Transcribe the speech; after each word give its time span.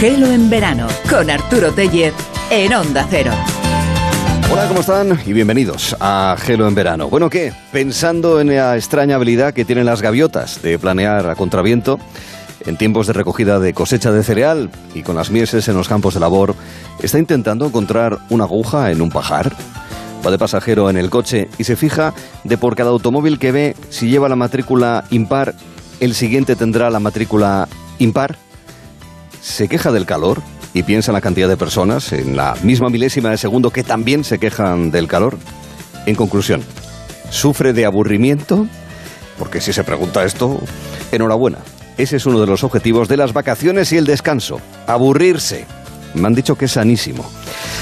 Gelo 0.00 0.28
en 0.28 0.48
verano 0.48 0.86
con 1.10 1.28
Arturo 1.28 1.72
Tellez 1.72 2.14
en 2.50 2.72
Onda 2.72 3.06
Cero. 3.10 3.32
Hola, 4.50 4.66
¿cómo 4.66 4.80
están? 4.80 5.20
Y 5.26 5.34
bienvenidos 5.34 5.94
a 6.00 6.36
Gelo 6.38 6.66
en 6.66 6.74
verano. 6.74 7.10
Bueno, 7.10 7.28
¿qué? 7.28 7.52
Pensando 7.70 8.40
en 8.40 8.46
la 8.46 8.76
extraña 8.76 9.16
habilidad 9.16 9.52
que 9.52 9.66
tienen 9.66 9.84
las 9.84 10.00
gaviotas 10.00 10.62
de 10.62 10.78
planear 10.78 11.28
a 11.28 11.34
contraviento 11.34 11.98
en 12.64 12.78
tiempos 12.78 13.08
de 13.08 13.12
recogida 13.12 13.60
de 13.60 13.74
cosecha 13.74 14.10
de 14.10 14.22
cereal 14.22 14.70
y 14.94 15.02
con 15.02 15.16
las 15.16 15.30
mieses 15.30 15.68
en 15.68 15.76
los 15.76 15.86
campos 15.86 16.14
de 16.14 16.20
labor, 16.20 16.54
está 17.02 17.18
intentando 17.18 17.66
encontrar 17.66 18.20
una 18.30 18.44
aguja 18.44 18.90
en 18.90 19.02
un 19.02 19.10
pajar. 19.10 19.54
Va 20.26 20.30
de 20.30 20.38
pasajero 20.38 20.88
en 20.88 20.96
el 20.96 21.10
coche 21.10 21.50
y 21.58 21.64
se 21.64 21.76
fija 21.76 22.14
de 22.44 22.56
por 22.56 22.74
cada 22.74 22.88
automóvil 22.88 23.38
que 23.38 23.52
ve 23.52 23.76
si 23.90 24.08
lleva 24.08 24.30
la 24.30 24.36
matrícula 24.36 25.04
impar, 25.10 25.54
el 26.00 26.14
siguiente 26.14 26.56
tendrá 26.56 26.88
la 26.88 27.00
matrícula 27.00 27.68
impar. 27.98 28.38
Se 29.40 29.68
queja 29.68 29.90
del 29.92 30.06
calor 30.06 30.42
y 30.74 30.82
piensa 30.82 31.10
en 31.10 31.14
la 31.14 31.20
cantidad 31.20 31.48
de 31.48 31.56
personas 31.56 32.12
en 32.12 32.36
la 32.36 32.54
misma 32.62 32.88
milésima 32.90 33.30
de 33.30 33.38
segundo 33.38 33.70
que 33.70 33.82
también 33.82 34.24
se 34.24 34.38
quejan 34.38 34.90
del 34.90 35.08
calor. 35.08 35.36
En 36.06 36.14
conclusión, 36.14 36.62
¿sufre 37.30 37.72
de 37.72 37.86
aburrimiento? 37.86 38.66
Porque 39.38 39.60
si 39.60 39.72
se 39.72 39.84
pregunta 39.84 40.24
esto, 40.24 40.60
enhorabuena. 41.12 41.58
Ese 41.96 42.16
es 42.16 42.26
uno 42.26 42.40
de 42.40 42.46
los 42.46 42.64
objetivos 42.64 43.08
de 43.08 43.16
las 43.16 43.32
vacaciones 43.32 43.92
y 43.92 43.96
el 43.96 44.06
descanso, 44.06 44.60
aburrirse. 44.86 45.66
Me 46.14 46.26
han 46.26 46.34
dicho 46.34 46.56
que 46.56 46.66
es 46.66 46.72
sanísimo. 46.72 47.24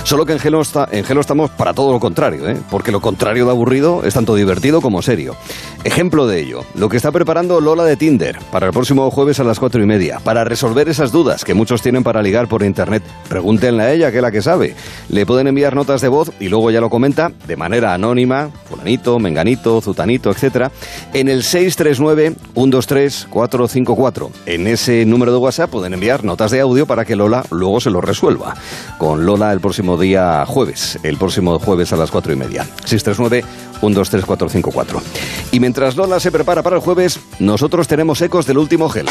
Solo 0.05 0.25
que 0.25 0.33
en 0.33 0.39
Gelo, 0.39 0.61
está, 0.61 0.89
en 0.91 1.05
Gelo 1.05 1.21
estamos 1.21 1.51
para 1.51 1.75
todo 1.75 1.93
lo 1.93 2.01
contrario, 2.01 2.49
¿eh? 2.49 2.57
porque 2.71 2.93
lo 2.93 3.01
contrario 3.01 3.45
de 3.45 3.51
aburrido 3.51 4.03
es 4.05 4.15
tanto 4.15 4.35
divertido 4.35 4.81
como 4.81 5.03
serio. 5.03 5.37
Ejemplo 5.85 6.27
de 6.27 6.41
ello, 6.41 6.65
lo 6.75 6.89
que 6.89 6.97
está 6.97 7.13
preparando 7.13 7.61
Lola 7.61 7.85
de 7.85 7.97
Tinder 7.97 8.39
para 8.51 8.67
el 8.67 8.73
próximo 8.73 9.11
jueves 9.11 9.39
a 9.39 9.45
las 9.45 9.61
cuatro 9.61 9.83
y 9.83 9.87
media, 9.87 10.21
para 10.25 10.45
resolver 10.45 10.89
esas 10.89 11.13
dudas 11.13 11.45
que 11.45 11.55
muchos 11.55 11.83
tienen 11.83 12.03
para 12.03 12.23
ligar 12.23 12.49
por 12.49 12.63
internet. 12.63 13.03
Pregúntenle 13.29 13.83
a 13.83 13.93
ella, 13.93 14.11
que 14.11 14.17
es 14.17 14.23
la 14.23 14.31
que 14.31 14.43
sabe. 14.43 14.75
Le 15.09 15.27
pueden 15.27 15.47
enviar 15.47 15.75
notas 15.75 16.01
de 16.01 16.09
voz 16.09 16.33
y 16.41 16.49
luego 16.49 16.71
ya 16.71 16.81
lo 16.81 16.89
comenta 16.91 17.31
de 17.47 17.57
manera 17.57 17.95
anónima, 17.95 18.51
fulanito, 18.69 19.19
menganito, 19.19 19.81
zutanito, 19.81 20.31
etc. 20.31 20.71
En 21.13 21.29
el 21.29 21.43
639-123-454. 21.43 24.31
En 24.47 24.67
ese 24.67 25.05
número 25.05 25.33
de 25.33 25.39
WhatsApp 25.39 25.71
pueden 25.71 25.95
enviar 25.95 26.25
notas 26.25 26.51
de 26.51 26.61
audio 26.61 26.87
para 26.87 27.05
que 27.05 27.15
Lola 27.15 27.45
luego 27.51 27.81
se 27.81 27.91
lo 27.91 28.01
resuelva. 28.01 28.18
Con 28.99 29.27
Lola 29.27 29.53
el 29.53 29.61
próximo 29.61 29.99
día 29.99 30.45
jueves, 30.47 30.99
el 31.03 31.17
próximo 31.17 31.59
jueves 31.59 31.93
a 31.93 31.97
las 31.97 32.11
cuatro 32.11 32.33
y 32.33 32.37
media. 32.37 32.67
639-123-454. 32.85 35.01
Y 35.53 35.61
mientras 35.61 35.97
Lola 35.97 36.21
se 36.21 36.33
prepara 36.33 36.63
para 36.63 36.77
el 36.77 36.83
jueves, 36.83 37.21
nosotros 37.39 37.89
tenemos 37.89 38.21
ecos 38.21 38.47
del 38.47 38.59
último 38.59 38.89
gel. 38.89 39.07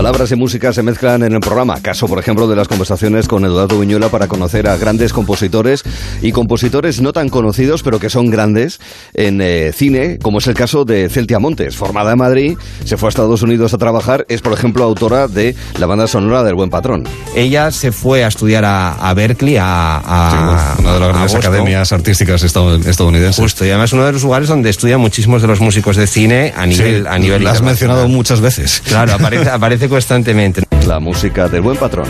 Palabras 0.00 0.32
y 0.32 0.34
música 0.34 0.72
se 0.72 0.82
mezclan 0.82 1.22
en 1.24 1.34
el 1.34 1.40
programa. 1.40 1.78
Caso, 1.82 2.08
por 2.08 2.18
ejemplo, 2.18 2.48
de 2.48 2.56
las 2.56 2.68
conversaciones 2.68 3.28
con 3.28 3.44
Eduardo 3.44 3.78
Viñuela 3.78 4.08
para 4.08 4.28
conocer 4.28 4.66
a 4.66 4.78
grandes 4.78 5.12
compositores 5.12 5.82
y 6.22 6.32
compositores 6.32 7.02
no 7.02 7.12
tan 7.12 7.28
conocidos, 7.28 7.82
pero 7.82 7.98
que 7.98 8.08
son 8.08 8.30
grandes 8.30 8.80
en 9.12 9.42
eh, 9.42 9.72
cine, 9.74 10.18
como 10.18 10.38
es 10.38 10.46
el 10.46 10.54
caso 10.54 10.86
de 10.86 11.10
Celtia 11.10 11.38
Montes. 11.38 11.76
Formada 11.76 12.12
en 12.12 12.18
Madrid, 12.18 12.56
se 12.82 12.96
fue 12.96 13.08
a 13.08 13.10
Estados 13.10 13.42
Unidos 13.42 13.74
a 13.74 13.76
trabajar. 13.76 14.24
Es, 14.30 14.40
por 14.40 14.54
ejemplo, 14.54 14.84
autora 14.84 15.28
de 15.28 15.54
la 15.78 15.84
banda 15.84 16.06
sonora 16.06 16.44
del 16.44 16.54
Buen 16.54 16.70
Patrón. 16.70 17.04
Ella 17.36 17.70
se 17.70 17.92
fue 17.92 18.24
a 18.24 18.28
estudiar 18.28 18.64
a, 18.64 19.12
Berkeley, 19.12 19.58
a, 19.60 20.76
una 20.78 20.94
de 20.94 21.00
las 21.00 21.08
grandes 21.10 21.34
academias 21.34 21.92
artísticas 21.92 22.42
estadounidenses. 22.42 23.36
Justo, 23.36 23.66
y 23.66 23.68
además 23.68 23.92
uno 23.92 24.06
de 24.06 24.12
los 24.12 24.22
lugares 24.22 24.48
donde 24.48 24.70
estudian 24.70 24.98
muchísimos 24.98 25.42
de 25.42 25.48
los 25.48 25.60
músicos 25.60 25.96
de 25.96 26.06
cine 26.06 26.54
a 26.56 26.64
nivel, 26.64 27.06
a 27.06 27.18
nivel. 27.18 27.44
Lo 27.44 27.50
has 27.50 27.60
mencionado 27.60 28.08
muchas 28.08 28.40
veces. 28.40 28.82
Claro, 28.86 29.12
aparece, 29.12 29.50
aparece 29.50 29.89
constantemente. 29.90 30.62
La 30.86 31.00
música 31.00 31.48
del 31.48 31.60
buen 31.60 31.76
patrón 31.76 32.08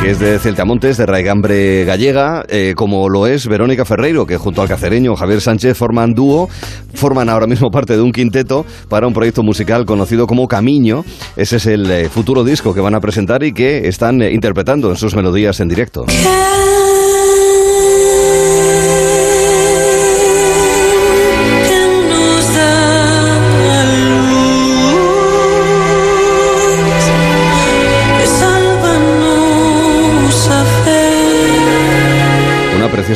que 0.00 0.12
es 0.12 0.20
de 0.20 0.38
Celtamontes, 0.38 0.96
de 0.96 1.06
Raigambre 1.06 1.84
Gallega, 1.84 2.44
eh, 2.48 2.74
como 2.76 3.08
lo 3.08 3.26
es 3.26 3.48
Verónica 3.48 3.84
Ferreiro, 3.84 4.26
que 4.26 4.36
junto 4.36 4.62
al 4.62 4.68
cacereño 4.68 5.16
Javier 5.16 5.40
Sánchez 5.40 5.76
forman 5.76 6.14
dúo, 6.14 6.48
forman 6.94 7.28
ahora 7.28 7.48
mismo 7.48 7.70
parte 7.70 7.96
de 7.96 8.02
un 8.02 8.12
quinteto 8.12 8.64
para 8.88 9.08
un 9.08 9.12
proyecto 9.12 9.42
musical 9.42 9.86
conocido 9.86 10.28
como 10.28 10.46
Camiño. 10.46 11.04
Ese 11.36 11.56
es 11.56 11.66
el 11.66 11.90
eh, 11.90 12.08
futuro 12.08 12.44
disco 12.44 12.74
que 12.74 12.80
van 12.80 12.94
a 12.94 13.00
presentar 13.00 13.42
y 13.42 13.52
que 13.52 13.88
están 13.88 14.22
eh, 14.22 14.32
interpretando 14.32 14.90
en 14.90 14.96
sus 14.96 15.16
melodías 15.16 15.58
en 15.58 15.68
directo. 15.68 16.06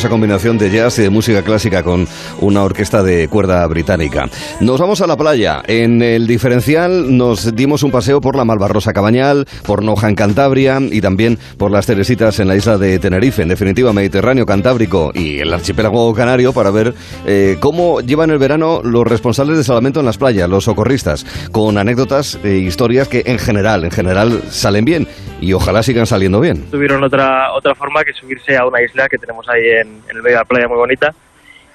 Esa 0.02 0.08
combinación 0.08 0.58
de 0.58 0.68
jazz 0.68 0.98
y 0.98 1.02
de 1.02 1.10
música 1.10 1.42
clásica 1.42 1.84
con 1.84 2.08
una 2.40 2.64
orquesta 2.64 3.04
de 3.04 3.28
cuerda 3.28 3.64
británica. 3.68 4.28
Nos 4.58 4.80
vamos 4.80 5.00
a 5.00 5.06
la 5.06 5.16
playa. 5.16 5.62
En 5.68 6.02
el 6.02 6.26
diferencial 6.26 7.16
nos 7.16 7.54
dimos 7.54 7.84
un 7.84 7.92
paseo 7.92 8.20
por 8.20 8.34
la 8.34 8.44
Malvarrosa 8.44 8.92
Cabañal, 8.92 9.46
por 9.64 9.84
Noja 9.84 10.08
en 10.08 10.16
Cantabria 10.16 10.80
y 10.80 11.00
también 11.00 11.38
por 11.56 11.70
las 11.70 11.86
Teresitas 11.86 12.40
en 12.40 12.48
la 12.48 12.56
isla 12.56 12.78
de 12.78 12.98
Tenerife. 12.98 13.42
En 13.42 13.48
definitiva, 13.48 13.92
Mediterráneo, 13.92 14.44
Cantábrico 14.44 15.12
y 15.14 15.38
el 15.38 15.54
archipiélago 15.54 16.12
canario 16.14 16.52
para 16.52 16.72
ver 16.72 16.94
eh, 17.24 17.56
cómo 17.60 18.00
llevan 18.00 18.30
el 18.30 18.38
verano 18.38 18.80
los 18.82 19.06
responsables 19.06 19.56
de 19.56 19.62
salvamento 19.62 20.00
en 20.00 20.06
las 20.06 20.18
playas, 20.18 20.48
los 20.48 20.64
socorristas, 20.64 21.24
con 21.52 21.78
anécdotas 21.78 22.40
e 22.42 22.56
historias 22.56 23.06
que 23.06 23.22
en 23.26 23.38
general, 23.38 23.84
en 23.84 23.92
general 23.92 24.42
salen 24.48 24.84
bien 24.84 25.06
y 25.40 25.52
ojalá 25.52 25.84
sigan 25.84 26.06
saliendo 26.06 26.40
bien. 26.40 26.64
Tuvieron 26.72 27.04
otra, 27.04 27.52
otra 27.52 27.76
forma 27.76 28.02
que 28.02 28.12
subirse 28.12 28.56
a 28.56 28.66
una 28.66 28.82
isla 28.82 29.08
que 29.08 29.18
tenemos 29.18 29.48
ahí 29.48 29.62
en, 29.80 29.91
el 30.08 30.22
medio 30.22 30.36
de 30.36 30.42
la 30.42 30.44
playa 30.44 30.68
muy 30.68 30.76
bonita. 30.76 31.14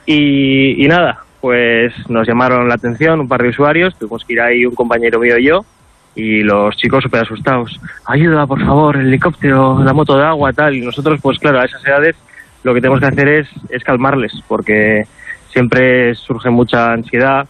Y, 0.06 0.86
nada, 0.88 1.24
pues 1.42 1.94
nos 2.10 2.28
llamaron 2.28 2.68
la 2.70 2.76
atención 2.76 3.20
un 3.20 3.28
par 3.28 3.44
de 3.44 3.50
usuarios, 3.50 3.98
tuvimos 3.98 4.24
que 4.24 4.34
ir 4.34 4.42
ahí 4.42 4.66
un 4.66 4.76
compañero 4.76 5.20
mío 5.20 5.38
y 5.38 5.46
yo, 5.46 5.66
y 6.16 6.42
los 6.44 6.76
chicos 6.78 7.04
súper 7.04 7.22
asustados. 7.22 7.80
Ayuda, 8.06 8.48
por 8.48 8.64
favor, 8.66 8.96
el 8.96 9.08
helicóptero, 9.08 9.84
la 9.84 9.94
moto 9.94 10.18
de 10.18 10.26
agua, 10.26 10.54
tal. 10.54 10.76
Y 10.76 10.82
nosotros, 10.82 11.20
pues 11.22 11.38
claro, 11.40 11.60
a 11.60 11.66
esas 11.66 11.86
edades 11.86 12.16
lo 12.64 12.74
que 12.74 12.82
tenemos 12.82 13.00
que 13.00 13.06
hacer 13.06 13.28
es, 13.28 13.48
es 13.70 13.84
calmarles, 13.84 14.32
porque 14.48 15.06
siempre 15.52 16.16
surge 16.16 16.50
mucha 16.50 16.94
ansiedad 16.94 17.48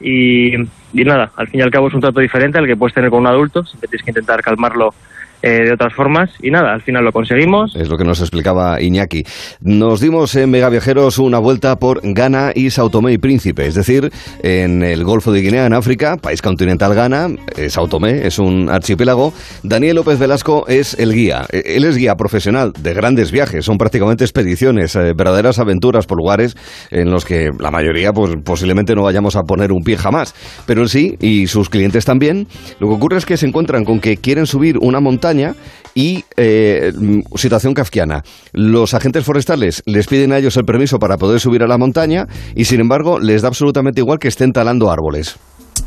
y, 0.00 0.56
y, 0.56 1.04
nada, 1.04 1.30
al 1.36 1.48
fin 1.48 1.60
y 1.60 1.62
al 1.62 1.70
cabo 1.70 1.88
es 1.88 1.94
un 1.94 2.00
trato 2.00 2.20
diferente 2.20 2.58
al 2.58 2.66
que 2.66 2.76
puedes 2.76 2.94
tener 2.94 3.10
con 3.10 3.20
un 3.20 3.26
adulto, 3.28 3.64
siempre 3.64 3.88
tienes 3.88 4.04
que 4.04 4.10
intentar 4.10 4.42
calmarlo 4.42 4.94
eh, 5.42 5.64
de 5.64 5.72
otras 5.72 5.92
formas 5.92 6.30
y 6.40 6.50
nada, 6.50 6.72
al 6.72 6.82
final 6.82 7.04
lo 7.04 7.10
conseguimos. 7.10 7.74
Es 7.74 7.88
lo 7.88 7.96
que 7.96 8.04
nos 8.04 8.20
explicaba 8.20 8.80
Iñaki. 8.80 9.24
Nos 9.60 10.00
dimos 10.00 10.36
en 10.36 10.50
Mega 10.50 10.68
Viajeros 10.68 11.18
una 11.18 11.40
vuelta 11.40 11.76
por 11.76 12.00
Ghana 12.02 12.52
y 12.54 12.70
Sao 12.70 12.90
Tomé 12.90 13.12
y 13.12 13.18
Príncipe, 13.18 13.66
es 13.66 13.74
decir, 13.74 14.10
en 14.42 14.84
el 14.84 15.02
Golfo 15.02 15.32
de 15.32 15.40
Guinea, 15.40 15.66
en 15.66 15.72
África, 15.72 16.16
país 16.16 16.40
continental 16.42 16.94
Ghana, 16.94 17.28
eh, 17.56 17.70
Sao 17.70 17.88
Tomé 17.88 18.24
es 18.24 18.38
un 18.38 18.70
archipiélago. 18.70 19.32
Daniel 19.64 19.96
López 19.96 20.18
Velasco 20.20 20.64
es 20.68 20.94
el 20.94 21.12
guía. 21.12 21.46
Eh, 21.50 21.62
él 21.76 21.84
es 21.84 21.96
guía 21.96 22.14
profesional 22.14 22.72
de 22.78 22.94
grandes 22.94 23.32
viajes, 23.32 23.64
son 23.64 23.78
prácticamente 23.78 24.22
expediciones, 24.22 24.94
verdaderas 24.94 25.58
aventuras 25.58 26.06
por 26.06 26.18
lugares 26.18 26.56
en 26.92 27.10
los 27.10 27.24
que 27.24 27.50
la 27.58 27.72
mayoría 27.72 28.12
pues 28.12 28.32
posiblemente 28.44 28.94
no 28.94 29.02
vayamos 29.02 29.34
a 29.34 29.42
poner 29.42 29.72
un 29.72 29.82
pie 29.82 29.96
jamás, 29.96 30.36
pero 30.66 30.82
él 30.82 30.88
sí 30.88 31.16
y 31.20 31.48
sus 31.48 31.68
clientes 31.68 32.04
también. 32.04 32.46
Lo 32.78 32.86
que 32.86 32.94
ocurre 32.94 33.16
es 33.16 33.26
que 33.26 33.36
se 33.36 33.46
encuentran 33.46 33.84
con 33.84 33.98
que 33.98 34.18
quieren 34.18 34.46
subir 34.46 34.78
una 34.78 35.00
montaña 35.00 35.31
y 35.94 36.24
eh, 36.36 36.92
situación 37.36 37.74
kafkiana. 37.74 38.22
Los 38.52 38.94
agentes 38.94 39.24
forestales 39.24 39.82
les 39.86 40.06
piden 40.06 40.32
a 40.32 40.38
ellos 40.38 40.56
el 40.56 40.64
permiso 40.64 40.98
para 40.98 41.16
poder 41.16 41.40
subir 41.40 41.62
a 41.62 41.66
la 41.66 41.78
montaña 41.78 42.26
y 42.54 42.64
sin 42.64 42.80
embargo 42.80 43.18
les 43.18 43.42
da 43.42 43.48
absolutamente 43.48 44.00
igual 44.00 44.18
que 44.18 44.28
estén 44.28 44.52
talando 44.52 44.90
árboles 44.90 45.36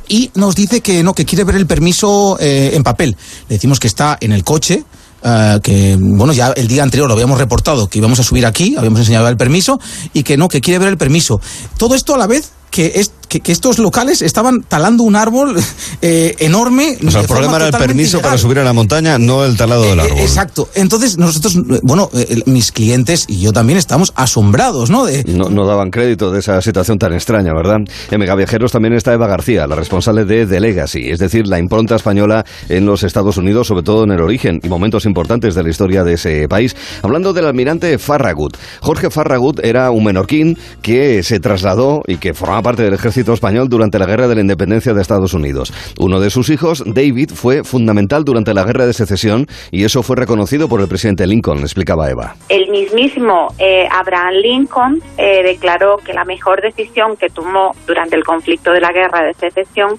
y 0.08 0.32
nos 0.36 0.56
dice 0.56 0.82
que 0.82 1.04
no, 1.04 1.14
que 1.14 1.26
quiere 1.26 1.44
ver 1.44 1.56
el 1.56 1.66
permiso 1.66 2.38
eh, 2.40 2.72
en 2.74 2.84
papel. 2.84 3.16
Le 3.50 3.56
decimos 3.56 3.80
que 3.80 3.88
está 3.88 4.18
en 4.20 4.32
el 4.32 4.44
coche, 4.44 4.84
eh, 5.24 5.60
que 5.64 5.98
bueno, 6.00 6.34
ya 6.34 6.50
el 6.56 6.68
día 6.68 6.84
anterior 6.84 7.08
lo 7.08 7.14
habíamos 7.14 7.40
reportado, 7.40 7.88
que 7.88 8.00
íbamos 8.00 8.20
a 8.20 8.24
subir 8.24 8.46
aquí, 8.46 8.76
habíamos 8.78 9.00
enseñado 9.00 9.28
el 9.28 9.38
permiso, 9.38 9.80
y 10.14 10.24
que 10.24 10.38
no, 10.38 10.48
que 10.48 10.62
quiere 10.62 10.80
ver 10.80 10.90
el 10.90 10.98
permiso. 10.98 11.40
Todo 11.78 11.96
esto 11.96 12.14
a 12.16 12.18
la 12.18 12.28
vez 12.28 12.52
que, 12.70 12.94
es, 12.96 13.14
que, 13.26 13.42
estos 13.52 13.80
locales 13.80 14.22
estaban 14.22 14.64
talando 14.64 15.04
un 15.04 15.16
árbol 15.16 15.56
eh, 16.02 16.36
enorme. 16.40 16.98
O 17.06 17.12
sea, 17.12 17.22
el 17.22 17.28
problema 17.28 17.58
era 17.58 17.68
el 17.68 17.74
permiso 17.74 18.22
para 18.22 18.38
subir 18.38 18.60
a 18.60 18.64
la 18.64 18.74
montaña, 18.74 19.18
no 19.18 19.46
el 19.46 19.56
talado 19.58 19.84
del 19.84 20.00
eh, 20.00 20.04
árbol. 20.04 20.20
exacto. 20.20 20.70
Entonces, 20.76 21.18
nosotros, 21.18 21.56
bueno, 21.84 22.10
eh, 22.14 22.42
mis 22.46 22.72
clientes 22.72 23.26
y 23.28 23.40
yo 23.40 23.54
también 23.54 23.78
estamos 23.78 24.14
asombrados, 24.16 24.90
¿no? 24.90 25.06
De, 25.06 25.24
no, 25.24 25.66
daban 25.66 25.90
crédito 25.90 26.32
de 26.32 26.40
esa 26.40 26.62
situación 26.62 26.98
tan 26.98 27.14
extraña, 27.14 27.54
¿verdad? 27.54 27.78
En 28.12 28.20
Megaviajeros 28.20 28.72
también 28.72 28.94
está 28.94 29.14
Eva 29.14 29.28
García, 29.28 29.68
la 29.68 29.76
responsable 29.76 30.26
de 30.26 30.46
The 30.46 30.60
Legacy, 30.60 31.10
es 31.10 31.20
decir, 31.20 31.48
la 31.48 31.60
impronta 31.60 31.96
española 31.96 32.46
en 32.70 32.86
los 32.86 33.04
Estados 33.04 33.38
Unidos, 33.38 33.68
sobre 33.68 33.84
todo 33.84 34.04
en 34.04 34.12
el 34.12 34.22
origen 34.22 34.60
y 34.64 34.70
momentos 34.70 35.06
importantes 35.06 35.56
de 35.56 35.64
la 35.64 35.70
historia 35.70 36.04
de 36.04 36.14
ese 36.14 36.48
país. 36.48 36.76
Hablando 37.02 37.34
del 37.34 37.46
almirante 37.46 37.98
Farragut. 37.98 38.58
Jorge 38.82 39.10
Farragut 39.10 39.60
era 39.64 39.92
un 39.92 40.04
menorquín 40.04 40.58
que 40.82 41.24
se 41.24 41.40
trasladó 41.40 42.02
y 42.08 42.18
que 42.18 42.34
formaba 42.34 42.62
parte 42.62 42.84
del 42.84 42.94
ejército 42.94 43.15
ejército 43.16 43.32
español 43.32 43.70
durante 43.70 43.98
la 43.98 44.06
Guerra 44.06 44.28
de 44.28 44.36
la 44.36 44.42
Independencia 44.42 44.94
de 44.94 45.02
Estados 45.02 45.34
Unidos. 45.34 45.72
Uno 46.00 46.20
de 46.20 46.30
sus 46.30 46.50
hijos, 46.50 46.84
David, 46.86 47.30
fue 47.34 47.64
fundamental 47.64 48.26
durante 48.26 48.54
la 48.54 48.66
Guerra 48.66 48.86
de 48.86 48.92
Secesión 48.92 49.48
y 49.72 49.86
eso 49.86 50.04
fue 50.04 50.18
reconocido 50.18 50.68
por 50.68 50.82
el 50.82 50.90
presidente 50.90 51.26
Lincoln, 51.26 51.60
explicaba 51.60 52.10
Eva. 52.10 52.36
El 52.50 52.70
mismísimo 52.70 53.48
eh, 53.58 53.88
Abraham 53.90 54.34
Lincoln 54.34 55.02
eh, 55.18 55.44
declaró 55.44 55.96
que 55.96 56.12
la 56.12 56.26
mejor 56.26 56.62
decisión 56.62 57.16
que 57.16 57.30
tomó 57.30 57.72
durante 57.88 58.18
el 58.18 58.26
conflicto 58.26 58.74
de 58.74 58.82
la 58.82 58.92
Guerra 58.92 59.24
de 59.24 59.34
Secesión 59.36 59.98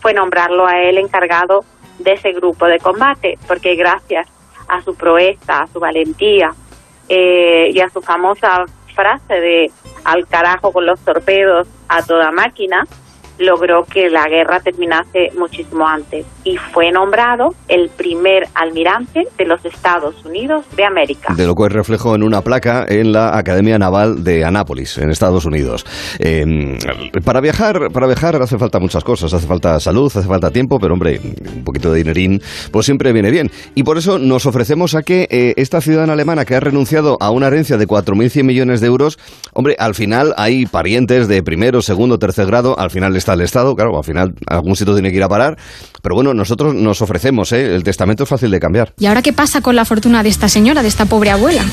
fue 0.00 0.12
nombrarlo 0.12 0.66
a 0.66 0.82
él 0.82 0.98
encargado 0.98 1.64
de 2.00 2.14
ese 2.14 2.32
grupo 2.32 2.66
de 2.66 2.80
combate, 2.80 3.38
porque 3.46 3.76
gracias 3.76 4.26
a 4.66 4.82
su 4.82 4.96
proeza, 4.96 5.62
a 5.62 5.66
su 5.68 5.78
valentía 5.78 6.50
eh, 7.08 7.70
y 7.72 7.78
a 7.78 7.88
su 7.90 8.02
famosa 8.02 8.64
frase 8.96 9.34
de 9.34 9.70
al 10.04 10.26
carajo 10.26 10.72
con 10.72 10.86
los 10.86 10.98
torpedos 11.00 11.68
a 11.88 12.02
toda 12.02 12.32
máquina, 12.32 12.86
logró 13.38 13.84
que 13.84 14.08
la 14.08 14.28
guerra 14.28 14.60
terminase 14.60 15.30
muchísimo 15.36 15.86
antes 15.86 16.26
y 16.44 16.56
fue 16.56 16.90
nombrado 16.90 17.54
el 17.68 17.90
primer 17.90 18.44
almirante 18.54 19.24
de 19.36 19.44
los 19.46 19.64
Estados 19.64 20.24
Unidos 20.24 20.64
de 20.76 20.84
América. 20.84 21.34
De 21.34 21.46
lo 21.46 21.54
cual 21.54 21.70
reflejo 21.70 22.14
en 22.14 22.22
una 22.22 22.42
placa 22.42 22.84
en 22.88 23.12
la 23.12 23.36
Academia 23.36 23.78
Naval 23.78 24.24
de 24.24 24.44
Anápolis, 24.44 24.98
en 24.98 25.10
Estados 25.10 25.44
Unidos. 25.44 25.84
Eh, 26.18 26.78
para 27.24 27.40
viajar, 27.40 27.90
para 27.92 28.06
viajar 28.06 28.36
hace 28.36 28.58
falta 28.58 28.78
muchas 28.78 29.04
cosas, 29.04 29.32
hace 29.32 29.46
falta 29.46 29.78
salud, 29.80 30.06
hace 30.06 30.26
falta 30.26 30.50
tiempo, 30.50 30.78
pero 30.78 30.94
hombre, 30.94 31.20
un 31.54 31.64
poquito 31.64 31.92
de 31.92 31.98
dinerín, 31.98 32.40
pues 32.70 32.86
siempre 32.86 33.12
viene 33.12 33.30
bien. 33.30 33.50
Y 33.74 33.82
por 33.82 33.98
eso 33.98 34.18
nos 34.18 34.46
ofrecemos 34.46 34.94
a 34.94 35.02
que 35.02 35.26
eh, 35.30 35.54
esta 35.56 35.80
ciudadana 35.80 36.12
alemana 36.12 36.44
que 36.44 36.54
ha 36.54 36.60
renunciado 36.60 37.16
a 37.20 37.30
una 37.30 37.48
herencia 37.48 37.76
de 37.76 37.86
4.100 37.86 38.44
millones 38.44 38.80
de 38.80 38.86
euros, 38.86 39.18
hombre, 39.52 39.76
al 39.78 39.94
final 39.94 40.34
hay 40.36 40.66
parientes 40.66 41.28
de 41.28 41.42
primero, 41.42 41.82
segundo, 41.82 42.18
tercer 42.18 42.46
grado, 42.46 42.78
al 42.78 42.90
final 42.90 43.16
está 43.26 43.34
el 43.34 43.40
Estado, 43.40 43.74
claro, 43.74 43.96
al 43.96 44.04
final 44.04 44.34
algún 44.46 44.76
sitio 44.76 44.94
tiene 44.94 45.10
que 45.10 45.16
ir 45.16 45.22
a 45.24 45.28
parar, 45.28 45.56
pero 46.06 46.14
bueno, 46.14 46.32
nosotros 46.34 46.72
nos 46.72 47.02
ofrecemos, 47.02 47.50
¿eh? 47.50 47.74
el 47.74 47.82
testamento 47.82 48.22
es 48.22 48.28
fácil 48.28 48.48
de 48.52 48.60
cambiar. 48.60 48.92
¿Y 48.96 49.06
ahora 49.06 49.22
qué 49.22 49.32
pasa 49.32 49.60
con 49.60 49.74
la 49.74 49.84
fortuna 49.84 50.22
de 50.22 50.28
esta 50.28 50.48
señora, 50.48 50.80
de 50.80 50.86
esta 50.86 51.06
pobre 51.06 51.30
abuela? 51.30 51.64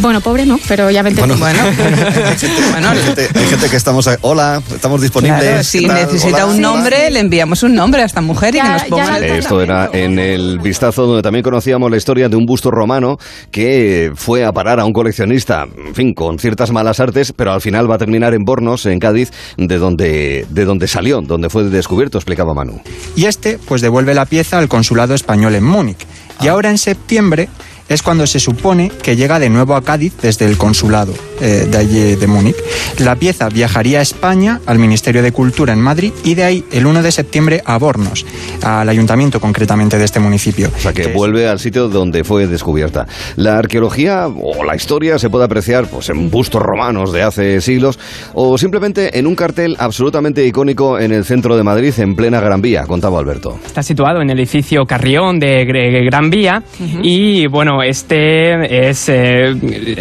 Bueno, 0.00 0.22
pobre 0.22 0.46
no, 0.46 0.58
pero 0.66 0.90
ya 0.90 1.02
me 1.02 1.10
Bueno, 1.10 1.36
bueno. 1.36 1.58
hay, 1.62 2.98
gente, 3.02 3.28
hay 3.34 3.46
gente 3.48 3.68
que 3.68 3.76
estamos... 3.76 4.08
ahí, 4.08 4.16
Hola, 4.22 4.62
estamos 4.74 5.02
disponibles. 5.02 5.42
Claro, 5.42 5.62
si 5.62 5.86
necesita 5.86 6.36
Hola, 6.36 6.46
un 6.46 6.52
hola. 6.52 6.60
nombre, 6.62 7.10
le 7.10 7.20
enviamos 7.20 7.62
un 7.64 7.74
nombre 7.74 8.00
a 8.00 8.06
esta 8.06 8.22
mujer 8.22 8.54
y 8.54 8.62
que 8.62 8.66
nos 8.66 8.84
ponga 8.84 9.18
el 9.18 9.22
tengo. 9.24 9.34
Esto 9.34 9.60
era 9.60 9.90
en 9.92 10.18
el 10.18 10.58
vistazo 10.60 11.04
donde 11.04 11.20
también 11.20 11.42
conocíamos 11.42 11.90
la 11.90 11.98
historia 11.98 12.30
de 12.30 12.36
un 12.36 12.46
busto 12.46 12.70
romano 12.70 13.18
que 13.50 14.12
fue 14.14 14.46
a 14.46 14.52
parar 14.52 14.80
a 14.80 14.86
un 14.86 14.94
coleccionista, 14.94 15.66
en 15.88 15.94
fin, 15.94 16.14
con 16.14 16.38
ciertas 16.38 16.70
malas 16.70 16.98
artes, 16.98 17.34
pero 17.36 17.52
al 17.52 17.60
final 17.60 17.90
va 17.90 17.96
a 17.96 17.98
terminar 17.98 18.32
en 18.32 18.42
Bornos, 18.42 18.86
en 18.86 18.98
Cádiz, 18.98 19.32
de 19.58 19.76
donde, 19.76 20.46
de 20.48 20.64
donde 20.64 20.88
salió, 20.88 21.20
donde 21.20 21.50
fue 21.50 21.64
descubierto, 21.64 22.16
explicaba 22.16 22.54
Manu. 22.54 22.80
y 23.14 23.26
este 23.26 23.58
pues 23.58 23.81
devuelve 23.82 24.14
la 24.14 24.24
pieza 24.24 24.56
al 24.56 24.68
consulado 24.68 25.14
español 25.14 25.54
en 25.54 25.64
Múnich. 25.64 26.06
Y 26.40 26.48
ahora 26.48 26.70
en 26.70 26.78
septiembre 26.78 27.50
es 27.88 28.02
cuando 28.02 28.26
se 28.26 28.40
supone 28.40 28.90
que 29.02 29.16
llega 29.16 29.38
de 29.38 29.50
nuevo 29.50 29.74
a 29.74 29.82
Cádiz 29.82 30.14
desde 30.20 30.46
el 30.46 30.56
consulado 30.56 31.14
eh, 31.40 31.66
de 31.70 31.78
allí 31.78 32.16
de 32.16 32.26
Múnich. 32.26 32.56
La 32.98 33.16
pieza 33.16 33.48
viajaría 33.48 33.98
a 33.98 34.02
España, 34.02 34.60
al 34.66 34.78
Ministerio 34.78 35.22
de 35.22 35.32
Cultura 35.32 35.72
en 35.72 35.80
Madrid 35.80 36.12
y 36.24 36.34
de 36.34 36.44
ahí 36.44 36.64
el 36.72 36.86
1 36.86 37.02
de 37.02 37.12
septiembre 37.12 37.62
a 37.64 37.78
Bornos, 37.78 38.24
al 38.62 38.88
ayuntamiento 38.88 39.40
concretamente 39.40 39.98
de 39.98 40.04
este 40.04 40.20
municipio. 40.20 40.70
O 40.76 40.80
sea 40.80 40.92
que 40.92 41.08
vuelve 41.08 41.48
al 41.48 41.58
sitio 41.58 41.88
donde 41.88 42.24
fue 42.24 42.46
descubierta. 42.46 43.06
La 43.36 43.58
arqueología 43.58 44.26
o 44.28 44.64
la 44.64 44.76
historia 44.76 45.18
se 45.18 45.30
puede 45.30 45.44
apreciar 45.44 45.88
pues, 45.88 46.10
en 46.10 46.30
bustos 46.30 46.62
romanos 46.62 47.12
de 47.12 47.22
hace 47.22 47.60
siglos 47.60 47.98
o 48.34 48.56
simplemente 48.58 49.18
en 49.18 49.26
un 49.26 49.34
cartel 49.34 49.76
absolutamente 49.78 50.46
icónico 50.46 50.98
en 50.98 51.12
el 51.12 51.24
centro 51.24 51.56
de 51.56 51.62
Madrid, 51.62 51.92
en 51.98 52.14
plena 52.14 52.40
Gran 52.40 52.60
Vía, 52.60 52.84
contaba 52.86 53.18
Alberto. 53.18 53.58
Está 53.64 53.82
situado 53.82 54.20
en 54.20 54.30
el 54.30 54.38
edificio 54.38 54.84
Carrión 54.86 55.38
de 55.38 55.64
Gran 56.04 56.30
Vía 56.30 56.62
y 57.02 57.46
bueno, 57.46 57.71
este 57.80 58.88
es 58.88 59.08
eh, 59.08 59.54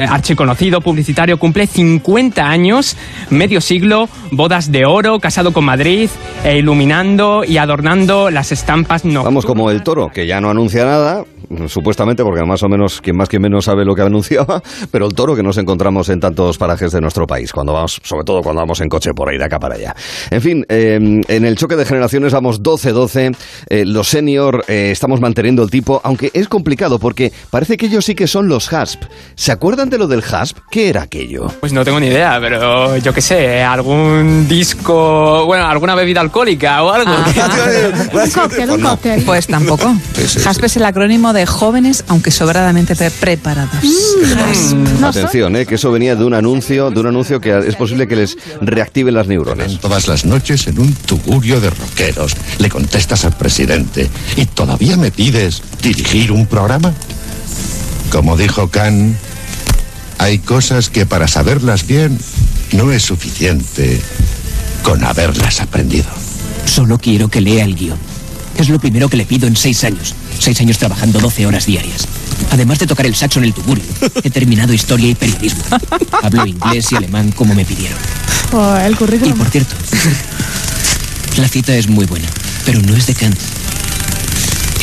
archiconocido 0.09 0.81
publicitario, 0.81 1.37
cumple 1.37 1.67
50 1.67 2.43
años, 2.43 2.97
medio 3.29 3.61
siglo, 3.61 4.09
bodas 4.31 4.71
de 4.71 4.85
oro, 4.85 5.19
casado 5.19 5.53
con 5.53 5.65
Madrid, 5.65 6.09
e 6.43 6.57
iluminando 6.57 7.43
y 7.45 7.57
adornando 7.57 8.31
las 8.31 8.51
estampas 8.51 9.05
no. 9.05 9.23
Vamos 9.23 9.45
como 9.45 9.69
el 9.69 9.83
toro, 9.83 10.09
que 10.09 10.25
ya 10.25 10.41
no 10.41 10.49
anuncia 10.49 10.85
nada, 10.85 11.23
supuestamente, 11.67 12.23
porque 12.23 12.43
más 12.43 12.63
o 12.63 12.69
menos, 12.69 13.01
quien 13.01 13.15
más 13.17 13.29
quien 13.29 13.41
menos 13.41 13.65
sabe 13.65 13.85
lo 13.85 13.95
que 13.95 14.01
anunciaba, 14.01 14.61
pero 14.91 15.05
el 15.05 15.13
toro 15.13 15.35
que 15.35 15.43
nos 15.43 15.57
encontramos 15.57 16.09
en 16.09 16.19
tantos 16.19 16.57
parajes 16.57 16.91
de 16.91 17.01
nuestro 17.01 17.27
país, 17.27 17.51
cuando 17.51 17.73
vamos, 17.73 17.99
sobre 18.03 18.23
todo 18.23 18.41
cuando 18.41 18.61
vamos 18.61 18.81
en 18.81 18.89
coche 18.89 19.11
por 19.15 19.29
ahí 19.29 19.37
de 19.37 19.45
acá 19.45 19.59
para 19.59 19.75
allá. 19.75 19.95
En 20.29 20.41
fin, 20.41 20.65
eh, 20.69 20.95
en 20.95 21.45
el 21.45 21.55
choque 21.55 21.75
de 21.75 21.85
generaciones 21.85 22.33
vamos 22.33 22.61
12-12, 22.61 23.35
eh, 23.69 23.85
los 23.85 24.07
senior 24.07 24.63
eh, 24.67 24.89
estamos 24.91 25.21
manteniendo 25.21 25.63
el 25.63 25.69
tipo, 25.69 26.01
aunque 26.03 26.31
es 26.33 26.47
complicado 26.47 26.99
porque 26.99 27.31
parece 27.49 27.60
que 27.67 27.85
ellos 27.87 28.05
sí 28.05 28.15
que 28.15 28.27
son 28.27 28.47
los 28.47 28.71
HASP. 28.71 29.03
¿Se 29.35 29.51
acuerdan 29.51 29.89
de 29.89 29.97
lo 29.97 30.07
del 30.07 30.23
HASP? 30.23 30.57
¿Qué 30.69 30.89
era 30.89 31.03
aquello? 31.03 31.47
Pues 31.59 31.73
no 31.73 31.83
tengo 31.85 31.99
ni 31.99 32.07
idea, 32.07 32.37
pero 32.41 32.97
yo 32.97 33.13
qué 33.13 33.21
sé, 33.21 33.61
algún 33.63 34.47
disco, 34.47 35.45
bueno, 35.45 35.67
alguna 35.67 35.95
bebida 35.95 36.21
alcohólica 36.21 36.83
o 36.83 36.91
algo. 36.91 37.11
Un 38.13 38.29
cóctel, 38.31 38.69
un 38.71 38.81
cóctel. 38.81 39.23
Pues 39.23 39.47
tampoco. 39.47 39.93
Sí, 40.15 40.21
sí, 40.23 40.27
sí. 40.27 40.39
JASP 40.41 40.63
es 40.65 40.77
el 40.77 40.85
acrónimo 40.85 41.33
de 41.33 41.45
jóvenes, 41.45 42.03
aunque 42.07 42.31
sobradamente 42.31 42.95
pre- 42.95 43.11
preparados. 43.11 43.71
No 44.99 45.07
Atención, 45.07 45.55
eh, 45.55 45.65
que 45.65 45.75
eso 45.75 45.91
venía 45.91 46.15
de 46.15 46.23
un 46.25 46.33
anuncio, 46.33 46.89
de 46.91 46.99
un 46.99 47.07
anuncio 47.07 47.39
que 47.39 47.57
es 47.67 47.75
posible 47.75 48.07
que 48.07 48.15
les 48.15 48.37
reactive 48.61 49.11
las 49.11 49.27
neuronas. 49.27 49.79
Todas 49.79 50.07
las 50.07 50.25
noches 50.25 50.67
en 50.67 50.79
un 50.79 50.93
tugurio 50.93 51.59
de 51.59 51.69
rockeros. 51.69 52.35
Le 52.59 52.69
contestas 52.69 53.25
al 53.25 53.35
presidente. 53.37 54.09
¿Y 54.35 54.45
todavía 54.45 54.97
me 54.97 55.11
pides 55.11 55.61
dirigir 55.81 56.31
un 56.31 56.45
programa? 56.45 56.93
Como 58.11 58.35
dijo 58.37 58.69
Kant, 58.69 59.15
hay 60.17 60.39
cosas 60.39 60.89
que 60.89 61.05
para 61.05 61.27
saberlas 61.27 61.87
bien 61.87 62.17
no 62.73 62.91
es 62.91 63.03
suficiente 63.03 64.01
con 64.83 65.03
haberlas 65.03 65.61
aprendido. 65.61 66.09
Solo 66.65 66.97
quiero 66.99 67.29
que 67.29 67.41
lea 67.41 67.63
el 67.65 67.75
guion. 67.75 67.97
Es 68.57 68.69
lo 68.69 68.79
primero 68.79 69.07
que 69.09 69.17
le 69.17 69.25
pido 69.25 69.47
en 69.47 69.55
seis 69.55 69.83
años. 69.83 70.13
Seis 70.37 70.59
años 70.59 70.77
trabajando 70.77 71.19
12 71.19 71.45
horas 71.47 71.65
diarias. 71.65 72.07
Además 72.51 72.79
de 72.79 72.87
tocar 72.87 73.05
el 73.05 73.15
saxo 73.15 73.39
en 73.39 73.45
el 73.45 73.53
tugurio, 73.53 73.83
he 74.23 74.29
terminado 74.29 74.73
historia 74.73 75.07
y 75.07 75.15
periodismo. 75.15 75.63
Hablo 76.21 76.45
inglés 76.45 76.91
y 76.91 76.95
alemán 76.95 77.31
como 77.31 77.55
me 77.55 77.63
pidieron. 77.65 77.97
Oh, 78.51 78.75
el 78.75 78.91
Y 78.93 78.95
currículum. 78.95 79.37
por 79.37 79.49
cierto, 79.49 79.73
la 81.37 81.47
cita 81.47 81.73
es 81.75 81.87
muy 81.87 82.05
buena, 82.05 82.27
pero 82.65 82.81
no 82.81 82.95
es 82.95 83.07
de 83.07 83.13
Kant. 83.15 83.37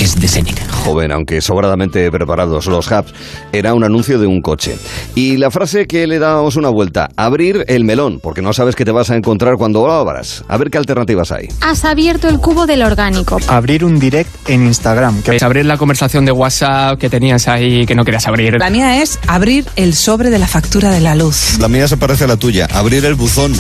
Es 0.01 0.21
de 0.21 0.29
Seneca. 0.29 0.63
joven, 0.85 1.11
aunque 1.11 1.41
sobradamente 1.41 2.09
preparados 2.13 2.67
los 2.67 2.89
hubs, 2.91 3.13
era 3.53 3.75
un 3.75 3.83
anuncio 3.83 4.21
de 4.21 4.29
un 4.29 4.41
coche. 4.41 4.79
Y 5.17 5.37
la 5.39 5.51
frase 5.51 5.87
que 5.87 6.07
le 6.07 6.21
damos 6.21 6.55
una 6.55 6.69
vuelta, 6.69 7.09
abrir 7.17 7.65
el 7.67 7.85
melón, 7.85 8.21
porque 8.21 8.41
no 8.41 8.53
sabes 8.53 8.77
qué 8.77 8.85
te 8.85 8.93
vas 8.93 9.11
a 9.11 9.17
encontrar 9.17 9.57
cuando 9.57 9.85
lo 9.87 9.93
abras. 9.93 10.45
A 10.47 10.57
ver 10.57 10.71
qué 10.71 10.79
alternativas 10.79 11.33
hay. 11.33 11.49
Has 11.61 11.85
abierto 11.85 12.29
el 12.29 12.39
cubo 12.39 12.67
del 12.67 12.83
orgánico. 12.83 13.39
Abrir 13.49 13.85
un 13.85 13.99
direct 13.99 14.31
en 14.49 14.67
Instagram. 14.67 15.23
Es 15.27 15.43
abrir 15.43 15.67
la 15.67 15.77
conversación 15.77 16.25
de 16.25 16.33
WhatsApp 16.33 16.99
que 16.99 17.11
tenías 17.11 17.49
ahí 17.49 17.85
que 17.85 17.97
no 17.97 18.05
querías 18.05 18.27
abrir. 18.29 18.57
La 18.59 18.71
mía 18.71 19.03
es 19.03 19.19
abrir 19.27 19.67
el 19.75 19.95
sobre 19.95 20.31
de 20.31 20.39
la 20.39 20.47
factura 20.47 20.91
de 20.91 21.01
la 21.01 21.17
luz. 21.17 21.59
La 21.59 21.69
mía 21.69 21.89
se 21.89 21.97
parece 21.97 22.25
a 22.25 22.29
la 22.29 22.37
tuya. 22.37 22.69
Abrir 22.73 23.05
el 23.05 23.15
buzón. 23.15 23.53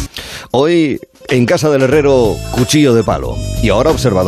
Hoy, 0.53 1.01
en 1.29 1.47
casa 1.47 1.69
del 1.69 1.83
herrero, 1.83 2.37
cuchillo 2.53 2.95
de 2.95 3.03
palo. 3.03 3.37
Y 3.63 3.71
ahora 3.71 3.91
observa 3.91 4.23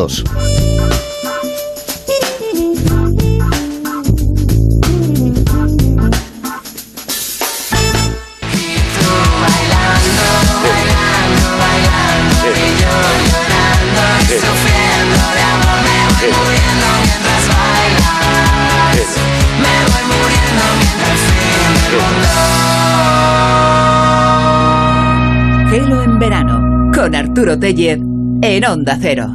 verano 26.20 26.90
con 26.94 27.14
Arturo 27.14 27.58
Tellez 27.58 27.98
en 28.42 28.64
Onda 28.66 28.98
Cero. 29.00 29.34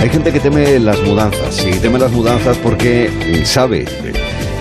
Hay 0.00 0.08
gente 0.08 0.30
que 0.30 0.38
teme 0.38 0.78
las 0.78 1.02
mudanzas, 1.02 1.66
y 1.66 1.72
teme 1.80 1.98
las 1.98 2.12
mudanzas 2.12 2.56
porque 2.58 3.42
sabe 3.44 3.82
eh, 3.82 4.12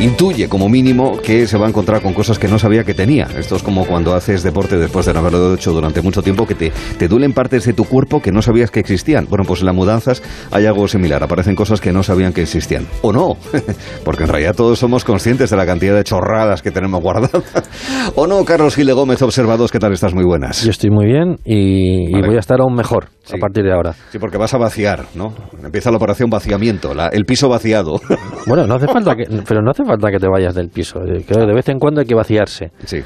intuye 0.03 0.50
como 0.50 0.67
mínimo 0.67 1.17
que 1.22 1.48
se 1.48 1.57
va 1.57 1.65
a 1.65 1.69
encontrar 1.69 2.01
con 2.01 2.13
cosas 2.13 2.38
que 2.38 2.50
no 2.50 2.60
sabía 2.60 2.83
que 2.83 2.93
tenía. 2.93 3.25
Esto 3.38 3.55
es 3.55 3.63
como 3.63 3.86
cuando 3.86 4.13
haces 4.13 4.43
deporte 4.43 4.77
después 4.77 5.05
de 5.05 5.13
no 5.13 5.19
haberlo 5.19 5.53
hecho 5.53 5.72
durante 5.72 6.01
mucho 6.01 6.22
tiempo, 6.22 6.45
que 6.45 6.55
te, 6.55 6.74
te 6.98 7.07
duelen 7.07 7.31
partes 7.31 7.63
de 7.65 7.72
tu 7.72 7.86
cuerpo 7.86 8.22
que 8.22 8.33
no 8.33 8.41
sabías 8.41 8.69
que 8.69 8.81
existían. 8.81 9.27
Bueno, 9.29 9.45
pues 9.45 9.62
en 9.62 9.67
las 9.67 9.75
mudanzas 9.75 10.22
hay 10.51 10.65
algo 10.65 10.89
similar, 10.89 11.24
aparecen 11.24 11.55
cosas 11.55 11.79
que 11.79 11.93
no 11.93 12.03
sabían 12.03 12.33
que 12.33 12.41
existían. 12.41 12.86
O 13.01 13.13
no, 13.13 13.38
porque 14.03 14.24
en 14.24 14.29
realidad 14.29 14.55
todos 14.55 14.77
somos 14.77 15.05
conscientes 15.05 15.50
de 15.50 15.55
la 15.55 15.65
cantidad 15.65 15.95
de 15.95 16.03
chorradas 16.03 16.62
que 16.62 16.72
tenemos 16.72 17.01
guardadas. 17.01 17.41
o 18.15 18.27
no, 18.27 18.43
Carlos 18.43 18.75
Gile 18.75 18.91
Gómez, 18.91 19.22
observados, 19.22 19.72
¿qué 19.72 19.79
tal 19.79 19.93
estás? 19.93 20.13
Muy 20.13 20.25
buenas. 20.25 20.65
Yo 20.65 20.72
estoy 20.72 20.89
muy 20.89 21.05
bien 21.05 21.38
y, 21.45 22.10
y 22.10 22.22
voy 22.22 22.36
a 22.36 22.39
estar 22.39 22.60
aún 22.60 22.75
mejor 22.75 23.07
Sí. 23.24 23.36
a 23.38 23.39
partir 23.39 23.63
de 23.63 23.72
ahora. 23.74 23.94
Sí, 24.12 24.20
porque 24.20 24.38
vas 24.38 24.53
a 24.53 24.58
vaciar, 24.58 25.06
¿no? 25.15 25.34
Empieza 25.63 25.89
la 25.92 25.98
operación 25.98 26.30
vaciamiento, 26.30 26.94
la- 26.94 27.08
el 27.08 27.24
piso 27.25 27.48
vaciado. 27.50 28.00
Bueno, 28.48 28.68
no 28.68 28.75
hace 28.75 28.88
falta 28.88 29.15
que, 29.15 29.24
pero 29.48 29.62
no 29.62 29.72
hace 29.72 29.86
falta 29.86 30.12
que 30.12 30.20
te 30.20 30.27
vayas 30.27 30.53
del 30.53 30.68
piso. 30.70 31.00
eh, 31.06 31.24
que 31.25 31.34
de 31.34 31.53
vez 31.53 31.70
en 31.70 31.80
cuando 31.80 32.01
hay 32.01 32.06
que 32.08 32.15
vaciarse. 32.15 32.72
Sí. 32.86 33.00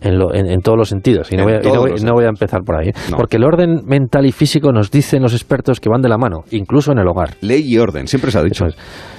En, 0.00 0.18
lo- 0.18 0.32
en- 0.32 0.46
en 0.46 0.60
todos 0.60 0.78
los 0.78 0.88
sentidos. 0.88 1.30
Y 1.32 1.36
no, 1.36 1.42
voy 1.44 1.54
a, 1.54 1.56
y 1.58 1.62
todos 1.62 1.74
no 1.74 1.80
voy- 1.82 1.90
los 1.90 2.04
no 2.04 2.12
voy 2.14 2.24
a 2.24 2.28
empezar 2.28 2.60
por 2.64 2.76
ahí. 2.80 2.88
¿eh? 2.88 2.92
No. 3.10 3.16
Porque 3.16 3.36
el 3.36 3.44
orden 3.44 3.82
mental 3.86 4.24
y 4.26 4.32
físico 4.32 4.70
nos 4.72 4.90
dicen 4.92 5.22
los 5.22 5.32
expertos 5.34 5.80
que 5.80 5.88
van 5.88 6.00
de 6.02 6.08
la 6.08 6.16
mano, 6.18 6.44
incluso 6.52 6.92
en 6.92 6.98
el 7.00 7.08
hogar. 7.08 7.30
Ley 7.40 7.62
y 7.66 7.76
orden, 7.78 8.06
siempre 8.06 8.30
se 8.30 8.38
ha 8.38 8.42
dicho. 8.42 8.66
Es. 8.66 8.76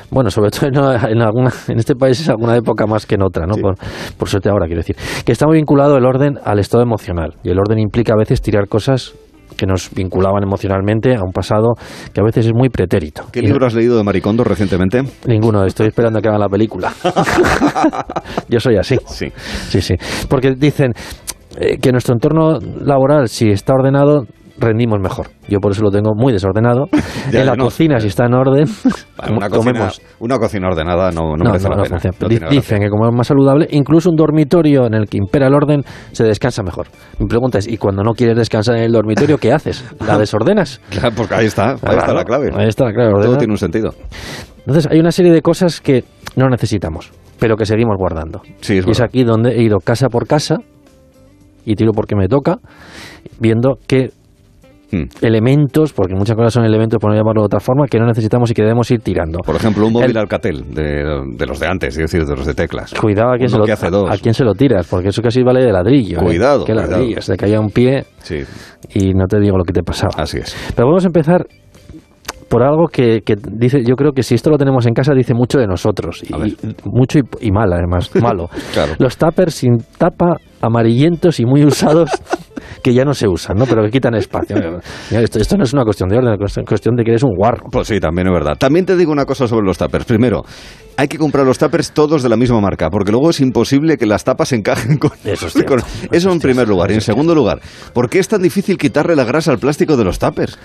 Bueno, 0.10 0.30
sobre 0.30 0.52
todo 0.52 0.68
en, 0.68 0.76
en 1.12 1.22
alguna, 1.22 1.52
en 1.68 1.78
este 1.80 1.96
país 1.96 2.20
es 2.22 2.30
alguna 2.30 2.56
época 2.56 2.88
más 2.88 3.06
que 3.06 3.16
en 3.16 3.24
otra, 3.24 3.46
¿no? 3.46 3.56
Por, 3.56 3.76
por 4.18 4.30
suerte 4.30 4.50
ahora, 4.50 4.66
quiero 4.68 4.80
decir. 4.80 4.96
Que 5.26 5.34
está 5.34 5.46
muy 5.46 5.58
vinculado 5.58 5.98
el 5.98 6.06
orden 6.06 6.40
al 6.44 6.60
estado 6.60 6.82
emocional. 6.84 7.36
Y 7.44 7.50
el 7.50 7.60
orden 7.60 7.78
implica 7.80 8.14
a 8.14 8.18
veces 8.18 8.42
tirar 8.42 8.68
cosas 8.70 9.14
que 9.58 9.66
nos 9.66 9.90
vinculaban 9.94 10.44
emocionalmente 10.44 11.16
a 11.16 11.22
un 11.26 11.32
pasado 11.32 11.74
que 12.14 12.22
a 12.22 12.24
veces 12.24 12.46
es 12.48 12.54
muy 12.54 12.70
pretérito. 12.70 13.26
¿Qué 13.32 13.40
Y- 13.40 13.44
libro 13.48 13.66
has 13.66 13.74
leído 13.74 13.98
de 13.98 14.04
Maricondo 14.04 14.44
recientemente? 14.44 15.02
Ninguno, 15.28 15.66
estoy 15.66 15.88
esperando 15.88 16.20
a 16.20 16.22
que 16.22 16.28
hagan 16.28 16.42
la 16.42 16.50
película. 16.50 16.92
Yo 18.50 18.60
soy 18.60 18.78
así. 18.78 18.98
Sí. 19.08 19.28
Sí, 19.70 19.82
sí. 19.82 19.96
Porque 20.30 20.54
dicen 20.56 20.94
eh, 21.58 21.78
que 21.78 21.92
nuestro 21.92 22.14
entorno 22.14 22.60
laboral, 22.60 23.28
si 23.30 23.50
está 23.50 23.74
ordenado, 23.74 24.26
rendimos 24.58 25.00
mejor. 25.00 25.28
Yo 25.48 25.60
por 25.60 25.72
eso 25.72 25.82
lo 25.84 25.92
tengo 25.92 26.12
muy 26.16 26.34
desordenado. 26.34 26.86
Ya, 27.32 27.40
en 27.40 27.48
la 27.48 27.56
no. 27.56 27.66
cocina, 27.66 28.00
si 28.00 28.08
está 28.08 28.26
en 28.26 28.36
orden, 28.36 28.66
una, 29.32 29.50
cocina, 29.50 29.90
una 30.20 30.38
cocina 30.38 30.68
ordenada 30.68 31.10
no, 31.10 31.36
no, 31.36 31.44
merece 31.44 31.68
la 31.70 31.76
no 31.76 31.84
pena. 31.84 32.50
Dicen 32.50 32.80
que 32.82 32.90
como 32.90 33.08
es 33.10 33.16
más 33.16 33.26
saludable, 33.26 33.68
incluso 33.72 34.12
un 34.12 34.16
dormitorio 34.16 34.86
en 34.86 34.94
el 34.94 35.08
que 35.08 35.18
impera 35.18 35.48
el 35.48 35.56
orden, 35.56 35.84
se 36.12 36.24
descansa 36.24 36.62
mejor. 36.62 36.86
Mi 37.18 37.26
pregunta 37.26 37.58
es, 37.58 37.68
¿y 37.68 37.78
cuando 37.78 38.04
no 38.04 38.14
quieres 38.14 38.38
descansar 38.38 38.76
en 38.76 38.84
el 38.84 38.92
dormitorio, 38.92 39.40
qué 39.40 39.52
haces? 39.52 39.84
¿La 40.06 40.18
desordenas? 40.20 40.80
Claro, 40.92 41.16
porque 41.18 41.34
ahí 41.34 41.46
está, 41.48 41.72
ahí 41.72 41.98
está 41.98 42.14
la 42.14 42.24
clave. 42.24 42.52
Ahí 42.56 42.68
está 42.68 42.86
la 42.86 42.94
clave. 42.94 43.10
Todo 43.10 43.22
ordena. 43.22 43.38
tiene 43.40 43.54
un 43.54 43.58
sentido. 43.58 43.90
Entonces, 44.60 44.88
hay 44.92 45.00
una 45.00 45.12
serie 45.12 45.32
de 45.32 45.42
cosas 45.42 45.82
que 45.82 46.04
no 46.36 46.48
necesitamos, 46.48 47.12
pero 47.40 47.56
que 47.58 47.66
seguimos 47.66 47.96
guardando. 47.98 48.42
Sí, 48.62 48.78
es 48.78 48.88
y 48.88 48.92
es 48.92 49.02
aquí 49.02 49.24
donde 49.24 49.52
he 49.56 49.64
ido 49.64 49.80
casa 49.80 50.10
por 50.10 50.28
casa 50.28 50.58
y 51.66 51.76
tiro 51.76 51.92
porque 51.92 52.16
me 52.16 52.28
toca, 52.28 52.60
viendo 53.40 53.80
qué 53.88 54.12
Hmm. 54.96 55.26
elementos, 55.26 55.92
porque 55.94 56.14
muchas 56.16 56.36
cosas 56.36 56.54
son 56.54 56.64
elementos, 56.64 57.00
por 57.00 57.10
no 57.12 57.18
llamarlo 57.18 57.42
de 57.42 57.46
otra 57.48 57.60
forma, 57.60 57.86
que 57.88 58.00
no 58.00 58.06
necesitamos 58.06 58.50
y 58.52 58.54
que 58.54 58.62
debemos 58.62 58.90
ir 58.92 59.00
tirando. 59.02 59.40
Por 59.40 59.56
ejemplo, 59.56 59.88
un 59.88 59.94
móvil 59.94 60.12
El- 60.12 60.18
Alcatel, 60.18 60.64
de, 60.74 61.22
de 61.38 61.46
los 61.46 61.60
de 61.60 61.68
antes, 61.68 61.90
es 61.98 62.12
decir, 62.12 62.26
de 62.26 62.36
los 62.36 62.46
de 62.46 62.54
teclas. 62.54 62.94
Cuidado 62.94 63.34
a 63.34 63.38
quién, 63.38 63.50
se 63.50 63.56
lo, 63.58 63.66
Nokia 63.66 63.76
C2. 63.78 64.14
a 64.14 64.18
quién 64.18 64.34
se 64.34 64.44
lo 64.44 64.54
tiras, 64.54 64.88
porque 64.88 65.10
eso 65.10 65.22
casi 65.22 65.44
vale 65.44 65.64
de 65.66 65.72
ladrillo. 65.72 66.20
¿eh? 66.20 66.24
Cuidado, 66.24 66.66
¿Qué 66.66 66.74
cuidado. 66.74 66.92
ladrillo? 66.92 67.22
Se 67.22 67.36
caía 67.36 67.60
un 67.60 67.70
pie 67.70 68.06
Sí, 68.20 68.44
y 68.94 69.14
no 69.14 69.26
te 69.28 69.40
digo 69.40 69.58
lo 69.58 69.64
que 69.64 69.74
te 69.74 69.82
pasaba. 69.84 70.12
así 70.18 70.38
es. 70.38 70.56
Pero 70.76 70.88
vamos 70.88 71.04
a 71.04 71.08
empezar 71.08 71.46
por 72.48 72.62
algo 72.64 72.88
que, 72.88 73.22
que 73.26 73.36
dice, 73.52 73.84
yo 73.84 73.96
creo 73.96 74.12
que 74.12 74.22
si 74.22 74.36
esto 74.36 74.52
lo 74.52 74.58
tenemos 74.58 74.86
en 74.86 74.94
casa 74.94 75.14
dice 75.14 75.34
mucho 75.34 75.58
de 75.58 75.66
nosotros 75.66 76.24
y, 76.24 76.32
mucho 76.86 77.18
y, 77.20 77.48
y 77.48 77.52
mal 77.52 77.74
además, 77.74 78.12
malo. 78.22 78.50
Claro. 78.74 78.94
Los 79.00 79.18
tuppers 79.18 79.56
sin 79.56 79.78
tapa, 79.98 80.38
amarillentos 80.62 81.40
y 81.40 81.46
muy 81.46 81.66
usados 81.66 82.12
que 82.86 82.94
ya 82.94 83.04
no 83.04 83.16
se 83.16 83.28
usan, 83.28 83.58
¿no? 83.58 83.66
Pero 83.66 83.82
que 83.84 83.90
quitan 83.90 84.14
espacio. 84.14 84.56
Esto, 85.10 85.40
esto 85.40 85.58
no 85.58 85.64
es 85.64 85.74
una 85.74 85.84
cuestión 85.84 86.08
de 86.08 86.18
orden, 86.18 86.36
es 86.40 86.58
una 86.58 86.66
cuestión 86.68 86.96
de 86.96 87.04
que 87.04 87.10
eres 87.10 87.24
un 87.24 87.34
guarro. 87.36 87.66
Pues 87.72 87.88
sí, 87.88 88.00
también 88.00 88.28
es 88.28 88.34
verdad. 88.34 88.56
También 88.60 88.86
te 88.86 88.96
digo 88.96 89.12
una 89.12 89.26
cosa 89.26 89.48
sobre 89.48 89.66
los 89.66 89.76
tuppers. 89.80 90.06
Primero, 90.06 90.44
hay 90.96 91.08
que 91.08 91.18
comprar 91.18 91.48
los 91.48 91.58
tuppers 91.58 91.94
todos 91.94 92.22
de 92.22 92.30
la 92.30 92.38
misma 92.38 92.62
marca, 92.62 92.92
porque 92.92 93.12
luego 93.12 93.32
es 93.32 93.40
imposible 93.42 93.98
que 93.98 94.06
las 94.06 94.24
tapas 94.24 94.52
encajen 94.54 94.98
con 95.00 95.14
Eso 95.24 95.48
es 95.48 95.54
cierto. 95.54 95.78
con- 95.78 95.84
Eso 96.12 96.32
en 96.32 96.40
primer 96.40 96.68
lugar. 96.68 96.92
Y 96.92 96.94
en 96.94 97.02
segundo 97.02 97.34
lugar, 97.34 97.60
¿por 97.92 98.08
qué 98.08 98.20
es 98.20 98.28
tan 98.28 98.44
difícil 98.44 98.78
quitarle 98.78 99.16
la 99.16 99.24
grasa 99.24 99.52
al 99.52 99.58
plástico 99.58 99.98
de 99.98 100.04
los 100.04 100.20
tuppers? 100.20 100.60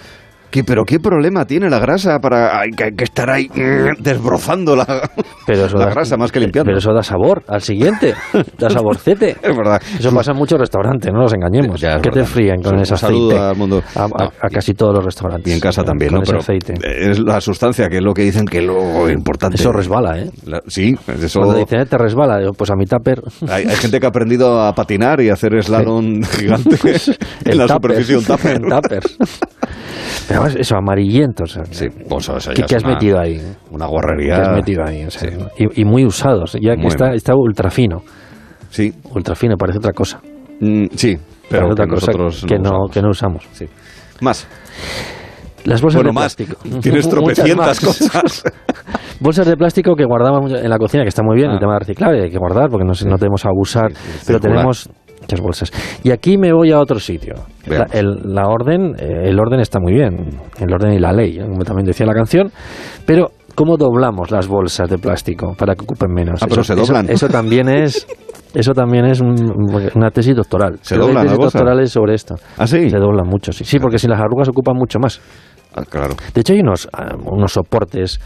¿Qué, 0.50 0.64
¿Pero 0.64 0.84
qué 0.84 0.98
problema 0.98 1.44
tiene 1.44 1.70
la 1.70 1.78
grasa 1.78 2.18
para 2.18 2.60
hay 2.60 2.70
que, 2.70 2.92
estar 3.04 3.30
ahí 3.30 3.48
mm, 3.54 4.02
desbrozando 4.02 4.74
la, 4.74 5.08
Pero 5.46 5.68
la 5.68 5.84
da- 5.86 5.90
grasa 5.90 6.16
más 6.16 6.32
que 6.32 6.40
limpiando? 6.40 6.66
Pero 6.68 6.78
eso 6.78 6.92
da 6.92 7.02
sabor 7.02 7.44
al 7.46 7.60
siguiente, 7.62 8.14
da 8.58 8.68
saborcete. 8.68 9.36
Es 9.42 9.56
verdad. 9.56 9.80
Eso 9.98 10.12
pasa 10.12 10.32
en 10.32 10.38
muchos 10.38 10.58
restaurantes, 10.58 11.12
no 11.12 11.20
nos 11.20 11.32
engañemos. 11.34 11.80
Ya, 11.80 11.90
es 11.96 12.02
que 12.02 12.10
te 12.10 12.18
verdad. 12.20 12.30
fríen 12.32 12.62
con 12.62 12.74
Un 12.74 12.80
ese 12.82 12.94
aceite. 12.94 13.38
al 13.38 13.56
mundo. 13.56 13.82
A, 13.94 14.04
a- 14.04 14.08
No. 14.08 14.30
a 14.40 14.48
casi 14.50 14.74
todos 14.74 14.94
los 14.94 15.04
restaurantes. 15.04 15.52
Y 15.52 15.54
en 15.54 15.60
casa 15.60 15.84
también, 15.84 16.10
con 16.10 16.18
¿no? 16.18 16.22
ese 16.24 16.32
Pero 16.32 16.40
aceite. 16.40 16.74
es 17.10 17.18
la 17.20 17.40
sustancia 17.40 17.88
que 17.88 17.98
es 17.98 18.02
lo 18.02 18.12
que 18.12 18.22
dicen 18.22 18.44
que 18.44 18.58
es 18.58 18.64
lo 18.64 19.08
importante. 19.10 19.56
Eso 19.56 19.70
resbala, 19.72 20.18
¿eh? 20.18 20.30
La- 20.46 20.62
sí, 20.66 20.94
eso... 21.22 21.40
Cuando 21.40 21.58
dicen, 21.58 21.80
"Eh, 21.80 21.86
te 21.86 21.96
resbala, 21.96 22.38
pues 22.56 22.70
a 22.70 22.74
mi 22.74 22.86
tupper. 22.86 23.22
Hay, 23.48 23.64
hay 23.64 23.76
gente 23.76 24.00
que 24.00 24.06
ha 24.06 24.08
aprendido 24.08 24.60
a 24.60 24.72
patinar 24.74 25.20
y 25.20 25.30
a 25.30 25.34
hacer 25.34 25.52
slalom 25.62 26.22
gigante 26.24 26.76
en 27.44 27.56
la 27.58 27.66
tupper, 27.66 28.04
superficie 28.04 28.14
de 28.14 28.18
un 28.18 28.24
tupper. 28.24 28.56
en 28.56 28.62
tuppers. 28.68 29.18
Además, 30.40 30.56
eso, 30.60 30.76
amarillento. 30.76 31.44
o 31.44 31.46
sea, 31.46 31.64
Sí, 31.66 31.86
pues 32.08 32.30
¿Qué, 32.66 32.74
has 32.76 32.82
una- 32.84 32.94
metido 32.94 33.18
ahí? 33.20 33.40
Una 33.70 33.86
guarrería. 33.86 34.34
¿Qué 34.36 34.40
has 34.42 34.56
metido 34.56 34.84
ahí? 34.84 35.04
O 35.04 35.10
sea, 35.10 35.30
Sí. 35.30 35.36
y, 35.76 35.82
y 35.82 35.84
muy 35.84 36.04
usados. 36.04 36.52
Ya 36.60 36.72
que 36.74 36.82
Muy 36.82 36.88
está, 36.88 37.12
está 37.14 37.34
ultra 37.34 37.70
fino. 37.70 37.98
Sí, 38.70 38.92
Ultra 39.14 39.34
fino, 39.34 39.56
parece 39.56 39.78
otra 39.78 39.92
cosa. 39.92 40.20
mm, 40.60 40.86
sí, 40.94 41.16
pero 41.48 41.62
Parece 41.68 41.72
otra 41.72 41.84
que 41.86 41.90
cosa 41.90 42.06
nosotros 42.12 42.44
que, 42.48 42.54
no, 42.58 42.62
usamos. 42.70 42.90
que 42.92 43.02
no 43.02 43.08
usamos. 43.10 43.48
Sí. 43.52 43.66
Más. 44.20 44.46
Las 45.64 45.82
bolsas 45.82 45.98
Bueno, 46.02 46.10
de 46.10 46.14
más. 46.14 46.34
plástico. 46.36 46.56
Tienes 46.80 47.08
tropecientas 47.10 47.80
cosas. 47.80 48.42
Bolsas 49.20 49.46
de 49.46 49.54
plástico 49.56 49.94
que 49.94 50.04
guardamos 50.06 50.50
en 50.52 50.70
la 50.70 50.78
cocina, 50.78 51.02
que 51.02 51.10
está 51.10 51.22
muy 51.22 51.36
bien, 51.36 51.50
Ah. 51.50 51.54
el 51.54 51.58
tema 51.60 51.74
de 51.74 51.80
reciclaje, 51.80 52.22
hay 52.22 52.30
que 52.30 52.38
guardar 52.38 52.70
porque 52.70 52.86
no, 52.86 52.92
no 52.92 53.16
debemos 53.18 53.44
abusar, 53.44 53.90
Sí, 53.92 53.96
sí, 53.96 54.02
pero 54.26 54.38
circular. 54.38 54.52
tenemos 54.56 54.88
muchas 55.20 55.40
bolsas. 55.40 55.72
Y 56.02 56.10
aquí 56.10 56.38
me 56.38 56.52
voy 56.52 56.72
a 56.72 56.78
otro 56.80 56.98
sitio. 56.98 57.34
La, 57.66 57.86
el, 57.92 58.20
la 58.24 58.46
orden, 58.48 58.94
eh, 58.98 59.28
el 59.28 59.38
orden 59.38 59.60
está 59.60 59.78
muy 59.80 59.92
bien, 59.92 60.30
el 60.58 60.72
orden 60.72 60.92
y 60.92 60.98
la 60.98 61.12
ley, 61.12 61.38
¿eh? 61.38 61.42
como 61.48 61.62
también 61.64 61.86
decía 61.86 62.06
la 62.06 62.14
canción, 62.14 62.50
pero 63.06 63.30
¿cómo 63.54 63.76
doblamos 63.76 64.30
las 64.30 64.48
bolsas 64.48 64.88
de 64.88 64.98
plástico 64.98 65.54
para 65.56 65.74
que 65.74 65.82
ocupen 65.84 66.12
menos? 66.12 66.42
Ah, 66.42 66.46
pero 66.48 66.64
se 66.64 66.74
doblan. 66.74 67.08
Eso, 67.10 67.28
también 67.28 67.68
es... 67.68 68.06
Eso 68.52 68.72
también 68.72 69.04
es 69.04 69.20
un- 69.20 69.54
una 69.94 70.10
tesis 70.10 70.34
doctoral. 70.34 70.76
¿Se 70.82 70.96
doblan 70.96 71.24
las 71.24 71.34
tesis 71.36 71.38
doctorales 71.38 71.92
sobre 71.92 72.14
esto. 72.14 72.34
¿Ah, 72.58 72.66
sí? 72.66 72.90
Se 72.90 72.96
doblan 72.98 73.28
mucho, 73.28 73.52
sí. 73.52 73.62
Sí, 73.64 73.78
porque 73.78 73.96
si 73.96 74.08
las 74.08 74.18
arrugas 74.20 74.48
ocupan 74.48 74.74
mucho 74.76 74.98
más. 74.98 75.20
Ah, 75.72 75.84
claro. 75.88 76.16
De 76.34 76.40
hecho, 76.40 76.54
hay 76.54 76.58
unos, 76.58 76.88
ah, 76.92 77.14
unos 77.30 77.52
soportes 77.52 78.18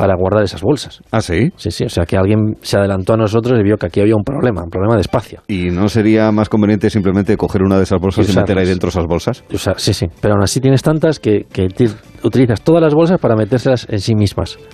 para 0.00 0.14
guardar 0.16 0.42
esas 0.44 0.62
bolsas. 0.62 1.02
¿Ah, 1.10 1.20
sí? 1.20 1.50
Sí, 1.56 1.70
sí, 1.70 1.84
o 1.84 1.88
sea 1.90 2.06
que 2.06 2.16
alguien 2.16 2.56
se 2.62 2.78
adelantó 2.78 3.12
a 3.12 3.16
nosotros 3.18 3.58
y 3.60 3.62
vio 3.62 3.76
que 3.76 3.86
aquí 3.86 4.00
había 4.00 4.16
un 4.16 4.24
problema, 4.24 4.62
un 4.64 4.70
problema 4.70 4.94
de 4.94 5.02
espacio. 5.02 5.42
¿Y 5.46 5.70
no 5.70 5.88
sería 5.90 6.32
más 6.32 6.48
conveniente 6.48 6.88
simplemente 6.88 7.36
coger 7.36 7.62
una 7.62 7.76
de 7.76 7.82
esas 7.82 8.00
bolsas 8.00 8.26
y, 8.28 8.32
Y 8.32 8.36
meter 8.36 8.56
ahí 8.58 8.66
dentro 8.66 8.88
esas 8.88 9.04
bolsas? 9.06 9.44
O 9.52 9.58
sea, 9.58 9.74
sí, 9.76 9.92
sí, 9.92 10.06
pero 10.22 10.34
aún 10.34 10.42
así 10.42 10.58
tienes 10.60 10.82
tantas 10.82 11.18
que, 11.20 11.44
que 11.52 11.68
ti- 11.68 11.88
utilizas 12.24 12.62
todas 12.62 12.82
las 12.82 12.94
bolsas 12.94 13.18
para 13.20 13.36
metérselas 13.36 13.86
en 13.90 14.00
sí 14.00 14.14
mismas. 14.14 14.58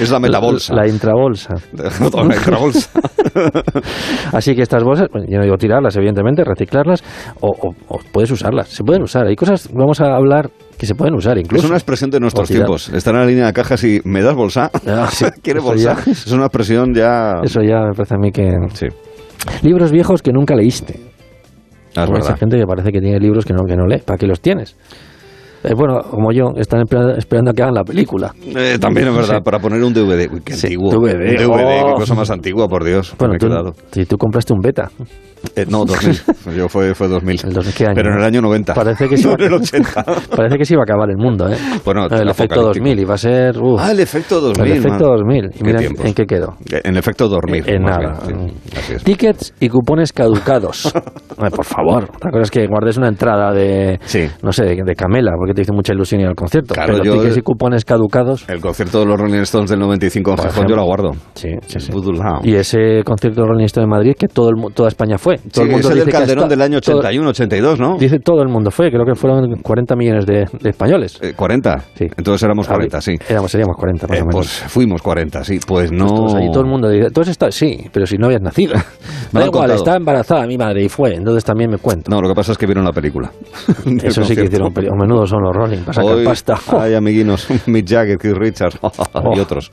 Es 0.00 0.10
la 0.10 0.18
metabolsa. 0.20 0.74
La, 0.74 0.82
la 0.82 0.88
intrabolsa. 0.88 1.54
La 1.72 2.34
intrabolsa. 2.36 2.90
Así 4.32 4.54
que 4.54 4.62
estas 4.62 4.82
bolsas, 4.84 5.08
bueno, 5.12 5.26
yo 5.28 5.38
no 5.38 5.44
digo 5.44 5.56
tirarlas, 5.56 5.96
evidentemente, 5.96 6.44
reciclarlas, 6.44 7.02
o, 7.40 7.48
o- 7.48 7.74
o 7.88 7.98
puedes 8.12 8.30
usarlas. 8.30 8.68
Se 8.68 8.82
pueden 8.84 9.02
usar. 9.02 9.26
Hay 9.26 9.36
cosas, 9.36 9.68
vamos 9.72 10.00
a 10.00 10.14
hablar, 10.14 10.50
que 10.78 10.86
se 10.86 10.94
pueden 10.94 11.14
usar 11.14 11.38
incluso. 11.38 11.64
Es 11.64 11.68
una 11.70 11.78
expresión 11.78 12.10
de 12.10 12.20
nuestros 12.20 12.48
tiempos. 12.48 12.88
Estar 12.90 13.14
en 13.14 13.20
la 13.20 13.26
línea 13.26 13.46
de 13.46 13.52
cajas 13.52 13.82
y 13.84 14.00
¿me 14.04 14.22
das 14.22 14.34
bolsa? 14.34 14.70
Ah, 14.86 15.08
sí. 15.10 15.24
Es 16.06 16.32
una 16.32 16.46
expresión 16.46 16.94
ya... 16.94 17.40
Eso 17.42 17.60
ya 17.62 17.80
me 17.86 17.94
parece 17.94 18.14
a 18.14 18.18
mí 18.18 18.30
que... 18.32 18.52
Sí, 18.74 18.86
Libros 19.62 19.90
viejos 19.92 20.22
que 20.22 20.32
nunca 20.32 20.54
leíste. 20.54 21.00
Ah, 21.96 22.02
es 22.02 22.06
Como 22.06 22.18
esa 22.18 22.28
verdad. 22.28 22.38
gente 22.40 22.58
que 22.58 22.66
parece 22.66 22.90
que 22.90 23.00
tiene 23.00 23.18
libros 23.18 23.44
que 23.44 23.52
no, 23.52 23.64
que 23.66 23.76
no 23.76 23.86
lee. 23.86 23.98
¿Para 24.04 24.16
qué 24.18 24.26
los 24.26 24.40
tienes? 24.40 24.76
Eh, 25.64 25.74
bueno, 25.76 26.00
como 26.10 26.32
yo, 26.32 26.52
están 26.56 26.80
espera- 26.82 27.16
esperando 27.16 27.50
a 27.52 27.54
que 27.54 27.62
hagan 27.62 27.74
la 27.74 27.84
película. 27.84 28.32
Eh, 28.44 28.78
también 28.80 29.08
es 29.08 29.14
verdad, 29.14 29.36
Sí. 29.36 29.42
para 29.44 29.58
poner 29.60 29.82
un 29.82 29.92
DVD. 29.94 30.28
Uy, 30.32 30.40
qué 30.44 30.54
Sí, 30.54 30.66
antiguo. 30.66 30.90
DVD, 30.92 31.30
Un 31.30 31.36
DVD, 31.52 31.82
oh. 31.82 31.86
qué 31.86 32.00
cosa 32.00 32.14
más 32.14 32.30
antigua, 32.30 32.68
por 32.68 32.84
Dios. 32.84 33.14
Bueno, 33.18 33.34
tú, 33.38 33.48
si 33.92 34.04
tú 34.06 34.16
compraste 34.18 34.52
un 34.52 34.60
beta. 34.60 34.90
Eh, 35.56 35.66
no, 35.68 35.84
2000. 35.84 36.20
Yo 36.56 36.68
fue, 36.68 36.94
fue 36.94 37.08
2000. 37.08 37.40
¿El 37.46 37.52
2000 37.52 37.74
qué 37.74 37.84
año? 37.86 37.94
Pero 37.96 38.12
en 38.12 38.18
el 38.18 38.24
año 38.24 38.40
90. 38.42 38.74
Parece 38.74 39.08
que 39.08 39.16
sí. 39.16 39.24
No 39.26 39.34
en 39.34 39.40
el 39.42 39.52
80. 39.54 40.04
Parece 40.36 40.56
que 40.56 40.64
se 40.64 40.74
iba 40.74 40.82
a 40.82 40.84
acabar 40.84 41.10
el 41.10 41.16
mundo, 41.16 41.48
¿eh? 41.48 41.56
Bueno, 41.84 42.06
el 42.06 42.28
efecto 42.28 42.60
apocalíptico. 42.60 42.62
2000 42.62 42.98
iba 43.00 43.14
a 43.14 43.18
ser... 43.18 43.58
uf, 43.58 43.80
Ah, 43.80 43.90
el 43.90 44.00
efecto 44.00 44.40
2000. 44.40 44.66
el 44.72 44.78
efecto 44.78 45.08
man. 45.08 45.18
2000. 45.18 45.44
Y 45.44 45.48
Qué 45.58 45.64
mira 45.64 45.78
tiempos. 45.80 46.06
en 46.06 46.14
qué 46.14 46.24
quedó. 46.26 46.54
En 46.70 46.96
efecto 46.96 47.28
dormir. 47.28 47.64
En 47.68 47.82
más 47.82 47.98
nada. 47.98 48.18
bien, 48.26 48.52
sí. 48.72 48.94
Tickets 49.04 49.54
y 49.60 49.68
cupones 49.68 50.12
caducados. 50.12 50.92
Por 51.36 51.64
favor. 51.64 52.04
Otra 52.14 52.30
cosa 52.30 52.42
es 52.42 52.50
que 52.50 52.66
guardes 52.68 52.96
una 52.98 53.08
entrada 53.08 53.52
de, 53.52 53.98
Sí. 54.04 54.26
no 54.42 54.52
sé, 54.52 54.64
de, 54.64 54.76
de 54.84 54.94
Camela, 54.94 55.32
porque 55.36 55.51
porque 55.52 55.56
te 55.56 55.62
hizo 55.62 55.72
mucha 55.72 55.92
ilusión 55.92 56.20
ir 56.20 56.26
al 56.26 56.34
concierto. 56.34 56.74
Claro, 56.74 56.94
pero 57.02 57.04
yo- 57.22 57.36
y 57.36 57.40
cupones 57.42 57.84
caducados. 57.84 58.44
El 58.48 58.60
concierto 58.60 59.00
de 59.00 59.06
los 59.06 59.18
Rolling 59.20 59.40
Stones 59.42 59.70
del 59.70 59.78
95 59.80 60.30
en 60.32 60.36
Gijón 60.38 60.66
yo 60.68 60.76
lo 60.76 60.84
guardo. 60.84 61.10
Sí, 61.34 61.48
sí, 61.66 61.80
sí. 61.80 61.92
Y 62.44 62.54
ese 62.54 63.02
concierto 63.04 63.42
de 63.42 63.46
Rolling 63.48 63.64
Stone 63.66 63.86
de 63.86 63.90
Madrid 63.90 64.12
que 64.18 64.28
todo 64.28 64.48
el, 64.50 64.74
toda 64.74 64.88
España 64.88 65.18
fue. 65.18 65.36
Todo 65.38 65.50
Sí, 65.52 65.60
el 65.62 65.70
mundo 65.70 65.88
ese 65.88 65.98
dice 66.00 66.10
Calderón 66.10 66.48
del 66.48 66.62
año 66.62 66.80
todo- 66.80 66.98
81, 66.98 67.28
82, 67.30 67.80
¿no? 67.80 67.96
Dice 67.98 68.18
todo 68.18 68.42
el 68.42 68.48
mundo 68.48 68.70
fue, 68.70 68.90
creo 68.90 69.04
que 69.04 69.14
fueron 69.14 69.54
40 69.62 69.96
millones 69.96 70.26
de, 70.26 70.46
de 70.60 70.70
españoles. 70.70 71.18
Eh, 71.22 71.32
40. 71.36 71.78
Sí. 71.94 72.06
Entonces 72.16 72.42
éramos 72.42 72.68
A 72.68 72.72
ver, 72.72 72.88
40, 72.88 73.00
sí. 73.00 73.16
Éramos, 73.28 73.50
seríamos 73.50 73.76
40 73.76 74.06
más 74.06 74.16
Eh, 74.18 74.22
o 74.22 74.26
menos. 74.26 74.34
pues 74.34 74.48
fuimos 74.72 75.02
40, 75.02 75.44
sí. 75.44 75.58
Pues 75.66 75.90
no. 75.92 76.06
Pues 76.06 76.34
allí, 76.34 76.50
todo 76.50 76.62
el 76.62 76.70
mundo 76.70 76.88
dice, 76.88 77.10
"Tú 77.10 77.20
has 77.20 77.28
estado-". 77.28 77.52
sí, 77.52 77.88
pero 77.92 78.06
si 78.06 78.16
no 78.16 78.26
habías 78.26 78.42
nacido. 78.42 78.74
Me 79.32 79.40
da 79.40 79.46
igual, 79.46 79.70
estaba 79.70 79.96
embarazada 79.96 80.46
mi 80.46 80.56
madre 80.56 80.84
y 80.84 80.88
fue, 80.88 81.14
entonces 81.14 81.44
también 81.44 81.70
me 81.70 81.78
cuento. 81.78 82.10
No, 82.10 82.20
lo 82.20 82.28
que 82.28 82.34
pasa 82.34 82.52
es 82.52 82.58
que 82.58 82.66
vieron 82.66 82.84
la 82.84 82.92
película. 82.92 83.30
Eso 84.02 84.24
sí 84.24 84.34
que 84.34 84.44
hicieron, 84.44 84.68
a 84.72 84.96
menudo 84.96 85.26
son 85.26 85.41
los 85.42 85.54
Rolling, 85.54 85.80
para 85.80 85.92
sacar 85.92 86.14
Hoy, 86.14 86.24
pasta. 86.24 86.58
Hay 86.80 86.94
amiguinos, 86.94 87.48
Mick 87.66 87.88
Jagger, 87.88 88.18
Keith 88.18 88.36
Richards 88.36 88.76
y 88.82 88.86
Oh. 89.14 89.40
otros. 89.42 89.70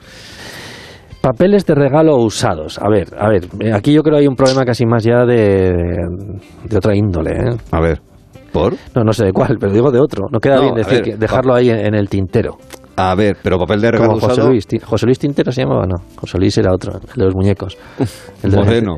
Papeles 1.20 1.66
de 1.66 1.74
regalo 1.74 2.16
usados. 2.16 2.78
A 2.78 2.88
ver, 2.88 3.08
a 3.18 3.28
ver, 3.28 3.44
eh, 3.60 3.72
aquí 3.74 3.92
yo 3.92 4.02
creo 4.02 4.14
que 4.16 4.20
hay 4.22 4.26
un 4.26 4.34
problema 4.36 4.64
casi 4.64 4.86
más 4.86 5.04
ya 5.04 5.26
de, 5.26 5.70
de 6.64 6.76
otra 6.76 6.96
índole. 6.96 7.30
¿eh? 7.32 7.56
A 7.72 7.80
ver, 7.80 8.00
¿por? 8.52 8.72
No, 8.94 9.04
no 9.04 9.12
sé 9.12 9.26
de 9.26 9.32
cuál, 9.32 9.58
pero 9.60 9.70
digo 9.70 9.90
de 9.90 10.00
otro. 10.00 10.28
No 10.32 10.38
queda 10.40 10.56
No, 10.56 10.62
bien 10.62 10.74
decir 10.76 10.94
ver, 10.94 11.02
que 11.02 11.16
dejarlo 11.16 11.54
ahí 11.54 11.68
en, 11.68 11.78
en 11.88 11.94
el 11.94 12.08
tintero. 12.08 12.56
A 12.96 13.14
ver, 13.14 13.36
pero 13.42 13.58
papel 13.58 13.82
de 13.82 13.90
regalo 13.90 14.12
Como 14.14 14.20
José 14.22 14.32
usado. 14.32 14.48
Luis. 14.50 14.66
¿José 14.84 15.06
Luis 15.06 15.18
Tintero 15.18 15.52
se 15.52 15.62
llamaba? 15.62 15.86
No, 15.86 15.96
José 16.16 16.38
Luis 16.38 16.56
era 16.58 16.72
otro, 16.72 16.92
el 16.94 17.00
de 17.18 17.24
los 17.26 17.34
muñecos. 17.34 17.76
El 18.42 18.50
de 18.50 18.56
los- 18.56 18.66
Moreno. 18.66 18.96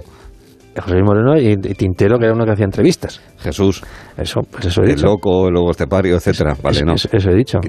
José 0.80 0.94
Luis 0.94 1.04
Moreno 1.04 1.36
y, 1.38 1.56
Tintero, 1.74 2.18
que 2.18 2.24
era 2.24 2.34
uno 2.34 2.44
que 2.44 2.52
hacía 2.52 2.64
entrevistas. 2.64 3.20
Jesús. 3.38 3.82
Eso, 4.16 4.40
pues 4.50 4.66
eso 4.66 4.82
he 4.82 4.86
El 4.90 4.94
dicho. 4.96 5.06
loco, 5.06 5.48
el 5.48 5.54
lobo 5.54 5.70
estepario, 5.70 6.16
etcétera. 6.16 6.54
Vale, 6.62 6.76
Eso- 6.76 6.84
no. 6.86 6.94
eso, 6.94 7.08
eso 7.12 7.30
he 7.30 7.34
dicho. 7.34 7.60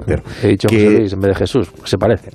He 0.42 0.48
dicho 0.48 0.68
Que- 0.68 0.84
José 0.86 0.98
Luis 0.98 1.12
en 1.12 1.20
vez 1.20 1.28
de 1.30 1.34
Jesús. 1.34 1.72
Se 1.84 1.98
parecen. 1.98 2.32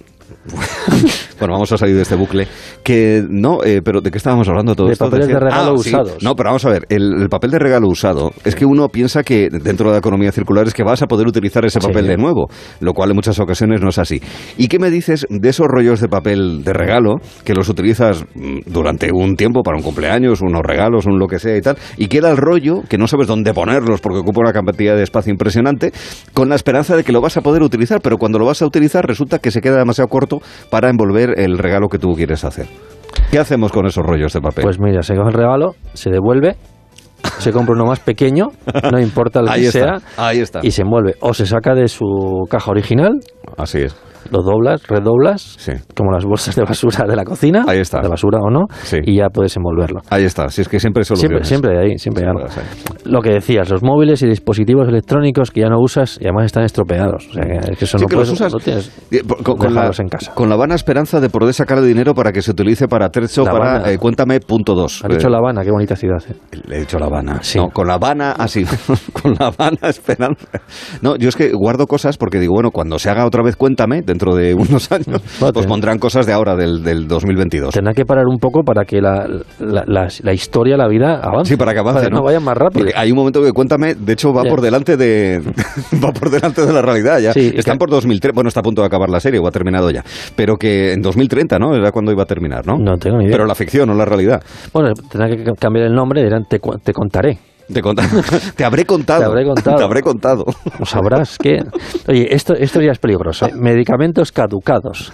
Bueno, 1.39 1.53
vamos 1.53 1.71
a 1.71 1.77
salir 1.77 1.95
de 1.95 2.01
este 2.01 2.15
bucle. 2.15 2.47
Que 2.83 3.23
no, 3.29 3.63
eh, 3.63 3.81
pero 3.83 4.01
¿de 4.01 4.11
qué 4.11 4.17
estábamos 4.17 4.47
hablando 4.49 4.75
todo 4.75 4.87
De 4.87 4.93
esto? 4.93 5.05
papeles 5.05 5.27
de 5.27 5.39
regalo 5.39 5.71
Ah, 5.73 5.77
sí. 5.81 5.89
usados. 5.89 6.17
No, 6.21 6.35
pero 6.35 6.49
vamos 6.49 6.65
a 6.65 6.69
ver, 6.69 6.85
el, 6.89 7.21
el 7.21 7.29
papel 7.29 7.51
de 7.51 7.59
regalo 7.59 7.87
usado 7.87 8.31
es 8.43 8.55
que 8.55 8.65
uno 8.65 8.89
piensa 8.89 9.23
que 9.23 9.47
dentro 9.49 9.87
de 9.87 9.93
la 9.93 9.99
economía 9.99 10.31
circular 10.33 10.67
es 10.67 10.73
que 10.73 10.83
vas 10.83 11.01
a 11.01 11.07
poder 11.07 11.27
utilizar 11.27 11.63
ese 11.65 11.79
papel 11.79 12.07
de 12.07 12.17
nuevo, 12.17 12.47
lo 12.81 12.93
cual 12.93 13.11
en 13.11 13.15
muchas 13.15 13.39
ocasiones 13.39 13.81
no 13.81 13.89
es 13.89 13.97
así. 13.99 14.21
¿Y 14.57 14.67
qué 14.67 14.79
me 14.79 14.89
dices 14.89 15.25
de 15.29 15.49
esos 15.49 15.67
rollos 15.67 16.01
de 16.01 16.09
papel 16.09 16.63
de 16.63 16.73
regalo 16.73 17.15
que 17.45 17.53
los 17.53 17.69
utilizas 17.69 18.23
mm, 18.35 18.59
durante 18.65 19.09
un 19.13 19.35
tiempo 19.37 19.61
para 19.63 19.77
un 19.77 19.83
cumpleaños, 19.83 20.41
unos 20.41 20.61
regalos, 20.63 21.05
un 21.05 21.19
lo 21.19 21.27
que 21.27 21.39
sea 21.39 21.55
y 21.55 21.61
tal, 21.61 21.77
y 21.97 22.07
queda 22.07 22.31
el 22.31 22.37
rollo 22.37 22.81
que 22.89 22.97
no 22.97 23.07
sabes 23.07 23.27
dónde 23.27 23.53
ponerlos 23.53 24.01
porque 24.01 24.19
ocupa 24.19 24.41
una 24.41 24.51
cantidad 24.53 24.95
de 24.95 25.03
espacio 25.03 25.31
impresionante, 25.31 25.91
con 26.33 26.49
la 26.49 26.55
esperanza 26.55 26.97
de 26.97 27.03
que 27.05 27.11
lo 27.13 27.21
vas 27.21 27.37
a 27.37 27.41
poder 27.41 27.61
utilizar, 27.63 28.01
pero 28.01 28.17
cuando 28.17 28.39
lo 28.39 28.45
vas 28.45 28.61
a 28.61 28.65
utilizar 28.65 29.05
resulta 29.07 29.39
que 29.39 29.51
se 29.51 29.61
queda 29.61 29.77
demasiado 29.77 30.07
corto 30.09 30.38
para 30.69 30.89
envolver 30.89 31.39
el 31.39 31.57
regalo 31.57 31.87
que 31.87 31.97
tú 31.99 32.13
quieres 32.15 32.43
hacer. 32.43 32.67
¿Qué 33.31 33.39
hacemos 33.39 33.71
con 33.71 33.85
esos 33.85 34.03
rollos 34.05 34.33
de 34.33 34.41
papel? 34.41 34.63
Pues 34.63 34.79
mira, 34.79 35.01
se 35.01 35.15
coge 35.15 35.29
el 35.29 35.33
regalo, 35.35 35.75
se 35.93 36.09
devuelve, 36.09 36.55
se 37.37 37.51
compra 37.51 37.73
uno 37.75 37.85
más 37.85 37.99
pequeño, 37.99 38.47
no 38.91 38.99
importa 38.99 39.41
lo 39.41 39.51
Ahí 39.51 39.61
que 39.61 39.67
está, 39.67 39.99
sea, 39.99 40.09
ahí 40.17 40.39
está. 40.39 40.59
y 40.63 40.71
se 40.71 40.81
envuelve. 40.81 41.15
O 41.21 41.33
se 41.33 41.45
saca 41.45 41.73
de 41.75 41.87
su 41.87 42.05
caja 42.49 42.71
original, 42.71 43.19
Así 43.57 43.79
es. 43.79 43.95
Lo 44.31 44.41
doblas, 44.43 44.81
redoblas, 44.87 45.57
como 45.95 46.11
las 46.11 46.25
bolsas 46.25 46.55
de 46.55 46.63
basura 46.63 47.05
de 47.07 47.15
la 47.15 47.23
cocina, 47.23 47.65
Ahí 47.67 47.79
está. 47.79 48.01
de 48.01 48.07
basura 48.07 48.39
o 48.41 48.49
no, 48.49 48.65
Sí. 48.83 48.97
y 49.03 49.17
ya 49.17 49.29
puedes 49.29 49.55
envolverlo. 49.57 50.01
Ahí 50.09 50.23
está, 50.23 50.49
si 50.49 50.61
es 50.61 50.69
que 50.69 50.79
siempre 50.79 51.03
Siempre, 51.03 51.05
soluciones. 51.43 51.47
siempre 51.47 51.77
hay 51.79 51.91
ahí, 51.91 51.97
siempre 51.97 52.23
hay 52.23 52.29
algo. 52.29 52.47
Siempre 52.49 52.73
hay. 53.05 53.11
Lo 53.11 53.21
que 53.21 53.31
decías, 53.31 53.69
los 53.69 53.83
móviles 53.83 54.21
y 54.23 54.27
dispositivos 54.27 54.87
electrónicos 54.87 55.51
que 55.51 55.61
ya 55.61 55.69
no 55.69 55.79
usas 55.79 56.17
y 56.19 56.25
además 56.25 56.45
están 56.45 56.63
estropeados. 56.63 57.27
O 57.29 57.33
sea, 57.33 57.43
que, 57.45 57.71
es 57.71 57.77
que 57.77 57.85
eso 57.85 57.97
Sí, 57.97 58.03
no 58.03 58.07
que 58.09 58.15
los 58.15 58.27
puedes, 58.29 58.41
usas 58.41 58.53
no 58.53 58.59
tienes 58.59 58.91
Eh, 59.11 59.21
con, 59.43 59.57
con 59.57 59.73
la, 59.73 59.91
en 59.97 60.09
casa. 60.09 60.33
con 60.33 60.49
la 60.49 60.55
vana 60.55 60.75
esperanza 60.75 61.19
de 61.19 61.29
poder 61.29 61.53
sacar 61.53 61.77
el 61.79 61.87
dinero 61.87 62.13
para 62.13 62.31
que 62.31 62.41
se 62.41 62.51
utilice 62.51 62.87
para 62.87 63.09
Terzo, 63.09 63.45
La 63.45 63.51
para 63.51 63.75
Habana. 63.77 63.91
eh, 63.91 63.97
cuéntame 63.97 64.39
punto 64.39 64.75
dos. 64.75 65.03
Has 65.03 65.09
dicho 65.11 65.29
La 65.29 65.37
Habana, 65.37 65.63
qué 65.63 65.71
bonita 65.71 65.95
ciudad. 65.95 66.21
eh. 66.29 66.35
Le 66.67 66.77
he 66.77 66.79
dicho 66.81 66.97
La 66.99 67.05
Habana. 67.07 67.39
No, 67.55 67.69
con 67.69 67.87
La 67.87 67.93
Habana, 67.95 68.31
así. 68.37 68.65
con 69.13 69.33
La 69.39 69.47
Habana 69.47 69.77
Esperanza. 69.89 70.47
No, 71.01 71.15
yo 71.15 71.29
es 71.29 71.35
que 71.35 71.51
guardo 71.53 71.87
cosas 71.87 72.17
porque 72.17 72.39
digo, 72.39 72.53
bueno, 72.53 72.71
cuando 72.71 72.99
se 72.99 73.09
haga 73.09 73.25
otra 73.25 73.43
vez 73.43 73.55
Cuéntame, 73.55 74.01
dentro 74.09 74.35
de 74.35 74.53
unos 74.53 74.91
años, 74.91 75.21
pues 75.53 75.65
pondrán 75.65 75.97
cosas 75.99 76.25
de 76.25 76.33
ahora, 76.33 76.55
del, 76.55 76.83
del 76.83 77.07
2022. 77.07 77.73
Tendrá 77.73 77.93
que 77.93 78.03
parar 78.05 78.25
un 78.27 78.37
poco 78.39 78.63
para 78.63 78.83
que 78.83 78.99
la, 79.01 79.25
la, 79.59 79.83
la- 79.87 80.07
la 80.23 80.33
historia, 80.33 80.75
la 80.75 80.87
vida 80.87 81.19
avance. 81.21 81.53
Sí, 81.53 81.57
para 81.57 81.73
que 81.73 81.79
avance, 81.79 81.99
Para 81.99 82.07
que 82.07 82.11
¿no? 82.13 82.17
no 82.19 82.23
vaya 82.25 82.39
más 82.39 82.57
rápido. 82.57 82.79
Porque 82.85 82.93
hay 82.97 83.11
un 83.11 83.17
momento 83.17 83.41
que 83.41 83.51
Cuéntame, 83.53 83.95
de 83.95 84.13
hecho, 84.13 84.33
va 84.33 84.43
por 84.43 84.61
delante 84.61 84.97
de 84.97 85.41
va 86.03 86.11
por 86.11 86.29
delante 86.29 86.65
de 86.65 86.73
la 86.73 86.81
realidad 86.81 87.19
ya. 87.19 87.33
Sí, 87.33 87.51
Están 87.55 87.77
por 87.77 87.89
2003, 87.89 88.33
bueno, 88.33 88.47
está 88.47 88.61
a 88.61 88.63
punto 88.63 88.81
de 88.81 88.87
acabar 88.87 89.09
la 89.09 89.19
serie 89.19 89.39
o 89.39 89.47
ha 89.47 89.51
terminado 89.51 89.89
ya. 89.91 90.03
Pero 90.35 90.55
que 90.57 90.93
en 90.93 91.01
2030, 91.01 91.59
¿no? 91.59 91.75
Era 91.75 91.91
cuando 91.91 92.11
iba 92.11 92.23
a 92.23 92.25
terminar, 92.25 92.65
¿no? 92.65 92.77
No 92.77 92.97
tengo 92.97 93.17
ni 93.17 93.25
idea. 93.25 93.33
Pero 93.33 93.45
la 93.45 93.55
ficción, 93.55 93.87
no 93.89 93.95
la 93.95 94.05
realidad. 94.05 94.41
Bueno, 94.73 94.93
tendrá 95.11 95.29
que 95.29 95.43
cambiar 95.59 95.85
el 95.87 95.93
nombre, 95.93 96.23
dirán, 96.23 96.45
te, 96.49 96.59
te 96.83 96.93
contaré. 96.93 97.37
Te, 97.73 97.81
cont- 97.81 98.53
te 98.55 98.63
habré 98.65 98.85
contado. 98.85 99.19
Te 99.21 99.25
habré 99.25 99.45
contado. 99.45 99.77
Te 99.77 99.83
habré 99.83 100.01
contado. 100.01 100.45
O 100.79 100.85
sabrás 100.85 101.37
que... 101.37 101.59
Oye, 102.07 102.33
esto, 102.33 102.53
esto 102.53 102.81
ya 102.81 102.91
es 102.91 102.99
peligroso. 102.99 103.45
¿eh? 103.47 103.51
Medicamentos 103.55 104.31
caducados. 104.31 105.11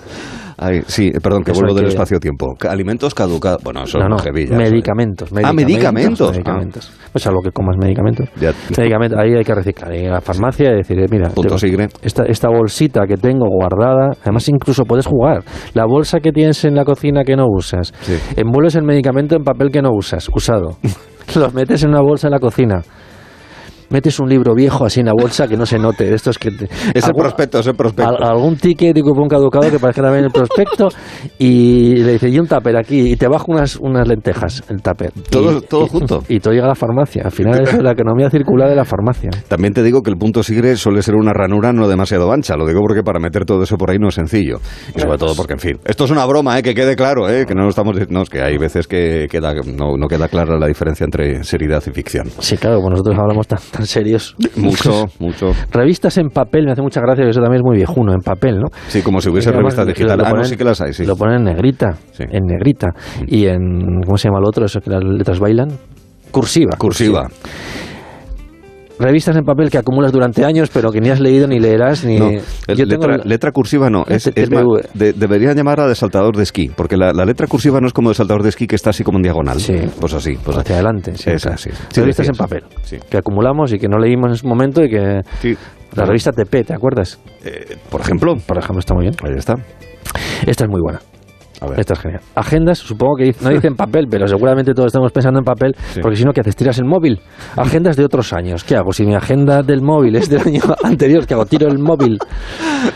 Ay, 0.57 0.83
sí, 0.87 1.11
perdón, 1.21 1.43
que 1.43 1.51
Eso 1.51 1.59
vuelvo 1.59 1.75
del 1.75 1.83
que- 1.87 1.89
espacio-tiempo. 1.89 2.55
Alimentos 2.69 3.13
caducados. 3.13 3.61
Bueno, 3.61 3.83
eso 3.83 3.97
no, 3.99 4.07
no, 4.07 4.17
heavy 4.19 4.47
ya, 4.47 4.55
medicamentos, 4.55 5.29
Ah, 5.43 5.51
medicamentos. 5.51 6.31
medicamentos. 6.31 6.93
Pues 7.11 7.27
algo 7.27 7.41
que 7.41 7.51
comas 7.51 7.75
medicamentos. 7.77 8.29
Ya. 8.39 8.53
Medicamentos, 8.77 9.19
ahí 9.19 9.33
hay 9.33 9.43
que 9.43 9.53
reciclar. 9.53 9.93
Ir 9.93 10.07
a 10.07 10.13
la 10.13 10.21
farmacia 10.21 10.71
y 10.71 10.75
decir, 10.77 10.97
eh, 10.97 11.07
mira, 11.11 11.29
Punto 11.31 11.57
tengo 11.57 11.87
esta, 12.01 12.23
esta 12.23 12.47
bolsita 12.47 13.01
que 13.05 13.17
tengo 13.17 13.47
guardada, 13.49 14.11
además 14.21 14.47
incluso 14.47 14.85
puedes 14.85 15.05
jugar. 15.05 15.43
La 15.73 15.85
bolsa 15.85 16.21
que 16.21 16.31
tienes 16.31 16.63
en 16.63 16.75
la 16.75 16.85
cocina 16.85 17.25
que 17.25 17.35
no 17.35 17.47
usas, 17.49 17.93
envuelves 18.37 18.75
el 18.75 18.83
medicamento 18.83 19.35
en 19.35 19.43
papel 19.43 19.71
que 19.71 19.81
no 19.81 19.89
usas, 19.91 20.29
usado. 20.33 20.77
Los 21.33 21.53
metes 21.53 21.83
en 21.83 21.89
una 21.89 22.01
bolsa 22.01 22.27
en 22.27 22.31
la 22.31 22.39
cocina. 22.39 22.81
Metes 23.89 24.19
un 24.19 24.29
libro 24.29 24.53
viejo 24.55 24.85
así 24.85 24.99
en 25.01 25.07
la 25.07 25.13
bolsa 25.13 25.47
que 25.47 25.55
no 25.57 25.65
se 25.65 25.77
note. 25.79 26.05
de 26.05 26.15
Estos 26.15 26.37
que 26.37 26.51
te- 26.51 26.69
Es 26.93 27.05
el 27.07 27.13
prospecto, 27.13 27.59
es 27.59 27.67
el 27.67 27.75
prospecto. 27.75 28.09
al- 28.11 28.23
algún 28.23 28.55
ticket 28.57 28.93
de 28.95 29.01
cupón 29.01 29.27
caducado 29.27 29.69
que 29.69 29.79
parezca 29.79 30.01
también 30.01 30.25
el 30.25 30.31
prospecto 30.31 30.89
y 31.37 31.95
le 31.97 32.13
dice, 32.13 32.29
y 32.29 32.39
un 32.39 32.47
tupper 32.47 32.77
aquí, 32.77 33.11
y 33.11 33.15
te 33.15 33.27
bajo 33.27 33.45
unas, 33.51 33.75
unas 33.77 34.07
lentejas, 34.07 34.63
el 34.69 34.81
tupper. 34.81 35.11
Todo- 35.29 35.57
Y- 35.57 35.61
todo 35.61 35.85
y- 35.85 35.89
junto. 35.89 36.23
Y 36.27 36.39
todo 36.39 36.53
llega 36.53 36.65
a 36.65 36.69
la 36.69 36.75
farmacia. 36.75 37.23
Al 37.25 37.31
final 37.31 37.61
es 37.61 37.81
la 37.81 37.91
economía 37.91 38.29
circular 38.29 38.69
de 38.69 38.75
la 38.75 38.85
farmacia. 38.85 39.29
También 39.47 39.73
te 39.73 39.83
digo 39.83 40.01
que 40.01 40.09
el 40.11 40.17
punto 40.17 40.43
sigre 40.43 40.75
suele 40.75 41.01
ser 41.01 41.15
una 41.15 41.33
ranura 41.33 41.73
no 41.73 41.87
demasiado 41.87 42.31
ancha. 42.31 42.55
Lo 42.55 42.65
digo 42.65 42.81
porque 42.81 43.03
para 43.03 43.19
meter 43.19 43.45
todo 43.45 43.63
eso 43.63 43.77
por 43.77 43.91
ahí 43.91 43.97
no 43.99 44.09
es 44.09 44.15
sencillo. 44.15 44.57
Y 44.95 44.99
sobre 44.99 45.17
todo 45.17 45.35
porque, 45.35 45.53
en 45.53 45.59
fin, 45.59 45.79
esto 45.85 46.05
es 46.05 46.11
una 46.11 46.25
broma, 46.25 46.57
¿eh? 46.59 46.63
que 46.63 46.73
quede 46.73 46.95
claro, 46.95 47.29
¿eh? 47.29 47.45
que 47.45 47.53
no 47.55 47.63
lo 47.63 47.69
estamos 47.69 47.95
no, 48.09 48.21
es 48.21 48.29
que 48.29 48.41
hay 48.41 48.57
veces 48.57 48.87
que 48.87 49.27
queda, 49.29 49.53
no, 49.53 49.97
no 49.97 50.07
queda 50.07 50.27
clara 50.27 50.57
la 50.57 50.67
diferencia 50.67 51.03
entre 51.05 51.43
seriedad 51.43 51.83
y 51.87 51.91
ficción. 51.91 52.27
Sí, 52.39 52.57
claro, 52.57 52.79
pues 52.81 52.91
nosotros 52.91 53.17
hablamos 53.19 53.47
tan, 53.47 53.59
tan 53.75 53.85
serios. 53.85 54.35
Mucho, 54.55 55.05
mucho. 55.19 55.51
Revistas 55.71 56.17
en 56.17 56.29
papel, 56.29 56.65
me 56.65 56.71
hace 56.71 56.81
mucha 56.81 57.01
gracia, 57.01 57.23
que 57.23 57.31
eso 57.31 57.41
también 57.41 57.61
es 57.61 57.65
muy 57.65 57.77
viejuno, 57.77 58.13
en 58.13 58.21
papel, 58.21 58.59
¿no? 58.59 58.67
Sí, 58.88 59.01
como 59.01 59.19
si 59.19 59.29
hubiese 59.29 59.51
revistas 59.51 59.88
digitales. 59.88 60.25
Ah, 60.27 60.33
no, 60.33 60.43
sí 60.43 60.55
que 60.55 60.63
las 60.63 60.81
hay, 60.81 60.93
sí. 60.93 61.05
Lo 61.05 61.15
ponen 61.15 61.38
en 61.38 61.43
negrita, 61.55 61.95
en 62.19 62.43
negrita. 62.45 62.89
Y 63.27 63.47
en, 63.47 64.01
¿cómo 64.05 64.17
se 64.17 64.29
llama 64.29 64.39
el 64.39 64.45
otro? 64.45 64.65
Eso 64.65 64.79
que 64.79 64.89
las 64.89 65.03
letras 65.03 65.39
bailan. 65.39 65.69
Cursiva. 66.31 66.75
Cursiva. 66.77 67.27
Revistas 68.97 69.36
en 69.36 69.43
papel 69.43 69.69
que 69.69 69.77
acumulas 69.77 70.12
durante 70.13 70.45
años, 70.45 70.69
pero 70.73 70.89
que 70.91 71.01
ni 71.01 71.10
has 71.10 71.19
leído 71.19 71.47
ni 71.47 71.60
leerás 71.60 72.05
ni. 72.05 72.17
No, 72.17 72.31
Yo 72.31 72.88
tengo 72.88 73.08
letra, 73.08 73.25
letra 73.25 73.51
cursiva 73.51 73.89
no, 73.89 74.05
es, 74.08 74.27
es 74.27 74.49
más, 74.51 74.63
de- 74.93 75.12
deberían 75.13 75.55
llamarla 75.55 75.88
de 75.88 75.95
saltador 75.95 76.38
de 76.38 76.43
esquí, 76.43 76.69
porque 76.69 76.95
la, 76.95 77.12
la 77.12 77.25
letra 77.25 77.45
cursiva 77.47 77.81
no 77.81 77.88
es 77.88 77.93
como 77.93 78.10
de 78.10 78.15
saltador 78.15 78.43
de 78.43 78.49
esquí 78.49 78.67
que 78.67 78.75
está 78.75 78.91
así 78.91 79.03
como 79.03 79.17
en 79.17 79.23
diagonal. 79.23 79.60
Sí. 79.60 79.73
Pues 79.99 80.13
así, 80.13 80.38
pues 80.43 80.58
hacia 80.58 80.75
adelante. 80.75 81.13
Sí, 81.15 81.31
sí. 81.58 81.69
Sí, 81.89 81.99
revistas 82.01 82.29
en 82.29 82.36
papel. 82.36 82.63
Sí. 82.84 82.97
Que 83.10 83.17
acumulamos 83.17 83.73
y 83.73 83.79
que 83.79 83.88
no 83.89 83.97
leímos 83.97 84.29
en 84.31 84.38
su 84.38 84.47
momento 84.47 84.81
y 84.84 84.89
que. 84.89 85.21
La 85.95 86.03
revista 86.05 86.31
TP, 86.31 86.63
¿te 86.65 86.73
acuerdas? 86.73 87.19
Eh, 87.45 87.77
por 87.89 88.01
ejemplo. 88.01 88.36
Por 88.45 88.58
ejemplo, 88.58 88.79
está 88.79 88.93
muy 88.93 89.03
bien. 89.03 89.15
Ahí 89.23 89.31
está. 89.38 89.55
Esta 90.45 90.65
es 90.65 90.69
muy 90.69 90.81
buena. 90.81 90.99
Esta 91.77 91.93
es 91.93 91.99
genial. 91.99 92.21
Agendas, 92.35 92.77
supongo 92.79 93.15
que 93.17 93.33
no 93.41 93.49
dicen 93.49 93.75
papel, 93.75 94.07
pero 94.09 94.27
seguramente 94.27 94.73
todos 94.73 94.87
estamos 94.87 95.11
pensando 95.11 95.39
en 95.39 95.45
papel, 95.45 95.75
porque 96.01 96.15
si 96.17 96.23
no, 96.25 96.31
¿qué 96.31 96.41
haces? 96.41 96.55
¿Tiras 96.55 96.77
el 96.79 96.85
móvil? 96.85 97.19
Agendas 97.55 97.95
de 97.95 98.03
otros 98.05 98.33
años. 98.33 98.63
¿Qué 98.63 98.75
hago? 98.75 98.91
Si 98.91 99.05
mi 99.05 99.15
agenda 99.15 99.61
del 99.63 99.81
móvil 99.81 100.15
es 100.15 100.29
del 100.29 100.41
año 100.41 100.61
anterior, 100.83 101.25
¿qué 101.25 101.33
hago? 101.33 101.45
Tiro 101.45 101.67
el 101.67 101.79
móvil. 101.79 102.17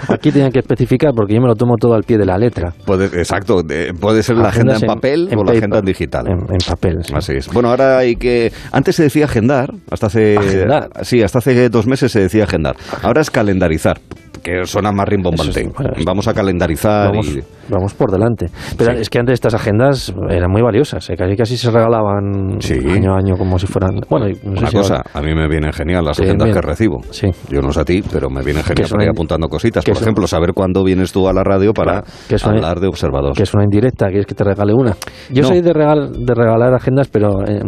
Aquí 0.07 0.31
tenían 0.31 0.51
que 0.51 0.59
especificar 0.59 1.11
porque 1.15 1.33
yo 1.33 1.41
me 1.41 1.47
lo 1.47 1.55
tomo 1.55 1.75
todo 1.79 1.93
al 1.93 2.03
pie 2.03 2.17
de 2.17 2.25
la 2.25 2.37
letra. 2.37 2.73
Puede, 2.85 3.05
exacto, 3.05 3.63
de- 3.63 3.93
puede 3.93 4.23
ser 4.23 4.37
la 4.37 4.49
agenda 4.49 4.73
Agendas 4.73 4.83
en 4.83 4.89
en- 4.89 4.95
papel 4.95 5.27
en 5.31 5.39
o 5.39 5.43
la 5.43 5.51
agenda 5.51 5.79
en 5.79 5.85
digital. 5.85 6.27
En, 6.27 6.39
en 6.39 6.57
papel. 6.67 6.97
sí. 7.03 7.13
Así 7.15 7.33
es. 7.33 7.47
Bueno, 7.51 7.69
ahora 7.69 7.97
hay 7.97 8.15
que. 8.15 8.51
Antes 8.71 8.95
se 8.95 9.03
decía 9.03 9.25
agendar, 9.25 9.71
hasta 9.89 10.07
hace. 10.07 10.37
Agendar. 10.37 10.89
Sí, 11.03 11.21
hasta 11.23 11.39
hace 11.39 11.69
dos 11.69 11.87
meses 11.87 12.11
se 12.11 12.19
decía 12.19 12.43
agendar. 12.43 12.75
Ahora 13.01 13.21
es 13.21 13.31
calendarizar, 13.31 13.99
que 14.43 14.65
suena 14.65 14.91
más 14.91 15.07
rimbombante. 15.07 15.61
Es- 15.61 15.73
bueno, 15.73 15.91
Vamos 16.05 16.27
a 16.27 16.33
calendarizar 16.33 17.09
Vamos, 17.09 17.27
y. 17.27 17.41
vamos 17.69 17.93
por 17.93 18.11
delante. 18.11 18.47
Pero 18.77 18.91
es 18.93 19.09
que 19.09 19.19
antes 19.19 19.33
estas 19.33 19.53
agendas 19.53 20.13
eran 20.29 20.49
muy 20.51 20.61
valiosas, 20.61 21.09
¿eh? 21.09 21.15
casi 21.17 21.35
casi 21.35 21.57
se 21.57 21.69
regalaban 21.71 22.57
año 22.89 23.13
a 23.13 23.17
año 23.17 23.35
como 23.37 23.57
si 23.59 23.67
fueran. 23.67 23.99
Bueno, 24.09 24.27
sé 24.33 24.39
Una 24.47 24.67
si 24.69 24.75
cosa, 24.77 24.95
ahora- 24.97 25.09
a 25.13 25.21
mí 25.21 25.33
me 25.35 25.47
vienen 25.47 25.71
genial 25.73 26.03
las 26.05 26.17
Sí, 26.17 26.23
agendas 26.23 26.47
bien. 26.47 26.55
que 26.55 26.61
recibo. 26.61 26.99
Sí. 27.11 27.27
Yo 27.49 27.61
no 27.61 27.71
sé 27.71 27.81
a 27.81 27.85
ti, 27.85 28.03
pero 28.11 28.29
me 28.29 28.41
vienen 28.43 28.63
Que 28.63 28.69
genial 28.69 28.85
es 28.85 28.91
para 28.91 29.03
ir 29.03 29.09
apuntando 29.09 29.47
cositas. 29.47 29.83
que 29.83 29.91
Por 29.91 29.97
es 29.97 30.01
ejemplo, 30.03 30.27
saber 30.27 30.53
cuándo 30.53 30.83
vienes 30.83 31.11
tú 31.11 31.27
a 31.27 31.33
la 31.33 31.43
radio 31.43 31.73
para 31.73 32.03
que 32.27 32.35
es 32.35 32.43
una- 32.45 32.55
hablar 32.55 32.79
de 32.79 32.87
observador. 32.87 33.33
que 33.35 33.43
es 33.43 33.53
una 33.53 33.63
indirecta, 33.63 34.07
quieres 34.07 34.25
que 34.25 34.35
te 34.35 34.43
regale 34.43 34.73
una. 34.73 34.95
Yo 35.31 35.43
No. 35.43 35.47
soy 35.49 35.61
de, 35.61 35.73
regal, 35.73 36.11
de 36.25 36.33
regalar 36.33 36.73
agendas, 36.73 37.07
pero 37.09 37.43
eh, 37.47 37.61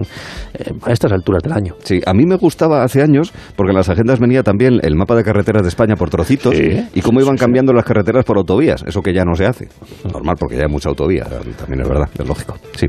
eh, 0.54 0.72
a 0.86 0.92
estas 0.92 1.12
alturas 1.12 1.42
del 1.44 1.54
año. 1.54 1.74
Sí, 1.84 2.02
a 2.06 2.14
mí 2.14 2.26
me 2.26 2.36
gustaba 2.38 2.84
hace 2.84 3.02
años 3.02 3.32
porque 3.56 3.72
en 3.72 3.78
las 3.78 3.90
agendas 3.90 4.20
venía 4.20 4.44
también 4.44 4.80
el 4.82 4.96
mapa 4.96 5.16
de 5.16 5.24
carreteras 5.24 5.62
de 5.64 5.70
España 5.70 5.96
por 5.96 6.10
trocitos 6.10 6.51
y 6.94 7.02
cómo 7.02 7.22
iban 7.22 7.36
cambiando 7.38 7.74
las 7.74 7.86
carreteras 7.86 8.24
por 8.26 8.38
autovías. 8.38 8.84
Eso 8.86 9.02
que 9.02 9.14
ya 9.14 9.24
no 9.26 9.36
se 9.36 9.46
hace. 9.46 9.68
Normal, 10.12 10.36
porque 10.40 10.56
ya 10.58 10.64
hay 10.64 10.70
mucha 10.72 10.90
autovía. 10.90 11.26
También 11.26 11.82
es 11.82 11.88
verdad, 11.90 12.10
es 12.18 12.28
lógico. 12.28 12.56
Sí. 12.76 12.88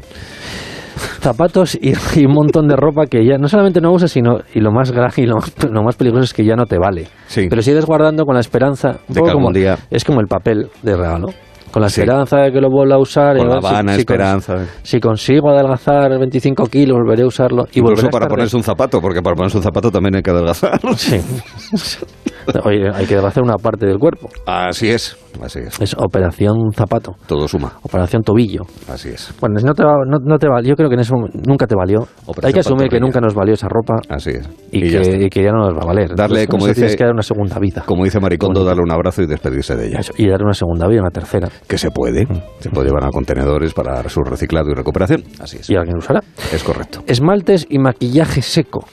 Zapatos 1.20 1.74
y, 1.80 1.92
y 2.20 2.26
un 2.26 2.32
montón 2.34 2.68
de 2.68 2.76
ropa 2.76 3.06
que 3.06 3.24
ya 3.24 3.38
no 3.38 3.48
solamente 3.48 3.80
no 3.80 3.92
usas, 3.92 4.10
sino 4.12 4.38
y 4.54 4.60
lo 4.60 4.70
más 4.72 4.92
grave 4.92 5.14
y 5.18 5.26
lo, 5.26 5.36
más- 5.36 5.52
lo 5.70 5.82
más 5.82 5.96
peligroso 5.96 6.24
es 6.24 6.34
que 6.34 6.44
ya 6.44 6.54
no 6.54 6.66
te 6.66 6.78
vale. 6.78 7.06
Sí. 7.26 7.46
Pero 7.48 7.62
sigues 7.62 7.86
guardando 7.86 8.24
con 8.24 8.34
la 8.34 8.40
esperanza. 8.40 8.88
un 9.08 9.14
De 9.14 9.20
poco 9.20 9.24
que 9.24 9.30
algún 9.30 9.44
como- 9.44 9.54
día- 9.54 9.78
Es 9.90 10.04
como 10.04 10.20
el 10.20 10.26
papel 10.26 10.68
de 10.82 10.96
regalo. 10.96 11.28
Con 11.70 11.80
la 11.80 11.88
Sí. 11.88 12.02
esperanza 12.02 12.36
de 12.36 12.52
que 12.52 12.60
lo 12.60 12.68
vuelva 12.68 12.96
a 12.96 12.98
usar. 12.98 13.34
Con 13.38 13.48
la 13.48 13.58
vana 13.58 13.94
si 13.94 14.00
esperanza. 14.00 14.66
si 14.82 15.00
consigo 15.00 15.48
adelgazar 15.48 16.10
25 16.18 16.66
kilos, 16.66 16.98
volveré 16.98 17.22
a 17.22 17.26
usarlo. 17.26 17.64
Y 17.72 17.78
Incluso 17.78 18.02
para 18.02 18.08
estar 18.08 18.22
de- 18.24 18.28
ponerse 18.28 18.56
un 18.58 18.62
zapato, 18.62 19.00
porque 19.00 19.22
para 19.22 19.34
ponerse 19.34 19.56
un 19.56 19.62
zapato 19.62 19.90
también 19.90 20.16
hay 20.16 20.22
que 20.22 20.30
adelgazar. 20.30 20.78
Sí. 20.96 21.18
Oye, 22.64 22.88
hay 22.92 23.06
que 23.06 23.14
adelgazar 23.14 23.42
una 23.42 23.56
parte 23.56 23.86
del 23.86 23.98
cuerpo. 23.98 24.28
Así 24.46 24.88
es, 24.90 25.16
así 25.42 25.60
es. 25.60 25.80
Es 25.80 25.94
operación 25.98 26.72
zapato. 26.74 27.12
Todo 27.26 27.46
suma. 27.48 27.72
Operación 27.82 28.22
tobillo. 28.22 28.62
Así 28.88 29.08
es. 29.10 29.32
Bueno, 29.40 29.56
no 29.64 29.74
te, 29.74 29.84
va- 29.84 30.04
no, 30.06 30.18
no 30.18 30.38
te 30.38 30.48
valió, 30.48 30.70
yo 30.70 30.76
creo 30.76 30.88
que 30.88 30.96
en 30.96 31.02
momento 31.10 31.38
nunca 31.46 31.66
te 31.66 31.74
valió. 31.74 32.00
Operación 32.26 32.46
Hay 32.46 32.52
que 32.52 32.60
asumir 32.60 32.88
que 32.88 33.00
nunca 33.00 33.20
nos 33.20 33.34
valió 33.34 33.54
esa 33.54 33.68
ropa 33.68 33.94
Así 34.08 34.30
es. 34.30 34.48
y, 34.70 34.84
Y 34.86 34.90
ya 34.90 35.00
que, 35.00 35.10
está. 35.10 35.24
y 35.24 35.30
que 35.30 35.42
ya 35.42 35.50
no 35.52 35.66
nos 35.66 35.74
va 35.76 35.82
a 35.82 35.86
valer. 35.86 36.08
Darle, 36.14 36.42
Entonces, 36.42 36.46
como 36.48 36.58
eso 36.64 36.68
dice- 36.68 36.80
tienes 36.80 36.96
que 36.96 37.04
dar 37.04 37.12
una 37.12 37.22
segunda 37.22 37.58
vida. 37.58 37.82
Como 37.86 38.04
dice 38.04 38.20
Maricondo, 38.20 38.64
darle 38.64 38.82
un 38.82 38.92
abrazo 38.92 39.22
y 39.22 39.26
despedirse 39.26 39.76
de 39.76 39.88
ella. 39.88 39.98
Eso, 40.00 40.12
y 40.16 40.28
dar 40.28 40.42
una 40.42 40.54
segunda 40.54 40.86
vida, 40.88 41.00
una 41.00 41.10
tercera. 41.10 41.48
Que 41.68 41.78
se 41.78 41.90
puede. 41.90 42.26
Se 42.60 42.70
puede 42.70 42.88
llevar 42.88 43.04
a 43.04 43.10
contenedores 43.10 43.74
para 43.74 44.08
su 44.08 44.20
reciclado 44.22 44.70
y 44.70 44.74
recuperación. 44.74 45.24
Así 45.40 45.58
es. 45.58 45.70
Y 45.70 45.76
alguien 45.76 45.94
lo 45.94 45.98
usará. 46.00 46.20
Es 46.52 46.62
correcto. 46.64 47.02
Esmaltes 47.06 47.66
y 47.68 47.78
maquillaje 47.78 48.42
seco. 48.42 48.84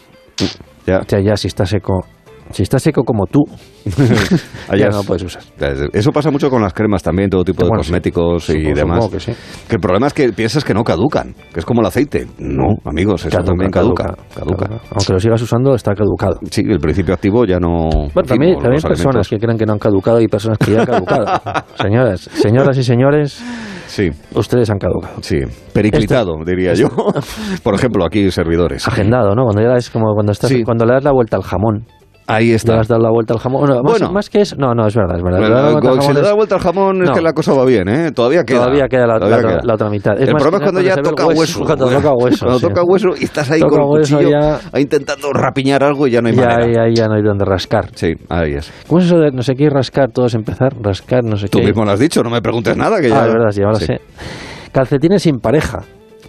Ya. 0.86 1.00
O 1.00 1.04
sea, 1.08 1.20
ya 1.20 1.36
si 1.36 1.48
está 1.48 1.66
seco, 1.66 2.06
si 2.52 2.64
está 2.64 2.80
seco 2.80 3.04
como 3.04 3.26
tú, 3.28 3.44
ya 4.78 4.90
no 4.90 5.04
puedes 5.04 5.24
usar. 5.24 5.44
Eso 5.94 6.12
pasa 6.12 6.32
mucho 6.32 6.50
con 6.50 6.62
las 6.62 6.74
cremas 6.74 7.04
también, 7.04 7.30
todo 7.30 7.44
tipo 7.44 7.64
de 7.64 7.70
Bueno, 7.70 7.84
sí. 7.84 7.90
cosméticos 7.90 8.50
y 8.50 8.54
Supongo- 8.54 8.76
demás. 8.76 9.08
que 9.10 9.20
sí. 9.20 9.32
Que 9.68 9.76
el 9.76 9.82
problema 9.82 10.08
es 10.08 10.14
que 10.14 10.32
piensas 10.34 10.64
que 10.64 10.74
no 10.74 10.84
caducan, 10.84 11.36
que 11.54 11.60
es 11.60 11.66
como 11.66 11.82
el 11.82 11.88
aceite. 11.88 12.28
No, 12.40 12.76
amigos, 12.86 13.22
eso 13.26 13.30
Caduca, 13.38 13.48
también 13.52 13.72
caduca. 13.72 14.04
caduca, 14.06 14.66
Caduca. 14.66 14.82
Aunque 14.92 15.14
lo 15.14 15.20
sigas 15.20 15.42
usando, 15.42 15.76
está 15.76 15.94
caducado. 15.94 16.40
Sí, 16.50 16.62
el 16.68 16.80
principio 16.80 17.14
activo 17.14 17.46
ya 17.46 17.60
no. 17.60 17.90
en 17.92 18.10
Bueno, 18.14 18.28
también, 18.28 18.54
también 18.56 18.74
hay 18.74 18.82
personas 18.82 19.00
alimentos. 19.00 19.30
que 19.30 19.38
creen 19.40 19.58
que 19.58 19.66
no 19.66 19.74
han 19.74 19.80
caducado 19.80 20.22
y 20.22 20.28
personas 20.28 20.58
que 20.58 20.72
ya 20.72 20.82
han 20.82 20.86
caducado. 20.86 21.26
Señoras, 21.82 22.22
señoras 22.22 22.78
y 22.78 22.84
señores, 22.84 23.42
Sí, 23.88 24.10
ustedes 24.36 24.70
han 24.70 24.78
caducado. 24.78 25.16
sí. 25.22 25.38
Periclitado, 25.74 26.34
diría 26.46 26.74
yo. 26.74 26.88
Por 27.64 27.74
ejemplo, 27.76 28.06
aquí 28.06 28.30
servidores. 28.32 28.88
Agendado, 28.88 29.34
¿no? 29.36 29.44
Cuando 29.46 29.62
ya 29.62 29.76
es 29.76 29.90
como 29.90 30.14
cuando 30.14 30.32
estás, 30.32 30.50
Sí. 30.50 30.64
cuando 30.64 30.86
le 30.86 30.94
das 30.94 31.04
la 31.04 31.12
vuelta 31.12 31.38
al 31.38 31.44
jamón. 31.44 31.86
Ahí 32.32 32.50
Le 32.50 32.56
está. 32.56 32.80
has 32.80 32.88
dado 32.88 33.02
la 33.02 33.10
vuelta 33.10 33.34
al 33.34 33.40
jamón. 33.40 33.62
Bueno, 33.66 33.82
más, 33.82 33.92
Bueno. 34.00 34.12
más 34.14 34.30
que 34.30 34.42
eso. 34.42 34.56
No, 34.60 34.76
no, 34.76 34.86
es 34.86 34.96
verdad, 34.96 35.18
es 35.18 35.24
verdad. 35.24 35.40
Bueno, 35.40 35.56
Le 35.56 35.62
das 35.62 35.64
la 35.66 35.72
vuelta 35.72 35.90
al 35.90 35.98
jamón 36.00 36.14
le 36.14 36.20
es- 36.22 36.28
da 36.28 36.34
vuelta 36.36 36.56
al 36.56 36.62
jamón 36.62 37.02
es 37.02 37.10
No. 37.10 37.16
que 37.16 37.22
la 37.22 37.34
cosa 37.34 37.54
va 37.54 37.66
bien, 37.66 37.90
¿eh? 37.90 38.12
Todavía 38.12 38.44
queda. 38.44 38.60
Todavía 38.60 38.88
queda 38.88 39.08
la, 39.08 39.16
Todavía 39.20 39.38
otra- 39.38 39.50
queda. 39.50 39.60
la 39.64 39.74
otra 39.74 39.90
mitad. 39.90 40.14
el 40.22 40.34
más, 40.34 40.44
problema 40.44 40.58
es 40.58 40.72
cuando 40.72 40.82
ya 40.88 40.94
se 40.94 41.02
toca 41.02 41.26
hueso. 41.26 41.60
Cuando 41.66 41.90
toca 41.90 42.14
hueso. 42.14 42.46
Cuando 42.46 42.60
sí. 42.60 42.68
toca 42.68 42.84
hueso 42.84 43.08
y 43.20 43.24
estás 43.24 43.50
ahí 43.50 43.60
Toca 43.62 43.70
con 43.72 43.82
el 43.82 43.88
hueso 43.90 44.18
cuchillo 44.18 44.40
ya- 44.40 44.60
ahí 44.72 44.82
intentando 44.84 45.34
rapiñar 45.34 45.84
algo 45.84 46.06
y 46.06 46.12
ya 46.12 46.22
no 46.22 46.28
hay 46.30 46.36
Ya, 46.36 46.46
manera. 46.46 46.88
ya, 46.88 46.94
ya 46.94 47.08
no 47.08 47.16
hay 47.16 47.24
donde 47.24 47.46
rascar. 47.46 47.90
Sí, 47.96 48.14
ahí 48.30 48.54
es. 48.54 48.72
¿Cómo 48.88 49.00
es 49.00 49.08
eso 49.08 49.18
de 49.18 49.32
no 49.32 49.42
sé 49.42 49.56
qué 49.56 49.68
rascar? 49.70 50.12
Todos 50.12 50.36
empezar, 50.36 50.74
rascar, 50.82 51.24
no 51.24 51.36
sé 51.36 51.48
Tú 51.50 51.58
qué. 51.60 51.66
mismo 51.66 51.84
lo 51.84 51.92
has 51.92 52.00
dicho, 52.00 52.22
no 52.22 52.30
me 52.30 52.42
preguntes 52.42 52.78
nada 52.78 53.02
que 53.02 53.10
ya. 53.10 53.24
Ah, 53.24 53.28
es 53.28 53.34
verdad, 53.34 53.50
sí, 53.52 53.62
ahora 53.64 53.80
Sí. 53.80 53.86
sé. 53.88 54.02
Calcetines 54.72 55.24
sin 55.24 55.40
pareja. 55.40 55.80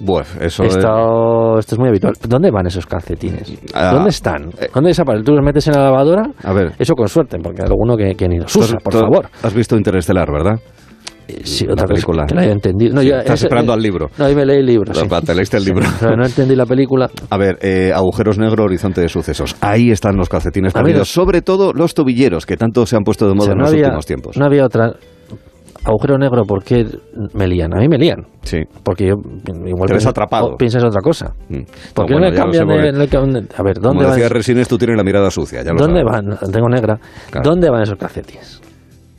Buah, 0.00 0.22
eso 0.40 0.64
es- 0.64 0.76
Esto, 0.76 1.58
es 1.58 1.78
muy 1.78 1.88
habitual. 1.88 2.14
¿Dónde 2.26 2.50
van 2.50 2.66
esos 2.66 2.86
calcetines? 2.86 3.52
Ah, 3.74 3.92
¿Dónde 3.92 4.10
están? 4.10 4.48
eh. 4.60 4.68
¿Dónde 4.74 4.88
desaparecen? 4.88 5.24
¿Tú 5.24 5.32
los 5.32 5.44
metes 5.44 5.66
en 5.68 5.74
la 5.74 5.84
lavadora? 5.84 6.22
A 6.42 6.52
ver. 6.52 6.72
Eso 6.78 6.94
con 6.94 7.08
suerte, 7.08 7.36
porque 7.42 7.62
hay 7.62 7.68
alguno 7.68 7.96
que, 7.96 8.14
que 8.14 8.28
ni 8.28 8.38
los 8.38 8.54
usa, 8.56 8.78
por 8.78 8.94
favor. 8.94 9.28
Has 9.42 9.54
visto 9.54 9.76
Interestelar, 9.76 10.30
¿verdad? 10.32 10.58
Eh, 11.28 11.42
Sí, 11.44 11.64
otra 11.70 11.86
película. 11.86 12.24
que 12.26 12.34
no 12.34 12.40
haya 12.40 12.50
entendido. 12.52 12.94
No, 12.94 13.02
Sí, 13.02 13.08
yo- 13.08 13.16
estás 13.18 13.34
ese- 13.34 13.46
esperando 13.46 13.72
eh, 13.72 13.76
al 13.76 13.82
libro. 13.82 14.08
No, 14.18 14.24
ahí 14.24 14.34
me 14.34 14.44
leí 14.44 14.58
el 14.58 14.66
libro. 14.66 14.92
sí. 14.94 15.06
Te 15.24 15.34
leíste 15.34 15.58
el 15.58 15.64
libro. 15.64 15.86
Pero 16.00 16.16
no 16.16 16.24
entendí 16.24 16.56
la 16.56 16.66
película. 16.66 17.08
A 17.28 17.36
ver, 17.36 17.56
eh, 17.62 17.92
agujeros 17.94 18.38
negro, 18.38 18.64
horizonte 18.64 19.00
de 19.00 19.08
sucesos. 19.08 19.54
Ahí 19.60 19.90
están 19.92 20.16
los 20.16 20.28
calcetines 20.28 20.72
perdidos. 20.72 21.08
Sobre 21.08 21.42
todo 21.42 21.72
los 21.72 21.94
tobilleros, 21.94 22.46
que 22.46 22.56
tanto 22.56 22.84
se 22.86 22.96
han 22.96 23.04
puesto 23.04 23.26
de 23.26 23.32
O 23.32 23.34
moda 23.34 23.44
sea, 23.44 23.52
en 23.52 23.58
no 23.58 23.64
los 23.64 23.72
había, 23.72 23.84
últimos 23.84 24.06
tiempos. 24.06 24.36
No 24.38 24.46
había 24.46 24.64
otra. 24.64 24.92
Agujero 25.84 26.18
negro, 26.18 26.44
¿por 26.44 26.62
qué 26.62 26.84
me 27.34 27.46
lían? 27.48 27.74
A 27.74 27.78
mí 27.80 27.88
me 27.88 27.96
lían. 27.96 28.26
Sí. 28.42 28.58
Porque 28.82 29.06
yo 29.08 29.14
igual 29.66 29.88
Te 29.88 29.94
ves 29.94 30.06
atrapado. 30.06 30.56
piensas 30.56 30.84
otra 30.84 31.00
cosa. 31.00 31.32
Mm. 31.48 31.60
¿Por 31.94 32.04
No, 32.04 32.06
qué 32.06 32.12
bueno, 32.14 32.26
no 32.26 32.30
sé, 32.30 32.36
cambian 32.36 33.32
de, 33.32 33.46
A 33.56 33.62
ver, 33.62 33.76
Como 33.76 33.88
¿dónde 33.88 34.04
van? 34.04 34.14
decía 34.14 34.28
Resines, 34.28 34.68
tú 34.68 34.76
tienes 34.76 34.96
la 34.96 35.04
mirada 35.04 35.30
sucia. 35.30 35.62
Ya 35.62 35.72
lo 35.72 35.78
¿Dónde 35.78 36.02
sabes. 36.02 36.26
van? 36.40 36.52
Tengo 36.52 36.68
negra. 36.68 36.98
Claro. 37.30 37.48
¿Dónde 37.50 37.70
van 37.70 37.82
esos 37.82 37.96
calcetines? 37.98 38.60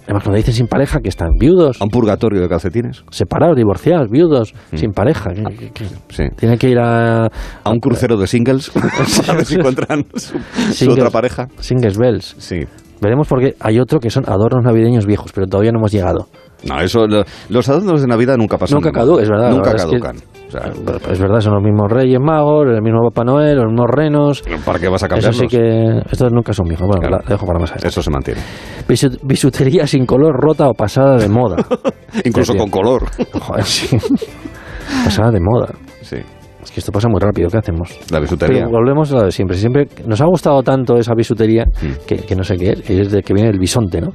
Además, 0.03 0.23
cuando 0.23 0.37
dicen 0.37 0.53
sin 0.53 0.67
pareja, 0.67 0.99
que 0.99 1.09
están 1.09 1.29
viudos, 1.39 1.79
¿A 1.79 1.83
un 1.85 1.89
purgatorio 1.89 2.41
de 2.41 2.49
calcetines? 2.49 3.03
separados, 3.11 3.55
divorciados, 3.55 4.09
viudos, 4.09 4.53
Mm. 4.71 4.75
sin 4.77 4.91
pareja. 4.91 5.31
que- 5.33 5.43
que- 5.55 5.71
que- 5.71 5.85
Sí. 6.09 6.23
Tienen 6.37 6.57
que 6.57 6.69
ir 6.69 6.79
a. 6.79 7.25
¿A 7.25 7.69
un 7.71 7.79
crucero 7.79 8.17
de 8.17 8.27
singles? 8.27 8.71
a 9.29 9.33
ver 9.33 9.45
si 9.45 9.55
encuentran 9.55 10.05
su, 10.15 10.37
su 10.73 10.91
otra 10.91 11.09
pareja. 11.09 11.47
Singles 11.59 11.97
Bells. 11.97 12.35
Sí. 12.39 12.65
Veremos 12.99 13.27
porque 13.27 13.55
hay 13.59 13.79
otro 13.79 13.99
que 13.99 14.11
son 14.11 14.25
adornos 14.27 14.63
navideños 14.63 15.07
viejos, 15.07 15.31
pero 15.33 15.47
todavía 15.47 15.71
no 15.71 15.79
hemos 15.79 15.91
llegado. 15.91 16.27
No, 16.67 16.79
eso, 16.79 17.07
lo- 17.07 17.23
los 17.49 17.69
adornos 17.69 18.01
de 18.01 18.07
Navidad 18.07 18.37
nunca 18.37 18.57
pasan. 18.57 18.75
Nunca 18.77 18.91
caducan, 18.91 19.23
es 19.23 19.29
verdad. 19.29 19.49
Nunca 19.51 19.71
verdad 19.71 19.85
es 19.87 19.91
que- 19.91 19.99
caducan. 19.99 20.15
O 20.47 20.51
sea, 20.51 21.11
es 21.13 21.19
verdad, 21.19 21.39
son 21.39 21.53
los 21.53 21.63
mismos 21.63 21.89
Reyes 21.89 22.19
Magos, 22.19 22.65
el 22.67 22.81
mismo 22.81 22.99
Papá 23.09 23.23
Noel, 23.23 23.55
los 23.55 23.67
mismos 23.67 23.85
renos. 23.89 24.43
¿Para 24.65 24.79
qué 24.79 24.89
vas 24.89 25.01
a 25.01 25.05
Eso 25.05 25.13
cambiarlos? 25.15 25.37
sí 25.37 25.47
que. 25.47 26.01
Estos 26.11 26.31
nunca 26.33 26.51
son 26.51 26.67
viejos. 26.67 26.85
Bueno, 26.87 26.99
Claro. 27.07 27.23
la 27.23 27.29
dejo 27.29 27.45
para 27.45 27.57
más 27.59 27.71
adelante. 27.71 27.87
Eso 27.87 28.01
se 28.01 28.11
mantiene. 28.11 28.41
Bisu- 28.85 29.17
Bisutería 29.23 29.87
sin 29.87 30.05
color, 30.05 30.35
rota 30.35 30.67
o 30.67 30.73
pasada 30.73 31.15
de 31.17 31.29
moda. 31.29 31.55
Incluso 32.25 32.53
con 32.55 32.69
color. 32.69 33.03
Joder, 33.39 33.63
sí. 33.63 33.97
Pasada 35.05 35.31
de 35.31 35.39
moda. 35.39 35.69
Sí. 36.01 36.17
Es 36.63 36.71
que 36.71 36.79
esto 36.79 36.91
pasa 36.91 37.07
muy 37.09 37.19
rápido, 37.19 37.49
¿qué 37.49 37.57
hacemos? 37.57 37.89
La 38.11 38.19
bisutería. 38.19 38.59
Pero 38.65 38.69
volvemos 38.69 39.11
a 39.11 39.15
lo 39.15 39.23
de 39.25 39.31
siempre. 39.31 39.57
Siempre 39.57 39.87
nos 40.05 40.21
ha 40.21 40.25
gustado 40.25 40.61
tanto 40.61 40.95
esa 40.97 41.13
bisutería 41.15 41.65
Mm. 41.65 42.05
que, 42.05 42.17
que 42.17 42.35
no 42.35 42.43
sé 42.43 42.55
qué 42.55 42.71
es, 42.73 42.81
que 42.81 43.01
es 43.01 43.11
de 43.11 43.21
que 43.23 43.33
viene 43.33 43.49
el 43.49 43.59
bisonte, 43.59 43.99
¿no? 43.99 44.09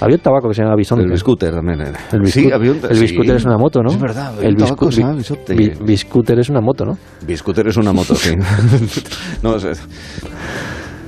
Había 0.00 0.16
un 0.16 0.22
tabaco 0.22 0.48
que 0.48 0.54
se 0.54 0.62
llama 0.62 0.76
bisonte. 0.76 1.04
El 1.04 1.10
biscúter 1.10 1.52
también 1.54 1.80
era. 1.80 1.98
El 2.12 2.26
sí, 2.26 2.44
biscu- 2.46 2.54
había 2.54 2.72
un- 2.72 2.80
el 2.88 2.96
sí. 2.96 3.02
biscúter 3.02 3.36
es 3.36 3.44
una 3.44 3.58
moto, 3.58 3.82
¿no? 3.82 3.90
Es 3.90 4.00
verdad, 4.00 4.28
había 4.36 4.48
el 4.48 4.54
un 4.54 4.58
tabaco 4.58 4.90
se 4.90 5.00
llamaba 5.00 5.18
bisonte. 5.18 5.54
bi- 5.54 5.72
biscúter 5.84 6.38
es 6.38 6.48
una 6.48 6.60
moto, 6.60 6.84
¿no? 6.86 6.98
Biscúter 7.26 7.66
es 7.68 7.76
una 7.76 7.92
moto, 7.92 8.14
sí. 8.14 8.34
no, 9.42 9.56
es, 9.56 9.86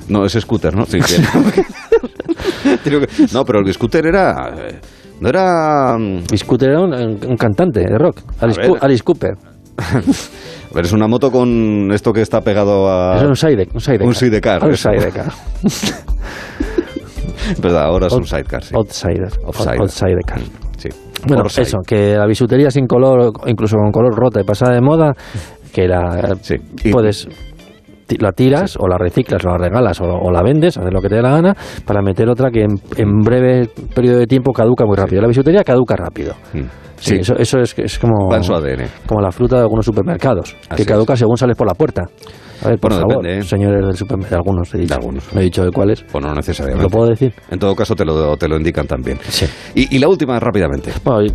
no, 0.09 0.25
es 0.27 0.33
scooter, 0.33 0.77
¿no? 0.77 0.85
Sí, 0.85 1.01
sí. 1.03 1.23
No, 3.33 3.45
pero 3.45 3.59
el 3.61 3.65
biscúter 3.65 4.07
era... 4.07 4.53
eh, 4.57 4.81
No 5.21 5.29
era... 5.29 5.97
mm, 5.99 6.25
Biscúter 6.31 6.71
era 6.71 6.81
un, 6.81 6.93
un 6.95 7.37
cantante 7.37 7.81
de 7.81 7.99
rock, 7.99 8.21
Alice, 8.41 8.61
Alice 8.81 9.03
Cooper. 9.03 9.35
A 10.73 10.75
ver, 10.75 10.87
es 10.87 10.93
una 10.93 11.07
moto 11.07 11.31
con 11.31 11.91
esto 11.93 12.13
que 12.15 12.23
está 12.23 12.41
pegado 12.41 12.89
a... 12.91 13.17
Es 13.17 13.23
un 13.25 13.37
sidecar. 13.37 13.75
Un 13.75 13.81
sidecar. 13.81 14.07
Un 14.09 14.15
sidecar, 14.15 14.65
Un 14.65 14.77
sidecar. 14.77 15.33
¿Verdad? 17.61 17.85
Ahora 17.85 18.07
es 18.07 18.13
un 18.15 18.21
Out- 18.21 18.27
sidecar, 18.29 18.65
sí. 18.65 18.75
Outsider. 18.75 19.29
Outsider. 19.45 19.81
Outsidecar. 19.81 20.41
Sí. 20.79 20.89
Bueno, 21.27 21.43
Outside. 21.43 21.63
eso, 21.63 21.79
que 21.87 22.15
la 22.17 22.27
bisutería 22.27 22.71
sin 22.71 22.87
color, 22.87 23.33
incluso 23.47 23.77
con 23.77 23.91
color 23.93 24.15
rota 24.15 24.41
y 24.41 24.45
pasada 24.45 24.73
de 24.75 24.81
moda, 24.81 25.13
que 25.73 25.87
la 25.87 26.37
Sí. 26.41 26.57
Puedes 26.91 27.29
la 28.21 28.33
tiras 28.33 28.77
o 28.79 28.87
la 28.89 28.97
reciclas 28.99 29.45
o 29.45 29.49
la 29.49 29.59
regalas 29.59 30.01
o, 30.01 30.05
o 30.05 30.31
la 30.31 30.43
vendes, 30.43 30.77
haces 30.77 30.93
lo 30.93 31.01
que 31.01 31.09
te 31.09 31.17
dé 31.17 31.23
la 31.23 31.31
gana, 31.31 31.55
para 31.87 32.03
meter 32.03 32.29
otra 32.29 32.51
que 32.51 32.63
en, 32.63 32.71
en 32.97 33.21
breve 33.21 33.69
periodo 33.95 34.19
de 34.19 34.27
tiempo 34.27 34.53
caduca 34.53 34.85
muy 34.87 34.97
rápido. 34.97 35.23
La 35.23 35.29
bisutería 35.29 35.63
caduca 35.65 35.97
rápido. 35.97 36.35
Mm. 36.55 36.59
Sí, 36.97 37.15
Sí. 37.15 37.17
Eso, 37.17 37.35
eso 37.37 37.59
es, 37.59 37.75
es 37.79 37.99
como, 37.99 38.29
como 39.07 39.21
la 39.21 39.33
fruta 39.33 39.57
de 39.57 39.63
algunos 39.63 39.85
supermercados, 39.85 40.57
Así 40.69 40.77
que 40.77 40.83
es. 40.83 40.89
caduca 40.89 41.17
según 41.17 41.37
sales 41.37 41.57
por 41.57 41.67
la 41.67 41.75
puerta. 41.75 42.03
A 42.65 42.69
ver, 42.69 42.79
por 42.79 42.93
Bueno, 42.93 43.09
favor, 43.09 43.25
depende, 43.25 43.39
¿eh? 43.41 43.43
señores 43.43 43.85
del 43.85 43.97
supermercado, 43.97 44.37
algunos 44.37 44.73
he 44.73 44.79
dicho. 44.79 44.95
algunos. 44.95 45.35
No 45.35 45.41
he 45.41 45.43
dicho 45.45 45.65
de 45.65 45.73
cuáles. 45.73 46.05
Bueno, 46.13 46.29
no 46.29 46.35
necesariamente. 46.35 46.85
¿Lo 46.85 46.89
puedo 46.91 47.09
decir? 47.09 47.35
En 47.51 47.59
todo 47.59 47.75
caso, 47.75 47.97
te 47.97 48.05
lo, 48.05 48.37
te 48.37 48.47
lo 48.47 48.57
indican 48.57 48.87
también. 48.87 49.19
Sí. 49.29 49.47
Y, 49.75 49.97
y 49.97 49.99
la 49.99 50.07
última, 50.07 50.39
rápidamente. 50.39 50.93
Bueno, 51.03 51.27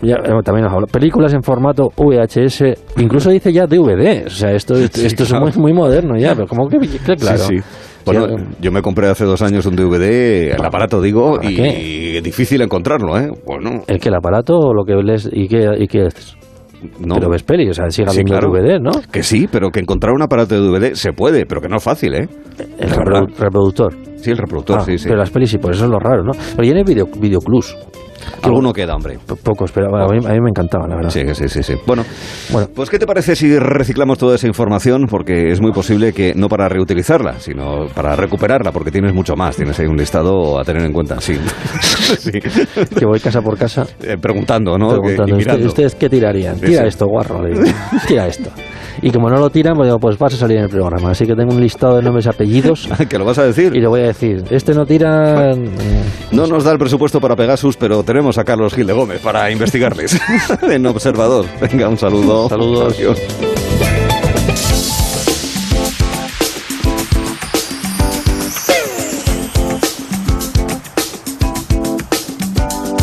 ya, 0.00 0.16
eh, 0.16 0.30
también 0.44 0.64
nos 0.64 0.72
habla. 0.72 0.86
Películas 0.86 1.32
en 1.34 1.42
formato 1.42 1.90
VHS, 1.96 2.64
incluso 2.98 3.30
dice 3.30 3.52
ya 3.52 3.66
DVD. 3.66 4.26
O 4.26 4.30
sea, 4.30 4.50
esto, 4.52 4.74
Sí, 4.92 5.06
esto 5.06 5.24
claro. 5.24 5.48
es 5.48 5.56
muy, 5.56 5.72
muy 5.72 5.78
moderno 5.80 6.16
ya, 6.18 6.34
pero 6.34 6.46
como 6.46 6.68
que, 6.68 6.78
que 6.78 7.16
claro. 7.16 7.38
Sí, 7.38 7.58
sí. 7.58 7.64
Bueno, 8.04 8.26
Sí, 8.36 8.44
yo 8.60 8.72
me 8.72 8.82
compré 8.82 9.08
hace 9.08 9.24
dos 9.24 9.42
años 9.42 9.64
un 9.66 9.76
DVD, 9.76 10.54
el 10.56 10.64
aparato 10.64 11.00
digo, 11.00 11.36
¿Para 11.36 11.50
y, 11.50 12.16
y 12.16 12.20
difícil 12.20 12.60
encontrarlo, 12.62 13.16
¿eh? 13.16 13.28
Bueno, 13.46 13.82
¿El 13.86 14.00
que 14.00 14.08
el 14.08 14.14
aparato 14.16 14.58
o 14.58 14.74
lo 14.74 14.84
que 14.84 14.94
ves 14.96 15.28
y 15.32 15.46
qué, 15.46 15.68
y 15.78 15.86
qué 15.86 16.06
es? 16.06 16.36
no. 16.98 17.14
Pero 17.14 17.30
ves 17.30 17.44
peli, 17.44 17.68
o 17.68 17.72
sea, 17.72 17.88
sigue 17.90 18.10
Sí, 18.10 18.18
habiendo 18.20 18.32
claro. 18.40 18.50
DVD, 18.52 18.80
¿no? 18.80 18.90
Que 19.12 19.22
sí, 19.22 19.46
pero 19.50 19.70
que 19.70 19.78
encontrar 19.78 20.12
un 20.14 20.22
aparato 20.22 20.56
de 20.56 20.60
DVD 20.62 20.94
se 20.94 21.12
puede, 21.12 21.46
pero 21.46 21.60
que 21.60 21.68
no 21.68 21.76
es 21.76 21.82
fácil, 21.84 22.14
¿eh? 22.14 22.28
El 22.80 22.90
reproductor. 23.38 23.94
Sí, 24.16 24.32
el 24.32 24.38
reproductor, 24.38 24.78
Ah, 24.80 24.84
sí, 24.84 24.98
sí. 24.98 25.04
Pero 25.06 25.18
las 25.20 25.30
pelis 25.30 25.50
sí, 25.50 25.58
por 25.58 25.70
eso 25.72 25.84
es 25.84 25.90
lo 25.90 26.00
raro, 26.00 26.24
¿no? 26.24 26.32
Pero 26.56 26.64
ya 26.64 26.72
en 26.72 26.78
el 26.78 26.84
video, 26.84 27.06
videoclubs. 27.20 27.76
Alguno 28.42 28.72
queda, 28.72 28.94
hombre. 28.94 29.18
Pocos, 29.42 29.70
pero 29.72 29.94
a 29.96 30.06
mí, 30.08 30.18
a 30.24 30.30
mí 30.32 30.40
me 30.40 30.50
encantaban, 30.50 30.88
la 30.90 30.96
verdad. 30.96 31.10
Sí, 31.10 31.22
sí, 31.34 31.48
sí, 31.48 31.62
sí. 31.62 31.74
Bueno, 31.86 32.04
Bueno. 32.50 32.68
pues 32.74 32.90
¿qué 32.90 32.98
te 32.98 33.06
parece 33.06 33.36
si 33.36 33.58
reciclamos 33.58 34.18
toda 34.18 34.34
esa 34.36 34.46
información? 34.46 35.06
Porque 35.08 35.50
es 35.50 35.60
muy 35.60 35.72
posible 35.72 36.12
que 36.12 36.34
no 36.34 36.48
para 36.48 36.68
reutilizarla, 36.68 37.38
sino 37.38 37.86
para 37.94 38.16
recuperarla, 38.16 38.72
porque 38.72 38.90
tienes 38.90 39.14
mucho 39.14 39.34
más. 39.36 39.56
Tienes 39.56 39.78
ahí 39.80 39.86
un 39.86 39.96
listado 39.96 40.58
a 40.58 40.64
tener 40.64 40.82
en 40.84 40.92
cuenta, 40.92 41.20
sí. 41.20 41.34
Sí. 42.18 42.30
Que 42.98 43.06
voy 43.06 43.18
casa 43.20 43.40
por 43.40 43.56
casa 43.56 43.86
Eh, 44.02 44.16
preguntando, 44.20 44.76
¿no? 44.78 44.88
preguntando. 44.90 45.36
¿ustedes, 45.36 45.66
ustedes 45.66 45.94
qué 45.94 46.08
tirarían? 46.08 46.58
Tira 46.60 46.82
sí. 46.82 46.88
esto, 46.88 47.06
guarro. 47.06 47.40
Tira 48.06 48.26
esto. 48.26 48.50
Y 49.00 49.10
como 49.10 49.30
no 49.30 49.36
lo 49.38 49.50
tiran, 49.50 49.74
pues 49.74 49.86
digo, 49.88 49.98
pues 49.98 50.18
vas 50.18 50.34
a 50.34 50.36
salir 50.36 50.58
en 50.58 50.64
el 50.64 50.68
programa. 50.70 51.10
Así 51.12 51.26
que 51.26 51.34
tengo 51.34 51.52
un 51.54 51.60
listado 51.60 51.96
de 51.96 52.02
nombres 52.02 52.26
y 52.26 52.28
apellidos 52.28 52.88
¿Que 53.08 53.18
lo 53.18 53.24
vas 53.24 53.38
a 53.38 53.44
decir? 53.44 53.74
y 53.74 53.80
le 53.80 53.86
voy 53.86 54.00
a 54.00 54.04
decir, 54.08 54.44
este 54.50 54.74
no 54.74 54.84
tira... 54.86 55.52
eh, 55.52 55.70
No 56.32 56.46
nos 56.46 56.64
da 56.64 56.72
el 56.72 56.78
presupuesto 56.78 57.20
para 57.20 57.36
Pegasus, 57.36 57.76
pero 57.76 58.02
tenemos 58.02 58.38
a 58.38 58.44
Carlos 58.44 58.74
Gil 58.74 58.86
de 58.86 58.92
Gómez 58.92 59.20
para 59.20 59.50
investigarles 59.50 60.20
en 60.62 60.86
Observador. 60.86 61.46
Venga, 61.60 61.88
un 61.88 61.98
saludo. 61.98 62.48
Saludos. 62.48 62.94
Adiós. 62.98 63.18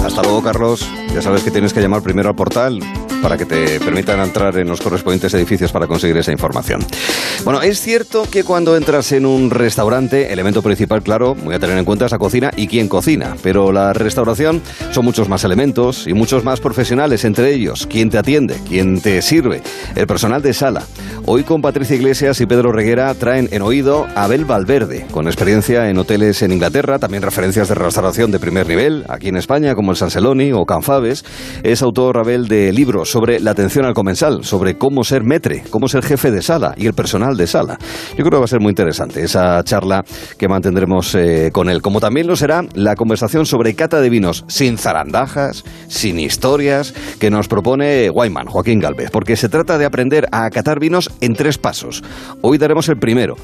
Hasta 0.05 0.21
luego, 0.23 0.41
Carlos. 0.41 0.87
Ya 1.13 1.21
sabes 1.21 1.43
que 1.43 1.51
tienes 1.51 1.73
que 1.73 1.81
llamar 1.81 2.01
primero 2.01 2.29
al 2.29 2.35
portal 2.35 2.79
para 3.21 3.37
que 3.37 3.45
te 3.45 3.79
permitan 3.79 4.19
entrar 4.19 4.57
en 4.57 4.67
los 4.67 4.81
correspondientes 4.81 5.33
edificios 5.33 5.71
para 5.71 5.87
conseguir 5.87 6.17
esa 6.17 6.31
información. 6.31 6.85
Bueno, 7.43 7.61
es 7.61 7.81
cierto 7.81 8.23
que 8.29 8.43
cuando 8.43 8.75
entras 8.75 9.11
en 9.11 9.25
un 9.25 9.49
restaurante, 9.49 10.31
elemento 10.31 10.61
principal, 10.61 11.01
claro, 11.01 11.35
muy 11.35 11.53
a 11.55 11.59
tener 11.59 11.77
en 11.77 11.85
cuenta 11.85 12.05
es 12.05 12.11
la 12.11 12.17
cocina 12.17 12.51
y 12.55 12.67
quién 12.67 12.87
cocina. 12.87 13.35
Pero 13.43 13.71
la 13.71 13.93
restauración 13.93 14.61
son 14.91 15.05
muchos 15.05 15.29
más 15.29 15.43
elementos 15.43 16.07
y 16.07 16.13
muchos 16.13 16.43
más 16.43 16.59
profesionales, 16.59 17.25
entre 17.25 17.53
ellos 17.53 17.87
quién 17.89 18.09
te 18.09 18.17
atiende, 18.17 18.57
quién 18.67 19.01
te 19.01 19.21
sirve, 19.21 19.61
el 19.95 20.07
personal 20.07 20.41
de 20.41 20.53
sala. 20.53 20.83
Hoy 21.25 21.43
con 21.43 21.61
Patricia 21.61 21.95
Iglesias 21.95 22.41
y 22.41 22.45
Pedro 22.45 22.71
Reguera 22.71 23.13
traen 23.13 23.49
en 23.51 23.61
oído 23.61 24.07
a 24.15 24.23
Abel 24.23 24.45
Valverde, 24.45 25.05
con 25.11 25.27
experiencia 25.27 25.89
en 25.89 25.97
hoteles 25.97 26.41
en 26.41 26.51
Inglaterra, 26.51 26.99
también 26.99 27.23
referencias 27.23 27.67
de 27.67 27.75
restauración 27.75 28.31
de 28.31 28.39
primer 28.39 28.67
nivel, 28.67 29.05
aquí 29.09 29.27
en 29.27 29.37
España, 29.37 29.75
como 29.75 29.91
el 29.91 29.97
Sanseloni 29.97 30.53
o 30.53 30.65
Canfabes. 30.65 31.25
Es 31.63 31.81
autor 31.81 32.17
Abel 32.17 32.47
de 32.47 32.71
libros 32.73 33.08
sobre 33.09 33.39
la 33.39 33.51
atención 33.51 33.85
al 33.85 33.93
comensal, 33.93 34.43
sobre 34.43 34.77
cómo 34.77 35.03
ser 35.03 35.23
metre, 35.23 35.63
cómo 35.69 35.87
ser 35.87 36.03
jefe 36.03 36.31
de 36.31 36.41
sala 36.41 36.73
y 36.77 36.87
el 36.87 36.93
personal 36.93 37.35
de 37.35 37.47
sala. 37.47 37.77
Yo 38.11 38.23
creo 38.23 38.31
que 38.31 38.37
va 38.37 38.45
a 38.45 38.47
ser 38.47 38.61
muy 38.61 38.69
interesante 38.69 39.23
esa 39.23 39.63
charla 39.63 40.03
que 40.37 40.47
mantendremos 40.47 41.15
eh, 41.15 41.49
con 41.51 41.69
él, 41.69 41.81
como 41.81 41.99
también 41.99 42.27
lo 42.27 42.35
será 42.35 42.63
la 42.73 42.95
conversación 42.95 43.45
sobre 43.45 43.75
cata 43.75 44.01
de 44.01 44.09
vinos 44.09 44.45
sin 44.47 44.77
zarandajas, 44.77 45.63
sin 45.87 46.19
historias, 46.19 46.93
que 47.19 47.29
nos 47.29 47.47
propone 47.47 48.09
Guayman, 48.09 48.47
Joaquín 48.47 48.79
Galvez, 48.79 49.09
porque 49.11 49.35
se 49.35 49.49
trata 49.49 49.77
de 49.77 49.85
aprender 49.85 50.27
a 50.31 50.49
catar 50.49 50.79
vinos 50.79 51.09
en 51.21 51.33
tres 51.33 51.57
pasos. 51.57 52.03
Hoy 52.41 52.57
daremos 52.57 52.89
el 52.89 52.97
primero, 52.97 53.35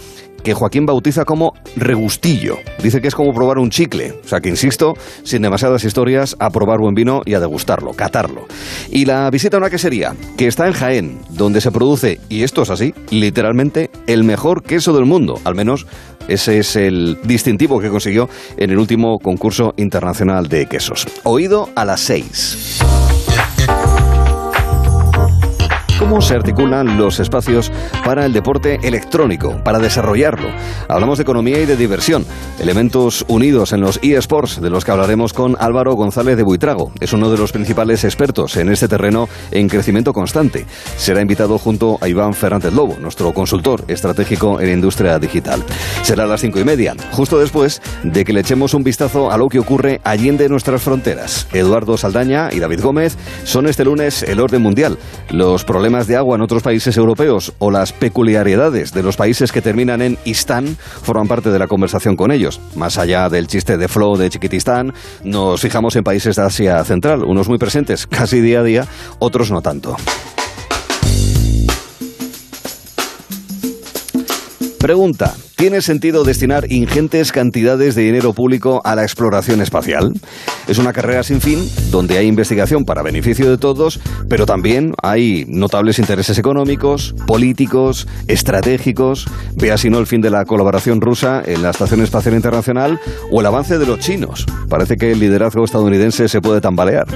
que 0.45 0.53
Joaquín 0.53 0.85
bautiza 0.85 1.25
como 1.25 1.53
regustillo. 1.75 2.59
Dice 2.81 3.01
que 3.01 3.09
es 3.09 3.15
como 3.15 3.33
probar 3.33 3.57
un 3.57 3.71
chicle. 3.71 4.13
O 4.23 4.27
sea 4.27 4.39
que, 4.39 4.47
insisto, 4.47 4.93
sin 5.23 5.41
demasiadas 5.41 5.83
historias, 5.83 6.37
a 6.39 6.51
probar 6.51 6.79
buen 6.79 6.93
vino 6.93 7.21
y 7.25 7.33
a 7.33 7.39
degustarlo, 7.39 7.91
catarlo. 7.91 8.45
Y 8.91 9.05
la 9.05 9.29
visita 9.31 9.57
a 9.57 9.59
una 9.59 9.71
quesería, 9.71 10.15
que 10.37 10.47
está 10.47 10.67
en 10.67 10.73
Jaén, 10.73 11.19
donde 11.31 11.59
se 11.59 11.71
produce, 11.71 12.19
y 12.29 12.43
esto 12.43 12.61
es 12.61 12.69
así, 12.69 12.93
literalmente, 13.09 13.89
el 14.05 14.23
mejor 14.23 14.61
queso 14.63 14.93
del 14.93 15.05
mundo. 15.05 15.41
Al 15.43 15.55
menos 15.55 15.87
ese 16.27 16.59
es 16.59 16.75
el 16.75 17.17
distintivo 17.23 17.79
que 17.79 17.89
consiguió 17.89 18.29
en 18.55 18.69
el 18.69 18.77
último 18.77 19.17
concurso 19.17 19.73
internacional 19.77 20.47
de 20.47 20.67
quesos. 20.67 21.07
Oído 21.23 21.69
a 21.75 21.85
las 21.85 22.01
seis. 22.01 22.79
¿Cómo 25.97 26.19
se 26.19 26.35
articulan 26.35 26.97
los 26.97 27.21
espacios 27.21 27.71
para 28.03 28.25
el 28.25 28.33
deporte 28.33 28.79
electrónico, 28.83 29.61
para 29.63 29.79
desarrollarlo? 29.79 30.49
Hablamos 30.89 31.17
de 31.17 31.21
economía 31.21 31.61
y 31.61 31.65
de 31.65 31.77
diversión, 31.77 32.25
elementos 32.59 33.23
unidos 33.29 33.71
en 33.71 33.79
los 33.79 33.97
eSports, 34.03 34.61
de 34.61 34.69
los 34.69 34.83
que 34.83 34.91
hablaremos 34.91 35.31
con 35.31 35.55
Álvaro 35.57 35.93
González 35.93 36.35
de 36.35 36.43
Buitrago. 36.43 36.91
Es 36.99 37.13
uno 37.13 37.31
de 37.31 37.37
los 37.37 37.53
principales 37.53 38.03
expertos 38.03 38.57
en 38.57 38.69
este 38.69 38.89
terreno 38.89 39.29
en 39.51 39.69
crecimiento 39.69 40.11
constante. 40.11 40.65
Será 40.97 41.21
invitado 41.21 41.57
junto 41.57 41.97
a 42.01 42.09
Iván 42.09 42.33
Fernández 42.33 42.73
Lobo, 42.73 42.97
nuestro 42.99 43.33
consultor 43.33 43.85
estratégico 43.87 44.59
en 44.59 44.73
industria 44.73 45.17
digital. 45.17 45.63
Será 46.03 46.25
a 46.25 46.27
las 46.27 46.41
cinco 46.41 46.59
y 46.59 46.65
media, 46.65 46.93
justo 47.11 47.39
después 47.39 47.81
de 48.03 48.25
que 48.25 48.33
le 48.33 48.41
echemos 48.41 48.73
un 48.73 48.83
vistazo 48.83 49.31
a 49.31 49.37
lo 49.37 49.47
que 49.47 49.59
ocurre 49.59 50.01
allende 50.03 50.49
nuestras 50.49 50.81
fronteras. 50.81 51.47
Eduardo 51.53 51.95
Saldaña 51.95 52.49
y 52.51 52.59
David 52.59 52.81
Gómez 52.81 53.17
son 53.45 53.67
este 53.67 53.85
lunes 53.85 54.23
el 54.23 54.41
orden 54.41 54.61
mundial. 54.61 54.97
Los 55.29 55.63
problemas 55.63 55.84
de 55.85 56.15
agua 56.15 56.35
en 56.35 56.41
otros 56.41 56.63
países 56.63 56.97
europeos 56.97 57.53
o 57.59 57.69
las 57.69 57.93
peculiaridades 57.93 58.91
de 58.91 59.03
los 59.03 59.17
países 59.17 59.51
que 59.51 59.61
terminan 59.61 60.01
en 60.01 60.17
Istán 60.25 60.77
forman 61.03 61.27
parte 61.27 61.51
de 61.51 61.59
la 61.59 61.67
conversación 61.67 62.15
con 62.15 62.31
ellos. 62.31 62.59
Más 62.75 62.97
allá 62.97 63.29
del 63.29 63.45
chiste 63.45 63.77
de 63.77 63.87
Flow 63.87 64.17
de 64.17 64.31
Chiquitistán, 64.31 64.93
nos 65.23 65.61
fijamos 65.61 65.95
en 65.95 66.03
países 66.03 66.37
de 66.37 66.41
Asia 66.41 66.83
Central, 66.83 67.23
unos 67.23 67.47
muy 67.47 67.59
presentes 67.59 68.07
casi 68.09 68.41
día 68.41 68.61
a 68.61 68.63
día, 68.63 68.87
otros 69.19 69.51
no 69.51 69.61
tanto. 69.61 69.95
Pregunta, 74.79 75.35
¿tiene 75.55 75.81
sentido 75.81 76.23
destinar 76.23 76.71
ingentes 76.71 77.31
cantidades 77.31 77.95
de 77.95 78.03
dinero 78.03 78.33
público 78.33 78.81
a 78.83 78.95
la 78.95 79.03
exploración 79.03 79.61
espacial? 79.61 80.13
Es 80.67 80.77
una 80.77 80.93
carrera 80.93 81.23
sin 81.23 81.41
fin, 81.41 81.59
donde 81.91 82.17
hay 82.17 82.27
investigación 82.27 82.85
para 82.85 83.03
beneficio 83.03 83.49
de 83.49 83.57
todos, 83.57 83.99
pero 84.27 84.45
también 84.45 84.93
hay 85.01 85.45
notables 85.47 85.99
intereses 85.99 86.37
económicos, 86.37 87.15
políticos, 87.27 88.07
estratégicos, 88.27 89.27
vea 89.55 89.77
si 89.77 89.89
no 89.89 89.99
el 89.99 90.07
fin 90.07 90.21
de 90.21 90.31
la 90.31 90.45
colaboración 90.45 91.01
rusa 91.01 91.41
en 91.45 91.61
la 91.61 91.69
Estación 91.69 92.01
Espacial 92.01 92.35
Internacional 92.35 92.99
o 93.31 93.39
el 93.39 93.45
avance 93.45 93.77
de 93.77 93.85
los 93.85 93.99
chinos. 93.99 94.45
Parece 94.69 94.97
que 94.97 95.11
el 95.11 95.19
liderazgo 95.19 95.63
estadounidense 95.63 96.27
se 96.27 96.41
puede 96.41 96.61
tambalear. 96.61 97.07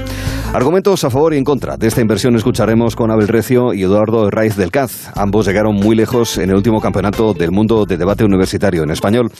Argumentos 0.52 1.04
a 1.04 1.10
favor 1.10 1.32
y 1.32 1.36
en 1.36 1.44
contra 1.44 1.76
de 1.76 1.86
esta 1.86 2.00
inversión 2.00 2.34
escucharemos 2.34 2.96
con 2.96 3.12
Abel 3.12 3.28
Recio 3.28 3.72
y 3.72 3.82
Eduardo 3.82 4.30
Raiz 4.30 4.56
del 4.56 4.72
Caz. 4.72 5.10
Ambos 5.14 5.46
llegaron 5.46 5.76
muy 5.76 5.94
lejos 5.94 6.38
en 6.38 6.50
el 6.50 6.56
último 6.56 6.80
campeonato 6.80 7.34
del 7.34 7.52
mundo 7.52 7.86
de 7.86 7.96
debate 7.96 8.24
universitario 8.30 8.82
en 8.82 8.90
español, 8.90 9.30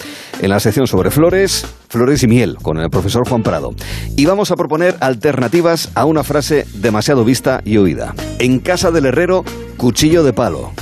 en 0.41 0.51
la 0.51 0.61
sección 0.61 0.87
sobre 0.87 1.11
flores, 1.11 1.67
flores 1.89 2.23
y 2.23 2.27
miel, 2.27 2.57
con 2.61 2.79
el 2.79 2.91
profesor 2.91 3.29
Juan 3.29 3.43
Prado. 3.43 3.71
Y 4.17 4.27
vamos 4.27 4.51
a 4.51 4.57
proponer 4.57 4.97
alternativas 5.01 5.91
a 5.95 6.05
una 6.05 6.25
frase 6.25 6.67
demasiado 6.75 7.25
vista 7.25 7.63
y 7.65 7.77
oída. 7.77 8.15
En 8.39 8.59
casa 8.59 8.91
del 8.91 9.07
herrero, 9.07 9.45
cuchillo 9.77 10.23
de 10.25 10.33
palo. 10.33 10.73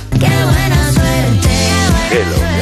Hello. 2.11 2.58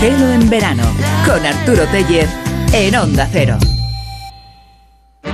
Gelo 0.00 0.30
en 0.30 0.50
verano 0.50 0.84
con 1.24 1.44
Arturo 1.44 1.84
Tellez 1.86 2.28
en 2.72 2.94
Onda 2.96 3.28
Cero. 3.32 3.56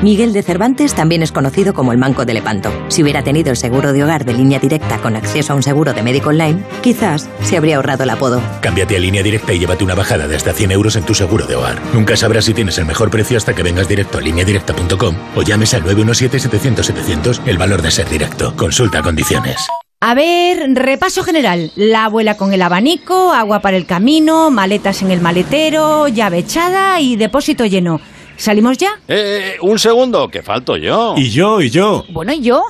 Miguel 0.03 0.33
de 0.33 0.43
Cervantes 0.43 0.95
también 0.95 1.23
es 1.23 1.31
conocido 1.31 1.75
como 1.75 1.93
el 1.93 1.99
Manco 1.99 2.25
de 2.25 2.35
Lepanto. 2.35 2.73
Si 2.89 3.03
hubiera 3.03 3.23
tenido 3.23 3.51
el 3.51 3.57
seguro 3.57 3.93
de 3.93 4.03
hogar 4.03 4.25
de 4.25 4.35
línea 4.35 4.59
directa 4.59 4.99
con 4.99 5.15
acceso 5.15 5.53
a 5.53 5.57
un 5.57 5.63
seguro 5.63 5.93
de 5.93 6.03
médico 6.03 6.31
online, 6.31 6.63
quizás 6.81 7.29
se 7.43 7.57
habría 7.57 7.77
ahorrado 7.77 8.03
el 8.03 8.11
apodo. 8.11 8.41
Cámbiate 8.61 8.97
a 8.97 8.99
línea 9.01 9.23
directa 9.23 9.53
y 9.53 9.61
llévate 9.61 9.85
una 9.85 9.95
bajada 9.95 10.27
de 10.27 10.35
hasta 10.35 10.53
100 10.53 10.73
euros 10.73 10.97
en 10.97 11.05
tu 11.05 11.15
seguro 11.15 11.47
de 11.47 11.55
hogar. 11.55 11.81
Nunca 11.95 12.17
sabrás 12.17 12.45
si 12.45 12.55
tienes 12.55 12.79
el 12.79 12.87
mejor 12.87 13.11
precio 13.11 13.37
hasta 13.37 13.55
que 13.55 13.63
vengas 13.63 13.89
directo 13.89 14.19
a 14.19 14.21
lineadirecta.com 14.23 15.17
o 15.37 15.43
llames 15.43 15.75
al 15.75 15.85
917-700-700 15.85 17.41
el 17.47 17.59
valor 17.59 17.83
de 17.83 17.91
ser 17.91 18.09
directo. 18.09 18.57
Consulta 18.57 19.03
condiciones. 19.03 19.69
A 20.05 20.15
ver, 20.15 20.75
repaso 20.75 21.23
general. 21.23 21.71
La 21.77 22.07
abuela 22.07 22.37
con 22.37 22.53
el 22.53 22.61
abanico, 22.63 23.33
agua 23.33 23.61
para 23.61 23.77
el 23.77 23.87
camino, 23.87 24.51
maletas 24.51 25.01
en 25.03 25.13
el 25.13 25.21
maletero, 25.21 26.09
llave 26.09 26.39
echada 26.39 27.01
y 27.01 27.15
depósito 27.15 27.67
lleno. 27.67 28.01
¿Salimos 28.37 28.79
ya? 28.79 29.01
Eh, 29.07 29.59
un 29.63 29.79
segundo, 29.79 30.29
que 30.29 30.43
falto 30.43 30.77
yo. 30.77 31.15
Y 31.17 31.31
yo, 31.31 31.61
y 31.61 31.71
yo. 31.71 32.05
Bueno, 32.09 32.33
¿y 32.33 32.41
yo? 32.41 32.65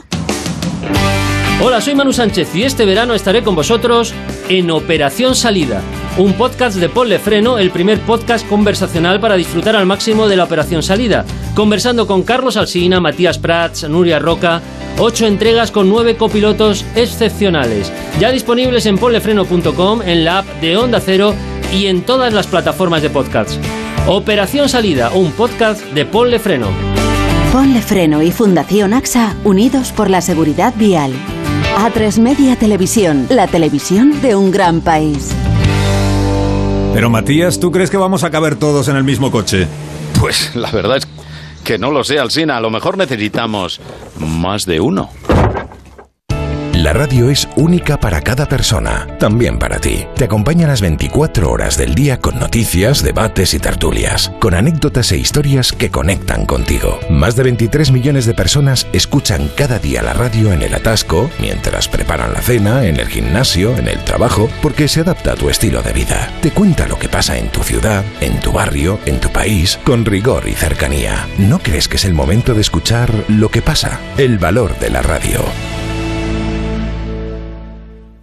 Hola, 1.62 1.80
soy 1.80 1.94
Manu 1.94 2.12
Sánchez 2.12 2.54
y 2.54 2.64
este 2.64 2.84
verano 2.84 3.14
estaré 3.14 3.42
con 3.42 3.54
vosotros 3.54 4.12
en 4.50 4.70
Operación 4.70 5.34
Salida, 5.34 5.80
un 6.18 6.34
podcast 6.34 6.76
de 6.76 6.88
Ponle 6.88 7.18
Freno, 7.18 7.58
el 7.58 7.70
primer 7.70 8.00
podcast 8.00 8.46
conversacional 8.48 9.18
para 9.20 9.36
disfrutar 9.36 9.76
al 9.76 9.86
máximo 9.86 10.28
de 10.28 10.36
la 10.36 10.44
Operación 10.44 10.82
Salida, 10.82 11.24
conversando 11.54 12.06
con 12.06 12.22
Carlos 12.22 12.56
Alsina, 12.56 13.00
Matías 13.00 13.38
Prats, 13.38 13.88
Nuria 13.88 14.18
Roca, 14.18 14.60
ocho 14.98 15.26
entregas 15.26 15.70
con 15.70 15.88
nueve 15.88 16.16
copilotos 16.16 16.84
excepcionales, 16.94 17.90
ya 18.20 18.30
disponibles 18.30 18.86
en 18.86 18.98
ponlefreno.com, 18.98 20.02
en 20.02 20.24
la 20.24 20.38
app 20.38 20.46
de 20.60 20.76
Onda 20.76 21.00
Cero 21.00 21.34
y 21.72 21.86
en 21.86 22.02
todas 22.02 22.32
las 22.32 22.46
plataformas 22.46 23.02
de 23.02 23.10
podcasts. 23.10 23.58
Operación 24.06 24.68
Salida, 24.68 25.10
un 25.12 25.32
podcast 25.32 25.82
de 25.92 26.04
Ponle 26.04 26.38
Freno. 26.38 26.68
Freno 27.86 28.22
y 28.22 28.30
Fundación 28.30 28.92
AXA 28.94 29.34
unidos 29.44 29.92
por 29.92 30.10
la 30.10 30.20
seguridad 30.20 30.74
vial. 30.76 31.12
A3 31.76 32.18
Media 32.20 32.56
Televisión, 32.56 33.26
la 33.30 33.46
televisión 33.46 34.20
de 34.20 34.36
un 34.36 34.50
gran 34.50 34.80
país. 34.80 35.34
Pero 36.94 37.08
Matías, 37.08 37.58
¿tú 37.58 37.72
crees 37.72 37.90
que 37.90 37.96
vamos 37.96 38.22
a 38.22 38.30
caber 38.30 38.56
todos 38.56 38.88
en 38.88 38.96
el 38.96 39.04
mismo 39.04 39.30
coche? 39.30 39.66
Pues 40.20 40.54
la 40.54 40.70
verdad 40.70 40.98
es 40.98 41.08
que 41.64 41.78
no 41.78 41.90
lo 41.90 42.04
sé, 42.04 42.18
Alsina. 42.18 42.58
A 42.58 42.60
lo 42.60 42.70
mejor 42.70 42.98
necesitamos 42.98 43.80
más 44.18 44.66
de 44.66 44.80
uno. 44.80 45.10
La 46.82 46.92
radio 46.92 47.30
es 47.30 47.48
única 47.54 48.00
para 48.00 48.20
cada 48.22 48.48
persona, 48.48 49.06
también 49.20 49.56
para 49.56 49.78
ti. 49.78 50.04
Te 50.16 50.24
acompaña 50.24 50.66
las 50.66 50.80
24 50.80 51.48
horas 51.48 51.76
del 51.76 51.94
día 51.94 52.18
con 52.18 52.40
noticias, 52.40 53.04
debates 53.04 53.54
y 53.54 53.60
tertulias, 53.60 54.32
con 54.40 54.52
anécdotas 54.52 55.12
e 55.12 55.16
historias 55.16 55.70
que 55.70 55.92
conectan 55.92 56.44
contigo. 56.44 56.98
Más 57.08 57.36
de 57.36 57.44
23 57.44 57.92
millones 57.92 58.26
de 58.26 58.34
personas 58.34 58.88
escuchan 58.92 59.48
cada 59.54 59.78
día 59.78 60.02
la 60.02 60.12
radio 60.12 60.52
en 60.52 60.60
el 60.60 60.74
atasco, 60.74 61.30
mientras 61.38 61.86
preparan 61.86 62.32
la 62.32 62.42
cena, 62.42 62.84
en 62.84 62.98
el 62.98 63.06
gimnasio, 63.06 63.76
en 63.78 63.86
el 63.86 64.02
trabajo, 64.02 64.50
porque 64.60 64.88
se 64.88 65.02
adapta 65.02 65.34
a 65.34 65.36
tu 65.36 65.50
estilo 65.50 65.82
de 65.82 65.92
vida. 65.92 66.32
Te 66.42 66.50
cuenta 66.50 66.88
lo 66.88 66.98
que 66.98 67.08
pasa 67.08 67.38
en 67.38 67.48
tu 67.50 67.62
ciudad, 67.62 68.04
en 68.20 68.40
tu 68.40 68.50
barrio, 68.50 68.98
en 69.06 69.20
tu 69.20 69.30
país, 69.30 69.78
con 69.84 70.04
rigor 70.04 70.48
y 70.48 70.54
cercanía. 70.54 71.28
¿No 71.38 71.60
crees 71.60 71.86
que 71.86 71.98
es 71.98 72.04
el 72.04 72.14
momento 72.14 72.54
de 72.54 72.60
escuchar 72.60 73.14
lo 73.28 73.50
que 73.50 73.62
pasa? 73.62 74.00
El 74.18 74.38
valor 74.38 74.76
de 74.80 74.90
la 74.90 75.02
radio. 75.02 75.38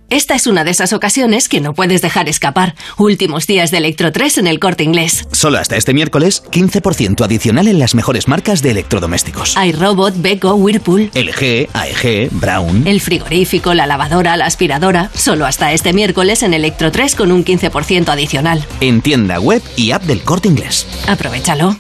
Esta 0.10 0.34
es 0.34 0.48
una 0.48 0.64
de 0.64 0.72
esas 0.72 0.92
ocasiones 0.94 1.48
que 1.48 1.62
no 1.62 1.74
puedes 1.74 2.02
dejar 2.02 2.30
escapar. 2.30 2.76
Últimos 2.98 3.46
días 3.46 3.70
de 3.70 3.78
Electro 3.78 4.12
3 4.12 4.40
en 4.40 4.48
el 4.48 4.60
corte 4.60 4.84
inglés. 4.84 5.28
Solo 5.32 5.60
hasta 5.60 5.76
este 5.78 5.94
miércoles, 5.94 6.44
15% 6.52 7.24
adicional 7.24 7.68
en 7.68 7.78
las 7.78 7.94
mejores 7.94 8.28
marcas 8.28 8.62
de 8.64 8.72
electrodomésticos. 8.72 9.56
iRobot, 9.64 10.20
Beko, 10.20 10.56
Whirlpool. 10.56 11.12
LG, 11.14 11.70
AEG, 11.74 12.30
Brown. 12.32 12.88
El 12.88 13.02
frigorífico, 13.02 13.74
la 13.74 13.86
lavadora, 13.86 14.36
la 14.36 14.46
aspiradora. 14.46 15.12
Solo 15.14 15.46
hasta 15.46 15.74
este 15.74 15.94
miércoles 15.94 16.42
en 16.42 16.54
Electro 16.54 16.92
3 16.92 17.16
con 17.16 17.32
un 17.32 17.46
15% 17.46 18.10
adicional. 18.10 18.66
En 18.82 19.02
tienda 19.02 19.40
web 19.40 19.62
y 19.76 19.92
app 19.92 20.04
del 20.04 20.22
corte 20.24 20.48
inglés. 20.48 20.88
Aprovechalo. 21.08 21.80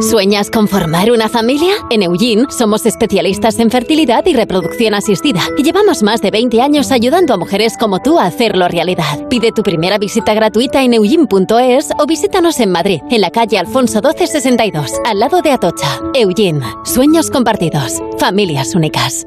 ¿Sueñas 0.00 0.50
con 0.50 0.68
formar 0.68 1.10
una 1.10 1.28
familia? 1.28 1.72
En 1.90 2.02
Eugene 2.02 2.46
somos 2.50 2.86
especialistas 2.86 3.58
en 3.58 3.70
fertilidad 3.70 4.24
y 4.26 4.34
reproducción 4.34 4.94
asistida 4.94 5.40
y 5.56 5.62
llevamos 5.62 6.02
más 6.02 6.20
de 6.20 6.30
20 6.30 6.60
años 6.60 6.92
ayudando 6.92 7.34
a 7.34 7.36
mujeres 7.36 7.76
como 7.78 8.00
tú 8.00 8.18
a 8.18 8.26
hacerlo 8.26 8.68
realidad. 8.68 9.28
Pide 9.28 9.52
tu 9.52 9.62
primera 9.62 9.98
visita 9.98 10.34
gratuita 10.34 10.82
en 10.82 10.94
eugene.es 10.94 11.90
o 11.98 12.06
visítanos 12.06 12.60
en 12.60 12.70
Madrid, 12.70 13.00
en 13.10 13.20
la 13.20 13.30
calle 13.30 13.58
Alfonso 13.58 14.00
1262, 14.00 14.92
al 15.04 15.18
lado 15.18 15.42
de 15.42 15.52
Atocha. 15.52 16.00
Eugene, 16.14 16.60
sueños 16.84 17.30
compartidos, 17.30 18.00
familias 18.18 18.74
únicas. 18.74 19.26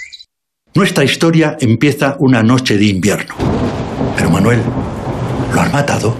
Nuestra 0.73 1.03
historia 1.03 1.57
empieza 1.59 2.15
una 2.19 2.41
noche 2.43 2.77
de 2.77 2.85
invierno. 2.85 3.35
Pero 4.15 4.29
Manuel, 4.29 4.61
¿lo 5.53 5.61
han 5.61 5.69
matado? 5.71 6.15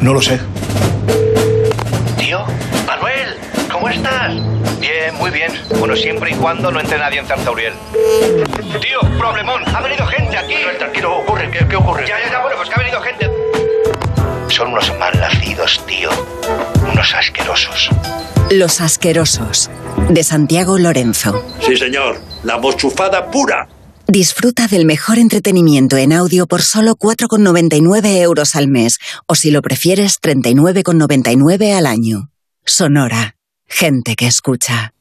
No 0.00 0.14
lo 0.14 0.22
sé. 0.22 0.40
Tío, 2.18 2.44
Manuel, 2.86 3.36
¿cómo 3.70 3.90
estás? 3.90 4.32
Bien, 4.80 5.14
muy 5.18 5.30
bien. 5.30 5.52
Bueno, 5.78 5.94
siempre 5.94 6.30
y 6.30 6.34
cuando 6.36 6.70
no 6.70 6.80
entre 6.80 6.98
nadie 6.98 7.18
en 7.18 7.26
Zarzauriel. 7.26 7.74
Tío, 8.80 9.00
problemón, 9.18 9.62
ha 9.66 9.80
venido 9.82 10.06
gente 10.06 10.38
aquí. 10.38 10.54
Manuel, 10.54 10.78
tranquilo, 10.78 11.18
ocurre, 11.18 11.50
¿qué, 11.50 11.66
qué 11.68 11.76
ocurre? 11.76 12.06
Ya, 12.06 12.18
ya, 12.18 12.32
ya, 12.32 12.40
bueno, 12.40 12.56
pues 12.56 12.70
que 12.70 12.74
ha 12.76 12.78
venido 12.78 13.00
gente. 13.02 13.30
Son 14.48 14.68
unos 14.72 14.90
malnacidos, 14.98 15.84
tío. 15.86 16.08
Unos 16.96 17.14
asquerosos. 17.14 17.90
Los 18.50 18.80
asquerosos. 18.80 19.70
De 20.08 20.24
Santiago 20.24 20.78
Lorenzo. 20.78 21.44
Sí, 21.60 21.76
señor. 21.76 22.18
La 22.42 22.56
mochufada 22.56 23.30
pura. 23.30 23.68
Disfruta 24.06 24.66
del 24.66 24.86
mejor 24.86 25.18
entretenimiento 25.18 25.98
en 25.98 26.14
audio 26.14 26.46
por 26.46 26.62
solo 26.62 26.96
4,99 26.96 28.22
euros 28.22 28.56
al 28.56 28.68
mes. 28.68 28.96
O 29.26 29.34
si 29.34 29.50
lo 29.50 29.60
prefieres, 29.60 30.22
39,99 30.22 31.76
al 31.76 31.84
año. 31.84 32.30
Sonora. 32.64 33.36
Gente 33.66 34.16
que 34.16 34.26
escucha. 34.26 34.94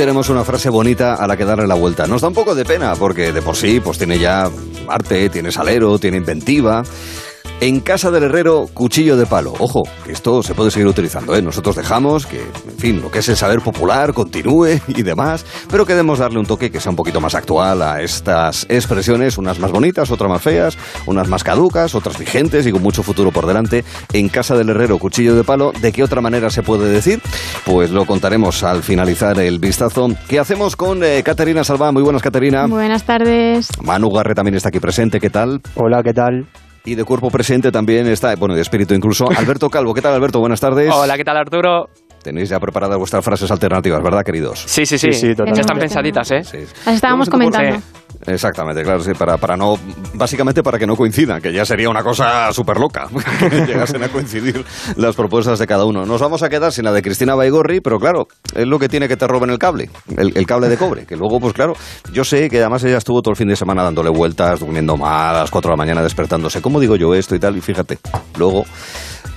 Tenemos 0.00 0.30
una 0.30 0.44
frase 0.44 0.70
bonita 0.70 1.16
a 1.16 1.26
la 1.26 1.36
que 1.36 1.44
darle 1.44 1.66
la 1.66 1.74
vuelta. 1.74 2.06
Nos 2.06 2.22
da 2.22 2.28
un 2.28 2.32
poco 2.32 2.54
de 2.54 2.64
pena 2.64 2.94
porque 2.96 3.32
de 3.32 3.42
por 3.42 3.54
sí 3.54 3.80
pues 3.80 3.98
tiene 3.98 4.18
ya 4.18 4.50
arte, 4.88 5.28
tiene 5.28 5.52
salero, 5.52 5.98
tiene 5.98 6.16
inventiva. 6.16 6.82
En 7.62 7.80
casa 7.80 8.10
del 8.10 8.22
herrero, 8.22 8.68
cuchillo 8.72 9.18
de 9.18 9.26
palo. 9.26 9.52
Ojo, 9.58 9.82
que 10.06 10.12
esto 10.12 10.42
se 10.42 10.54
puede 10.54 10.70
seguir 10.70 10.88
utilizando, 10.88 11.36
¿eh? 11.36 11.42
Nosotros 11.42 11.76
dejamos 11.76 12.24
que, 12.24 12.40
en 12.40 12.78
fin, 12.78 13.02
lo 13.02 13.10
que 13.10 13.18
es 13.18 13.28
el 13.28 13.36
saber 13.36 13.60
popular 13.60 14.14
continúe 14.14 14.80
y 14.88 15.02
demás, 15.02 15.44
pero 15.70 15.84
queremos 15.84 16.20
darle 16.20 16.38
un 16.38 16.46
toque 16.46 16.70
que 16.70 16.80
sea 16.80 16.88
un 16.88 16.96
poquito 16.96 17.20
más 17.20 17.34
actual 17.34 17.82
a 17.82 18.00
estas 18.00 18.64
expresiones, 18.70 19.36
unas 19.36 19.58
más 19.58 19.72
bonitas, 19.72 20.10
otras 20.10 20.30
más 20.30 20.40
feas, 20.40 20.78
unas 21.04 21.28
más 21.28 21.44
caducas, 21.44 21.94
otras 21.94 22.18
vigentes 22.18 22.66
y 22.66 22.72
con 22.72 22.80
mucho 22.80 23.02
futuro 23.02 23.30
por 23.30 23.44
delante. 23.44 23.84
En 24.14 24.30
casa 24.30 24.56
del 24.56 24.70
herrero, 24.70 24.98
cuchillo 24.98 25.34
de 25.34 25.44
palo, 25.44 25.72
¿de 25.82 25.92
qué 25.92 26.02
otra 26.02 26.22
manera 26.22 26.48
se 26.48 26.62
puede 26.62 26.88
decir? 26.88 27.20
Pues 27.66 27.90
lo 27.90 28.06
contaremos 28.06 28.62
al 28.62 28.82
finalizar 28.82 29.38
el 29.38 29.58
vistazo. 29.58 30.08
¿Qué 30.28 30.38
hacemos 30.38 30.76
con 30.76 31.04
eh, 31.04 31.22
Caterina 31.22 31.62
Salva? 31.62 31.92
Muy 31.92 32.02
buenas, 32.02 32.22
Caterina. 32.22 32.66
Buenas 32.66 33.04
tardes. 33.04 33.68
Manu 33.82 34.08
Garre 34.08 34.34
también 34.34 34.54
está 34.54 34.70
aquí 34.70 34.80
presente, 34.80 35.20
¿qué 35.20 35.28
tal? 35.28 35.60
Hola, 35.74 36.02
¿qué 36.02 36.14
tal? 36.14 36.48
Y 36.84 36.94
de 36.94 37.04
cuerpo 37.04 37.30
presente 37.30 37.70
también 37.70 38.06
está, 38.06 38.34
bueno, 38.36 38.54
de 38.54 38.62
espíritu 38.62 38.94
incluso, 38.94 39.28
Alberto 39.36 39.68
Calvo. 39.68 39.94
¿Qué 39.94 40.02
tal, 40.02 40.14
Alberto? 40.14 40.40
Buenas 40.40 40.60
tardes. 40.60 40.90
Hola, 40.92 41.16
¿qué 41.16 41.24
tal, 41.24 41.36
Arturo? 41.36 41.88
Tenéis 42.22 42.50
ya 42.50 42.60
preparadas 42.60 42.98
vuestras 42.98 43.24
frases 43.24 43.50
alternativas, 43.50 44.02
¿verdad, 44.02 44.22
queridos? 44.22 44.62
Sí, 44.66 44.84
sí, 44.84 44.98
sí. 44.98 45.34
ya 45.34 45.60
están 45.60 45.78
pensaditas, 45.78 46.30
¿eh? 46.32 46.42
Las 46.84 46.94
estábamos 46.94 47.30
comentando. 47.30 47.80
Exactamente, 48.26 48.82
claro, 48.82 49.00
sí, 49.00 49.12
para, 49.18 49.38
para 49.38 49.56
no, 49.56 49.76
básicamente 50.14 50.62
para 50.62 50.78
que 50.78 50.86
no 50.86 50.94
coincidan, 50.94 51.40
que 51.40 51.52
ya 51.52 51.64
sería 51.64 51.88
una 51.88 52.02
cosa 52.02 52.52
súper 52.52 52.78
loca, 52.78 53.08
que 53.50 53.66
llegasen 53.66 54.02
a 54.02 54.08
coincidir 54.08 54.64
las 54.96 55.16
propuestas 55.16 55.58
de 55.58 55.66
cada 55.66 55.84
uno. 55.84 56.04
Nos 56.04 56.20
vamos 56.20 56.42
a 56.42 56.48
quedar 56.48 56.72
sin 56.72 56.84
la 56.84 56.92
de 56.92 57.02
Cristina 57.02 57.34
Baigorri, 57.34 57.80
pero 57.80 57.98
claro, 57.98 58.26
es 58.54 58.66
lo 58.66 58.78
que 58.78 58.88
tiene 58.88 59.08
que 59.08 59.16
te 59.16 59.26
roben 59.26 59.50
el 59.50 59.58
cable, 59.58 59.90
el, 60.16 60.32
el 60.36 60.46
cable 60.46 60.68
de 60.68 60.76
cobre, 60.76 61.06
que 61.06 61.16
luego, 61.16 61.40
pues 61.40 61.52
claro, 61.54 61.72
yo 62.12 62.24
sé 62.24 62.48
que 62.50 62.60
además 62.60 62.84
ella 62.84 62.98
estuvo 62.98 63.22
todo 63.22 63.32
el 63.32 63.36
fin 63.36 63.48
de 63.48 63.56
semana 63.56 63.82
dándole 63.82 64.10
vueltas, 64.10 64.60
durmiendo 64.60 64.96
mal, 64.96 65.36
a 65.36 65.40
las 65.40 65.50
4 65.50 65.70
de 65.70 65.72
la 65.72 65.78
mañana 65.78 66.02
despertándose, 66.02 66.60
¿cómo 66.60 66.78
digo 66.80 66.96
yo 66.96 67.14
esto 67.14 67.34
y 67.34 67.38
tal? 67.38 67.56
Y 67.56 67.60
fíjate, 67.60 67.98
luego 68.38 68.64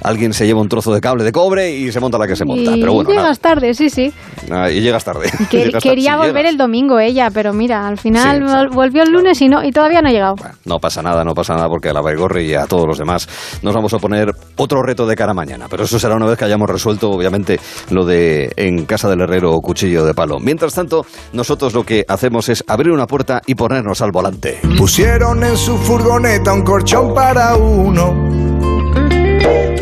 alguien 0.03 0.34
se 0.34 0.45
lleva 0.45 0.59
un 0.59 0.67
trozo 0.67 0.93
de 0.93 0.99
cable 0.99 1.24
de 1.24 1.32
cobre 1.32 1.71
y 1.71 1.89
se 1.91 1.99
monta 2.01 2.17
la 2.17 2.28
que 2.28 2.36
se 2.36 2.43
monta. 2.43 2.76
Y 2.76 2.82
pero 2.82 2.93
bueno, 2.93 3.09
llegas 3.09 3.24
nada. 3.24 3.36
tarde, 3.36 3.74
sí, 3.74 3.89
sí. 3.89 4.11
Ah, 4.51 4.69
y 4.69 4.82
llegas 4.82 5.05
tarde. 5.05 5.30
Que- 5.49 5.57
Llegas 5.65 5.71
tarde. 5.84 5.89
quería 5.95 6.17
volver 6.17 6.36
llegas. 6.43 6.51
el 6.51 6.57
domingo 6.57 6.99
ella, 6.99 7.30
pero 7.34 7.53
mira, 7.53 7.88
al 7.88 7.97
final 7.97 8.38
Sí, 8.39 8.43
vol- 8.70 8.74
volvió 8.74 9.03
el 9.03 9.11
lunes 9.11 9.41
y 9.41 9.47
no 9.49 9.64
y 9.64 9.72
todavía 9.72 10.01
no 10.01 10.09
ha 10.09 10.11
llegado. 10.11 10.36
No 10.66 10.80
pasa 10.80 11.01
nada, 11.01 11.24
no 11.24 11.34
pasa 11.34 11.53
nada, 11.53 11.68
porque 11.70 11.89
a 11.89 11.93
la 11.93 12.01
Baigorri 12.01 12.45
y 12.51 12.53
a 12.55 12.66
todos 12.66 12.88
los 12.88 12.97
demás 12.97 13.28
nos 13.61 13.74
vamos 13.74 13.93
a 13.93 13.99
poner 13.99 14.32
otro 14.57 14.82
reto 14.84 15.05
de 15.05 15.16
cara 15.16 15.34
mañana. 15.34 15.68
Pero 15.70 15.84
eso 15.84 15.99
será 15.99 16.16
una 16.16 16.26
vez 16.26 16.38
que 16.38 16.45
hayamos 16.45 16.70
resuelto, 16.70 17.11
obviamente, 17.11 17.59
lo 17.89 18.05
de 18.05 18.51
en 18.55 18.86
casa 18.86 19.09
del 19.09 19.22
herrero 19.22 19.59
cuchillo 19.61 20.05
de 20.05 20.14
palo. 20.14 20.39
Mientras 20.39 20.74
tanto, 20.74 21.05
nosotros 21.34 21.74
lo 21.74 21.84
que 21.84 22.05
hacemos 22.07 22.49
es 22.49 22.64
abrir 22.68 22.91
una 22.91 23.07
puerta 23.07 23.41
y 23.45 23.55
ponernos 23.55 24.01
al 24.01 24.11
volante. 24.11 24.59
Pusieron 24.78 25.43
en 25.43 25.57
su 25.57 25.78
furgoneta 25.78 26.53
un 26.53 26.64
colchón 26.64 27.14
para 27.14 27.55
uno. 27.55 28.53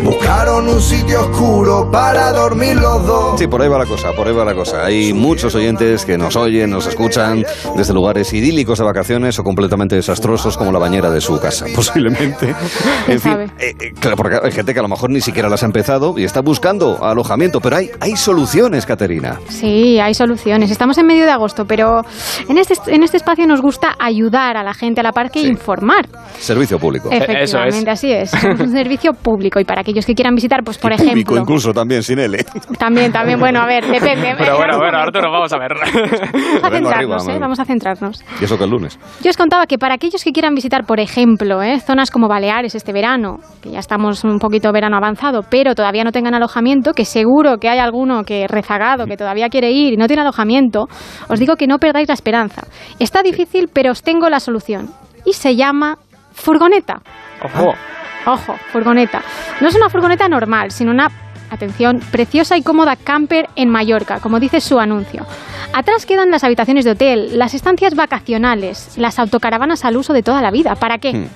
Buscaron 0.03 0.67
un 0.67 0.81
sitio 0.81 1.21
oscuro 1.21 1.89
para 1.91 2.31
dormir 2.31 2.75
los 2.75 3.05
dos. 3.05 3.39
Sí, 3.39 3.47
por 3.47 3.61
ahí 3.61 3.69
va 3.69 3.77
la 3.77 3.85
cosa, 3.85 4.11
por 4.13 4.27
ahí 4.27 4.33
va 4.33 4.43
la 4.43 4.55
cosa. 4.55 4.83
Hay 4.83 5.13
muchos 5.13 5.53
oyentes 5.55 6.05
que 6.05 6.17
nos 6.17 6.35
oyen, 6.35 6.71
nos 6.71 6.87
escuchan 6.87 7.45
desde 7.77 7.93
lugares 7.93 8.33
idílicos 8.33 8.79
de 8.79 8.85
vacaciones 8.85 9.37
o 9.37 9.43
completamente 9.43 9.95
desastrosos 9.95 10.57
como 10.57 10.71
la 10.71 10.79
bañera 10.79 11.11
de 11.11 11.21
su 11.21 11.39
casa, 11.39 11.65
posiblemente. 11.75 12.55
En 13.07 13.19
fin, 13.19 13.37
eh, 13.59 13.75
eh, 13.79 13.93
claro, 13.99 14.17
porque 14.17 14.39
hay 14.43 14.51
gente 14.51 14.73
que 14.73 14.79
a 14.79 14.83
lo 14.83 14.89
mejor 14.89 15.11
ni 15.11 15.21
siquiera 15.21 15.47
las 15.47 15.61
ha 15.63 15.67
empezado 15.67 16.17
y 16.17 16.23
está 16.23 16.41
buscando 16.41 17.03
alojamiento, 17.03 17.61
pero 17.61 17.77
hay, 17.77 17.91
hay 17.99 18.15
soluciones, 18.15 18.85
Caterina. 18.85 19.39
Sí, 19.49 19.99
hay 19.99 20.13
soluciones. 20.13 20.71
Estamos 20.71 20.97
en 20.97 21.05
medio 21.05 21.25
de 21.25 21.31
agosto, 21.31 21.65
pero 21.65 22.01
en 22.49 22.57
este, 22.57 22.73
en 22.87 23.03
este 23.03 23.17
espacio 23.17 23.45
nos 23.45 23.61
gusta 23.61 23.95
ayudar 23.99 24.57
a 24.57 24.63
la 24.63 24.73
gente 24.73 25.01
a 25.01 25.03
la 25.03 25.11
par 25.11 25.29
que 25.29 25.41
informar. 25.41 26.07
Servicio 26.39 26.79
público. 26.79 27.09
Efectivamente, 27.11 27.91
así 27.91 28.11
es. 28.11 28.31
Somos 28.31 28.59
un 28.59 28.71
servicio 28.71 29.13
público 29.13 29.59
y 29.61 29.65
para 29.65 29.81
aquellos 29.81 30.05
que 30.05 30.13
quieran 30.13 30.35
visitar, 30.35 30.63
pues 30.63 30.77
por 30.77 30.91
Público 30.91 31.11
ejemplo. 31.13 31.37
incluso 31.37 31.73
también, 31.73 32.03
sin 32.03 32.19
L. 32.19 32.37
También, 32.77 33.11
también, 33.11 33.39
bueno, 33.39 33.61
a 33.61 33.65
ver, 33.65 33.85
depende. 33.85 34.35
Pero 34.37 34.57
bueno, 34.57 34.77
bueno, 34.77 34.97
Arturo, 34.97 35.31
vamos 35.31 35.51
a 35.53 35.57
ver. 35.57 35.71
Vamos 36.61 36.63
a 36.63 36.69
centrarnos, 36.69 36.93
arriba, 36.93 37.35
¿eh? 37.35 37.39
Vamos 37.39 37.59
a 37.59 37.65
centrarnos. 37.65 38.23
Y 38.39 38.43
eso 38.45 38.57
que 38.57 38.63
el 38.63 38.69
lunes. 38.69 38.99
Yo 39.21 39.29
os 39.29 39.37
contaba 39.37 39.65
que 39.65 39.77
para 39.77 39.95
aquellos 39.95 40.23
que 40.23 40.31
quieran 40.31 40.53
visitar, 40.53 40.85
por 40.85 40.99
ejemplo, 40.99 41.61
¿eh? 41.61 41.79
zonas 41.79 42.11
como 42.11 42.27
Baleares 42.27 42.75
este 42.75 42.93
verano, 42.93 43.39
que 43.61 43.71
ya 43.71 43.79
estamos 43.79 44.23
un 44.23 44.39
poquito 44.39 44.71
verano 44.71 44.97
avanzado, 44.97 45.41
pero 45.49 45.75
todavía 45.75 46.03
no 46.03 46.11
tengan 46.11 46.33
alojamiento, 46.33 46.93
que 46.93 47.05
seguro 47.05 47.57
que 47.57 47.69
hay 47.69 47.79
alguno 47.79 48.23
que 48.23 48.47
rezagado, 48.47 49.05
que 49.05 49.17
todavía 49.17 49.49
quiere 49.49 49.71
ir 49.71 49.93
y 49.93 49.97
no 49.97 50.07
tiene 50.07 50.21
alojamiento, 50.21 50.87
os 51.27 51.39
digo 51.39 51.55
que 51.55 51.67
no 51.67 51.77
perdáis 51.77 52.07
la 52.07 52.13
esperanza. 52.13 52.63
Está 52.99 53.21
difícil, 53.23 53.69
pero 53.71 53.91
os 53.91 54.01
tengo 54.01 54.29
la 54.29 54.39
solución. 54.39 54.89
Y 55.25 55.33
se 55.33 55.55
llama 55.55 55.97
furgoneta. 56.33 57.01
Ojo. 57.43 57.73
Ojo, 58.25 58.55
furgoneta. 58.71 59.21
No 59.59 59.67
es 59.67 59.75
una 59.75 59.89
furgoneta 59.89 60.27
normal, 60.27 60.71
sino 60.71 60.91
una, 60.91 61.09
atención, 61.49 61.99
preciosa 62.11 62.57
y 62.57 62.61
cómoda 62.61 62.95
camper 62.95 63.47
en 63.55 63.69
Mallorca, 63.69 64.19
como 64.19 64.39
dice 64.39 64.61
su 64.61 64.79
anuncio. 64.79 65.25
Atrás 65.73 66.05
quedan 66.05 66.31
las 66.31 66.43
habitaciones 66.43 66.85
de 66.85 66.91
hotel, 66.91 67.37
las 67.37 67.53
estancias 67.53 67.95
vacacionales, 67.95 68.97
las 68.97 69.19
autocaravanas 69.19 69.85
al 69.85 69.97
uso 69.97 70.13
de 70.13 70.23
toda 70.23 70.41
la 70.41 70.51
vida. 70.51 70.75
¿Para 70.75 70.97
qué? 70.97 71.27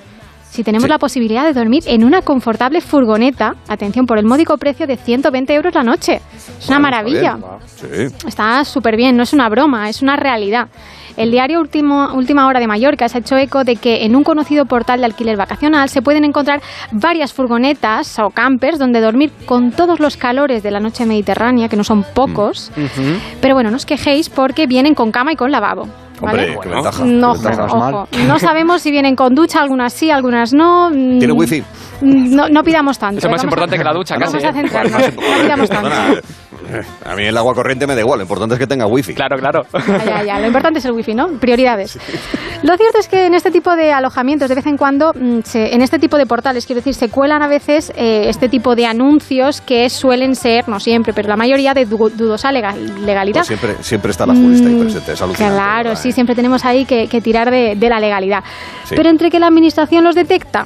Si 0.50 0.64
tenemos 0.64 0.84
Sí. 0.84 0.90
la 0.90 1.00
posibilidad 1.00 1.44
de 1.44 1.52
dormir 1.52 1.84
en 1.86 2.06
una 2.06 2.22
confortable 2.22 2.80
furgoneta, 2.80 3.56
atención, 3.68 4.06
por 4.06 4.18
el 4.18 4.26
módico 4.26 4.58
precio 4.58 4.88
de 4.88 4.96
120 4.96 5.54
euros 5.54 5.74
la 5.76 5.84
noche. 5.84 6.22
Es 6.60 6.70
una 6.70 6.80
maravilla. 6.80 7.38
Sí. 7.66 7.88
Está 8.26 8.64
súper 8.64 8.96
bien, 8.96 9.18
no 9.18 9.24
es 9.24 9.34
una 9.34 9.50
broma, 9.50 9.90
es 9.90 10.02
una 10.02 10.16
realidad. 10.16 10.70
El 11.18 11.32
diario 11.32 11.60
Último, 11.62 12.10
Última 12.14 12.46
Hora 12.48 12.60
de 12.60 12.68
Mallorca 12.68 13.08
se 13.08 13.18
ha 13.18 13.22
hecho 13.22 13.38
eco 13.38 13.64
de 13.64 13.78
que 13.78 14.04
en 14.06 14.16
un 14.16 14.24
conocido 14.24 14.66
portal 14.66 15.00
de 15.00 15.06
alquiler 15.06 15.38
vacacional 15.38 15.88
se 15.90 16.02
pueden 16.02 16.26
encontrar 16.26 16.62
varias 16.92 17.34
furgonetas 17.34 18.20
o 18.20 18.30
campers 18.32 18.80
donde 18.80 19.00
dormir 19.00 19.32
con 19.46 19.72
todos 19.72 20.00
los 20.00 20.18
calores 20.18 20.62
de 20.64 20.72
la 20.72 20.80
noche 20.80 21.06
mediterránea, 21.06 21.70
que 21.70 21.78
no 21.78 21.84
son 21.86 22.04
pocos. 22.14 22.72
Pero 23.42 23.54
bueno, 23.56 23.70
no 23.72 23.78
os 23.78 23.86
quejéis 23.86 24.30
porque 24.30 24.68
vienen 24.68 24.94
con 24.94 25.12
cama 25.12 25.32
y 25.32 25.36
con 25.36 25.52
lavabo. 25.52 25.88
¿vale? 26.22 26.52
Hombre, 26.56 26.60
qué 26.64 26.70
ventaja. 26.70 27.06
No, 27.06 27.34
qué 27.34 27.48
ventaja. 27.48 27.66
ojo, 27.76 28.08
no 28.28 28.40
sabemos 28.40 28.82
si 28.82 28.92
vienen 28.92 29.16
con 29.16 29.36
ducha, 29.36 29.62
algunas 29.62 29.94
sí, 29.94 30.12
algunas 30.12 30.54
no. 30.54 30.90
Mm, 30.90 31.20
¿Tiene 31.20 31.34
wifi? 31.34 31.64
No, 32.02 32.50
no 32.50 32.64
pidamos 32.64 33.00
tanto. 33.00 33.18
Eso 33.20 33.28
es 33.28 33.32
más 33.32 33.42
Vamos 33.42 33.44
a- 33.44 33.46
importante 33.48 33.78
que 33.78 33.84
la 33.84 33.94
ducha, 33.94 34.16
Vamos 34.18 34.34
casi. 34.34 34.46
a 34.46 34.50
¿eh? 34.50 34.54
centrarnos. 34.54 35.02
No 35.16 35.42
pidamos 35.44 35.70
tanto. 35.70 35.90
A 37.06 37.16
mí 37.16 37.24
el 37.24 37.38
agua 37.38 37.54
corriente 37.54 37.86
me 37.88 37.96
da 37.96 38.02
igual, 38.02 38.20
lo 38.20 38.24
importante 38.24 38.56
es 38.56 38.60
que 38.60 38.68
tenga 38.68 38.86
wifi. 38.88 39.14
Claro, 39.14 39.38
claro. 39.38 39.66
Ya, 39.88 40.04
ya, 40.06 40.24
ya. 40.24 40.40
Lo 40.40 40.48
importante 40.48 40.80
es 40.80 40.86
el 40.86 40.92
wifi, 40.94 41.14
¿no? 41.14 41.28
Prioridades. 41.40 41.98
Lo 42.64 42.76
cierto 42.78 43.00
es 43.00 43.08
que 43.08 43.26
en 43.28 43.34
este 43.34 43.52
tipo 43.52 43.76
de 43.76 43.92
alojamientos, 43.92 44.50
de 44.50 44.56
vez 44.56 44.66
en 44.66 44.78
cuando, 44.78 45.14
mm, 45.14 45.40
se- 45.44 45.74
en 45.76 45.82
este 45.82 46.00
tipo 46.00 46.18
de 46.18 46.26
portales, 46.26 46.66
quiero 46.66 46.80
decir, 46.80 46.94
se 46.96 47.10
cuelan 47.10 47.42
a 47.42 47.48
veces 47.48 47.92
eh, 47.96 48.26
este 48.28 48.50
tipo 48.50 48.76
de 48.76 48.86
anuncios 48.86 49.62
que 49.62 49.90
suelen 49.90 50.36
ser, 50.36 50.68
no 50.68 50.80
siempre, 50.80 51.14
pero 51.14 51.28
la 51.30 51.36
mayoría 51.38 51.74
de 51.74 51.86
du- 51.86 52.10
dudosa 52.10 52.52
legal- 52.52 53.06
legalidad. 53.06 53.42
Pues 53.46 53.48
siempre, 53.48 53.76
siempre 53.82 54.12
está 54.12 54.26
la 54.26 54.34
jurista 54.34 54.68
ahí 54.68 54.80
presente, 54.82 55.12
es. 55.14 55.20
Claro, 55.38 55.90
¿verdad? 55.90 55.96
sí, 56.02 56.12
siempre 56.12 56.36
tenemos 56.36 56.66
ahí 56.66 56.86
que, 56.86 57.08
que 57.08 57.22
tirar 57.22 57.52
de, 57.52 57.76
de 57.76 57.90
la 57.90 58.00
legalidad. 58.00 58.44
Sí. 58.86 58.96
Pero 58.96 59.10
entre 59.10 59.30
que 59.30 59.40
la 59.40 59.48
administración 59.48 60.04
los 60.04 60.16
detecta, 60.16 60.66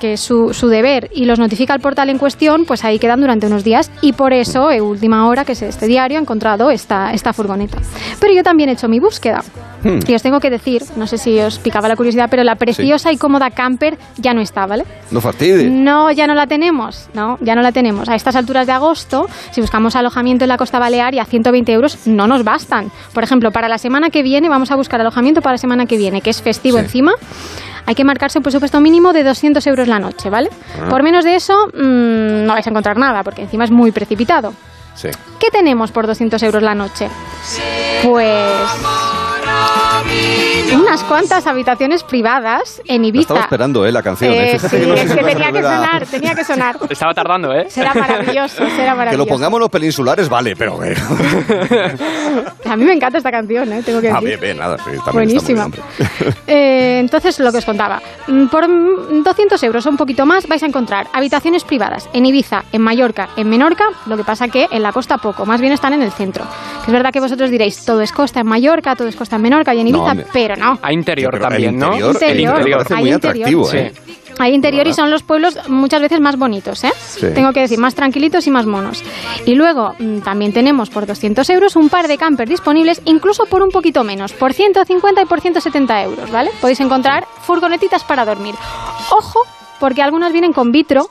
que 0.00 0.14
es 0.14 0.20
su, 0.20 0.52
su 0.52 0.66
deber, 0.68 1.10
y 1.14 1.26
los 1.26 1.38
notifica 1.38 1.72
al 1.74 1.80
portal 1.80 2.08
en 2.10 2.18
cuestión, 2.18 2.64
pues 2.64 2.84
ahí 2.84 2.98
quedan 2.98 3.20
durante 3.20 3.46
unos 3.46 3.62
días. 3.62 3.90
Y 4.00 4.12
por 4.14 4.32
eso, 4.32 4.70
en 4.72 4.82
última 4.82 5.28
hora, 5.28 5.44
que 5.44 5.52
es 5.52 5.62
este 5.62 5.86
diario, 5.86 6.18
ha 6.18 6.20
encontrado 6.20 6.70
esta, 6.70 7.12
esta 7.12 7.32
furgoneta. 7.32 7.78
Pero 8.18 8.32
yo 8.34 8.42
también 8.42 8.68
he 8.70 8.72
hecho 8.72 8.88
mi 8.88 8.98
búsqueda. 8.98 9.44
Hmm. 9.84 10.00
Y 10.06 10.14
os 10.14 10.22
tengo 10.22 10.40
que 10.40 10.50
decir, 10.50 10.82
no 10.96 11.06
sé 11.06 11.16
si 11.16 11.38
os 11.38 11.58
picaba 11.58 11.88
la 11.88 11.96
curiosidad, 11.96 12.28
pero 12.30 12.42
la 12.44 12.56
preciosa 12.56 13.12
y 13.12 13.16
cómoda 13.16 13.50
camper 13.50 13.96
ya 14.18 14.34
no 14.34 14.40
está, 14.40 14.66
¿vale? 14.66 14.84
No 15.10 15.20
fastidies. 15.20 15.70
No, 15.70 16.10
ya 16.10 16.26
no 16.26 16.34
la 16.34 16.46
tenemos, 16.46 17.08
no, 17.14 17.38
ya 17.40 17.54
no 17.54 17.62
la 17.62 17.72
tenemos. 17.72 18.08
A 18.08 18.14
estas 18.14 18.36
alturas 18.36 18.66
de 18.66 18.72
agosto, 18.72 19.26
si 19.52 19.60
buscamos 19.60 19.96
alojamiento 19.96 20.44
en 20.44 20.48
la 20.48 20.56
costa 20.58 20.78
balear 20.78 21.14
y 21.14 21.18
a 21.18 21.24
120 21.24 21.72
euros 21.72 21.98
no 22.06 22.26
nos 22.26 22.44
bastan. 22.44 22.90
Por 23.14 23.22
ejemplo, 23.24 23.50
para 23.52 23.68
la 23.68 23.78
semana 23.78 24.10
que 24.10 24.22
viene, 24.22 24.48
vamos 24.48 24.70
a 24.70 24.76
buscar 24.76 25.00
alojamiento 25.00 25.40
para 25.40 25.54
la 25.54 25.58
semana 25.58 25.86
que 25.86 25.96
viene, 25.96 26.20
que 26.20 26.30
es 26.30 26.42
festivo 26.42 26.78
Sí. 26.78 26.84
encima. 26.84 27.12
Hay 27.86 27.94
que 27.94 28.04
marcarse 28.04 28.38
un 28.38 28.42
presupuesto 28.42 28.80
mínimo 28.80 29.12
de 29.12 29.24
200 29.24 29.66
euros 29.66 29.88
la 29.88 29.98
noche, 29.98 30.30
¿vale? 30.30 30.50
Ah. 30.80 30.88
Por 30.88 31.02
menos 31.02 31.24
de 31.24 31.34
eso, 31.34 31.68
mm, 31.68 32.46
no 32.46 32.52
vais 32.52 32.66
a 32.66 32.70
encontrar 32.70 32.96
nada, 32.96 33.22
porque 33.22 33.42
encima 33.42 33.64
es 33.64 33.70
muy 33.70 33.92
precipitado. 33.92 34.52
Sí. 34.94 35.08
¿Qué 35.38 35.50
tenemos 35.50 35.92
por 35.92 36.06
200 36.06 36.42
euros 36.42 36.62
la 36.62 36.74
noche? 36.74 37.08
Pues 38.02 38.60
unas 40.74 41.02
cuantas 41.04 41.46
habitaciones 41.46 42.02
privadas 42.02 42.80
en 42.86 43.02
Lo 43.02 43.08
Ibiza. 43.08 43.22
estaba 43.22 43.40
esperando, 43.40 43.84
¿eh? 43.86 43.92
La 43.92 44.02
canción. 44.02 44.32
¿eh? 44.32 44.52
Eh, 44.54 44.58
sí, 44.58 44.68
que 44.68 44.86
no 44.86 44.96
sé 44.96 45.02
es 45.04 45.10
si 45.10 45.16
que 45.18 45.24
tenía 45.24 45.52
que 45.52 45.62
sonar, 45.62 46.06
tenía 46.06 46.34
que 46.34 46.44
sonar. 46.44 46.76
Estaba 46.90 47.14
tardando, 47.14 47.52
¿eh? 47.52 47.66
Será 47.68 47.94
maravilloso, 47.94 48.56
será 48.70 48.92
Que 48.92 48.96
maravilloso. 48.98 49.16
lo 49.18 49.26
pongamos 49.26 49.60
los 49.60 49.68
peninsulares, 49.68 50.28
vale, 50.28 50.56
pero... 50.56 50.82
eh, 50.84 50.94
A 52.68 52.76
mí 52.76 52.84
me 52.84 52.92
encanta 52.92 53.18
esta 53.18 53.30
canción, 53.30 53.72
¿eh? 53.72 53.82
tengo 53.84 54.00
que 54.00 54.10
Ah, 54.10 54.14
decir. 54.14 54.28
bien, 54.28 54.40
bien, 54.40 54.58
nada. 54.58 54.78
sí, 54.78 54.90
Buenísima. 55.12 55.66
está 55.66 55.68
muy 55.68 55.86
bien, 55.98 56.28
hombre. 56.28 56.36
Eh, 56.46 56.98
entonces, 57.00 57.38
lo 57.40 57.50
que 57.52 57.58
os 57.58 57.64
contaba. 57.64 58.00
Mm, 58.28 58.46
Por 58.46 58.68
mm, 58.68 59.22
200 59.24 59.62
euros 59.64 59.86
o 59.86 59.90
un 59.90 59.96
poquito 59.96 60.24
más 60.26 60.46
vais 60.46 60.62
a 60.62 60.66
encontrar 60.66 61.06
habitaciones 61.12 61.64
privadas 61.64 62.08
en 62.12 62.26
Ibiza, 62.26 62.64
en 62.72 62.82
Mallorca, 62.82 63.28
en 63.36 63.48
Menorca. 63.48 63.84
Lo 64.06 64.16
que 64.16 64.24
pasa 64.24 64.48
que 64.48 64.66
en 64.70 64.82
la 64.82 64.92
costa 64.92 65.18
poco, 65.18 65.46
más 65.46 65.60
bien 65.60 65.72
están 65.72 65.92
en 65.94 66.02
el 66.02 66.12
centro. 66.12 66.44
Que 66.84 66.86
es 66.90 66.92
verdad 66.92 67.12
que 67.12 67.20
vosotros 67.20 67.50
diréis, 67.50 67.84
todo 67.84 68.00
es 68.02 68.12
costa 68.12 68.40
en 68.40 68.46
Mallorca, 68.46 68.94
todo 68.96 69.08
es 69.08 69.16
costa 69.16 69.36
en 69.36 69.39
Menorca 69.40 69.74
y 69.74 69.80
en 69.80 69.88
Ibiza, 69.88 70.14
pero 70.32 70.56
no. 70.56 70.78
A 70.82 70.92
interior 70.92 71.30
Pero 71.32 71.44
el 71.44 71.50
también, 71.50 71.76
¿no? 71.78 71.86
interior, 71.86 72.12
Interior, 72.14 72.30
el 72.30 72.40
interior 72.60 72.86
hay 72.90 73.02
muy 73.02 73.12
interior. 73.12 73.34
atractivo, 73.48 73.64
Sí. 73.64 73.76
¿eh? 73.78 73.92
Hay 74.38 74.54
interior 74.54 74.86
y 74.86 74.94
son 74.94 75.10
los 75.10 75.22
pueblos 75.22 75.58
muchas 75.68 76.00
veces 76.00 76.18
más 76.18 76.38
bonitos, 76.38 76.82
¿eh? 76.84 76.92
Sí. 76.96 77.26
Tengo 77.34 77.52
que 77.52 77.60
decir, 77.60 77.78
más 77.78 77.94
tranquilitos 77.94 78.46
y 78.46 78.50
más 78.50 78.64
monos. 78.64 79.02
Y 79.44 79.54
luego 79.54 79.92
mm, 79.98 80.20
también 80.20 80.52
tenemos 80.54 80.88
por 80.88 81.04
200 81.04 81.50
euros 81.50 81.76
un 81.76 81.90
par 81.90 82.08
de 82.08 82.16
campers 82.16 82.48
disponibles, 82.48 83.02
incluso 83.04 83.44
por 83.44 83.62
un 83.62 83.68
poquito 83.68 84.02
menos, 84.02 84.32
por 84.32 84.54
150 84.54 85.20
y 85.20 85.24
por 85.26 85.40
170 85.42 86.02
euros, 86.04 86.30
¿vale? 86.30 86.50
Podéis 86.60 86.80
encontrar 86.80 87.26
furgonetitas 87.42 88.02
para 88.04 88.24
dormir. 88.24 88.54
Ojo, 89.10 89.40
porque 89.78 90.00
algunas 90.00 90.32
vienen 90.32 90.52
con 90.54 90.70
vitro 90.72 91.06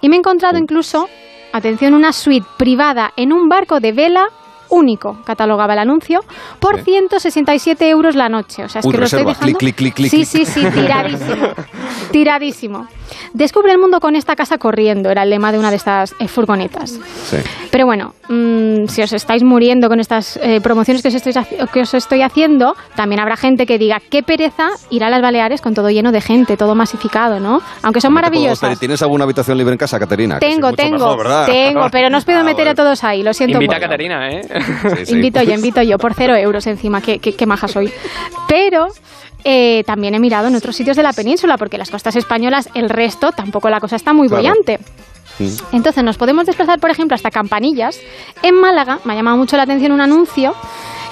y 0.00 0.08
me 0.08 0.16
he 0.16 0.18
encontrado 0.18 0.58
incluso, 0.58 1.08
atención, 1.52 1.94
una 1.94 2.12
suite 2.12 2.46
privada 2.56 3.12
en 3.16 3.32
un 3.32 3.48
barco 3.48 3.78
de 3.78 3.92
vela 3.92 4.26
único, 4.70 5.18
catalogaba 5.24 5.72
el 5.74 5.78
anuncio, 5.80 6.20
por 6.60 6.80
167 6.80 7.88
euros 7.88 8.14
la 8.14 8.28
noche. 8.28 8.64
O 8.64 8.68
sea, 8.68 8.80
es 8.80 8.86
Uy, 8.86 8.92
que 8.92 8.98
lo 8.98 9.04
estoy 9.04 9.18
reserva. 9.20 9.32
dejando... 9.32 9.58
Clic, 9.58 9.74
clic, 9.76 9.94
clic, 9.94 10.10
clic, 10.10 10.10
Sí, 10.10 10.24
sí, 10.24 10.44
sí, 10.46 10.66
tiradísimo. 10.70 11.48
tiradísimo. 12.12 12.86
Descubre 13.32 13.72
el 13.72 13.78
mundo 13.78 14.00
con 14.00 14.16
esta 14.16 14.36
casa 14.36 14.58
corriendo, 14.58 15.10
era 15.10 15.22
el 15.22 15.30
lema 15.30 15.52
de 15.52 15.58
una 15.58 15.70
de 15.70 15.76
estas 15.76 16.14
eh, 16.18 16.28
furgonetas. 16.28 16.90
Sí. 17.24 17.36
Pero 17.70 17.86
bueno, 17.86 18.14
mm, 18.28 18.86
si 18.86 19.02
os 19.02 19.12
estáis 19.12 19.42
muriendo 19.42 19.88
con 19.88 20.00
estas 20.00 20.38
eh, 20.42 20.60
promociones 20.60 21.02
que 21.02 21.08
os, 21.08 21.14
estoy, 21.14 21.32
que 21.72 21.80
os 21.80 21.94
estoy 21.94 22.22
haciendo, 22.22 22.74
también 22.94 23.20
habrá 23.20 23.36
gente 23.36 23.66
que 23.66 23.78
diga, 23.78 24.00
qué 24.10 24.22
pereza 24.22 24.68
ir 24.90 25.02
a 25.04 25.10
las 25.10 25.22
Baleares 25.22 25.60
con 25.60 25.74
todo 25.74 25.90
lleno 25.90 26.12
de 26.12 26.20
gente, 26.20 26.56
todo 26.56 26.74
masificado, 26.74 27.40
¿no? 27.40 27.60
Aunque 27.82 28.00
son 28.00 28.14
¿Qué 28.14 28.20
podemos 28.20 28.32
maravillosas. 28.32 28.78
¿Tienes 28.78 29.02
alguna 29.02 29.24
habitación 29.24 29.58
libre 29.58 29.72
en 29.72 29.78
casa, 29.78 29.98
Caterina? 29.98 30.38
Tengo, 30.38 30.72
tengo, 30.72 31.16
tengo, 31.46 31.88
pero 31.92 32.10
no 32.10 32.18
os 32.18 32.24
puedo 32.24 32.40
Ah, 32.40 32.44
meter 32.44 32.68
a 32.68 32.74
todos 32.74 33.02
ahí, 33.04 33.22
lo 33.22 33.32
siento 33.32 33.58
Invita 33.58 33.76
a. 33.76 33.80
Caterina, 33.80 34.28
¿eh? 34.30 34.42
Sí, 34.98 35.06
sí. 35.06 35.14
Invito 35.14 35.42
yo, 35.42 35.54
invito 35.54 35.82
yo, 35.82 35.98
por 35.98 36.14
cero 36.14 36.34
euros 36.36 36.66
encima, 36.66 37.00
qué, 37.00 37.18
qué, 37.18 37.34
qué 37.34 37.46
maja 37.46 37.68
soy. 37.68 37.90
Pero 38.48 38.88
eh, 39.44 39.84
también 39.86 40.14
he 40.14 40.18
mirado 40.18 40.48
en 40.48 40.54
otros 40.56 40.74
sitios 40.74 40.96
de 40.96 41.02
la 41.02 41.12
península, 41.12 41.56
porque 41.58 41.78
las 41.78 41.90
costas 41.90 42.16
españolas, 42.16 42.68
el 42.74 42.88
resto, 42.90 43.32
tampoco 43.32 43.68
la 43.70 43.80
cosa 43.80 43.96
está 43.96 44.12
muy 44.12 44.28
Claro. 44.28 44.42
bollante. 44.42 44.78
Entonces 45.72 46.04
nos 46.04 46.16
podemos 46.16 46.46
desplazar, 46.46 46.78
por 46.78 46.90
ejemplo, 46.90 47.14
hasta 47.14 47.30
Campanillas. 47.30 47.98
En 48.42 48.54
Málaga 48.60 49.00
me 49.04 49.12
ha 49.12 49.16
llamado 49.16 49.36
mucho 49.36 49.56
la 49.56 49.64
atención 49.64 49.92
un 49.92 50.00
anuncio 50.00 50.54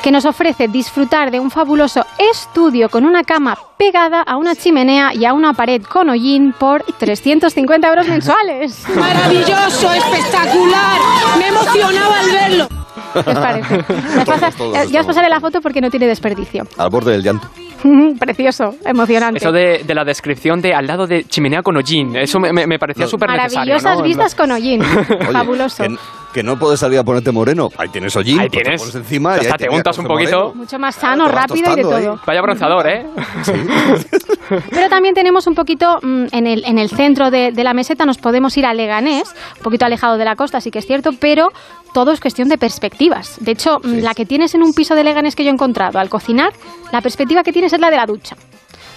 que 0.03 0.11
nos 0.11 0.24
ofrece 0.24 0.66
disfrutar 0.68 1.30
de 1.30 1.39
un 1.39 1.51
fabuloso 1.51 2.05
estudio 2.18 2.89
con 2.89 3.05
una 3.05 3.22
cama 3.22 3.57
pegada 3.76 4.20
a 4.22 4.37
una 4.37 4.55
chimenea 4.57 5.12
y 5.14 5.24
a 5.24 5.33
una 5.33 5.55
pared 5.55 5.83
con 5.83 6.09
hollín 6.11 6.53
por 6.53 6.83
350 6.99 7.89
euros 7.89 8.09
mensuales. 8.09 8.83
Maravilloso, 8.97 9.93
espectacular. 9.93 11.01
Me 11.39 11.49
emocionaba 11.49 12.18
al 12.20 12.30
verlo. 12.30 12.68
¿Qué 13.12 13.18
os 13.20 13.38
parece? 13.38 13.84
Ya 14.16 14.22
os 14.22 14.24
pasa- 14.28 14.50
todos 14.50 14.90
ya- 14.90 15.00
os 15.00 15.06
pasaré 15.06 15.28
la 15.28 15.40
foto 15.40 15.60
porque 15.60 15.80
no 15.80 15.90
tiene 15.90 16.06
desperdicio. 16.06 16.64
Al 16.78 16.90
borde 16.90 17.12
del 17.12 17.22
llanto. 17.22 17.48
Precioso, 18.18 18.74
emocionante. 18.84 19.38
Eso 19.38 19.50
de, 19.52 19.82
de 19.84 19.94
la 19.94 20.04
descripción 20.04 20.60
de 20.60 20.72
al 20.74 20.86
lado 20.86 21.06
de 21.06 21.24
chimenea 21.24 21.62
con 21.62 21.76
hollín, 21.76 22.14
eso 22.16 22.38
me, 22.38 22.52
me- 22.52 22.66
me 22.66 22.78
parecía 22.78 23.06
súper 23.06 23.28
necesario. 23.30 23.58
Maravillosas 23.74 23.98
¿no? 23.98 24.04
vistas 24.04 24.34
con 24.34 24.50
hollín. 24.52 24.82
Fabuloso. 25.32 25.82
Que, 25.84 25.96
que 26.33 26.43
no 26.43 26.59
puedes 26.59 26.80
salir 26.80 26.99
a 26.99 27.05
ponerte 27.05 27.30
moreno. 27.33 27.68
Ahí 27.76 27.89
tienes 27.89 28.14
hollín. 28.16 28.41
Ahí 28.41 28.49
pues 28.49 28.59
te 28.59 28.62
tienes. 28.62 28.80
pones 28.80 28.95
encima 28.95 29.37
Ya 29.37 29.43
y 29.43 29.47
ahí 29.47 29.53
te 29.59 29.68
untas 29.68 29.99
un 29.99 30.05
café 30.05 30.14
poquito. 30.14 30.39
moreno. 30.39 30.55
Mucho 30.55 30.78
más 30.78 30.95
sano, 30.95 31.28
rápido 31.28 31.72
y 31.72 31.76
de 31.76 31.83
todo. 31.83 31.95
ahí. 31.97 32.18
Vaya 32.26 32.43
bronceador, 32.43 32.87
¿eh? 32.89 33.07
Pero 34.70 34.89
también 34.89 35.14
tenemos 35.14 35.47
un 35.47 35.55
poquito 35.55 35.99
mm, 36.03 36.26
en, 36.33 36.47
el, 36.47 36.64
en 36.64 36.78
el 36.78 36.89
centro 36.91 37.30
de, 37.30 37.53
de 37.53 37.64
la 37.64 37.74
meseta, 37.74 38.05
nos 38.05 38.18
podemos 38.18 38.57
ir 38.57 38.66
a 38.66 38.74
Leganés, 38.74 39.35
un 39.59 39.62
poquito 39.62 39.85
alejado 39.87 40.16
de 40.18 40.24
la 40.24 40.37
costa, 40.37 40.61
sí 40.61 40.70
que 40.70 40.78
es 40.78 40.87
cierto, 40.87 41.11
pero 41.18 41.51
todo 41.95 42.12
es 42.12 42.20
cuestión 42.20 42.49
de 42.49 42.59
perspectivas. 42.59 43.37
De 43.41 43.53
hecho, 43.53 43.78
mm, 43.83 43.99
la 44.01 44.14
que 44.14 44.26
tienes 44.26 44.55
en 44.55 44.62
un 44.62 44.72
piso 44.74 44.95
de 44.95 45.05
Leganés 45.05 45.37
que 45.37 45.45
yo 45.45 45.51
he 45.51 45.53
encontrado 45.53 45.99
al 45.99 46.09
cocinar, 46.09 46.53
la 46.93 47.01
perspectiva 47.01 47.43
que 47.43 47.53
tienes 47.53 47.72
es 47.72 47.80
la 47.80 47.91
de 47.91 47.97
la 47.97 48.07
ducha. 48.07 48.37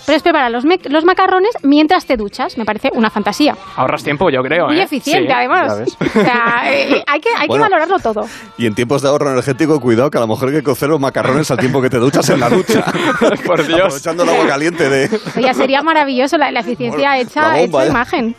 Pero 0.06 0.18
es 0.18 0.24
preparar 0.24 0.52
los, 0.52 0.66
macarrones 1.06 1.52
mientras 1.64 2.06
te 2.06 2.16
duchas. 2.18 2.58
Me 2.58 2.66
parece 2.66 2.92
una 2.94 3.10
fantasía. 3.10 3.56
Ahorras 3.76 4.04
tiempo, 4.04 4.30
yo 4.30 4.42
creo. 4.42 4.68
Muy 4.68 4.80
¿eh? 4.80 4.84
eficiente, 4.84 5.28
Sí. 5.28 5.34
además. 5.34 5.96
O 6.00 6.10
sea, 6.10 6.64
eh, 6.68 7.04
hay 7.08 7.20
que, 7.20 7.30
hay 7.30 7.48
Bueno. 7.48 7.66
que 7.66 7.70
valorarlo 7.72 8.00
todo. 8.00 8.26
Y 8.58 8.68
en 8.68 8.76
tiempos 8.76 9.02
de 9.02 9.10
ahorro 9.10 9.32
energético, 9.32 9.80
cuidado 9.80 10.12
que 10.12 10.18
a 10.18 10.22
lo 10.22 10.28
mejor 10.28 10.50
hay 10.50 10.56
que 10.56 10.64
cocer 10.64 10.90
los 10.90 11.00
macarrones 11.00 11.50
al 11.52 11.58
tiempo 11.58 11.82
que 11.82 11.90
te 11.90 11.98
duchas 11.98 12.30
en 12.30 12.40
la 12.40 12.50
ducha. 12.50 12.86
Por 13.46 13.66
Dios. 13.66 13.80
Aprovechando 13.80 14.24
el 14.24 14.30
agua 14.30 14.48
caliente 14.48 14.90
de... 14.90 15.20
Oye, 15.38 15.54
sería 15.54 15.82
maravilloso 15.82 16.38
la, 16.38 16.52
la 16.52 16.60
eficiencia 16.60 17.18
hecha, 17.18 17.54
la 17.54 17.60
bomba, 17.62 17.84
hecha 17.84 17.88
¿eh? 17.88 17.90
imagen. 17.90 18.36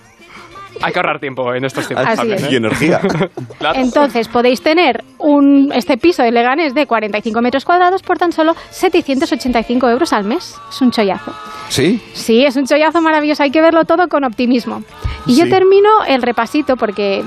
Hay 0.83 0.93
que 0.93 0.99
ahorrar 0.99 1.18
tiempo 1.20 1.53
en 1.55 1.64
estos 1.64 1.87
tiempos. 1.87 2.07
Así 2.07 2.16
también, 2.16 2.39
es. 2.39 2.45
¿eh? 2.45 2.49
Y 2.53 2.57
energía. 2.57 3.01
Claro. 3.59 3.81
Entonces 3.81 4.29
podéis 4.29 4.61
tener 4.61 5.03
un, 5.18 5.72
este 5.74 5.97
piso 5.97 6.22
de 6.22 6.31
Leganés 6.31 6.74
de 6.74 6.87
45 6.87 7.41
metros 7.41 7.64
cuadrados 7.64 8.03
por 8.03 8.18
tan 8.18 8.31
solo 8.33 8.55
785 8.70 9.89
euros 9.89 10.12
al 10.12 10.24
mes. 10.24 10.55
Es 10.68 10.83
un 10.83 10.91
chollazo. 10.91 11.33
¿Sí? 11.68 12.03
Sí, 12.12 12.45
es 12.45 12.57
un 12.57 12.66
chollazo 12.66 13.01
maravilloso. 13.01 13.43
Hay 13.43 13.51
que 13.51 13.62
verlo 13.62 13.85
todo 13.85 14.09
con 14.09 14.24
optimismo. 14.24 14.83
Y 15.27 15.37
yo 15.37 15.49
termino 15.49 15.89
el 16.07 16.20
repasito 16.20 16.77
porque 16.77 17.24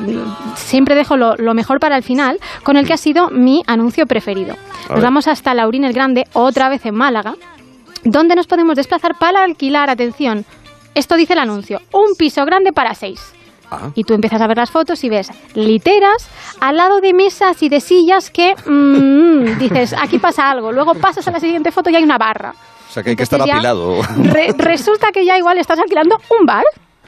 siempre 0.56 0.93
dejo 0.93 1.18
lo, 1.18 1.36
lo 1.36 1.54
mejor 1.56 1.80
para 1.80 1.97
el 1.97 2.04
final 2.04 2.38
con 2.64 2.78
el 2.78 2.86
que 2.86 2.93
ha 2.93 2.97
sido 2.97 3.30
mi 3.32 3.64
anuncio 3.66 4.06
preferido. 4.06 4.56
Nos 4.82 4.89
ver. 4.89 5.04
vamos 5.04 5.28
hasta 5.28 5.54
Laurín 5.56 5.84
el 5.84 5.93
Grande, 5.93 6.26
otra 6.34 6.70
vez 6.70 6.86
en 6.86 6.95
Málaga, 6.95 7.34
donde 8.04 8.36
nos 8.36 8.47
podemos 8.47 8.76
desplazar 8.76 9.16
para 9.20 9.43
alquilar, 9.43 9.89
atención, 9.89 10.45
esto 10.95 11.16
dice 11.16 11.34
el 11.34 11.39
anuncio, 11.39 11.82
un 11.93 12.16
piso 12.18 12.43
grande 12.45 12.72
para 12.74 12.93
seis. 12.93 13.34
Ah. 13.72 13.92
Y 13.96 14.04
tú 14.04 14.14
empiezas 14.14 14.42
a 14.42 14.48
ver 14.48 14.58
las 14.58 14.72
fotos 14.72 15.04
y 15.04 15.10
ves 15.10 15.30
literas 15.54 16.28
al 16.60 16.78
lado 16.78 17.02
de 17.02 17.14
mesas 17.14 17.62
y 17.62 17.70
de 17.70 17.80
sillas 17.82 18.32
que 18.32 18.56
mm, 18.66 19.58
dices, 19.60 19.94
aquí 20.00 20.18
pasa 20.20 20.50
algo. 20.50 20.72
Luego 20.72 20.96
pasas 20.96 21.28
a 21.28 21.32
la 21.32 21.40
siguiente 21.40 21.72
foto 21.72 21.90
y 21.90 21.96
hay 21.96 22.04
una 22.04 22.18
barra. 22.18 22.54
O 22.90 22.92
sea 22.92 23.04
que 23.04 23.12
hay 23.12 23.16
que 23.16 23.24
estar 23.24 23.40
apilado. 23.42 24.02
Re- 24.18 24.54
resulta 24.58 25.12
que 25.12 25.24
ya 25.26 25.38
igual 25.38 25.58
estás 25.60 25.78
alquilando 25.80 26.18
un 26.40 26.46
bar. 26.46 26.64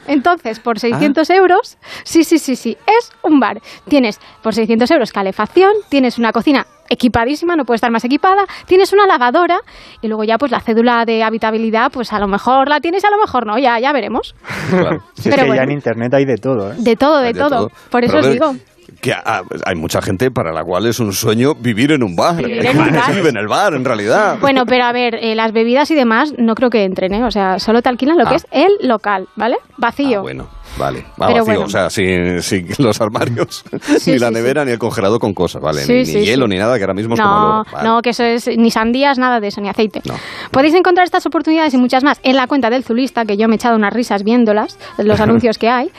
Entonces, 0.06 0.58
por 0.58 0.80
600 0.80 1.30
Ah. 1.30 1.34
euros, 1.36 1.78
sí, 2.02 2.24
sí, 2.24 2.38
sí, 2.40 2.56
sí, 2.56 2.76
es 2.86 3.12
un 3.22 3.38
bar. 3.38 3.60
Tienes 3.88 4.18
por 4.42 4.52
600 4.54 4.90
euros 4.90 5.12
calefacción, 5.12 5.72
tienes 5.88 6.18
una 6.18 6.32
cocina 6.32 6.66
equipadísima, 6.92 7.56
no 7.56 7.64
puede 7.64 7.76
estar 7.76 7.90
más 7.90 8.04
equipada, 8.04 8.42
tienes 8.66 8.92
una 8.92 9.06
lavadora 9.06 9.58
y 10.00 10.08
luego 10.08 10.24
ya 10.24 10.38
pues 10.38 10.52
la 10.52 10.60
cédula 10.60 11.04
de 11.04 11.22
habitabilidad, 11.22 11.90
pues 11.92 12.12
a 12.12 12.18
lo 12.18 12.28
mejor 12.28 12.68
la 12.68 12.80
tienes, 12.80 13.04
a 13.04 13.10
lo 13.10 13.18
mejor 13.18 13.46
no, 13.46 13.58
ya, 13.58 13.78
ya 13.80 13.92
veremos. 13.92 14.34
Claro. 14.70 15.00
Si 15.14 15.28
es 15.28 15.34
Pero 15.34 15.44
que 15.44 15.48
bueno. 15.50 15.62
ya 15.62 15.64
en 15.64 15.70
internet 15.72 16.14
hay 16.14 16.24
de 16.24 16.36
todo, 16.36 16.72
¿eh? 16.72 16.76
De 16.78 16.96
todo, 16.96 17.18
de, 17.18 17.32
todo. 17.32 17.48
todo. 17.48 17.70
Por 17.90 18.04
eso 18.04 18.14
Pero 18.16 18.26
os 18.26 18.32
digo. 18.32 18.54
Que 19.00 19.12
hay 19.14 19.74
mucha 19.76 20.02
gente 20.02 20.30
para 20.30 20.52
la 20.52 20.62
cual 20.64 20.86
es 20.86 21.00
un 21.00 21.12
sueño 21.12 21.54
vivir 21.54 21.92
en 21.92 22.02
un 22.02 22.14
bar. 22.14 22.36
Vivir 22.36 22.66
en 22.66 22.78
un 22.78 22.92
bar. 22.92 23.14
Vive 23.14 23.28
en 23.30 23.36
el 23.36 23.46
bar, 23.48 23.74
en 23.74 23.84
realidad. 23.84 24.38
Bueno, 24.40 24.64
pero 24.66 24.84
a 24.84 24.92
ver, 24.92 25.14
eh, 25.20 25.34
las 25.34 25.52
bebidas 25.52 25.90
y 25.90 25.94
demás 25.94 26.34
no 26.38 26.54
creo 26.54 26.70
que 26.70 26.84
entren, 26.84 27.14
¿eh? 27.14 27.24
O 27.24 27.30
sea, 27.30 27.58
solo 27.58 27.80
te 27.82 27.88
alquilan 27.88 28.18
lo 28.18 28.24
que 28.26 28.34
Ah. 28.34 28.36
es 28.36 28.46
el 28.50 28.88
local, 28.88 29.28
¿vale? 29.36 29.56
Vacío. 29.76 30.18
Ah, 30.18 30.22
bueno, 30.22 30.48
vale. 30.78 31.04
Va 31.20 31.26
Pero 31.26 31.38
vacío, 31.38 31.44
bueno. 31.44 31.62
o 31.62 31.68
sea, 31.68 31.90
sin, 31.90 32.42
sin 32.42 32.68
los 32.78 33.00
armarios, 33.00 33.64
Sí, 33.98 34.12
ni 34.12 34.18
la 34.18 34.28
sí, 34.28 34.34
nevera, 34.34 34.64
ni 34.64 34.72
el 34.72 34.78
congelador 34.78 35.18
con 35.20 35.34
cosas, 35.34 35.62
¿vale? 35.62 35.82
Ni 35.86 36.04
hielo, 36.04 36.46
ni 36.48 36.56
nada, 36.56 36.76
que 36.76 36.84
ahora 36.84 36.94
mismo 36.94 37.14
es 37.14 37.20
como 37.20 37.32
No. 37.32 37.64
Vale. 37.72 37.88
no, 37.88 38.02
que 38.02 38.10
eso 38.10 38.24
es 38.24 38.48
ni 38.56 38.70
sandías, 38.70 39.18
nada 39.18 39.40
de 39.40 39.48
eso, 39.48 39.60
ni 39.60 39.68
aceite. 39.68 40.02
Podéis 40.50 40.74
encontrar 40.74 41.04
estas 41.04 41.26
oportunidades 41.26 41.74
y 41.74 41.78
muchas 41.78 42.04
más 42.04 42.20
en 42.22 42.36
la 42.36 42.46
cuenta 42.46 42.70
del 42.70 42.84
Zulista, 42.84 43.24
que 43.24 43.36
yo 43.36 43.48
me 43.48 43.54
he 43.54 43.56
echado 43.56 43.76
unas 43.76 43.92
risas 43.92 44.22
viéndolas, 44.24 44.78
los 44.98 45.20
anuncios 45.20 45.58
que 45.58 45.68
hay. 45.68 45.90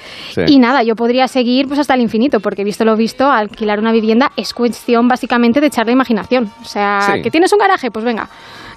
Y 0.48 0.60
nada, 0.60 0.84
yo 0.84 0.96
podría 0.96 1.28
seguir 1.28 1.68
pues 1.68 1.80
hasta 1.80 1.94
el 1.94 2.02
infinito, 2.02 2.40
porque 2.40 2.64
visto 2.64 2.86
lo 2.86 2.96
visto, 2.96 3.30
alquilar 3.32 3.80
una 3.80 3.92
vivienda 3.92 4.32
es 4.36 4.54
cuestión 4.54 5.08
básicamente 5.08 5.62
de 5.62 5.68
echarle 5.68 5.92
imaginación. 5.92 6.52
O 6.62 6.66
sea, 6.66 7.20
que 7.24 7.32
tienes 7.32 7.52
un 7.54 7.60
garaje, 7.60 7.92
pues 7.92 8.06
venga. 8.06 8.30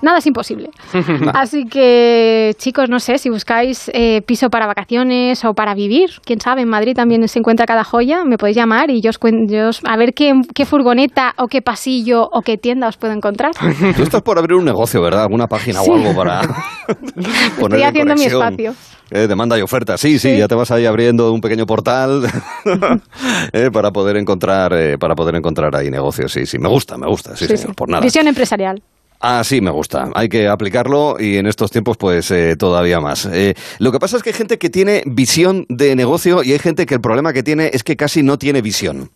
Nada 0.03 0.19
es 0.19 0.27
imposible. 0.27 0.71
Así 1.35 1.65
que, 1.65 2.55
chicos, 2.59 2.89
no 2.89 2.99
sé, 2.99 3.19
si 3.19 3.31
buscáis 3.31 3.91
eh, 3.95 4.23
piso 4.27 4.49
para 4.51 4.67
vacaciones 4.67 5.45
o 5.45 5.55
para 5.55 5.75
vivir, 5.75 6.11
quién 6.25 6.41
sabe, 6.41 6.63
en 6.63 6.69
Madrid 6.69 6.95
también 6.95 7.27
se 7.29 7.39
encuentra 7.39 7.67
cada 7.67 7.85
joya, 7.85 8.25
me 8.25 8.37
podéis 8.39 8.57
llamar 8.57 8.91
y 8.91 9.01
yo 9.01 9.11
os 9.11 9.19
cuento, 9.19 9.53
yo 9.53 9.69
os- 9.69 9.81
a 9.85 9.97
ver 9.97 10.13
qué, 10.15 10.33
qué 10.55 10.65
furgoneta 10.67 11.35
o 11.39 11.47
qué 11.49 11.63
pasillo 11.63 12.29
o 12.33 12.43
qué 12.43 12.57
tienda 12.59 12.89
os 12.89 12.97
puedo 12.97 13.13
encontrar. 13.13 13.53
Tú 13.97 14.03
estás 14.03 14.23
por 14.23 14.39
abrir 14.39 14.57
un 14.57 14.65
negocio, 14.65 15.01
¿verdad? 15.03 15.23
Alguna 15.23 15.47
página 15.47 15.81
Sí. 15.81 15.91
o 15.91 15.95
algo 15.95 16.15
para 16.15 16.41
poner 17.61 17.81
Estoy 17.81 17.83
en 17.83 17.87
haciendo 17.89 18.15
mi 18.15 18.25
espacio. 18.25 18.75
Eh, 19.11 19.29
demanda 19.29 19.57
y 19.57 19.63
oferta, 19.63 19.97
sí, 19.97 20.19
sí, 20.19 20.37
ya 20.37 20.49
te 20.49 20.57
vas 20.57 20.71
ahí 20.73 20.85
abriendo 20.85 21.31
un 21.33 21.41
pequeño 21.41 21.65
portal 21.65 22.25
eh, 23.53 23.71
para 23.73 23.91
poder 23.93 24.17
encontrar 24.17 24.73
eh, 24.73 24.99
para 24.99 25.15
poder 25.15 25.37
encontrar 25.37 25.75
ahí 25.77 25.91
negocios, 25.91 26.33
sí, 26.33 26.45
sí, 26.45 26.59
me 26.59 26.69
gusta, 26.69 26.97
me 26.99 27.07
gusta, 27.07 27.37
sí, 27.37 27.47
Sí, 27.47 27.57
señor, 27.57 27.71
sí. 27.71 27.75
por 27.77 27.89
nada. 27.89 28.03
Visión 28.03 28.27
empresarial. 28.27 28.83
Ah, 29.29 29.43
sí, 29.43 29.61
me 29.61 29.73
gusta. 29.73 30.09
Hay 30.15 30.29
que 30.29 30.47
aplicarlo 30.47 31.17
y 31.19 31.37
en 31.37 31.49
estos 31.49 31.73
tiempos, 31.73 31.97
pues 31.97 32.31
eh, 32.31 32.55
todavía 32.57 33.01
más. 33.01 33.27
Eh, 33.27 33.55
lo 33.81 33.91
que 33.91 33.99
pasa 33.99 34.17
es 34.17 34.23
que 34.23 34.31
hay 34.31 34.37
gente 34.37 34.57
que 34.57 34.71
tiene 34.71 35.03
visión 35.05 35.67
de 35.69 35.97
negocio 35.97 36.45
y 36.45 36.53
hay 36.53 36.61
gente 36.61 36.87
que 36.87 36.95
el 36.95 37.01
problema 37.01 37.33
que 37.33 37.43
tiene 37.43 37.73
es 37.73 37.83
que 37.83 37.97
casi 37.97 38.23
no 38.23 38.39
tiene 38.39 38.63
visión. 38.63 39.11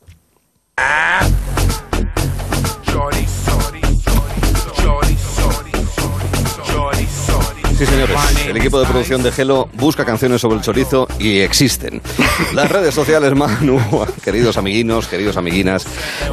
Sí, 7.81 7.87
señores. 7.87 8.15
El 8.47 8.57
equipo 8.59 8.79
de 8.79 8.85
producción 8.87 9.23
de 9.23 9.33
Gelo 9.33 9.71
busca 9.73 10.05
canciones 10.05 10.43
sobre 10.43 10.57
el 10.57 10.61
chorizo 10.63 11.09
y 11.19 11.39
existen. 11.39 12.03
Las 12.55 12.71
redes 12.71 12.95
sociales, 12.95 13.35
Manu, 13.35 13.81
queridos 14.23 14.59
amiguinos, 14.59 15.07
queridos 15.07 15.39
amiguinas, 15.39 15.87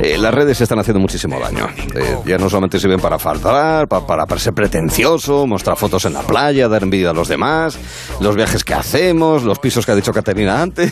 eh, 0.03 0.17
las 0.17 0.33
redes 0.33 0.59
están 0.59 0.77
haciendo 0.79 0.99
muchísimo 0.99 1.39
daño. 1.39 1.69
Eh, 1.95 2.17
ya 2.25 2.37
no 2.37 2.49
solamente 2.49 2.81
sirven 2.81 2.99
para 2.99 3.17
faltar, 3.17 3.87
pa- 3.87 4.05
para, 4.05 4.25
para 4.25 4.41
ser 4.41 4.51
pretencioso, 4.53 5.47
mostrar 5.47 5.77
fotos 5.77 6.03
en 6.03 6.15
la 6.15 6.21
playa, 6.23 6.67
dar 6.67 6.83
envidia 6.83 7.11
a 7.11 7.13
los 7.13 7.29
demás, 7.29 7.77
los 8.19 8.35
viajes 8.35 8.65
que 8.65 8.73
hacemos, 8.73 9.43
los 9.43 9.57
pisos 9.59 9.85
que 9.85 9.93
ha 9.93 9.95
dicho 9.95 10.11
Caterina 10.11 10.61
antes, 10.61 10.91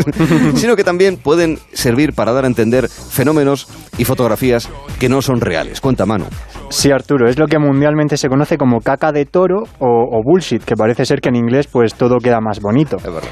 sino 0.56 0.76
que 0.76 0.84
también 0.84 1.16
pueden 1.16 1.58
servir 1.72 2.12
para 2.12 2.34
dar 2.34 2.44
a 2.44 2.48
entender 2.48 2.90
fenómenos 2.90 3.68
y 3.96 4.04
fotografías 4.04 4.68
que 5.00 5.08
no 5.08 5.22
son 5.22 5.40
reales. 5.40 5.80
Cuenta, 5.80 6.04
Manu. 6.04 6.26
Sí, 6.74 6.90
Arturo, 6.90 7.28
es 7.28 7.38
lo 7.38 7.46
que 7.46 7.60
mundialmente 7.60 8.16
se 8.16 8.28
conoce 8.28 8.58
como 8.58 8.80
caca 8.80 9.12
de 9.12 9.26
toro 9.26 9.62
o, 9.78 9.86
o 9.86 10.22
bullshit, 10.24 10.64
que 10.64 10.74
parece 10.74 11.04
ser 11.04 11.20
que 11.20 11.28
en 11.28 11.36
inglés 11.36 11.68
pues 11.68 11.94
todo 11.94 12.18
queda 12.18 12.40
más 12.40 12.60
bonito. 12.60 12.96
Es 12.96 13.04
verdad. 13.04 13.28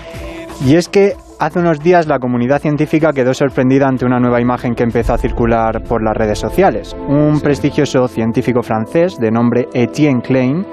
Y 0.65 0.77
es 0.77 0.89
que 0.89 1.15
hace 1.43 1.59
unos 1.59 1.81
días 1.81 2.07
la 2.07 2.21
comunidad 2.21 2.61
científica 2.61 3.13
quedó 3.13 3.35
sorprendida 3.35 3.89
ante 3.89 4.05
una 4.05 4.21
nueva 4.21 4.41
imagen 4.41 4.77
que 4.77 4.85
empezó 4.85 5.15
a 5.15 5.19
circular 5.19 5.83
por 5.83 6.01
las 6.01 6.17
redes 6.17 6.39
sociales. 6.39 6.97
Un 7.09 7.41
prestigioso 7.41 8.07
científico 8.07 8.63
francés 8.63 9.19
de 9.19 9.33
nombre 9.33 9.67
Etienne 9.75 10.23
Klein 10.23 10.65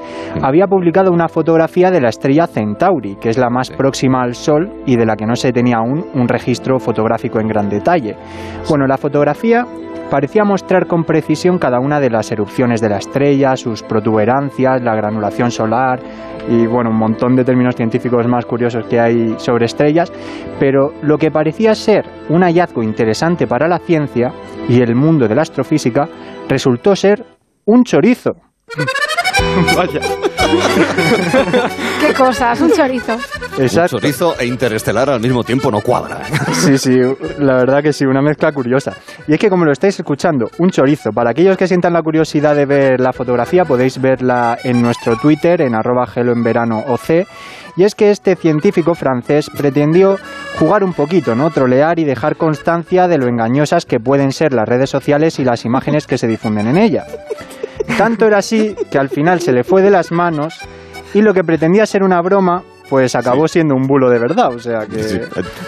había 0.43 0.67
publicado 0.67 1.11
una 1.11 1.27
fotografía 1.27 1.89
de 1.89 2.01
la 2.01 2.09
estrella 2.09 2.45
Centauri, 2.45 3.15
que 3.15 3.29
es 3.29 3.37
la 3.39 3.49
más 3.49 3.71
próxima 3.71 4.21
al 4.21 4.35
Sol 4.35 4.71
y 4.85 4.95
de 4.95 5.07
la 5.07 5.15
que 5.15 5.25
no 5.25 5.35
se 5.35 5.51
tenía 5.51 5.77
aún 5.77 6.05
un 6.13 6.27
registro 6.27 6.77
fotográfico 6.77 7.39
en 7.39 7.47
gran 7.47 7.67
detalle. 7.67 8.15
Bueno, 8.69 8.85
la 8.85 8.99
fotografía 8.99 9.65
parecía 10.09 10.43
mostrar 10.43 10.87
con 10.87 11.03
precisión 11.03 11.57
cada 11.57 11.79
una 11.79 11.99
de 11.99 12.09
las 12.09 12.31
erupciones 12.31 12.81
de 12.81 12.89
la 12.89 12.97
estrella, 12.97 13.55
sus 13.55 13.83
protuberancias, 13.83 14.81
la 14.81 14.95
granulación 14.95 15.51
solar 15.51 15.99
y 16.49 16.65
bueno, 16.65 16.89
un 16.89 16.97
montón 16.97 17.35
de 17.35 17.43
términos 17.43 17.75
científicos 17.75 18.27
más 18.27 18.45
curiosos 18.45 18.85
que 18.85 18.99
hay 18.99 19.35
sobre 19.37 19.65
estrellas, 19.65 20.11
pero 20.59 20.93
lo 21.01 21.17
que 21.17 21.31
parecía 21.31 21.73
ser 21.73 22.05
un 22.29 22.43
hallazgo 22.43 22.83
interesante 22.83 23.47
para 23.47 23.67
la 23.67 23.79
ciencia 23.79 24.31
y 24.67 24.81
el 24.81 24.95
mundo 24.95 25.27
de 25.27 25.35
la 25.35 25.43
astrofísica 25.43 26.07
resultó 26.47 26.95
ser 26.95 27.25
un 27.65 27.83
chorizo. 27.83 28.31
Vaya. 29.75 30.01
Qué 31.99 32.13
cosas, 32.13 32.59
un 32.61 32.71
chorizo. 32.71 33.13
Exacto. 33.57 33.97
Un 33.97 34.01
chorizo 34.01 34.35
e 34.39 34.45
interestelar 34.45 35.09
al 35.09 35.19
mismo 35.19 35.43
tiempo 35.43 35.71
no 35.71 35.81
cuadra. 35.81 36.21
Sí, 36.59 36.77
sí, 36.77 36.99
la 37.37 37.55
verdad 37.55 37.81
que 37.81 37.93
sí, 37.93 38.05
una 38.05 38.21
mezcla 38.21 38.51
curiosa. 38.51 38.91
Y 39.27 39.33
es 39.33 39.39
que 39.39 39.49
como 39.49 39.63
lo 39.63 39.71
estáis 39.71 39.97
escuchando, 39.97 40.49
un 40.57 40.69
chorizo. 40.69 41.11
Para 41.11 41.31
aquellos 41.31 41.55
que 41.57 41.67
sientan 41.67 41.93
la 41.93 42.01
curiosidad 42.01 42.53
de 42.53 42.65
ver 42.65 42.99
la 42.99 43.13
fotografía, 43.13 43.63
podéis 43.63 43.99
verla 44.01 44.57
en 44.63 44.81
nuestro 44.81 45.15
Twitter, 45.15 45.61
en 45.61 45.73
arroba 45.73 46.05
gelo 46.05 46.33
en 46.33 46.43
verano 46.43 46.83
OC. 46.85 47.25
Y 47.79 47.85
es 47.85 47.95
que 47.95 48.11
este 48.11 48.35
científico 48.35 48.93
francés 48.93 49.49
pretendió 49.57 50.19
jugar 50.57 50.83
un 50.83 50.91
poquito, 50.91 51.33
¿no? 51.33 51.49
Trolear 51.49 51.97
y 51.97 52.03
dejar 52.03 52.35
constancia 52.35 53.07
de 53.07 53.17
lo 53.17 53.29
engañosas 53.29 53.85
que 53.85 54.01
pueden 54.01 54.33
ser 54.33 54.51
las 54.51 54.67
redes 54.67 54.89
sociales 54.89 55.39
y 55.39 55.45
las 55.45 55.63
imágenes 55.63 56.05
que 56.05 56.17
se 56.17 56.27
difunden 56.27 56.67
en 56.67 56.75
ella. 56.75 57.05
Tanto 57.97 58.27
era 58.27 58.39
así 58.39 58.75
que 58.91 58.97
al 58.97 59.07
final 59.07 59.39
se 59.39 59.53
le 59.53 59.63
fue 59.63 59.81
de 59.81 59.91
las 59.91 60.11
manos 60.11 60.59
y 61.13 61.21
lo 61.21 61.33
que 61.33 61.45
pretendía 61.45 61.85
ser 61.85 62.03
una 62.03 62.21
broma 62.21 62.63
pues 62.89 63.15
acabó 63.15 63.47
siendo 63.47 63.75
un 63.75 63.87
bulo 63.87 64.09
de 64.09 64.19
verdad, 64.19 64.53
o 64.53 64.59
sea 64.59 64.85
que... 64.87 65.03
Sí, 65.03 65.19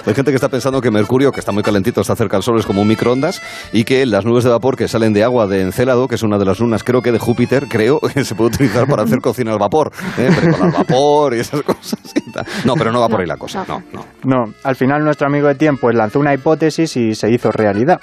hay- 0.06 0.14
gente 0.14 0.32
que 0.32 0.36
está 0.36 0.50
pensando 0.50 0.82
que 0.82 0.92
Mercurio, 0.92 1.32
que 1.32 1.40
está 1.40 1.52
muy 1.52 1.64
calentito, 1.64 2.02
está 2.02 2.16
cerca 2.16 2.38
del 2.38 2.44
Sol, 2.44 2.60
es 2.60 2.66
como 2.66 2.82
un 2.82 2.88
microondas 2.88 3.42
y 3.72 3.84
que 3.84 4.06
las 4.06 4.26
nubes 4.26 4.44
de 4.44 4.50
vapor 4.50 4.76
que 4.76 4.88
salen 4.88 5.14
de 5.14 5.24
agua 5.24 5.48
de 5.48 5.62
Encélado, 5.62 6.08
que 6.08 6.16
es 6.16 6.24
una 6.24 6.38
de 6.38 6.46
las 6.46 6.60
lunas, 6.60 6.84
creo 6.84 7.02
que 7.02 7.12
de 7.12 7.20
Júpiter, 7.20 7.68
creo 7.70 8.00
que 8.14 8.24
se 8.26 8.36
puede 8.36 8.50
utilizar 8.50 8.88
para 8.88 9.04
hacer 9.04 9.20
cocina 9.20 9.52
al 9.54 9.60
vapor, 9.60 9.92
¿eh? 10.18 10.30
Preparar 10.36 10.66
al 10.68 10.72
vapor 10.72 11.36
y 11.36 11.40
esas 11.40 11.62
cosas. 11.62 12.00
y 12.16 12.32
tal. 12.32 12.46
No, 12.66 12.74
pero 12.76 12.92
no 12.92 13.00
va 13.00 13.08
por 13.10 13.22
ahí 13.22 13.28
la 13.28 13.38
cosa, 13.38 13.64
no, 13.68 13.82
no. 13.94 14.06
No, 14.24 14.54
al 14.64 14.76
final 14.76 15.04
nuestro 15.04 15.28
amigo 15.28 15.50
Etienne 15.50 15.78
pues 15.80 15.96
lanzó 15.96 16.20
una 16.20 16.34
hipótesis 16.34 16.96
y 16.98 17.16
se 17.16 17.30
hizo 17.32 17.52
realidad. 17.52 18.00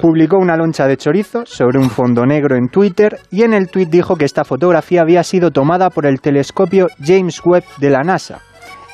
Publicó 0.00 0.38
una 0.38 0.56
loncha 0.56 0.86
de 0.86 0.96
chorizo 0.96 1.44
sobre 1.44 1.78
un 1.78 1.90
fondo 1.90 2.24
negro 2.24 2.56
en 2.56 2.68
Twitter 2.68 3.18
y 3.30 3.42
en 3.42 3.52
el 3.52 3.68
tweet 3.68 3.86
dijo 3.86 4.16
que 4.16 4.24
esta 4.24 4.44
fotografía 4.44 5.02
había 5.02 5.22
sido 5.22 5.50
tomada 5.50 5.90
por 5.90 6.06
el 6.06 6.20
telescopio 6.20 6.88
James 7.04 7.40
Webb 7.44 7.64
de 7.78 7.90
la 7.90 8.02
NASA. 8.02 8.40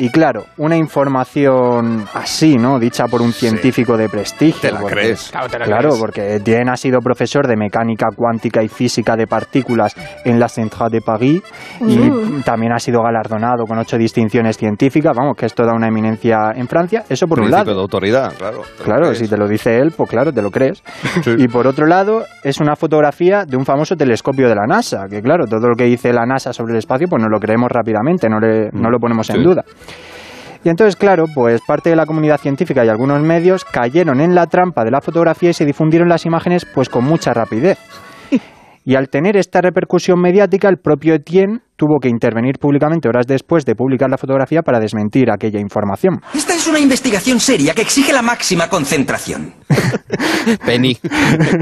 Y 0.00 0.10
claro, 0.10 0.44
una 0.58 0.76
información 0.76 2.04
así, 2.14 2.56
¿no? 2.56 2.78
Dicha 2.78 3.06
por 3.06 3.20
un 3.20 3.32
científico 3.32 3.96
de 3.96 4.08
prestigio. 4.08 4.60
Te 4.60 4.72
la 4.72 4.80
porque- 4.80 4.94
crees. 4.94 5.30
Claro, 5.30 5.48
te 5.48 5.58
la 5.58 5.64
Claro, 5.64 5.88
crees. 5.90 6.00
porque 6.00 6.34
Etienne 6.36 6.70
ha 6.70 6.76
sido 6.76 7.00
profesor 7.00 7.46
de 7.46 7.56
mecánica 7.56 8.06
cuántica 8.14 8.62
y 8.62 8.68
física 8.68 9.16
de 9.16 9.26
partículas 9.26 9.94
en 10.24 10.38
la 10.38 10.48
Centrale 10.48 10.90
de 10.92 11.00
París 11.00 11.42
y 11.80 11.98
Uh. 11.98 12.42
también 12.44 12.72
ha 12.72 12.78
sido 12.78 13.02
galardonado 13.02 13.64
con 13.66 13.78
ocho 13.78 13.98
distinciones 13.98 14.56
científicas. 14.56 15.16
Vamos, 15.16 15.36
que 15.36 15.46
es 15.46 15.54
toda 15.54 15.72
una 15.74 15.88
eminencia 15.88 16.52
en 16.54 16.68
Francia. 16.68 17.04
Eso 17.08 17.26
por 17.26 17.40
un 17.40 17.50
lado. 17.50 17.74
de 17.74 17.80
autoridad, 17.80 18.32
claro. 18.36 18.62
Claro, 18.84 19.14
si 19.14 19.26
te 19.28 19.36
lo 19.36 19.48
dice 19.48 19.76
él, 19.78 19.92
pues 19.96 20.08
claro, 20.08 20.32
te 20.32 20.42
lo 20.42 20.50
crees. 20.50 20.82
Y 21.38 21.48
por 21.48 21.66
otro 21.66 21.86
lado, 21.86 22.24
es 22.42 22.60
una 22.60 22.74
fotografía 22.76 23.44
de 23.44 23.56
un 23.56 23.64
famoso 23.64 23.96
telescopio 23.96 24.48
de 24.48 24.54
la 24.54 24.66
NASA, 24.66 25.06
que 25.08 25.20
claro, 25.22 25.46
todo 25.46 25.68
lo 25.68 25.74
que 25.76 25.84
dice 25.84 26.12
la 26.12 26.24
NASA 26.26 26.52
sobre 26.52 26.72
el 26.72 26.78
espacio, 26.78 27.06
pues 27.08 27.22
no 27.22 27.28
lo 27.28 27.38
creemos 27.38 27.68
rápidamente, 27.70 28.28
no, 28.28 28.38
le, 28.40 28.70
no 28.72 28.90
lo 28.90 28.98
ponemos 28.98 29.28
en 29.30 29.42
duda. 29.42 29.62
Y 30.64 30.68
entonces, 30.68 30.96
claro, 30.96 31.26
pues 31.34 31.60
parte 31.66 31.90
de 31.90 31.96
la 31.96 32.06
comunidad 32.06 32.40
científica 32.40 32.84
y 32.84 32.88
algunos 32.88 33.22
medios 33.22 33.64
cayeron 33.64 34.20
en 34.20 34.34
la 34.34 34.46
trampa 34.46 34.84
de 34.84 34.90
la 34.90 35.00
fotografía 35.00 35.50
y 35.50 35.54
se 35.54 35.64
difundieron 35.64 36.08
las 36.08 36.26
imágenes 36.26 36.64
pues 36.64 36.88
con 36.88 37.04
mucha 37.04 37.32
rapidez. 37.32 37.78
Y 38.88 38.96
al 38.96 39.10
tener 39.10 39.36
esta 39.36 39.60
repercusión 39.60 40.18
mediática, 40.18 40.66
el 40.66 40.78
propio 40.78 41.12
Etienne 41.12 41.60
tuvo 41.76 41.98
que 42.00 42.08
intervenir 42.08 42.54
públicamente 42.58 43.06
horas 43.06 43.26
después 43.26 43.66
de 43.66 43.74
publicar 43.74 44.08
la 44.08 44.16
fotografía 44.16 44.62
para 44.62 44.80
desmentir 44.80 45.30
aquella 45.30 45.60
información. 45.60 46.22
Esta 46.34 46.54
es 46.54 46.66
una 46.66 46.78
investigación 46.78 47.38
seria 47.38 47.74
que 47.74 47.82
exige 47.82 48.14
la 48.14 48.22
máxima 48.22 48.70
concentración. 48.70 49.52
Penny. 50.64 50.96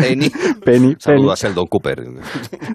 Penny. 0.01 0.31
Penny, 0.65 0.95
Saludo 1.01 1.33
a 1.33 1.35
Sheldon 1.35 1.67
Cooper. 1.67 2.05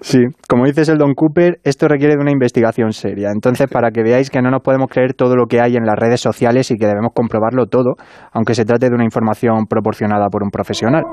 Sí, 0.02 0.18
como 0.46 0.66
dices 0.66 0.90
el 0.90 0.98
Don 0.98 1.14
Cooper, 1.14 1.58
esto 1.64 1.88
requiere 1.88 2.16
de 2.16 2.20
una 2.20 2.30
investigación 2.30 2.92
seria. 2.92 3.30
Entonces, 3.34 3.68
para 3.72 3.90
que 3.90 4.02
veáis 4.02 4.28
que 4.28 4.42
no 4.42 4.50
nos 4.50 4.60
podemos 4.60 4.88
creer 4.90 5.14
todo 5.14 5.34
lo 5.34 5.46
que 5.46 5.62
hay 5.62 5.76
en 5.76 5.86
las 5.86 5.96
redes 5.98 6.20
sociales 6.20 6.70
y 6.70 6.76
que 6.76 6.86
debemos 6.86 7.12
comprobarlo 7.14 7.68
todo, 7.68 7.94
aunque 8.32 8.54
se 8.54 8.66
trate 8.66 8.90
de 8.90 8.94
una 8.94 9.04
información 9.04 9.64
proporcionada 9.64 10.28
por 10.28 10.42
un 10.42 10.50
profesional. 10.50 11.04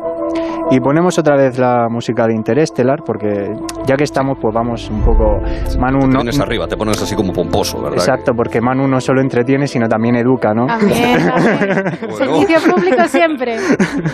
Y 0.72 0.80
ponemos 0.80 1.18
otra 1.18 1.36
vez 1.36 1.58
la 1.58 1.88
música 1.90 2.28
de 2.28 2.36
Interestelar, 2.36 3.00
porque 3.04 3.54
ya 3.86 3.96
que 3.96 4.04
estamos, 4.04 4.38
pues 4.40 4.54
vamos 4.54 4.90
un 4.90 5.02
poco... 5.02 5.40
Manu 5.80 6.08
no... 6.08 6.20
Tienes 6.20 6.40
arriba, 6.40 6.68
te 6.68 6.78
pones 6.78 7.02
así 7.02 7.16
como 7.16 7.34
pomposo, 7.34 7.82
¿verdad? 7.82 7.98
Exacto, 7.98 8.34
porque 8.36 8.62
Manu 8.62 8.88
no 8.88 9.02
solo 9.02 9.22
entretiene, 9.22 9.66
sino 9.66 9.88
también 9.88 10.16
educa, 10.16 10.54
¿no? 10.54 10.68
También, 10.68 11.28
también. 11.28 12.12
Servicio 12.18 12.72
público 12.72 13.04
siempre. 13.08 13.58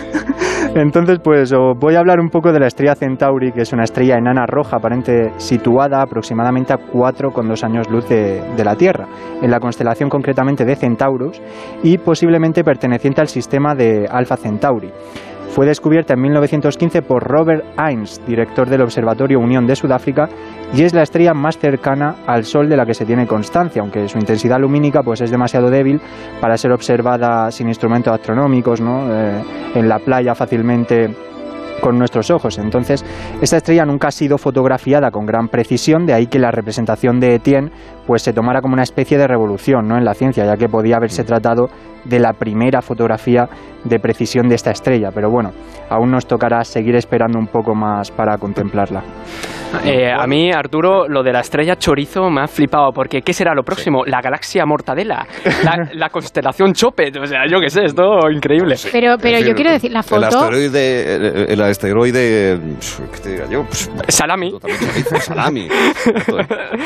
Entonces, 0.74 1.18
pues 1.22 1.52
os 1.52 1.78
voy 1.78 1.94
a 1.94 1.98
hablar 1.98 2.20
un 2.20 2.28
poco 2.28 2.52
de 2.52 2.60
la 2.60 2.66
estrella 2.66 2.94
Centauri, 2.94 3.52
que 3.52 3.62
es 3.62 3.72
una 3.72 3.84
estrella 3.84 4.16
enana 4.16 4.46
roja 4.46 4.76
aparente 4.76 5.32
situada 5.36 6.02
aproximadamente 6.02 6.72
a 6.72 6.76
4,2 6.76 7.64
años 7.64 7.90
luz 7.90 8.08
de, 8.08 8.42
de 8.56 8.64
la 8.64 8.76
Tierra, 8.76 9.06
en 9.42 9.50
la 9.50 9.60
constelación 9.60 10.08
concretamente 10.08 10.64
de 10.64 10.74
Centaurus 10.74 11.40
y 11.82 11.98
posiblemente 11.98 12.64
perteneciente 12.64 13.20
al 13.20 13.28
sistema 13.28 13.74
de 13.74 14.06
Alpha 14.10 14.36
Centauri. 14.36 14.90
Fue 15.56 15.64
descubierta 15.64 16.12
en 16.12 16.20
1915 16.20 17.00
por 17.00 17.22
Robert 17.22 17.64
Hines, 17.78 18.20
director 18.26 18.68
del 18.68 18.82
Observatorio 18.82 19.40
Unión 19.40 19.66
de 19.66 19.74
Sudáfrica, 19.74 20.28
y 20.74 20.82
es 20.82 20.92
la 20.92 21.02
estrella 21.02 21.32
más 21.32 21.56
cercana 21.56 22.16
al 22.26 22.44
Sol 22.44 22.68
de 22.68 22.76
la 22.76 22.84
que 22.84 22.92
se 22.92 23.06
tiene 23.06 23.26
constancia, 23.26 23.80
aunque 23.80 24.06
su 24.06 24.18
intensidad 24.18 24.60
lumínica 24.60 25.02
pues, 25.02 25.22
es 25.22 25.30
demasiado 25.30 25.70
débil 25.70 25.98
para 26.42 26.58
ser 26.58 26.72
observada 26.72 27.50
sin 27.50 27.68
instrumentos 27.68 28.12
astronómicos, 28.12 28.82
¿no? 28.82 29.10
Eh, 29.10 29.42
en 29.76 29.88
la 29.88 29.98
playa 29.98 30.34
fácilmente 30.34 31.08
con 31.80 31.98
nuestros 31.98 32.30
ojos. 32.30 32.58
Entonces, 32.58 33.04
esta 33.40 33.56
estrella 33.58 33.84
nunca 33.84 34.08
ha 34.08 34.12
sido 34.12 34.38
fotografiada 34.38 35.10
con 35.10 35.26
gran 35.26 35.48
precisión, 35.48 36.06
de 36.06 36.14
ahí 36.14 36.26
que 36.26 36.38
la 36.38 36.50
representación 36.50 37.20
de 37.20 37.34
Etienne 37.34 37.70
pues 38.06 38.22
se 38.22 38.32
tomara 38.32 38.60
como 38.60 38.74
una 38.74 38.84
especie 38.84 39.18
de 39.18 39.26
revolución 39.26 39.88
¿no? 39.88 39.98
en 39.98 40.04
la 40.04 40.14
ciencia, 40.14 40.44
ya 40.44 40.56
que 40.56 40.68
podía 40.68 40.96
haberse 40.96 41.24
tratado 41.24 41.68
de 42.04 42.20
la 42.20 42.32
primera 42.32 42.80
fotografía 42.82 43.48
de 43.84 43.98
precisión 43.98 44.48
de 44.48 44.54
esta 44.54 44.70
estrella. 44.70 45.10
Pero 45.12 45.28
bueno, 45.30 45.50
aún 45.90 46.10
nos 46.10 46.26
tocará 46.26 46.62
seguir 46.62 46.94
esperando 46.94 47.38
un 47.38 47.48
poco 47.48 47.74
más 47.74 48.10
para 48.10 48.38
contemplarla. 48.38 49.02
Eh, 49.84 50.10
a 50.10 50.26
mí, 50.26 50.52
Arturo, 50.52 51.08
lo 51.08 51.22
de 51.22 51.32
la 51.32 51.40
estrella 51.40 51.76
chorizo 51.76 52.30
me 52.30 52.42
ha 52.42 52.46
flipado, 52.46 52.92
porque 52.92 53.22
¿qué 53.22 53.32
será 53.32 53.52
lo 53.54 53.62
próximo? 53.62 54.04
La 54.06 54.20
galaxia 54.20 54.64
mortadela, 54.64 55.26
la, 55.64 55.88
la 55.94 56.08
constelación 56.08 56.72
Chopet, 56.72 57.16
o 57.16 57.26
sea, 57.26 57.40
yo 57.50 57.60
qué 57.60 57.68
sé, 57.68 57.84
esto 57.84 58.30
increíble. 58.30 58.76
Pero, 58.92 59.16
pero 59.20 59.40
yo 59.40 59.54
quiero 59.54 59.72
decir, 59.72 59.90
la 59.90 60.00
El 60.00 60.04
foto... 60.04 60.26
asteroide, 60.26 61.16
el, 61.16 61.60
el 61.60 61.60
asteroide, 61.70 62.58
¿qué 63.14 63.18
te 63.20 63.32
diga 63.32 63.46
yo? 63.48 63.64
Pues, 63.64 63.90
Salami. 64.08 64.52
chorizo, 64.52 65.16
salami. 65.20 65.68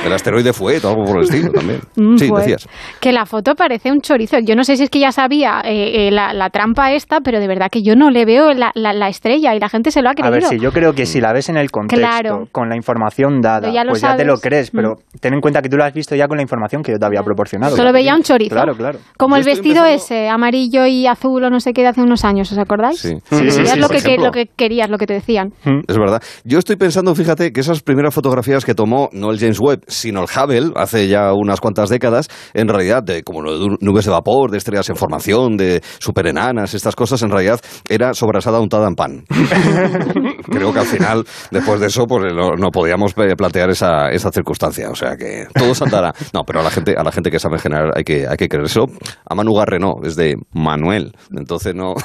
El 0.05 0.13
asteroide 0.13 0.53
fue 0.53 0.77
algo 0.77 1.05
por 1.05 1.19
el 1.19 1.25
estilo 1.25 1.51
también. 1.53 1.81
Mm, 1.97 2.17
Sí, 2.19 2.29
pues, 2.29 2.45
decías. 2.45 2.69
Que 3.01 3.13
la 3.13 3.27
foto 3.27 3.55
parece 3.55 3.91
un 3.91 4.01
chorizo. 4.01 4.39
Yo 4.39 4.55
no 4.57 4.65
sé 4.65 4.77
si 4.77 4.85
es 4.85 4.91
que 4.91 4.99
ya 5.01 5.13
sabía 5.13 5.61
eh, 5.65 6.09
eh, 6.09 6.11
la, 6.11 6.33
la 6.33 6.51
trampa 6.51 6.93
esta, 6.93 7.21
pero 7.21 7.41
de 7.41 7.47
verdad 7.49 7.69
que 7.71 7.83
yo 7.83 7.97
no 7.97 8.11
le 8.11 8.25
veo 8.25 8.53
la, 8.53 8.71
la- 8.75 8.93
la 8.93 9.09
estrella 9.09 9.55
y 9.55 9.61
la 9.61 9.69
gente 9.69 9.91
se 9.91 10.03
lo 10.03 10.09
ha 10.09 10.13
A 10.13 10.15
creído. 10.15 10.33
ver, 10.33 10.45
si 10.45 10.59
yo 10.59 10.73
creo 10.73 10.93
que 10.95 11.07
si 11.07 11.21
la 11.21 11.33
ves 11.33 11.49
en 11.49 11.57
el 11.57 11.71
contexto, 11.71 12.01
Claro. 12.07 12.49
con 12.53 12.69
la 12.69 12.77
información 12.77 13.41
dada, 13.41 13.71
ya 13.71 13.85
pues 13.89 14.03
ya 14.03 14.17
te 14.17 14.25
lo 14.25 14.37
crees, 14.39 14.71
pero 14.71 14.97
ten 15.21 15.35
en 15.35 15.41
cuenta 15.41 15.63
que 15.63 15.69
tú 15.69 15.77
lo 15.77 15.85
has 15.85 15.93
visto 15.95 16.15
ya 16.15 16.27
con 16.29 16.37
la 16.37 16.43
información 16.43 16.83
que 16.83 16.93
yo 16.93 16.99
te 16.99 17.07
había 17.07 17.23
proporcionado. 17.23 17.77
Solo 17.77 17.93
veía 17.93 18.15
un 18.15 18.23
chorizo. 18.23 18.55
Claro, 18.55 18.75
claro. 18.77 18.99
Como 19.17 19.37
Yo 19.37 19.41
el 19.41 19.45
vestido 19.47 19.85
ese, 19.85 20.29
amarillo 20.29 20.87
y 20.87 21.07
azul 21.07 21.45
o 21.45 21.51
no 21.51 21.61
sé 21.61 21.73
qué 21.73 21.83
de 21.83 21.89
hace 21.89 22.01
unos 22.03 22.25
años, 22.25 22.51
¿os 22.53 22.59
acordáis? 22.59 23.01
Sí. 23.01 23.17
Sí, 23.31 23.51
sí, 23.51 23.67
sí, 23.67 23.79
lo, 23.79 23.89
que, 23.89 24.03
que- 24.03 24.17
lo 24.19 24.31
que 24.33 24.47
lo 24.71 24.99
que 24.99 25.07
te 25.07 25.15
decían. 25.15 25.53
Es 25.87 25.99
verdad. 25.99 26.23
Yo 26.45 26.59
estoy 26.59 26.77
pensando, 26.77 27.15
fíjate, 27.15 27.53
que 27.53 27.61
esas 27.61 27.83
primeras 27.83 28.15
fotografías 28.15 28.65
que 28.65 28.75
tomó 28.75 29.09
no 29.13 29.31
el 29.31 29.39
James 29.39 29.59
Webb, 29.61 29.83
sino 29.89 30.23
el 30.23 30.27
Hubble, 30.27 30.73
hace 30.77 31.09
ya 31.09 31.33
unas 31.33 31.61
cuantas 31.61 31.89
décadas, 31.89 32.29
en 32.55 32.69
realidad, 32.69 33.03
de, 33.03 33.23
como 33.23 33.43
nubes 33.43 34.05
de 34.05 34.11
vapor, 34.11 34.51
de 34.51 34.59
estrellas 34.59 34.89
en 34.89 34.97
formación, 34.97 35.57
de 35.57 35.83
superenanas, 35.99 36.75
estas 36.75 36.95
cosas, 36.95 37.23
en 37.23 37.31
realidad 37.31 37.61
era 37.89 38.15
sobrasada 38.15 38.61
untada 38.61 38.87
en 38.89 38.95
pan. 38.95 39.25
Creo 40.51 40.73
que 40.73 40.79
al 40.79 40.87
final, 40.87 41.25
después 41.51 41.81
de 41.81 41.87
eso, 41.87 42.07
pues 42.07 42.33
no, 42.35 42.53
no 42.57 42.71
podíamos 42.71 43.13
eh, 43.17 43.35
plantear 43.37 43.71
esa, 43.71 44.11
esa 44.11 44.31
circunstancia. 44.31 44.91
O 44.91 44.95
sea 44.95 45.17
que 45.17 45.47
todo 45.55 45.75
saltará. 45.75 46.13
No, 46.33 46.43
pero 46.45 46.61
a 46.61 46.63
la 46.63 46.71
gente, 46.71 46.95
a 46.97 47.03
la 47.03 47.13
gente 47.13 47.31
que 47.31 47.39
sabe 47.39 47.59
generar 47.59 47.91
hay 47.97 48.05
que, 48.05 48.27
hay 48.29 48.37
que 48.37 48.49
creer 48.49 48.67
eso. 48.67 48.85
A 49.29 49.35
Manu 49.35 49.55
Garre 49.55 49.79
no, 49.79 49.95
es 50.05 50.17
de 50.17 50.37
Manuel. 50.53 51.13
Entonces 51.37 51.75
no. 51.75 51.95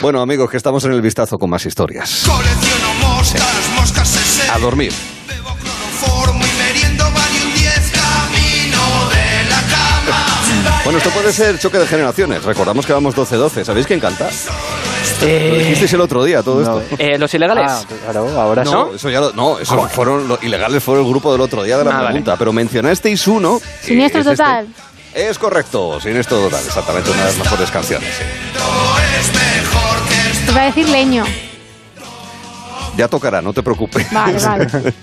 Bueno, 0.00 0.20
amigos, 0.20 0.50
que 0.52 0.58
estamos 0.58 0.84
en 0.84 0.92
el 0.92 1.00
vistazo 1.00 1.38
con 1.38 1.48
más 1.48 1.64
historias. 1.64 2.24
Colecciono 2.26 2.94
moscas, 3.00 3.42
moscas 3.74 4.06
se 4.08 4.50
A 4.50 4.58
dormir. 4.58 4.92
Formo 5.98 6.44
y 6.44 6.58
meriendo 6.62 7.04
Valium 7.04 7.54
10 7.54 7.74
camino 7.90 9.08
de 9.08 9.44
la 9.48 9.60
cama. 9.62 10.80
Bueno, 10.84 10.98
esto 10.98 11.08
puede 11.10 11.32
ser 11.32 11.58
choque 11.58 11.78
de 11.78 11.86
generaciones. 11.86 12.44
Recordamos 12.44 12.84
que 12.84 12.92
vamos 12.92 13.14
12-12. 13.16 13.64
¿Sabéis 13.64 13.86
quién 13.86 13.98
canta? 13.98 14.28
Lo 15.22 15.26
dijisteis 15.58 15.92
el 15.94 16.00
otro 16.02 16.22
día, 16.22 16.42
todo 16.42 16.60
esto. 16.60 16.96
Eh, 16.98 17.16
¿Los 17.16 17.32
ilegales? 17.32 17.64
Ah, 17.70 17.82
claro, 18.04 18.28
ahora 18.38 18.64
sí. 18.66 18.70
No, 18.72 18.94
eso 18.94 19.08
ya 19.08 19.20
lo- 19.20 19.32
no, 19.32 19.58
esos 19.58 19.90
fueron 19.92 20.28
los 20.28 20.42
ilegales 20.42 20.82
fueron 20.84 21.04
el 21.06 21.10
grupo 21.10 21.32
del 21.32 21.40
otro 21.40 21.62
día 21.62 21.78
de 21.78 21.84
la 21.84 21.90
Ah, 21.92 21.94
vale. 21.94 22.06
pregunta, 22.08 22.36
pero 22.36 22.52
mencionasteis 22.52 23.26
uno. 23.26 23.58
Siniestro 23.80 24.20
es 24.20 24.26
este. 24.26 24.36
total. 24.36 24.66
Es 25.14 25.38
correcto, 25.38 25.98
Siniestro 26.00 26.38
total, 26.40 26.62
exactamente 26.66 27.10
una 27.10 27.20
de 27.20 27.24
las 27.26 27.38
mejores 27.38 27.70
canciones. 27.70 28.10
sí. 28.18 29.41
Va 30.56 30.62
a 30.62 30.66
decir 30.66 30.88
leño. 30.88 31.24
Ya 32.96 33.08
tocará, 33.08 33.40
no 33.40 33.52
te 33.54 33.62
preocupes. 33.62 34.10
Vale, 34.12 34.38
vale. 34.38 34.66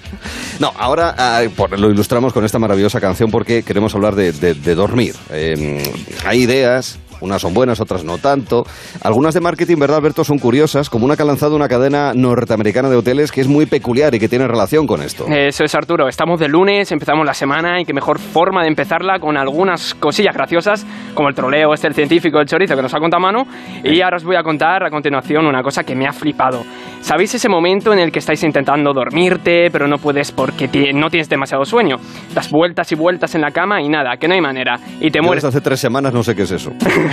No, 0.59 0.73
ahora 0.77 1.15
ah, 1.17 1.41
por- 1.55 1.79
lo 1.79 1.89
ilustramos 1.89 2.33
con 2.33 2.43
esta 2.43 2.59
maravillosa 2.59 2.99
canción 2.99 3.31
porque 3.31 3.63
queremos 3.63 3.95
hablar 3.95 4.15
de, 4.15 4.33
de- 4.33 4.53
de 4.55 4.75
dormir. 4.75 5.15
Eh, 5.29 5.81
hay 6.25 6.41
ideas, 6.41 6.99
unas 7.21 7.41
son 7.41 7.53
buenas, 7.53 7.79
otras 7.79 8.03
no 8.03 8.17
tanto. 8.17 8.63
Algunas 9.03 9.33
de 9.33 9.41
marketing, 9.41 9.77
¿verdad, 9.77 9.97
Alberto? 9.97 10.23
Son 10.23 10.37
curiosas, 10.39 10.89
como 10.89 11.05
una 11.05 11.15
que 11.15 11.23
ha 11.23 11.25
lanzado 11.25 11.55
una 11.55 11.67
cadena 11.67 12.13
norteamericana 12.13 12.89
de 12.89 12.95
hoteles 12.95 13.31
que 13.31 13.41
es 13.41 13.47
muy 13.47 13.65
peculiar 13.65 14.13
y 14.15 14.19
que 14.19 14.29
tiene 14.29 14.47
relación 14.47 14.87
con 14.87 15.01
esto. 15.01 15.25
Eso 15.27 15.63
es 15.63 15.75
Arturo, 15.75 16.07
estamos 16.07 16.39
de 16.39 16.47
lunes, 16.47 16.91
empezamos 16.91 17.25
la 17.25 17.33
semana 17.33 17.79
y 17.81 17.85
qué 17.85 17.93
mejor 17.93 18.19
forma 18.19 18.61
de 18.61 18.67
empezarla 18.67 19.19
con 19.19 19.37
algunas 19.37 19.93
cosillas 19.95 20.33
graciosas 20.33 20.85
como 21.13 21.29
el 21.29 21.35
troleo, 21.35 21.73
este 21.73 21.87
el 21.87 21.93
científico, 21.93 22.39
el 22.39 22.45
chorizo 22.45 22.75
que 22.75 22.81
nos 22.81 22.93
ha 22.93 22.99
contado 22.99 23.21
Manu 23.21 23.43
y 23.83 24.01
ahora 24.01 24.17
os 24.17 24.23
voy 24.23 24.35
a 24.35 24.43
contar 24.43 24.85
a 24.85 24.89
continuación 24.89 25.45
una 25.45 25.61
cosa 25.61 25.83
que 25.83 25.95
me 25.95 26.05
ha 26.07 26.11
flipado. 26.11 26.63
¿Sabéis 27.01 27.33
ese 27.35 27.49
momento 27.49 27.93
en 27.93 27.99
el 27.99 28.11
que 28.11 28.19
estáis 28.19 28.43
intentando 28.43 28.93
dormirte 28.93 29.69
pero 29.71 29.87
no 29.87 29.97
puedes 29.97 30.31
porque 30.31 30.69
no 30.93 31.09
tienes 31.09 31.29
demasiado 31.29 31.65
sueño? 31.65 31.97
Das 32.33 32.51
vueltas 32.51 32.91
y 32.91 32.95
vueltas 32.95 33.35
en 33.35 33.41
la 33.41 33.51
cama 33.51 33.81
y 33.81 33.89
nada, 33.89 34.17
que 34.17 34.27
no 34.27 34.33
hay 34.33 34.41
manera 34.41 34.75
y 34.99 35.09
te 35.09 35.19
Yo 35.19 35.23
mueres, 35.23 35.43
desde 35.43 35.57
hace 35.57 35.61
tres 35.61 35.79
semanas 35.79 36.13
no 36.13 36.23
sé 36.23 36.35
qué 36.35 36.43
es 36.43 36.51
eso. 36.51 36.71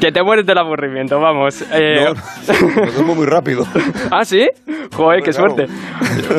que 0.00 0.12
te 0.12 0.22
mueres 0.22 0.46
del 0.46 0.58
aburrimiento, 0.58 1.18
vamos. 1.20 1.62
Eh, 1.72 2.06
duermo 2.94 3.14
muy 3.14 3.26
rápido. 3.26 3.64
¿Ah, 4.10 4.24
sí? 4.24 4.48
Joder, 4.92 5.22
qué 5.22 5.32
suerte. 5.32 5.66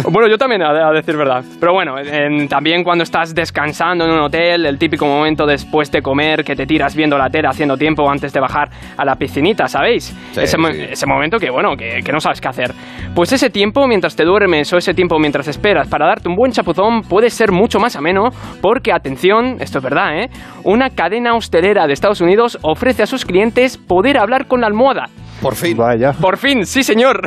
Bueno, 0.09 0.27
yo 0.27 0.37
también, 0.37 0.61
a, 0.61 0.89
a 0.89 0.91
decir 0.91 1.15
verdad. 1.15 1.43
Pero 1.59 1.73
bueno, 1.73 1.97
en- 1.99 2.47
también 2.47 2.83
cuando 2.83 3.03
estás 3.03 3.33
descansando 3.33 4.05
en 4.05 4.11
un 4.11 4.19
hotel, 4.19 4.65
el 4.65 4.77
típico 4.77 5.05
momento 5.05 5.45
después 5.45 5.91
de 5.91 6.01
comer 6.01 6.43
que 6.43 6.55
te 6.55 6.65
tiras 6.65 6.95
viendo 6.95 7.17
la 7.17 7.29
tele 7.29 7.47
haciendo 7.47 7.77
tiempo 7.77 8.09
antes 8.09 8.33
de 8.33 8.39
bajar 8.39 8.69
a 8.97 9.05
la 9.05 9.15
piscinita, 9.15 9.67
¿sabéis? 9.67 10.15
Sí, 10.33 10.41
ese, 10.41 10.57
mo- 10.57 10.71
sí. 10.71 10.81
ese 10.91 11.05
momento 11.07 11.37
que, 11.37 11.49
bueno, 11.49 11.75
que, 11.77 12.01
que 12.03 12.11
no 12.11 12.19
sabes 12.19 12.41
qué 12.41 12.47
hacer. 12.49 12.71
Pues 13.15 13.31
ese 13.31 13.49
tiempo 13.49 13.87
mientras 13.87 14.15
te 14.15 14.23
duermes 14.25 14.71
o 14.73 14.77
ese 14.77 14.93
tiempo 14.93 15.17
mientras 15.19 15.47
esperas 15.47 15.87
para 15.87 16.07
darte 16.07 16.27
un 16.29 16.35
buen 16.35 16.51
chapuzón 16.51 17.01
puede 17.03 17.29
ser 17.29 17.51
mucho 17.51 17.79
más 17.79 17.95
ameno 17.95 18.29
porque, 18.61 18.91
atención, 18.91 19.57
esto 19.59 19.77
es 19.79 19.83
verdad, 19.83 20.17
¿eh? 20.19 20.29
Una 20.63 20.89
cadena 20.89 21.35
hostelera 21.35 21.87
de 21.87 21.93
Estados 21.93 22.21
Unidos 22.21 22.30
ofrece 22.61 23.03
a 23.03 23.07
sus 23.07 23.25
clientes 23.25 23.77
poder 23.77 24.17
hablar 24.17 24.47
con 24.47 24.61
la 24.61 24.67
almohada. 24.67 25.09
Por 25.41 25.55
fin. 25.55 25.75
Vaya. 25.75 26.13
Por 26.13 26.37
fin, 26.37 26.65
sí 26.65 26.83
señor. 26.83 27.21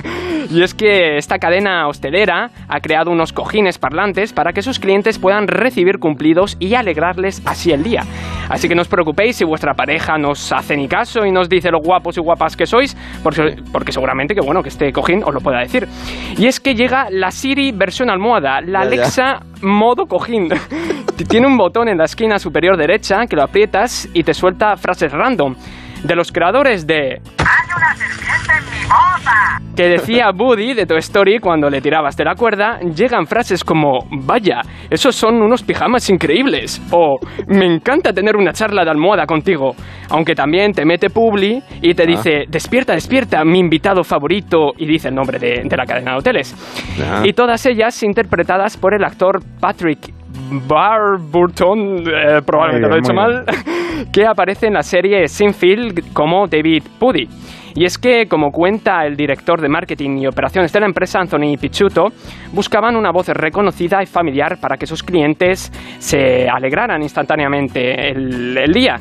y 0.50 0.62
es 0.62 0.74
que 0.74 1.16
esta 1.16 1.38
cadena 1.38 1.88
hostelera 1.88 2.50
ha 2.68 2.80
creado 2.80 3.10
unos 3.10 3.32
cojines 3.32 3.78
parlantes 3.78 4.32
para 4.32 4.52
que 4.52 4.62
sus 4.62 4.78
clientes 4.78 5.18
puedan 5.18 5.48
recibir 5.48 5.98
cumplidos 5.98 6.56
y 6.60 6.74
alegrarles 6.74 7.42
así 7.44 7.72
el 7.72 7.82
día. 7.82 8.02
Así 8.48 8.68
que 8.68 8.74
no 8.74 8.82
os 8.82 8.88
preocupéis 8.88 9.36
si 9.36 9.44
vuestra 9.44 9.74
pareja 9.74 10.16
nos 10.18 10.52
hace 10.52 10.76
ni 10.76 10.86
caso 10.86 11.26
y 11.26 11.32
nos 11.32 11.48
dice 11.48 11.70
lo 11.70 11.80
guapos 11.80 12.16
y 12.16 12.20
guapas 12.20 12.56
que 12.56 12.66
sois, 12.66 12.96
porque, 13.22 13.56
porque 13.72 13.90
seguramente 13.90 14.34
que 14.34 14.40
bueno 14.40 14.62
que 14.62 14.68
este 14.68 14.92
cojín 14.92 15.22
os 15.24 15.34
lo 15.34 15.40
pueda 15.40 15.58
decir. 15.58 15.88
Y 16.38 16.46
es 16.46 16.60
que 16.60 16.74
llega 16.74 17.08
la 17.10 17.30
Siri 17.30 17.72
versión 17.72 18.10
almohada, 18.10 18.60
la 18.60 18.84
Ya, 18.84 18.90
ya. 18.90 18.96
Alexa 18.96 19.40
modo 19.62 20.06
cojín. 20.06 20.48
Tiene 21.28 21.46
un 21.46 21.56
botón 21.56 21.88
en 21.88 21.98
la 21.98 22.04
esquina 22.04 22.38
superior 22.38 22.76
derecha 22.76 23.26
que 23.26 23.36
lo 23.36 23.42
aprietas 23.42 24.08
y 24.12 24.22
te 24.22 24.34
suelta 24.34 24.76
frases 24.76 25.10
random. 25.12 25.56
De 26.04 26.14
los 26.14 26.30
creadores 26.30 26.86
de 26.86 27.20
que 29.76 29.88
decía 29.88 30.30
Woody 30.30 30.72
de 30.72 30.86
Toy 30.86 30.98
Story 30.98 31.38
cuando 31.38 31.68
le 31.68 31.82
tirabas 31.82 32.16
de 32.16 32.24
la 32.24 32.34
cuerda, 32.34 32.78
llegan 32.80 33.26
frases 33.26 33.62
como, 33.62 34.06
vaya, 34.10 34.62
esos 34.88 35.14
son 35.14 35.42
unos 35.42 35.62
pijamas 35.62 36.08
increíbles, 36.08 36.80
o 36.90 37.18
me 37.48 37.66
encanta 37.66 38.12
tener 38.12 38.36
una 38.36 38.52
charla 38.54 38.84
de 38.84 38.90
almohada 38.90 39.26
contigo, 39.26 39.74
aunque 40.08 40.34
también 40.34 40.72
te 40.72 40.86
mete 40.86 41.10
Publi 41.10 41.62
y 41.82 41.92
te 41.94 42.04
Ah. 42.04 42.06
dice, 42.06 42.44
despierta, 42.48 42.94
despierta, 42.94 43.44
mi 43.44 43.58
invitado 43.58 44.02
favorito, 44.02 44.72
y 44.78 44.86
dice 44.86 45.08
el 45.08 45.14
nombre 45.14 45.38
de, 45.38 45.62
de 45.64 45.76
la 45.76 45.84
cadena 45.84 46.12
de 46.12 46.18
hoteles. 46.18 46.54
Ah. 47.02 47.20
Y 47.24 47.34
todas 47.34 47.66
ellas 47.66 48.02
interpretadas 48.02 48.78
por 48.78 48.94
el 48.94 49.04
actor 49.04 49.40
Patrick 49.60 49.98
Barburton, 50.68 52.04
eh, 52.06 52.40
probablemente 52.46 52.88
lo 52.88 52.94
he 52.94 53.00
dicho 53.00 53.12
mal, 53.14 53.44
que 54.12 54.26
aparece 54.26 54.68
en 54.68 54.74
la 54.74 54.82
serie 54.82 55.28
Sinfield 55.28 56.12
como 56.14 56.46
David 56.46 56.84
Puddy. 56.98 57.28
Y 57.76 57.84
es 57.84 57.98
que, 57.98 58.26
como 58.26 58.50
cuenta 58.50 59.04
el 59.04 59.16
director 59.16 59.60
de 59.60 59.68
marketing 59.68 60.16
y 60.16 60.26
operaciones 60.26 60.72
de 60.72 60.80
la 60.80 60.86
empresa, 60.86 61.20
Anthony 61.20 61.58
Picciuto, 61.60 62.06
buscaban 62.52 62.96
una 62.96 63.12
voz 63.12 63.28
reconocida 63.28 64.02
y 64.02 64.06
familiar 64.06 64.58
para 64.58 64.78
que 64.78 64.86
sus 64.86 65.02
clientes 65.02 65.70
se 65.98 66.48
alegraran 66.48 67.02
instantáneamente 67.02 68.08
el, 68.08 68.56
el 68.56 68.72
día. 68.72 68.96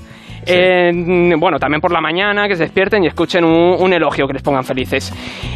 Eh, 0.45 0.91
bueno, 1.39 1.57
también 1.59 1.81
por 1.81 1.91
la 1.91 2.01
mañana, 2.01 2.47
que 2.47 2.55
se 2.55 2.63
despierten 2.63 3.03
y 3.03 3.07
escuchen 3.07 3.43
un, 3.43 3.75
un 3.79 3.93
elogio 3.93 4.27
que 4.27 4.33
les 4.33 4.43
pongan 4.43 4.63
felices. 4.63 5.13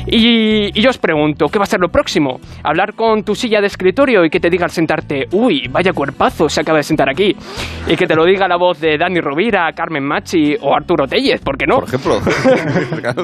Y, 0.08 0.78
y 0.78 0.82
yo 0.82 0.90
os 0.90 0.98
pregunto, 0.98 1.48
¿qué 1.48 1.60
va 1.60 1.64
a 1.64 1.68
ser 1.68 1.80
lo 1.80 1.90
próximo? 1.90 2.40
¿Hablar 2.64 2.94
con 2.96 3.24
tu 3.24 3.36
silla 3.36 3.62
de 3.62 3.68
escritorio 3.68 4.26
y 4.26 4.30
que 4.30 4.40
te 4.40 4.50
diga 4.50 4.66
al 4.66 4.72
sentarte, 4.72 5.28
uy, 5.32 5.68
vaya 5.72 5.94
cuerpazo 5.94 6.50
se 6.50 6.62
acaba 6.62 6.78
de 6.78 6.84
sentar 6.84 7.10
aquí? 7.10 7.36
Y 7.88 7.96
que 7.96 8.08
te 8.08 8.16
lo 8.16 8.26
diga 8.26 8.48
la 8.48 8.58
voz 8.58 8.80
de 8.80 8.98
Dani 8.98 9.20
Rovira, 9.20 9.72
Carmen 9.74 10.04
Machi 10.04 10.56
o 10.62 10.74
Arturo 10.74 11.06
Tellez, 11.08 11.42
¿por 11.42 11.58
qué 11.58 11.66
no? 11.68 11.80
Por 11.80 11.88
ejemplo. 11.88 12.20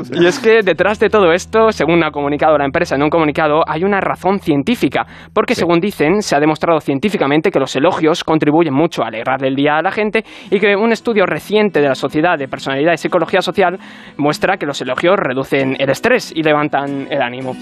Sí. 0.05 0.13
Y 0.19 0.25
es 0.25 0.39
que 0.39 0.61
detrás 0.61 0.99
de 0.99 1.09
todo 1.09 1.31
esto, 1.31 1.71
según 1.71 2.03
ha 2.03 2.11
comunicado 2.11 2.57
la 2.57 2.65
empresa 2.65 2.95
en 2.95 3.03
un 3.03 3.09
comunicado, 3.09 3.61
hay 3.67 3.83
una 3.83 3.99
razón 4.01 4.39
científica, 4.39 5.05
porque 5.33 5.55
según 5.55 5.79
dicen, 5.79 6.21
se 6.21 6.35
ha 6.35 6.39
demostrado 6.39 6.79
científicamente 6.79 7.51
que 7.51 7.59
los 7.59 7.75
elogios 7.75 8.23
contribuyen 8.23 8.73
mucho 8.73 9.03
a 9.03 9.07
alegrarle 9.07 9.47
el 9.47 9.55
día 9.55 9.77
a 9.77 9.81
la 9.81 9.91
gente 9.91 10.23
y 10.49 10.59
que 10.59 10.75
un 10.75 10.91
estudio 10.91 11.25
de 11.55 11.87
la 11.87 11.95
Sociedad 11.95 12.37
de 12.37 12.47
Personalidad 12.47 12.93
y 12.93 12.97
Psicología 12.97 13.41
Social 13.41 13.79
muestra 14.17 14.57
que 14.57 14.65
los 14.65 14.81
elogios 14.81 15.15
reducen 15.17 15.75
el 15.79 15.89
estrés 15.89 16.33
y 16.35 16.43
levantan 16.43 17.07
el 17.09 17.21
ánimo. 17.21 17.53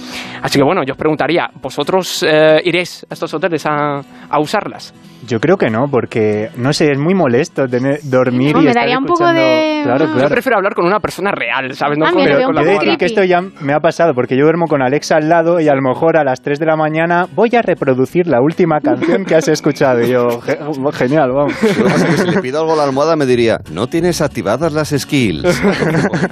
Así 0.41 0.57
que 0.57 0.63
bueno, 0.63 0.83
yo 0.83 0.93
os 0.93 0.97
preguntaría, 0.97 1.47
¿vosotros 1.61 2.23
eh, 2.27 2.59
iréis 2.65 3.05
a 3.09 3.13
estos 3.13 3.31
hoteles 3.33 3.65
a, 3.67 4.01
a 4.29 4.39
usarlas? 4.39 4.93
Yo 5.27 5.39
creo 5.39 5.57
que 5.57 5.69
no, 5.69 5.87
porque, 5.89 6.49
no 6.57 6.73
sé, 6.73 6.91
es 6.91 6.97
muy 6.97 7.13
molesto 7.13 7.67
tener, 7.67 7.99
dormir 8.03 8.53
No, 8.53 8.61
y 8.61 8.63
me 8.65 8.69
estar 8.69 8.83
daría 8.83 8.97
un 8.99 9.05
poco 9.05 9.25
de- 9.27 9.81
Claro, 9.83 10.05
Yo 10.19 10.29
prefiero 10.29 10.57
hablar 10.57 10.73
con 10.75 10.85
una 10.85 10.99
persona 10.99 11.31
real, 11.31 11.73
¿sabes? 11.75 11.97
No 11.97 12.05
Ah, 12.05 12.11
con, 12.11 12.23
Pero 12.23 12.43
con 12.45 12.55
la 12.55 12.63
decir 12.63 12.97
que 12.97 13.05
esto 13.05 13.23
ya 13.23 13.41
me 13.61 13.73
ha 13.73 13.79
pasado, 13.79 14.13
porque 14.13 14.35
yo 14.37 14.43
duermo 14.43 14.67
con 14.67 14.81
Alexa 14.81 15.15
al 15.17 15.29
lado 15.29 15.59
y 15.59 15.67
a 15.67 15.75
lo 15.75 15.81
mejor 15.81 16.17
a 16.17 16.23
las 16.23 16.41
3 16.41 16.59
de 16.59 16.65
la 16.65 16.75
mañana 16.75 17.27
voy 17.35 17.49
a 17.55 17.61
reproducir 17.61 18.27
la 18.27 18.41
última 18.41 18.79
canción 18.81 19.25
que 19.25 19.35
has 19.35 19.47
escuchado. 19.47 20.01
Y 20.01 20.09
yo, 20.09 20.41
"Ge- 20.41 20.57
genial, 20.93 21.31
vamos. 21.31 21.53
Lo 21.61 21.69
que 21.85 21.89
pasa 21.89 22.07
es 22.07 22.15
que 22.15 22.21
si 22.21 22.31
le 22.35 22.41
pido 22.41 22.61
algo 22.61 22.73
a 22.73 22.77
la 22.77 22.83
almohada 22.83 23.15
me 23.15 23.25
diría, 23.25 23.59
no 23.71 23.87
tienes 23.87 24.21
activadas 24.21 24.71
las 24.73 24.89
skills. 24.89 25.43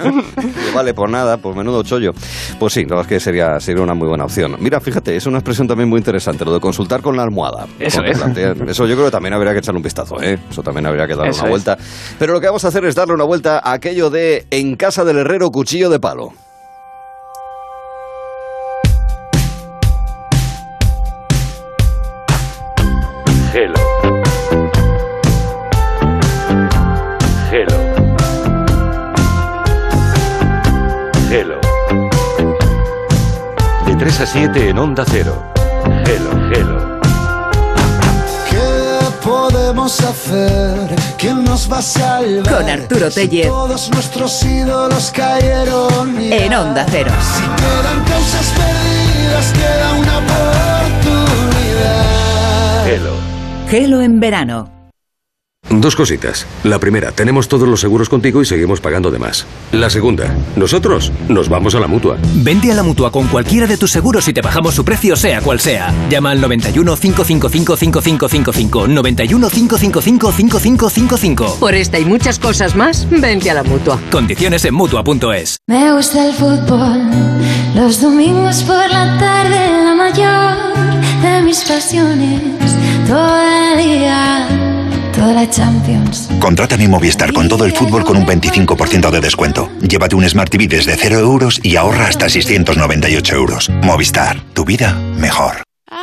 Y 0.02 0.74
vale, 0.74 0.94
por 0.94 1.08
nada, 1.10 1.36
pues 1.38 1.56
menudo 1.56 1.82
chollo. 1.82 2.12
Pues 2.58 2.72
sí, 2.72 2.82
la 2.82 2.96
verdad 2.96 3.02
es 3.02 3.08
que 3.08 3.20
sería, 3.20 3.60
sería 3.60 3.82
una 3.82 3.94
muy 3.94 4.08
buena 4.08 4.24
opción. 4.24 4.56
Mira, 4.60 4.80
fíjate, 4.80 5.14
es 5.16 5.26
una 5.26 5.38
expresión 5.38 5.66
también 5.68 5.88
muy 5.88 5.98
interesante, 5.98 6.44
lo 6.44 6.52
de 6.54 6.60
consultar 6.60 7.00
con 7.02 7.16
la 7.16 7.22
almohada. 7.22 7.66
Eso 7.78 8.02
es. 8.04 8.18
plantean- 8.22 8.68
Eso 8.82 8.88
yo 8.88 8.96
creo 8.96 9.06
que 9.06 9.12
también 9.12 9.32
habría 9.32 9.52
que 9.52 9.60
echarle 9.60 9.76
un 9.76 9.84
vistazo, 9.84 10.20
¿eh? 10.20 10.40
Eso 10.50 10.60
también 10.60 10.86
habría 10.86 11.06
que 11.06 11.14
darle 11.14 11.30
Eso 11.30 11.42
una 11.42 11.46
es. 11.46 11.50
vuelta. 11.50 11.78
Pero 12.18 12.32
lo 12.32 12.40
que 12.40 12.46
vamos 12.46 12.64
a 12.64 12.68
hacer 12.68 12.84
es 12.84 12.96
darle 12.96 13.14
una 13.14 13.22
vuelta 13.22 13.60
a 13.60 13.74
aquello 13.74 14.10
de 14.10 14.44
en 14.50 14.74
casa 14.74 15.04
del 15.04 15.18
herrero 15.18 15.52
cuchillo 15.52 15.88
de 15.88 16.00
palo. 16.00 16.32
Hello. 23.54 23.74
Hello. 27.52 27.78
Hello. 31.30 31.60
De 33.86 33.94
3 33.96 34.20
a 34.20 34.26
7 34.26 34.68
en 34.70 34.78
Onda 34.78 35.04
Cero. 35.06 35.40
Hello, 36.04 36.30
hello. 36.52 36.91
¿Qué 39.82 39.88
podemos 39.88 40.00
hacer? 40.04 40.96
¿Quién 41.18 41.42
nos 41.42 41.70
va 41.70 41.78
a 41.78 41.82
salvar? 41.82 42.54
Con 42.54 42.68
Arturo 42.70 43.10
Si 43.10 43.26
Tellez. 43.26 43.48
Todos 43.48 43.90
nuestros 43.90 44.44
ídolos 44.44 45.10
cayeron. 45.10 46.20
ya. 46.20 46.36
En 46.36 46.54
Onda 46.54 46.86
Cero. 46.88 47.10
Si 47.20 47.42
quedan 47.42 48.04
causas 48.04 48.52
perdidas 48.54 49.52
queda 49.52 49.92
una 49.94 50.18
oportunidad. 51.32 52.84
Gelo. 52.84 53.14
Gelo 53.68 54.00
en 54.02 54.20
verano. 54.20 54.81
Dos 55.70 55.96
cositas. 55.96 56.46
La 56.64 56.78
primera, 56.78 57.12
tenemos 57.12 57.48
todos 57.48 57.66
los 57.66 57.80
seguros 57.80 58.08
contigo 58.08 58.42
y 58.42 58.44
seguimos 58.44 58.80
pagando 58.80 59.10
de 59.10 59.18
más. 59.18 59.46
La 59.72 59.88
segunda, 59.88 60.34
nosotros 60.54 61.12
nos 61.28 61.48
vamos 61.48 61.74
a 61.74 61.80
la 61.80 61.86
mutua. 61.86 62.18
Vente 62.34 62.70
a 62.70 62.74
la 62.74 62.82
mutua 62.82 63.10
con 63.10 63.26
cualquiera 63.28 63.66
de 63.66 63.76
tus 63.78 63.90
seguros 63.90 64.28
y 64.28 64.32
te 64.32 64.42
bajamos 64.42 64.74
su 64.74 64.84
precio, 64.84 65.16
sea 65.16 65.40
cual 65.40 65.60
sea. 65.60 65.94
Llama 66.10 66.30
al 66.32 66.40
91 66.40 66.94
555 66.96 67.76
5555. 67.76 68.88
91 68.88 69.48
555 69.48 70.32
5555. 70.32 71.56
Por 71.58 71.74
esta 71.74 71.98
y 71.98 72.04
muchas 72.04 72.38
cosas 72.38 72.76
más, 72.76 73.08
vente 73.08 73.50
a 73.50 73.54
la 73.54 73.62
mutua. 73.62 73.98
Condiciones 74.10 74.64
en 74.64 74.74
mutua.es. 74.74 75.56
Me 75.68 75.92
gusta 75.94 76.26
el 76.26 76.34
fútbol, 76.34 77.00
los 77.74 78.00
domingos 78.00 78.62
por 78.64 78.90
la 78.90 79.16
tarde, 79.18 79.84
la 79.84 79.94
mayor 79.94 80.72
de 81.22 81.42
mis 81.42 81.62
pasiones, 81.64 82.42
todo 83.08 83.40
el 83.40 83.78
día, 83.78 84.71
Contrata 86.40 86.76
mi 86.76 86.88
Movistar 86.88 87.32
con 87.32 87.48
todo 87.48 87.64
el 87.64 87.72
fútbol 87.72 88.04
con 88.04 88.16
un 88.16 88.26
25% 88.26 89.10
de 89.10 89.20
descuento. 89.20 89.70
Llévate 89.80 90.16
un 90.16 90.28
Smart 90.28 90.50
TV 90.50 90.66
desde 90.66 90.96
0 90.96 91.18
euros 91.18 91.60
y 91.62 91.76
ahorra 91.76 92.06
hasta 92.06 92.28
698 92.28 93.36
euros. 93.36 93.70
Movistar, 93.82 94.40
tu 94.52 94.64
vida 94.64 94.94
mejor. 95.16 95.71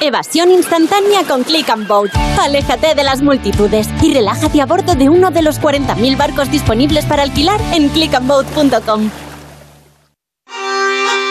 Evasión 0.00 0.50
instantánea 0.50 1.22
con 1.28 1.44
Click 1.44 1.68
and 1.70 1.86
Boat. 1.86 2.10
Aléjate 2.40 2.94
de 2.94 3.04
las 3.04 3.22
multitudes 3.22 3.88
y 4.02 4.12
relájate 4.12 4.60
a 4.60 4.66
bordo 4.66 4.94
de 4.94 5.08
uno 5.08 5.30
de 5.30 5.42
los 5.42 5.60
40.000 5.60 6.16
barcos 6.16 6.50
disponibles 6.50 7.04
para 7.04 7.22
alquilar 7.22 7.60
en 7.72 7.88
clickandboat.com. 7.88 9.10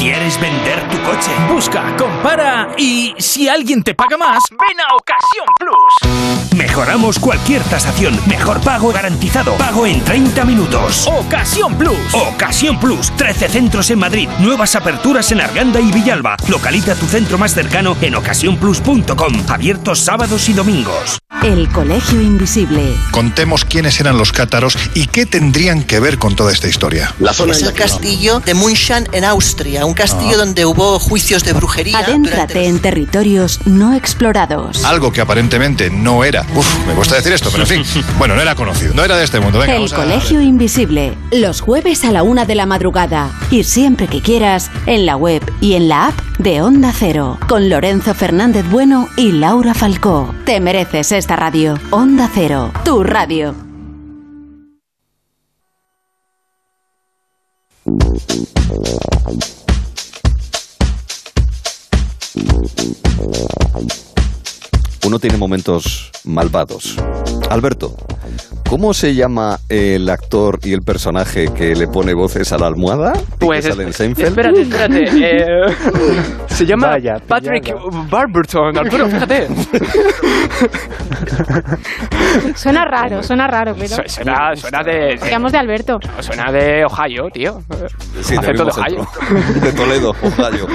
¿Quieres 0.00 0.40
vender 0.40 0.88
tu 0.88 0.96
coche? 1.02 1.30
Busca, 1.52 1.94
compara 1.98 2.70
y 2.78 3.14
si 3.18 3.50
alguien 3.50 3.82
te 3.82 3.94
paga 3.94 4.16
más, 4.16 4.42
ven 4.48 4.80
a 4.80 4.94
Ocasión 4.94 5.46
Plus. 5.58 6.56
Mejoramos 6.56 7.18
cualquier 7.18 7.62
tasación. 7.64 8.18
Mejor 8.26 8.62
pago 8.62 8.92
garantizado. 8.92 9.52
Pago 9.58 9.84
en 9.84 10.02
30 10.02 10.46
minutos. 10.46 11.06
Ocasión 11.06 11.76
Plus. 11.76 12.14
Ocasión 12.14 12.80
Plus. 12.80 13.14
13 13.18 13.50
centros 13.50 13.90
en 13.90 13.98
Madrid. 13.98 14.26
Nuevas 14.38 14.74
aperturas 14.74 15.30
en 15.32 15.42
Arganda 15.42 15.82
y 15.82 15.92
Villalba. 15.92 16.38
Localiza 16.48 16.94
tu 16.94 17.04
centro 17.04 17.36
más 17.36 17.52
cercano 17.52 17.94
en 18.00 18.14
ocasiónplus.com. 18.14 19.34
Abiertos 19.50 20.00
sábados 20.00 20.48
y 20.48 20.54
domingos. 20.54 21.19
El 21.42 21.68
Colegio 21.70 22.20
Invisible. 22.20 22.92
Contemos 23.12 23.64
quiénes 23.64 23.98
eran 24.00 24.18
los 24.18 24.30
cátaros 24.32 24.76
y 24.94 25.06
qué 25.06 25.24
tendrían 25.24 25.84
que 25.84 25.98
ver 26.00 26.18
con 26.18 26.34
toda 26.36 26.52
esta 26.52 26.68
historia. 26.68 27.14
es 27.48 27.62
el 27.62 27.72
castillo 27.72 28.40
de 28.40 28.52
Munchen 28.52 29.08
en 29.12 29.24
Austria, 29.24 29.86
un 29.86 29.94
castillo 29.94 30.36
donde 30.36 30.66
hubo 30.66 30.98
juicios 30.98 31.42
de 31.44 31.54
brujería. 31.54 31.98
Adéntrate 32.00 32.66
en 32.66 32.80
territorios 32.80 33.60
no 33.64 33.94
explorados. 33.94 34.84
Algo 34.84 35.12
que 35.12 35.22
aparentemente 35.22 35.88
no 35.88 36.24
era. 36.24 36.44
Uf, 36.54 36.66
me 36.86 36.92
gusta 36.94 37.14
decir 37.14 37.32
esto, 37.32 37.48
pero 37.50 37.62
en 37.62 37.84
fin. 37.84 38.04
Bueno, 38.18 38.34
no 38.34 38.42
era 38.42 38.54
conocido, 38.54 38.92
no 38.92 39.02
era 39.04 39.16
de 39.16 39.24
este 39.24 39.40
mundo. 39.40 39.60
Venga, 39.60 39.76
El 39.76 39.90
a- 39.90 39.96
Colegio 39.96 40.42
Invisible. 40.42 41.16
Los 41.30 41.62
jueves 41.62 42.04
a 42.04 42.10
la 42.10 42.22
una 42.22 42.44
de 42.44 42.54
la 42.56 42.66
madrugada. 42.66 43.30
Y 43.50 43.62
siempre 43.64 44.08
que 44.08 44.20
quieras, 44.20 44.70
en 44.84 45.06
la 45.06 45.16
web 45.16 45.42
y 45.62 45.72
en 45.74 45.88
la 45.88 46.08
app 46.08 46.20
de 46.38 46.60
Onda 46.60 46.92
Cero. 46.98 47.38
Con 47.48 47.68
Lorenzo 47.70 48.14
Fernández 48.14 48.64
Bueno 48.68 49.08
y 49.16 49.32
Laura 49.32 49.72
Falcó. 49.74 50.34
Te 50.44 50.60
mereces 50.60 51.12
esta 51.20 51.36
radio. 51.36 51.78
Onda 51.90 52.28
Cero. 52.32 52.72
Tu 52.84 53.04
radio. 53.04 53.54
Uno 65.06 65.18
tiene 65.18 65.36
momentos 65.38 66.10
malvados. 66.24 66.96
Alberto, 67.48 67.96
¿cómo 68.68 68.92
se 68.94 69.14
llama 69.14 69.58
el 69.68 70.08
actor 70.10 70.60
y 70.62 70.72
el 70.72 70.82
personaje 70.82 71.48
que 71.52 71.74
le 71.74 71.88
pone 71.88 72.12
voces 72.14 72.52
a 72.52 72.58
la 72.58 72.66
almohada? 72.66 73.14
¿Y 73.16 73.44
Pues 73.44 73.64
que 73.64 73.72
sale 73.72 73.84
en 73.84 73.92
Seinfeld? 73.92 74.28
espérate, 74.28 74.60
espérate. 74.60 75.04
eh, 75.22 75.74
se 76.48 76.66
llama 76.66 76.88
Vaya, 76.88 77.16
Patrick 77.26 77.74
Barberton. 78.10 78.76
Arturo, 78.76 79.08
fíjate. 79.08 79.48
Suena 82.54 82.84
raro, 82.84 83.22
suena 83.22 83.46
raro, 83.46 83.74
pero. 83.74 83.88
Su- 83.96 84.02
Suena, 84.06 84.54
suena 84.56 84.82
de. 84.82 85.18
Digamos 85.22 85.52
de 85.52 85.58
Alberto. 85.58 85.98
Suena 86.20 86.50
de 86.52 86.84
Ohio, 86.84 87.28
tío. 87.32 87.62
Sí, 88.22 88.34
de 88.36 88.62
Ohio. 88.62 89.06
De 89.62 89.72
Toledo, 89.72 90.10
Ohio. 90.10 90.66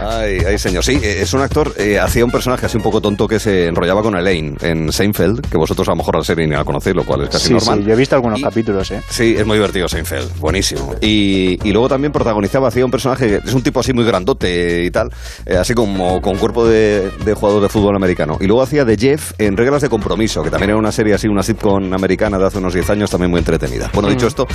Ay, 0.00 0.38
ay, 0.46 0.58
señor. 0.58 0.84
Sí, 0.84 0.98
eh, 1.02 1.22
es 1.22 1.32
un 1.34 1.40
actor, 1.40 1.72
eh, 1.78 1.98
hacía 1.98 2.24
un 2.24 2.30
personaje 2.30 2.66
así 2.66 2.76
un 2.76 2.82
poco 2.82 3.00
tonto 3.00 3.26
que 3.28 3.38
se 3.38 3.66
enrollaba 3.66 4.02
con 4.02 4.16
Elaine 4.16 4.56
en 4.60 4.92
Seinfeld, 4.92 5.48
que 5.50 5.56
vosotros 5.56 5.88
a 5.88 5.92
lo 5.92 5.96
mejor 5.96 6.16
la 6.16 6.24
serie 6.24 6.46
ni 6.46 6.54
la 6.54 6.64
conocéis, 6.64 6.96
lo 6.96 7.04
cual 7.04 7.22
es 7.22 7.30
casi 7.30 7.48
Sí, 7.48 7.54
normal. 7.54 7.78
sí, 7.80 7.84
yo 7.84 7.92
he 7.92 7.96
visto 7.96 8.14
algunos 8.16 8.40
capítulos, 8.42 8.90
¿eh? 8.90 9.00
Sí, 9.08 9.34
es 9.36 9.46
muy 9.46 9.56
divertido 9.56 9.88
Seinfeld, 9.88 10.38
buenísimo. 10.38 10.94
Y, 11.00 11.58
y 11.62 11.72
luego 11.72 11.88
también 11.88 12.12
protagonizaba, 12.12 12.68
hacía 12.68 12.84
un 12.84 12.90
personaje, 12.90 13.26
que 13.40 13.48
es 13.48 13.54
un 13.54 13.62
tipo 13.62 13.80
así 13.80 13.92
muy 13.92 14.04
grandote 14.04 14.84
y 14.84 14.90
tal, 14.90 15.10
eh, 15.46 15.56
así 15.56 15.74
como 15.74 16.20
con 16.20 16.36
cuerpo 16.36 16.66
de, 16.66 17.10
de 17.24 17.34
jugador 17.34 17.62
de 17.62 17.68
fútbol 17.68 17.96
americano. 17.96 18.38
Y 18.40 18.46
luego 18.46 18.62
hacía 18.62 18.84
de 18.84 18.96
Jeff 18.96 19.23
en 19.38 19.56
Reglas 19.56 19.82
de 19.82 19.88
Compromiso, 19.88 20.42
que 20.42 20.50
también 20.50 20.70
era 20.70 20.78
una 20.78 20.92
serie 20.92 21.14
así, 21.14 21.28
una 21.28 21.42
sitcom 21.42 21.92
americana 21.94 22.38
de 22.38 22.46
hace 22.46 22.58
unos 22.58 22.74
10 22.74 22.90
años, 22.90 23.10
también 23.10 23.30
muy 23.30 23.38
entretenida. 23.38 23.90
Bueno, 23.94 24.08
dicho 24.08 24.26
Mm. 24.26 24.28
esto, 24.28 24.46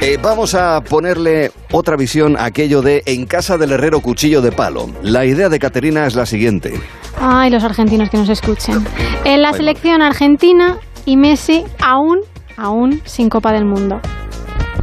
eh, 0.00 0.18
vamos 0.22 0.54
a 0.54 0.80
ponerle 0.82 1.52
otra 1.72 1.96
visión 1.96 2.36
a 2.36 2.44
aquello 2.44 2.82
de 2.82 3.02
En 3.06 3.26
casa 3.26 3.56
del 3.58 3.72
herrero 3.72 4.00
cuchillo 4.00 4.40
de 4.42 4.52
palo. 4.52 4.88
La 5.02 5.24
idea 5.24 5.48
de 5.48 5.58
Caterina 5.58 6.06
es 6.06 6.14
la 6.14 6.26
siguiente. 6.26 6.72
Ay, 7.20 7.50
los 7.50 7.64
argentinos 7.64 8.10
que 8.10 8.16
nos 8.18 8.28
escuchen. 8.28 8.84
En 9.24 9.42
la 9.42 9.52
selección 9.52 10.02
argentina 10.02 10.78
y 11.06 11.16
Messi 11.16 11.64
aún, 11.82 12.18
aún 12.56 13.00
sin 13.04 13.28
Copa 13.28 13.52
del 13.52 13.64
Mundo. 13.64 14.00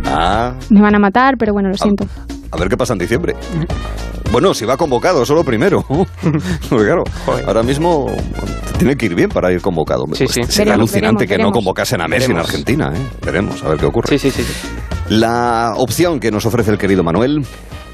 Ah, 0.05 0.53
Me 0.69 0.81
van 0.81 0.95
a 0.95 0.99
matar, 0.99 1.35
pero 1.37 1.53
bueno, 1.53 1.69
lo 1.69 1.75
siento. 1.77 2.05
a 2.51 2.57
ver 2.57 2.69
qué 2.69 2.77
pasa 2.77 2.93
en 2.93 2.99
diciembre. 2.99 3.35
Bueno, 4.31 4.53
si 4.53 4.65
va 4.65 4.77
convocado, 4.77 5.25
solo 5.25 5.43
primero. 5.43 5.83
Porque 6.69 6.85
claro, 6.85 7.03
ahora 7.47 7.63
mismo 7.63 8.07
tiene 8.77 8.95
que 8.95 9.07
ir 9.07 9.15
bien 9.15 9.29
para 9.29 9.51
ir 9.51 9.61
convocado. 9.61 10.05
Sí, 10.13 10.25
Pues 10.25 10.31
sí. 10.31 10.43
Sería 10.43 10.73
Veremos, 10.73 10.89
alucinante 10.91 11.25
veremos, 11.25 11.37
que 11.37 11.43
no 11.43 11.51
convocasen 11.51 12.01
a 12.01 12.07
Messi 12.07 12.31
en. 12.31 12.37
Argentina. 12.37 12.91
¿eh? 12.95 12.99
Veremos, 13.25 13.63
a 13.63 13.69
ver 13.69 13.77
qué 13.79 13.85
ocurre. 13.85 14.17
Sí, 14.17 14.29
sí, 14.31 14.43
sí. 14.43 14.43
La 15.09 15.73
opción 15.77 16.19
que 16.19 16.31
nos 16.31 16.45
ofrece 16.45 16.71
el 16.71 16.77
querido 16.77 17.03
Manuel. 17.03 17.45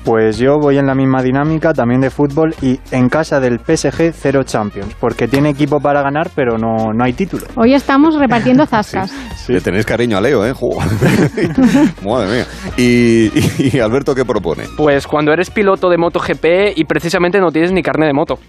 Pues 0.03 0.37
yo 0.37 0.59
voy 0.59 0.77
en 0.77 0.85
la 0.85 0.95
misma 0.95 1.21
dinámica 1.23 1.73
también 1.73 2.01
de 2.01 2.09
fútbol 2.09 2.53
y 2.61 2.77
en 2.91 3.07
casa 3.07 3.39
del 3.39 3.59
PSG 3.59 4.11
cero 4.13 4.43
Champions, 4.43 4.93
porque 4.99 5.29
tiene 5.29 5.49
equipo 5.51 5.79
para 5.79 6.01
ganar, 6.01 6.29
pero 6.35 6.57
no, 6.57 6.91
no 6.93 7.03
hay 7.05 7.13
título. 7.13 7.45
Hoy 7.55 7.73
estamos 7.73 8.15
repartiendo 8.19 8.65
zascas. 8.67 9.13
Le 9.47 9.61
tenéis 9.61 9.85
cariño 9.85 10.17
a 10.17 10.21
Leo, 10.21 10.45
¿eh? 10.45 10.53
Madre 12.05 12.31
mía. 12.35 12.45
Y, 12.77 13.31
y- 13.33 13.71
y 13.77 13.79
Alberto, 13.79 14.13
¿qué 14.13 14.25
propone? 14.25 14.63
Pues 14.75 15.07
cuando 15.07 15.31
eres 15.31 15.49
piloto 15.49 15.89
de 15.89 15.97
MotoGP 15.97 16.75
y 16.75 16.83
precisamente 16.83 17.39
no 17.39 17.49
tienes 17.51 17.71
ni 17.71 17.81
carne 17.81 18.05
de 18.07 18.13
moto. 18.13 18.39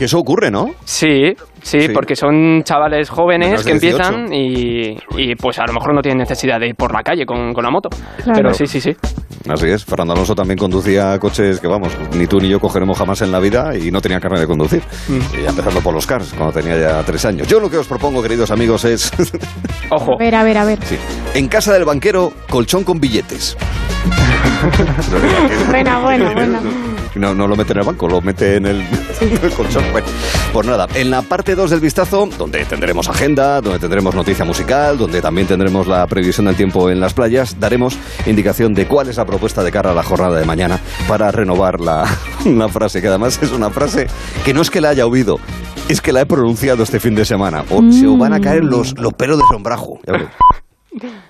Que 0.00 0.06
eso 0.06 0.18
ocurre, 0.18 0.50
¿no? 0.50 0.70
Sí, 0.86 1.34
sí, 1.60 1.78
Sí. 1.82 1.88
porque 1.92 2.16
son 2.16 2.62
chavales 2.64 3.10
jóvenes 3.10 3.50
Menos 3.50 3.66
que 3.66 3.74
de 3.74 3.80
18. 3.80 4.02
empiezan 4.02 4.32
y, 4.32 4.96
y, 5.18 5.34
pues 5.34 5.58
a 5.58 5.66
lo 5.66 5.74
mejor 5.74 5.94
no 5.94 6.00
tienen 6.00 6.16
necesidad 6.20 6.58
de 6.58 6.68
ir 6.68 6.74
por 6.74 6.90
la 6.90 7.02
calle 7.02 7.26
con, 7.26 7.52
con 7.52 7.62
la 7.62 7.70
moto. 7.70 7.90
Claro. 8.24 8.32
Pero 8.34 8.54
sí, 8.54 8.66
sí, 8.66 8.80
sí. 8.80 8.96
Así 9.46 9.66
es. 9.66 9.84
Fernando 9.84 10.14
Alonso 10.14 10.34
también 10.34 10.56
conducía 10.56 11.18
coches 11.18 11.60
que, 11.60 11.68
vamos, 11.68 11.94
ni 12.16 12.26
tú 12.26 12.38
ni 12.40 12.48
yo 12.48 12.58
cogeremos 12.58 12.96
jamás 12.96 13.20
en 13.20 13.30
la 13.30 13.40
vida 13.40 13.76
y 13.76 13.90
no 13.90 14.00
tenía 14.00 14.20
carne 14.20 14.40
de 14.40 14.46
conducir. 14.46 14.82
Mm. 15.08 15.18
Y 15.38 15.46
empezando 15.46 15.82
por 15.82 15.92
los 15.92 16.06
cars, 16.06 16.32
cuando 16.34 16.58
tenía 16.58 16.78
ya 16.78 17.02
tres 17.02 17.26
años. 17.26 17.46
Yo 17.46 17.60
lo 17.60 17.68
que 17.68 17.76
os 17.76 17.86
propongo, 17.86 18.22
queridos 18.22 18.50
amigos, 18.50 18.86
es... 18.86 19.12
Ojo. 19.90 20.14
A 20.14 20.16
ver, 20.16 20.34
a 20.34 20.42
ver, 20.44 20.56
a 20.56 20.64
ver. 20.64 20.78
Sí. 20.82 20.96
En 21.34 21.46
casa 21.48 21.74
del 21.74 21.84
banquero, 21.84 22.32
colchón 22.48 22.84
con 22.84 22.98
billetes. 23.00 23.54
Buena, 25.68 26.00
buena, 26.00 26.32
buena. 26.32 26.60
No, 27.14 27.34
no 27.34 27.48
lo 27.48 27.56
mete 27.56 27.72
en 27.72 27.78
el 27.80 27.84
banco, 27.84 28.06
lo 28.08 28.20
mete 28.20 28.56
en 28.56 28.66
el, 28.66 28.80
el 29.20 29.50
colchón. 29.56 29.84
Bueno, 29.92 30.06
pues 30.52 30.66
nada, 30.66 30.86
en 30.94 31.10
la 31.10 31.22
parte 31.22 31.54
2 31.54 31.70
del 31.70 31.80
vistazo, 31.80 32.28
donde 32.38 32.64
tendremos 32.64 33.08
agenda, 33.08 33.60
donde 33.60 33.78
tendremos 33.78 34.14
noticia 34.14 34.44
musical, 34.44 34.96
donde 34.96 35.20
también 35.20 35.46
tendremos 35.46 35.86
la 35.86 36.06
previsión 36.06 36.46
del 36.46 36.56
tiempo 36.56 36.90
en 36.90 37.00
las 37.00 37.14
playas, 37.14 37.58
daremos 37.58 37.96
indicación 38.26 38.74
de 38.74 38.86
cuál 38.86 39.08
es 39.08 39.16
la 39.16 39.24
propuesta 39.24 39.64
de 39.64 39.72
cara 39.72 39.90
a 39.90 39.94
la 39.94 40.02
jornada 40.02 40.38
de 40.38 40.44
mañana 40.44 40.78
para 41.08 41.30
renovar 41.32 41.80
la, 41.80 42.04
la 42.44 42.68
frase, 42.68 43.00
que 43.00 43.08
además 43.08 43.38
es 43.42 43.50
una 43.50 43.70
frase 43.70 44.06
que 44.44 44.54
no 44.54 44.62
es 44.62 44.70
que 44.70 44.80
la 44.80 44.90
haya 44.90 45.06
oído, 45.06 45.38
es 45.88 46.00
que 46.00 46.12
la 46.12 46.20
he 46.20 46.26
pronunciado 46.26 46.82
este 46.82 47.00
fin 47.00 47.14
de 47.14 47.24
semana. 47.24 47.64
O 47.70 47.82
se 47.90 48.06
os 48.06 48.18
van 48.18 48.32
a 48.32 48.40
caer 48.40 48.64
los, 48.64 48.96
los 48.98 49.12
pelos 49.14 49.38
de 49.38 49.44
sombrajo. 49.50 49.98
Ya 50.06 50.30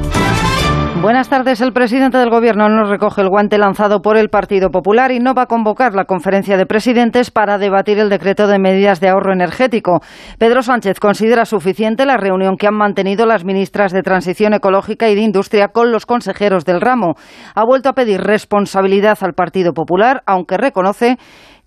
Buenas 1.01 1.29
tardes. 1.29 1.61
El 1.61 1.73
presidente 1.73 2.19
del 2.19 2.29
Gobierno 2.29 2.69
nos 2.69 2.87
recoge 2.87 3.21
el 3.21 3.29
guante 3.29 3.57
lanzado 3.57 4.03
por 4.03 4.17
el 4.17 4.29
Partido 4.29 4.69
Popular 4.69 5.11
y 5.11 5.19
no 5.19 5.33
va 5.33 5.43
a 5.43 5.47
convocar 5.47 5.95
la 5.95 6.05
conferencia 6.05 6.57
de 6.57 6.67
presidentes 6.67 7.31
para 7.31 7.57
debatir 7.57 7.97
el 7.97 8.07
decreto 8.07 8.45
de 8.45 8.59
medidas 8.59 8.99
de 8.99 9.09
ahorro 9.09 9.33
energético. 9.33 10.01
Pedro 10.37 10.61
Sánchez 10.61 10.99
considera 10.99 11.45
suficiente 11.45 12.05
la 12.05 12.17
reunión 12.17 12.55
que 12.55 12.67
han 12.67 12.75
mantenido 12.75 13.25
las 13.25 13.43
ministras 13.43 13.91
de 13.93 14.03
Transición 14.03 14.53
Ecológica 14.53 15.09
y 15.09 15.15
de 15.15 15.21
Industria 15.21 15.69
con 15.69 15.91
los 15.91 16.05
consejeros 16.05 16.65
del 16.65 16.81
ramo. 16.81 17.15
Ha 17.55 17.65
vuelto 17.65 17.89
a 17.89 17.93
pedir 17.93 18.21
responsabilidad 18.21 19.17
al 19.21 19.33
Partido 19.33 19.73
Popular, 19.73 20.21
aunque 20.27 20.57
reconoce 20.57 21.17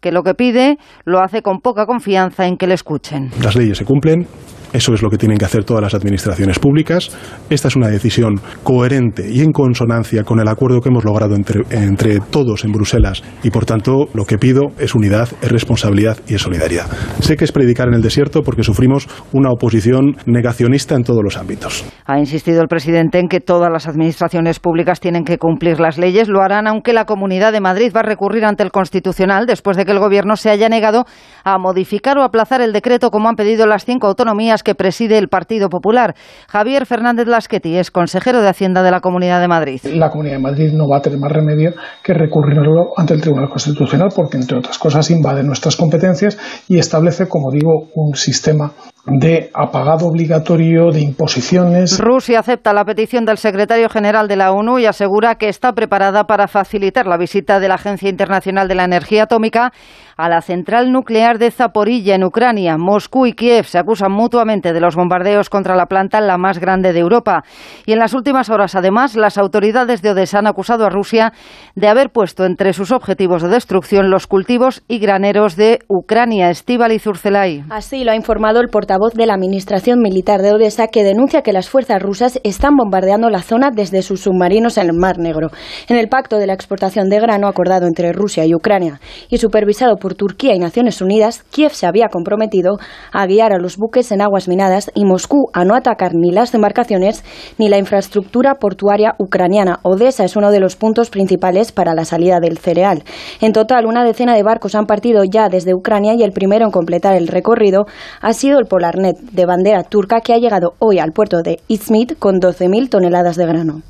que 0.01 0.13
lo 0.13 0.23
que 0.23 0.35
pide 0.35 0.77
lo 1.05 1.21
hace 1.21 1.43
con 1.43 1.59
poca 1.59 1.87
confianza 1.87 2.47
en 2.47 2.57
que 2.57 2.69
le 2.69 2.75
escuchen. 2.75 3.31
Las 3.43 3.57
leyes 3.57 3.79
se 3.79 3.85
cumplen, 3.85 4.29
eso 4.75 4.93
es 4.93 5.03
lo 5.03 5.09
que 5.09 5.17
tienen 5.17 5.39
que 5.39 5.45
hacer 5.45 5.65
todas 5.65 5.81
las 5.81 5.95
administraciones 5.95 6.59
públicas. 6.59 7.17
Esta 7.49 7.69
es 7.69 7.77
una 7.77 7.89
decisión 7.89 8.41
coherente 8.65 9.31
y 9.31 9.41
en 9.41 9.53
consonancia 9.53 10.25
con 10.25 10.41
el 10.41 10.49
acuerdo 10.49 10.81
que 10.81 10.89
hemos 10.89 11.05
logrado 11.05 11.37
entre, 11.37 12.19
todos 12.31 12.65
en 12.65 12.73
Bruselas 12.73 13.23
y 13.45 13.51
por 13.51 13.67
tanto 13.67 14.09
lo 14.15 14.25
que 14.25 14.37
pido 14.37 14.73
es 14.79 14.97
unidad, 14.97 15.29
es 15.41 15.53
responsabilidad 15.53 16.19
y 16.27 16.35
es 16.35 16.43
solidaridad. 16.43 16.87
Sé 17.21 17.37
que 17.37 17.45
es 17.45 17.53
predicar 17.53 17.87
en 17.87 17.95
el 17.95 18.03
desierto 18.03 18.43
porque 18.43 18.65
sufrimos 18.65 19.09
una 19.33 19.51
oposición 19.51 20.17
negacionista 20.27 20.97
en 20.97 21.05
todos 21.05 21.23
los 21.23 21.37
ámbitos. 21.37 21.85
Ha 22.07 22.19
insistido 22.19 22.61
el 22.61 22.67
presidente 22.67 23.21
en 23.21 23.29
que 23.29 23.39
todas 23.39 23.71
las 23.71 23.87
administraciones 23.87 24.59
públicas 24.59 24.99
tienen 24.99 25.25
que 25.25 25.39
cumplir 25.39 25.79
las 25.79 25.99
leyes. 25.99 26.29
Lo 26.29 26.43
harán 26.43 26.67
aunque 26.67 26.93
la 26.93 27.05
Comunidad 27.05 27.53
de 27.53 27.61
Madrid 27.61 27.93
va 27.95 28.01
a 28.01 28.05
recurrir 28.05 28.45
ante 28.45 28.65
el 28.65 28.73
Constitucional 28.73 29.47
después 29.47 29.77
de 29.77 29.85
que 29.85 29.93
el 29.93 30.01
Gobierno 30.01 30.35
se 30.35 30.51
haya 30.51 30.69
negado 30.69 31.05
a 31.45 31.59
modificar 31.59 32.19
o 32.19 32.25
aplazar 32.25 32.61
el 32.61 32.73
decreto 32.73 33.11
como 33.11 33.29
han 33.29 33.37
pedido 33.37 33.69
las 33.69 33.85
cinco 33.85 34.09
autonomías 34.09 34.64
que 34.65 34.75
preside 34.75 35.19
el 35.19 35.29
Partido 35.29 35.69
Popular. 35.69 36.15
Javier 36.49 36.87
Fernández 36.87 37.29
Lasqueti 37.29 37.77
es 37.77 37.91
consejero 37.91 38.43
de 38.43 38.49
Hacienda 38.49 38.83
de 38.83 38.91
la 38.91 39.01
Comunidad 39.01 39.41
de 39.41 39.49
Madrid. 39.49 39.81
La 39.95 40.11
Comunidad 40.11 40.37
de 40.37 40.43
Madrid 40.43 40.73
no 40.73 40.89
va 40.89 40.99
a 40.99 41.03
tener 41.03 41.19
más 41.21 41.31
remedio 41.31 41.75
que 42.03 42.15
recurrirlo 42.15 42.93
ante 42.97 43.15
el 43.15 43.21
Tribunal 43.21 43.49
Constitucional 43.49 44.09
porque, 44.15 44.39
entre 44.39 44.59
otras 44.59 44.79
cosas, 44.79 45.11
invade 45.11 45.45
nuestras 45.45 45.77
competencias 45.77 46.37
y 46.69 46.79
establece, 46.79 47.29
como 47.29 47.53
digo, 47.53 47.91
un 47.95 48.15
sistema 48.17 48.73
de 49.07 49.51
apagado 49.53 50.07
obligatorio, 50.07 50.91
de 50.91 51.01
imposiciones. 51.01 51.99
Rusia 51.99 52.39
acepta 52.39 52.73
la 52.73 52.85
petición 52.85 53.27
del 53.27 53.37
secretario 53.37 53.89
general 53.91 54.29
de 54.29 54.37
la 54.37 54.53
ONU 54.53 54.79
y 54.79 54.87
asegura 54.87 55.35
que 55.35 55.49
está 55.49 55.73
preparada 55.73 56.25
para 56.25 56.49
facilitar 56.49 57.07
la 57.07 57.19
visita 57.19 57.61
de 57.61 57.69
la 57.69 57.75
Agencia 57.75 58.09
Internacional 58.09 58.67
de 58.67 58.75
la 58.75 58.85
Energía 58.85 59.25
Atómica 59.25 59.73
a 60.17 60.29
la 60.29 60.41
central 60.41 60.93
nuclear 60.93 61.39
de 61.39 61.51
Zaporilla, 61.51 62.15
en 62.15 62.25
Ucrania. 62.25 62.77
Moscú 62.79 63.27
y 63.27 63.33
Kiev 63.35 63.67
se 63.67 63.79
acusan 63.79 64.13
mutuamente 64.13 64.73
de 64.73 64.81
los 64.81 64.95
bombardeos 64.95 65.51
contra 65.51 65.77
la 65.77 65.87
planta 65.87 66.21
la 66.21 66.39
más 66.39 66.59
grande 66.59 66.93
de 66.93 67.01
Europa. 67.01 67.43
Y 67.85 67.93
en 67.93 67.99
las 67.99 68.15
últimas 68.15 68.49
horas, 68.49 68.75
además, 68.75 69.17
las 69.17 69.37
autoridades 69.37 70.03
de 70.03 70.11
Odessa 70.11 70.39
han 70.39 70.47
acusado 70.47 70.87
a 70.87 70.91
Rusia 70.91 71.33
de 71.75 71.89
haber 71.89 72.11
puesto 72.11 72.45
entre 72.45 72.73
sus 72.73 72.93
objetivos 72.93 73.43
de 73.43 73.49
destrucción 73.49 74.09
los 74.09 74.29
cultivos 74.29 74.83
y 74.87 74.99
graneros 74.99 75.57
de 75.57 75.81
Ucrania. 75.89 76.49
Estíbal 76.49 76.93
y 76.93 77.01
Zurcelay. 77.01 77.65
Así 77.71 78.05
lo 78.05 78.13
ha 78.13 78.17
informado 78.17 78.61
el 78.61 78.69
portavoz 78.69 78.94
de 78.95 79.27
la 79.27 79.35
Administración 79.35 79.99
Militar 79.99 80.41
de 80.41 80.53
Odessa, 80.53 80.87
que 80.87 81.03
denuncia 81.03 81.43
que 81.43 81.53
las 81.53 81.69
fuerzas 81.69 82.01
rusas 82.01 82.39
están 82.45 82.77
bombardeando 82.77 83.29
la 83.29 83.43
zona 83.43 83.71
desde 83.75 84.03
sus 84.03 84.21
submarinos 84.21 84.79
en 84.79 84.87
el 84.87 84.93
Mar 84.93 85.19
Negro. 85.19 85.49
En 85.89 85.97
el 85.97 86.09
pacto 86.09 86.39
de 86.39 86.47
la 86.47 86.55
exportación 86.55 87.09
de 87.09 87.19
grano 87.19 87.49
acordado 87.49 87.89
entre 87.89 88.13
Rusia 88.13 88.47
y 88.47 88.55
Ucrania 88.55 89.01
y 89.29 89.39
supervisado 89.39 89.97
por 89.97 90.15
Turquía 90.15 90.55
y 90.55 90.61
Naciones 90.61 91.03
Unidas, 91.03 91.43
Kiev 91.51 91.73
se 91.73 91.87
había 91.87 92.09
comprometido 92.09 92.77
a 93.13 93.27
guiar 93.27 93.53
a 93.53 93.59
los 93.59 93.77
buques 93.79 94.13
en 94.13 94.23
aguas 94.23 94.47
minadas 94.47 94.93
y 94.95 95.05
Moscú 95.05 95.51
a 95.53 95.65
no 95.65 95.75
atacar 95.75 96.13
ni 96.15 96.31
las 96.31 96.55
embarcaciones 96.55 97.25
ni 97.59 97.69
la 97.69 97.79
infraestructura 97.79 98.55
portuaria 98.55 99.17
ucraniana. 99.19 99.81
Odessa 99.83 100.25
es 100.25 100.37
uno 100.37 100.53
de 100.53 100.61
los 100.61 100.77
puntos 100.77 101.11
principales 101.11 101.73
para 101.73 101.95
la 101.95 102.05
salida 102.05 102.39
del 102.39 102.59
cereal. 102.59 103.03
En 103.41 103.53
total, 103.53 103.87
una 103.87 104.05
decena 104.05 104.37
de 104.37 104.45
barcos 104.45 104.77
han 104.77 104.87
partido 104.87 105.25
ya 105.25 105.49
desde 105.49 105.75
Ucrania 105.75 106.15
y 106.15 106.23
el 106.23 106.31
primero 106.31 106.65
en 106.65 106.71
completar 106.71 107.17
el 107.17 107.27
recorrido 107.27 107.87
ha 108.21 108.33
sido 108.33 108.61
el 108.61 108.67
De 108.93 109.47
bandera 109.47 109.83
turca 109.83 110.21
que 110.21 110.35
ha 110.35 110.39
llegado 110.39 110.75
hoy 110.79 110.99
al 110.99 111.13
puerto 111.13 111.43
de 111.43 111.61
Izmit 111.69 112.19
con 112.19 112.41
12.000 112.41 112.91
toneladas 112.91 113.37
de 113.37 113.47
grano. 113.47 113.83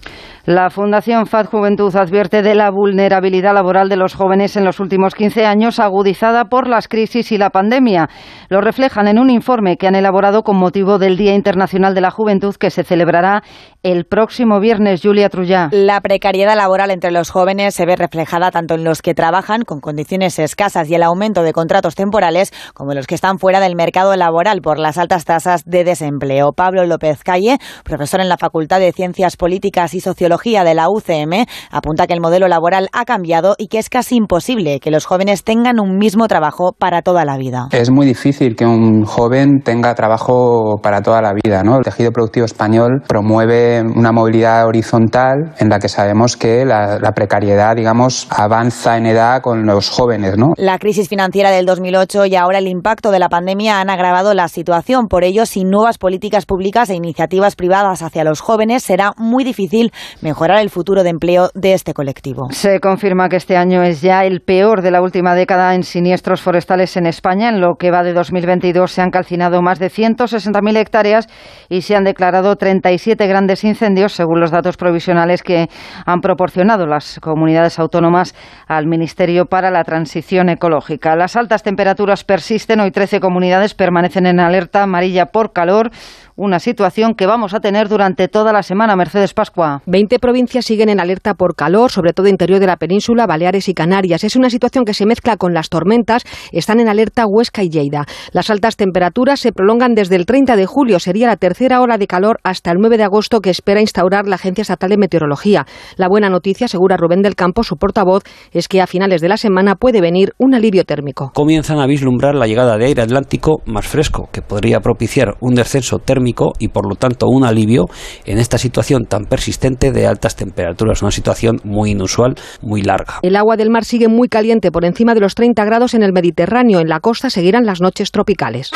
La 0.47 0.69
Fundación 0.69 1.25
FAD 1.27 1.47
Juventud 1.47 1.97
advierte 1.97 2.43
de 2.43 2.55
la 2.55 2.71
vulnerabilidad 2.71 3.55
laboral 3.55 3.89
de 3.89 3.97
los 3.97 4.13
jóvenes 4.13 4.59
en 4.59 4.65
los 4.67 4.79
últimos 4.79 5.15
15 5.15 5.47
años, 5.47 5.79
agudizada 5.79 6.45
por 6.51 6.69
las 6.69 6.87
crisis 6.87 7.33
y 7.33 7.39
la 7.39 7.49
pandemia. 7.49 8.11
Lo 8.51 8.61
reflejan 8.61 9.09
en 9.09 9.19
un 9.19 9.31
informe 9.31 9.79
que 9.79 9.87
han 9.87 9.95
elaborado 9.95 10.43
con 10.43 10.57
motivo 10.57 10.99
del 10.99 11.17
Día 11.17 11.33
Internacional 11.33 11.95
de 11.95 12.03
la 12.03 12.11
Juventud 12.11 12.55
que 12.57 12.69
se 12.69 12.85
celebrará 12.85 13.43
el 13.83 14.05
próximo 14.05 14.61
viernes. 14.61 15.01
Julia 15.03 15.31
Trullá. 15.31 15.71
La 15.73 16.03
precariedad 16.03 16.57
laboral 16.57 16.91
entre 16.91 17.11
los 17.11 17.31
jóvenes 17.31 17.75
se 17.75 17.87
ve 17.87 17.97
reflejada 17.97 18.51
tanto 18.51 18.75
en 18.75 18.85
los 18.85 19.01
que 19.01 19.15
trabajan 19.15 19.63
con 19.63 19.81
condiciones 19.81 20.39
escasas 20.39 20.91
y 20.91 20.95
el 20.95 21.05
aumento 21.05 21.43
de 21.43 21.55
contratos 21.55 21.95
temporales 21.95 22.53
como 22.75 22.93
en 22.93 22.99
los 22.99 23.07
que 23.07 23.15
están 23.15 23.39
fuera 23.39 23.61
del 23.61 23.77
mercado 23.77 24.15
laboral 24.15 24.61
por 24.61 24.79
las 24.79 24.99
altas 24.99 25.25
tasas 25.25 25.65
de 25.65 25.85
desempleo. 25.85 26.53
Pablo 26.53 26.85
López 26.85 27.25
Calle, 27.25 27.57
profesor 27.83 28.21
en 28.21 28.29
la 28.29 28.37
Facultad 28.37 28.79
de 28.79 28.93
Ciencias 28.93 29.39
Políticas 29.39 29.95
y 29.95 30.01
Sociología 30.01 30.34
de 30.45 30.75
la 30.75 30.89
UCM, 30.91 31.47
apunta 31.71 32.07
que 32.07 32.13
el 32.13 32.21
modelo 32.21 32.49
laboral 32.49 32.89
ha 32.93 33.05
cambiado 33.05 33.55
y 33.57 33.69
que 33.69 33.79
es 33.79 33.89
casi 33.89 34.17
imposible 34.17 34.81
que 34.81 34.91
los 34.91 35.07
jóvenes 35.07 35.45
tengan 35.45 35.81
un 35.81 35.97
mismo 35.97 36.29
trabajo 36.29 36.73
para 36.79 37.03
toda 37.03 37.25
la 37.25 37.37
vida. 37.37 37.69
Es 37.73 37.91
muy 37.91 38.07
difícil 38.07 38.57
que 38.57 38.67
un 38.67 39.05
joven 39.05 39.61
tenga 39.65 39.95
trabajo 39.95 40.79
para 40.83 41.03
toda 41.03 41.23
la 41.23 41.33
vida. 41.33 41.63
¿no? 41.63 41.79
El 41.79 41.85
tejido 41.85 42.11
productivo 42.11 42.47
español 42.47 43.03
promueve 43.07 43.81
una 43.81 44.13
movilidad 44.13 44.67
horizontal 44.67 45.55
en 45.59 45.69
la 45.69 45.79
que 45.79 45.89
sabemos 45.89 46.37
que 46.37 46.65
la, 46.65 46.99
la 46.99 47.13
precariedad, 47.13 47.77
digamos, 47.77 48.27
avanza 48.31 48.97
en 48.97 49.07
edad 49.07 49.41
con 49.41 49.65
los 49.67 49.89
jóvenes. 49.89 50.37
¿no? 50.37 50.53
La 50.57 50.79
crisis 50.79 51.09
financiera 51.09 51.51
del 51.51 51.65
2008 51.65 52.27
y 52.27 52.37
ahora 52.37 52.59
el 52.59 52.69
impacto 52.69 53.11
de 53.11 53.19
la 53.19 53.29
pandemia 53.29 53.81
han 53.81 53.89
agravado 53.89 54.35
la 54.35 54.49
situación. 54.49 55.07
Por 55.09 55.25
ello, 55.25 55.47
sin 55.47 55.71
nuevas 55.71 55.99
políticas 55.99 56.45
públicas 56.45 56.91
e 56.91 56.95
iniciativas 56.95 57.57
privadas 57.57 58.03
hacia 58.03 58.25
los 58.25 58.41
jóvenes, 58.41 58.83
será 58.83 59.13
muy 59.17 59.45
difícil 59.45 59.93
mejorar 60.25 60.61
el 60.61 60.71
futuro 60.71 61.03
de 61.03 61.11
empleo 61.11 61.51
de 61.55 61.75
este 61.75 61.93
colectivo. 61.93 62.49
Se 62.51 62.81
confirma 62.81 63.29
que 63.29 63.37
este 63.37 63.59
año 63.59 63.83
es 63.83 64.01
ya 64.01 64.25
el 64.25 64.41
peor 64.41 64.81
de 64.81 64.91
la 64.91 65.03
última 65.03 65.35
década 65.35 65.75
en 65.75 65.83
siniestros 65.83 66.41
forestales 66.41 66.97
en 66.97 67.07
España. 67.07 67.51
En 67.51 67.61
lo 67.61 67.75
que 67.75 67.91
va 67.91 68.03
de 68.03 68.15
2022 68.15 68.91
se 68.91 69.03
han 69.03 69.11
calcinado 69.11 69.61
más 69.61 69.79
de 69.79 69.91
160.000 69.91 70.77
hectáreas 70.79 71.29
y 71.69 71.83
se 71.83 71.95
han 71.95 72.05
declarado 72.05 72.57
37 72.57 73.27
grandes 73.27 73.65
incendios, 73.65 74.15
según 74.15 74.41
los 74.41 74.51
datos 74.51 74.79
provisionales 74.79 75.43
que 75.43 75.69
han 76.07 76.21
proporcionado 76.23 76.87
las 76.87 77.21
comunidades 77.21 77.79
autónomas 77.79 78.35
al 78.67 78.87
Ministerio 78.87 79.45
para 79.45 79.71
la 79.71 79.85
Transición 79.85 80.49
Ecológica. 80.49 81.17
Las 81.17 81.37
altas 81.37 81.63
temperaturas 81.63 82.25
persisten. 82.25 82.81
Hoy 82.81 82.91
13 82.91 83.21
comunidades 83.21 83.75
permanecen 83.75 84.25
en 84.25 84.41
alerta 84.41 84.85
amarilla 84.85 85.27
por 85.27 85.53
calor 85.53 85.91
una 86.37 86.59
situación 86.59 87.15
que 87.15 87.27
vamos 87.27 87.55
a 87.55 87.61
tener 87.61 87.89
durante 87.89 88.29
toda 88.29 88.53
la 88.53 88.63
semana. 88.63 88.97
Mercedes 88.97 89.35
Pascua. 89.35 89.83
Veinte 90.15 90.29
provincias 90.29 90.67
siguen 90.67 90.91
en 90.91 91.01
alerta 91.01 91.35
por 91.35 91.57
calor, 91.57 91.91
sobre 91.91 92.13
todo 92.13 92.29
interior 92.29 92.61
de 92.61 92.69
la 92.69 92.77
península, 92.77 93.27
Baleares 93.27 93.69
y 93.69 93.75
Canarias. 93.75 94.23
Es 94.23 94.37
una 94.37 94.49
situación 94.49 94.85
que 94.85 94.95
se 94.95 95.07
mezcla 95.07 95.37
con 95.37 95.55
las 95.55 95.71
tormentas. 95.71 96.23
Están 96.53 96.79
en 96.79 96.87
alerta 96.87 97.27
Huesca 97.27 97.65
y 97.65 97.69
Lleida. 97.69 98.07
Las 98.31 98.49
altas 98.49 98.77
temperaturas 98.77 99.41
se 99.41 99.51
prolongan 99.51 99.97
desde 99.97 100.15
el 100.15 100.25
30 100.25 100.55
de 100.55 100.67
julio. 100.67 101.01
Sería 101.01 101.27
la 101.27 101.35
tercera 101.35 101.81
ola 101.81 101.99
de 101.99 102.07
calor 102.07 102.39
hasta 102.45 102.71
el 102.71 102.77
9 102.79 102.97
de 102.97 103.03
agosto 103.03 103.41
que 103.41 103.51
espera 103.51 103.81
instaurar 103.81 104.29
la 104.29 104.37
Agencia 104.37 104.63
Estatal 104.63 104.91
de 104.91 104.99
Meteorología. 104.99 105.67
La 105.97 106.07
buena 106.07 106.29
noticia, 106.29 106.67
asegura 106.67 106.97
Rubén 106.97 107.23
del 107.23 107.35
Campo, 107.35 107.65
su 107.65 107.75
portavoz, 107.75 108.23
es 108.53 108.69
que 108.69 108.81
a 108.81 108.87
finales 108.87 109.21
de 109.21 109.29
la 109.29 109.37
semana 109.37 109.75
puede 109.75 110.01
venir 110.01 110.31
un 110.39 110.55
alivio 110.55 110.85
térmico. 110.85 111.33
Comienzan 111.35 111.81
a 111.81 111.89
vislumbrar 111.89 112.37
la 112.37 112.47
llegada 112.47 112.79
de 112.79 112.85
aire 112.85 113.03
atlántico 113.03 113.63
más 113.67 113.89
fresco, 113.89 114.29
que 114.31 114.43
podría 114.43 114.79
propiciar 114.79 115.35
un 115.41 115.57
descenso 115.57 115.99
térmico 115.99 116.53
y 116.61 116.69
por 116.69 116.89
lo 116.89 116.95
tanto 116.95 117.27
un 117.27 117.45
alivio 117.45 117.87
en 118.27 118.39
esta 118.39 118.59
situación 118.59 119.07
tan 119.07 119.25
persistente 119.25 119.91
de 119.91 120.04
altas 120.07 120.37
temperaturas, 120.37 121.03
una 121.03 121.11
situación 121.11 121.61
muy 121.65 121.91
inusual, 121.91 122.35
muy 122.63 122.83
larga. 122.83 123.21
El 123.23 123.37
agua 123.37 123.57
del 123.57 123.71
mar 123.71 123.85
sigue 123.85 124.09
muy 124.09 124.29
caliente 124.29 124.71
por 124.71 124.85
encima 124.85 125.15
de 125.15 125.21
los 125.21 125.35
30 125.35 125.65
grados 125.65 125.95
en 125.95 126.03
el 126.03 126.13
Mediterráneo. 126.13 126.81
En 126.81 126.89
la 126.89 127.01
costa 127.01 127.31
seguirán 127.31 127.67
las 127.67 127.81
noches 127.81 128.11
tropicales. 128.11 128.71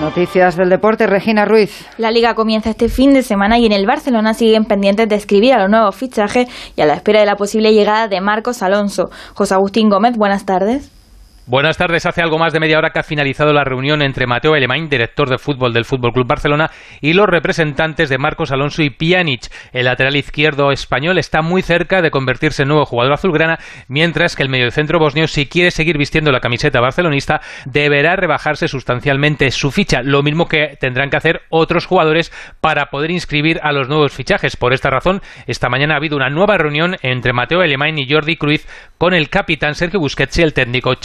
Noticias 0.00 0.56
del 0.56 0.68
deporte, 0.68 1.06
Regina 1.06 1.44
Ruiz. 1.46 1.86
La 1.98 2.10
liga 2.10 2.34
comienza 2.34 2.70
este 2.70 2.88
fin 2.88 3.14
de 3.14 3.22
semana 3.22 3.58
y 3.58 3.66
en 3.66 3.72
el 3.72 3.86
Barcelona 3.86 4.34
siguen 4.34 4.64
pendientes 4.64 5.08
de 5.08 5.16
escribir 5.16 5.54
a 5.54 5.60
los 5.60 5.70
nuevos 5.70 5.96
fichajes 5.96 6.48
y 6.76 6.80
a 6.80 6.86
la 6.86 6.94
espera 6.94 7.20
de 7.20 7.26
la 7.26 7.36
posible 7.36 7.72
llegada 7.72 8.06
de 8.06 8.20
Marcos 8.20 8.62
Alonso. 8.62 9.10
José 9.34 9.54
Agustín 9.54 9.88
Gómez, 9.88 10.16
buenas 10.16 10.44
tardes. 10.44 10.95
Buenas 11.48 11.76
tardes. 11.76 12.04
Hace 12.06 12.22
algo 12.22 12.40
más 12.40 12.52
de 12.52 12.58
media 12.58 12.76
hora 12.76 12.90
que 12.90 12.98
ha 12.98 13.04
finalizado 13.04 13.52
la 13.52 13.62
reunión 13.62 14.02
entre 14.02 14.26
Mateo 14.26 14.54
Alemán, 14.54 14.88
director 14.88 15.30
de 15.30 15.38
fútbol 15.38 15.72
del 15.72 15.84
Fútbol 15.84 16.12
Club 16.12 16.26
Barcelona, 16.26 16.72
y 17.00 17.12
los 17.12 17.28
representantes 17.28 18.08
de 18.08 18.18
Marcos 18.18 18.50
Alonso 18.50 18.82
y 18.82 18.90
Pjanic. 18.90 19.48
El 19.72 19.84
lateral 19.84 20.16
izquierdo 20.16 20.72
español 20.72 21.18
está 21.18 21.42
muy 21.42 21.62
cerca 21.62 22.02
de 22.02 22.10
convertirse 22.10 22.62
en 22.62 22.70
nuevo 22.70 22.84
jugador 22.84 23.12
azulgrana, 23.12 23.60
mientras 23.86 24.34
que 24.34 24.42
el 24.42 24.48
mediocentro 24.48 24.98
bosnio, 24.98 25.28
si 25.28 25.46
quiere 25.46 25.70
seguir 25.70 25.98
vistiendo 25.98 26.32
la 26.32 26.40
camiseta 26.40 26.80
barcelonista, 26.80 27.40
deberá 27.64 28.16
rebajarse 28.16 28.66
sustancialmente 28.66 29.52
su 29.52 29.70
ficha, 29.70 30.02
lo 30.02 30.24
mismo 30.24 30.48
que 30.48 30.76
tendrán 30.80 31.10
que 31.10 31.18
hacer 31.18 31.42
otros 31.50 31.86
jugadores 31.86 32.32
para 32.60 32.86
poder 32.86 33.12
inscribir 33.12 33.60
a 33.62 33.70
los 33.70 33.88
nuevos 33.88 34.12
fichajes. 34.12 34.56
Por 34.56 34.72
esta 34.72 34.90
razón, 34.90 35.22
esta 35.46 35.68
mañana 35.68 35.94
ha 35.94 35.98
habido 35.98 36.16
una 36.16 36.28
nueva 36.28 36.58
reunión 36.58 36.96
entre 37.02 37.32
Mateo 37.32 37.60
Alemán 37.60 37.98
y 37.98 38.10
Jordi 38.10 38.34
Cruz 38.34 38.66
con 38.98 39.14
el 39.14 39.28
capitán 39.28 39.76
Sergio 39.76 40.00
Busquets 40.00 40.38
y 40.38 40.42
el 40.42 40.52
técnico 40.52 40.96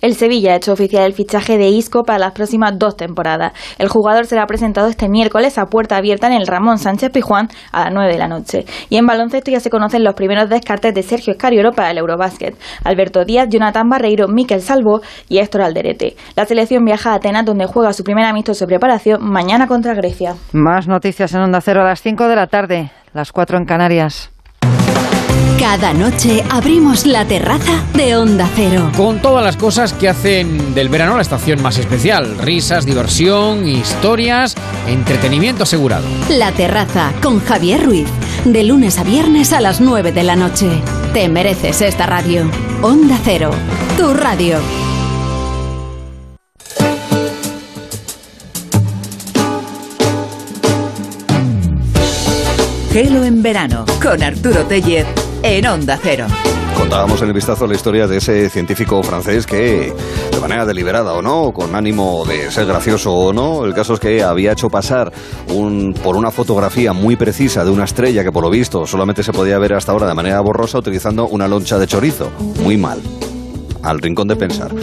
El 0.00 0.14
Sevilla 0.14 0.52
ha 0.52 0.56
hecho 0.56 0.72
oficial 0.72 1.04
el 1.04 1.14
fichaje 1.14 1.58
de 1.58 1.68
Isco 1.68 2.04
para 2.04 2.18
las 2.18 2.32
próximas 2.32 2.78
dos 2.78 2.96
temporadas. 2.96 3.52
El 3.78 3.88
jugador 3.88 4.26
será 4.26 4.46
presentado 4.46 4.88
este 4.88 5.08
miércoles 5.08 5.58
a 5.58 5.66
puerta 5.66 5.96
abierta 5.96 6.26
en 6.26 6.34
el 6.34 6.46
Ramón 6.46 6.78
Sánchez 6.78 7.10
Pijuán 7.10 7.48
a 7.72 7.84
las 7.84 7.92
9 7.92 8.12
de 8.12 8.18
la 8.18 8.28
noche. 8.28 8.64
Y 8.88 8.96
en 8.96 9.06
baloncesto 9.06 9.50
ya 9.50 9.60
se 9.60 9.70
conocen 9.70 10.04
los 10.04 10.14
primeros 10.14 10.48
descartes 10.48 10.94
de 10.94 11.02
Sergio 11.02 11.32
Escariolo 11.32 11.72
para 11.72 11.90
el 11.90 11.98
Eurobásquet. 11.98 12.56
Alberto 12.84 13.24
Díaz, 13.24 13.48
Jonathan 13.48 13.88
Barreiro, 13.88 14.28
Miquel 14.28 14.60
Salvo 14.60 15.00
y 15.28 15.38
Héctor 15.38 15.62
Alderete. 15.62 16.16
La 16.36 16.44
selección 16.44 16.84
viaja 16.84 17.12
a 17.12 17.14
Atenas 17.16 17.44
donde 17.44 17.66
juega 17.66 17.92
su 17.92 18.04
primer 18.04 18.24
amistoso 18.26 18.64
de 18.64 18.68
preparación 18.68 19.22
mañana 19.22 19.66
contra 19.66 19.94
Grecia. 19.94 20.34
Más 20.52 20.86
noticias 20.86 21.34
en 21.34 21.40
Onda 21.40 21.60
Cero 21.60 21.82
a 21.82 21.84
las 21.84 22.02
5 22.02 22.28
de 22.28 22.36
la 22.36 22.46
tarde, 22.46 22.90
las 23.12 23.32
4 23.32 23.58
en 23.58 23.64
Canarias. 23.64 24.33
Cada 25.58 25.94
noche 25.94 26.42
abrimos 26.50 27.06
la 27.06 27.24
terraza 27.24 27.82
de 27.94 28.16
Onda 28.16 28.48
Cero. 28.56 28.90
Con 28.96 29.22
todas 29.22 29.44
las 29.44 29.56
cosas 29.56 29.92
que 29.92 30.08
hacen 30.08 30.74
del 30.74 30.88
verano 30.88 31.16
la 31.16 31.22
estación 31.22 31.62
más 31.62 31.78
especial. 31.78 32.36
Risas, 32.38 32.84
diversión, 32.84 33.66
historias, 33.66 34.56
entretenimiento 34.88 35.62
asegurado. 35.62 36.06
La 36.28 36.50
terraza 36.52 37.12
con 37.22 37.40
Javier 37.40 37.84
Ruiz. 37.84 38.08
De 38.44 38.64
lunes 38.64 38.98
a 38.98 39.04
viernes 39.04 39.52
a 39.52 39.60
las 39.60 39.80
9 39.80 40.12
de 40.12 40.24
la 40.24 40.34
noche. 40.34 40.68
Te 41.12 41.28
mereces 41.28 41.80
esta 41.82 42.06
radio. 42.06 42.50
Onda 42.82 43.18
Cero. 43.24 43.50
Tu 43.96 44.12
radio. 44.12 44.58
Gelo 52.92 53.24
en 53.24 53.42
verano 53.42 53.86
con 54.00 54.22
Arturo 54.22 54.64
Tellez 54.66 55.06
en 55.44 55.66
Onda 55.66 55.98
Cero. 56.02 56.26
Contábamos 56.74 57.20
en 57.20 57.28
el 57.28 57.34
vistazo 57.34 57.66
la 57.66 57.74
historia 57.74 58.06
de 58.06 58.16
ese 58.16 58.48
científico 58.48 59.02
francés 59.02 59.46
que, 59.46 59.92
de 60.32 60.40
manera 60.40 60.64
deliberada 60.64 61.12
o 61.12 61.20
no, 61.20 61.52
con 61.52 61.74
ánimo 61.76 62.24
de 62.24 62.50
ser 62.50 62.64
gracioso 62.66 63.12
o 63.12 63.32
no, 63.32 63.66
el 63.66 63.74
caso 63.74 63.94
es 63.94 64.00
que 64.00 64.22
había 64.22 64.52
hecho 64.52 64.70
pasar 64.70 65.12
un, 65.48 65.92
por 66.02 66.16
una 66.16 66.30
fotografía 66.30 66.94
muy 66.94 67.16
precisa 67.16 67.62
de 67.62 67.70
una 67.70 67.84
estrella 67.84 68.24
que 68.24 68.32
por 68.32 68.42
lo 68.42 68.48
visto 68.48 68.86
solamente 68.86 69.22
se 69.22 69.32
podía 69.32 69.58
ver 69.58 69.74
hasta 69.74 69.92
ahora 69.92 70.08
de 70.08 70.14
manera 70.14 70.40
borrosa 70.40 70.78
utilizando 70.78 71.28
una 71.28 71.46
loncha 71.46 71.78
de 71.78 71.86
chorizo. 71.86 72.30
Muy 72.62 72.78
mal 72.78 73.02
al 73.82 74.00
rincón 74.00 74.26
de 74.28 74.36
pensar. 74.36 74.74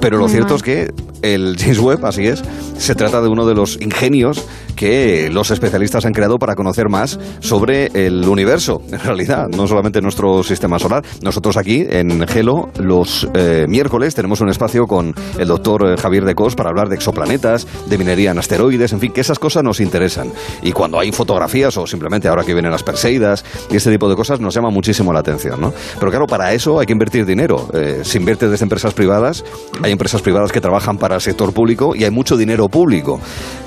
Pero 0.00 0.16
lo 0.16 0.28
cierto 0.28 0.54
es 0.56 0.62
que 0.62 0.90
el 1.22 1.56
James 1.58 1.78
Webb, 1.78 2.04
así 2.06 2.26
es, 2.26 2.42
se 2.78 2.94
trata 2.94 3.20
de 3.20 3.28
uno 3.28 3.46
de 3.46 3.54
los 3.54 3.80
ingenios 3.80 4.44
que 4.76 5.30
los 5.30 5.50
especialistas 5.50 6.04
han 6.04 6.12
creado 6.12 6.38
para 6.38 6.54
conocer 6.54 6.88
más 6.88 7.18
sobre 7.40 7.86
el 7.94 8.28
universo, 8.28 8.82
en 8.92 9.00
realidad, 9.00 9.48
no 9.48 9.66
solamente 9.66 10.00
nuestro 10.00 10.42
sistema 10.42 10.78
solar. 10.78 11.02
Nosotros 11.22 11.56
aquí, 11.56 11.84
en 11.88 12.26
Gelo, 12.28 12.68
los 12.78 13.28
eh, 13.34 13.64
miércoles 13.68 14.14
tenemos 14.14 14.40
un 14.40 14.50
espacio 14.50 14.86
con 14.86 15.14
el 15.38 15.48
doctor 15.48 15.90
eh, 15.90 15.96
Javier 15.96 16.24
de 16.24 16.34
Cos 16.34 16.54
para 16.54 16.68
hablar 16.68 16.88
de 16.88 16.96
exoplanetas, 16.96 17.66
de 17.88 17.98
minería 17.98 18.30
en 18.30 18.38
asteroides, 18.38 18.92
en 18.92 19.00
fin, 19.00 19.12
que 19.12 19.22
esas 19.22 19.38
cosas 19.38 19.64
nos 19.64 19.80
interesan. 19.80 20.30
Y 20.62 20.72
cuando 20.72 21.00
hay 21.00 21.10
fotografías 21.10 21.76
o 21.76 21.86
simplemente 21.86 22.28
ahora 22.28 22.44
que 22.44 22.52
vienen 22.52 22.70
las 22.70 22.82
Perseidas 22.82 23.44
y 23.70 23.76
este 23.76 23.90
tipo 23.90 24.08
de 24.08 24.14
cosas, 24.14 24.40
nos 24.40 24.54
llama 24.54 24.70
muchísimo 24.70 25.12
la 25.12 25.20
atención, 25.20 25.60
¿no? 25.60 25.72
Pero 25.98 26.10
claro, 26.10 26.26
para 26.26 26.52
eso 26.52 26.78
hay 26.78 26.86
que 26.86 26.92
invertir 26.92 27.24
dinero. 27.24 27.68
Eh, 27.72 28.00
se 28.02 28.18
invierte 28.18 28.48
desde 28.48 28.64
empresas 28.64 28.92
privadas, 28.92 29.44
hay 29.82 29.92
empresas 29.92 30.20
privadas 30.22 30.52
que 30.52 30.60
trabajan 30.60 30.98
para 30.98 31.16
el 31.16 31.20
sector 31.20 31.52
público 31.52 31.94
y 31.96 32.04
hay 32.04 32.10
mucho 32.10 32.36
dinero 32.36 32.68
público. 32.68 33.20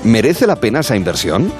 ¿Merece 0.04 0.46
la 0.46 0.56
pena 0.56 0.80
esa 0.80 0.96
inversión? 1.00 1.52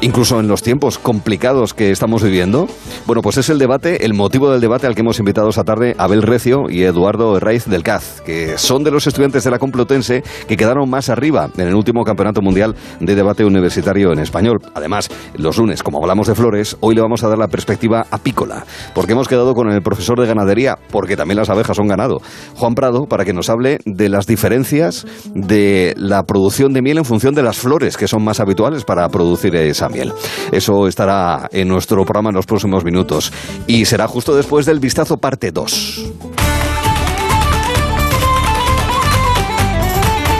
Incluso 0.00 0.38
en 0.38 0.48
los 0.48 0.62
tiempos 0.62 0.98
complicados 0.98 1.72
que 1.72 1.90
estamos 1.90 2.22
viviendo. 2.22 2.68
Bueno, 3.06 3.22
pues 3.22 3.38
es 3.38 3.48
el 3.48 3.58
debate, 3.58 4.04
el 4.04 4.12
motivo 4.12 4.50
del 4.50 4.60
debate 4.60 4.86
al 4.86 4.94
que 4.94 5.00
hemos 5.00 5.18
invitado 5.18 5.48
esta 5.48 5.64
tarde 5.64 5.94
a 5.96 6.04
Abel 6.04 6.22
Recio 6.22 6.68
y 6.68 6.82
Eduardo 6.82 7.36
Herraiz 7.36 7.64
del 7.66 7.82
CAZ, 7.82 8.20
que 8.20 8.58
son 8.58 8.84
de 8.84 8.90
los 8.90 9.06
estudiantes 9.06 9.44
de 9.44 9.50
la 9.50 9.58
Complutense 9.58 10.22
que 10.46 10.56
quedaron 10.56 10.88
más 10.90 11.08
arriba 11.08 11.48
en 11.56 11.68
el 11.68 11.74
último 11.74 12.04
Campeonato 12.04 12.42
Mundial 12.42 12.74
de 13.00 13.14
Debate 13.14 13.44
Universitario 13.44 14.12
en 14.12 14.18
Español. 14.18 14.58
Además, 14.74 15.08
los 15.36 15.56
lunes, 15.58 15.82
como 15.82 15.98
hablamos 15.98 16.26
de 16.26 16.34
flores, 16.34 16.76
hoy 16.80 16.94
le 16.94 17.00
vamos 17.00 17.24
a 17.24 17.28
dar 17.28 17.38
la 17.38 17.48
perspectiva 17.48 18.06
apícola, 18.10 18.64
porque 18.94 19.12
hemos 19.12 19.28
quedado 19.28 19.54
con 19.54 19.70
el 19.70 19.82
profesor 19.82 20.20
de 20.20 20.26
ganadería, 20.26 20.78
porque 20.90 21.16
también 21.16 21.38
las 21.38 21.50
abejas 21.50 21.76
son 21.76 21.88
ganado, 21.88 22.20
Juan 22.56 22.74
Prado, 22.74 23.06
para 23.06 23.24
que 23.24 23.32
nos 23.32 23.48
hable 23.48 23.78
de 23.84 24.08
las 24.08 24.26
diferencias 24.26 25.06
de 25.34 25.94
la 25.96 26.24
producción 26.24 26.72
de 26.72 26.82
miel 26.82 26.98
en 26.98 27.04
función 27.04 27.34
de 27.34 27.42
las 27.42 27.58
flores 27.58 27.96
que 27.96 28.08
son 28.08 28.24
más 28.24 28.40
habituales 28.40 28.84
para 28.88 29.06
producir 29.10 29.54
esa 29.54 29.90
miel. 29.90 30.14
Eso 30.50 30.88
estará 30.88 31.46
en 31.52 31.68
nuestro 31.68 32.06
programa 32.06 32.30
en 32.30 32.36
los 32.36 32.46
próximos 32.46 32.84
minutos 32.84 33.30
y 33.66 33.84
será 33.84 34.08
justo 34.08 34.34
después 34.34 34.64
del 34.64 34.80
vistazo 34.80 35.18
parte 35.18 35.52
2. 35.52 36.12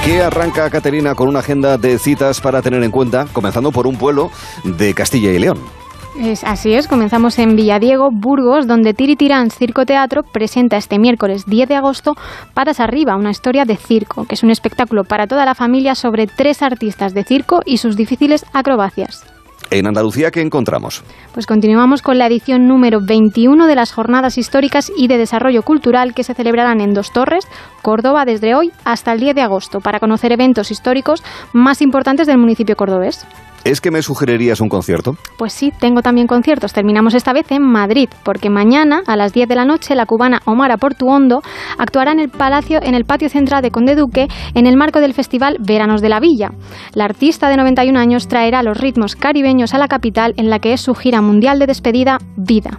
que 0.04 0.22
arranca 0.22 0.70
Caterina 0.70 1.14
con 1.14 1.28
una 1.28 1.40
agenda 1.40 1.76
de 1.76 1.98
citas 1.98 2.40
para 2.40 2.62
tener 2.62 2.82
en 2.82 2.90
cuenta, 2.90 3.26
comenzando 3.34 3.70
por 3.72 3.86
un 3.86 3.98
pueblo 3.98 4.30
de 4.64 4.94
Castilla 4.94 5.30
y 5.32 5.38
León. 5.38 5.58
Es, 6.20 6.42
así 6.42 6.74
es, 6.74 6.88
comenzamos 6.88 7.38
en 7.38 7.54
Villadiego, 7.54 8.08
Burgos, 8.10 8.66
donde 8.66 8.92
Tiritirán 8.92 9.52
Circo 9.52 9.86
Teatro 9.86 10.24
presenta 10.24 10.76
este 10.76 10.98
miércoles 10.98 11.46
10 11.46 11.68
de 11.68 11.76
agosto 11.76 12.14
Patas 12.54 12.80
Arriba, 12.80 13.14
una 13.14 13.30
historia 13.30 13.64
de 13.64 13.76
circo, 13.76 14.24
que 14.24 14.34
es 14.34 14.42
un 14.42 14.50
espectáculo 14.50 15.04
para 15.04 15.28
toda 15.28 15.44
la 15.44 15.54
familia 15.54 15.94
sobre 15.94 16.26
tres 16.26 16.60
artistas 16.60 17.14
de 17.14 17.22
circo 17.22 17.60
y 17.64 17.76
sus 17.76 17.96
difíciles 17.96 18.44
acrobacias. 18.52 19.24
En 19.70 19.86
Andalucía, 19.86 20.32
¿qué 20.32 20.40
encontramos? 20.40 21.04
Pues 21.34 21.46
continuamos 21.46 22.02
con 22.02 22.18
la 22.18 22.26
edición 22.26 22.66
número 22.66 22.98
21 23.00 23.68
de 23.68 23.74
las 23.76 23.92
Jornadas 23.92 24.38
Históricas 24.38 24.90
y 24.96 25.06
de 25.06 25.18
Desarrollo 25.18 25.62
Cultural 25.62 26.14
que 26.14 26.24
se 26.24 26.34
celebrarán 26.34 26.80
en 26.80 26.94
Dos 26.94 27.12
Torres, 27.12 27.46
Córdoba, 27.80 28.24
desde 28.24 28.56
hoy 28.56 28.72
hasta 28.84 29.12
el 29.12 29.20
10 29.20 29.36
de 29.36 29.42
agosto, 29.42 29.78
para 29.78 30.00
conocer 30.00 30.32
eventos 30.32 30.72
históricos 30.72 31.22
más 31.52 31.80
importantes 31.80 32.26
del 32.26 32.38
municipio 32.38 32.74
cordobés. 32.74 33.24
¿Es 33.68 33.82
que 33.82 33.90
me 33.90 34.00
sugerirías 34.00 34.62
un 34.62 34.70
concierto? 34.70 35.18
Pues 35.36 35.52
sí, 35.52 35.74
tengo 35.78 36.00
también 36.00 36.26
conciertos. 36.26 36.72
Terminamos 36.72 37.12
esta 37.12 37.34
vez 37.34 37.52
en 37.52 37.60
Madrid, 37.60 38.08
porque 38.24 38.48
mañana 38.48 39.02
a 39.06 39.14
las 39.14 39.34
10 39.34 39.46
de 39.46 39.54
la 39.56 39.66
noche 39.66 39.94
la 39.94 40.06
cubana 40.06 40.40
Omara 40.46 40.78
Portuondo 40.78 41.42
actuará 41.76 42.12
en 42.12 42.18
el 42.18 42.30
palacio 42.30 42.80
en 42.82 42.94
el 42.94 43.04
patio 43.04 43.28
central 43.28 43.60
de 43.60 43.70
Conde 43.70 43.94
Duque 43.94 44.28
en 44.54 44.66
el 44.66 44.78
marco 44.78 45.00
del 45.00 45.12
festival 45.12 45.58
Veranos 45.60 46.00
de 46.00 46.08
la 46.08 46.18
Villa. 46.18 46.52
La 46.94 47.04
artista 47.04 47.50
de 47.50 47.58
91 47.58 47.98
años 47.98 48.26
traerá 48.26 48.62
los 48.62 48.78
ritmos 48.78 49.16
caribeños 49.16 49.74
a 49.74 49.78
la 49.78 49.88
capital 49.88 50.32
en 50.38 50.48
la 50.48 50.60
que 50.60 50.72
es 50.72 50.80
su 50.80 50.94
gira 50.94 51.20
mundial 51.20 51.58
de 51.58 51.66
despedida 51.66 52.16
Vida. 52.36 52.78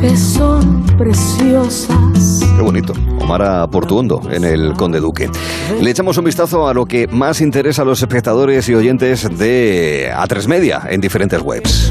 que 0.00 0.16
son 0.16 0.84
preciosas. 0.96 2.40
Qué 2.56 2.62
bonito. 2.62 2.92
Omar 3.20 3.68
Portuondo 3.70 4.22
en 4.30 4.44
el 4.44 4.74
Conde 4.74 5.00
Duque. 5.00 5.28
Le 5.80 5.90
echamos 5.90 6.16
un 6.18 6.24
vistazo 6.24 6.68
a 6.68 6.74
lo 6.74 6.86
que 6.86 7.06
más 7.08 7.40
interesa 7.40 7.82
a 7.82 7.84
los 7.84 8.00
espectadores 8.00 8.68
y 8.68 8.74
oyentes 8.74 9.28
de 9.38 10.12
A3 10.14 10.46
Media 10.46 10.82
en 10.88 11.00
diferentes 11.00 11.40
webs. 11.40 11.90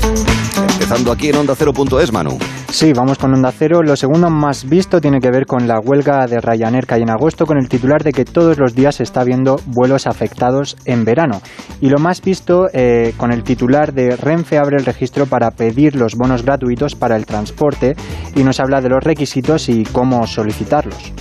Empezando 0.57 1.11
aquí 1.11 1.29
en 1.29 1.35
Onda 1.35 1.55
Cero.es, 1.55 2.11
Manu. 2.11 2.37
Sí, 2.69 2.93
vamos 2.93 3.17
con 3.17 3.33
Onda 3.33 3.51
Cero. 3.51 3.81
Lo 3.83 3.95
segundo 3.95 4.29
más 4.29 4.67
visto 4.67 4.99
tiene 4.99 5.19
que 5.19 5.31
ver 5.31 5.45
con 5.45 5.67
la 5.67 5.79
huelga 5.79 6.25
de 6.27 6.39
Ryanair 6.39 6.85
que 6.85 6.95
hay 6.95 7.01
en 7.01 7.09
agosto, 7.09 7.45
con 7.45 7.57
el 7.57 7.69
titular 7.69 8.03
de 8.03 8.11
que 8.11 8.25
todos 8.25 8.57
los 8.57 8.75
días 8.75 8.95
se 8.95 9.03
está 9.03 9.23
viendo 9.23 9.59
vuelos 9.65 10.07
afectados 10.07 10.77
en 10.85 11.05
verano. 11.05 11.41
Y 11.81 11.89
lo 11.89 11.99
más 11.99 12.21
visto 12.21 12.67
eh, 12.73 13.13
con 13.17 13.31
el 13.31 13.43
titular 13.43 13.93
de 13.93 14.15
Renfe 14.15 14.57
abre 14.57 14.77
el 14.77 14.85
registro 14.85 15.25
para 15.25 15.51
pedir 15.51 15.95
los 15.95 16.15
bonos 16.15 16.43
gratuitos 16.43 16.95
para 16.95 17.15
el 17.15 17.25
transporte 17.25 17.95
y 18.35 18.43
nos 18.43 18.59
habla 18.59 18.81
de 18.81 18.89
los 18.89 19.03
requisitos 19.03 19.69
y 19.69 19.83
cómo 19.83 20.25
solicitarlos. 20.27 21.13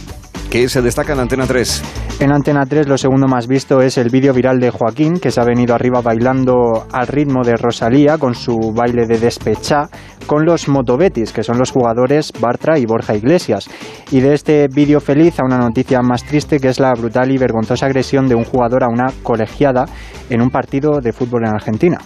¿Qué 0.50 0.68
se 0.68 0.80
destaca 0.80 1.12
en 1.12 1.20
Antena 1.20 1.46
3? 1.46 1.82
En 2.20 2.32
Antena 2.32 2.64
3 2.64 2.88
lo 2.88 2.96
segundo 2.96 3.26
más 3.26 3.46
visto 3.46 3.80
es 3.82 3.98
el 3.98 4.08
vídeo 4.08 4.32
viral 4.32 4.58
de 4.58 4.70
Joaquín, 4.70 5.18
que 5.18 5.30
se 5.30 5.40
ha 5.40 5.44
venido 5.44 5.74
arriba 5.74 6.00
bailando 6.00 6.86
al 6.92 7.06
ritmo 7.08 7.42
de 7.44 7.56
Rosalía 7.56 8.16
con 8.16 8.34
su 8.34 8.72
baile 8.74 9.06
de 9.06 9.18
despechá 9.18 9.88
con 10.26 10.44
los 10.44 10.68
motobetis, 10.68 11.32
que 11.32 11.42
son 11.42 11.58
los 11.58 11.70
jugadores 11.70 12.32
Bartra 12.40 12.78
y 12.78 12.86
Borja 12.86 13.14
Iglesias. 13.14 13.68
Y 14.10 14.20
de 14.20 14.34
este 14.34 14.68
vídeo 14.68 15.00
feliz 15.00 15.38
a 15.40 15.44
una 15.44 15.58
noticia 15.58 16.00
más 16.00 16.24
triste, 16.24 16.58
que 16.58 16.68
es 16.68 16.80
la 16.80 16.92
brutal 16.94 17.30
y 17.30 17.38
vergonzosa 17.38 17.86
agresión 17.86 18.28
de 18.28 18.34
un 18.34 18.44
jugador 18.44 18.84
a 18.84 18.88
una 18.88 19.12
colegiada 19.22 19.84
en 20.30 20.40
un 20.40 20.50
partido 20.50 21.00
de 21.00 21.12
fútbol 21.12 21.44
en 21.44 21.54
Argentina. 21.54 21.98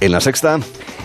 En 0.00 0.12
la 0.12 0.20
sexta. 0.20 0.58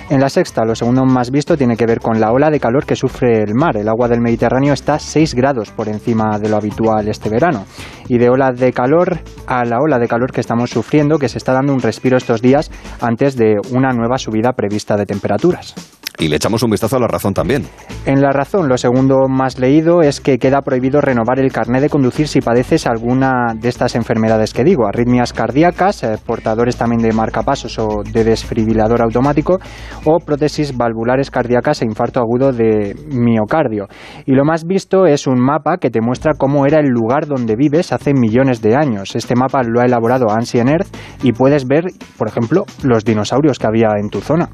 En 0.10 0.20
la 0.20 0.30
sexta, 0.30 0.66
lo 0.66 0.74
segundo 0.74 1.06
más 1.06 1.30
visto 1.30 1.56
tiene 1.56 1.78
que 1.78 1.86
ver 1.86 2.00
con 2.00 2.20
la 2.20 2.32
ola 2.32 2.50
de 2.50 2.60
calor 2.60 2.84
que 2.84 2.96
sufre 2.96 3.44
el 3.44 3.54
mar. 3.54 3.78
El 3.78 3.88
agua 3.88 4.08
del 4.08 4.22
Mediterráneo 4.22 4.74
está 4.74 4.98
6 4.98 5.36
grados 5.36 5.70
por 5.70 5.88
encima 5.88 6.40
de 6.40 6.50
lo 6.50 6.58
habitual 6.58 7.08
este 7.08 7.30
verano. 7.30 7.66
Y 8.08 8.18
de 8.18 8.28
ola 8.28 8.52
de 8.52 8.74
calor 8.74 9.20
a 9.46 9.64
la 9.66 9.78
ola 9.78 10.00
de 10.00 10.08
calor 10.08 10.32
que 10.32 10.42
estamos 10.42 10.72
sufriendo, 10.72 11.20
que 11.20 11.30
se 11.30 11.38
está 11.38 11.54
dando 11.54 11.74
un 11.74 11.82
respiro 11.82 12.18
estos 12.18 12.42
días 12.42 12.72
antes 13.02 13.36
de 13.36 13.58
una 13.72 13.92
nueva 13.92 14.18
subida 14.18 14.54
prevista 14.54 14.98
de 14.98 15.06
temperaturas. 15.06 15.99
Y 16.20 16.28
le 16.28 16.36
echamos 16.36 16.62
un 16.64 16.72
vistazo 16.72 16.98
a 16.98 17.00
la 17.00 17.08
razón 17.08 17.34
también. 17.34 17.64
En 18.06 18.22
la 18.22 18.32
razón, 18.32 18.68
lo 18.68 18.78
segundo 18.78 19.30
más 19.30 19.58
leído 19.58 20.02
es 20.02 20.20
que 20.20 20.38
queda 20.38 20.62
prohibido 20.62 21.00
renovar 21.00 21.40
el 21.40 21.54
carnet 21.54 21.82
de 21.82 21.90
conducir 21.90 22.28
si 22.28 22.42
padeces 22.42 22.88
alguna 22.88 23.54
de 23.56 23.70
estas 23.70 23.96
enfermedades 23.96 24.54
que 24.54 24.66
digo, 24.66 24.86
arritmias 24.86 25.32
cardíacas, 25.32 26.04
eh, 26.04 26.18
portadores 26.26 26.76
también 26.76 27.02
de 27.02 27.14
marcapasos 27.14 27.80
o 27.80 28.04
de 28.04 28.26
desfibrilador 28.26 29.02
automático, 29.02 29.60
o 30.04 30.20
prótesis 30.20 30.76
valvulares 30.76 31.32
cardíacas 31.32 31.82
e 31.82 31.86
infarto 31.86 32.20
agudo 32.20 32.52
de 32.52 32.96
miocardio. 33.08 33.88
Y 34.26 34.34
lo 34.34 34.44
más 34.44 34.66
visto 34.66 35.06
es 35.06 35.26
un 35.26 35.40
mapa 35.40 35.78
que 35.78 35.90
te 35.90 36.02
muestra 36.02 36.34
cómo 36.38 36.66
era 36.66 36.82
el 36.82 36.90
lugar 36.90 37.28
donde 37.28 37.56
vives 37.56 37.94
hace 37.94 38.14
millones 38.14 38.62
de 38.62 38.76
años. 38.76 39.16
Este 39.16 39.36
mapa 39.36 39.64
lo 39.64 39.80
ha 39.80 39.86
elaborado 39.86 40.30
Ancient 40.30 40.70
Earth 40.70 40.88
y 41.24 41.32
puedes 41.32 41.66
ver, 41.66 41.86
por 42.18 42.28
ejemplo, 42.28 42.66
los 42.84 43.06
dinosaurios 43.06 43.58
que 43.58 43.68
había 43.68 43.90
en 43.98 44.10
tu 44.10 44.20
zona. 44.20 44.50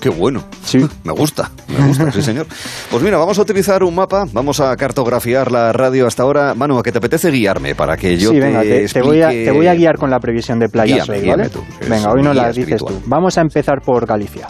Qué 0.00 0.08
bueno. 0.08 0.44
Sí. 0.64 0.78
Me 1.04 1.12
gusta, 1.12 1.50
me 1.68 1.86
gusta, 1.88 2.10
sí, 2.12 2.22
señor. 2.22 2.46
Pues 2.90 3.02
mira, 3.02 3.18
vamos 3.18 3.38
a 3.38 3.42
utilizar 3.42 3.82
un 3.82 3.94
mapa, 3.94 4.24
vamos 4.32 4.60
a 4.60 4.74
cartografiar 4.76 5.50
la 5.50 5.72
radio 5.72 6.06
hasta 6.06 6.22
ahora. 6.22 6.54
Manu, 6.54 6.78
¿a 6.78 6.82
qué 6.82 6.92
te 6.92 6.98
apetece 6.98 7.30
guiarme 7.30 7.74
para 7.74 7.96
que 7.96 8.16
yo 8.16 8.30
sí, 8.30 8.36
te 8.36 8.40
venga, 8.40 8.62
te, 8.62 9.02
voy 9.02 9.22
a, 9.22 9.28
te 9.28 9.50
voy 9.50 9.66
a 9.66 9.74
guiar 9.74 9.98
con 9.98 10.10
la 10.10 10.18
previsión 10.20 10.58
de 10.58 10.68
playas 10.68 11.06
Guíame, 11.06 11.22
hoy, 11.22 11.28
¿vale? 11.28 11.48
tú, 11.50 11.62
que 11.80 11.88
venga, 11.88 12.12
hoy 12.12 12.22
no 12.22 12.32
la 12.32 12.48
dices 12.48 12.58
espiritual. 12.64 12.94
tú. 12.94 13.02
Vamos 13.06 13.36
a 13.36 13.40
empezar 13.42 13.82
por 13.82 14.06
Galicia. 14.06 14.48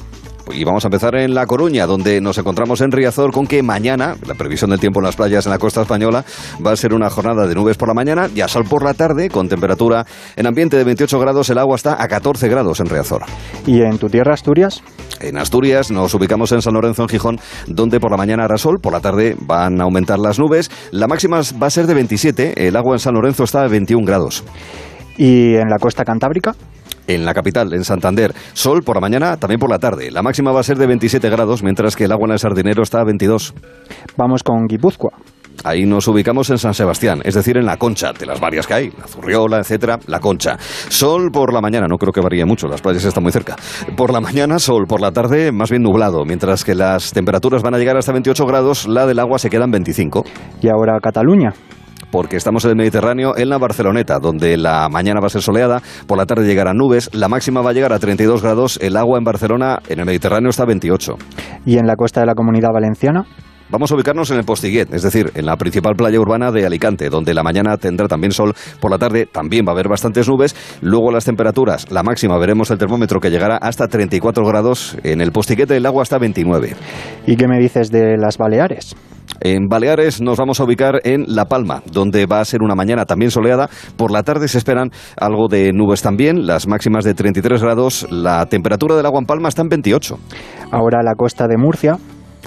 Y 0.53 0.65
vamos 0.65 0.85
a 0.85 0.89
empezar 0.89 1.15
en 1.17 1.35
La 1.35 1.47
Coruña, 1.47 1.87
donde 1.87 2.21
nos 2.21 2.39
encontramos 2.39 2.81
en 2.81 2.91
Riazor 2.91 3.33
con 3.33 3.47
que 3.47 3.63
mañana, 3.63 4.17
la 4.27 4.35
previsión 4.35 4.71
del 4.71 4.81
tiempo 4.81 5.01
en 5.01 5.07
las 5.07 5.17
playas 5.17 5.47
en 5.47 5.53
la 5.53 5.59
costa 5.59 5.83
española, 5.83 6.25
va 6.65 6.73
a 6.73 6.77
ser 6.77 6.95
una 6.95 7.11
jornada 7.11 7.47
de 7.47 7.55
nubes 7.55 7.77
por 7.77 7.89
la 7.89 7.95
mañana 7.95 8.29
y 8.35 8.41
a 8.41 8.49
sol 8.49 8.65
por 8.69 8.85
la 8.85 8.95
tarde, 8.95 9.29
con 9.29 9.49
temperatura 9.49 10.05
en 10.37 10.47
ambiente 10.47 10.77
de 10.77 10.85
28 10.85 11.19
grados, 11.19 11.51
el 11.51 11.59
agua 11.59 11.77
está 11.77 12.03
a 12.03 12.09
14 12.09 12.49
grados 12.49 12.81
en 12.81 12.87
Riazor. 12.87 13.23
¿Y 13.67 13.83
en 13.83 13.99
tu 13.99 14.09
tierra, 14.09 14.35
Asturias? 14.35 14.83
En 15.21 15.37
Asturias 15.37 15.91
nos 15.91 16.15
ubicamos 16.15 16.53
en 16.53 16.63
San 16.63 16.75
Lorenzo, 16.75 17.03
en 17.03 17.09
Gijón, 17.09 17.41
donde 17.67 18.01
por 18.01 18.11
la 18.11 18.17
mañana 18.17 18.45
hará 18.45 18.57
sol, 18.59 18.79
por 18.81 18.93
la 18.93 19.01
tarde 19.01 19.37
van 19.41 19.81
a 19.81 19.85
aumentar 19.85 20.19
las 20.19 20.39
nubes. 20.39 20.71
La 20.91 21.07
máxima 21.07 21.41
va 21.63 21.67
a 21.67 21.71
ser 21.71 21.87
de 21.87 21.95
27, 21.95 22.67
el 22.67 22.77
agua 22.77 22.95
en 22.95 23.01
San 23.01 23.15
Lorenzo 23.15 23.45
está 23.45 23.63
a 23.63 23.69
21 23.69 24.05
grados. 24.07 24.45
¿Y 25.17 25.55
en 25.57 25.69
la 25.69 25.79
costa 25.79 26.05
cantábrica? 26.05 26.55
En 27.07 27.25
la 27.25 27.35
capital, 27.35 27.73
en 27.73 27.85
Santander, 27.85 28.33
sol 28.53 28.83
por 28.83 28.97
la 28.97 29.01
mañana, 29.01 29.37
también 29.37 29.59
por 29.59 29.71
la 29.71 29.79
tarde. 29.79 30.11
La 30.11 30.23
máxima 30.23 30.53
va 30.53 30.61
a 30.61 30.65
ser 30.65 30.79
de 30.79 30.87
27 30.87 31.29
grados, 31.29 31.63
mientras 31.63 31.97
que 31.97 32.05
el 32.05 32.13
agua 32.13 32.27
en 32.27 32.33
el 32.33 32.39
Sardinero 32.39 32.83
está 32.83 33.01
a 33.01 33.05
22. 33.05 33.55
Vamos 34.17 34.43
con 34.43 34.67
Guipúzcoa. 34.67 35.13
Ahí 35.63 35.85
nos 35.85 36.09
ubicamos 36.09 36.49
en 36.49 36.59
San 36.59 36.73
Sebastián, 36.73 37.21
es 37.23 37.35
decir, 37.35 37.59
en 37.59 37.67
la 37.67 37.77
Concha, 37.77 38.13
de 38.13 38.25
las 38.25 38.41
varias 38.41 38.67
que 38.67 38.75
hay, 38.75 38.91
la 38.99 39.07
Zurriola, 39.07 39.59
etcétera, 39.59 39.99
la 40.07 40.19
Concha. 40.19 40.57
Sol 40.59 41.31
por 41.31 41.53
la 41.53 41.61
mañana, 41.61 41.87
no 41.87 41.99
creo 41.99 42.13
que 42.13 42.21
varíe 42.21 42.47
mucho, 42.47 42.67
las 42.67 42.81
playas 42.81 43.05
están 43.05 43.23
muy 43.23 43.33
cerca. 43.33 43.57
Por 43.95 44.11
la 44.11 44.21
mañana, 44.21 44.59
sol, 44.59 44.87
por 44.89 45.03
la 45.03 45.13
tarde, 45.13 45.53
más 45.53 45.69
bien 45.69 45.83
nublado, 45.83 46.25
mientras 46.25 46.65
que 46.65 46.75
las 46.75 47.13
temperaturas 47.13 47.63
van 47.63 47.75
a 47.75 47.79
llegar 47.79 47.97
hasta 47.99 48.13
28 48.13 48.47
grados, 48.47 48.89
la 48.89 49.05
del 49.07 49.19
agua 49.19 49.39
se 49.39 49.51
queda 49.51 49.65
en 49.65 49.73
25. 49.73 50.25
Y 50.63 50.69
ahora 50.69 50.99
Cataluña. 50.99 51.53
Porque 52.11 52.37
estamos 52.37 52.65
en 52.65 52.71
el 52.71 52.77
Mediterráneo, 52.77 53.37
en 53.37 53.49
la 53.49 53.59
Barceloneta, 53.59 54.19
donde 54.19 54.57
la 54.57 54.89
mañana 54.89 55.21
va 55.21 55.27
a 55.27 55.31
ser 55.31 55.43
soleada, 55.43 55.83
por 56.07 56.19
la 56.19 56.27
tarde 56.27 56.47
llegarán 56.47 56.77
nubes, 56.77 57.11
la 57.13 57.29
máxima 57.29 57.61
va 57.61 57.71
a 57.71 57.73
llegar 57.73 57.93
a 57.93 57.99
32 57.99 58.43
grados, 58.43 58.79
el 58.83 58.97
agua 58.97 59.19
en 59.19 59.25
Barcelona, 59.25 59.79
en 59.89 60.01
el 60.01 60.07
Mediterráneo, 60.07 60.51
está 60.51 60.65
a 60.65 60.67
28. 60.67 61.17
¿Y 61.67 61.79
en 61.79 61.87
la 61.87 61.97
costa 61.97 62.21
de 62.21 62.27
la 62.27 62.35
Comunidad 62.35 62.71
Valenciana? 62.73 63.27
Vamos 63.71 63.93
a 63.93 63.95
ubicarnos 63.95 64.29
en 64.33 64.39
el 64.39 64.45
Postiguet, 64.45 64.93
es 64.93 65.05
decir, 65.05 65.31
en 65.37 65.47
la 65.47 65.57
principal 65.57 65.95
playa 65.95 66.19
urbana 66.19 66.51
de 66.51 66.67
Alicante, 66.67 67.09
donde 67.09 67.33
la 67.35 67.45
mañana 67.45 67.77
tendrá 67.77 68.09
también 68.09 68.33
sol, 68.33 68.53
por 68.81 68.91
la 68.91 68.99
tarde 68.99 69.27
también 69.27 69.65
va 69.65 69.71
a 69.71 69.75
haber 69.75 69.89
bastantes 69.89 70.29
nubes, 70.29 70.57
luego 70.81 71.13
las 71.13 71.25
temperaturas, 71.25 71.89
la 71.93 72.03
máxima 72.03 72.37
veremos 72.37 72.73
el 72.73 72.79
termómetro 72.79 73.21
que 73.21 73.31
llegará 73.31 73.59
hasta 73.59 73.87
34 73.87 74.45
grados, 74.45 74.99
en 75.05 75.21
el 75.21 75.31
Postiguet 75.31 75.71
el 75.71 75.87
agua 75.87 76.03
está 76.03 76.17
a 76.17 76.19
29. 76.19 76.75
¿Y 77.29 77.37
qué 77.37 77.47
me 77.47 77.61
dices 77.61 77.93
de 77.93 78.17
las 78.17 78.39
Baleares? 78.39 78.97
En 79.41 79.69
Baleares 79.69 80.21
nos 80.21 80.39
vamos 80.39 80.61
a 80.61 80.65
ubicar 80.65 81.01
en 81.05 81.25
La 81.29 81.47
Palma, 81.47 81.83
donde 81.91 82.27
va 82.27 82.41
a 82.41 82.45
ser 82.45 82.63
una 82.63 82.75
mañana 82.75 83.05
también 83.05 83.31
soleada. 83.31 83.71
Por 83.97 84.11
la 84.11 84.23
tarde 84.23 84.49
se 84.49 84.59
esperan 84.59 84.91
algo 85.17 85.49
de 85.49 85.73
nubes 85.73 86.03
también, 86.03 86.47
las 86.47 86.67
máximas 86.67 87.05
de 87.05 87.15
33 87.15 87.63
grados. 87.63 88.07
La 88.11 88.47
temperatura 88.47 88.97
del 88.97 89.07
agua 89.07 89.21
en 89.21 89.27
Palma 89.27 89.49
está 89.49 89.63
en 89.63 89.69
28. 89.69 90.19
Ahora 90.73 91.03
la 91.03 91.15
costa 91.15 91.47
de 91.47 91.57
Murcia. 91.57 91.99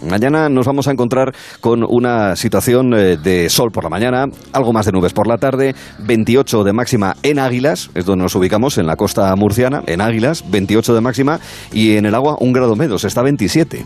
Mañana 0.10 0.49
nos 0.49 0.65
vamos 0.65 0.88
a 0.88 0.91
encontrar 0.91 1.34
con 1.61 1.84
una 1.88 2.35
situación 2.35 2.93
eh, 2.93 3.15
de 3.15 3.49
sol 3.49 3.72
por 3.72 3.84
la 3.84 3.89
mañana, 3.89 4.26
algo 4.51 4.73
más 4.73 4.85
de 4.85 4.91
nubes 4.91 5.14
por 5.14 5.27
la 5.27 5.38
tarde, 5.38 5.76
28 6.05 6.64
de 6.64 6.73
máxima 6.73 7.15
en 7.23 7.39
Águilas, 7.39 7.89
es 7.95 8.05
donde 8.05 8.23
nos 8.23 8.35
ubicamos 8.35 8.77
en 8.77 8.85
la 8.85 8.97
costa 8.97 9.34
murciana, 9.35 9.81
en 9.85 10.01
Águilas, 10.01 10.43
28 10.49 10.95
de 10.95 11.01
máxima 11.01 11.39
y 11.72 11.95
en 11.95 12.05
el 12.05 12.15
agua 12.15 12.35
un 12.39 12.51
grado 12.51 12.76
menos, 12.76 13.05
está 13.05 13.22
a 13.22 13.23
27. 13.23 13.85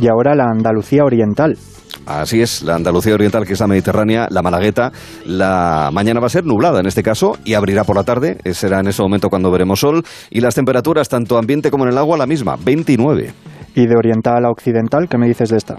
Y 0.00 0.08
ahora 0.08 0.34
la 0.34 0.44
Andalucía 0.44 1.04
Oriental. 1.04 1.58
Así 2.06 2.40
es, 2.40 2.62
la 2.62 2.74
Andalucía 2.74 3.14
Oriental, 3.14 3.46
que 3.46 3.52
es 3.52 3.60
la 3.60 3.66
Mediterránea, 3.66 4.28
la 4.30 4.42
Malagueta, 4.42 4.92
la 5.24 5.90
mañana 5.92 6.20
va 6.20 6.26
a 6.26 6.30
ser 6.30 6.44
nublada 6.44 6.80
en 6.80 6.86
este 6.86 7.02
caso 7.02 7.36
y 7.44 7.54
abrirá 7.54 7.84
por 7.84 7.96
la 7.96 8.04
tarde, 8.04 8.38
eh, 8.44 8.54
será 8.54 8.80
en 8.80 8.88
ese 8.88 9.02
momento 9.02 9.28
cuando 9.28 9.50
veremos 9.50 9.80
sol, 9.80 10.02
y 10.30 10.40
las 10.40 10.54
temperaturas, 10.54 11.08
tanto 11.08 11.38
ambiente 11.38 11.70
como 11.70 11.84
en 11.84 11.92
el 11.92 11.98
agua, 11.98 12.16
la 12.16 12.26
misma, 12.26 12.56
29. 12.56 13.32
¿Y 13.74 13.86
de 13.86 13.96
oriental 13.96 14.44
a 14.44 14.50
occidental, 14.50 15.08
qué 15.08 15.18
me 15.18 15.26
dices 15.28 15.50
de 15.50 15.56
esta? 15.56 15.76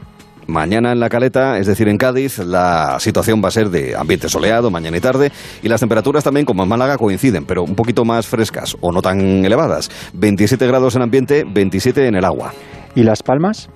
Mañana 0.47 0.91
en 0.91 0.99
la 0.99 1.09
Caleta, 1.09 1.59
es 1.59 1.67
decir, 1.67 1.87
en 1.87 1.97
Cádiz, 1.97 2.39
la 2.39 2.99
situación 2.99 3.39
va 3.43 3.49
a 3.49 3.51
ser 3.51 3.69
de 3.69 3.95
ambiente 3.95 4.29
soleado, 4.29 4.71
mañana 4.71 4.97
y 4.97 4.99
tarde, 4.99 5.31
y 5.61 5.67
las 5.67 5.79
temperaturas 5.79 6.23
también, 6.23 6.45
como 6.45 6.63
en 6.63 6.69
Málaga, 6.69 6.97
coinciden, 6.97 7.45
pero 7.45 7.63
un 7.63 7.75
poquito 7.75 8.03
más 8.03 8.25
frescas 8.25 8.75
o 8.81 8.91
no 8.91 9.03
tan 9.03 9.45
elevadas. 9.45 9.91
27 10.13 10.65
grados 10.65 10.95
en 10.95 11.03
ambiente, 11.03 11.43
27 11.47 12.07
en 12.07 12.15
el 12.15 12.25
agua. 12.25 12.51
¿Y 12.95 13.03
Las 13.03 13.21
Palmas? 13.21 13.69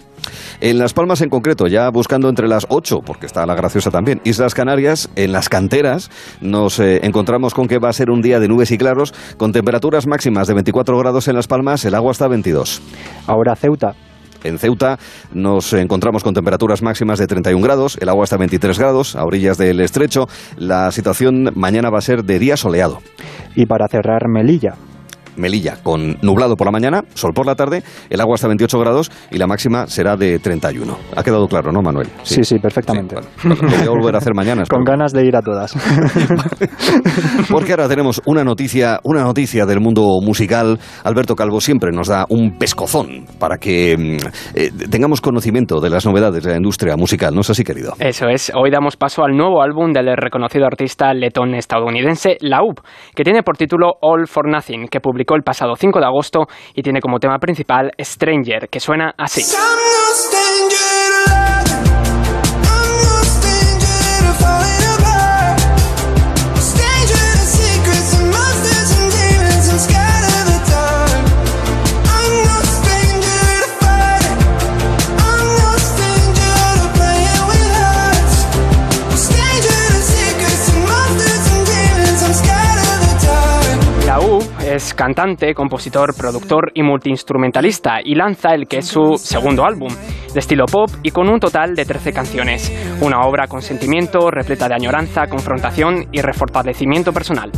En 0.62 0.80
Las 0.80 0.94
Palmas 0.94 1.22
en 1.22 1.30
concreto, 1.30 1.68
ya 1.68 1.90
buscando 1.90 2.30
entre 2.30 2.48
las 2.48 2.66
8, 2.70 3.02
porque 3.06 3.26
está 3.26 3.46
la 3.46 3.56
graciosa 3.56 3.92
también, 3.92 4.22
Islas 4.24 4.54
Canarias, 4.54 5.10
en 5.16 5.32
las 5.32 5.50
canteras, 5.50 6.10
nos 6.42 6.80
eh, 6.80 7.02
encontramos 7.04 7.54
con 7.54 7.68
que 7.68 7.80
va 7.80 7.90
a 7.90 7.94
ser 7.94 8.10
un 8.10 8.22
día 8.22 8.40
de 8.40 8.48
nubes 8.48 8.72
y 8.72 8.78
claros, 8.78 9.14
con 9.38 9.52
temperaturas 9.52 10.08
máximas 10.08 10.48
de 10.48 10.54
24 10.54 10.98
grados 10.98 11.28
en 11.28 11.36
Las 11.36 11.48
Palmas, 11.48 11.84
el 11.86 11.96
agua 11.96 12.12
está 12.12 12.26
a 12.26 12.30
22. 12.30 12.82
Ahora 13.28 13.56
Ceuta. 13.56 13.96
En 14.44 14.60
Ceuta 14.60 15.00
nos 15.34 15.72
encontramos 15.74 16.24
con 16.24 16.34
temperaturas 16.34 16.82
máximas 16.82 17.20
de 17.20 17.28
31 17.28 17.64
grados, 17.64 17.98
el 18.02 18.10
agua 18.10 18.26
está 18.26 18.36
a 18.36 18.40
23 18.40 18.78
grados, 18.78 19.16
a 19.16 19.24
orillas 19.24 19.58
del 19.58 19.80
estrecho. 19.80 20.28
La 20.58 20.92
situación 20.92 21.52
mañana 21.56 21.90
va 21.90 22.00
a 22.00 22.02
ser 22.02 22.24
de 22.24 22.40
día 22.40 22.58
soleado. 22.58 23.00
Y 23.56 23.66
para 23.66 23.88
cerrar, 23.88 24.28
Melilla. 24.28 24.76
Melilla, 25.38 25.78
con 25.84 26.18
nublado 26.22 26.56
por 26.56 26.68
la 26.68 26.72
mañana, 26.72 27.04
sol 27.14 27.32
por 27.34 27.46
la 27.46 27.56
tarde, 27.56 27.84
el 28.10 28.22
agua 28.22 28.36
está 28.36 28.48
a 28.48 28.50
28 28.50 28.80
grados 28.80 29.12
y 29.32 29.38
la 29.38 29.48
máxima 29.48 29.88
será 29.88 30.16
de 30.16 30.40
31. 30.40 30.98
Ha 31.16 31.24
quedado 31.24 31.48
claro, 31.48 31.72
¿no, 31.72 31.82
Manuel? 31.82 32.08
Sí, 32.24 32.44
sí, 32.44 32.60
perfectamente. 32.60 33.16
Sí, 33.16 33.48
bueno, 33.48 33.62
lo 33.62 33.70
voy 33.70 33.88
a 33.88 33.90
volver 33.90 34.16
a 34.16 34.18
hacer 34.18 34.34
mañana. 34.34 34.64
Con 34.70 34.84
ganas 34.84 35.14
de 35.14 35.26
ir 35.26 35.36
a 35.36 35.42
todas. 35.42 35.74
Porque 37.50 37.72
ahora 37.72 37.88
tenemos 37.88 38.22
una 38.26 38.44
noticia, 38.44 39.00
una 39.04 39.24
noticia 39.24 39.66
del 39.66 39.80
mundo 39.80 40.04
musical. 40.22 40.80
Alberto 41.04 41.36
Calvo 41.36 41.62
siempre 41.62 41.92
nos 41.92 42.08
da 42.08 42.26
un 42.30 42.58
pescozón 42.58 43.26
para 43.40 43.58
que 43.58 43.96
mm, 43.98 44.58
eh, 44.58 44.72
tengamos 44.90 45.22
conocimiento 45.22 45.80
de 45.80 45.90
las 45.90 46.06
novedades 46.06 46.44
de 46.44 46.52
la 46.52 46.58
industria 46.58 46.96
musical. 46.96 47.34
¿No 47.34 47.42
es 47.42 47.50
así, 47.50 47.64
querido? 47.64 47.94
Eso 48.00 48.28
es. 48.28 48.52
Hoy 48.56 48.72
damos 48.72 48.98
paso 48.98 49.24
al 49.24 49.36
nuevo 49.36 49.62
álbum 49.62 49.92
del 49.94 50.16
reconocido 50.18 50.66
artista 50.66 51.14
letón 51.14 51.56
estadounidense 51.56 52.38
Laub, 52.42 52.82
que 53.16 53.24
tiene 53.24 53.44
por 53.44 53.58
título 53.58 53.94
All 54.02 54.28
for 54.28 54.50
Nothing, 54.50 54.88
que 54.88 55.00
publicó 55.00 55.23
el 55.36 55.44
pasado 55.44 55.76
5 55.76 56.00
de 56.00 56.06
agosto 56.06 56.48
y 56.76 56.82
tiene 56.82 57.00
como 57.00 57.20
tema 57.20 57.38
principal 57.40 57.92
Stranger, 58.00 58.70
que 58.70 58.80
suena 58.80 59.14
así. 59.18 59.42
Es 84.74 84.94
cantante, 84.94 85.54
compositor, 85.54 86.16
productor 86.16 86.72
y 86.74 86.82
multiinstrumentalista 86.82 88.00
y 88.04 88.16
lanza 88.16 88.56
el 88.56 88.68
que 88.68 88.80
es 88.80 88.88
su 88.88 89.18
segundo 89.18 89.66
álbum, 89.66 89.94
de 90.34 90.40
estilo 90.40 90.66
pop 90.66 90.90
y 91.04 91.12
con 91.12 91.30
un 91.30 91.40
total 91.40 91.76
de 91.76 91.86
13 91.86 92.12
canciones. 92.12 92.72
Una 93.02 93.22
obra 93.22 93.48
con 93.48 93.62
sentimiento, 93.62 94.32
repleta 94.32 94.68
de 94.68 94.76
añoranza, 94.76 95.28
confrontación 95.28 96.08
y 96.12 96.22
refortalecimiento 96.22 97.14
personal. 97.14 97.52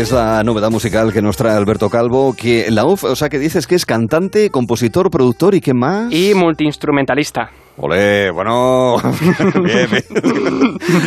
Es 0.00 0.12
la 0.12 0.42
novedad 0.42 0.70
musical 0.70 1.12
que 1.12 1.22
nos 1.22 1.36
trae 1.36 1.54
Alberto 1.54 1.88
Calvo, 1.88 2.34
que 2.34 2.70
la 2.70 2.84
UF, 2.84 3.04
o 3.04 3.16
sea, 3.16 3.28
que 3.28 3.38
dices 3.38 3.66
que 3.66 3.74
es 3.74 3.86
cantante, 3.86 4.50
compositor, 4.50 5.10
productor 5.10 5.54
y 5.54 5.60
qué 5.60 5.74
más? 5.74 6.12
Y 6.12 6.34
multiinstrumentalista. 6.34 7.50
Olé, 7.76 8.30
bueno, 8.30 8.96
bien, 9.64 9.88
bien. 9.90 10.04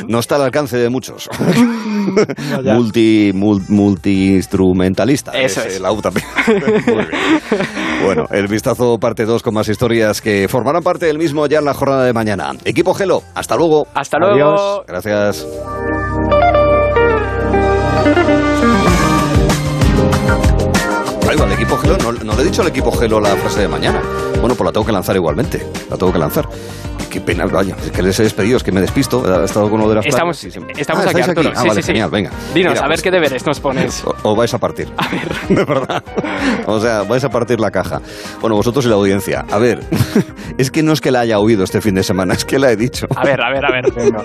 No 0.10 0.20
está 0.20 0.36
al 0.36 0.42
alcance 0.44 0.78
de 0.78 0.90
muchos. 0.90 1.30
No, 2.64 2.74
multi, 2.74 3.32
mul, 3.34 3.62
multi-instrumentalista. 3.70 5.32
Eso 5.32 5.62
es. 5.62 5.76
es. 5.76 5.82
La 5.82 5.92
UF 5.92 6.02
también. 6.02 6.26
Muy 6.48 6.96
bien. 6.96 7.08
Bueno, 8.04 8.26
el 8.32 8.48
vistazo 8.48 8.98
parte 8.98 9.26
2 9.26 9.44
con 9.44 9.54
más 9.54 9.70
historias 9.70 10.22
que 10.22 10.48
formarán 10.50 10.84
parte 10.84 11.06
del 11.06 11.18
mismo 11.18 11.48
ya 11.48 11.60
en 11.60 11.66
la 11.66 11.74
jornada 11.74 12.04
de 12.04 12.14
mañana. 12.14 12.52
Equipo 12.66 12.94
Gelo, 12.94 13.24
hasta 13.34 13.56
luego. 13.56 13.88
Hasta 13.94 14.18
luego. 14.20 14.34
Adiós. 14.34 14.84
Gracias. 14.88 15.48
Va, 21.28 21.54
equipo 21.54 21.78
Gelo, 21.78 21.98
no, 21.98 22.14
no, 22.14 22.36
le 22.36 22.42
he 22.42 22.46
dicho 22.46 22.62
al 22.62 22.70
equipo 22.70 22.90
Gelo 22.90 23.20
la 23.20 23.36
frase 23.36 23.60
de 23.60 23.68
mañana. 23.68 24.02
Bueno, 24.40 24.56
pues 24.56 24.66
la 24.66 24.72
tengo 24.72 24.86
que 24.86 24.94
lanzar 24.94 25.14
igualmente. 25.18 25.68
La 25.90 25.98
tengo 25.98 26.14
que 26.14 26.20
lanzar. 26.20 26.48
Qué 27.10 27.22
pena, 27.22 27.46
vaya, 27.46 27.76
es 27.84 27.92
que 27.92 28.04
les 28.04 28.20
he 28.20 28.24
despedido, 28.24 28.58
es 28.58 28.64
que 28.64 28.72
me 28.72 28.82
despisto. 28.82 29.24
He 29.42 29.46
estado 29.46 29.70
con 29.70 29.80
uno 29.80 29.90
de 29.90 29.96
las 29.96 30.06
Estamos, 30.06 30.38
sí, 30.38 30.52
sí. 30.52 30.60
estamos 30.76 31.06
ah, 31.06 31.10
aquí, 31.10 31.22
Arturo. 31.22 31.52
Ah, 31.56 31.62
sí, 31.62 31.68
vale, 31.68 31.82
sí, 31.82 31.88
genial, 31.88 32.10
venga. 32.10 32.32
Dinos, 32.54 32.74
Mira, 32.74 32.86
a 32.86 32.88
ver 32.88 32.88
pues, 32.90 33.02
qué 33.02 33.12
deberes 33.12 33.46
nos 33.46 33.60
pones. 33.60 34.04
O, 34.24 34.32
o, 34.32 34.36
vais 34.36 34.54
a 34.54 34.58
partir. 34.58 34.88
A 34.98 35.08
ver. 35.10 35.28
De 35.50 35.66
verdad. 35.66 36.04
O 36.66 36.80
sea, 36.80 37.04
vais 37.04 37.24
a 37.24 37.30
partir 37.30 37.60
la 37.60 37.72
caja. 37.72 38.02
Bueno, 38.40 38.56
vosotros 38.56 38.86
y 38.86 38.90
la 38.90 38.96
audiencia. 38.96 39.46
A 39.52 39.58
ver, 39.58 39.80
es 40.58 40.72
que 40.72 40.84
no 40.84 40.94
es 40.94 41.02
que 41.02 41.12
la 41.12 41.22
haya 41.22 41.40
oído 41.40 41.64
este 41.64 41.82
fin 41.82 41.96
de 41.96 42.04
semana, 42.04 42.34
es 42.34 42.46
que 42.46 42.60
la 42.60 42.72
he 42.72 42.76
dicho. 42.76 43.08
A 43.16 43.24
ver, 43.24 43.42
a 43.42 43.52
ver, 43.52 43.66
a 43.66 43.72
ver. 43.72 43.92
Venga. 43.94 44.24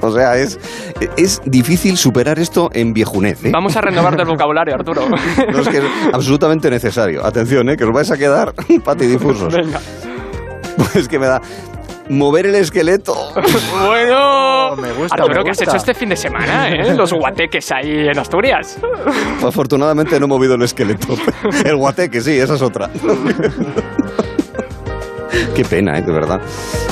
O 0.00 0.10
sea, 0.10 0.36
es, 0.36 0.58
es 1.16 1.40
difícil 1.44 1.96
superar 1.96 2.38
esto 2.38 2.70
en 2.72 2.92
viejunez. 2.92 3.44
¿eh? 3.44 3.50
Vamos 3.52 3.76
a 3.76 3.80
renovar 3.80 4.16
del 4.16 4.26
vocabulario, 4.26 4.74
Arturo. 4.74 5.08
No, 5.08 5.60
es 5.60 5.68
que 5.68 5.78
es 5.78 5.84
absolutamente 6.12 6.70
necesario. 6.70 7.24
Atención, 7.24 7.68
¿eh? 7.68 7.76
que 7.76 7.84
os 7.84 7.92
vais 7.92 8.10
a 8.10 8.16
quedar 8.16 8.54
patidifusos. 8.84 9.52
Venga. 9.52 9.80
Pues 10.92 11.08
que 11.08 11.18
me 11.18 11.26
da 11.26 11.40
mover 12.08 12.46
el 12.46 12.54
esqueleto. 12.56 13.14
bueno, 13.86 14.76
me 14.76 14.92
gusta, 14.92 15.14
Arturo, 15.14 15.38
me 15.38 15.44
¿qué 15.44 15.50
has 15.50 15.60
hecho 15.62 15.76
este 15.76 15.94
fin 15.94 16.08
de 16.08 16.16
semana? 16.16 16.68
¿eh? 16.68 16.94
Los 16.94 17.12
guateques 17.12 17.70
ahí 17.72 18.08
en 18.08 18.18
Asturias. 18.18 18.78
Afortunadamente 19.44 20.18
no 20.18 20.26
he 20.26 20.28
movido 20.28 20.54
el 20.54 20.62
esqueleto. 20.62 21.14
El 21.64 21.76
guateque, 21.76 22.20
sí, 22.20 22.38
esa 22.38 22.54
es 22.54 22.62
otra. 22.62 22.90
Qué 25.54 25.64
pena, 25.64 25.98
¿eh? 25.98 26.02
De 26.02 26.12
verdad. 26.12 26.40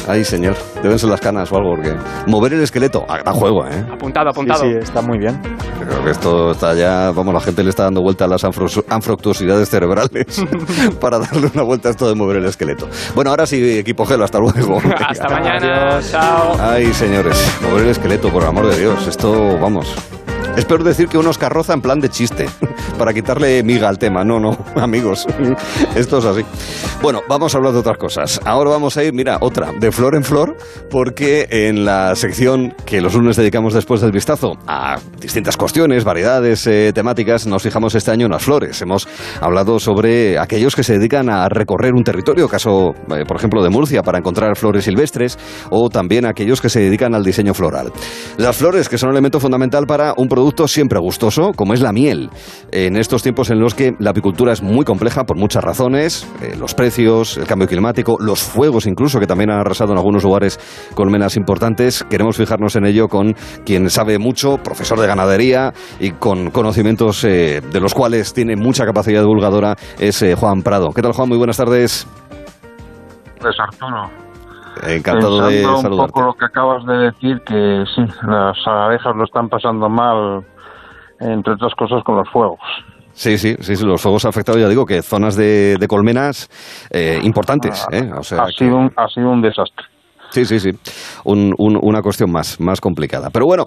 Ay, 0.08 0.24
señor. 0.24 0.56
Deben 0.82 0.98
ser 0.98 1.10
las 1.10 1.20
canas 1.20 1.50
o 1.52 1.56
algo, 1.56 1.74
porque... 1.76 1.94
Mover 2.26 2.54
el 2.54 2.62
esqueleto, 2.62 3.04
a, 3.08 3.28
a 3.28 3.32
juego, 3.32 3.66
¿eh? 3.66 3.84
Apuntado, 3.92 4.30
apuntado. 4.30 4.60
Sí, 4.62 4.70
sí, 4.70 4.78
está 4.82 5.00
muy 5.02 5.18
bien. 5.18 5.40
Creo 5.80 6.04
que 6.04 6.10
esto 6.10 6.50
está 6.50 6.74
ya... 6.74 7.10
Vamos, 7.10 7.34
la 7.34 7.40
gente 7.40 7.62
le 7.62 7.70
está 7.70 7.84
dando 7.84 8.02
vuelta 8.02 8.24
a 8.24 8.28
las 8.28 8.44
anfructuosidades 8.44 9.68
cerebrales 9.68 10.44
para 11.00 11.18
darle 11.18 11.50
una 11.52 11.62
vuelta 11.62 11.88
a 11.88 11.92
esto 11.92 12.08
de 12.08 12.14
mover 12.14 12.36
el 12.36 12.44
esqueleto. 12.46 12.88
Bueno, 13.14 13.30
ahora 13.30 13.46
sí, 13.46 13.78
equipo 13.78 14.04
Gelo, 14.04 14.24
hasta 14.24 14.38
luego. 14.38 14.78
Hasta 15.08 15.28
mañana. 15.28 16.00
Chao. 16.00 16.56
Ay, 16.60 16.92
señores, 16.92 17.58
mover 17.62 17.84
el 17.84 17.90
esqueleto, 17.90 18.30
por 18.30 18.42
el 18.42 18.48
amor 18.48 18.68
de 18.68 18.78
Dios. 18.78 19.06
Esto, 19.06 19.58
vamos... 19.58 19.94
Es 20.56 20.64
peor 20.64 20.84
decir 20.84 21.08
que 21.08 21.18
unos 21.18 21.36
carroza 21.36 21.74
en 21.74 21.80
plan 21.80 21.98
de 21.98 22.08
chiste, 22.08 22.46
para 22.98 23.12
quitarle 23.12 23.64
miga 23.64 23.88
al 23.88 23.98
tema. 23.98 24.22
No, 24.22 24.38
no, 24.38 24.56
amigos, 24.76 25.26
esto 25.96 26.18
es 26.18 26.24
así. 26.24 26.42
Bueno, 27.02 27.22
vamos 27.28 27.54
a 27.54 27.58
hablar 27.58 27.72
de 27.72 27.80
otras 27.80 27.98
cosas. 27.98 28.40
Ahora 28.44 28.70
vamos 28.70 28.96
a 28.96 29.02
ir, 29.02 29.12
mira, 29.12 29.38
otra, 29.40 29.72
de 29.72 29.90
flor 29.90 30.14
en 30.14 30.22
flor, 30.22 30.56
porque 30.90 31.48
en 31.50 31.84
la 31.84 32.14
sección 32.14 32.72
que 32.86 33.00
los 33.00 33.14
lunes 33.14 33.36
dedicamos 33.36 33.74
después 33.74 34.00
del 34.00 34.12
vistazo 34.12 34.52
a 34.68 34.96
distintas 35.20 35.56
cuestiones, 35.56 36.04
variedades 36.04 36.64
eh, 36.68 36.92
temáticas, 36.94 37.48
nos 37.48 37.64
fijamos 37.64 37.96
este 37.96 38.12
año 38.12 38.26
en 38.26 38.32
las 38.32 38.44
flores. 38.44 38.80
Hemos 38.80 39.08
hablado 39.40 39.80
sobre 39.80 40.38
aquellos 40.38 40.76
que 40.76 40.84
se 40.84 40.98
dedican 40.98 41.30
a 41.30 41.48
recorrer 41.48 41.94
un 41.94 42.04
territorio, 42.04 42.48
caso, 42.48 42.94
eh, 43.16 43.24
por 43.26 43.36
ejemplo, 43.38 43.60
de 43.60 43.70
Murcia, 43.70 44.04
para 44.04 44.18
encontrar 44.18 44.56
flores 44.56 44.84
silvestres, 44.84 45.36
o 45.70 45.88
también 45.88 46.26
aquellos 46.26 46.60
que 46.60 46.68
se 46.68 46.78
dedican 46.78 47.12
al 47.16 47.24
diseño 47.24 47.54
floral. 47.54 47.90
Las 48.36 48.56
flores, 48.56 48.88
que 48.88 48.98
son 48.98 49.08
un 49.08 49.14
elemento 49.16 49.40
fundamental 49.40 49.84
para 49.86 50.14
un 50.16 50.28
producto 50.28 50.43
siempre 50.66 50.98
gustoso, 50.98 51.52
como 51.54 51.74
es 51.74 51.80
la 51.80 51.92
miel. 51.92 52.30
En 52.70 52.96
estos 52.96 53.22
tiempos 53.22 53.50
en 53.50 53.60
los 53.60 53.74
que 53.74 53.94
la 53.98 54.10
apicultura 54.10 54.52
es 54.52 54.62
muy 54.62 54.84
compleja 54.84 55.24
por 55.24 55.36
muchas 55.36 55.64
razones, 55.64 56.26
eh, 56.42 56.54
los 56.58 56.74
precios, 56.74 57.36
el 57.36 57.46
cambio 57.46 57.66
climático, 57.68 58.16
los 58.20 58.42
fuegos 58.42 58.86
incluso, 58.86 59.18
que 59.20 59.26
también 59.26 59.50
han 59.50 59.58
arrasado 59.58 59.92
en 59.92 59.98
algunos 59.98 60.22
lugares 60.22 60.58
colmenas 60.94 61.36
importantes, 61.36 62.04
queremos 62.08 62.36
fijarnos 62.36 62.76
en 62.76 62.86
ello 62.86 63.08
con 63.08 63.34
quien 63.64 63.90
sabe 63.90 64.18
mucho, 64.18 64.58
profesor 64.58 65.00
de 65.00 65.06
ganadería 65.06 65.72
y 66.00 66.12
con 66.12 66.50
conocimientos 66.50 67.24
eh, 67.24 67.60
de 67.60 67.80
los 67.80 67.94
cuales 67.94 68.32
tiene 68.32 68.56
mucha 68.56 68.84
capacidad 68.84 69.20
divulgadora, 69.20 69.76
es 69.98 70.22
eh, 70.22 70.34
Juan 70.34 70.62
Prado. 70.62 70.90
¿Qué 70.90 71.02
tal, 71.02 71.12
Juan? 71.12 71.28
Muy 71.28 71.38
buenas 71.38 71.56
tardes. 71.56 72.06
Pues 73.40 73.56
Arturo, 73.58 74.23
Encantado 74.82 75.46
de 75.48 75.66
un 75.66 75.82
saludarte. 75.82 76.12
poco 76.12 76.22
lo 76.26 76.34
que 76.34 76.44
acabas 76.44 76.84
de 76.86 76.94
decir, 76.96 77.40
que 77.46 77.84
sí, 77.94 78.02
las 78.26 78.56
abejas 78.66 79.14
lo 79.16 79.24
están 79.24 79.48
pasando 79.48 79.88
mal, 79.88 80.44
entre 81.20 81.54
otras 81.54 81.74
cosas 81.74 82.02
con 82.04 82.16
los 82.16 82.28
fuegos. 82.30 82.58
Sí, 83.12 83.38
sí, 83.38 83.54
sí, 83.60 83.76
los 83.84 84.02
fuegos 84.02 84.24
han 84.24 84.30
afectado, 84.30 84.58
ya 84.58 84.68
digo, 84.68 84.84
que 84.84 85.00
zonas 85.00 85.36
de, 85.36 85.76
de 85.78 85.86
colmenas 85.88 86.48
eh, 86.90 87.20
importantes. 87.22 87.86
¿eh? 87.92 88.10
O 88.18 88.24
sea, 88.24 88.42
ha, 88.42 88.48
sido 88.48 88.76
un, 88.76 88.92
ha 88.96 89.06
sido 89.08 89.30
un 89.30 89.40
desastre. 89.40 89.86
Sí, 90.30 90.44
sí, 90.44 90.58
sí. 90.58 90.70
Un- 91.22 91.54
un- 91.58 91.78
una 91.80 92.02
cuestión 92.02 92.32
más, 92.32 92.58
más 92.58 92.80
complicada. 92.80 93.30
Pero 93.30 93.46
bueno, 93.46 93.66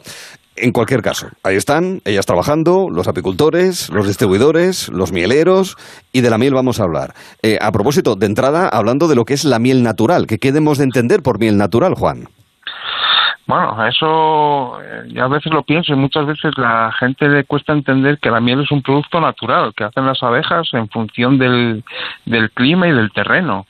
en 0.58 0.72
cualquier 0.72 1.02
caso, 1.02 1.28
ahí 1.44 1.56
están, 1.56 2.02
ellas 2.06 2.26
trabajando, 2.26 2.90
los 2.90 3.08
apicultores, 3.08 3.90
los 3.90 4.08
distribuidores, 4.08 4.90
los 4.90 5.12
mieleros, 5.12 5.78
y 6.12 6.22
de 6.22 6.30
la 6.30 6.38
miel 6.38 6.54
vamos 6.54 6.80
a 6.80 6.84
hablar. 6.84 7.14
Eh, 7.42 7.58
a 7.62 7.72
propósito, 7.72 8.16
de 8.16 8.26
entrada, 8.26 8.68
hablando 8.68 9.08
de 9.08 9.16
lo 9.16 9.26
que 9.26 9.34
es 9.34 9.46
la 9.46 9.60
miel 9.60 9.84
natural, 9.84 10.28
¿qué 10.28 10.40
quedemos 10.40 10.78
de 10.78 10.86
entender 10.86 11.22
por 11.22 11.40
miel 11.40 11.58
natural, 11.58 11.94
Juan? 11.94 12.28
Bueno, 13.48 13.88
eso 13.88 14.82
eh, 14.82 15.04
yo 15.08 15.24
a 15.24 15.30
veces 15.30 15.54
lo 15.54 15.64
pienso 15.64 15.94
y 15.94 15.96
muchas 15.96 16.26
veces 16.26 16.58
la 16.58 16.92
gente 17.00 17.30
le 17.30 17.46
cuesta 17.46 17.72
entender 17.72 18.20
que 18.20 18.30
la 18.30 18.42
miel 18.42 18.60
es 18.60 18.72
un 18.72 18.82
producto 18.82 19.22
natural 19.22 19.74
que 19.74 19.86
hacen 19.86 20.06
las 20.06 20.22
abejas 20.22 20.68
en 20.74 20.90
función 20.90 21.38
del, 21.38 21.82
del 22.26 22.52
clima 22.52 22.90
y 22.90 22.92
del 22.92 23.10
terreno. 23.14 23.66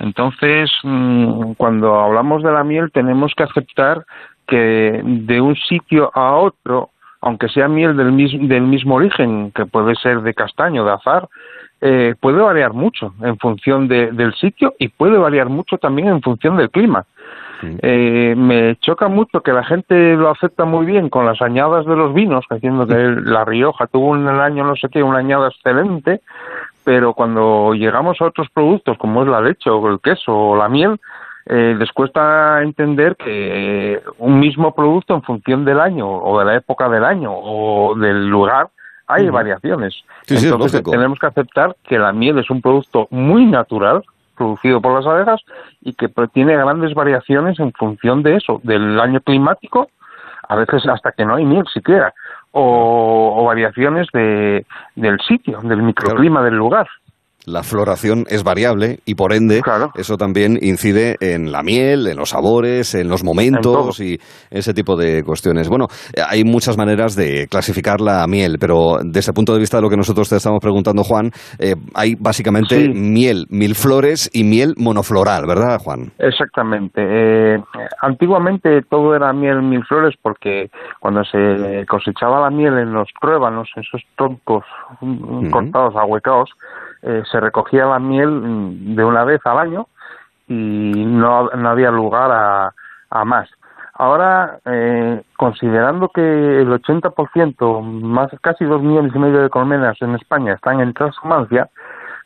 Entonces, 0.00 0.68
mm, 0.82 1.52
cuando 1.52 2.00
hablamos 2.00 2.42
de 2.42 2.50
la 2.50 2.64
miel 2.64 2.90
tenemos 2.90 3.32
que 3.36 3.44
aceptar 3.44 4.04
que 4.50 5.00
de 5.02 5.40
un 5.40 5.56
sitio 5.56 6.10
a 6.14 6.34
otro, 6.36 6.90
aunque 7.22 7.48
sea 7.48 7.68
miel 7.68 7.96
del 7.96 8.12
mismo, 8.12 8.46
del 8.46 8.62
mismo 8.62 8.96
origen, 8.96 9.52
que 9.52 9.64
puede 9.64 9.94
ser 9.94 10.20
de 10.20 10.34
castaño, 10.34 10.84
de 10.84 10.92
azar, 10.92 11.28
eh, 11.80 12.14
puede 12.20 12.42
variar 12.42 12.74
mucho 12.74 13.14
en 13.22 13.38
función 13.38 13.88
de- 13.88 14.10
del 14.12 14.34
sitio 14.34 14.74
y 14.78 14.88
puede 14.88 15.16
variar 15.16 15.48
mucho 15.48 15.78
también 15.78 16.08
en 16.08 16.20
función 16.20 16.56
del 16.58 16.68
clima. 16.70 17.04
Eh, 17.82 18.34
me 18.36 18.76
choca 18.76 19.08
mucho 19.08 19.42
que 19.42 19.52
la 19.52 19.62
gente 19.64 20.16
lo 20.16 20.30
acepta 20.30 20.64
muy 20.64 20.86
bien 20.86 21.10
con 21.10 21.26
las 21.26 21.42
añadas 21.42 21.84
de 21.84 21.94
los 21.94 22.14
vinos, 22.14 22.44
diciendo 22.50 22.86
que 22.86 22.94
la 22.96 23.44
Rioja 23.44 23.86
tuvo 23.86 24.16
en 24.16 24.26
el 24.26 24.40
año 24.40 24.64
no 24.64 24.76
sé 24.76 24.88
qué 24.88 25.02
una 25.02 25.18
añada 25.18 25.48
excelente, 25.48 26.22
pero 26.84 27.12
cuando 27.12 27.74
llegamos 27.74 28.18
a 28.20 28.26
otros 28.26 28.48
productos 28.54 28.96
como 28.96 29.22
es 29.22 29.28
la 29.28 29.42
leche 29.42 29.68
o 29.68 29.88
el 29.90 30.00
queso 30.00 30.34
o 30.34 30.56
la 30.56 30.68
miel, 30.70 30.98
eh, 31.46 31.74
les 31.78 31.90
cuesta 31.92 32.62
entender 32.62 33.16
que 33.16 33.94
eh, 33.94 34.02
un 34.18 34.38
mismo 34.38 34.74
producto 34.74 35.14
en 35.14 35.22
función 35.22 35.64
del 35.64 35.80
año 35.80 36.08
o 36.08 36.38
de 36.38 36.44
la 36.44 36.56
época 36.56 36.88
del 36.88 37.04
año 37.04 37.32
o 37.32 37.94
del 37.94 38.28
lugar 38.28 38.68
hay 39.06 39.28
variaciones. 39.28 40.04
Sí, 40.22 40.36
Entonces 40.46 40.82
tenemos 40.84 41.18
que 41.18 41.26
aceptar 41.26 41.74
que 41.82 41.98
la 41.98 42.12
miel 42.12 42.38
es 42.38 42.48
un 42.50 42.62
producto 42.62 43.08
muy 43.10 43.44
natural 43.46 44.04
producido 44.36 44.80
por 44.80 44.94
las 44.94 45.06
abejas 45.06 45.40
y 45.82 45.92
que 45.92 46.08
tiene 46.32 46.56
grandes 46.56 46.94
variaciones 46.94 47.58
en 47.60 47.72
función 47.72 48.22
de 48.22 48.36
eso, 48.36 48.60
del 48.62 48.98
año 48.98 49.20
climático, 49.20 49.90
a 50.48 50.56
veces 50.56 50.86
hasta 50.88 51.12
que 51.12 51.26
no 51.26 51.34
hay 51.34 51.44
miel 51.44 51.64
siquiera, 51.72 52.14
o, 52.52 53.34
o 53.36 53.44
variaciones 53.44 54.08
de, 54.12 54.64
del 54.96 55.20
sitio, 55.20 55.60
del 55.62 55.82
microclima 55.82 56.42
del 56.42 56.54
lugar. 56.54 56.88
La 57.46 57.62
floración 57.62 58.24
es 58.28 58.44
variable 58.44 58.98
y 59.06 59.14
por 59.14 59.32
ende 59.32 59.62
eso 59.94 60.16
también 60.16 60.58
incide 60.60 61.16
en 61.20 61.50
la 61.50 61.62
miel, 61.62 62.06
en 62.06 62.18
los 62.18 62.30
sabores, 62.30 62.94
en 62.94 63.08
los 63.08 63.24
momentos 63.24 63.98
y 64.00 64.18
ese 64.50 64.74
tipo 64.74 64.94
de 64.96 65.22
cuestiones. 65.24 65.68
Bueno, 65.68 65.86
hay 66.28 66.44
muchas 66.44 66.76
maneras 66.76 67.16
de 67.16 67.46
clasificar 67.50 68.00
la 68.00 68.26
miel, 68.26 68.56
pero 68.60 68.98
desde 69.02 69.30
el 69.30 69.34
punto 69.34 69.54
de 69.54 69.58
vista 69.58 69.78
de 69.78 69.82
lo 69.82 69.88
que 69.88 69.96
nosotros 69.96 70.28
te 70.28 70.36
estamos 70.36 70.60
preguntando, 70.60 71.02
Juan, 71.02 71.30
eh, 71.58 71.74
hay 71.94 72.14
básicamente 72.14 72.76
Sí. 72.76 72.88
miel, 72.90 73.46
mil 73.48 73.74
flores 73.74 74.30
y 74.32 74.44
miel 74.44 74.74
monofloral, 74.76 75.46
¿verdad, 75.46 75.78
Juan? 75.78 76.12
Exactamente. 76.18 77.00
Eh, 77.02 77.58
antiguamente 78.02 78.82
todo 78.82 79.14
era 79.16 79.32
miel 79.32 79.62
mil 79.62 79.84
flores 79.84 80.14
porque 80.22 80.70
cuando 81.00 81.24
se 81.24 81.84
cosechaba 81.88 82.40
la 82.40 82.50
miel 82.50 82.78
en 82.78 82.92
los 82.92 83.08
pruébanos, 83.20 83.68
esos 83.76 84.02
troncos 84.16 84.64
cortados, 85.50 85.96
ahuecados, 85.96 86.50
eh, 87.02 87.22
se 87.30 87.40
recogía 87.40 87.86
la 87.86 87.98
miel 87.98 88.94
de 88.94 89.04
una 89.04 89.24
vez 89.24 89.40
al 89.44 89.58
año 89.58 89.86
y 90.48 90.54
no, 91.06 91.48
no 91.50 91.68
había 91.68 91.90
lugar 91.90 92.30
a, 92.32 92.74
a 93.10 93.24
más. 93.24 93.48
Ahora, 93.94 94.58
eh, 94.64 95.22
considerando 95.36 96.08
que 96.08 96.22
el 96.22 96.68
80%, 96.68 97.82
más 97.82 98.30
casi 98.40 98.64
dos 98.64 98.80
millones 98.80 99.12
y 99.14 99.18
medio 99.18 99.42
de 99.42 99.50
colmenas 99.50 100.00
en 100.00 100.14
España 100.14 100.54
están 100.54 100.80
en 100.80 100.94
transhumancia, 100.94 101.68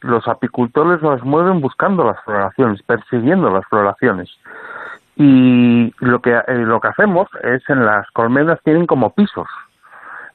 los 0.00 0.28
apicultores 0.28 1.02
las 1.02 1.24
mueven 1.24 1.60
buscando 1.60 2.04
las 2.04 2.22
floraciones, 2.22 2.80
persiguiendo 2.82 3.50
las 3.50 3.64
floraciones. 3.66 4.30
Y 5.16 5.92
lo 5.98 6.20
que, 6.20 6.30
eh, 6.30 6.58
lo 6.58 6.80
que 6.80 6.88
hacemos 6.88 7.28
es 7.42 7.68
en 7.68 7.84
las 7.84 8.08
colmenas 8.12 8.60
tienen 8.62 8.86
como 8.86 9.10
pisos. 9.10 9.48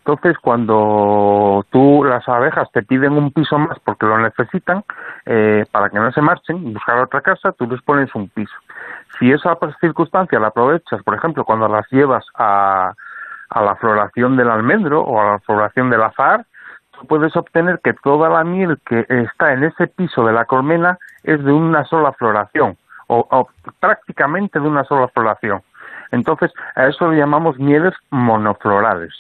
Entonces, 0.10 0.40
cuando 0.40 1.64
tú, 1.70 2.04
las 2.04 2.28
abejas 2.28 2.68
te 2.72 2.82
piden 2.82 3.14
un 3.14 3.32
piso 3.32 3.60
más 3.60 3.78
porque 3.86 4.08
lo 4.08 4.18
necesitan, 4.18 4.84
eh, 5.28 5.66
para 5.72 5.92
que 5.92 6.00
no 6.00 6.12
se 6.12 6.20
marchen, 6.20 6.74
buscar 6.74 6.98
otra 6.98 7.22
casa, 7.22 7.52
tú 7.52 7.68
les 7.68 7.80
pones 7.84 8.10
un 8.16 8.28
piso. 8.28 8.56
Si 9.20 9.32
esa 9.32 9.56
circunstancia 9.80 10.40
la 10.40 10.48
aprovechas, 10.48 11.04
por 11.04 11.14
ejemplo, 11.14 11.46
cuando 11.46 11.68
las 11.68 11.86
llevas 11.92 12.26
a, 12.34 12.92
a 13.52 13.62
la 13.62 13.76
floración 13.76 14.36
del 14.36 14.50
almendro 14.50 15.02
o 15.02 15.22
a 15.22 15.34
la 15.34 15.40
floración 15.42 15.92
del 15.92 16.02
azahar, 16.02 16.44
tú 16.90 17.06
puedes 17.06 17.36
obtener 17.38 17.80
que 17.84 17.94
toda 17.94 18.30
la 18.30 18.44
miel 18.44 18.80
que 18.88 19.06
está 19.10 19.54
en 19.54 19.64
ese 19.64 19.86
piso 19.86 20.26
de 20.26 20.34
la 20.34 20.46
colmena 20.46 20.98
es 21.22 21.44
de 21.44 21.52
una 21.52 21.86
sola 21.86 22.14
floración, 22.14 22.78
o, 23.06 23.28
o 23.30 23.48
prácticamente 23.80 24.60
de 24.60 24.68
una 24.68 24.84
sola 24.86 25.08
floración. 25.10 25.62
Entonces, 26.10 26.52
a 26.74 26.88
eso 26.88 27.12
le 27.12 27.20
llamamos 27.20 27.60
mieles 27.60 27.94
monoflorales, 28.10 29.14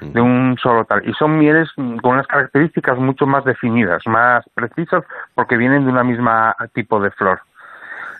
de 0.00 0.20
un 0.20 0.56
solo 0.60 0.84
tal. 0.84 1.08
Y 1.08 1.12
son 1.14 1.38
mieles 1.38 1.68
mm, 1.76 1.98
con 1.98 2.12
unas 2.12 2.26
características 2.26 2.98
mucho 2.98 3.26
más 3.26 3.44
definidas, 3.44 4.06
más 4.06 4.44
precisas, 4.54 5.04
porque 5.34 5.56
vienen 5.56 5.84
de 5.84 5.90
una 5.90 6.04
misma 6.04 6.54
tipo 6.74 7.00
de 7.00 7.10
flor. 7.10 7.40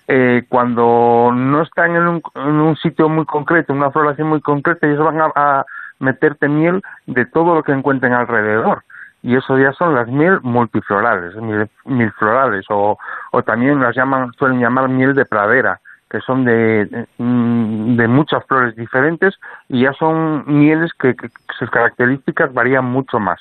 Eh, 0.09 0.45
cuando 0.49 1.33
no 1.35 1.63
están 1.63 1.97
en 1.97 2.07
un, 2.07 2.23
en 2.37 2.61
un 2.61 2.77
sitio 2.77 3.09
muy 3.09 3.25
concreto, 3.25 3.73
una 3.73 3.91
floración 3.91 4.29
muy 4.29 4.41
concreta, 4.41 4.87
ellos 4.87 5.05
van 5.05 5.21
a, 5.21 5.33
a 5.35 5.65
meterte 5.99 6.49
miel 6.49 6.83
de 7.07 7.27
todo 7.27 7.55
lo 7.55 7.63
que 7.63 7.73
encuentren 7.73 8.13
alrededor. 8.13 8.83
Y 9.23 9.35
eso 9.35 9.59
ya 9.59 9.73
son 9.73 9.95
las 9.95 10.07
miel 10.07 10.39
multiflorales, 10.43 11.35
miel, 11.37 11.69
milflorales, 11.85 12.65
o, 12.71 12.97
o 13.33 13.43
también 13.43 13.81
las 13.81 13.97
llaman, 13.97 14.33
suelen 14.35 14.61
llamar 14.61 14.89
miel 14.89 15.15
de 15.15 15.25
pradera, 15.25 15.81
que 16.11 16.21
son 16.21 16.45
de, 16.45 16.87
de, 16.87 17.07
mm, 17.19 17.97
de 17.97 18.09
muchas 18.09 18.45
flores 18.47 18.77
diferentes 18.77 19.35
y 19.69 19.83
ya 19.83 19.93
son 19.95 20.45
mieles 20.47 20.93
que, 20.95 21.15
que 21.17 21.29
sus 21.59 21.69
características 21.71 22.53
varían 22.55 22.85
mucho 22.85 23.19
más. 23.19 23.41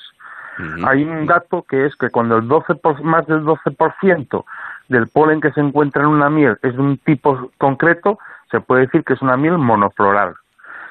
Hay 0.86 1.04
un 1.04 1.26
dato 1.26 1.66
que 1.68 1.84
es 1.84 1.94
que 1.96 2.08
cuando 2.08 2.38
el 2.38 2.48
12 2.48 2.76
por- 2.76 3.02
más 3.02 3.26
del 3.26 3.44
12% 3.44 4.44
del 4.88 5.06
polen 5.08 5.40
que 5.42 5.52
se 5.52 5.60
encuentra 5.60 6.02
en 6.02 6.08
una 6.08 6.30
miel 6.30 6.56
es 6.62 6.74
de 6.74 6.80
un 6.80 6.96
tipo 6.96 7.50
concreto, 7.58 8.18
se 8.50 8.60
puede 8.60 8.86
decir 8.86 9.04
que 9.04 9.12
es 9.12 9.20
una 9.20 9.36
miel 9.36 9.58
monofloral. 9.58 10.34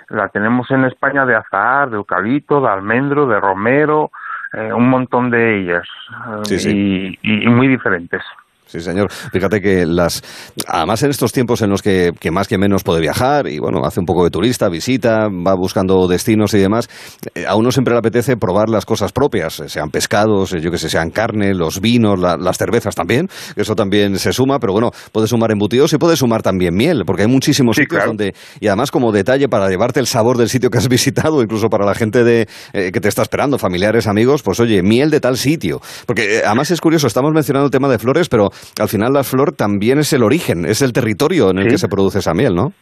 La 0.10 0.30
tenemos 0.30 0.70
en 0.70 0.86
España 0.86 1.26
de 1.26 1.36
azahar, 1.36 1.90
de 1.90 1.96
eucalipto, 1.96 2.62
de 2.62 2.68
almendro, 2.70 3.26
de 3.26 3.40
romero, 3.40 4.12
eh, 4.54 4.72
un 4.72 4.88
montón 4.88 5.32
de 5.32 5.58
ellas 5.62 5.88
eh, 6.28 6.42
sí. 6.60 7.20
Y 7.24 7.48
muy 7.50 7.68
diferentes. 7.68 8.22
Sí, 8.68 8.82
señor. 8.82 9.12
Fíjate 9.32 9.62
que 9.62 9.86
las. 9.86 10.24
Además, 10.68 11.02
en 11.04 11.12
estos 11.12 11.32
tiempos 11.32 11.62
en 11.62 11.70
los 11.70 11.82
que, 11.84 12.12
que 12.20 12.32
más 12.32 12.48
que 12.48 12.58
menos 12.58 12.84
puede 12.84 13.00
viajar 13.00 13.48
y, 13.48 13.60
bueno, 13.60 13.86
hace 13.86 14.00
un 14.00 14.06
poco 14.08 14.24
de 14.24 14.32
turista, 14.32 14.70
visita, 14.70 15.28
va 15.30 15.54
buscando 15.56 16.08
destinos 16.08 16.54
y 16.56 16.58
demás, 16.58 16.90
eh, 17.36 17.46
a 17.48 17.56
uno 17.56 17.72
siempre 17.72 17.94
le 17.94 18.00
apetece 18.00 18.38
probar 18.38 18.70
las 18.70 18.86
cosas 18.86 19.12
propias, 19.12 19.60
eh, 19.60 19.70
sean 19.70 19.92
pescados, 19.92 20.52
eh, 20.54 20.62
yo 20.62 20.72
que 20.72 20.80
sé, 20.80 20.90
sean 20.90 21.12
carne, 21.12 21.54
los 21.54 21.80
vinos, 21.80 22.20
la- 22.20 22.38
las 22.38 22.58
cervezas 22.58 22.96
también, 22.96 23.30
eso 23.56 23.76
también 23.76 24.18
se 24.18 24.34
suma, 24.34 24.58
pero 24.60 24.74
bueno, 24.74 24.92
puede 25.12 25.28
sumar 25.28 25.52
embutidos 25.52 25.94
y 25.94 25.98
puede 25.98 26.18
sumar 26.18 26.42
también 26.42 26.76
miel, 26.76 27.04
porque 27.06 27.22
hay 27.22 27.28
muchísimos 27.30 27.76
sitios 27.78 28.04
donde. 28.06 28.34
Y 28.60 28.68
además, 28.68 28.90
como 28.90 29.12
detalle 29.12 29.48
para 29.48 29.70
llevarte 29.70 30.00
el 30.00 30.08
sabor 30.08 30.38
del 30.38 30.50
sitio 30.50 30.72
que 30.72 30.80
has 30.80 30.90
visitado, 30.90 31.42
incluso 31.44 31.70
para 31.70 31.86
la 31.86 31.94
gente 31.94 32.24
de, 32.24 32.48
eh, 32.74 32.92
que 32.92 33.00
te 33.00 33.08
está 33.10 33.22
esperando, 33.22 33.60
familiares, 33.60 34.08
amigos, 34.08 34.42
pues 34.42 34.60
oye, 34.60 34.82
miel 34.82 35.12
de 35.12 35.20
tal 35.22 35.38
sitio. 35.38 35.82
Porque 36.08 36.38
eh, 36.40 36.42
además 36.44 36.72
es 36.72 36.82
curioso, 36.82 37.06
estamos 37.06 37.32
mencionando 37.32 37.66
el 37.66 37.72
tema 37.72 37.88
de 37.90 38.00
flores, 38.00 38.28
pero 38.28 38.50
al 38.80 38.88
final 38.90 39.14
la 39.14 39.24
flor 39.24 39.52
también 39.54 40.00
es 40.00 40.12
el 40.14 40.24
origen, 40.24 40.66
es 40.66 40.82
el 40.82 40.94
territorio 40.94 41.50
en 41.52 41.58
el 41.60 41.64
Sí. 41.66 41.70
que 41.72 41.78
se 41.78 41.88
produce 41.90 42.20
esa 42.20 42.34
miel, 42.34 42.56
¿no? 42.56 42.74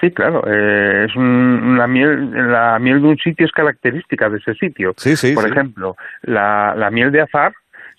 Sí, 0.00 0.10
claro. 0.10 0.42
eh, 0.48 1.06
es 1.08 1.14
un- 1.14 1.76
la 1.78 1.86
miel, 1.86 2.32
la 2.50 2.78
miel 2.80 3.00
de 3.02 3.08
un 3.08 3.16
sitio 3.18 3.46
es 3.46 3.52
característica 3.52 4.28
de 4.28 4.38
ese 4.38 4.54
sitio. 4.54 4.94
Sí, 4.96 5.14
sí, 5.16 5.32
Por 5.32 5.44
sí. 5.44 5.50
ejemplo, 5.50 5.96
la, 6.22 6.74
la 6.76 6.90
miel 6.90 7.12
de 7.12 7.20
azar 7.20 7.52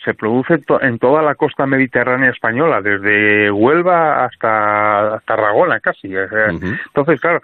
se 0.04 0.14
produce 0.14 0.58
to- 0.58 0.82
en 0.82 1.00
toda 1.00 1.22
la 1.22 1.36
costa 1.36 1.66
mediterránea 1.66 2.32
española, 2.32 2.82
desde 2.82 3.50
Huelva 3.52 4.26
hasta 4.26 5.22
Tarragona, 5.26 5.80
casi. 5.80 6.14
o 6.16 6.28
sea, 6.28 6.48
Entonces, 6.50 7.22
claro, 7.22 7.41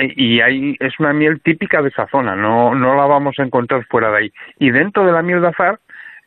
y 0.00 0.34
y 0.36 0.40
hay, 0.42 0.76
es 0.80 1.00
una 1.00 1.14
miel 1.14 1.40
típica 1.40 1.80
de 1.80 1.88
esa 1.88 2.06
zona, 2.08 2.36
no, 2.36 2.74
no 2.74 2.94
la 2.96 3.06
vamos 3.06 3.38
a 3.38 3.42
encontrar 3.42 3.86
fuera 3.86 4.10
de 4.10 4.18
ahí. 4.18 4.32
Y 4.58 4.70
dentro 4.70 5.06
de 5.06 5.12
la 5.12 5.22
miel 5.22 5.40
de 5.40 5.48
azar, 5.48 5.78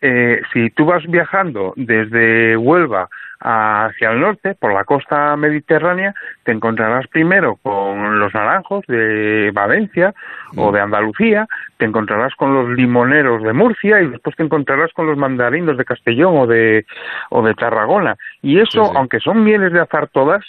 eh, 0.02 0.42
si 0.54 0.70
tú 0.72 0.86
vas 0.86 1.06
viajando 1.08 1.74
desde 1.76 2.56
Huelva 2.58 3.10
hacia 3.40 4.12
el 4.12 4.20
norte, 4.20 4.56
por 4.56 4.74
la 4.74 4.84
costa 4.84 5.36
mediterránea, 5.36 6.14
te 6.44 6.52
encontrarás 6.52 7.08
primero 7.08 7.58
con 7.58 8.20
los 8.20 8.34
naranjos 8.34 8.84
de 8.88 9.52
Valencia 9.54 10.14
o 10.56 10.72
de 10.72 10.82
Andalucía, 10.82 11.48
te 11.78 11.86
encontrarás 11.86 12.34
con 12.36 12.54
los 12.54 12.70
limoneros 12.70 13.44
de 13.44 13.54
Murcia 13.54 14.02
y 14.02 14.08
después 14.08 14.36
te 14.36 14.44
encontrarás 14.44 14.92
con 14.94 15.06
los 15.06 15.18
mandarinos 15.18 15.78
de 15.78 15.86
Castellón 15.86 16.36
o 16.36 16.48
de, 16.48 16.86
o 17.30 17.44
de 17.44 17.54
Tarragona. 17.54 18.18
Y 18.48 18.60
eso, 18.60 18.92
aunque 18.96 19.20
son 19.20 19.44
mieles 19.44 19.74
de 19.74 19.82
azar 19.82 20.08
todas, 20.08 20.44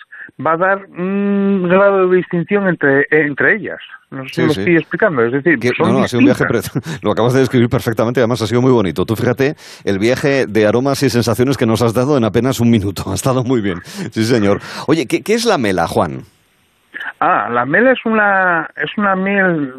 va 0.45 0.53
a 0.53 0.57
dar 0.57 0.87
un 0.87 1.67
grado 1.69 2.09
de 2.09 2.17
distinción 2.17 2.69
entre, 2.69 3.07
entre 3.11 3.57
ellas. 3.57 3.79
No 4.11 4.23
sé 4.25 4.29
si 4.29 4.35
Sí, 4.35 4.43
sí. 4.55 4.61
estoy 4.61 4.77
explicando. 4.77 5.23
Es 5.25 5.33
decir, 5.33 5.59
Que- 5.59 5.71
son 5.77 5.89
no, 5.89 5.99
no, 5.99 6.05
ha 6.05 6.09
sido 6.09 6.21
un 6.21 6.27
viaje, 6.27 6.45
lo 7.03 7.11
acabas 7.11 7.33
de 7.35 7.41
describir 7.41 7.69
perfectamente, 7.69 8.21
además 8.21 8.41
ha 8.43 8.47
sido 8.47 8.63
muy 8.63 8.71
bonito. 8.71 9.05
Tú 9.05 9.17
fíjate, 9.17 9.57
el 9.85 9.99
viaje 9.99 10.47
de 10.47 10.67
aromas 10.67 11.03
y 11.03 11.11
sensaciones 11.11 11.57
que 11.57 11.67
nos 11.67 11.83
has 11.83 11.93
dado 11.93 12.17
en 12.17 12.25
apenas 12.25 12.61
un 12.61 12.71
minuto, 12.71 13.03
ha 13.11 13.15
estado 13.15 13.43
muy 13.43 13.61
bien. 13.61 13.81
Sí, 13.85 14.25
señor. 14.25 14.61
Oye, 14.87 15.07
¿qué, 15.07 15.23
qué 15.23 15.35
es 15.35 15.45
la 15.45 15.59
mela, 15.59 15.89
Juan? 15.89 16.23
Ah, 17.21 17.49
la 17.53 17.65
mela 17.67 17.93
es 17.93 17.99
una 18.05 18.71
es 18.77 18.91
una 18.97 19.17
miel 19.17 19.75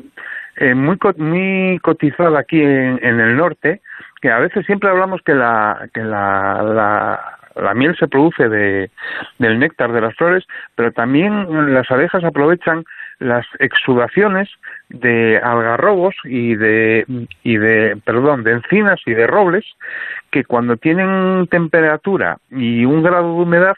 eh, 0.58 0.74
muy 0.76 0.98
co- 0.98 1.14
muy 1.18 1.80
cotizada 1.82 2.40
aquí 2.40 2.62
en, 2.62 3.00
en 3.02 3.20
el 3.20 3.38
norte, 3.38 3.82
que 4.22 4.30
a 4.30 4.40
veces 4.40 4.66
siempre 4.66 4.90
hablamos 4.90 5.22
que 5.26 5.34
la 5.34 5.88
que 5.94 6.02
la, 6.02 6.62
la 6.64 7.39
la 7.61 7.73
miel 7.73 7.95
se 7.98 8.07
produce 8.07 8.48
de, 8.49 8.90
del 9.38 9.60
néctar 9.60 9.91
de 9.91 10.02
las 10.02 10.15
flores, 10.15 10.45
pero 10.76 10.91
también 10.91 11.73
las 11.73 11.90
abejas 11.91 12.23
aprovechan 12.23 12.84
las 13.19 13.45
exudaciones 13.60 14.49
de 14.88 15.38
algarrobos 15.44 16.15
y 16.23 16.56
de 16.56 17.06
y 17.44 17.57
de 17.57 17.98
perdón 18.06 18.44
de 18.44 18.53
encinas 18.53 19.02
y 19.06 19.14
de 19.14 19.27
robles 19.27 19.65
que 20.31 20.45
cuando 20.45 20.77
tienen 20.77 21.45
temperatura 21.48 22.38
y 22.49 22.86
un 22.86 23.03
grado 23.03 23.36
de 23.36 23.41
humedad 23.41 23.76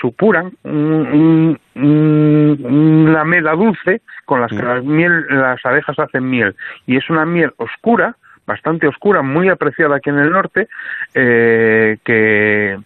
supuran 0.00 0.52
un, 0.64 1.56
un- 1.74 1.82
un- 1.82 3.06
una 3.08 3.24
mela 3.24 3.52
dulce 3.52 4.02
con 4.26 4.42
las 4.42 4.50
que 4.50 4.62
las, 4.62 4.84
miel, 4.84 5.24
las 5.30 5.64
abejas 5.64 5.98
hacen 5.98 6.28
miel. 6.28 6.54
Y 6.86 6.96
es 6.98 7.08
una 7.08 7.24
miel 7.24 7.52
oscura 7.56 8.14
bastante 8.46 8.86
oscura 8.88 9.22
muy 9.22 9.48
apreciada 9.48 9.96
aquí 9.96 10.10
en 10.10 10.18
el 10.18 10.30
norte 10.30 10.68
eh, 11.14 11.96
que 12.04 12.76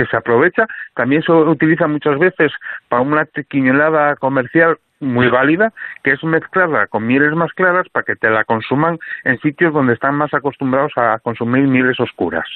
que 0.00 0.06
se 0.10 0.16
aprovecha, 0.16 0.66
también 0.94 1.22
se 1.22 1.30
utiliza 1.32 1.86
muchas 1.86 2.18
veces 2.18 2.50
para 2.88 3.02
una 3.02 3.26
triquiñolada 3.26 4.16
comercial 4.16 4.78
muy 5.00 5.28
válida, 5.28 5.72
que 6.02 6.12
es 6.12 6.22
mezclarla 6.24 6.86
con 6.86 7.06
mieles 7.06 7.32
más 7.32 7.52
claras 7.52 7.86
para 7.90 8.04
que 8.04 8.16
te 8.16 8.28
la 8.30 8.44
consuman 8.44 8.98
en 9.24 9.38
sitios 9.40 9.72
donde 9.72 9.94
están 9.94 10.14
más 10.14 10.32
acostumbrados 10.34 10.92
a 10.96 11.18
consumir 11.20 11.64
mieles 11.66 11.98
oscuras. 12.00 12.46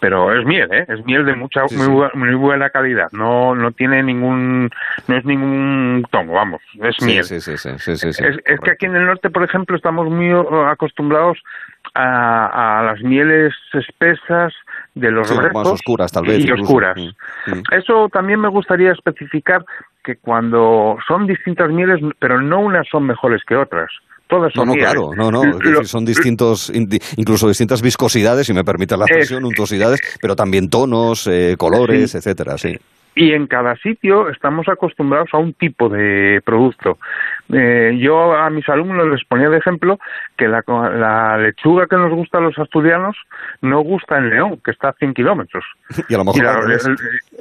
Pero 0.00 0.32
es 0.38 0.44
miel, 0.46 0.68
¿eh? 0.72 0.84
Es 0.88 1.04
miel 1.06 1.24
de 1.24 1.34
mucha, 1.34 1.62
muy, 1.70 1.86
bu- 1.86 2.14
muy 2.14 2.34
buena 2.34 2.68
calidad. 2.70 3.08
No, 3.12 3.54
no 3.54 3.72
tiene 3.72 4.02
ningún, 4.02 4.70
no 5.06 5.16
es 5.16 5.24
ningún 5.24 6.06
tono, 6.10 6.32
vamos, 6.32 6.62
es 6.82 6.96
Sí, 6.98 7.04
miel. 7.06 7.24
sí, 7.24 7.40
sí, 7.40 7.56
sí, 7.56 7.70
sí, 7.78 7.96
sí, 7.96 8.12
sí. 8.12 8.24
Es, 8.24 8.36
es 8.44 8.60
que 8.60 8.70
aquí 8.70 8.86
en 8.86 8.96
el 8.96 9.06
norte, 9.06 9.30
por 9.30 9.42
ejemplo, 9.42 9.74
estamos 9.76 10.08
muy 10.10 10.30
acostumbrados 10.66 11.38
a, 11.94 12.78
a 12.80 12.82
las 12.84 13.00
mieles 13.02 13.54
espesas 13.72 14.52
de 14.94 15.10
los 15.10 15.28
Sí, 15.28 15.34
más 15.54 15.66
oscuras, 15.68 16.10
tal 16.10 16.24
vez, 16.26 16.38
y 16.38 16.42
incluso. 16.42 16.62
oscuras. 16.64 16.96
Mm, 16.96 17.50
mm. 17.52 17.62
Eso 17.72 18.08
también 18.12 18.40
me 18.40 18.48
gustaría 18.48 18.92
especificar 18.92 19.64
que 20.02 20.16
cuando 20.16 20.96
son 21.06 21.26
distintas 21.26 21.70
mieles, 21.70 22.00
pero 22.18 22.40
no 22.40 22.60
unas 22.60 22.86
son 22.88 23.04
mejores 23.06 23.42
que 23.46 23.54
otras. 23.56 23.90
Todas 24.28 24.52
son 24.52 24.66
no, 24.68 24.74
mieles. 24.74 24.92
claro, 24.92 25.10
no, 25.16 25.30
no, 25.30 25.42
es 25.44 25.54
Lo- 25.64 25.70
decir, 25.70 25.86
son 25.88 26.04
distintos, 26.04 26.70
incluso 27.16 27.48
distintas 27.48 27.80
viscosidades, 27.80 28.46
si 28.46 28.52
me 28.52 28.62
permite 28.64 28.96
la 28.96 29.04
Es- 29.06 29.10
expresión, 29.10 29.44
untuosidades, 29.44 30.00
pero 30.20 30.36
también 30.36 30.68
tonos, 30.68 31.26
eh, 31.26 31.54
colores, 31.58 32.14
etcétera, 32.14 32.58
sí. 32.58 32.76
Y 33.18 33.32
en 33.32 33.46
cada 33.46 33.74
sitio 33.76 34.28
estamos 34.28 34.68
acostumbrados 34.68 35.28
a 35.32 35.38
un 35.38 35.52
tipo 35.54 35.88
de 35.88 36.40
producto. 36.44 36.98
Eh, 37.52 37.96
yo 38.00 38.34
a 38.36 38.48
mis 38.50 38.68
alumnos 38.68 39.08
les 39.08 39.24
ponía 39.24 39.48
de 39.48 39.56
ejemplo 39.58 39.98
que 40.36 40.46
la, 40.46 40.62
la 40.66 41.38
lechuga 41.38 41.86
que 41.86 41.96
nos 41.96 42.12
gusta 42.12 42.38
a 42.38 42.40
los 42.42 42.58
asturianos 42.58 43.16
no 43.62 43.80
gusta 43.80 44.18
en 44.18 44.30
León, 44.30 44.60
que 44.64 44.70
está 44.70 44.90
a 44.90 44.92
100 44.92 45.14
kilómetros. 45.14 45.64
Y 46.08 46.14
a 46.14 46.18
lo 46.18 46.24
mejor 46.24 46.42
y, 46.42 46.46
al 46.46 46.62
revés. 46.62 46.88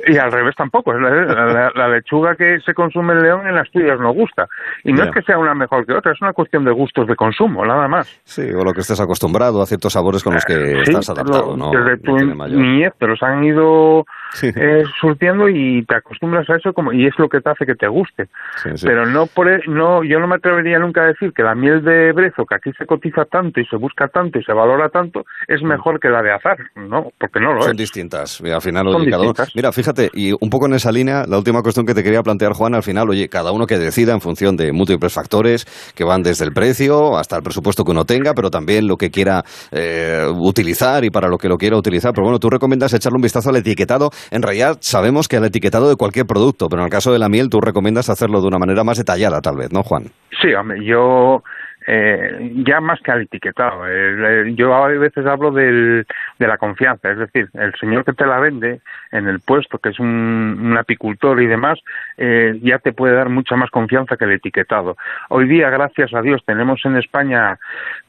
y 0.08 0.18
al 0.18 0.32
revés 0.32 0.56
tampoco. 0.56 0.94
La, 0.94 1.10
la- 1.10 1.72
la 1.76 1.88
lechuga 1.90 2.36
que 2.36 2.60
se 2.66 2.74
consume 2.74 3.14
en 3.14 3.22
León 3.24 3.48
en 3.48 3.58
Asturias 3.58 3.99
no 3.99 4.12
gusta. 4.14 4.48
Y 4.84 4.94
no 4.94 5.04
es 5.04 5.12
que 5.12 5.22
sea 5.22 5.38
una 5.38 5.54
mejor 5.54 5.86
que 5.86 5.94
otra, 5.94 6.12
es 6.14 6.22
una 6.22 6.34
cuestión 6.34 6.66
de 6.66 6.72
gustos 6.72 7.08
de 7.08 7.16
consumo, 7.16 7.66
nada 7.66 7.88
más. 7.88 8.08
Sí, 8.24 8.41
o 8.52 8.64
lo 8.64 8.74
que 8.74 8.82
estés 8.82 8.99
acostumbrado 8.99 9.62
a 9.62 9.66
ciertos 9.66 9.94
sabores 9.94 10.24
con 10.24 10.34
los 10.34 10.44
que 10.45 10.84
Sí, 10.86 10.91
estás 10.91 11.10
adaptado, 11.12 11.56
lo- 11.56 11.58
¿no? 11.58 11.72
desde 11.72 11.98
tu 11.98 12.18
No 12.18 12.48
niñez 12.48 12.94
te 12.98 13.08
los 13.08 13.22
han 13.22 13.44
ido 13.44 14.06
eh, 14.44 14.84
surtiendo 14.99 15.48
y 15.49 15.84
te 15.86 15.95
acostumbras 15.95 16.49
a 16.49 16.56
eso 16.56 16.74
como 16.74 16.91
y 16.94 17.06
es 17.08 17.14
lo 17.18 17.30
que 17.30 17.41
te 17.41 17.49
hace 17.49 17.66
que 17.66 17.76
te 17.76 17.88
guste. 17.88 18.26
Sí, 18.64 18.70
sí. 18.76 18.86
Pero 18.86 19.06
no 19.06 19.26
por 19.28 19.49
e- 19.49 19.62
no 19.68 20.04
yo 20.04 20.20
no 20.20 20.28
me 20.28 20.36
atrevería 20.36 20.80
nunca 20.80 21.02
a 21.04 21.08
decir 21.08 21.34
que 21.34 21.44
la 21.44 21.56
miel 21.56 21.84
de 21.84 22.12
brezo 22.14 22.45
que 22.45 22.56
aquí 22.56 22.72
se 22.78 22.86
cotiza 22.86 23.26
tanto 23.26 23.60
y 23.60 23.66
se 23.66 23.76
busca 23.78 24.08
tanto 24.08 24.40
y 24.40 24.44
se 24.44 24.54
valora 24.54 24.90
tanto 24.90 25.26
es 25.48 25.62
mejor 25.64 25.99
que 25.99 26.10
la 26.10 26.22
de 26.22 26.32
azar, 26.32 26.58
no, 26.76 27.12
porque 27.20 27.40
no 27.40 27.54
lo 27.54 27.62
Son 27.62 27.72
es. 27.72 27.78
distintas. 27.78 28.41
Al 28.41 28.62
final, 28.62 28.88
oye, 28.88 29.10
cada 29.10 29.24
uno-. 29.24 29.34
Mira, 29.56 29.72
fíjate, 29.72 30.10
y 30.14 30.32
un 30.34 30.49
poco 30.49 30.66
en 30.68 30.74
esa 30.74 30.91
línea, 30.91 31.26
la 31.28 31.38
última 31.38 31.62
cuestión 31.62 31.86
que 31.86 31.94
te 31.94 32.04
quería 32.04 32.24
plantear, 32.24 32.54
Juan, 32.54 32.76
al 32.76 32.84
final, 32.84 33.10
oye, 33.10 33.30
cada 33.30 33.52
uno 33.52 33.66
que 33.68 33.78
decida 33.78 34.14
en 34.14 34.22
función 34.22 34.58
de 34.58 34.72
múltiples 34.72 35.14
factores 35.14 35.66
que 35.95 36.04
van 36.04 36.24
desde 36.24 36.45
el 36.45 36.54
precio 36.54 37.18
hasta 37.18 37.38
el 37.38 37.44
presupuesto 37.44 37.84
que 37.84 37.91
uno 37.91 38.06
tenga, 38.06 38.34
pero 38.34 38.49
también 38.49 38.88
lo 38.88 38.98
que 38.98 39.10
quiera 39.12 39.44
eh, 39.72 40.26
utilizar 40.36 41.04
y 41.04 41.10
para 41.10 41.28
lo 41.28 41.38
que 41.38 41.48
lo 41.49 41.58
quiera 41.58 41.78
utilizar. 41.78 42.12
Pero 42.14 42.24
bueno, 42.24 42.40
tú 42.40 42.49
recomiendas 42.49 42.94
echarle 42.94 43.16
un 43.18 43.22
vistazo 43.22 43.49
al 43.49 43.58
etiquetado. 43.58 44.10
En 44.31 44.41
realidad, 44.41 44.77
sabemos 44.81 45.27
que 45.27 45.38
al 45.38 45.45
etiquetado 45.45 45.89
de 45.89 45.95
cualquier 45.95 46.26
producto, 46.26 46.68
pero 46.69 46.81
en 46.81 46.85
el 46.85 46.91
caso 46.91 47.11
de 47.11 47.19
la 47.19 47.30
miel, 47.30 47.49
tú 47.49 47.60
recomiendas 47.61 48.10
hacerlo 48.10 48.41
de 48.41 48.48
una 48.48 48.60
manera 48.60 48.84
más 48.84 48.98
detallada, 48.98 49.41
tal 49.41 49.57
vez, 49.57 49.72
¿no, 49.72 49.84
Juan? 49.84 50.06
Sí, 50.41 50.49
yo 50.85 51.44
eh, 51.88 52.52
ya 52.66 52.82
más 52.82 53.00
que 53.02 53.12
al 53.12 53.22
etiquetado, 53.22 53.88
el- 53.88 54.56
yo 54.56 54.74
a 54.76 54.88
veces 54.90 55.26
hablo 55.26 55.52
del, 55.52 56.06
de 56.38 56.48
la 56.48 56.58
confianza, 56.58 57.10
es 57.12 57.18
decir, 57.18 57.48
el 57.54 57.74
señor 57.80 58.04
que 58.06 58.14
te 58.14 58.26
la 58.26 58.40
vende 58.40 58.82
en 59.12 59.28
el 59.28 59.40
puesto, 59.40 59.80
que 59.80 59.90
es 59.90 60.00
un, 60.00 60.08
un 60.62 60.78
apicultor 60.78 61.42
y 61.42 61.48
demás, 61.48 61.80
eh, 62.18 62.60
ya 62.62 62.80
te 62.80 62.92
puede 62.92 63.16
dar 63.16 63.30
mucha 63.30 63.56
más 63.56 63.70
confianza 63.72 64.18
que 64.18 64.26
el 64.26 64.34
etiquetado. 64.34 64.98
Hoy 65.30 65.48
día, 65.48 65.70
gracias 65.70 66.14
a 66.14 66.22
Dios, 66.22 66.44
tenemos 66.46 66.82
en 66.86 66.98
España 66.98 67.58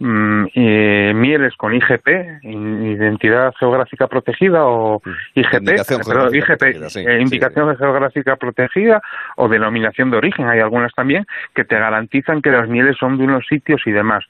mm, 0.00 0.44
eh, 0.54 1.12
mieles 1.14 1.54
con 1.56 1.72
IGP, 1.74 2.42
Identidad 2.42 3.54
Geográfica 3.58 4.06
Protegida, 4.08 4.64
o 4.66 5.00
IGP, 5.34 5.58
Mm. 5.62 5.68
Indicación 5.68 6.02
geográfica 6.04 6.36
IGP, 6.38 6.58
protegida, 6.58 6.88
sí, 6.90 7.00
eh, 7.00 7.04
sí, 7.16 7.22
Indicación 7.22 7.76
Geográfica 7.76 8.36
Protegida 8.36 9.00
o 9.36 9.48
Denominación 9.48 10.10
de 10.10 10.16
Origen, 10.16 10.48
hay 10.48 10.60
algunas 10.60 10.92
también, 10.94 11.26
que 11.54 11.64
te 11.64 11.78
garantizan 11.78 12.42
que 12.42 12.50
las 12.50 12.68
mieles 12.68 12.96
son 12.98 13.18
de 13.18 13.24
unos 13.24 13.46
sitios 13.46 13.67
y 13.84 13.92
demás. 13.92 14.24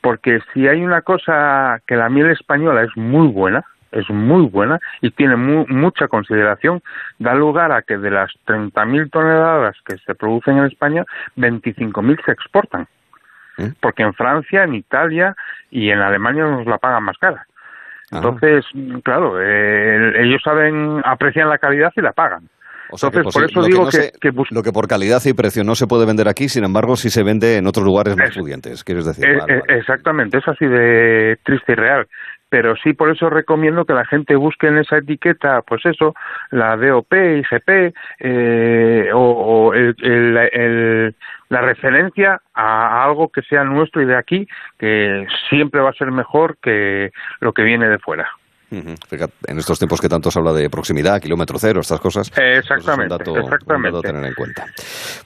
Porque 0.00 0.40
si 0.52 0.66
hay 0.68 0.82
una 0.84 1.02
cosa 1.02 1.80
que 1.86 1.96
la 1.96 2.08
miel 2.08 2.30
española 2.30 2.82
es 2.82 2.96
muy 2.96 3.28
buena, 3.28 3.64
es 3.92 4.08
muy 4.10 4.46
buena 4.46 4.78
y 5.02 5.10
tiene 5.10 5.36
mu- 5.36 5.66
mucha 5.68 6.08
consideración, 6.08 6.82
da 7.18 7.34
lugar 7.34 7.72
a 7.72 7.82
que 7.82 7.98
de 7.98 8.10
las 8.10 8.32
30.000 8.46 9.10
toneladas 9.10 9.76
que 9.86 9.98
se 9.98 10.14
producen 10.14 10.58
en 10.58 10.64
España, 10.64 11.04
25.000 11.36 12.18
se 12.24 12.32
exportan. 12.32 12.86
Porque 13.80 14.02
en 14.02 14.14
Francia, 14.14 14.64
en 14.64 14.74
Italia 14.74 15.36
y 15.70 15.90
en 15.90 16.00
Alemania 16.00 16.44
nos 16.44 16.66
la 16.66 16.78
pagan 16.78 17.04
más 17.04 17.18
cara. 17.18 17.46
Entonces, 18.10 18.64
claro, 19.04 19.36
eh, 19.40 20.12
ellos 20.22 20.42
saben, 20.42 21.00
aprecian 21.04 21.48
la 21.48 21.58
calidad 21.58 21.92
y 21.96 22.00
la 22.00 22.12
pagan. 22.12 22.48
O 22.92 22.98
sea 22.98 23.10
que 23.10 23.16
Entonces, 23.18 23.40
por 23.40 23.50
eso 23.50 23.60
lo 23.60 23.66
digo 23.66 23.84
no 23.84 23.90
que, 23.90 23.96
se- 23.96 24.12
que 24.20 24.30
bus- 24.30 24.50
lo 24.52 24.62
que 24.62 24.70
por 24.70 24.86
calidad 24.86 25.20
y 25.24 25.32
precio 25.32 25.64
no 25.64 25.74
se 25.74 25.86
puede 25.86 26.06
vender 26.06 26.28
aquí, 26.28 26.48
sin 26.48 26.64
embargo, 26.64 26.94
sí 26.96 27.08
se 27.10 27.22
vende 27.22 27.56
en 27.56 27.66
otros 27.66 27.84
lugares 27.86 28.16
más 28.16 28.36
pudientes, 28.36 28.84
quieres 28.84 29.06
decir. 29.06 29.24
Eh, 29.26 29.36
Vale, 29.38 29.54
eh, 29.54 29.60
vale. 29.66 29.78
Exactamente, 29.80 30.38
es 30.38 30.46
así 30.46 30.66
de 30.66 31.38
triste 31.42 31.72
y 31.72 31.74
real. 31.76 32.06
Pero 32.50 32.76
sí, 32.76 32.92
por 32.92 33.08
eso 33.10 33.30
recomiendo 33.30 33.86
que 33.86 33.94
la 33.94 34.04
gente 34.04 34.36
busque 34.36 34.66
en 34.66 34.76
esa 34.76 34.98
etiqueta, 34.98 35.62
pues 35.62 35.86
eso, 35.86 36.14
la 36.50 36.76
DOP, 36.76 37.10
IGP, 37.38 37.94
eh, 38.20 39.08
o, 39.14 39.18
o 39.20 39.72
el- 39.74 39.96
el- 40.02 40.36
el- 40.52 41.16
la 41.48 41.60
referencia 41.62 42.42
a 42.54 43.04
algo 43.04 43.30
que 43.30 43.40
sea 43.42 43.64
nuestro 43.64 44.02
y 44.02 44.04
de 44.04 44.16
aquí, 44.16 44.46
que 44.78 45.26
siempre 45.48 45.80
va 45.80 45.90
a 45.90 45.94
ser 45.94 46.10
mejor 46.10 46.58
que 46.62 47.10
lo 47.40 47.54
que 47.54 47.62
viene 47.62 47.88
de 47.88 47.98
fuera. 47.98 48.28
Fíjate, 49.08 49.32
en 49.48 49.58
estos 49.58 49.78
tiempos 49.78 50.00
que 50.00 50.08
tanto 50.08 50.30
se 50.30 50.38
habla 50.38 50.52
de 50.52 50.70
proximidad, 50.70 51.20
kilómetro 51.20 51.58
cero, 51.58 51.80
estas 51.80 52.00
cosas. 52.00 52.32
Exactamente, 52.36 53.16
pues 53.16 53.20
es 53.20 53.28
un 53.28 53.34
dato, 53.34 53.36
exactamente. 53.40 53.88
un 53.88 53.94
dato 53.94 53.98
a 54.08 54.12
tener 54.12 54.24
en 54.28 54.34
cuenta. 54.34 54.66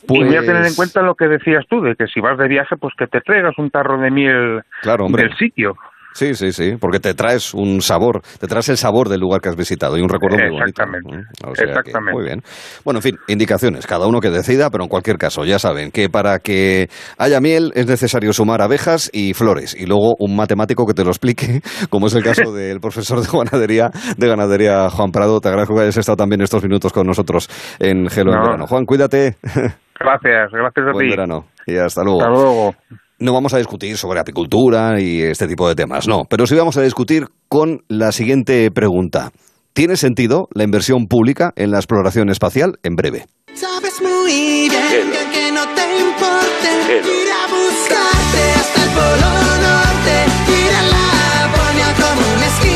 Y 0.08 0.24
voy 0.24 0.36
a 0.36 0.40
tener 0.40 0.56
en 0.56 0.62
Pues- 0.62 0.76
cuenta 0.76 1.02
lo 1.02 1.14
que 1.14 1.28
decías 1.28 1.64
tú, 1.68 1.80
de 1.80 1.94
que 1.96 2.06
si 2.06 2.20
vas 2.20 2.36
de 2.38 2.48
viaje, 2.48 2.76
pues 2.76 2.94
que 2.98 3.06
te 3.06 3.20
traigas 3.20 3.56
un 3.58 3.70
tarro 3.70 3.98
de 3.98 4.10
miel 4.10 4.62
Claro, 4.82 5.06
del 5.08 5.36
sitio. 5.36 5.76
Sí, 6.16 6.34
sí, 6.34 6.50
sí, 6.52 6.76
porque 6.80 6.98
te 6.98 7.12
traes 7.12 7.52
un 7.52 7.82
sabor, 7.82 8.22
te 8.40 8.46
traes 8.46 8.70
el 8.70 8.78
sabor 8.78 9.10
del 9.10 9.20
lugar 9.20 9.42
que 9.42 9.50
has 9.50 9.56
visitado 9.56 9.98
y 9.98 10.00
un 10.00 10.08
recuerdo 10.08 10.38
muy 10.38 10.48
bonito. 10.50 10.82
Exactamente. 10.82 11.28
O 11.44 11.54
sea 11.54 11.64
que, 11.66 11.70
Exactamente. 11.72 12.12
muy 12.14 12.24
bien. 12.24 12.42
Bueno, 12.84 12.98
en 12.98 13.02
fin, 13.02 13.18
indicaciones, 13.28 13.86
cada 13.86 14.06
uno 14.06 14.20
que 14.20 14.30
decida, 14.30 14.70
pero 14.70 14.84
en 14.84 14.88
cualquier 14.88 15.18
caso, 15.18 15.44
ya 15.44 15.58
saben 15.58 15.90
que 15.90 16.08
para 16.08 16.38
que 16.38 16.88
haya 17.18 17.38
miel 17.40 17.70
es 17.74 17.86
necesario 17.86 18.32
sumar 18.32 18.62
abejas 18.62 19.10
y 19.12 19.34
flores 19.34 19.76
y 19.78 19.84
luego 19.84 20.14
un 20.18 20.34
matemático 20.34 20.86
que 20.86 20.94
te 20.94 21.04
lo 21.04 21.10
explique, 21.10 21.60
como 21.90 22.06
es 22.06 22.14
el 22.14 22.24
caso 22.24 22.50
del 22.54 22.80
profesor 22.80 23.20
de 23.20 23.28
ganadería, 23.30 23.90
de 24.16 24.26
ganadería 24.26 24.88
Juan 24.88 25.10
Prado. 25.12 25.38
Te 25.40 25.48
agradezco 25.48 25.74
que 25.74 25.82
hayas 25.82 25.98
estado 25.98 26.16
también 26.16 26.40
estos 26.40 26.62
minutos 26.62 26.92
con 26.94 27.06
nosotros 27.06 27.48
en 27.78 28.08
Gelo 28.08 28.32
en 28.32 28.38
No. 28.38 28.44
Verano. 28.44 28.66
Juan, 28.66 28.86
cuídate. 28.86 29.36
Gracias, 29.98 30.50
gracias 30.52 30.86
a 30.88 30.92
Buen 30.92 31.06
ti. 31.06 31.10
verano 31.10 31.46
y 31.66 31.76
hasta 31.76 32.02
luego. 32.04 32.20
Hasta 32.20 32.30
luego. 32.30 32.74
No 33.18 33.32
vamos 33.32 33.54
a 33.54 33.58
discutir 33.58 33.96
sobre 33.96 34.20
apicultura 34.20 35.00
y 35.00 35.22
este 35.22 35.48
tipo 35.48 35.66
de 35.66 35.74
temas, 35.74 36.06
no, 36.06 36.24
pero 36.28 36.46
sí 36.46 36.54
vamos 36.54 36.76
a 36.76 36.82
discutir 36.82 37.28
con 37.48 37.82
la 37.88 38.12
siguiente 38.12 38.70
pregunta. 38.70 39.30
¿Tiene 39.72 39.96
sentido 39.96 40.48
la 40.52 40.64
inversión 40.64 41.06
pública 41.06 41.54
en 41.56 41.70
la 41.70 41.78
exploración 41.78 42.28
espacial? 42.28 42.78
En 42.82 42.94
breve. 42.94 43.24
Sabes 43.54 44.02
muy 44.02 44.68
bien 44.68 45.10
que, 45.10 45.30
que 45.32 45.50
no 45.50 45.64
te 45.74 45.98
importe 45.98 46.98
ir 46.98 47.28
a 47.32 47.46
buscarte 47.48 48.52
hasta 48.54 48.84
el 48.84 48.90
polo 48.90 49.30
norte, 49.64 50.14
ir 50.52 50.72
a 50.74 50.82
Laponia 50.82 51.94
como 51.96 52.20
un 52.34 52.42
esquimal, 52.42 52.75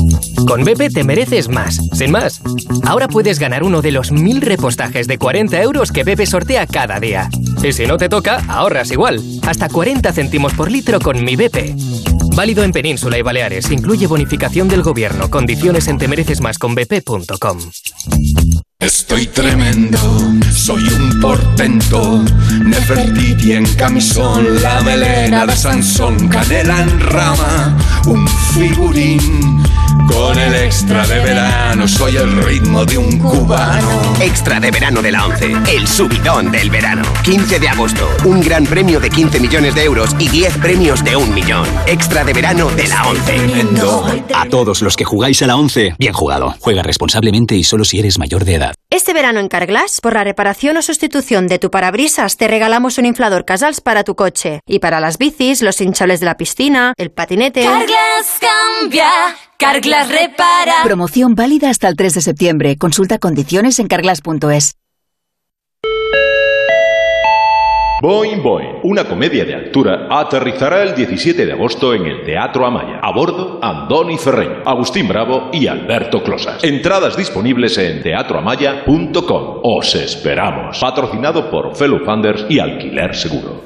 Con 0.47 0.63
BP 0.63 0.93
te 0.93 1.03
mereces 1.03 1.49
más, 1.49 1.79
sin 1.93 2.11
más. 2.11 2.41
Ahora 2.85 3.07
puedes 3.07 3.39
ganar 3.39 3.63
uno 3.63 3.81
de 3.81 3.91
los 3.91 4.11
mil 4.11 4.41
repostajes 4.41 5.07
de 5.07 5.17
40 5.17 5.61
euros 5.61 5.91
que 5.91 6.03
BP 6.03 6.25
sortea 6.25 6.67
cada 6.67 6.99
día. 6.99 7.29
Y 7.63 7.73
si 7.73 7.85
no 7.85 7.97
te 7.97 8.09
toca, 8.09 8.43
ahorras 8.47 8.91
igual. 8.91 9.21
Hasta 9.47 9.69
40 9.69 10.11
céntimos 10.13 10.53
por 10.53 10.71
litro 10.71 10.99
con 10.99 11.23
mi 11.23 11.35
BP. 11.35 11.75
Válido 12.35 12.63
en 12.63 12.71
Península 12.71 13.17
y 13.17 13.21
Baleares. 13.21 13.69
Incluye 13.71 14.07
bonificación 14.07 14.67
del 14.67 14.83
gobierno. 14.83 15.29
Condiciones 15.29 15.87
en 15.87 15.97
temerecesmasconbp.com. 15.97 17.59
Estoy 18.81 19.27
tremendo, 19.27 19.99
soy 20.51 20.83
un 20.85 21.19
portento. 21.21 22.25
Nefertiti 22.65 23.53
en 23.53 23.65
camisón, 23.75 24.59
la 24.59 24.81
melena 24.81 25.45
de 25.45 25.55
Sansón, 25.55 26.27
canela 26.27 26.81
en 26.81 26.99
rama, 26.99 27.77
un 28.07 28.27
figurín. 28.27 29.61
Con 30.07 30.37
el 30.37 30.53
extra 30.55 31.05
de 31.05 31.19
verano, 31.19 31.87
soy 31.87 32.17
el 32.17 32.43
ritmo 32.43 32.83
de 32.83 32.97
un 32.97 33.19
cubano. 33.19 34.15
Extra 34.19 34.59
de 34.59 34.71
verano 34.71 35.01
de 35.01 35.11
la 35.11 35.25
11, 35.25 35.53
el 35.69 35.87
subidón 35.87 36.51
del 36.51 36.69
verano. 36.69 37.03
15 37.23 37.59
de 37.59 37.69
agosto, 37.69 38.09
un 38.25 38.41
gran 38.41 38.65
premio 38.65 38.99
de 38.99 39.09
15 39.09 39.39
millones 39.39 39.75
de 39.75 39.83
euros 39.83 40.15
y 40.17 40.27
10 40.27 40.57
premios 40.57 41.03
de 41.03 41.15
un 41.15 41.33
millón. 41.33 41.67
Extra 41.85 42.23
de 42.23 42.33
verano 42.33 42.69
de 42.71 42.87
la 42.87 43.07
11. 43.07 43.35
A 44.33 44.49
todos 44.49 44.81
los 44.81 44.95
que 44.95 45.05
jugáis 45.05 45.41
a 45.43 45.47
la 45.47 45.55
11, 45.55 45.95
bien 45.97 46.13
jugado. 46.13 46.55
Juega 46.59 46.83
responsablemente 46.83 47.55
y 47.55 47.63
solo 47.63 47.85
si 47.85 47.99
eres 47.99 48.17
mayor 48.17 48.43
de 48.43 48.55
edad. 48.55 48.70
Este 48.91 49.13
verano 49.13 49.39
en 49.39 49.47
Carglass, 49.47 50.01
por 50.01 50.15
la 50.15 50.25
reparación 50.25 50.75
o 50.75 50.81
sustitución 50.81 51.47
de 51.47 51.59
tu 51.59 51.71
parabrisas, 51.71 52.35
te 52.35 52.49
regalamos 52.49 52.97
un 52.97 53.05
inflador 53.05 53.45
Casals 53.45 53.79
para 53.79 54.03
tu 54.03 54.15
coche. 54.15 54.59
Y 54.67 54.79
para 54.79 54.99
las 54.99 55.17
bicis, 55.17 55.61
los 55.61 55.79
hinchables 55.79 56.19
de 56.19 56.25
la 56.25 56.35
piscina, 56.35 56.93
el 56.97 57.09
patinete. 57.09 57.63
Carglass 57.63 58.41
cambia, 58.41 59.09
Carglass 59.57 60.09
repara. 60.09 60.83
Promoción 60.83 61.35
válida 61.35 61.69
hasta 61.69 61.87
el 61.87 61.95
3 61.95 62.15
de 62.15 62.21
septiembre. 62.21 62.77
Consulta 62.77 63.17
condiciones 63.17 63.79
en 63.79 63.87
carglass.es. 63.87 64.75
Boing 68.01 68.41
Boing, 68.41 68.79
una 68.81 69.03
comedia 69.03 69.45
de 69.45 69.53
altura, 69.53 70.07
aterrizará 70.09 70.81
el 70.81 70.95
17 70.95 71.45
de 71.45 71.51
agosto 71.51 71.93
en 71.93 72.07
el 72.07 72.23
Teatro 72.23 72.65
Amaya. 72.65 72.99
A 72.99 73.11
bordo, 73.11 73.59
Andoni 73.61 74.17
Ferreño, 74.17 74.63
Agustín 74.65 75.07
Bravo 75.07 75.51
y 75.53 75.67
Alberto 75.67 76.23
Closas. 76.23 76.63
Entradas 76.63 77.15
disponibles 77.15 77.77
en 77.77 78.01
teatroamaya.com. 78.01 79.59
Os 79.61 79.93
esperamos. 79.93 80.79
Patrocinado 80.79 81.51
por 81.51 81.75
Fellow 81.75 81.99
Funders 82.03 82.43
y 82.49 82.57
Alquiler 82.57 83.15
Seguro. 83.15 83.65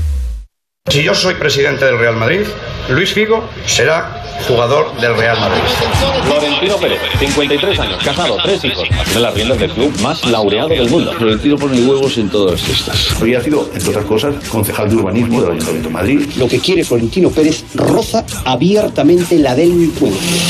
Si 0.89 1.03
yo 1.03 1.13
soy 1.13 1.35
presidente 1.35 1.85
del 1.85 1.99
Real 1.99 2.15
Madrid, 2.15 2.41
Luis 2.89 3.13
Figo 3.13 3.47
será 3.67 4.23
jugador 4.47 4.99
del 4.99 5.15
Real 5.15 5.39
Madrid. 5.39 5.61
Florentino 6.25 6.75
Pérez, 6.77 6.99
53 7.19 7.79
años, 7.79 8.03
casado, 8.03 8.35
tres 8.43 8.65
hijos. 8.65 8.89
Tiene 9.05 9.21
las 9.21 9.33
riendas 9.33 9.59
del 9.59 9.69
club 9.69 9.97
más 10.01 10.25
laureado 10.25 10.69
del 10.69 10.89
mundo. 10.89 11.13
Florentino 11.13 11.55
pone 11.57 11.79
huevos 11.81 12.17
en 12.17 12.29
todas 12.29 12.67
estas. 12.67 13.21
Había 13.21 13.41
sido, 13.41 13.69
entre 13.73 13.89
otras 13.89 14.05
cosas, 14.05 14.35
concejal 14.49 14.89
de 14.89 14.95
urbanismo 14.95 15.41
del 15.41 15.51
Ayuntamiento 15.51 15.87
de 15.87 15.93
Madrid. 15.93 16.29
Lo 16.35 16.47
que 16.47 16.59
quiere 16.59 16.83
Florentino 16.83 17.29
Pérez 17.29 17.63
roza 17.75 18.25
abiertamente 18.43 19.37
la 19.37 19.55
delincuencia. 19.55 20.41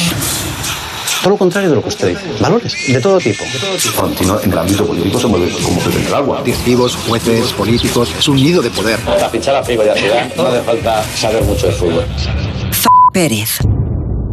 Todo 1.21 1.31
lo 1.31 1.37
contrario 1.37 1.69
de 1.69 1.75
lo 1.75 1.83
que 1.83 1.89
usted 1.89 2.09
dice. 2.09 2.41
Valores 2.41 2.75
de 2.87 2.99
todo 2.99 3.19
tipo. 3.19 3.43
Florentino 3.77 4.39
en 4.41 4.51
el 4.51 4.57
ámbito 4.57 4.85
político 4.85 5.19
se 5.19 5.27
mueve 5.27 5.51
como 5.63 5.79
en 5.81 6.07
el 6.07 6.13
agua. 6.13 6.41
Directivos, 6.43 6.95
jueces, 7.07 7.53
políticos. 7.53 8.11
Es 8.17 8.27
un 8.27 8.37
nido 8.37 8.61
de 8.61 8.71
poder. 8.71 8.99
Para 9.01 9.29
fichar 9.29 9.55
a 9.55 9.63
Figo 9.63 9.83
y 9.85 9.89
a 9.89 9.93
Zidane 9.93 10.33
no 10.35 10.47
hace 10.47 10.61
falta 10.61 11.03
saber 11.15 11.43
mucho 11.43 11.67
de 11.67 11.73
fútbol. 11.73 12.05
Pérez. 13.13 13.59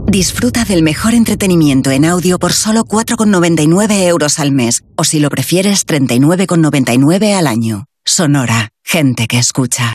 Disfruta 0.07 0.65
del 0.65 0.83
mejor 0.83 1.13
entretenimiento 1.13 1.91
en 1.91 2.07
audio 2.07 2.39
por 2.39 2.55
solo 2.55 2.85
4,99 2.85 4.05
euros 4.05 4.39
al 4.39 4.53
mes. 4.53 4.83
O 4.97 5.05
si 5.05 5.21
lo 5.21 5.29
prefieres, 5.29 5.87
39,99 5.87 7.35
al 7.35 7.47
año. 7.47 7.85
Sonora. 8.07 8.71
Gente 8.83 9.27
que 9.27 9.39
escucha. 9.39 9.93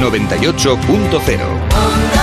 98.0 0.00 2.15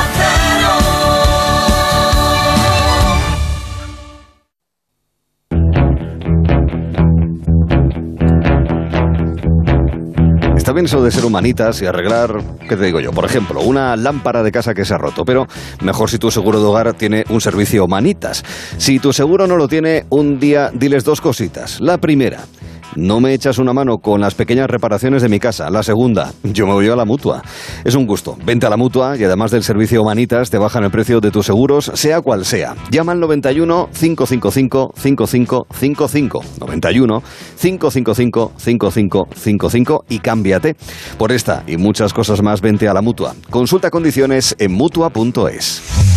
Está 10.63 10.71
bien 10.71 10.85
eso 10.85 11.03
de 11.03 11.11
ser 11.11 11.25
humanitas 11.25 11.81
y 11.81 11.85
arreglar, 11.85 12.41
¿qué 12.69 12.77
te 12.77 12.85
digo 12.85 13.01
yo? 13.01 13.11
Por 13.11 13.25
ejemplo, 13.25 13.59
una 13.59 13.97
lámpara 13.97 14.43
de 14.43 14.49
casa 14.49 14.73
que 14.73 14.85
se 14.85 14.93
ha 14.93 14.97
roto, 14.97 15.25
pero 15.25 15.45
mejor 15.81 16.09
si 16.09 16.17
tu 16.17 16.31
seguro 16.31 16.61
de 16.61 16.65
hogar 16.65 16.93
tiene 16.93 17.25
un 17.27 17.41
servicio 17.41 17.83
humanitas. 17.83 18.45
Si 18.77 18.97
tu 18.97 19.11
seguro 19.11 19.45
no 19.45 19.57
lo 19.57 19.67
tiene, 19.67 20.05
un 20.07 20.39
día 20.39 20.71
diles 20.73 21.03
dos 21.03 21.19
cositas. 21.19 21.81
La 21.81 21.97
primera, 21.97 22.45
no 22.95 23.19
me 23.19 23.33
echas 23.33 23.57
una 23.57 23.73
mano 23.73 23.97
con 23.97 24.21
las 24.21 24.35
pequeñas 24.35 24.69
reparaciones 24.69 25.21
de 25.21 25.29
mi 25.29 25.39
casa. 25.39 25.69
La 25.69 25.83
segunda, 25.83 26.33
yo 26.43 26.67
me 26.67 26.73
voy 26.73 26.87
a 26.87 26.95
la 26.95 27.05
mutua. 27.05 27.41
Es 27.83 27.95
un 27.95 28.05
gusto. 28.05 28.37
Vente 28.45 28.65
a 28.65 28.69
la 28.69 28.77
mutua 28.77 29.17
y 29.17 29.23
además 29.23 29.51
del 29.51 29.63
servicio 29.63 30.01
Humanitas 30.01 30.49
te 30.49 30.57
bajan 30.57 30.83
el 30.83 30.91
precio 30.91 31.19
de 31.19 31.31
tus 31.31 31.45
seguros, 31.45 31.91
sea 31.93 32.21
cual 32.21 32.45
sea. 32.45 32.75
Llama 32.91 33.13
al 33.13 33.19
91 33.19 33.89
555 33.91 34.93
5555. 34.95 36.43
91 36.59 37.23
555 37.59 38.53
5555 38.57 40.05
y 40.09 40.19
cámbiate. 40.19 40.75
Por 41.17 41.31
esta 41.31 41.63
y 41.67 41.77
muchas 41.77 42.13
cosas 42.13 42.41
más, 42.41 42.61
vente 42.61 42.87
a 42.87 42.93
la 42.93 43.01
mutua. 43.01 43.35
Consulta 43.49 43.89
condiciones 43.89 44.55
en 44.59 44.73
mutua.es. 44.73 46.12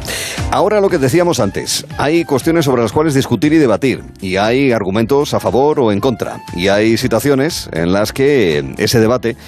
Ahora 0.51 0.83
lo 0.83 0.91
que 0.91 0.99
decíamos 0.99 1.41
antes, 1.41 1.87
hay 1.97 2.27
cuestiones 2.27 2.67
sobre 2.67 2.83
las 2.83 2.93
cuales 2.93 3.15
discutir 3.15 3.55
y 3.55 3.59
debatir, 3.59 4.05
y 4.21 4.37
hay 4.37 4.71
argumentos 4.71 5.33
a 5.33 5.41
favor 5.41 5.81
o 5.81 5.93
en 5.93 6.01
contra, 6.01 6.43
y 6.55 6.69
hay 6.69 6.99
situaciones 6.99 7.71
en 7.73 7.95
las 7.95 8.13
que 8.13 8.75
ese 8.77 9.01
debate 9.01 9.39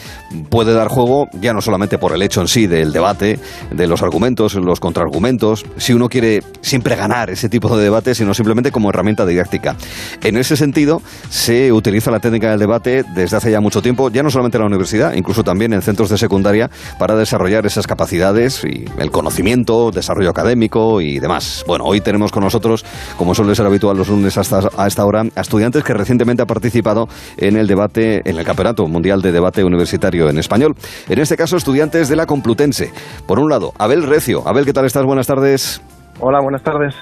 puede 0.49 0.73
dar 0.73 0.89
juego 0.89 1.29
ya 1.43 1.53
no 1.53 1.61
solamente 1.61 1.99
por 1.99 2.15
el 2.15 2.23
hecho 2.23 2.41
en 2.41 2.49
sí 2.49 2.67
del 2.67 2.95
debate, 2.95 3.39
de 3.71 3.87
los 3.87 4.03
argumentos, 4.03 4.55
los 4.55 4.81
contraargumentos, 4.81 5.67
si 5.77 5.93
uno 5.93 6.09
quiere 6.09 6.43
siempre 6.63 6.97
ganar 6.97 7.29
ese 7.29 7.51
tipo 7.51 7.77
de 7.77 7.85
debate, 7.85 8.15
sino 8.15 8.33
simplemente 8.33 8.73
como 8.73 8.89
herramienta 8.89 9.27
didáctica. 9.27 9.77
En 10.23 10.39
ese 10.39 10.57
sentido, 10.57 11.03
se 11.29 11.71
utiliza 11.71 12.11
la 12.11 12.21
técnica 12.21 12.49
del 12.49 12.61
debate 12.61 13.05
desde 13.15 13.37
hace 13.37 13.51
ya 13.51 13.61
mucho 13.61 13.83
tiempo, 13.83 14.11
ya 14.11 14.23
no 14.23 14.31
solamente 14.31 14.57
en 14.57 14.63
la 14.63 14.69
universidad, 14.69 14.86
incluso 15.15 15.43
también 15.43 15.73
en 15.73 15.83
centros 15.83 16.11
de 16.11 16.19
secundaria, 16.19 16.71
para 16.99 17.17
desarrollar 17.17 17.67
esas 17.67 17.87
capacidades 17.87 18.65
y 18.65 18.85
el 18.99 19.11
conocimiento, 19.11 19.91
desarrollo 19.91 20.31
académico 20.31 21.01
y 21.01 21.19
demás. 21.19 21.65
Bueno, 21.67 21.85
hoy 21.85 22.01
tenemos 22.01 22.33
con 22.33 22.43
nosotros, 22.43 22.85
como 23.17 23.35
suele 23.35 23.55
ser 23.55 23.67
habitual 23.67 23.97
los 23.97 24.09
lunes 24.09 24.37
hasta 24.39 24.61
a 24.77 24.87
esta 24.87 25.05
hora, 25.05 25.25
a 25.35 25.41
estudiantes 25.41 25.85
que 25.85 25.95
recientemente 25.95 26.43
han 26.43 26.47
participado 26.47 27.09
en 27.37 27.57
el 27.57 27.67
debate, 27.67 28.23
en 28.29 28.39
el 28.39 28.45
Campeonato 28.45 28.87
Mundial 28.87 29.23
de 29.23 29.33
Debate 29.33 29.65
Universitario 29.65 30.29
en 30.29 30.39
Español. 30.39 30.75
En 31.09 31.19
este 31.19 31.37
caso, 31.37 31.57
estudiantes 31.57 32.09
de 32.09 32.17
la 32.17 32.27
Complutense. 32.27 32.93
Por 33.27 33.39
un 33.39 33.51
lado, 33.51 33.73
Abel 33.79 34.03
Recio. 34.05 34.47
Abel, 34.47 34.65
¿qué 34.65 34.73
tal 34.73 34.87
estás? 34.87 35.05
Buenas 35.05 35.27
tardes. 35.27 35.83
Hola, 36.21 36.41
buenas 36.41 36.63
tardes. 36.63 36.95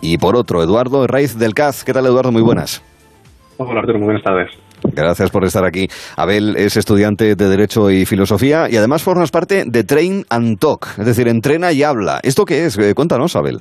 Y 0.00 0.18
por 0.18 0.36
otro, 0.36 0.62
Eduardo 0.62 1.06
Raiz 1.06 1.36
del 1.36 1.54
CAZ. 1.54 1.84
¿Qué 1.84 1.92
tal, 1.92 2.06
Eduardo? 2.06 2.30
Muy 2.30 2.42
buenas. 2.42 2.82
Hola, 3.56 3.80
Arturo, 3.80 3.98
muy 3.98 4.06
buenas 4.06 4.22
tardes. 4.22 4.67
Gracias 4.94 5.30
por 5.30 5.44
estar 5.44 5.64
aquí. 5.64 5.86
Abel 6.16 6.56
es 6.56 6.76
estudiante 6.76 7.34
de 7.34 7.48
Derecho 7.48 7.90
y 7.90 8.06
Filosofía 8.06 8.68
y 8.70 8.76
además 8.76 9.02
formas 9.02 9.30
parte 9.30 9.64
de 9.66 9.84
Train 9.84 10.24
and 10.30 10.58
Talk, 10.58 10.86
es 10.98 11.06
decir, 11.06 11.28
entrena 11.28 11.72
y 11.72 11.82
habla. 11.82 12.20
¿Esto 12.22 12.44
qué 12.44 12.66
es? 12.66 12.78
Eh, 12.78 12.94
Cuéntanos, 12.94 13.36
Abel. 13.36 13.58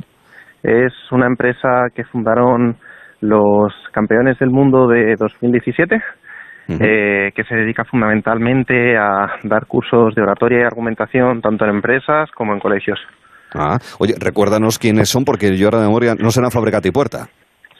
Es 0.63 0.93
una 1.11 1.27
empresa 1.27 1.87
que 1.93 2.03
fundaron 2.03 2.75
los 3.21 3.73
campeones 3.91 4.37
del 4.39 4.49
mundo 4.49 4.87
de 4.87 5.15
2017, 5.17 5.95
eh, 6.69 7.31
que 7.33 7.43
se 7.45 7.55
dedica 7.55 7.83
fundamentalmente 7.85 8.97
a 8.97 9.37
dar 9.43 9.65
cursos 9.65 10.13
de 10.15 10.21
oratoria 10.21 10.59
y 10.59 10.63
argumentación 10.63 11.41
tanto 11.41 11.65
en 11.65 11.75
empresas 11.75 12.29
como 12.35 12.53
en 12.53 12.59
colegios. 12.59 12.99
Ah, 13.55 13.77
oye, 13.99 14.13
recuérdanos 14.19 14.77
quiénes 14.77 15.09
son 15.09 15.23
porque 15.23 15.55
yo 15.55 15.67
ahora 15.67 15.79
de 15.79 15.87
memoria 15.87 16.15
no 16.15 16.31
serán 16.31 16.51
Fabricati 16.51 16.89
y 16.89 16.91
Puerta. 16.91 17.27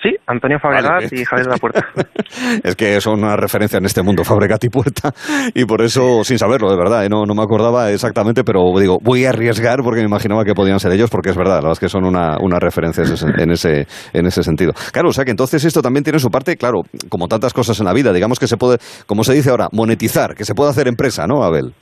Sí, 0.08 0.16
Antonio 0.26 0.58
Fabregat 0.60 1.04
Vale. 1.04 1.10
y 1.12 1.26
Javier 1.26 1.48
de 1.48 1.52
la 1.52 1.58
Puerta. 1.58 1.82
Es 2.64 2.76
que 2.76 3.02
son 3.02 3.24
una 3.24 3.36
referencia 3.36 3.78
en 3.78 3.86
este 3.86 4.04
mundo, 4.04 4.24
Fabregat 4.24 4.64
y 4.64 4.70
Puerta, 4.70 5.12
y 5.54 5.66
por 5.66 5.82
eso, 5.82 6.24
sin 6.24 6.38
saberlo, 6.38 6.70
de 6.70 6.78
verdad, 6.78 7.06
¿eh? 7.06 7.10
no, 7.10 7.26
no 7.26 7.34
me 7.34 7.42
acordaba 7.42 7.92
exactamente, 7.92 8.44
pero 8.44 8.62
digo, 8.80 8.98
voy 9.02 9.26
a 9.26 9.30
arriesgar 9.30 9.80
porque 9.84 10.02
me 10.02 10.08
imaginaba 10.08 10.46
que 10.46 10.54
podían 10.54 10.80
ser 10.80 10.92
ellos, 10.94 11.10
porque 11.10 11.32
es 11.32 11.38
verdad, 11.38 11.56
la 11.56 11.68
verdad 11.68 11.72
es 11.74 11.80
que 11.80 11.90
son 11.90 12.06
una, 12.06 12.38
una 12.40 12.60
referencia 12.60 13.04
en 13.04 13.14
ese, 13.14 13.26
en, 13.38 13.52
ese, 13.52 13.88
en 14.14 14.26
ese 14.26 14.44
sentido. 14.44 14.72
Claro, 14.94 15.10
o 15.10 15.14
sea 15.14 15.26
que 15.26 15.32
entonces 15.32 15.64
esto 15.66 15.82
también 15.82 16.04
tiene 16.04 16.20
su 16.20 16.30
parte, 16.30 16.56
claro, 16.56 16.84
como 17.10 17.28
tantas 17.28 17.54
cosas 17.54 17.80
en 17.80 17.86
la 17.86 17.94
vida, 17.94 18.14
digamos 18.14 18.40
que 18.40 18.48
se 18.48 18.58
puede, 18.58 18.78
como 19.08 19.24
se 19.24 19.34
dice 19.34 19.50
ahora, 19.50 19.68
monetizar, 19.74 20.36
que 20.36 20.46
se 20.46 20.54
puede 20.54 20.70
hacer 20.70 20.88
empresa, 20.88 21.28
¿no, 21.28 21.44
Abel? 21.44 21.74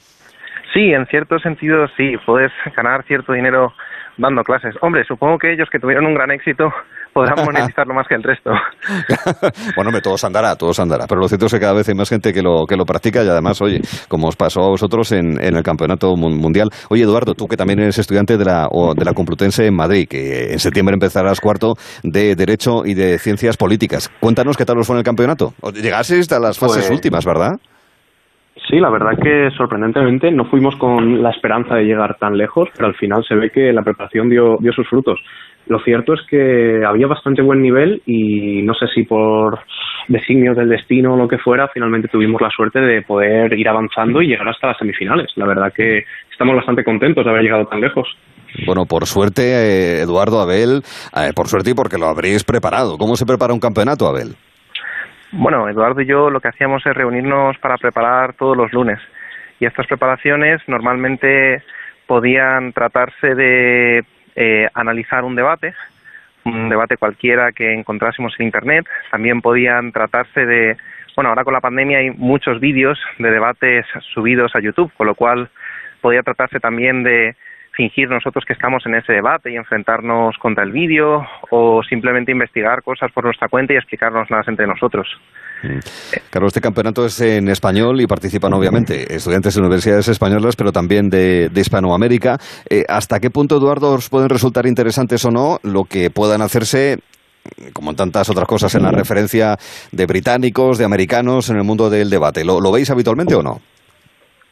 Sí, 0.73 0.91
en 0.91 1.06
cierto 1.07 1.38
sentido 1.39 1.88
sí, 1.95 2.15
puedes 2.26 2.52
ganar 2.76 3.03
cierto 3.06 3.34
dinero 3.34 3.73
dando 4.18 4.43
clases. 4.43 4.76
Hombre, 4.81 5.03
supongo 5.06 5.38
que 5.38 5.53
ellos 5.53 5.69
que 5.72 5.80
tuvieron 5.80 6.06
un 6.06 6.14
gran 6.14 6.31
éxito 6.31 6.72
podrán 7.15 7.45
monetizarlo 7.45 7.93
más 7.93 8.05
que 8.07 8.15
el 8.15 8.23
resto. 8.23 8.51
bueno, 9.75 9.89
hombre, 9.89 10.01
todos 10.01 10.23
andará, 10.25 10.55
todos 10.55 10.79
andará. 10.79 11.05
Pero 11.07 11.21
lo 11.21 11.27
cierto 11.29 11.45
es 11.45 11.53
que 11.53 11.59
cada 11.59 11.73
vez 11.73 11.87
hay 11.87 11.95
más 11.95 12.09
gente 12.09 12.33
que 12.33 12.41
lo, 12.41 12.65
que 12.67 12.75
lo 12.75 12.85
practica 12.85 13.23
y 13.23 13.27
además, 13.29 13.61
oye, 13.61 13.79
como 14.09 14.27
os 14.27 14.35
pasó 14.35 14.61
a 14.63 14.67
vosotros 14.69 15.11
en, 15.13 15.41
en 15.41 15.55
el 15.55 15.63
Campeonato 15.63 16.15
Mun- 16.15 16.37
Mundial. 16.37 16.69
Oye, 16.89 17.03
Eduardo, 17.03 17.33
tú 17.33 17.47
que 17.47 17.55
también 17.57 17.79
eres 17.79 17.97
estudiante 17.97 18.37
de 18.37 18.43
la, 18.45 18.67
o 18.69 18.93
de 18.93 19.05
la 19.05 19.13
Complutense 19.13 19.65
en 19.65 19.75
Madrid, 19.75 20.07
que 20.09 20.51
en 20.53 20.59
septiembre 20.59 20.93
empezarás 20.93 21.39
cuarto 21.39 21.75
de 22.03 22.35
Derecho 22.35 22.85
y 22.85 22.93
de 22.93 23.17
Ciencias 23.17 23.55
Políticas. 23.57 24.09
Cuéntanos 24.19 24.57
qué 24.57 24.65
tal 24.65 24.77
os 24.77 24.85
fue 24.85 24.95
en 24.95 24.99
el 24.99 25.05
campeonato. 25.05 25.53
Llegasteis 25.73 26.29
a 26.33 26.39
las 26.39 26.59
fases 26.59 26.85
Pues- 26.87 26.91
últimas, 26.91 27.25
¿verdad? 27.25 27.53
Sí, 28.69 28.79
la 28.79 28.89
verdad 28.89 29.11
que 29.21 29.49
sorprendentemente 29.55 30.31
no 30.31 30.45
fuimos 30.45 30.75
con 30.77 31.21
la 31.21 31.29
esperanza 31.29 31.75
de 31.75 31.83
llegar 31.83 32.15
tan 32.19 32.35
lejos, 32.35 32.67
pero 32.75 32.87
al 32.87 32.95
final 32.95 33.23
se 33.27 33.35
ve 33.35 33.51
que 33.51 33.71
la 33.71 33.83
preparación 33.83 34.27
dio, 34.29 34.57
dio 34.59 34.71
sus 34.71 34.87
frutos. 34.89 35.19
Lo 35.67 35.79
cierto 35.79 36.13
es 36.13 36.21
que 36.29 36.83
había 36.85 37.07
bastante 37.07 37.41
buen 37.41 37.61
nivel 37.61 38.01
y 38.05 38.61
no 38.61 38.73
sé 38.73 38.87
si 38.93 39.03
por 39.03 39.59
designios 40.07 40.55
del 40.55 40.69
destino 40.69 41.13
o 41.13 41.17
lo 41.17 41.27
que 41.27 41.39
fuera, 41.39 41.67
finalmente 41.73 42.07
tuvimos 42.07 42.39
la 42.41 42.51
suerte 42.51 42.79
de 42.79 43.01
poder 43.01 43.53
ir 43.53 43.67
avanzando 43.67 44.21
y 44.21 44.27
llegar 44.27 44.47
hasta 44.47 44.67
las 44.67 44.77
semifinales. 44.77 45.31
La 45.35 45.47
verdad 45.47 45.73
que 45.73 46.05
estamos 46.31 46.55
bastante 46.55 46.83
contentos 46.83 47.25
de 47.25 47.31
haber 47.31 47.43
llegado 47.43 47.65
tan 47.65 47.81
lejos. 47.81 48.07
Bueno, 48.65 48.85
por 48.85 49.05
suerte, 49.05 49.41
eh, 49.41 50.01
Eduardo, 50.01 50.39
Abel, 50.39 50.81
eh, 51.15 51.31
por 51.35 51.47
suerte 51.47 51.71
y 51.71 51.73
porque 51.73 51.97
lo 51.97 52.05
habréis 52.05 52.43
preparado. 52.43 52.97
¿Cómo 52.97 53.15
se 53.15 53.25
prepara 53.25 53.53
un 53.53 53.59
campeonato, 53.59 54.07
Abel? 54.07 54.35
Bueno, 55.31 55.67
Eduardo 55.67 56.01
y 56.01 56.05
yo 56.05 56.29
lo 56.29 56.39
que 56.39 56.47
hacíamos 56.47 56.85
es 56.85 56.93
reunirnos 56.93 57.57
para 57.57 57.77
preparar 57.77 58.35
todos 58.35 58.55
los 58.55 58.71
lunes. 58.71 58.99
Y 59.59 59.65
estas 59.65 59.87
preparaciones 59.87 60.61
normalmente 60.67 61.63
podían 62.07 62.71
tratarse 62.71 63.35
de 63.35 64.05
eh, 64.35 64.67
analizar 64.73 65.23
un 65.23 65.35
debate, 65.35 65.73
un 66.43 66.69
debate 66.69 66.97
cualquiera 66.97 67.51
que 67.51 67.73
encontrásemos 67.73 68.33
en 68.39 68.45
Internet. 68.45 68.85
También 69.11 69.41
podían 69.41 69.91
tratarse 69.91 70.45
de, 70.45 70.77
bueno, 71.15 71.29
ahora 71.29 71.43
con 71.43 71.53
la 71.53 71.61
pandemia 71.61 71.99
hay 71.99 72.11
muchos 72.11 72.59
vídeos 72.59 72.99
de 73.17 73.31
debates 73.31 73.85
subidos 74.13 74.55
a 74.55 74.59
YouTube, 74.59 74.91
con 74.95 75.07
lo 75.07 75.15
cual 75.15 75.49
podía 76.01 76.21
tratarse 76.21 76.59
también 76.59 77.03
de 77.03 77.35
fingir 77.71 78.09
nosotros 78.09 78.45
que 78.45 78.53
estamos 78.53 78.85
en 78.85 78.95
ese 78.95 79.13
debate 79.13 79.51
y 79.51 79.57
enfrentarnos 79.57 80.37
contra 80.37 80.63
el 80.63 80.71
vídeo 80.71 81.27
o 81.49 81.83
simplemente 81.83 82.31
investigar 82.31 82.83
cosas 82.83 83.11
por 83.11 83.25
nuestra 83.25 83.49
cuenta 83.49 83.73
y 83.73 83.77
explicárnoslas 83.77 84.47
entre 84.47 84.67
nosotros. 84.67 85.07
Claro, 86.30 86.48
este 86.48 86.61
campeonato 86.61 87.06
es 87.06 87.19
en 87.22 87.49
español 87.49 87.99
y 88.02 88.07
participan 88.07 88.53
obviamente 88.53 89.15
estudiantes 89.15 89.56
de 89.56 89.61
universidades 89.61 90.07
españolas, 90.07 90.56
pero 90.56 90.72
también 90.72 91.10
de, 91.10 91.49
Hispanoamérica. 91.56 92.40
Eh, 92.69 92.84
¿Hasta 92.88 93.19
qué 93.19 93.30
punto, 93.30 93.57
Eduardo, 93.57 93.94
os 93.94 94.10
pueden 94.10 94.30
resultar 94.30 94.68
interesantes 94.68 95.26
o 95.26 95.32
no 95.32 95.60
lo 95.64 95.86
que 95.86 96.10
puedan 96.10 96.41
hacerse 96.41 96.99
como 97.73 97.91
en 97.91 97.95
tantas 97.95 98.30
otras 98.30 98.48
cosas 98.48 98.73
en 98.76 98.84
la 98.84 98.91
referencia 98.91 99.57
de 99.91 100.06
británicos, 100.06 100.77
de 100.77 100.86
americanos 100.86 101.49
en 101.49 101.57
el 101.57 101.64
mundo 101.64 101.90
del 101.90 102.10
debate? 102.10 102.44
¿Lo, 102.44 102.60
lo 102.60 102.72
veis 102.72 102.90
habitualmente 102.90 103.36
o 103.36 103.44
no? 103.44 103.61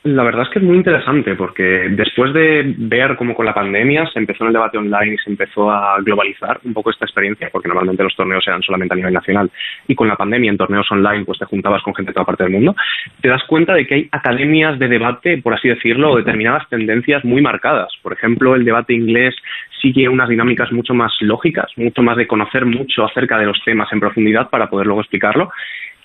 La 0.04 0.24
verdad 0.24 0.42
es 0.42 0.50
que 0.50 0.60
es 0.60 0.66
muy 0.66 0.76
interesante 0.76 1.34
porque 1.36 1.64
después 1.92 2.34
de 2.34 2.76
ver 2.78 3.16
cómo 3.16 3.34
con 3.34 3.46
la 3.46 3.54
pandemia 3.54 4.06
se 4.08 4.20
empezó 4.20 4.44
en 4.44 4.50
el 4.50 4.54
debate 4.54 4.78
online 4.78 5.14
y 5.14 5.18
se 5.18 5.30
empezó 5.30 5.72
a 5.72 5.98
globalizar 6.02 6.60
un 6.66 6.74
poco 6.74 6.90
esta 6.90 7.06
experiencia, 7.06 7.50
porque 7.50 7.70
normalmente 7.70 8.04
los 8.04 8.14
torneos 8.14 8.46
eran 8.46 8.62
solamente 8.62 8.94
a 8.94 8.98
nivel 8.98 9.14
nacional 9.14 9.50
y 9.88 9.96
con 9.96 10.10
la 10.10 10.18
pandemia 10.18 10.52
en 10.52 10.58
torneos 10.58 10.92
online 10.92 11.24
pues 11.24 11.40
te 11.40 11.46
juntabas 11.46 11.82
con 11.84 11.96
gente 11.96 12.10
de 12.10 12.16
toda 12.16 12.26
parte 12.26 12.44
del 12.44 12.52
mundo, 12.52 12.76
te 13.22 13.30
das 13.30 13.44
cuenta 13.48 13.76
de 13.76 13.88
que 13.88 13.96
hay 13.96 14.10
academias 14.12 14.78
de 14.78 14.90
debate, 14.90 15.38
por 15.42 15.54
así 15.54 15.70
decirlo, 15.70 16.12
o 16.12 16.18
determinadas 16.18 16.68
tendencias 16.68 17.24
muy 17.24 17.42
marcadas. 17.42 17.94
Por 18.02 18.12
ejemplo, 18.12 18.56
el 18.56 18.66
debate 18.66 18.94
inglés 18.94 19.34
sigue 19.82 20.10
unas 20.10 20.28
dinámicas 20.28 20.70
mucho 20.74 20.94
más 20.94 21.14
lógicas, 21.22 21.72
mucho 21.78 22.02
más 22.02 22.18
de 22.18 22.28
conocer 22.28 22.66
mucho 22.66 23.06
acerca 23.06 23.38
de 23.38 23.46
los 23.46 23.64
temas 23.64 23.88
en 23.94 24.02
profundidad 24.02 24.50
para 24.50 24.70
poder 24.70 24.86
luego 24.86 25.00
explicarlo 25.00 25.50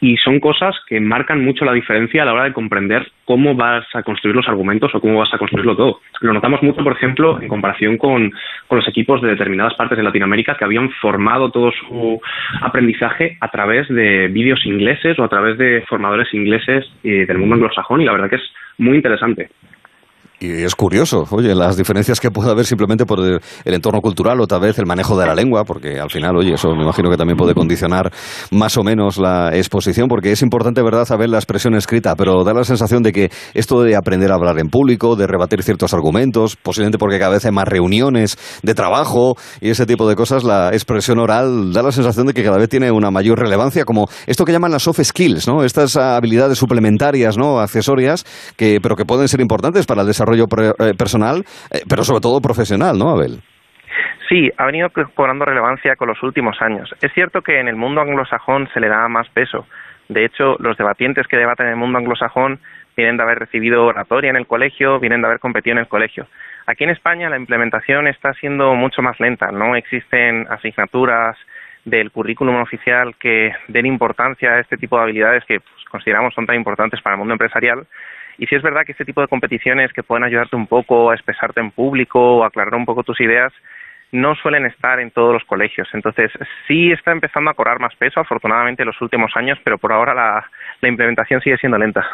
y 0.00 0.16
son 0.18 0.40
cosas 0.40 0.76
que 0.86 1.00
marcan 1.00 1.44
mucho 1.44 1.64
la 1.64 1.72
diferencia 1.72 2.22
a 2.22 2.24
la 2.24 2.32
hora 2.32 2.44
de 2.44 2.52
comprender 2.52 3.10
cómo 3.24 3.54
vas 3.54 3.84
a 3.94 4.02
construir 4.02 4.36
los 4.36 4.48
argumentos 4.48 4.94
o 4.94 5.00
cómo 5.00 5.18
vas 5.18 5.32
a 5.34 5.38
construirlo 5.38 5.76
todo. 5.76 6.00
Lo 6.20 6.32
notamos 6.32 6.62
mucho, 6.62 6.82
por 6.82 6.92
ejemplo, 6.92 7.40
en 7.40 7.48
comparación 7.48 7.98
con, 7.98 8.32
con 8.66 8.78
los 8.78 8.88
equipos 8.88 9.20
de 9.22 9.28
determinadas 9.28 9.74
partes 9.74 9.98
de 9.98 10.04
Latinoamérica 10.04 10.56
que 10.56 10.64
habían 10.64 10.90
formado 10.90 11.50
todo 11.50 11.72
su 11.72 12.20
aprendizaje 12.60 13.36
a 13.40 13.48
través 13.48 13.88
de 13.88 14.28
vídeos 14.28 14.64
ingleses 14.66 15.18
o 15.18 15.24
a 15.24 15.28
través 15.28 15.58
de 15.58 15.84
formadores 15.88 16.32
ingleses 16.32 16.86
eh, 17.02 17.26
del 17.26 17.38
mundo 17.38 17.56
anglosajón 17.56 18.00
y 18.00 18.04
la 18.04 18.12
verdad 18.12 18.30
que 18.30 18.36
es 18.36 18.52
muy 18.78 18.96
interesante. 18.96 19.50
Y 20.40 20.62
es 20.62 20.76
curioso, 20.76 21.26
oye, 21.30 21.52
las 21.52 21.76
diferencias 21.76 22.20
que 22.20 22.30
puede 22.30 22.52
haber 22.52 22.64
simplemente 22.64 23.04
por 23.04 23.18
el, 23.18 23.40
entorno 23.64 24.00
cultural 24.00 24.40
o 24.40 24.46
tal 24.46 24.60
vez 24.60 24.78
el 24.78 24.86
manejo 24.86 25.18
de 25.18 25.26
la 25.26 25.34
lengua, 25.34 25.64
porque 25.64 25.98
al 25.98 26.10
final, 26.10 26.36
oye, 26.36 26.54
eso 26.54 26.68
me 26.76 26.84
imagino 26.84 27.10
que 27.10 27.16
también 27.16 27.36
puede 27.36 27.54
condicionar 27.54 28.12
más 28.52 28.76
o 28.76 28.84
menos 28.84 29.18
la 29.18 29.50
exposición, 29.52 30.06
porque 30.06 30.30
es 30.30 30.40
importante, 30.42 30.80
¿verdad?, 30.80 31.06
saber 31.06 31.28
la 31.28 31.38
expresión 31.38 31.74
escrita, 31.74 32.14
pero 32.14 32.44
da 32.44 32.54
la 32.54 32.62
sensación 32.62 33.02
de 33.02 33.10
que 33.10 33.32
esto 33.52 33.82
de 33.82 33.96
aprender 33.96 34.30
a 34.30 34.36
hablar 34.36 34.60
en 34.60 34.68
público, 34.68 35.16
de 35.16 35.26
rebatir 35.26 35.64
ciertos 35.64 35.92
argumentos, 35.92 36.54
posiblemente 36.54 36.98
porque 36.98 37.18
cada 37.18 37.32
vez 37.32 37.44
hay 37.44 37.50
más 37.50 37.66
reuniones 37.66 38.38
de 38.62 38.74
trabajo 38.76 39.34
y 39.60 39.70
ese 39.70 39.86
tipo 39.86 40.08
de 40.08 40.14
cosas, 40.14 40.44
la 40.44 40.68
expresión 40.68 41.18
oral 41.18 41.72
da 41.72 41.82
la 41.82 41.90
sensación 41.90 42.26
de 42.26 42.32
que 42.32 42.44
cada 42.44 42.58
vez 42.58 42.68
tiene 42.68 42.92
una 42.92 43.10
mayor 43.10 43.40
relevancia, 43.40 43.84
como 43.84 44.06
esto 44.28 44.44
que 44.44 44.52
llaman 44.52 44.70
las 44.70 44.84
soft 44.84 45.02
skills, 45.02 45.48
¿no? 45.48 45.64
Estas 45.64 45.96
habilidades 45.96 46.58
suplementarias, 46.58 47.36
¿no?, 47.36 47.58
accesorias, 47.58 48.24
que, 48.56 48.78
pero 48.80 48.94
que 48.94 49.04
pueden 49.04 49.26
ser 49.26 49.40
importantes 49.40 49.84
para 49.84 50.02
el 50.02 50.06
desarrollo 50.06 50.27
desarrollo 50.28 50.46
eh, 50.78 50.94
personal, 50.96 51.44
eh, 51.70 51.82
pero 51.88 52.02
sobre 52.04 52.20
todo 52.20 52.40
profesional, 52.40 52.98
¿no, 52.98 53.10
Abel? 53.10 53.40
Sí, 54.28 54.50
ha 54.58 54.66
venido 54.66 54.88
cobrando 55.14 55.44
relevancia 55.44 55.96
con 55.96 56.08
los 56.08 56.22
últimos 56.22 56.60
años. 56.60 56.90
Es 57.00 57.12
cierto 57.14 57.40
que 57.40 57.60
en 57.60 57.68
el 57.68 57.76
mundo 57.76 58.02
anglosajón 58.02 58.68
se 58.74 58.80
le 58.80 58.88
da 58.88 59.08
más 59.08 59.26
peso. 59.30 59.66
De 60.08 60.24
hecho, 60.24 60.56
los 60.58 60.76
debatientes 60.76 61.26
que 61.26 61.38
debaten 61.38 61.66
en 61.66 61.72
el 61.72 61.78
mundo 61.78 61.98
anglosajón 61.98 62.60
vienen 62.96 63.16
de 63.16 63.22
haber 63.22 63.38
recibido 63.38 63.86
oratoria 63.86 64.30
en 64.30 64.36
el 64.36 64.46
colegio, 64.46 65.00
vienen 65.00 65.22
de 65.22 65.28
haber 65.28 65.38
competido 65.38 65.72
en 65.72 65.78
el 65.78 65.88
colegio. 65.88 66.26
Aquí 66.66 66.84
en 66.84 66.90
España 66.90 67.30
la 67.30 67.38
implementación 67.38 68.06
está 68.06 68.34
siendo 68.34 68.74
mucho 68.74 69.00
más 69.00 69.18
lenta. 69.20 69.50
No 69.50 69.76
existen 69.76 70.46
asignaturas 70.50 71.36
del 71.84 72.10
currículum 72.10 72.56
oficial 72.60 73.14
que 73.18 73.52
den 73.68 73.86
importancia 73.86 74.50
a 74.50 74.60
este 74.60 74.76
tipo 74.76 74.96
de 74.96 75.04
habilidades 75.04 75.44
que 75.46 75.60
pues, 75.60 75.84
consideramos 75.90 76.34
son 76.34 76.44
tan 76.44 76.56
importantes 76.56 77.00
para 77.00 77.14
el 77.14 77.18
mundo 77.18 77.32
empresarial 77.32 77.86
y 78.38 78.46
sí 78.46 78.54
es 78.54 78.62
verdad 78.62 78.82
que 78.86 78.92
este 78.92 79.04
tipo 79.04 79.20
de 79.20 79.28
competiciones 79.28 79.92
que 79.92 80.02
pueden 80.02 80.24
ayudarte 80.24 80.56
un 80.56 80.66
poco 80.66 81.10
a 81.10 81.14
expresarte 81.14 81.60
en 81.60 81.72
público 81.72 82.38
o 82.38 82.44
aclarar 82.44 82.74
un 82.74 82.86
poco 82.86 83.02
tus 83.02 83.20
ideas 83.20 83.52
no 84.12 84.34
suelen 84.36 84.64
estar 84.64 85.00
en 85.00 85.10
todos 85.10 85.34
los 85.34 85.44
colegios. 85.44 85.88
Entonces, 85.92 86.30
sí 86.66 86.92
está 86.92 87.12
empezando 87.12 87.50
a 87.50 87.54
cobrar 87.54 87.78
más 87.78 87.94
peso, 87.96 88.20
afortunadamente, 88.20 88.82
en 88.82 88.86
los 88.86 89.00
últimos 89.02 89.32
años, 89.34 89.58
pero 89.62 89.76
por 89.76 89.92
ahora 89.92 90.14
la 90.80 90.88
implementación 90.88 91.40
sigue 91.42 91.58
siendo 91.58 91.76
lenta. 91.76 92.06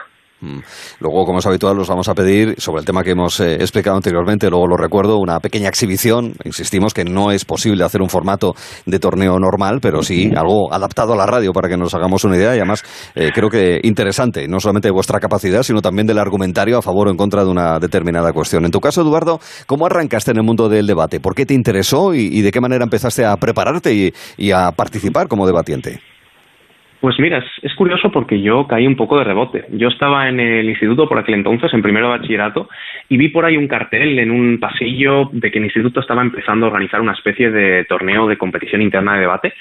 Mm. 0.44 0.60
Luego, 1.00 1.24
como 1.24 1.38
es 1.38 1.46
habitual, 1.46 1.76
los 1.76 1.88
vamos 1.88 2.08
a 2.08 2.14
pedir 2.14 2.54
sobre 2.58 2.80
el 2.80 2.86
tema 2.86 3.02
que 3.02 3.12
hemos 3.12 3.40
eh, 3.40 3.54
explicado 3.54 3.96
anteriormente, 3.96 4.50
luego 4.50 4.66
lo 4.66 4.76
recuerdo, 4.76 5.18
una 5.18 5.40
pequeña 5.40 5.68
exhibición. 5.68 6.34
Insistimos 6.44 6.92
que 6.92 7.04
no 7.04 7.30
es 7.30 7.44
posible 7.44 7.84
hacer 7.84 8.02
un 8.02 8.10
formato 8.10 8.54
de 8.84 8.98
torneo 8.98 9.38
normal, 9.38 9.78
pero 9.80 10.02
sí 10.02 10.30
algo 10.36 10.72
adaptado 10.72 11.14
a 11.14 11.16
la 11.16 11.26
radio 11.26 11.52
para 11.52 11.68
que 11.68 11.76
nos 11.76 11.94
hagamos 11.94 12.24
una 12.24 12.36
idea 12.36 12.54
y 12.54 12.58
además 12.58 12.82
eh, 13.14 13.30
creo 13.34 13.48
que 13.48 13.80
interesante, 13.82 14.46
no 14.46 14.60
solamente 14.60 14.88
de 14.88 14.92
vuestra 14.92 15.18
capacidad, 15.18 15.62
sino 15.62 15.80
también 15.80 16.06
del 16.06 16.18
argumentario 16.18 16.78
a 16.78 16.82
favor 16.82 17.08
o 17.08 17.10
en 17.10 17.16
contra 17.16 17.44
de 17.44 17.50
una 17.50 17.78
determinada 17.78 18.32
cuestión. 18.32 18.64
En 18.64 18.70
tu 18.70 18.80
caso, 18.80 19.00
Eduardo, 19.00 19.40
¿cómo 19.66 19.86
arrancaste 19.86 20.32
en 20.32 20.38
el 20.38 20.42
mundo 20.42 20.68
del 20.68 20.86
debate? 20.86 21.20
¿Por 21.20 21.34
qué 21.34 21.46
te 21.46 21.54
interesó 21.54 22.14
y, 22.14 22.42
de 22.42 22.52
qué 22.52 22.60
manera 22.60 22.84
empezaste 22.84 23.24
a 23.24 23.36
prepararte 23.36 24.12
y 24.36 24.50
a 24.50 24.72
participar 24.72 25.28
como 25.28 25.46
debatiente? 25.46 26.00
Pues 27.04 27.20
mira, 27.20 27.44
es, 27.60 27.74
curioso 27.74 28.10
porque 28.10 28.40
yo 28.40 28.66
caí 28.66 28.86
un 28.86 28.96
poco 28.96 29.18
de 29.18 29.24
rebote. 29.24 29.66
Yo 29.72 29.88
estaba 29.88 30.26
en 30.26 30.40
el 30.40 30.66
instituto 30.66 31.06
por 31.06 31.18
aquel 31.18 31.34
entonces, 31.34 31.70
en 31.74 31.82
primero 31.82 32.06
de 32.06 32.16
bachillerato, 32.16 32.70
y 33.10 33.18
vi 33.18 33.28
por 33.28 33.44
ahí 33.44 33.58
un 33.58 33.68
cartel 33.68 34.18
en 34.18 34.30
un 34.30 34.58
pasillo 34.58 35.28
de 35.30 35.50
que 35.50 35.58
el 35.58 35.66
instituto 35.66 36.00
estaba 36.00 36.22
empezando 36.22 36.64
a 36.64 36.70
organizar 36.70 37.02
una 37.02 37.12
especie 37.12 37.50
de 37.50 37.84
torneo 37.84 38.26
de 38.26 38.38
competición 38.38 38.80
interna 38.80 39.16
de 39.16 39.20
debate 39.20 39.52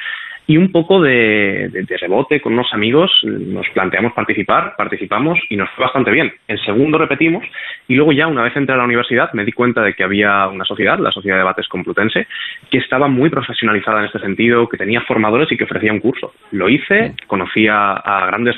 y 0.45 0.57
un 0.57 0.72
poco 0.72 1.02
de, 1.02 1.70
rebote 2.02 2.41
con 2.41 2.53
unos 2.53 2.74
amigos 2.74 3.11
nos 3.24 3.68
planteamos 3.70 4.14
participar, 4.14 4.76
participamos 4.78 5.40
y 5.49 5.56
nos 5.56 5.70
fue 5.72 5.86
bastante 5.86 6.11
bien. 6.11 6.34
El 6.48 6.60
segundo 6.64 6.98
repetimos 6.98 7.44
y 7.88 7.95
luego 7.95 8.11
ya 8.11 8.28
una 8.28 8.44
vez 8.44 8.56
entré 8.56 8.76
a 8.76 8.78
la 8.78 8.84
universidad 8.84 9.32
me 9.34 9.45
di 9.45 9.53
cuenta 9.53 9.82
de 9.82 9.94
que 9.94 10.03
había 10.03 10.48
una 10.48 10.65
sociedad, 10.65 10.99
la 10.99 11.11
Sociedad 11.11 11.38
de 11.38 11.41
Debates 11.41 11.68
Complutense, 11.68 12.28
que 12.70 12.78
estaba 12.78 13.07
muy 13.07 13.30
profesionalizada 13.30 13.99
en 13.99 14.06
este 14.06 14.20
sentido, 14.20 14.68
que 14.68 14.78
tenía 14.78 15.02
formadores 15.02 15.52
y 15.52 15.57
que 15.57 15.64
ofrecía 15.64 15.94
un 15.94 15.99
curso. 15.99 16.34
Lo 16.52 16.68
hice, 16.68 17.15
conocí 17.28 17.68
a, 17.68 18.02
grandes 18.28 18.56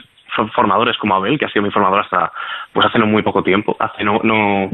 formadores 0.54 0.98
como 0.98 1.16
Abel, 1.16 1.40
que 1.40 1.46
ha 1.46 1.50
sido 1.50 1.64
mi 1.64 1.72
formador 1.72 2.02
hasta 2.02 2.32
pues 2.74 2.86
hace 2.86 3.00
no 3.00 3.06
muy 3.06 3.22
poco 3.22 3.42
tiempo, 3.42 3.78
hace 3.80 4.04
no, 4.04 4.20
no, 4.24 4.70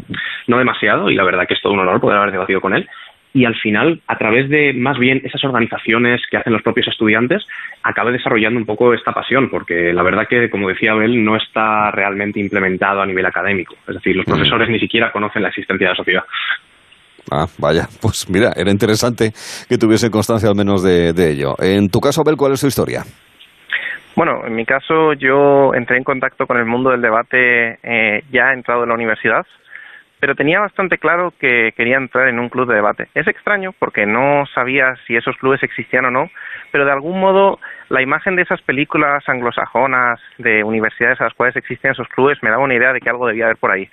no 0.47 0.57
demasiado, 0.57 1.09
y 1.09 1.15
la 1.15 1.23
verdad 1.23 1.45
que 1.47 1.53
es 1.53 1.61
todo 1.61 1.73
un 1.73 1.79
honor 1.79 2.01
poder 2.01 2.17
haber 2.17 2.31
debatido 2.31 2.61
con 2.61 2.73
él 2.73 2.87
y 3.33 3.45
al 3.45 3.55
final, 3.55 4.01
a 4.07 4.17
través 4.17 4.49
de 4.49 4.73
más 4.73 4.97
bien 4.97 5.21
esas 5.23 5.43
organizaciones 5.43 6.21
que 6.29 6.37
hacen 6.37 6.51
los 6.51 6.61
propios 6.61 6.87
estudiantes, 6.87 7.43
acabé 7.81 8.11
desarrollando 8.11 8.59
un 8.59 8.65
poco 8.65 8.93
esta 8.93 9.13
pasión, 9.13 9.49
porque 9.49 9.93
la 9.93 10.03
verdad 10.03 10.27
que, 10.27 10.49
como 10.49 10.67
decía 10.67 10.91
Abel, 10.91 11.23
no 11.23 11.37
está 11.37 11.91
realmente 11.91 12.39
implementado 12.39 13.01
a 13.01 13.05
nivel 13.05 13.25
académico. 13.25 13.75
Es 13.87 13.95
decir, 13.95 14.15
los 14.15 14.25
profesores 14.25 14.69
ni 14.69 14.79
siquiera 14.79 15.11
conocen 15.11 15.43
la 15.43 15.49
existencia 15.49 15.87
de 15.87 15.91
la 15.91 15.97
sociedad. 15.97 16.23
Ah, 17.31 17.45
vaya, 17.57 17.87
pues 18.01 18.29
mira, 18.29 18.51
era 18.55 18.71
interesante 18.71 19.31
que 19.69 19.77
tuviese 19.77 20.09
constancia 20.09 20.49
al 20.49 20.55
menos 20.55 20.83
de, 20.83 21.11
ello. 21.31 21.55
En 21.59 21.89
tu 21.89 22.01
caso, 22.01 22.21
Abel, 22.21 22.35
¿cuál 22.35 22.53
es 22.53 22.61
tu 22.61 22.67
historia? 22.67 23.03
Bueno, 24.15 24.45
en 24.45 24.53
mi 24.53 24.65
caso 24.65 25.13
yo 25.13 25.73
entré 25.73 25.97
en 25.97 26.03
contacto 26.03 26.45
con 26.45 26.57
el 26.57 26.65
mundo 26.65 26.89
del 26.89 27.01
debate 27.01 27.79
eh, 27.81 28.23
ya 28.29 28.51
entrado 28.51 28.83
en 28.83 28.89
la 28.89 28.95
universidad, 28.95 29.45
pero 30.21 30.35
tenía 30.35 30.59
bastante 30.59 30.99
claro 30.99 31.33
que 31.39 31.73
quería 31.75 31.97
entrar 31.97 32.27
en 32.27 32.37
un 32.37 32.47
club 32.47 32.69
de 32.69 32.75
debate. 32.75 33.07
Es 33.15 33.27
extraño 33.27 33.73
porque 33.79 34.05
no 34.05 34.45
sabía 34.53 34.93
si 35.07 35.15
esos 35.15 35.35
clubes 35.37 35.63
existían 35.63 36.05
o 36.05 36.11
no, 36.11 36.29
pero 36.71 36.85
de 36.85 36.91
algún 36.91 37.19
modo 37.19 37.59
la 37.89 38.03
imagen 38.03 38.35
de 38.35 38.43
esas 38.43 38.61
películas 38.61 39.27
anglosajonas 39.27 40.19
de 40.37 40.63
universidades 40.63 41.19
a 41.19 41.23
las 41.23 41.33
cuales 41.33 41.55
existen 41.55 41.91
esos 41.91 42.07
clubes 42.09 42.37
me 42.43 42.51
daba 42.51 42.63
una 42.63 42.75
idea 42.75 42.93
de 42.93 42.99
que 42.99 43.09
algo 43.09 43.27
debía 43.27 43.45
haber 43.45 43.57
por 43.57 43.71
ahí. 43.71 43.89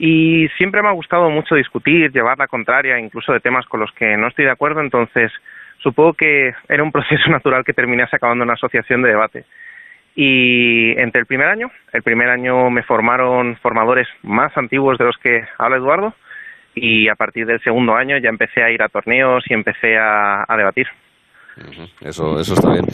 Y 0.00 0.48
siempre 0.56 0.82
me 0.82 0.88
ha 0.88 0.92
gustado 0.92 1.30
mucho 1.30 1.54
discutir, 1.54 2.10
llevar 2.10 2.38
la 2.38 2.48
contraria, 2.48 2.98
incluso 2.98 3.32
de 3.32 3.38
temas 3.38 3.64
con 3.66 3.78
los 3.78 3.92
que 3.92 4.16
no 4.16 4.26
estoy 4.26 4.46
de 4.46 4.50
acuerdo, 4.50 4.80
entonces 4.80 5.30
supongo 5.78 6.14
que 6.14 6.52
era 6.68 6.82
un 6.82 6.90
proceso 6.92 7.30
natural 7.30 7.62
que 7.64 7.72
terminase 7.72 8.16
acabando 8.16 8.42
en 8.42 8.48
una 8.48 8.54
asociación 8.54 9.02
de 9.02 9.10
debate. 9.10 9.44
Y 10.14 10.92
entre 11.00 11.20
el 11.20 11.26
primer 11.26 11.48
año, 11.48 11.68
el 11.92 12.02
primer 12.02 12.28
año 12.28 12.70
me 12.70 12.82
formaron 12.82 13.56
formadores 13.62 14.06
más 14.22 14.54
antiguos 14.56 14.98
de 14.98 15.06
los 15.06 15.16
que 15.22 15.40
habla 15.58 15.78
Eduardo 15.78 16.14
y 16.74 17.08
a 17.08 17.14
partir 17.14 17.46
del 17.46 17.60
segundo 17.62 17.94
año 17.94 18.16
ya 18.22 18.28
empecé 18.28 18.62
a 18.62 18.70
ir 18.70 18.82
a 18.82 18.88
torneos 18.88 19.44
y 19.48 19.54
empecé 19.54 19.96
a, 19.98 20.44
debatir. 20.56 20.86
Eso, 22.00 22.38
eso 22.38 22.54
está 22.54 22.72
bien. 22.72 22.86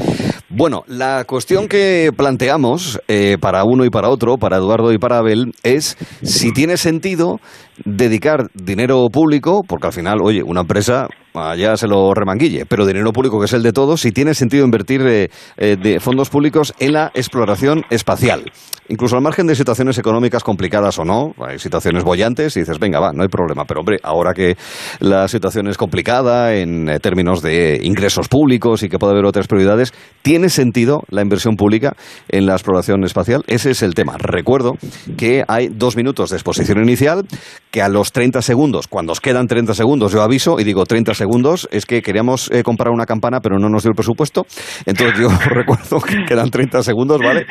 Bueno, 0.48 0.82
la 0.88 1.24
cuestión 1.24 1.68
que 1.68 2.10
planteamos 2.16 3.00
eh, 3.06 3.36
para 3.40 3.62
uno 3.64 3.84
y 3.84 3.90
para 3.90 4.08
otro, 4.08 4.36
para 4.36 4.56
Eduardo 4.56 4.92
y 4.92 4.98
para 4.98 5.18
Abel, 5.18 5.52
es 5.62 5.96
si 6.22 6.52
tiene 6.52 6.76
sentido 6.76 7.38
dedicar 7.84 8.48
dinero 8.54 9.06
público, 9.12 9.62
porque 9.68 9.86
al 9.86 9.92
final, 9.92 10.18
oye, 10.22 10.42
una 10.42 10.62
empresa 10.62 11.06
allá 11.38 11.76
se 11.76 11.86
lo 11.86 12.12
remanguille, 12.14 12.66
pero 12.66 12.86
dinero 12.86 13.12
público 13.12 13.38
que 13.38 13.46
es 13.46 13.52
el 13.52 13.62
de 13.62 13.72
todos, 13.72 14.00
si 14.00 14.12
tiene 14.12 14.34
sentido 14.34 14.64
invertir 14.64 15.02
eh, 15.06 15.28
de 15.56 16.00
fondos 16.00 16.30
públicos 16.30 16.74
en 16.78 16.92
la 16.92 17.10
exploración 17.14 17.84
espacial. 17.90 18.44
Incluso 18.90 19.16
al 19.16 19.22
margen 19.22 19.46
de 19.46 19.54
situaciones 19.54 19.98
económicas 19.98 20.42
complicadas 20.42 20.98
o 20.98 21.04
no, 21.04 21.34
hay 21.46 21.58
situaciones 21.58 22.04
bollantes 22.04 22.56
y 22.56 22.60
dices, 22.60 22.78
venga, 22.78 22.98
va, 22.98 23.12
no 23.12 23.22
hay 23.22 23.28
problema. 23.28 23.66
Pero 23.66 23.80
hombre, 23.80 23.98
ahora 24.02 24.32
que 24.32 24.56
la 25.00 25.28
situación 25.28 25.68
es 25.68 25.76
complicada 25.76 26.54
en 26.54 26.88
eh, 26.88 26.98
términos 26.98 27.42
de 27.42 27.80
ingresos 27.82 28.28
públicos 28.28 28.82
y 28.82 28.88
que 28.88 28.98
puede 28.98 29.12
haber 29.12 29.26
otras 29.26 29.46
prioridades, 29.46 29.92
¿tiene 30.22 30.48
sentido 30.48 31.02
la 31.10 31.20
inversión 31.20 31.56
pública 31.56 31.96
en 32.30 32.46
la 32.46 32.54
exploración 32.54 33.04
espacial? 33.04 33.44
Ese 33.46 33.72
es 33.72 33.82
el 33.82 33.92
tema. 33.92 34.16
Recuerdo 34.16 34.78
que 35.18 35.44
hay 35.46 35.68
dos 35.68 35.94
minutos 35.94 36.30
de 36.30 36.36
exposición 36.36 36.82
inicial, 36.82 37.26
que 37.70 37.82
a 37.82 37.90
los 37.90 38.12
30 38.12 38.40
segundos, 38.40 38.88
cuando 38.88 39.12
os 39.12 39.20
quedan 39.20 39.48
30 39.48 39.74
segundos, 39.74 40.12
yo 40.12 40.22
aviso 40.22 40.58
y 40.58 40.64
digo 40.64 40.86
30 40.86 41.12
segundos 41.12 41.27
Es 41.70 41.86
que 41.86 42.02
queríamos 42.02 42.50
eh, 42.50 42.62
comprar 42.62 42.92
una 42.92 43.06
campana, 43.06 43.40
pero 43.40 43.58
no 43.58 43.68
nos 43.68 43.82
dio 43.82 43.90
el 43.90 43.96
presupuesto. 43.96 44.46
Entonces 44.86 45.18
yo 45.18 45.28
recuerdo 45.50 46.00
que 46.00 46.24
quedan 46.26 46.50
30 46.50 46.82
segundos, 46.82 47.18
¿vale? 47.18 47.46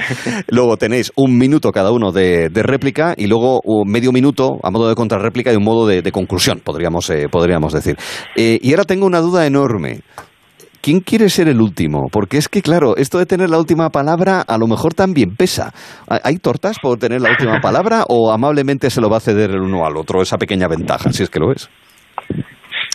Luego 0.49 0.77
tenéis 0.77 1.11
un 1.15 1.37
minuto 1.37 1.71
cada 1.71 1.91
uno 1.91 2.11
de, 2.11 2.49
réplica 2.53 3.13
y 3.15 3.27
luego 3.27 3.61
medio 3.85 4.11
minuto 4.11 4.57
a 4.63 4.71
modo 4.71 4.89
de 4.89 4.95
contrarréplica 4.95 5.53
y 5.53 5.55
un 5.55 5.63
modo 5.63 5.87
de, 5.87 6.11
conclusión, 6.11 6.61
podríamos, 6.63 7.09
eh, 7.09 7.27
podríamos 7.31 7.73
decir. 7.73 7.97
Eh, 8.35 8.59
y 8.61 8.71
ahora 8.71 8.85
tengo 8.85 9.05
una 9.05 9.19
duda 9.19 9.45
enorme. 9.45 10.01
¿quién 10.81 11.01
quiere 11.01 11.29
ser 11.29 11.49
el 11.49 11.59
último? 11.59 12.07
Porque 12.09 12.37
es 12.37 12.47
que, 12.47 12.61
claro, 12.61 12.95
esto 12.95 13.17
de 13.17 13.25
tener 13.25 13.49
la 13.49 13.57
última 13.57 13.89
palabra 13.89 14.41
a 14.41 14.57
lo 14.57 14.67
mejor 14.67 14.93
también 14.93 15.35
pesa. 15.35 15.73
¿Hay 16.07 16.37
tortas 16.37 16.77
por 16.79 16.97
tener 16.97 17.19
la 17.19 17.31
última 17.31 17.59
palabra 17.59 18.05
o 18.07 18.31
amablemente 18.31 18.89
se 18.89 19.01
lo 19.01 19.09
va 19.09 19.17
a 19.17 19.19
ceder 19.19 19.51
el 19.51 19.59
uno 19.59 19.85
al 19.85 19.97
otro 19.97 20.21
esa 20.21 20.37
pequeña 20.37 20.69
ventaja, 20.69 21.11
si 21.11 21.23
es 21.23 21.29
que 21.29 21.39
lo 21.39 21.51
es? 21.51 21.69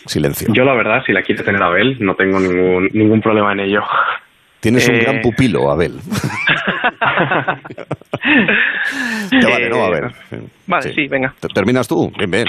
Silencio. 0.07 0.49
Yo, 0.53 0.65
la 0.65 0.75
verdad, 0.75 1.03
si 1.05 1.13
la 1.13 1.23
quiere 1.23 1.43
tener 1.43 1.63
Abel, 1.63 1.97
no 2.01 2.15
tengo 2.15 2.41
ningún, 2.41 2.89
ningún 2.93 3.21
problema 3.21 3.53
en 3.53 3.61
ello. 3.61 3.83
Tienes 4.63 4.89
un 4.89 4.97
gran 5.01 5.17
eh. 5.17 5.21
pupilo, 5.25 5.73
Abel. 5.73 5.99
Te 9.29 9.47
vale, 9.51 9.69
¿no? 9.69 9.85
A 9.85 9.91
ver. 9.91 10.05
Vale, 10.69 10.95
sí. 10.95 11.09
venga. 11.09 11.35
Terminas 11.53 11.89
tú. 11.89 12.13
Bien, 12.17 12.31
bien. 12.31 12.47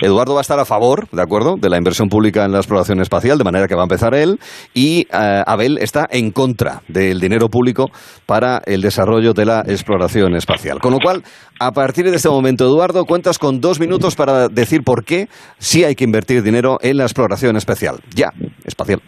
Eduardo 0.00 0.32
va 0.32 0.40
a 0.40 0.42
estar 0.42 0.58
a 0.58 0.64
favor, 0.64 1.06
¿de 1.12 1.20
acuerdo?, 1.20 1.56
de 1.60 1.68
la 1.68 1.76
inversión 1.76 2.08
pública 2.08 2.46
en 2.46 2.52
la 2.52 2.58
exploración 2.58 3.02
espacial, 3.02 3.36
de 3.36 3.44
manera 3.44 3.68
que 3.68 3.74
va 3.74 3.82
a 3.82 3.84
empezar 3.84 4.14
él. 4.14 4.40
Y 4.72 5.06
eh, 5.12 5.42
Abel 5.46 5.76
está 5.76 6.06
en 6.10 6.30
contra 6.30 6.80
del 6.88 7.20
dinero 7.20 7.50
público 7.50 7.90
para 8.24 8.62
el 8.64 8.80
desarrollo 8.80 9.34
de 9.34 9.44
la 9.44 9.60
exploración 9.60 10.36
espacial. 10.36 10.78
Con 10.80 10.94
lo 10.94 11.00
cual, 11.00 11.22
a 11.60 11.72
partir 11.72 12.08
de 12.08 12.16
este 12.16 12.30
momento, 12.30 12.64
Eduardo, 12.64 13.04
cuentas 13.04 13.38
con 13.38 13.60
dos 13.60 13.78
minutos 13.78 14.16
para 14.16 14.48
decir 14.48 14.84
por 14.84 15.04
qué 15.04 15.28
sí 15.58 15.84
hay 15.84 15.96
que 15.96 16.04
invertir 16.04 16.42
dinero 16.42 16.78
en 16.80 16.96
la 16.96 17.02
exploración 17.02 17.58
espacial. 17.58 17.98
Ya, 18.14 18.30
espacial. 18.64 19.02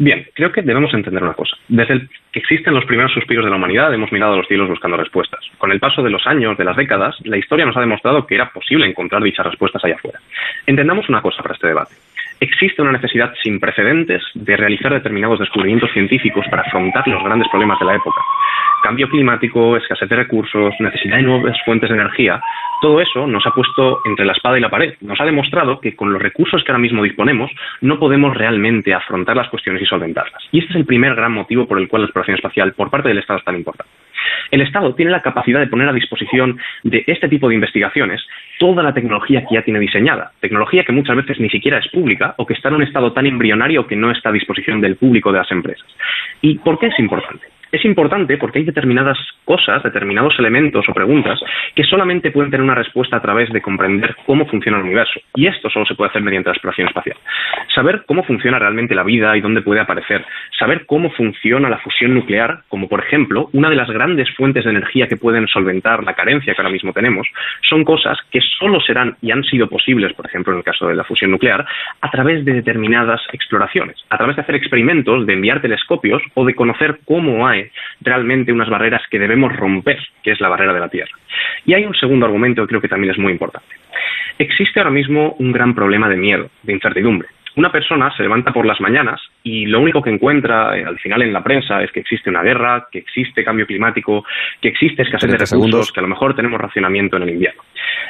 Bien, 0.00 0.26
creo 0.32 0.50
que 0.50 0.62
debemos 0.62 0.94
entender 0.94 1.22
una 1.22 1.34
cosa. 1.34 1.58
Desde 1.68 2.08
que 2.32 2.38
existen 2.38 2.72
los 2.72 2.86
primeros 2.86 3.12
suspiros 3.12 3.44
de 3.44 3.50
la 3.50 3.58
humanidad 3.58 3.92
hemos 3.92 4.10
mirado 4.10 4.32
a 4.32 4.36
los 4.38 4.48
cielos 4.48 4.66
buscando 4.66 4.96
respuestas. 4.96 5.40
Con 5.58 5.70
el 5.72 5.78
paso 5.78 6.02
de 6.02 6.08
los 6.08 6.26
años, 6.26 6.56
de 6.56 6.64
las 6.64 6.74
décadas, 6.74 7.16
la 7.24 7.36
historia 7.36 7.66
nos 7.66 7.76
ha 7.76 7.80
demostrado 7.80 8.26
que 8.26 8.34
era 8.34 8.50
posible 8.50 8.86
encontrar 8.86 9.22
dichas 9.22 9.44
respuestas 9.44 9.84
allá 9.84 9.96
afuera. 9.96 10.18
Entendamos 10.66 11.06
una 11.10 11.20
cosa 11.20 11.42
para 11.42 11.52
este 11.52 11.66
debate. 11.66 11.96
Existe 12.40 12.80
una 12.80 12.92
necesidad 12.92 13.34
sin 13.42 13.60
precedentes 13.60 14.22
de 14.32 14.56
realizar 14.56 14.92
determinados 14.94 15.38
descubrimientos 15.38 15.90
científicos 15.92 16.46
para 16.50 16.62
afrontar 16.62 17.06
los 17.06 17.22
grandes 17.22 17.48
problemas 17.48 17.78
de 17.78 17.84
la 17.84 17.96
época. 17.96 18.22
Cambio 18.82 19.10
climático, 19.10 19.76
escasez 19.76 20.08
de 20.08 20.16
recursos, 20.16 20.74
necesidad 20.80 21.18
de 21.18 21.22
nuevas 21.22 21.58
fuentes 21.66 21.90
de 21.90 21.96
energía, 21.96 22.40
todo 22.80 22.98
eso 23.02 23.26
nos 23.26 23.46
ha 23.46 23.50
puesto 23.50 24.00
entre 24.06 24.24
la 24.24 24.32
espada 24.32 24.56
y 24.56 24.62
la 24.62 24.70
pared. 24.70 24.94
Nos 25.02 25.20
ha 25.20 25.26
demostrado 25.26 25.80
que 25.80 25.94
con 25.94 26.14
los 26.14 26.22
recursos 26.22 26.64
que 26.64 26.72
ahora 26.72 26.80
mismo 26.80 27.02
disponemos 27.02 27.50
no 27.82 27.98
podemos 27.98 28.34
realmente 28.34 28.94
afrontar 28.94 29.36
las 29.36 29.50
cuestiones 29.50 29.82
y 29.82 29.86
solventarlas. 29.86 30.42
Y 30.50 30.60
este 30.60 30.70
es 30.70 30.76
el 30.76 30.86
primer 30.86 31.14
gran 31.14 31.32
motivo 31.32 31.68
por 31.68 31.78
el 31.78 31.88
cual 31.88 32.02
la 32.02 32.06
exploración 32.06 32.36
espacial 32.36 32.72
por 32.72 32.88
parte 32.88 33.08
del 33.08 33.18
Estado 33.18 33.38
es 33.38 33.44
tan 33.44 33.56
importante. 33.56 33.92
El 34.50 34.60
Estado 34.60 34.94
tiene 34.94 35.10
la 35.10 35.22
capacidad 35.22 35.60
de 35.60 35.66
poner 35.66 35.88
a 35.88 35.92
disposición 35.92 36.58
de 36.82 37.04
este 37.06 37.28
tipo 37.28 37.48
de 37.48 37.54
investigaciones 37.54 38.20
toda 38.58 38.82
la 38.82 38.92
tecnología 38.92 39.40
que 39.40 39.54
ya 39.54 39.62
tiene 39.62 39.80
diseñada, 39.80 40.32
tecnología 40.40 40.84
que 40.84 40.92
muchas 40.92 41.16
veces 41.16 41.40
ni 41.40 41.48
siquiera 41.48 41.78
es 41.78 41.88
pública 41.88 42.34
o 42.36 42.46
que 42.46 42.54
está 42.54 42.68
en 42.68 42.76
un 42.76 42.82
estado 42.82 43.12
tan 43.12 43.26
embrionario 43.26 43.86
que 43.86 43.96
no 43.96 44.10
está 44.10 44.30
a 44.30 44.32
disposición 44.32 44.80
del 44.80 44.96
público 44.96 45.32
de 45.32 45.38
las 45.38 45.50
empresas. 45.50 45.86
¿Y 46.40 46.58
por 46.58 46.78
qué 46.78 46.88
es 46.88 46.98
importante? 46.98 47.46
Es 47.72 47.84
importante 47.84 48.36
porque 48.36 48.58
hay 48.58 48.64
determinadas 48.64 49.16
cosas, 49.44 49.82
determinados 49.82 50.36
elementos 50.38 50.88
o 50.88 50.92
preguntas 50.92 51.38
que 51.74 51.84
solamente 51.84 52.30
pueden 52.32 52.50
tener 52.50 52.64
una 52.64 52.74
respuesta 52.74 53.16
a 53.16 53.22
través 53.22 53.50
de 53.50 53.62
comprender 53.62 54.16
cómo 54.26 54.46
funciona 54.46 54.78
el 54.78 54.84
universo. 54.84 55.20
Y 55.34 55.46
esto 55.46 55.70
solo 55.70 55.86
se 55.86 55.94
puede 55.94 56.10
hacer 56.10 56.22
mediante 56.22 56.48
la 56.48 56.54
exploración 56.54 56.88
espacial. 56.88 57.16
Saber 57.72 58.02
cómo 58.06 58.24
funciona 58.24 58.58
realmente 58.58 58.94
la 58.94 59.04
vida 59.04 59.36
y 59.36 59.40
dónde 59.40 59.62
puede 59.62 59.80
aparecer. 59.80 60.24
Saber 60.58 60.84
cómo 60.86 61.10
funciona 61.10 61.68
la 61.68 61.78
fusión 61.78 62.14
nuclear, 62.14 62.62
como 62.68 62.88
por 62.88 63.00
ejemplo, 63.00 63.48
una 63.52 63.70
de 63.70 63.76
las 63.76 63.90
grandes 63.90 64.28
fuentes 64.36 64.64
de 64.64 64.70
energía 64.70 65.06
que 65.06 65.16
pueden 65.16 65.46
solventar 65.46 66.02
la 66.02 66.14
carencia 66.14 66.54
que 66.54 66.60
ahora 66.60 66.72
mismo 66.72 66.92
tenemos, 66.92 67.28
son 67.68 67.84
cosas 67.84 68.18
que 68.30 68.40
solo 68.58 68.80
serán 68.80 69.16
y 69.22 69.30
han 69.30 69.44
sido 69.44 69.68
posibles, 69.68 70.12
por 70.14 70.26
ejemplo, 70.26 70.52
en 70.52 70.58
el 70.58 70.64
caso 70.64 70.88
de 70.88 70.94
la 70.94 71.04
fusión 71.04 71.30
nuclear, 71.30 71.64
a 72.00 72.10
través 72.10 72.44
de 72.44 72.52
determinadas 72.52 73.20
exploraciones, 73.32 73.96
a 74.10 74.16
través 74.16 74.36
de 74.36 74.42
hacer 74.42 74.54
experimentos, 74.56 75.26
de 75.26 75.32
enviar 75.34 75.60
telescopios 75.62 76.22
o 76.34 76.44
de 76.44 76.54
conocer 76.54 77.00
cómo 77.04 77.46
realmente 78.00 78.52
unas 78.52 78.68
barreras 78.68 79.02
que 79.10 79.18
debemos 79.18 79.54
romper, 79.54 79.98
que 80.22 80.32
es 80.32 80.40
la 80.40 80.48
barrera 80.48 80.72
de 80.72 80.80
la 80.80 80.88
Tierra. 80.88 81.12
Y 81.66 81.74
hay 81.74 81.84
un 81.84 81.94
segundo 81.94 82.26
argumento 82.26 82.62
que 82.62 82.68
creo 82.68 82.80
que 82.80 82.88
también 82.88 83.12
es 83.12 83.18
muy 83.18 83.32
importante. 83.32 83.74
Existe 84.38 84.80
ahora 84.80 84.90
mismo 84.90 85.36
un 85.38 85.52
gran 85.52 85.74
problema 85.74 86.08
de 86.08 86.16
miedo, 86.16 86.50
de 86.62 86.72
incertidumbre. 86.72 87.28
Una 87.56 87.72
persona 87.72 88.14
se 88.16 88.22
levanta 88.22 88.52
por 88.52 88.64
las 88.64 88.80
mañanas 88.80 89.20
y 89.42 89.66
lo 89.66 89.80
único 89.80 90.00
que 90.00 90.10
encuentra 90.10 90.78
eh, 90.78 90.84
al 90.84 90.98
final 90.98 91.22
en 91.22 91.32
la 91.32 91.42
prensa 91.42 91.82
es 91.82 91.90
que 91.90 92.00
existe 92.00 92.30
una 92.30 92.42
guerra, 92.42 92.86
que 92.90 93.00
existe 93.00 93.44
cambio 93.44 93.66
climático, 93.66 94.24
que 94.60 94.68
existe 94.68 95.02
escasez 95.02 95.30
de 95.32 95.38
recursos, 95.38 95.92
que 95.92 96.00
a 96.00 96.02
lo 96.02 96.08
mejor 96.08 96.34
tenemos 96.34 96.60
racionamiento 96.60 97.16
en 97.16 97.24
el 97.24 97.30
invierno. 97.30 97.62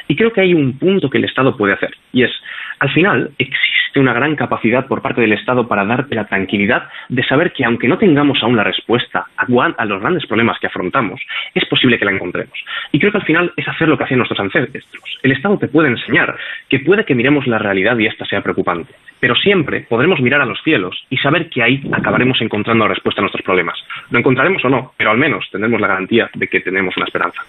Y 0.07 0.15
creo 0.15 0.31
que 0.31 0.41
hay 0.41 0.53
un 0.53 0.77
punto 0.77 1.09
que 1.09 1.17
el 1.17 1.25
Estado 1.25 1.57
puede 1.57 1.73
hacer, 1.73 1.95
y 2.13 2.23
es, 2.23 2.31
al 2.81 2.89
final, 2.89 3.29
existe 3.37 3.99
una 3.99 4.11
gran 4.11 4.35
capacidad 4.35 4.87
por 4.87 5.03
parte 5.03 5.21
del 5.21 5.33
Estado 5.33 5.67
para 5.67 5.85
darte 5.85 6.15
la 6.15 6.25
tranquilidad 6.25 6.89
de 7.09 7.23
saber 7.23 7.53
que 7.53 7.63
aunque 7.63 7.87
no 7.87 7.99
tengamos 7.99 8.41
aún 8.41 8.55
la 8.55 8.63
respuesta 8.63 9.27
a, 9.37 9.85
los 9.85 10.01
grandes 10.01 10.25
problemas 10.25 10.57
que 10.59 10.65
afrontamos, 10.65 11.21
es 11.53 11.63
posible 11.65 11.99
que 11.99 12.05
la 12.05 12.11
encontremos. 12.11 12.57
Y 12.91 12.97
creo 12.97 13.11
que 13.11 13.19
al 13.19 13.25
final 13.25 13.53
es 13.55 13.67
hacer 13.67 13.87
lo 13.87 13.99
que 13.99 14.05
hacían 14.05 14.17
nuestros 14.17 14.39
ancestros. 14.39 15.19
El 15.21 15.31
Estado 15.31 15.59
te 15.59 15.67
puede 15.67 15.89
enseñar 15.89 16.35
que 16.67 16.79
puede 16.79 17.05
que 17.05 17.13
miremos 17.13 17.45
la 17.45 17.59
realidad 17.59 17.95
y 17.99 18.07
esta 18.07 18.25
sea 18.25 18.41
preocupante, 18.41 18.95
pero 19.19 19.35
siempre 19.35 19.81
podremos 19.81 20.19
mirar 20.19 20.41
a 20.41 20.45
los 20.45 20.59
cielos 20.63 21.05
y 21.11 21.17
saber 21.17 21.51
que 21.51 21.61
ahí 21.61 21.83
acabaremos 21.91 22.41
encontrando 22.41 22.85
la 22.85 22.95
respuesta 22.95 23.21
a 23.21 23.25
nuestros 23.25 23.45
problemas. 23.45 23.77
Lo 24.09 24.17
encontraremos 24.17 24.65
o 24.65 24.69
no, 24.69 24.93
pero 24.97 25.11
al 25.11 25.19
menos 25.19 25.47
tendremos 25.51 25.79
la 25.79 25.87
garantía 25.87 26.31
de 26.33 26.47
que 26.47 26.61
tenemos 26.61 26.97
una 26.97 27.05
esperanza. 27.05 27.43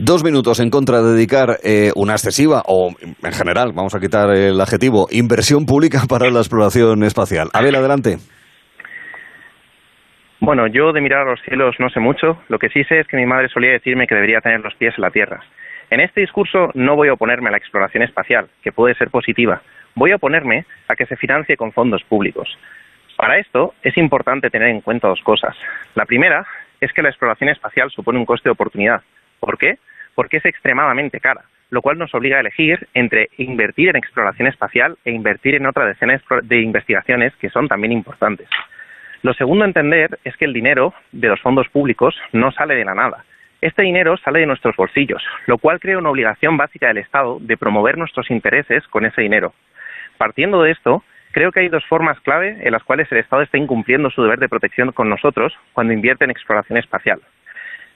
Dos 0.00 0.22
minutos 0.22 0.60
en 0.60 0.70
contra 0.70 1.02
de 1.02 1.12
dedicar 1.12 1.58
eh, 1.64 1.90
una 1.96 2.12
excesiva, 2.12 2.62
o 2.66 2.94
en 3.00 3.32
general, 3.32 3.72
vamos 3.74 3.96
a 3.96 3.98
quitar 3.98 4.30
el 4.30 4.60
adjetivo, 4.60 5.08
inversión 5.10 5.66
pública 5.66 6.02
para 6.08 6.30
la 6.30 6.38
exploración 6.38 7.02
espacial. 7.02 7.48
Abel, 7.52 7.74
adelante. 7.74 8.18
Bueno, 10.38 10.68
yo 10.68 10.92
de 10.92 11.00
mirar 11.00 11.26
a 11.26 11.30
los 11.32 11.40
cielos 11.42 11.74
no 11.80 11.90
sé 11.90 11.98
mucho. 11.98 12.38
Lo 12.48 12.60
que 12.60 12.68
sí 12.68 12.84
sé 12.84 13.00
es 13.00 13.08
que 13.08 13.16
mi 13.16 13.26
madre 13.26 13.48
solía 13.48 13.72
decirme 13.72 14.06
que 14.06 14.14
debería 14.14 14.40
tener 14.40 14.60
los 14.60 14.76
pies 14.76 14.94
en 14.96 15.02
la 15.02 15.10
Tierra. 15.10 15.40
En 15.90 15.98
este 15.98 16.20
discurso 16.20 16.68
no 16.74 16.94
voy 16.94 17.08
a 17.08 17.14
oponerme 17.14 17.48
a 17.48 17.52
la 17.52 17.58
exploración 17.58 18.04
espacial, 18.04 18.46
que 18.62 18.70
puede 18.70 18.94
ser 18.94 19.10
positiva. 19.10 19.62
Voy 19.96 20.12
a 20.12 20.16
oponerme 20.16 20.64
a 20.86 20.94
que 20.94 21.06
se 21.06 21.16
financie 21.16 21.56
con 21.56 21.72
fondos 21.72 22.04
públicos. 22.04 22.56
Para 23.16 23.40
esto 23.40 23.74
es 23.82 23.98
importante 23.98 24.48
tener 24.48 24.68
en 24.68 24.80
cuenta 24.80 25.08
dos 25.08 25.22
cosas. 25.24 25.56
La 25.96 26.04
primera 26.04 26.46
es 26.80 26.92
que 26.92 27.02
la 27.02 27.08
exploración 27.08 27.50
espacial 27.50 27.90
supone 27.90 28.20
un 28.20 28.26
coste 28.26 28.48
de 28.48 28.52
oportunidad. 28.52 29.02
¿Por 29.40 29.58
qué? 29.58 29.78
porque 30.18 30.38
es 30.38 30.44
extremadamente 30.46 31.20
cara, 31.20 31.44
lo 31.70 31.80
cual 31.80 31.96
nos 31.96 32.12
obliga 32.12 32.38
a 32.38 32.40
elegir 32.40 32.88
entre 32.92 33.28
invertir 33.36 33.88
en 33.88 33.94
exploración 33.94 34.48
espacial 34.48 34.98
e 35.04 35.12
invertir 35.12 35.54
en 35.54 35.64
otra 35.64 35.86
decena 35.86 36.20
de 36.42 36.60
investigaciones 36.60 37.32
que 37.36 37.50
son 37.50 37.68
también 37.68 37.92
importantes. 37.92 38.48
Lo 39.22 39.32
segundo 39.32 39.62
a 39.62 39.68
entender 39.68 40.18
es 40.24 40.36
que 40.36 40.46
el 40.46 40.52
dinero 40.52 40.92
de 41.12 41.28
los 41.28 41.40
fondos 41.40 41.68
públicos 41.68 42.16
no 42.32 42.50
sale 42.50 42.74
de 42.74 42.84
la 42.84 42.96
nada. 42.96 43.24
Este 43.60 43.84
dinero 43.84 44.16
sale 44.16 44.40
de 44.40 44.46
nuestros 44.46 44.74
bolsillos, 44.74 45.22
lo 45.46 45.58
cual 45.58 45.78
crea 45.78 45.98
una 45.98 46.10
obligación 46.10 46.56
básica 46.56 46.88
del 46.88 46.98
Estado 46.98 47.38
de 47.40 47.56
promover 47.56 47.96
nuestros 47.96 48.28
intereses 48.32 48.88
con 48.88 49.04
ese 49.04 49.22
dinero. 49.22 49.54
Partiendo 50.16 50.64
de 50.64 50.72
esto, 50.72 51.04
creo 51.30 51.52
que 51.52 51.60
hay 51.60 51.68
dos 51.68 51.86
formas 51.86 52.18
clave 52.22 52.58
en 52.60 52.72
las 52.72 52.82
cuales 52.82 53.06
el 53.12 53.18
Estado 53.18 53.42
está 53.42 53.56
incumpliendo 53.56 54.10
su 54.10 54.20
deber 54.20 54.40
de 54.40 54.48
protección 54.48 54.90
con 54.90 55.08
nosotros 55.08 55.56
cuando 55.74 55.92
invierte 55.92 56.24
en 56.24 56.32
exploración 56.32 56.76
espacial. 56.76 57.20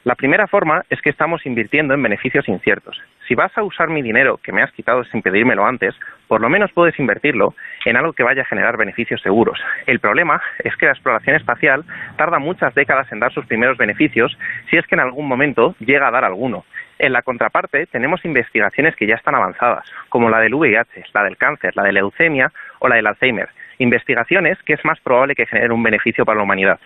La 0.05 0.17
primera 0.17 0.49
forma 0.49 0.83
es 0.91 1.01
que 1.01 1.11
estamos 1.11 1.47
invirtiendo 1.47 1.95
en 1.95 2.03
beneficios 2.03 2.49
inciertos. 2.49 3.01
Si 3.29 3.37
vas 3.37 3.57
a 3.57 3.63
usar 3.63 3.89
mi 3.89 4.03
dinero 4.03 4.37
que 4.43 4.51
me 4.51 4.61
has 4.61 4.73
quitado 4.73 5.05
sin 5.05 5.23
pedírmelo 5.23 5.65
antes, 5.65 5.95
por 6.27 6.41
lo 6.41 6.49
menos 6.49 6.73
puedes 6.73 6.99
invertirlo 6.99 7.55
en 7.85 7.97
algo 7.97 8.13
que 8.13 8.25
vaya 8.25 8.43
a 8.43 8.47
generar 8.47 8.77
beneficios 8.77 9.23
seguros. 9.23 9.61
El 9.87 10.01
problema 10.01 10.43
es 10.59 10.75
que 10.75 10.87
la 10.87 10.93
exploración 10.93 11.37
espacial 11.37 11.85
tarda 12.17 12.41
muchas 12.41 12.75
décadas 12.75 13.13
en 13.13 13.21
dar 13.21 13.33
sus 13.33 13.47
primeros 13.47 13.79
beneficios 13.79 14.37
si 14.69 14.77
es 14.77 14.85
que 14.89 14.97
en 14.97 15.03
algún 15.03 15.29
momento 15.29 15.77
llega 15.79 16.09
a 16.09 16.11
dar 16.11 16.25
alguno. 16.25 16.65
En 16.99 17.13
la 17.13 17.23
contraparte 17.23 17.87
tenemos 17.87 18.25
investigaciones 18.25 18.97
que 18.97 19.07
ya 19.07 19.15
están 19.15 19.37
avanzadas, 19.37 19.85
como 20.09 20.31
la 20.31 20.41
del 20.41 20.55
VIH, 20.55 21.05
la 21.15 21.23
del 21.23 21.37
cáncer, 21.37 21.77
la 21.77 21.85
de 21.85 21.93
leucemia 21.93 22.51
o 22.81 22.89
la 22.89 22.97
del 22.97 23.07
Alzheimer. 23.07 23.51
Investigaciones 23.79 24.61
que 24.65 24.73
es 24.73 24.85
más 24.85 24.99
probable 24.99 25.37
que 25.37 25.47
generen 25.47 25.71
un 25.71 25.83
beneficio 25.85 26.25
para 26.25 26.39
la 26.39 26.43
humanidad. 26.43 26.81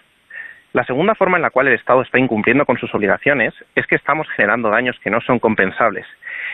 La 0.72 0.84
segunda 0.84 1.14
forma 1.14 1.38
en 1.38 1.42
la 1.42 1.50
cual 1.50 1.68
el 1.68 1.74
Estado 1.74 2.02
está 2.02 2.18
incumpliendo 2.18 2.66
con 2.66 2.76
sus 2.76 2.94
obligaciones 2.94 3.54
es 3.74 3.86
que 3.86 3.94
estamos 3.94 4.28
generando 4.36 4.68
daños 4.68 4.98
que 5.02 5.10
no 5.10 5.20
son 5.20 5.38
compensables. 5.38 6.06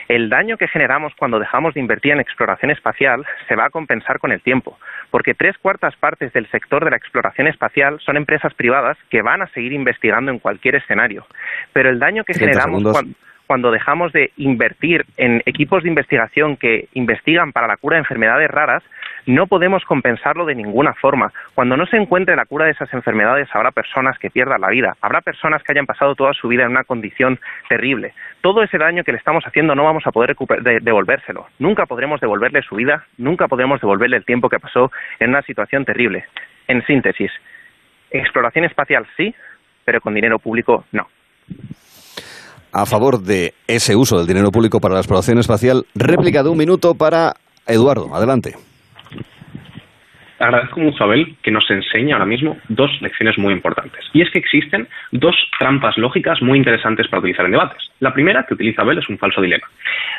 El 0.09 0.29
daño 0.29 0.57
que 0.57 0.69
generamos 0.69 1.13
cuando 1.17 1.39
dejamos 1.39 1.75
de 1.75 1.81
invertir 1.81 2.13
en 2.13 2.21
exploración 2.21 2.71
espacial 2.71 3.25
se 3.49 3.57
va 3.57 3.67
a 3.67 3.71
compensar 3.71 4.19
con 4.19 4.33
el 4.33 4.41
tiempo, 4.41 4.79
porque 5.11 5.35
tres 5.35 5.57
cuartas 5.59 5.97
partes 5.97 6.33
del 6.33 6.49
sector 6.51 6.85
de 6.85 6.91
la 6.91 6.97
exploración 6.97 7.47
espacial 7.47 7.99
son 8.01 8.17
empresas 8.17 8.55
privadas 8.55 8.97
que 9.11 9.23
van 9.23 9.43
a 9.43 9.49
seguir 9.49 9.73
investigando 9.73 10.31
en 10.31 10.39
cualquier 10.39 10.77
escenario. 10.77 11.27
Pero 11.73 11.91
el 11.91 11.99
daño 11.99 12.25
que 12.25 12.35
generamos 12.35 12.83
cuando 13.47 13.71
dejamos 13.71 14.13
de 14.13 14.33
invertir 14.37 15.05
en 15.17 15.43
equipos 15.45 15.83
de 15.83 15.89
investigación 15.89 16.57
que 16.57 16.89
investigan 16.95 17.53
para 17.53 17.67
la 17.67 17.77
cura 17.77 17.97
de 17.97 18.01
enfermedades 18.01 18.51
raras, 18.51 18.83
no 19.27 19.47
podemos 19.47 19.85
compensarlo 19.85 20.45
de 20.45 20.55
ninguna 20.55 20.95
forma. 20.95 21.33
Cuando 21.55 21.77
no 21.77 21.87
se 21.87 21.97
encuentre 21.97 22.37
la 22.37 22.45
cura 22.45 22.67
de 22.67 22.73
esas 22.73 22.93
enfermedades, 22.93 23.49
habrá 23.53 23.71
personas 23.71 24.19
que 24.19 24.31
pierdan 24.31 24.61
la 24.61 24.71
vida, 24.71 24.97
habrá 25.01 25.21
personas 25.21 25.63
que 25.63 25.73
hayan 25.73 25.87
pasado 25.87 26.15
toda 26.15 26.33
su 26.33 26.49
vida 26.49 26.65
en 26.65 26.71
una 26.71 26.85
condición 26.85 27.39
terrible. 27.69 28.15
Todo 28.41 28.63
ese 28.63 28.79
daño 28.79 29.05
que 29.05 29.13
le 29.13 29.19
estamos 29.19 29.45
haciendo 29.45 29.75
no 29.75 29.85
vamos 29.85 30.07
a 30.07 30.13
poder 30.13 30.35
devolvérselo. 30.83 31.47
Nunca 31.59 31.87
podremos 31.87 32.21
devolverle 32.21 32.63
su 32.63 32.77
vida, 32.77 33.07
nunca 33.19 33.47
podremos 33.49 33.81
devolverle 33.81 34.17
el 34.17 34.25
tiempo 34.25 34.49
que 34.49 34.59
pasó 34.59 34.91
en 35.21 35.31
una 35.31 35.43
situación 35.43 35.85
terrible. 35.85 36.25
En 36.67 36.85
síntesis, 36.87 37.31
exploración 38.11 38.65
espacial 38.65 39.07
sí, 39.17 39.35
pero 39.85 40.01
con 40.01 40.15
dinero 40.15 40.39
público 40.39 40.85
no. 40.93 41.09
A 42.73 42.87
favor 42.87 43.21
de 43.21 43.53
ese 43.67 43.95
uso 43.95 44.17
del 44.17 44.27
dinero 44.27 44.51
público 44.51 44.81
para 44.81 44.95
la 44.95 45.01
exploración 45.01 45.39
espacial, 45.39 45.85
réplica 45.95 46.43
de 46.43 46.49
un 46.49 46.57
minuto 46.57 46.95
para 46.95 47.35
Eduardo. 47.67 48.15
Adelante 48.15 48.55
agradezco 50.43 50.81
mucho 50.81 51.05
a 51.05 51.07
Abel 51.07 51.37
que 51.43 51.51
nos 51.51 51.71
enseña 51.71 52.17
ahora 52.17 52.27
mismo 52.27 52.59
dos 52.69 52.91
lecciones 53.01 53.39
muy 53.39 53.53
importantes. 53.53 54.05
Y 54.13 54.23
es 54.23 54.31
que 54.31 54.39
existen 54.39 54.89
dos 55.13 55.37
trampas 55.59 55.97
lógicas 55.97 56.43
muy 56.43 56.59
interesantes 56.59 57.09
para 57.09 57.21
utilizar 57.21 57.47
en 57.47 57.53
debates. 57.53 57.91
La 58.01 58.13
primera 58.13 58.45
que 58.45 58.55
utiliza 58.55 58.83
Abel 58.83 58.99
es 58.99 59.09
un 59.09 59.19
falso 59.19 59.41
dilema. 59.41 59.67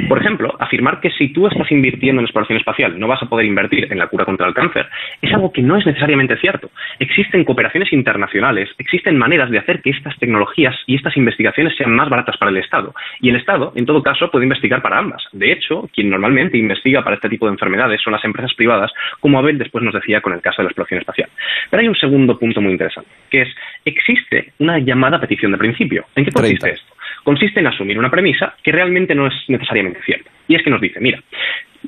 Por 0.08 0.20
ejemplo, 0.20 0.56
afirmar 0.60 1.02
que 1.02 1.12
si 1.12 1.34
tú 1.34 1.48
estás 1.48 1.72
invirtiendo 1.72 2.22
en 2.22 2.26
exploración 2.26 2.58
espacial 2.58 3.00
no 3.00 3.08
vas 3.08 3.22
a 3.22 3.28
poder 3.28 3.46
invertir 3.46 3.92
en 3.92 4.00
la 4.00 4.08
cura 4.08 4.26
contra 4.26 4.48
el 4.48 4.54
cáncer 4.54 4.88
es 5.22 5.34
algo 5.34 5.52
que 5.52 5.62
no 5.62 5.78
es 5.78 5.86
necesariamente 5.86 6.38
cierto. 6.38 6.70
Existen 7.00 7.44
cooperaciones 7.44 7.92
internacionales, 7.92 8.70
existen 8.78 9.18
maneras 9.18 9.50
de 9.50 9.60
hacer 9.60 9.82
que 9.82 9.90
estas 9.90 10.18
tecnologías 10.20 10.76
y 10.88 10.96
estas 10.96 11.18
investigaciones 11.18 11.76
sean 11.76 11.94
más 11.94 12.10
baratas 12.10 12.38
para 12.38 12.52
el 12.52 12.58
Estado. 12.58 12.94
Y 13.20 13.30
el 13.30 13.36
Estado, 13.36 13.74
en 13.76 13.86
todo 13.86 14.02
caso, 14.02 14.32
puede 14.32 14.46
investigar 14.46 14.82
para 14.82 14.98
ambas. 14.98 15.24
De 15.32 15.52
hecho, 15.52 15.90
quien 15.94 16.10
normalmente 16.10 16.58
investiga 16.58 17.04
para 17.04 17.16
este 17.16 17.30
tipo 17.30 17.46
de 17.46 17.54
enfermedades 17.54 18.02
son 18.02 18.14
las 18.14 18.24
empresas 18.24 18.54
privadas, 18.56 18.92
como 19.20 19.40
Abel 19.40 19.58
después 19.58 19.84
nos 19.84 19.94
decía 19.94 20.13
con 20.22 20.34
el 20.34 20.42
caso 20.42 20.62
de 20.62 20.64
la 20.66 20.70
exploración 20.70 21.00
espacial. 21.00 21.30
Pero 21.70 21.82
hay 21.82 21.88
un 21.88 21.96
segundo 21.96 22.38
punto 22.38 22.62
muy 22.62 22.72
interesante, 22.72 23.10
que 23.30 23.42
es, 23.42 23.50
existe 23.86 24.54
una 24.60 24.80
llamada 24.80 25.20
petición 25.20 25.52
de 25.52 25.58
principio. 25.58 26.06
¿En 26.16 26.26
qué 26.26 26.32
consiste 26.32 26.72
esto? 26.72 26.93
Consiste 27.24 27.60
en 27.60 27.68
asumir 27.68 27.98
una 27.98 28.12
premisa 28.12 28.56
que 28.62 28.72
realmente 28.72 29.16
no 29.16 29.28
es 29.28 29.34
necesariamente 29.48 30.02
cierta. 30.04 30.30
Y 30.48 30.56
es 30.56 30.64
que 30.64 30.70
nos 30.70 30.82
dice, 30.82 31.00
mira, 31.00 31.20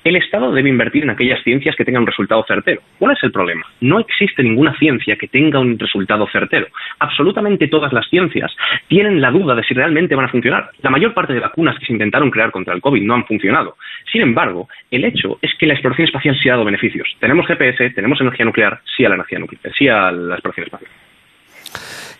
el 0.03 0.15
Estado 0.17 0.51
debe 0.51 0.69
invertir 0.69 1.03
en 1.03 1.09
aquellas 1.09 1.41
ciencias 1.43 1.75
que 1.75 1.85
tengan 1.85 2.01
un 2.01 2.07
resultado 2.07 2.43
certero. 2.47 2.81
¿Cuál 2.99 3.15
es 3.15 3.23
el 3.23 3.31
problema? 3.31 3.65
No 3.81 3.99
existe 3.99 4.43
ninguna 4.43 4.77
ciencia 4.77 5.15
que 5.15 5.27
tenga 5.27 5.59
un 5.59 5.79
resultado 5.79 6.27
certero. 6.31 6.67
Absolutamente 6.99 7.67
todas 7.67 7.93
las 7.93 8.07
ciencias 8.09 8.55
tienen 8.87 9.21
la 9.21 9.31
duda 9.31 9.55
de 9.55 9.63
si 9.63 9.73
realmente 9.73 10.15
van 10.15 10.25
a 10.25 10.29
funcionar. 10.29 10.69
La 10.81 10.89
mayor 10.89 11.13
parte 11.13 11.33
de 11.33 11.39
vacunas 11.39 11.77
que 11.79 11.85
se 11.85 11.93
intentaron 11.93 12.29
crear 12.29 12.51
contra 12.51 12.73
el 12.73 12.81
COVID 12.81 13.01
no 13.03 13.15
han 13.15 13.25
funcionado. 13.25 13.77
Sin 14.11 14.21
embargo, 14.21 14.67
el 14.91 15.05
hecho 15.05 15.39
es 15.41 15.53
que 15.55 15.65
la 15.65 15.73
exploración 15.73 16.07
espacial 16.07 16.37
sí 16.41 16.49
ha 16.49 16.53
dado 16.53 16.65
beneficios. 16.65 17.15
Tenemos 17.19 17.47
GPS, 17.47 17.91
tenemos 17.91 18.19
energía 18.19 18.45
nuclear, 18.45 18.79
sí 18.95 19.05
a 19.05 19.09
la 19.09 19.15
energía 19.15 19.39
nuclear, 19.39 19.73
sí 19.75 19.87
a 19.87 20.11
la 20.11 20.35
exploración 20.35 20.65
espacial. 20.65 20.91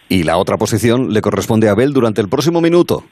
Y 0.08 0.24
la 0.24 0.38
otra 0.38 0.58
posición 0.58 1.14
le 1.14 1.22
corresponde 1.22 1.68
a 1.68 1.72
Abel 1.72 1.94
durante 1.94 2.22
el 2.22 2.30
próximo 2.30 2.62
minuto. 2.62 3.04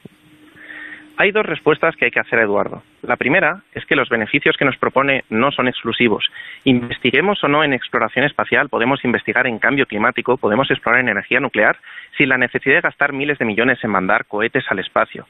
Hay 1.15 1.31
dos 1.31 1.45
respuestas 1.45 1.95
que 1.95 2.05
hay 2.05 2.11
que 2.11 2.19
hacer, 2.19 2.39
Eduardo. 2.39 2.81
La 3.03 3.17
primera 3.17 3.61
es 3.73 3.85
que 3.85 3.95
los 3.95 4.09
beneficios 4.09 4.57
que 4.57 4.65
nos 4.65 4.77
propone 4.77 5.23
no 5.29 5.51
son 5.51 5.67
exclusivos. 5.67 6.25
Investiguemos 6.63 7.43
o 7.43 7.47
no 7.47 7.63
en 7.63 7.73
exploración 7.73 8.25
espacial, 8.25 8.67
podemos 8.69 9.05
investigar 9.05 9.45
en 9.45 9.59
cambio 9.59 9.85
climático, 9.85 10.37
podemos 10.37 10.71
explorar 10.71 11.01
en 11.01 11.09
energía 11.09 11.39
nuclear, 11.39 11.77
sin 12.17 12.29
la 12.29 12.39
necesidad 12.39 12.75
de 12.75 12.81
gastar 12.81 13.13
miles 13.13 13.37
de 13.37 13.45
millones 13.45 13.77
en 13.83 13.91
mandar 13.91 14.25
cohetes 14.25 14.65
al 14.69 14.79
espacio. 14.79 15.27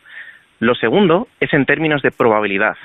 Lo 0.60 0.74
segundo 0.74 1.28
es 1.42 1.54
en 1.54 1.66
términos 1.66 2.02
de 2.02 2.12
probabilidad. 2.12 2.78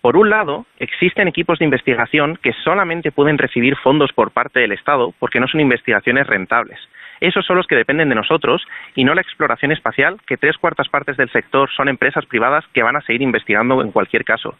Por 0.00 0.16
un 0.16 0.30
lado, 0.30 0.66
existen 0.78 1.26
equipos 1.26 1.58
de 1.58 1.64
investigación 1.64 2.38
que 2.40 2.52
solamente 2.62 3.10
pueden 3.10 3.38
recibir 3.38 3.74
fondos 3.76 4.12
por 4.12 4.30
parte 4.30 4.60
del 4.60 4.70
Estado 4.70 5.12
porque 5.18 5.40
no 5.40 5.48
son 5.48 5.60
investigaciones 5.60 6.28
rentables 6.28 6.78
esos 7.20 7.44
son 7.46 7.56
los 7.56 7.66
que 7.66 7.76
dependen 7.76 8.08
de 8.08 8.14
nosotros 8.14 8.66
y 8.94 9.04
no 9.04 9.14
la 9.14 9.20
exploración 9.20 9.72
espacial, 9.72 10.18
que 10.26 10.36
tres 10.36 10.56
cuartas 10.56 10.88
partes 10.88 11.16
del 11.16 11.30
sector 11.30 11.70
son 11.70 11.88
empresas 11.88 12.26
privadas 12.26 12.64
que 12.72 12.82
van 12.82 12.96
a 12.96 13.00
seguir 13.00 13.22
investigando 13.22 13.80
en 13.82 13.92
cualquier 13.92 14.24
caso. 14.24 14.56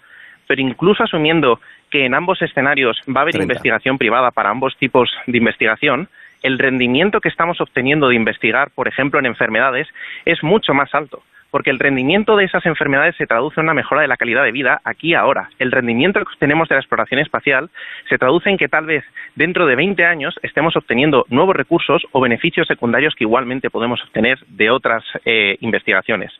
Pero 0.46 0.62
incluso 0.62 1.02
asumiendo 1.02 1.60
que 1.90 2.06
en 2.06 2.14
ambos 2.14 2.40
escenarios 2.40 3.00
va 3.14 3.20
a 3.20 3.22
haber 3.22 3.36
investigación 3.36 3.98
privada 3.98 4.30
para 4.30 4.50
ambos 4.50 4.76
tipos 4.76 5.10
de 5.26 5.38
investigación, 5.38 6.08
el 6.42 6.58
rendimiento 6.58 7.20
que 7.20 7.28
estamos 7.28 7.60
obteniendo 7.60 8.08
de 8.08 8.14
investigar, 8.14 8.70
por 8.70 8.88
ejemplo, 8.88 9.18
en 9.18 9.26
enfermedades, 9.26 9.88
es 10.24 10.42
mucho 10.42 10.74
más 10.74 10.94
alto 10.94 11.22
porque 11.50 11.70
el 11.70 11.78
rendimiento 11.78 12.36
de 12.36 12.44
esas 12.44 12.64
enfermedades 12.66 13.16
se 13.16 13.26
traduce 13.26 13.60
en 13.60 13.64
una 13.64 13.74
mejora 13.74 14.02
de 14.02 14.08
la 14.08 14.16
calidad 14.16 14.44
de 14.44 14.52
vida 14.52 14.80
aquí 14.84 15.10
y 15.10 15.14
ahora. 15.14 15.50
El 15.58 15.72
rendimiento 15.72 16.20
que 16.20 16.32
obtenemos 16.32 16.68
de 16.68 16.74
la 16.74 16.80
exploración 16.80 17.20
espacial 17.20 17.70
se 18.08 18.18
traduce 18.18 18.50
en 18.50 18.58
que 18.58 18.68
tal 18.68 18.86
vez 18.86 19.04
dentro 19.34 19.66
de 19.66 19.76
20 19.76 20.04
años 20.04 20.34
estemos 20.42 20.76
obteniendo 20.76 21.24
nuevos 21.28 21.56
recursos 21.56 22.02
o 22.12 22.20
beneficios 22.20 22.66
secundarios 22.66 23.14
que 23.16 23.24
igualmente 23.24 23.70
podemos 23.70 24.02
obtener 24.02 24.38
de 24.48 24.70
otras 24.70 25.04
eh, 25.24 25.56
investigaciones. 25.60 26.32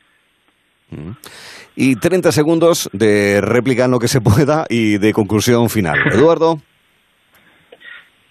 Mm. 0.90 1.10
Y 1.76 1.96
30 1.96 2.32
segundos 2.32 2.88
de 2.92 3.40
réplica 3.40 3.84
en 3.84 3.90
lo 3.90 3.98
que 3.98 4.08
se 4.08 4.20
pueda 4.20 4.66
y 4.68 4.98
de 4.98 5.12
conclusión 5.12 5.68
final. 5.68 5.98
Eduardo. 6.12 6.58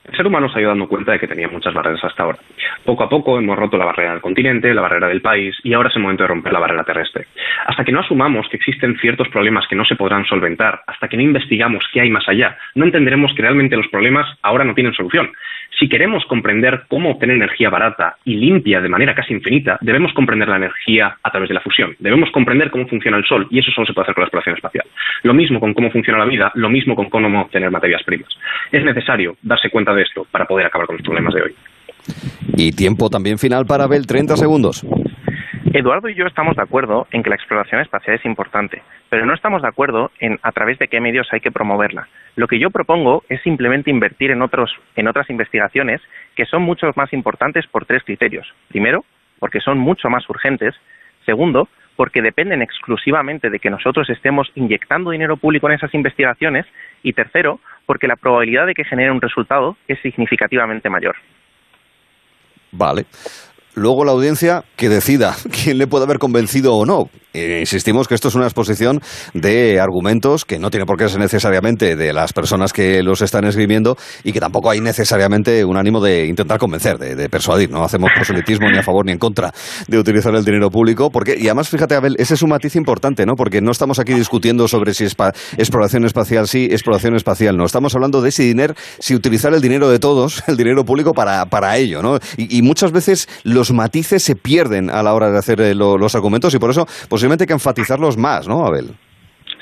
El 0.08 0.16
ser 0.16 0.28
humano 0.28 0.48
se 0.50 0.60
ha 0.60 0.62
ido 0.62 0.70
dando 0.70 0.88
cuenta 0.88 1.14
de 1.14 1.20
que 1.20 1.28
tenía 1.28 1.48
muchas 1.48 1.74
barreras 1.74 2.04
hasta 2.04 2.24
ahora. 2.24 2.38
Poco 2.84 3.04
a 3.04 3.10
poco 3.10 3.40
hemos 3.40 3.58
roto 3.58 3.76
la 3.76 3.86
barrera 3.86 4.12
del 4.12 4.22
continente, 4.22 4.74
la 4.74 4.82
barrera 4.82 5.08
del 5.08 5.22
país 5.22 5.56
y 5.64 5.74
ahora 5.74 5.90
es 5.90 5.96
el 5.96 6.04
momento 6.04 6.24
de 6.24 6.28
romper 6.28 6.54
la 6.54 6.60
barrera 6.60 6.84
terrestre. 6.84 7.26
Hasta 7.66 7.84
que 7.84 7.92
no 7.92 8.02
asumamos 8.02 8.48
que 8.50 8.58
existen 8.58 8.98
ciertos 9.00 9.30
problemas 9.30 9.66
que 9.68 9.76
no 9.76 9.84
se 9.84 9.96
podrán 9.96 10.26
solventar, 10.26 10.84
hasta 10.86 11.08
que 11.08 11.18
no 11.18 11.24
investigamos 11.24 11.84
qué 11.92 12.02
hay 12.02 12.12
más 12.12 12.28
allá, 12.30 12.56
no 12.76 12.86
entenderemos 12.86 13.34
que 13.34 13.42
realmente 13.42 13.76
los 13.76 13.88
problemas 13.88 14.28
ahora 14.44 14.64
no 14.64 14.76
tienen 14.76 14.94
solución. 14.94 15.32
Si 15.78 15.90
queremos 15.90 16.24
comprender 16.26 16.84
cómo 16.88 17.12
obtener 17.12 17.36
energía 17.36 17.70
barata 17.70 18.16
y 18.24 18.36
limpia 18.36 18.80
de 18.80 18.88
manera 18.88 19.14
casi 19.14 19.34
infinita, 19.34 19.78
debemos 19.82 20.14
comprender 20.14 20.48
la 20.48 20.56
energía 20.56 21.18
a 21.22 21.32
través 21.32 21.50
de 21.50 21.56
la 21.56 21.62
fusión. 21.62 21.96
Debemos 22.00 22.32
comprender 22.32 22.72
cómo 22.72 22.88
funciona 22.88 23.18
el 23.18 23.26
Sol 23.26 23.48
y 23.52 23.60
eso 23.60 23.72
solo 23.72 23.86
se 23.86 23.94
puede 23.94 24.06
hacer 24.06 24.16
con 24.16 24.22
la 24.22 24.26
exploración 24.26 24.56
espacial. 24.56 24.86
Lo 25.24 25.34
mismo 25.34 25.60
con 25.60 25.74
cómo 25.74 25.92
funciona 25.92 26.20
la 26.20 26.26
vida, 26.26 26.52
lo 26.56 26.70
mismo 26.70 26.96
con 26.96 27.10
cómo 27.10 27.42
obtener 27.42 27.72
materias 27.72 28.04
primas. 28.04 28.30
Es 28.72 28.84
necesario 28.86 29.36
darse 29.42 29.70
cuenta 29.70 29.94
de 29.94 30.04
esto 30.04 30.26
para 30.32 30.46
poder 30.46 30.66
acabar 30.66 30.88
con 30.88 30.96
los 30.96 31.04
problemas 31.04 31.34
de 31.34 31.42
hoy. 31.42 31.56
Y 32.56 32.72
tiempo 32.72 33.10
también 33.10 33.38
final 33.38 33.66
para 33.66 33.86
Abel, 33.86 34.08
30 34.08 34.38
segundos. 34.38 34.86
Eduardo 35.78 36.08
y 36.08 36.16
yo 36.16 36.26
estamos 36.26 36.56
de 36.56 36.62
acuerdo 36.62 37.06
en 37.12 37.22
que 37.22 37.30
la 37.30 37.36
exploración 37.36 37.82
espacial 37.82 38.16
es 38.16 38.26
importante, 38.26 38.82
pero 39.10 39.26
no 39.26 39.34
estamos 39.34 39.62
de 39.62 39.68
acuerdo 39.68 40.10
en 40.22 40.40
a 40.42 40.54
través 40.54 40.80
de 40.80 40.88
qué 40.88 41.02
medios 41.02 41.28
hay 41.34 41.42
que 41.42 41.52
promoverla. 41.52 42.08
Lo 42.38 42.48
que 42.48 42.60
yo 42.60 42.70
propongo 42.70 43.24
es 43.28 43.42
simplemente 43.42 43.90
invertir 43.90 44.32
en, 44.32 44.42
otros, 44.42 44.74
en 44.96 45.10
otras 45.10 45.30
investigaciones 45.30 46.00
que 46.34 46.46
son 46.46 46.62
mucho 46.62 46.90
más 46.96 47.12
importantes 47.12 47.68
por 47.68 47.86
tres 47.86 48.04
criterios. 48.06 48.48
Primero, 48.70 49.04
porque 49.38 49.60
son 49.60 49.78
mucho 49.78 50.10
más 50.10 50.30
urgentes. 50.30 50.74
Segundo, 51.26 51.68
porque 51.98 52.22
dependen 52.22 52.62
exclusivamente 52.62 53.50
de 53.50 53.60
que 53.60 53.70
nosotros 53.70 54.10
estemos 54.10 54.50
inyectando 54.56 55.12
dinero 55.12 55.36
público 55.36 55.68
en 55.68 55.76
esas 55.76 55.94
investigaciones. 55.94 56.66
Y 57.04 57.12
tercero, 57.12 57.60
porque 57.86 58.08
la 58.08 58.16
probabilidad 58.16 58.66
de 58.66 58.76
que 58.76 58.86
genere 58.86 59.12
un 59.12 59.20
resultado 59.20 59.76
es 59.90 60.00
significativamente 60.00 60.90
mayor. 60.90 61.18
Vale. 62.72 63.06
Luego 63.76 64.06
la 64.06 64.14
audiencia 64.14 64.64
que 64.76 64.90
decida 64.90 65.36
quién 65.64 65.78
le 65.78 65.88
puede 65.88 66.06
haber 66.06 66.20
convencido 66.20 66.76
o 66.76 66.86
no. 66.86 67.10
Eh, 67.36 67.60
insistimos 67.60 68.08
que 68.08 68.16
esto 68.16 68.30
es 68.30 68.36
una 68.36 68.46
exposición 68.46 69.02
de 69.34 69.80
argumentos 69.80 70.46
que 70.46 70.58
no 70.58 70.70
tiene 70.72 70.86
por 70.86 70.98
qué 70.98 71.10
ser 71.10 71.20
necesariamente 71.20 71.96
de 71.96 72.14
las 72.14 72.32
personas 72.32 72.72
que 72.72 73.04
los 73.04 73.22
están 73.22 73.46
escribiendo 73.46 73.98
y 74.24 74.32
que 74.32 74.40
tampoco 74.40 74.70
hay 74.70 74.80
necesariamente 74.80 75.66
un 75.66 75.78
ánimo 75.78 76.00
de 76.02 76.28
intentar 76.28 76.60
convencer, 76.60 76.98
de, 76.98 77.30
persuadir. 77.30 77.70
No 77.70 77.84
hacemos 77.84 78.10
proselitismo 78.16 78.70
ni 78.70 78.78
a 78.78 78.84
favor 78.84 79.06
ni 79.06 79.12
en 79.12 79.18
contra 79.18 79.54
de 79.88 80.00
utilizar 80.00 80.34
el 80.34 80.46
dinero 80.46 80.70
público. 80.70 81.10
Porque, 81.10 81.36
y 81.38 81.48
además, 81.48 81.70
fíjate, 81.70 81.96
Abel, 81.96 82.16
ese 82.18 82.36
es 82.36 82.42
un 82.42 82.52
matiz 82.52 82.76
importante, 82.76 83.26
¿no? 83.26 83.34
Porque 83.36 83.62
no 83.62 83.72
estamos 83.72 84.00
aquí 84.00 84.14
discutiendo 84.14 84.68
sobre 84.68 84.94
si 84.94 85.04
es 85.04 85.16
exploración 85.58 86.06
espacial 86.06 86.48
sí, 86.48 86.66
exploración 86.72 87.16
espacial 87.16 87.58
no. 87.58 87.66
Estamos 87.66 87.94
hablando 87.96 88.22
de 88.22 88.32
si 88.32 88.44
dinero, 88.44 88.74
si 89.00 89.16
utilizar 89.16 89.54
el 89.54 89.62
dinero 89.62 89.90
de 89.90 90.00
todos, 90.00 90.44
el 90.48 90.58
dinero 90.58 90.86
público 90.86 91.14
para, 91.14 91.46
para 91.48 91.78
ello, 91.78 92.02
¿no? 92.02 92.20
Y, 92.38 92.62
muchas 92.66 92.92
veces 92.92 93.30
los 93.44 93.72
matices 93.72 94.24
se 94.24 94.36
pierden 94.36 94.90
a 94.90 95.04
la 95.04 95.14
hora 95.14 95.30
de 95.30 95.38
hacer 95.38 95.62
eh, 95.62 95.76
los 95.76 96.16
argumentos 96.16 96.54
y 96.54 96.58
por 96.58 96.72
eso, 96.72 96.88
pues 97.10 97.22
hay 97.32 97.48
que 97.48 97.54
enfatizarlos 97.54 98.18
más, 98.18 98.48
¿no, 98.48 98.66
Abel? 98.66 98.96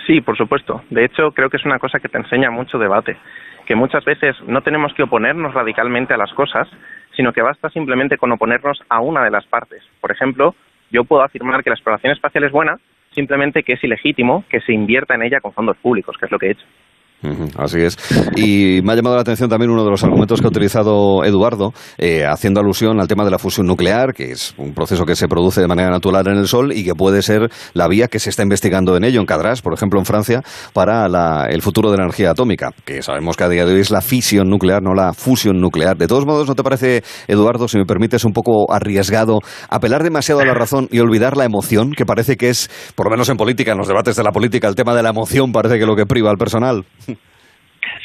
Sí, 0.06 0.22
por 0.22 0.38
supuesto. 0.38 0.82
De 0.90 1.06
hecho, 1.06 1.32
creo 1.32 1.50
que 1.50 1.58
es 1.58 1.66
una 1.66 1.80
cosa 1.80 2.00
que 2.00 2.10
te 2.10 2.18
enseña 2.18 2.52
mucho 2.52 2.78
debate, 2.78 3.18
que 3.66 3.76
muchas 3.76 4.04
veces 4.04 4.36
no 4.46 4.62
tenemos 4.62 4.94
que 4.94 5.04
oponernos 5.04 5.54
radicalmente 5.54 6.14
a 6.14 6.18
las 6.18 6.34
cosas, 6.34 6.68
sino 7.16 7.32
que 7.32 7.42
basta 7.42 7.70
simplemente 7.70 8.18
con 8.18 8.32
oponernos 8.32 8.82
a 8.90 9.00
una 9.00 9.24
de 9.24 9.32
las 9.32 9.46
partes. 9.46 9.82
Por 10.02 10.12
ejemplo, 10.12 10.56
yo 10.92 11.06
puedo 11.06 11.24
afirmar 11.24 11.64
que 11.64 11.70
la 11.70 11.76
exploración 11.76 12.12
espacial 12.12 12.44
es 12.44 12.52
buena, 12.52 12.78
simplemente 13.12 13.64
que 13.64 13.74
es 13.74 13.84
ilegítimo 13.84 14.44
que 14.50 14.60
se 14.62 14.74
invierta 14.74 15.16
en 15.16 15.24
ella 15.24 15.40
con 15.40 15.54
fondos 15.54 15.78
públicos, 15.78 16.18
que 16.18 16.26
es 16.26 16.32
lo 16.32 16.40
que 16.40 16.48
he 16.48 16.52
hecho. 16.52 16.66
Así 17.58 17.80
es. 17.80 17.98
Y 18.36 18.82
me 18.84 18.94
ha 18.94 18.96
llamado 18.96 19.16
la 19.16 19.22
atención 19.22 19.50
también 19.50 19.72
uno 19.72 19.84
de 19.84 19.92
los 19.92 20.04
argumentos 20.04 20.40
que 20.40 20.48
ha 20.48 20.50
utilizado 20.50 21.24
Eduardo, 21.24 21.74
eh, 21.98 22.26
haciendo 22.26 22.60
alusión 22.60 23.00
al 23.00 23.08
tema 23.08 23.24
de 23.26 23.32
la 23.32 23.40
fusión 23.40 23.66
nuclear, 23.68 24.14
que 24.14 24.32
es 24.32 24.54
un 24.58 24.74
proceso 24.74 25.06
que 25.06 25.16
se 25.16 25.28
produce 25.28 25.62
de 25.62 25.68
manera 25.68 25.90
natural 25.90 26.28
en 26.28 26.38
el 26.38 26.48
Sol 26.48 26.72
y 26.74 26.84
que 26.84 26.96
puede 26.96 27.22
ser 27.22 27.50
la 27.74 27.88
vía 27.88 28.08
que 28.08 28.20
se 28.20 28.30
está 28.30 28.44
investigando 28.44 28.98
en 28.98 29.04
ello, 29.04 29.20
en 29.20 29.26
Cadras, 29.26 29.62
por 29.62 29.74
ejemplo, 29.74 30.00
en 30.00 30.06
Francia, 30.06 30.42
para 30.74 31.46
el 31.50 31.62
futuro 31.62 31.92
de 31.92 31.98
la 31.98 32.04
energía 32.04 32.32
atómica, 32.32 32.72
que 32.86 33.02
sabemos 33.02 33.38
que 33.38 33.44
a 33.44 33.50
día 33.50 33.66
de 33.66 33.74
hoy 33.74 33.82
es 33.82 33.92
la 33.92 34.02
fisión 34.02 34.50
nuclear, 34.50 34.82
no 34.82 34.94
la 34.94 35.14
fusión 35.14 35.60
nuclear. 35.60 35.98
De 35.98 36.08
todos 36.08 36.26
modos, 36.26 36.48
¿no 36.48 36.56
te 36.56 36.64
parece, 36.64 37.04
Eduardo, 37.28 37.68
si 37.68 37.78
me 37.78 37.86
permites, 37.86 38.26
un 38.26 38.34
poco 38.34 38.72
arriesgado 38.72 39.40
apelar 39.70 40.04
demasiado 40.04 40.42
a 40.42 40.46
la 40.46 40.54
razón 40.54 40.88
y 40.92 41.00
olvidar 41.00 41.38
la 41.38 41.46
emoción, 41.46 41.92
que 41.92 42.06
parece 42.06 42.36
que 42.36 42.50
es, 42.50 42.70
por 42.96 43.08
lo 43.08 43.12
menos 43.12 43.30
en 43.30 43.38
política, 43.38 43.72
en 43.72 43.78
los 43.78 43.88
debates 43.88 44.16
de 44.16 44.24
la 44.24 44.32
política, 44.32 44.68
el 44.68 44.76
tema 44.76 44.96
de 44.96 45.04
la 45.04 45.10
emoción 45.10 45.52
parece 45.52 45.80
que 45.80 45.86
lo 45.86 45.96
que 45.96 46.06
priva 46.06 46.30
al 46.30 46.38
personal? 46.38 46.86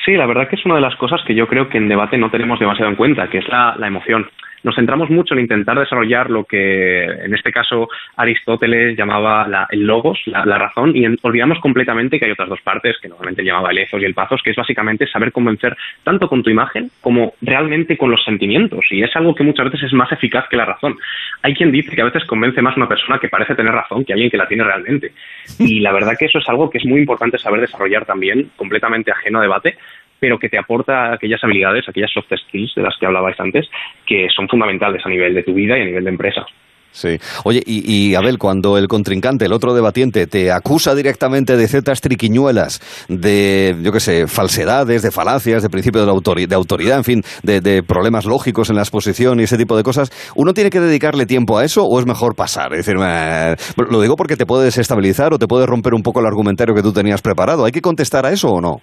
Sí, 0.04 0.12
la 0.14 0.26
verdad 0.26 0.48
que 0.48 0.56
es 0.56 0.64
una 0.64 0.76
de 0.76 0.80
las 0.80 0.96
cosas 0.96 1.22
que 1.24 1.34
yo 1.34 1.46
creo 1.46 1.68
que 1.68 1.78
en 1.78 1.88
debate 1.88 2.18
no 2.18 2.30
tenemos 2.30 2.58
demasiado 2.58 2.90
en 2.90 2.96
cuenta, 2.96 3.28
que 3.28 3.38
es 3.38 3.48
la, 3.48 3.74
la 3.78 3.86
emoción 3.86 4.28
nos 4.62 4.74
centramos 4.74 5.10
mucho 5.10 5.34
en 5.34 5.40
intentar 5.40 5.78
desarrollar 5.78 6.30
lo 6.30 6.44
que 6.44 7.04
en 7.04 7.34
este 7.34 7.52
caso 7.52 7.88
Aristóteles 8.16 8.96
llamaba 8.96 9.66
el 9.70 9.86
logos, 9.86 10.20
la, 10.26 10.58
razón, 10.58 10.96
y 10.96 11.06
olvidamos 11.22 11.58
completamente 11.60 12.18
que 12.18 12.26
hay 12.26 12.32
otras 12.32 12.48
dos 12.48 12.60
partes 12.60 12.96
que 13.00 13.08
normalmente 13.08 13.44
llamaba 13.44 13.70
el 13.70 13.78
ethos 13.78 14.00
y 14.00 14.04
el 14.04 14.14
pathos, 14.14 14.42
que 14.42 14.50
es 14.50 14.56
básicamente 14.56 15.06
saber 15.06 15.32
convencer 15.32 15.76
tanto 16.04 16.28
con 16.28 16.42
tu 16.42 16.50
imagen 16.50 16.90
como 17.00 17.34
realmente 17.40 17.96
con 17.96 18.10
los 18.10 18.22
sentimientos. 18.24 18.84
Y 18.90 19.02
es 19.02 19.14
algo 19.16 19.34
que 19.34 19.44
muchas 19.44 19.66
veces 19.66 19.84
es 19.84 19.92
más 19.92 20.10
eficaz 20.12 20.46
que 20.48 20.56
la 20.56 20.64
razón. 20.64 20.96
Hay 21.42 21.54
quien 21.54 21.72
dice 21.72 21.94
que 21.94 22.02
a 22.02 22.06
veces 22.06 22.24
convence 22.24 22.60
más 22.62 22.76
una 22.76 22.88
persona 22.88 23.18
que 23.18 23.28
parece 23.28 23.54
tener 23.54 23.72
razón 23.72 24.04
que 24.04 24.12
alguien 24.12 24.30
que 24.30 24.36
la 24.36 24.48
tiene 24.48 24.64
realmente. 24.64 25.12
Y 25.58 25.80
la 25.80 25.92
verdad 25.92 26.16
que 26.18 26.26
eso 26.26 26.38
es 26.38 26.48
algo 26.48 26.68
que 26.70 26.78
es 26.78 26.84
muy 26.84 27.00
importante 27.00 27.38
saber 27.38 27.60
desarrollar 27.60 28.04
también, 28.04 28.50
completamente 28.56 29.12
ajeno 29.12 29.38
a 29.38 29.42
debate, 29.42 29.76
pero 30.20 30.38
que 30.38 30.48
te 30.48 30.58
aporta 30.58 31.12
aquellas 31.12 31.42
habilidades, 31.42 31.88
aquellas 31.88 32.10
soft 32.12 32.32
skills 32.46 32.74
de 32.74 32.82
las 32.82 32.96
que 32.98 33.06
hablabais 33.06 33.38
antes, 33.40 33.68
que 34.06 34.26
son 34.34 34.48
fundamentales 34.48 35.04
a 35.04 35.08
nivel 35.08 35.34
de 35.34 35.42
tu 35.42 35.54
vida 35.54 35.78
y 35.78 35.82
a 35.82 35.86
nivel 35.86 36.04
de 36.04 36.10
empresa. 36.10 36.46
Sí. 36.90 37.18
Oye, 37.44 37.62
y, 37.64 38.14
Abel, 38.14 38.38
cuando 38.38 38.78
el 38.78 38.88
contrincante, 38.88 39.44
el 39.44 39.52
otro 39.52 39.74
debatiente, 39.74 40.26
te 40.26 40.50
acusa 40.50 40.94
directamente 40.94 41.56
de 41.56 41.68
ciertas 41.68 42.00
triquiñuelas, 42.00 42.80
de, 43.08 43.76
yo 43.82 43.92
qué 43.92 44.00
sé, 44.00 44.26
falsedades, 44.26 45.02
de 45.02 45.10
falacias, 45.10 45.62
de 45.62 45.68
principio 45.68 46.04
de, 46.04 46.10
autoridad, 46.10 46.48
de 46.48 46.54
autoridad 46.54 46.98
en 46.98 47.04
fin, 47.04 47.22
de, 47.42 47.82
problemas 47.82 48.24
lógicos 48.24 48.70
en 48.70 48.76
la 48.76 48.82
exposición 48.82 49.38
y 49.38 49.44
ese 49.44 49.58
tipo 49.58 49.76
de 49.76 49.82
cosas, 49.82 50.10
¿uno 50.34 50.54
tiene 50.54 50.70
que 50.70 50.80
dedicarle 50.80 51.26
tiempo 51.26 51.58
a 51.58 51.64
eso 51.64 51.84
o 51.84 52.00
es 52.00 52.06
mejor 52.06 52.34
pasar? 52.34 52.72
Es 52.72 52.86
decir, 52.86 52.96
lo 52.96 54.00
digo 54.00 54.16
porque 54.16 54.36
te 54.36 54.46
puede 54.46 54.64
desestabilizar 54.64 55.32
o 55.32 55.38
te 55.38 55.46
puede 55.46 55.66
romper 55.66 55.94
un 55.94 56.02
poco 56.02 56.20
el 56.20 56.26
argumentario 56.26 56.74
que 56.74 56.82
tú 56.82 56.92
tenías 56.92 57.22
preparado. 57.22 57.64
¿Hay 57.64 57.72
que 57.72 57.82
contestar 57.82 58.26
a 58.26 58.32
eso 58.32 58.48
o 58.48 58.60
no? 58.60 58.80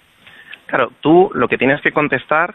Claro, 0.66 0.92
tú 1.00 1.30
lo 1.34 1.48
que 1.48 1.58
tienes 1.58 1.80
que 1.80 1.92
contestar 1.92 2.54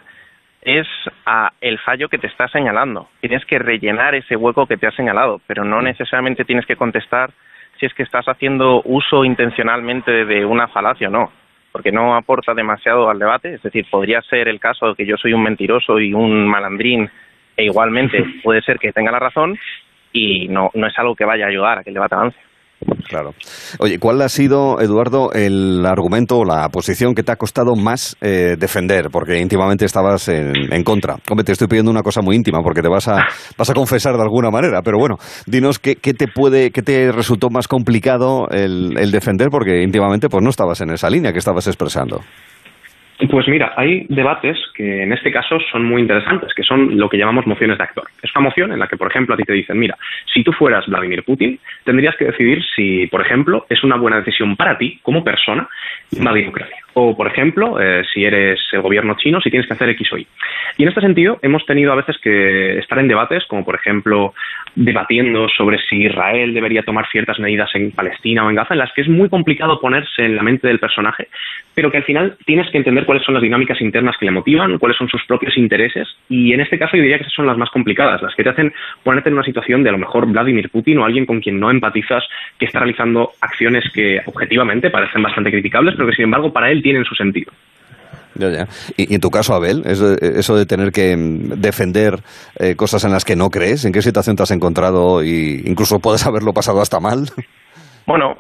es 0.62 0.88
a 1.26 1.52
el 1.62 1.80
fallo 1.80 2.10
que 2.10 2.18
te 2.18 2.28
está 2.28 2.48
señalando. 2.48 3.10
Tienes 3.20 3.46
que 3.46 3.58
rellenar 3.58 4.16
ese 4.16 4.36
hueco 4.36 4.68
que 4.68 4.78
te 4.78 4.88
ha 4.88 4.92
señalado, 4.92 5.42
pero 5.48 5.64
no 5.64 5.82
necesariamente 5.82 6.46
tienes 6.46 6.66
que 6.66 6.76
contestar 6.76 7.32
si 7.80 7.86
es 7.86 7.94
que 7.94 8.04
estás 8.04 8.26
haciendo 8.28 8.82
uso 8.86 9.26
intencionalmente 9.26 10.26
de 10.26 10.46
una 10.46 10.68
falacia 10.68 11.08
o 11.08 11.12
no, 11.12 11.32
porque 11.72 11.92
no 11.92 12.16
aporta 12.16 12.54
demasiado 12.54 13.10
al 13.10 13.18
debate. 13.18 13.56
Es 13.56 13.64
decir, 13.64 13.88
podría 13.90 14.22
ser 14.22 14.48
el 14.48 14.60
caso 14.60 14.90
de 14.90 14.96
que 14.96 15.06
yo 15.06 15.18
soy 15.18 15.34
un 15.34 15.44
mentiroso 15.44 16.00
y 16.00 16.14
un 16.14 16.48
malandrín 16.48 17.10
e 17.58 17.66
igualmente 17.66 18.24
puede 18.44 18.62
ser 18.62 18.78
que 18.78 18.94
tenga 18.94 19.12
la 19.12 19.20
razón 19.20 19.58
y 20.14 20.48
no, 20.50 20.70
no 20.74 20.88
es 20.88 21.00
algo 21.00 21.16
que 21.16 21.26
vaya 21.26 21.46
a 21.46 21.50
ayudar 21.50 21.80
a 21.80 21.84
que 21.84 21.90
el 21.90 21.96
debate 21.96 22.16
avance. 22.16 22.38
Claro. 23.08 23.34
Oye, 23.80 24.00
¿cuál 24.00 24.22
ha 24.22 24.30
sido, 24.30 24.80
Eduardo, 24.80 25.32
el 25.34 25.86
argumento 25.86 26.40
o 26.40 26.46
la 26.46 26.70
posición 26.70 27.14
que 27.14 27.24
te 27.24 27.32
ha 27.32 27.36
costado 27.36 27.76
más 27.76 28.16
eh, 28.22 28.56
defender? 28.58 29.10
Porque 29.12 29.40
íntimamente 29.40 29.86
estabas 29.86 30.30
en, 30.30 30.54
contra. 30.84 31.18
Hombre, 31.30 31.44
te 31.44 31.52
estoy 31.52 31.68
pidiendo 31.68 31.92
una 31.92 32.04
cosa 32.04 32.22
muy 32.22 32.36
íntima 32.36 32.60
porque 32.64 32.82
te 32.82 32.88
vas 32.88 33.08
a, 33.08 33.26
vas 33.58 33.70
a 33.70 33.74
confesar 33.74 34.16
de 34.16 34.22
alguna 34.22 34.50
manera. 34.50 34.82
Pero 34.82 34.98
bueno, 34.98 35.18
dinos 35.46 35.78
qué, 35.78 35.96
qué 35.98 36.14
te 36.14 36.28
puede, 36.28 36.72
qué 36.72 36.82
te 36.82 37.12
resultó 37.12 37.50
más 37.50 37.68
complicado 37.68 38.48
el, 38.50 38.98
el 38.98 39.12
defender 39.12 39.50
porque 39.52 39.84
íntimamente 39.84 40.30
pues 40.30 40.44
no 40.44 40.50
estabas 40.50 40.80
en 40.82 40.92
esa 40.92 41.10
línea 41.10 41.34
que 41.34 41.40
estabas 41.40 41.68
expresando. 41.68 42.22
Pues 43.30 43.48
mira, 43.48 43.74
hay 43.78 44.06
debates 44.10 44.58
que 44.74 45.04
en 45.04 45.14
este 45.14 45.32
caso 45.32 45.60
son 45.72 45.86
muy 45.86 46.02
interesantes, 46.02 46.54
que 46.56 46.64
son 46.64 46.98
lo 46.98 47.08
que 47.08 47.18
llamamos 47.18 47.46
mociones 47.46 47.78
de 47.78 47.84
actor. 47.84 48.06
Es 48.22 48.32
una 48.36 48.46
moción 48.46 48.72
en 48.72 48.80
la 48.80 48.88
que, 48.88 48.98
por 48.98 49.10
ejemplo, 49.10 49.36
a 49.36 49.38
ti 49.38 49.44
te 49.44 49.54
dicen, 49.54 49.78
mira, 49.78 49.96
si 50.34 50.44
tú 50.44 50.52
fueras 50.52 50.88
Vladimir 50.88 51.24
Putin, 51.24 51.60
tendrías 51.84 52.16
que 52.16 52.26
decidir 52.26 52.64
si, 52.76 53.08
por 53.08 53.22
ejemplo, 53.22 53.66
es 53.70 53.84
una 53.84 53.96
buena 53.98 54.18
decisión 54.18 54.56
para 54.56 54.78
ti, 54.78 55.00
como 55.04 55.24
persona, 55.24 55.68
invadir 56.12 56.50
Ucrania. 56.50 56.78
O, 56.94 57.16
por 57.16 57.28
ejemplo, 57.28 57.80
eh, 57.80 58.04
si 58.14 58.26
eres 58.26 58.60
el 58.72 58.82
gobierno 58.82 59.16
chino, 59.18 59.40
si 59.42 59.50
tienes 59.50 59.68
que 59.68 59.74
hacer 59.74 59.90
X 59.90 60.12
o 60.14 60.18
Y. 60.18 60.28
Y 60.78 60.84
en 60.84 60.90
este 60.90 61.02
sentido, 61.02 61.40
hemos 61.42 61.66
tenido 61.66 61.92
a 61.92 61.96
veces 61.96 62.18
que 62.22 62.80
estar 62.80 63.00
en 63.00 63.08
debates, 63.08 63.46
como 63.46 63.64
por 63.64 63.76
ejemplo, 63.76 64.34
debatiendo 64.76 65.48
sobre 65.50 65.80
si 65.90 66.04
Israel 66.06 66.54
debería 66.54 66.84
tomar 66.84 67.08
ciertas 67.10 67.40
medidas 67.40 67.70
en 67.76 67.92
Palestina 67.92 68.46
o 68.46 68.50
en 68.50 68.56
Gaza, 68.56 68.74
en 68.74 68.80
las 68.80 68.92
que 68.94 69.02
es 69.02 69.10
muy 69.10 69.30
complicado 69.30 69.80
ponerse 69.80 70.24
en 70.24 70.36
la 70.36 70.44
mente 70.44 70.68
del 70.68 70.80
personaje, 70.80 71.28
pero 71.74 71.92
que 71.92 71.98
al 71.98 72.04
final 72.04 72.38
tienes 72.46 72.70
que 72.70 72.78
entender 72.78 73.06
cuáles 73.06 73.24
son 73.24 73.34
las 73.34 73.44
dinámicas 73.44 73.82
internas 73.82 74.16
que 74.18 74.26
le 74.26 74.32
motivan, 74.32 74.78
cuáles 74.78 74.98
son 74.98 75.10
sus 75.10 75.24
propios 75.26 75.58
intereses, 75.58 76.08
y 76.30 76.54
en 76.54 76.62
este 76.62 76.80
caso 76.80 76.96
yo 76.96 77.04
diría 77.04 77.18
que 77.18 77.24
esas 77.24 77.34
son 77.34 77.48
las 77.48 77.58
más 77.58 77.70
complicadas, 77.70 78.22
las 78.22 78.36
que 78.36 78.44
te 78.44 78.50
hacen 78.50 78.74
ponerte 79.04 79.30
en 79.30 79.36
una 79.36 79.44
situación 79.44 79.84
de 79.84 79.90
a 79.90 79.94
lo 79.94 79.98
mejor 79.98 80.26
Vladimir 80.28 80.70
Putin 80.70 81.00
o 81.00 81.06
alguien 81.06 81.26
con 81.26 81.42
quien 81.42 81.60
no 81.60 81.70
empatizas, 81.70 82.24
que 82.58 82.66
está 82.66 82.80
realizando 82.80 83.32
acciones 83.42 83.90
que 83.94 84.22
objetivamente 84.26 84.90
parecen 84.90 85.22
bastante 85.22 85.52
criticables, 85.52 85.96
pero 85.96 86.08
que 86.08 86.16
sin 86.16 86.26
embargo 86.26 86.54
para 86.54 86.72
él 86.72 86.81
tienen 86.82 87.04
su 87.06 87.16
sentido. 87.16 87.52
Ya, 88.36 88.50
ya. 88.50 88.68
Y, 88.98 89.14
en 89.14 89.22
tu 89.22 89.30
caso, 89.30 89.54
Abel, 89.54 89.84
eso, 89.86 90.56
de 90.56 90.66
tener 90.66 90.92
que 90.92 91.16
mm, 91.16 91.62
defender 91.62 92.20
eh, 92.60 92.76
cosas 92.76 93.04
en 93.04 93.12
las 93.12 93.26
que 93.26 93.36
no 93.36 93.50
crees, 93.50 93.86
¿en 93.86 93.92
qué 93.92 94.02
situación 94.02 94.36
te 94.36 94.44
has 94.44 94.52
encontrado 94.52 95.24
y 95.24 95.64
incluso 95.66 96.00
puedes 96.00 96.26
haberlo 96.26 96.54
pasado 96.54 96.82
hasta 96.82 97.00
mal? 97.00 97.26
Bueno, 98.08 98.36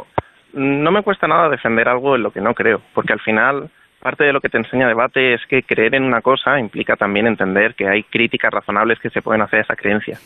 no 0.53 0.91
me 0.91 1.03
cuesta 1.03 1.27
nada 1.27 1.47
defender 1.47 1.87
algo 1.87 2.15
en 2.15 2.23
lo 2.23 2.31
que 2.31 2.41
no 2.41 2.55
creo, 2.55 2.81
porque 2.95 3.13
al 3.13 3.19
final 3.19 3.69
parte 4.01 4.23
de 4.23 4.33
lo 4.33 4.41
que 4.41 4.49
te 4.49 4.57
enseña 4.57 4.87
debate 4.87 5.35
es 5.35 5.41
que 5.47 5.63
creer 5.63 5.95
en 5.95 6.03
una 6.03 6.21
cosa 6.21 6.59
implica 6.59 6.95
también 6.95 7.27
entender 7.27 7.75
que 7.75 7.87
hay 7.87 8.03
críticas 8.03 8.51
razonables 8.51 8.99
que 8.99 9.11
se 9.11 9.21
pueden 9.21 9.43
hacer 9.43 9.59
a 9.59 9.61
esa 9.61 9.75
creencia. 9.75 10.17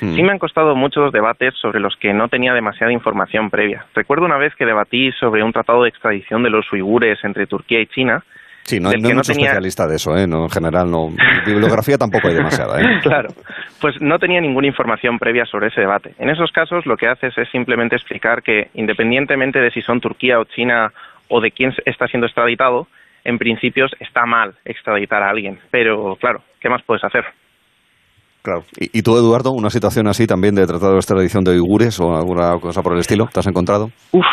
Hmm. 0.00 0.14
Sí 0.14 0.22
me 0.22 0.32
han 0.32 0.38
costado 0.38 0.74
muchos 0.74 1.12
debates 1.12 1.54
sobre 1.60 1.80
los 1.80 1.96
que 1.96 2.12
no 2.12 2.28
tenía 2.28 2.54
demasiada 2.54 2.92
información 2.92 3.50
previa. 3.50 3.86
Recuerdo 3.94 4.24
una 4.24 4.38
vez 4.38 4.54
que 4.56 4.66
debatí 4.66 5.12
sobre 5.12 5.42
un 5.42 5.52
tratado 5.52 5.82
de 5.82 5.88
extradición 5.88 6.42
de 6.42 6.50
los 6.50 6.72
uigures 6.72 7.18
entre 7.24 7.46
Turquía 7.46 7.80
y 7.80 7.86
China, 7.86 8.22
Sí, 8.62 8.78
no, 8.78 8.90
hay 8.90 8.98
mucho 8.98 9.32
especialista 9.32 9.86
de 9.86 9.96
eso, 9.96 10.16
¿eh? 10.16 10.26
No, 10.26 10.44
en 10.44 10.50
general, 10.50 10.90
no. 10.90 11.08
Bibliografía 11.46 11.96
tampoco 11.96 12.28
hay 12.28 12.34
demasiada, 12.34 12.80
¿eh? 12.80 13.00
Claro. 13.02 13.30
Pues 13.80 14.00
no 14.00 14.18
tenía 14.18 14.40
ninguna 14.40 14.66
información 14.66 15.18
previa 15.18 15.44
sobre 15.46 15.68
ese 15.68 15.80
debate. 15.80 16.14
En 16.18 16.28
esos 16.28 16.52
casos, 16.52 16.86
lo 16.86 16.96
que 16.96 17.08
haces 17.08 17.36
es 17.36 17.48
simplemente 17.50 17.96
explicar 17.96 18.42
que, 18.42 18.68
independientemente 18.74 19.58
de 19.58 19.70
si 19.70 19.80
son 19.82 20.00
Turquía 20.00 20.38
o 20.38 20.44
China 20.44 20.92
o 21.28 21.40
de 21.40 21.50
quién 21.50 21.74
está 21.84 22.06
siendo 22.06 22.26
extraditado, 22.26 22.86
en 23.24 23.38
principio 23.38 23.86
está 23.98 24.26
mal 24.26 24.54
extraditar 24.64 25.22
a 25.22 25.30
alguien. 25.30 25.58
Pero, 25.70 26.16
claro, 26.20 26.42
¿qué 26.60 26.68
más 26.68 26.82
puedes 26.82 27.02
hacer? 27.02 27.24
Claro. 28.42 28.64
¿Y, 28.78 29.02
tú, 29.02 29.16
Eduardo, 29.16 29.52
una 29.52 29.70
situación 29.70 30.06
así 30.08 30.26
también 30.26 30.54
de 30.54 30.66
tratado 30.66 30.92
de 30.92 30.98
extradición 30.98 31.44
de 31.44 31.60
uigures 31.60 32.00
o 32.00 32.16
alguna 32.16 32.58
cosa 32.58 32.82
por 32.82 32.94
el 32.94 33.00
estilo? 33.00 33.28
¿Te 33.32 33.40
has 33.40 33.46
encontrado? 33.46 33.90
Uf, 34.12 34.24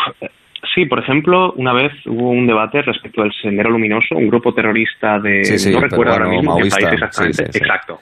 Sí, 0.74 0.86
por 0.86 0.98
ejemplo, 0.98 1.52
una 1.52 1.72
vez 1.72 1.92
hubo 2.06 2.30
un 2.30 2.46
debate 2.46 2.82
respecto 2.82 3.22
al 3.22 3.32
Sendero 3.32 3.70
Luminoso, 3.70 4.16
un 4.16 4.28
grupo 4.28 4.52
terrorista 4.52 5.18
de... 5.18 5.42
no 5.72 5.80
recuerdo 5.80 6.12
ahora 6.12 6.28
mismo 6.28 6.56
qué 6.56 6.68
país 6.68 6.92
exactamente. 6.92 7.42
Exacto. 7.44 8.00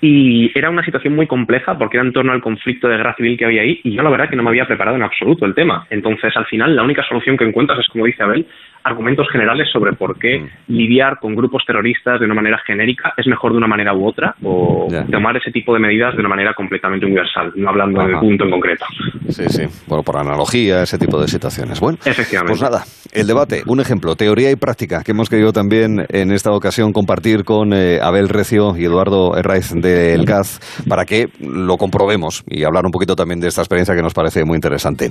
Y 0.00 0.56
era 0.56 0.70
una 0.70 0.84
situación 0.84 1.16
muy 1.16 1.26
compleja 1.26 1.76
porque 1.76 1.96
era 1.96 2.06
en 2.06 2.12
torno 2.12 2.32
al 2.32 2.40
conflicto 2.40 2.88
de 2.88 2.96
guerra 2.96 3.14
civil 3.16 3.38
que 3.38 3.44
había 3.44 3.62
ahí 3.62 3.80
y 3.82 3.96
yo 3.96 4.02
la 4.02 4.10
verdad 4.10 4.28
que 4.28 4.36
no 4.36 4.42
me 4.42 4.50
había 4.50 4.66
preparado 4.66 4.96
en 4.96 5.02
absoluto 5.02 5.46
el 5.46 5.54
tema. 5.54 5.86
Entonces, 5.90 6.36
al 6.36 6.46
final, 6.46 6.76
la 6.76 6.82
única 6.82 7.02
solución 7.08 7.36
que 7.36 7.44
encuentras 7.44 7.78
es, 7.80 7.86
como 7.88 8.04
dice 8.04 8.22
Abel, 8.22 8.46
argumentos 8.88 9.26
generales 9.30 9.68
sobre 9.72 9.92
por 9.92 10.18
qué 10.18 10.40
mm. 10.40 10.72
lidiar 10.72 11.18
con 11.20 11.34
grupos 11.34 11.62
terroristas 11.66 12.20
de 12.20 12.26
una 12.26 12.34
manera 12.34 12.58
genérica 12.66 13.12
es 13.16 13.26
mejor 13.26 13.52
de 13.52 13.58
una 13.58 13.66
manera 13.66 13.94
u 13.94 14.06
otra 14.06 14.34
o 14.42 14.88
tomar 15.10 15.36
ese 15.36 15.50
tipo 15.50 15.74
de 15.74 15.80
medidas 15.80 16.14
de 16.14 16.20
una 16.20 16.28
manera 16.28 16.54
completamente 16.54 17.06
universal, 17.06 17.52
no 17.56 17.68
hablando 17.68 18.02
del 18.02 18.18
punto 18.18 18.44
en 18.44 18.50
concreto. 18.50 18.84
Sí, 19.28 19.44
sí. 19.48 19.64
Bueno, 19.86 20.02
por 20.02 20.16
analogía, 20.16 20.82
ese 20.82 20.98
tipo 20.98 21.20
de 21.20 21.28
situaciones. 21.28 21.80
Bueno, 21.80 21.98
Efectivamente. 22.04 22.52
pues 22.52 22.62
nada, 22.62 22.84
el 23.12 23.26
debate, 23.26 23.62
un 23.66 23.80
ejemplo, 23.80 24.14
teoría 24.16 24.50
y 24.50 24.56
práctica, 24.56 25.02
que 25.04 25.12
hemos 25.12 25.28
querido 25.28 25.52
también 25.52 26.06
en 26.08 26.32
esta 26.32 26.52
ocasión 26.52 26.92
compartir 26.92 27.44
con 27.44 27.72
eh, 27.72 27.98
Abel 28.02 28.28
Recio 28.28 28.76
y 28.76 28.84
Eduardo 28.84 29.36
Herraiz 29.36 29.72
del 29.74 30.24
CAZ 30.24 30.84
para 30.88 31.04
que 31.04 31.26
lo 31.40 31.76
comprobemos 31.76 32.44
y 32.48 32.64
hablar 32.64 32.84
un 32.84 32.92
poquito 32.92 33.14
también 33.14 33.40
de 33.40 33.48
esta 33.48 33.62
experiencia 33.62 33.94
que 33.94 34.02
nos 34.02 34.14
parece 34.14 34.44
muy 34.44 34.56
interesante. 34.56 35.10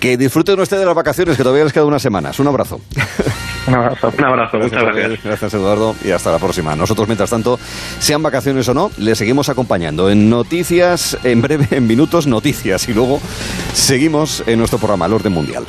Que 0.00 0.16
disfruten 0.16 0.58
ustedes 0.60 0.80
de 0.80 0.86
las 0.86 0.94
vacaciones, 0.94 1.36
que 1.36 1.42
todavía 1.42 1.64
les 1.64 1.72
queda 1.72 1.84
unas 1.84 2.02
semanas. 2.02 2.38
Un 2.40 2.48
abrazo. 2.48 2.78
Un 3.66 3.74
abrazo, 3.74 4.12
un 4.18 4.24
abrazo, 4.24 4.58
muchas 4.58 4.82
gracias. 4.82 5.24
Gracias, 5.24 5.54
Eduardo, 5.54 5.96
y 6.04 6.10
hasta 6.10 6.30
la 6.30 6.38
próxima. 6.38 6.76
Nosotros, 6.76 7.08
mientras 7.08 7.30
tanto, 7.30 7.58
sean 7.98 8.22
vacaciones 8.22 8.68
o 8.68 8.74
no, 8.74 8.90
le 8.98 9.14
seguimos 9.14 9.48
acompañando 9.48 10.10
en 10.10 10.28
noticias, 10.28 11.16
en 11.24 11.40
breve, 11.40 11.68
en 11.70 11.86
minutos, 11.86 12.26
noticias, 12.26 12.86
y 12.88 12.92
luego 12.92 13.20
seguimos 13.72 14.42
en 14.46 14.58
nuestro 14.58 14.78
programa, 14.78 15.06
El 15.06 15.14
Orden 15.14 15.32
Mundial. 15.32 15.64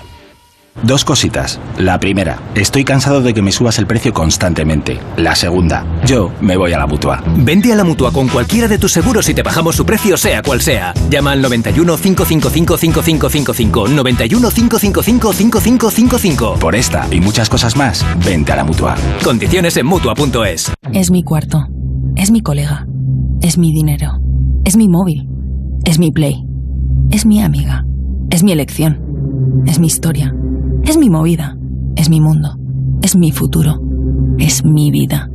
Dos 0.83 1.05
cositas. 1.05 1.59
La 1.77 1.99
primera, 1.99 2.39
estoy 2.53 2.83
cansado 2.83 3.21
de 3.21 3.33
que 3.33 3.41
me 3.41 3.51
subas 3.51 3.79
el 3.79 3.87
precio 3.87 4.13
constantemente. 4.13 4.99
La 5.17 5.35
segunda, 5.35 5.85
yo 6.05 6.31
me 6.41 6.57
voy 6.57 6.73
a 6.73 6.77
la 6.77 6.85
mutua. 6.85 7.23
Vende 7.37 7.71
a 7.71 7.75
la 7.75 7.83
mutua 7.83 8.11
con 8.11 8.27
cualquiera 8.27 8.67
de 8.67 8.77
tus 8.77 8.91
seguros 8.91 9.27
y 9.29 9.33
te 9.33 9.41
bajamos 9.41 9.75
su 9.75 9.85
precio, 9.85 10.17
sea 10.17 10.43
cual 10.43 10.61
sea. 10.61 10.93
Llama 11.09 11.31
al 11.31 11.41
91 11.41 11.97
555 11.97 12.77
5555. 12.77 13.87
91 13.87 14.49
555 14.49 15.33
5555. 15.33 16.59
Por 16.59 16.75
esta 16.75 17.07
y 17.09 17.19
muchas 17.21 17.49
cosas 17.49 17.75
más, 17.75 18.05
vente 18.25 18.51
a 18.51 18.57
la 18.57 18.63
mutua. 18.63 18.95
Condiciones 19.23 19.77
en 19.77 19.85
mutua.es. 19.85 20.71
Es 20.93 21.09
mi 21.09 21.23
cuarto. 21.23 21.65
Es 22.15 22.31
mi 22.31 22.41
colega. 22.41 22.85
Es 23.41 23.57
mi 23.57 23.71
dinero. 23.73 24.19
Es 24.65 24.75
mi 24.75 24.87
móvil. 24.87 25.27
Es 25.85 25.99
mi 25.99 26.11
play. 26.11 26.43
Es 27.11 27.25
mi 27.25 27.41
amiga. 27.41 27.85
Es 28.29 28.43
mi 28.43 28.51
elección. 28.51 29.63
Es 29.65 29.79
mi 29.79 29.87
historia. 29.87 30.33
Es 30.85 30.97
mi 30.97 31.09
movida, 31.09 31.57
es 31.95 32.09
mi 32.09 32.21
mundo, 32.21 32.59
es 33.01 33.15
mi 33.15 33.31
futuro, 33.31 33.81
es 34.37 34.63
mi 34.63 34.91
vida. 34.91 35.31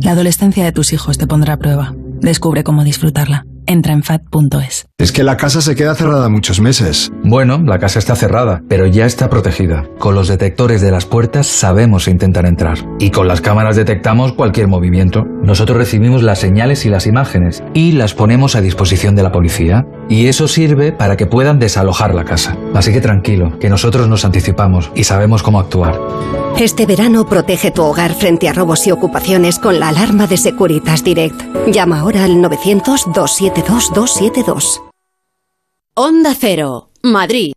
La 0.00 0.12
adolescencia 0.12 0.64
de 0.64 0.72
tus 0.72 0.94
hijos 0.94 1.18
te 1.18 1.26
pondrá 1.26 1.54
a 1.54 1.56
prueba. 1.58 1.94
Descubre 2.22 2.64
cómo 2.64 2.82
disfrutarla. 2.82 3.44
Entra 3.66 3.92
en 3.92 4.02
fat.es. 4.02 4.86
Es 4.96 5.12
que 5.12 5.24
la 5.24 5.36
casa 5.36 5.60
se 5.60 5.74
queda 5.74 5.94
cerrada 5.96 6.28
muchos 6.28 6.60
meses. 6.60 7.10
Bueno, 7.24 7.58
la 7.58 7.78
casa 7.78 7.98
está 7.98 8.14
cerrada, 8.14 8.62
pero 8.68 8.86
ya 8.86 9.04
está 9.04 9.28
protegida. 9.28 9.84
Con 9.98 10.14
los 10.14 10.28
detectores 10.28 10.80
de 10.80 10.92
las 10.92 11.04
puertas 11.04 11.46
sabemos 11.46 12.08
intentar 12.08 12.46
entrar. 12.46 12.78
Y 12.98 13.10
con 13.10 13.28
las 13.28 13.40
cámaras 13.40 13.76
detectamos 13.76 14.32
cualquier 14.32 14.68
movimiento. 14.68 15.26
Nosotros 15.46 15.78
recibimos 15.78 16.22
las 16.24 16.40
señales 16.40 16.84
y 16.86 16.88
las 16.88 17.06
imágenes 17.06 17.62
y 17.72 17.92
las 17.92 18.14
ponemos 18.14 18.56
a 18.56 18.60
disposición 18.60 19.14
de 19.14 19.22
la 19.22 19.30
policía. 19.30 19.86
Y 20.08 20.26
eso 20.26 20.48
sirve 20.48 20.90
para 20.90 21.16
que 21.16 21.26
puedan 21.26 21.60
desalojar 21.60 22.16
la 22.16 22.24
casa. 22.24 22.56
Así 22.74 22.92
que 22.92 23.00
tranquilo, 23.00 23.56
que 23.60 23.70
nosotros 23.70 24.08
nos 24.08 24.24
anticipamos 24.24 24.90
y 24.96 25.04
sabemos 25.04 25.44
cómo 25.44 25.60
actuar. 25.60 26.00
Este 26.58 26.84
verano 26.84 27.28
protege 27.28 27.70
tu 27.70 27.82
hogar 27.82 28.14
frente 28.14 28.48
a 28.48 28.54
robos 28.54 28.88
y 28.88 28.90
ocupaciones 28.90 29.60
con 29.60 29.78
la 29.78 29.90
alarma 29.90 30.26
de 30.26 30.36
Securitas 30.36 31.04
Direct. 31.04 31.40
Llama 31.68 32.00
ahora 32.00 32.24
al 32.24 32.42
900-272-272. 32.42 34.82
Onda 35.94 36.34
Cero, 36.36 36.90
Madrid. 37.04 37.52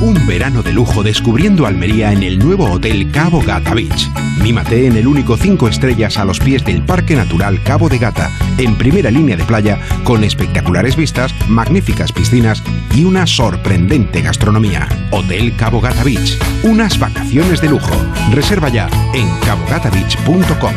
Un 0.00 0.14
verano 0.28 0.62
de 0.62 0.72
lujo 0.72 1.02
descubriendo 1.02 1.66
Almería 1.66 2.12
en 2.12 2.22
el 2.22 2.38
nuevo 2.38 2.70
Hotel 2.70 3.10
Cabo 3.10 3.42
Gata 3.44 3.74
Beach. 3.74 4.08
Mímate 4.40 4.86
en 4.86 4.96
el 4.96 5.08
único 5.08 5.36
5 5.36 5.66
estrellas 5.66 6.18
a 6.18 6.24
los 6.24 6.38
pies 6.38 6.64
del 6.64 6.84
Parque 6.84 7.16
Natural 7.16 7.60
Cabo 7.64 7.88
de 7.88 7.98
Gata, 7.98 8.30
en 8.58 8.78
primera 8.78 9.10
línea 9.10 9.36
de 9.36 9.42
playa, 9.42 9.80
con 10.04 10.22
espectaculares 10.22 10.94
vistas, 10.94 11.34
magníficas 11.48 12.12
piscinas 12.12 12.62
y 12.94 13.02
una 13.02 13.26
sorprendente 13.26 14.22
gastronomía. 14.22 14.86
Hotel 15.10 15.56
Cabo 15.56 15.80
Gata 15.80 16.04
Beach. 16.04 16.38
Unas 16.62 16.96
vacaciones 16.96 17.60
de 17.60 17.68
lujo. 17.70 17.96
Reserva 18.30 18.68
ya 18.68 18.88
en 19.14 19.28
cabogatabeach.com. 19.40 20.74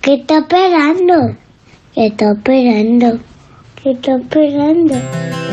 ¿Qué 0.00 0.14
está 0.14 0.38
esperando? 0.38 1.36
¿Qué 1.94 2.06
está 2.06 2.32
esperando? 2.32 3.18
¿Qué 3.82 3.90
está 3.90 4.16
esperando? 4.16 4.94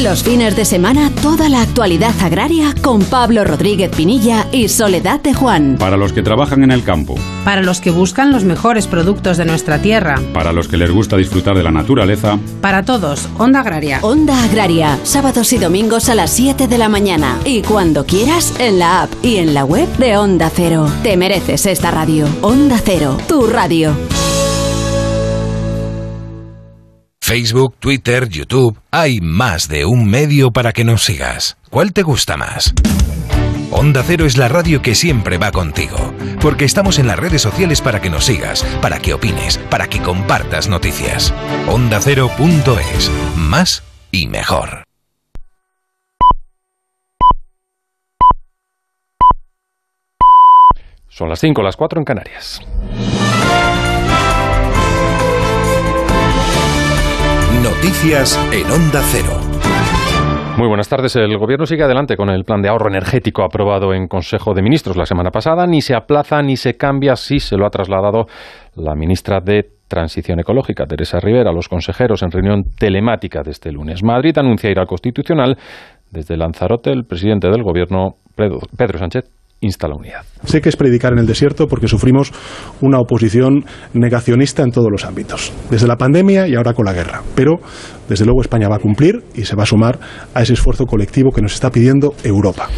Los 0.00 0.22
fines 0.22 0.56
de 0.56 0.64
semana, 0.64 1.10
toda 1.20 1.50
la 1.50 1.60
actualidad 1.60 2.14
agraria 2.22 2.74
con 2.82 3.04
Pablo 3.04 3.44
Rodríguez 3.44 3.90
Pinilla 3.94 4.46
y 4.50 4.68
Soledad 4.68 5.20
de 5.20 5.34
Juan. 5.34 5.76
Para 5.78 5.98
los 5.98 6.14
que 6.14 6.22
trabajan 6.22 6.64
en 6.64 6.70
el 6.70 6.82
campo. 6.82 7.14
Para 7.44 7.62
los 7.62 7.82
que 7.82 7.90
buscan 7.90 8.32
los 8.32 8.42
mejores 8.42 8.86
productos 8.86 9.36
de 9.36 9.44
nuestra 9.44 9.82
tierra. 9.82 10.18
Para 10.32 10.54
los 10.54 10.66
que 10.66 10.78
les 10.78 10.90
gusta 10.90 11.18
disfrutar 11.18 11.54
de 11.54 11.62
la 11.62 11.70
naturaleza. 11.70 12.38
Para 12.62 12.84
todos, 12.84 13.28
Onda 13.36 13.60
Agraria. 13.60 13.98
Onda 14.00 14.42
Agraria, 14.42 14.98
sábados 15.02 15.52
y 15.52 15.58
domingos 15.58 16.08
a 16.08 16.14
las 16.14 16.30
7 16.30 16.68
de 16.68 16.78
la 16.78 16.88
mañana. 16.88 17.36
Y 17.44 17.60
cuando 17.60 18.06
quieras, 18.06 18.54
en 18.58 18.78
la 18.78 19.02
app 19.02 19.12
y 19.22 19.36
en 19.36 19.52
la 19.52 19.66
web 19.66 19.94
de 19.98 20.16
Onda 20.16 20.50
Cero. 20.52 20.90
Te 21.02 21.18
mereces 21.18 21.66
esta 21.66 21.90
radio. 21.90 22.26
Onda 22.40 22.80
Cero, 22.82 23.18
tu 23.28 23.46
radio. 23.46 23.94
Facebook, 27.32 27.76
Twitter, 27.78 28.28
YouTube, 28.28 28.78
hay 28.90 29.22
más 29.22 29.66
de 29.66 29.86
un 29.86 30.06
medio 30.06 30.50
para 30.50 30.74
que 30.74 30.84
nos 30.84 31.02
sigas. 31.02 31.56
¿Cuál 31.70 31.94
te 31.94 32.02
gusta 32.02 32.36
más? 32.36 32.74
Onda 33.70 34.02
Cero 34.06 34.26
es 34.26 34.36
la 34.36 34.48
radio 34.48 34.82
que 34.82 34.94
siempre 34.94 35.38
va 35.38 35.50
contigo, 35.50 35.96
porque 36.42 36.66
estamos 36.66 36.98
en 36.98 37.06
las 37.06 37.18
redes 37.18 37.40
sociales 37.40 37.80
para 37.80 38.02
que 38.02 38.10
nos 38.10 38.26
sigas, 38.26 38.62
para 38.82 38.98
que 38.98 39.14
opines, 39.14 39.56
para 39.70 39.86
que 39.88 40.02
compartas 40.02 40.68
noticias. 40.68 41.32
OndaCero.es, 41.68 43.10
más 43.34 43.82
y 44.10 44.26
mejor. 44.26 44.84
Son 51.08 51.30
las 51.30 51.40
5, 51.40 51.62
las 51.62 51.76
4 51.76 51.98
en 51.98 52.04
Canarias. 52.04 52.60
Noticias 57.82 58.38
en 58.52 58.70
Onda 58.70 59.00
Cero. 59.10 59.40
Muy 60.56 60.68
buenas 60.68 60.88
tardes. 60.88 61.16
El 61.16 61.36
Gobierno 61.36 61.66
sigue 61.66 61.82
adelante 61.82 62.16
con 62.16 62.30
el 62.30 62.44
plan 62.44 62.62
de 62.62 62.68
ahorro 62.68 62.88
energético 62.88 63.42
aprobado 63.42 63.92
en 63.92 64.06
Consejo 64.06 64.54
de 64.54 64.62
Ministros 64.62 64.96
la 64.96 65.04
semana 65.04 65.32
pasada. 65.32 65.66
Ni 65.66 65.82
se 65.82 65.96
aplaza 65.96 66.40
ni 66.42 66.56
se 66.56 66.74
cambia, 66.74 67.16
sí 67.16 67.40
se 67.40 67.56
lo 67.56 67.66
ha 67.66 67.70
trasladado 67.70 68.26
la 68.76 68.94
ministra 68.94 69.40
de 69.40 69.64
Transición 69.88 70.38
Ecológica, 70.38 70.86
Teresa 70.86 71.18
Rivera, 71.18 71.50
los 71.50 71.68
consejeros 71.68 72.22
en 72.22 72.30
reunión 72.30 72.62
telemática 72.78 73.42
de 73.42 73.50
este 73.50 73.72
lunes. 73.72 74.04
Madrid 74.04 74.38
anuncia 74.38 74.70
ir 74.70 74.78
al 74.78 74.86
Constitucional. 74.86 75.58
Desde 76.08 76.36
Lanzarote, 76.36 76.92
el 76.92 77.02
presidente 77.04 77.50
del 77.50 77.64
Gobierno, 77.64 78.14
Pedro 78.36 78.98
Sánchez, 78.98 79.24
instala 79.62 79.94
unidad. 79.96 80.24
Sé 80.44 80.60
que 80.60 80.68
es 80.68 80.76
predicar 80.76 81.12
en 81.12 81.20
el 81.20 81.26
desierto 81.26 81.66
porque 81.66 81.88
sufrimos 81.88 82.32
una 82.80 82.98
oposición 82.98 83.64
negacionista 83.94 84.62
en 84.62 84.72
todos 84.72 84.88
los 84.90 85.04
ámbitos, 85.04 85.52
desde 85.70 85.86
la 85.86 85.96
pandemia 85.96 86.46
y 86.48 86.54
ahora 86.54 86.74
con 86.74 86.84
la 86.84 86.92
guerra. 86.92 87.22
Pero, 87.34 87.60
desde 88.08 88.24
luego, 88.24 88.42
España 88.42 88.68
va 88.68 88.76
a 88.76 88.80
cumplir 88.80 89.22
y 89.34 89.44
se 89.44 89.56
va 89.56 89.62
a 89.62 89.66
sumar 89.66 89.98
a 90.34 90.42
ese 90.42 90.52
esfuerzo 90.52 90.84
colectivo 90.84 91.30
que 91.30 91.40
nos 91.40 91.54
está 91.54 91.70
pidiendo 91.70 92.14
Europa. 92.24 92.68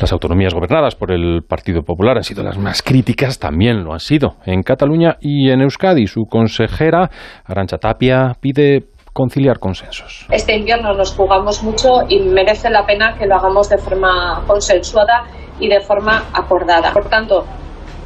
Las 0.00 0.12
autonomías 0.12 0.54
gobernadas 0.54 0.96
por 0.96 1.12
el 1.12 1.42
Partido 1.46 1.82
Popular 1.82 2.16
han 2.16 2.24
sido 2.24 2.42
las 2.42 2.58
más 2.58 2.82
críticas, 2.82 3.38
también 3.38 3.84
lo 3.84 3.92
han 3.92 4.00
sido 4.00 4.36
en 4.46 4.62
Cataluña 4.62 5.16
y 5.20 5.50
en 5.50 5.60
Euskadi. 5.60 6.06
Su 6.06 6.22
consejera, 6.28 7.10
Arancha 7.44 7.78
Tapia, 7.78 8.36
pide 8.40 8.86
conciliar 9.12 9.58
consensos. 9.58 10.26
Este 10.30 10.56
invierno 10.56 10.94
nos 10.94 11.14
jugamos 11.14 11.62
mucho 11.62 12.02
y 12.08 12.20
merece 12.20 12.70
la 12.70 12.84
pena 12.86 13.14
que 13.18 13.26
lo 13.26 13.36
hagamos 13.36 13.68
de 13.68 13.78
forma 13.78 14.42
consensuada 14.46 15.24
y 15.60 15.68
de 15.68 15.80
forma 15.80 16.24
acordada. 16.32 16.92
Por 16.92 17.08
tanto, 17.08 17.44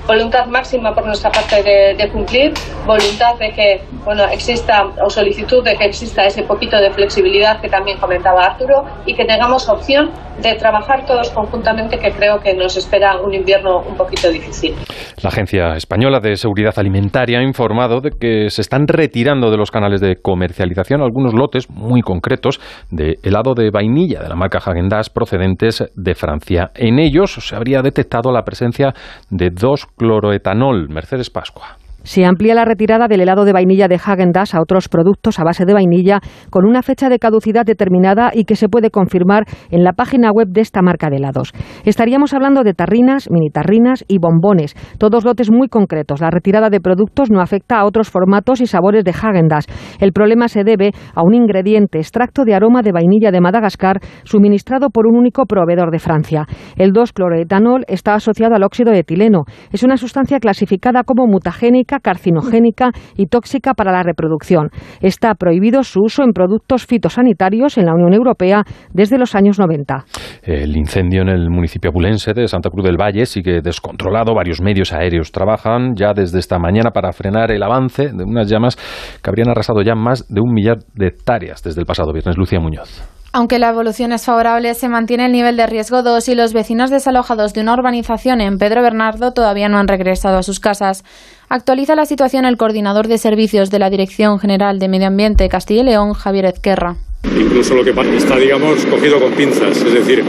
voluntad 0.07 0.47
máxima 0.47 0.95
por 0.95 1.05
nuestra 1.05 1.31
parte 1.31 1.63
de, 1.63 2.09
cumplir, 2.11 2.53
voluntad 2.87 3.37
de 3.39 3.51
que 3.51 3.81
bueno, 4.05 4.25
exista 4.25 4.85
o 5.05 5.11
solicitud 5.11 5.65
de 5.65 5.77
que 5.77 5.87
exista 5.87 6.25
ese 6.25 6.43
poquito 6.45 6.77
de 6.77 6.91
flexibilidad 6.93 7.61
que 7.61 7.69
también 7.69 7.99
comentaba 7.99 8.45
Arturo 8.45 8.85
y 9.05 9.15
que 9.15 9.25
tengamos 9.25 9.69
opción 9.69 10.11
de 10.43 10.55
trabajar 10.55 11.07
todos 11.07 11.31
conjuntamente 11.31 11.99
que 11.99 12.13
creo 12.13 12.39
que 12.41 12.55
nos 12.55 12.77
espera 12.77 13.19
un 13.21 13.35
invierno 13.35 13.81
un 13.81 13.97
poquito 13.97 14.31
difícil. 14.31 14.75
La 15.23 15.31
Agencia 15.31 15.77
Española 15.77 16.21
de 16.21 16.37
Seguridad 16.37 16.75
Alimentaria 16.77 17.39
ha 17.39 17.43
informado 17.43 18.01
de 18.01 18.11
que 18.11 18.51
se 18.51 18.61
están 18.61 18.87
retirando 18.87 19.51
de 19.51 19.57
los 19.57 19.71
canales 19.71 20.01
de 20.01 20.17
comercialización 20.17 21.01
algunos 21.01 21.33
lotes 21.33 21.71
muy 21.71 22.03
concretos 22.03 22.61
de 22.91 23.15
helado 23.23 23.55
de 23.55 23.71
vainilla 23.71 24.21
de 24.21 24.29
la 24.29 24.37
marca 24.37 24.61
Häagen-Dazs 24.61 25.11
procedentes 25.11 25.85
de 25.95 26.15
Francia. 26.15 26.71
En 26.75 26.99
ellos 26.99 27.33
se 27.41 27.57
habría 27.57 27.81
detectado 27.81 28.31
la 28.31 28.43
presencia 28.43 28.93
de 29.31 29.51
dos 29.51 29.87
cloroetanol. 29.97 30.89
Mercedes 30.89 31.31
Pascua. 31.31 31.86
Se 32.07 32.25
amplía 32.25 32.55
la 32.55 32.65
retirada 32.65 33.09
del 33.09 33.21
helado 33.21 33.45
de 33.45 33.53
vainilla 33.53 33.89
de 33.89 33.99
Häagen-Dazs 33.99 34.55
a 34.55 34.63
otros 34.63 34.89
productos 34.89 35.41
a 35.41 35.45
base 35.45 35.65
de 35.65 35.75
vainilla 35.75 36.21
con 36.51 36.65
una 36.65 36.83
fecha 36.83 37.09
de 37.09 37.19
caducidad 37.19 37.65
determinada 37.65 38.31
y 38.33 38.45
que 38.45 38.55
se 38.55 38.69
puede 38.69 38.91
confirmar 38.91 39.43
en 39.73 39.83
la 39.83 39.93
página 39.93 40.31
web 40.31 40.47
de 40.47 40.61
esta 40.61 40.83
marca 40.83 41.11
de 41.11 41.17
helados. 41.17 41.53
Estaríamos 41.85 42.33
hablando 42.33 42.63
de 42.63 42.75
tarrinas, 42.75 43.29
mini 43.29 43.51
tarrinas 43.51 44.05
y 44.07 44.19
bombones, 44.19 44.77
todos 44.99 45.25
lotes 45.25 45.51
muy 45.51 45.67
concretos. 45.67 46.21
La 46.21 46.31
retirada 46.31 46.71
de 46.71 46.81
productos 46.81 47.29
no 47.33 47.41
afecta 47.41 47.81
a 47.81 47.85
otros 47.85 48.09
formatos 48.09 48.61
y 48.61 48.67
sabores 48.67 49.03
de 49.03 49.11
Häagen-Dazs. 49.11 49.67
El 49.99 50.13
problema 50.13 50.47
se 50.47 50.63
debe 50.63 50.93
a 51.13 51.25
un 51.25 51.35
ingrediente, 51.35 51.99
extracto 51.99 52.45
de 52.45 52.55
aroma 52.55 52.83
de 52.83 52.93
vainilla 52.93 53.33
de 53.33 53.41
Madagascar, 53.41 53.99
suministrado 54.23 54.91
por 54.91 55.09
un 55.09 55.17
único 55.17 55.45
proveedor 55.47 55.91
de 55.91 55.99
Francia. 55.99 56.47
El 56.77 56.93
2-cloroetanol 56.93 57.83
está 57.89 58.15
asociado 58.15 58.55
al 58.55 58.63
óxido 58.63 58.93
de 58.93 59.01
etileno. 59.01 59.43
Es 59.73 59.83
una 59.83 59.97
sustancia 59.97 60.39
clasificada 60.39 61.03
como 61.03 61.27
mutagénica 61.27 61.96
carcinogénica 62.01 62.91
y 63.17 63.27
tóxica 63.27 63.75
para 63.75 63.93
la 63.93 64.03
reproducción. 64.03 64.71
Está 65.01 65.35
prohibido 65.35 65.83
su 65.83 66.01
uso 66.03 66.23
en 66.23 66.33
productos 66.33 66.87
fitosanitarios 66.87 67.79
en 67.79 67.87
la 67.87 67.95
Unión 67.95 68.15
Europea 68.15 68.63
desde 68.93 69.19
los 69.19 69.35
años 69.35 69.59
90. 69.59 70.05
El 70.43 70.77
incendio 70.77 71.23
en 71.23 71.29
el 71.29 71.51
municipio 71.51 71.91
abulense 71.91 72.33
de 72.33 72.49
Santa 72.49 72.71
Cruz 72.71 72.85
del 72.85 72.97
Valle 72.97 73.27
sigue 73.27 73.61
descontrolado. 73.63 74.35
Varios 74.35 74.61
medios 74.61 74.93
aéreos 74.93 75.33
trabajan 75.33 75.95
ya 75.95 76.13
desde 76.15 76.39
esta 76.39 76.59
mañana 76.59 76.91
para 76.91 77.13
frenar 77.13 77.51
el 77.51 77.63
avance 77.63 78.09
de 78.13 78.25
unas 78.25 78.49
llamas 78.49 78.77
que 79.23 79.31
habrían 79.31 79.49
arrasado 79.49 79.83
ya 79.83 79.95
más 79.95 80.27
de 80.29 80.41
un 80.41 80.53
millar 80.53 80.79
de 80.95 81.09
hectáreas 81.09 81.63
desde 81.63 81.81
el 81.81 81.87
pasado 81.87 82.13
viernes. 82.13 82.37
Lucía 82.37 82.61
Muñoz. 82.61 83.03
Aunque 83.33 83.59
la 83.59 83.69
evolución 83.69 84.13
es 84.13 84.25
favorable, 84.25 84.73
se 84.73 84.89
mantiene 84.89 85.27
el 85.27 85.33
nivel 85.33 85.59
de 85.59 85.67
riesgo 85.67 86.03
2 86.03 86.29
y 86.29 86.35
los 86.35 86.55
vecinos 86.55 86.91
desalojados 86.91 87.53
de 87.53 87.61
una 87.61 87.75
urbanización 87.75 88.41
en 88.41 88.57
Pedro 88.57 88.81
Bernardo 88.81 89.33
todavía 89.33 89.69
no 89.69 89.77
han 89.77 89.89
regresado 89.89 90.39
a 90.39 90.43
sus 90.43 90.59
casas. 90.59 91.05
Actualiza 91.49 91.95
la 91.95 92.07
situación 92.07 92.45
el 92.45 92.57
coordinador 92.57 93.07
de 93.07 93.19
servicios 93.19 93.71
de 93.71 93.79
la 93.79 93.89
Dirección 93.89 94.41
General 94.41 94.81
de 94.81 94.89
Medio 94.89 95.07
Ambiente 95.07 95.49
Castilla 95.49 95.83
y 95.83 95.85
León, 95.85 96.13
Javier 96.13 96.47
Ezquerra. 96.47 96.97
Incluso 97.23 97.75
lo 97.77 97.85
que 97.85 97.91
está, 98.17 98.37
digamos, 98.37 98.85
cogido 98.87 99.21
con 99.21 99.33
pinzas, 99.33 99.77
es 99.77 99.95
decir, 99.95 100.25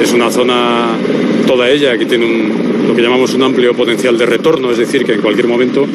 es 0.00 0.12
una 0.14 0.30
zona, 0.30 0.96
toda 1.46 1.68
ella, 1.68 1.98
que 1.98 2.06
tiene 2.06 2.24
un, 2.24 2.88
lo 2.88 2.96
que 2.96 3.02
llamamos 3.02 3.34
un 3.34 3.42
amplio 3.42 3.74
potencial 3.74 4.16
de 4.16 4.24
retorno, 4.24 4.70
es 4.70 4.78
decir, 4.78 5.04
que 5.04 5.12
en 5.12 5.20
cualquier 5.20 5.48
momento, 5.48 5.86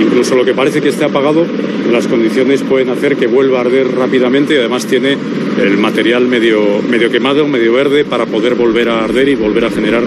incluso 0.00 0.34
lo 0.34 0.44
que 0.44 0.52
parece 0.52 0.80
que 0.80 0.88
esté 0.88 1.04
apagado, 1.04 1.46
las 1.92 2.08
condiciones 2.08 2.62
pueden 2.62 2.90
hacer 2.90 3.16
que 3.16 3.28
vuelva 3.28 3.58
a 3.58 3.60
arder 3.62 3.94
rápidamente 3.94 4.54
y 4.54 4.58
además 4.58 4.84
tiene 4.86 5.16
el 5.62 5.78
material 5.78 6.26
medio, 6.26 6.82
medio 6.88 7.08
quemado, 7.08 7.46
medio 7.46 7.72
verde, 7.72 8.04
para 8.04 8.26
poder 8.26 8.56
volver 8.56 8.88
a 8.88 9.04
arder 9.04 9.28
y 9.28 9.36
volver 9.36 9.66
a 9.66 9.70
generar 9.70 10.02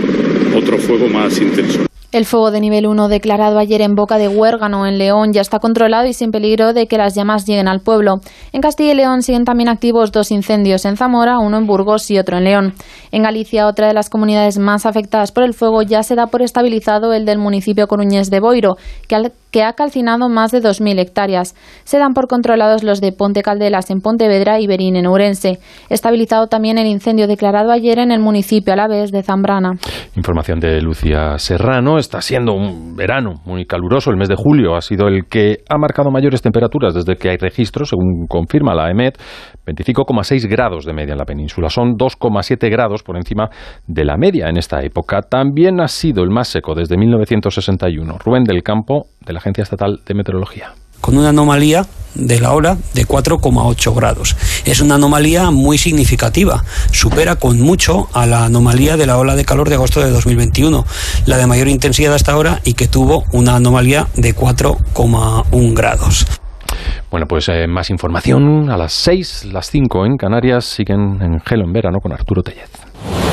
otro 0.53 0.77
fuego 0.77 1.07
más 1.07 1.39
intenso. 1.39 1.90
El 2.11 2.25
fuego 2.25 2.51
de 2.51 2.59
nivel 2.59 2.87
1 2.87 3.07
declarado 3.07 3.57
ayer 3.57 3.79
en 3.79 3.95
Boca 3.95 4.17
de 4.17 4.27
Huérgano, 4.27 4.85
en 4.85 4.97
León, 4.97 5.31
ya 5.31 5.39
está 5.39 5.59
controlado 5.59 6.07
y 6.07 6.13
sin 6.13 6.31
peligro 6.31 6.73
de 6.73 6.85
que 6.85 6.97
las 6.97 7.15
llamas 7.15 7.45
lleguen 7.45 7.69
al 7.69 7.79
pueblo. 7.79 8.19
En 8.51 8.59
Castilla 8.59 8.91
y 8.91 8.95
León 8.95 9.21
siguen 9.21 9.45
también 9.45 9.69
activos 9.69 10.11
dos 10.11 10.29
incendios 10.29 10.83
en 10.83 10.97
Zamora, 10.97 11.39
uno 11.39 11.57
en 11.57 11.67
Burgos 11.67 12.11
y 12.11 12.19
otro 12.19 12.37
en 12.37 12.43
León. 12.43 12.73
En 13.13 13.23
Galicia, 13.23 13.65
otra 13.65 13.87
de 13.87 13.93
las 13.93 14.09
comunidades 14.09 14.57
más 14.57 14.85
afectadas 14.85 15.31
por 15.31 15.45
el 15.45 15.53
fuego, 15.53 15.83
ya 15.83 16.03
se 16.03 16.15
da 16.15 16.27
por 16.27 16.41
estabilizado 16.41 17.13
el 17.13 17.25
del 17.25 17.37
municipio 17.37 17.87
coruñés 17.87 18.29
de 18.29 18.41
Boiro, 18.41 18.75
que, 19.07 19.15
que 19.51 19.63
ha 19.63 19.73
calcinado 19.73 20.29
más 20.29 20.51
de 20.51 20.61
2.000 20.61 20.99
hectáreas. 20.99 21.55
Se 21.83 21.99
dan 21.99 22.13
por 22.13 22.27
controlados 22.27 22.83
los 22.83 23.01
de 23.01 23.11
Ponte 23.11 23.41
Caldelas 23.41 23.89
en 23.91 24.01
Pontevedra 24.01 24.59
y 24.59 24.67
Berín 24.67 24.95
en 24.95 25.05
Ourense. 25.05 25.59
Estabilizado 25.89 26.47
también 26.47 26.77
el 26.77 26.87
incendio 26.87 27.27
declarado 27.27 27.71
ayer 27.71 27.99
en 27.99 28.11
el 28.11 28.19
municipio 28.19 28.73
alavés 28.73 29.11
de 29.11 29.23
Zambrana. 29.23 29.73
Información 30.15 30.59
de 30.59 30.81
Lucia 30.81 31.37
Serrano 31.37 31.97
está 31.97 32.21
siendo 32.21 32.53
un 32.53 32.95
verano 32.95 33.33
muy 33.45 33.65
caluroso. 33.65 34.09
El 34.09 34.17
mes 34.17 34.29
de 34.29 34.35
julio 34.35 34.75
ha 34.75 34.81
sido 34.81 35.07
el 35.07 35.25
que 35.25 35.57
ha 35.69 35.77
marcado 35.77 36.11
mayores 36.11 36.41
temperaturas 36.41 36.93
desde 36.93 37.15
que 37.15 37.29
hay 37.29 37.37
registros, 37.37 37.89
según 37.89 38.27
confirma 38.27 38.73
la 38.73 38.89
EMET, 38.89 39.17
25,6 39.65 40.47
grados 40.47 40.85
de 40.85 40.93
media 40.93 41.11
en 41.13 41.17
la 41.17 41.25
península. 41.25 41.69
Son 41.69 41.95
2,7 41.97 42.69
grados 42.69 43.03
por 43.03 43.17
encima 43.17 43.49
de 43.87 44.05
la 44.05 44.17
media 44.17 44.47
en 44.47 44.57
esta 44.57 44.81
época. 44.81 45.21
También 45.21 45.79
ha 45.81 45.87
sido 45.87 46.23
el 46.23 46.29
más 46.29 46.47
seco 46.47 46.73
desde 46.73 46.97
1961. 46.97 48.17
Rubén 48.23 48.43
del 48.43 48.63
Campo, 48.63 49.07
de 49.25 49.33
la 49.33 49.40
Agencia 49.41 49.63
Estatal 49.63 50.01
de 50.05 50.13
Meteorología 50.13 50.73
con 51.01 51.17
una 51.17 51.29
anomalía 51.29 51.85
de 52.13 52.39
la 52.39 52.51
hora 52.51 52.77
de 52.93 53.07
4,8 53.07 53.95
grados. 53.95 54.35
Es 54.65 54.81
una 54.81 54.95
anomalía 54.95 55.49
muy 55.49 55.77
significativa, 55.77 56.63
supera 56.91 57.37
con 57.37 57.59
mucho 57.59 58.07
a 58.13 58.25
la 58.25 58.45
anomalía 58.45 58.97
de 58.97 59.07
la 59.07 59.17
ola 59.17 59.35
de 59.35 59.43
calor 59.43 59.67
de 59.69 59.75
agosto 59.75 59.99
de 60.01 60.11
2021, 60.11 60.85
la 61.25 61.37
de 61.37 61.47
mayor 61.47 61.67
intensidad 61.67 62.13
hasta 62.13 62.33
ahora 62.33 62.59
y 62.63 62.75
que 62.75 62.87
tuvo 62.87 63.23
una 63.31 63.55
anomalía 63.55 64.07
de 64.15 64.35
4,1 64.35 65.73
grados. 65.73 66.27
Bueno, 67.09 67.25
pues 67.27 67.49
eh, 67.49 67.65
más 67.67 67.89
información 67.89 68.69
a 68.69 68.77
las 68.77 68.93
6, 68.93 69.45
las 69.51 69.69
5 69.71 70.05
en 70.05 70.17
Canarias, 70.17 70.65
siguen 70.65 71.21
en 71.21 71.39
Gelo 71.41 71.65
en 71.65 71.73
verano 71.73 71.99
con 71.99 72.13
Arturo 72.13 72.43
Tellez. 72.43 72.69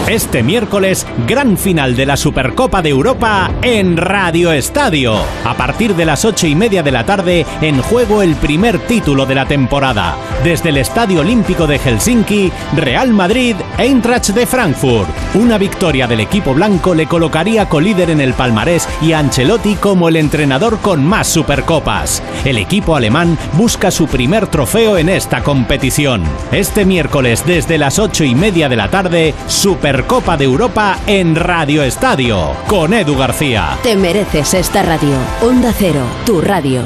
Este 0.09 0.43
miércoles, 0.43 1.06
gran 1.26 1.59
final 1.59 1.94
de 1.94 2.06
la 2.06 2.16
Supercopa 2.16 2.80
de 2.80 2.89
Europa 2.89 3.51
en 3.60 3.98
Radio 3.98 4.52
Estadio. 4.52 5.16
A 5.44 5.55
partir 5.55 5.94
de 5.97 6.06
las 6.06 6.24
ocho 6.24 6.47
y 6.47 6.55
media 6.55 6.82
de 6.82 6.90
la 6.90 7.05
tarde, 7.05 7.44
en 7.60 7.82
juego 7.82 8.22
el 8.22 8.35
primer 8.36 8.78
título 8.78 9.26
de 9.26 9.35
la 9.35 9.44
temporada. 9.44 10.16
Desde 10.43 10.70
el 10.70 10.78
Estadio 10.78 11.20
Olímpico 11.20 11.66
de 11.66 11.78
Helsinki, 11.78 12.51
Real 12.74 13.10
Madrid, 13.10 13.56
Eintracht 13.76 14.28
de 14.30 14.47
Frankfurt. 14.47 15.10
Una 15.35 15.59
victoria 15.59 16.06
del 16.06 16.20
equipo 16.20 16.55
blanco 16.55 16.94
le 16.94 17.06
colocaría 17.06 17.68
colíder 17.68 18.09
en 18.09 18.22
el 18.22 18.32
palmarés 18.32 18.89
y 19.02 19.12
Ancelotti 19.12 19.74
como 19.74 20.09
el 20.09 20.16
entrenador 20.16 20.78
con 20.78 21.05
más 21.05 21.28
Supercopas. 21.28 22.22
El 22.47 22.56
equipo 22.56 22.97
alemán 22.97 23.36
busca 23.59 23.90
su 23.90 24.06
primer 24.06 24.47
trofeo 24.47 24.97
en 24.97 25.10
esta 25.10 25.43
competición. 25.43 26.22
Este 26.51 26.86
miércoles, 26.86 27.44
desde 27.47 27.76
las 27.76 27.98
ocho 27.98 28.24
y 28.24 28.35
media 28.35 28.70
de 28.70 28.76
la 28.76 28.89
tarde, 28.89 29.35
Super 29.48 29.98
Copa 30.07 30.37
de 30.37 30.45
Europa 30.45 30.99
en 31.07 31.35
Radio 31.35 31.83
Estadio 31.83 32.53
con 32.66 32.93
Edu 32.93 33.16
García. 33.16 33.79
Te 33.83 33.97
mereces 33.97 34.55
esta 34.55 34.83
radio. 34.83 35.16
Onda 35.43 35.73
Cero, 35.77 36.03
tu 36.25 36.41
radio. 36.41 36.83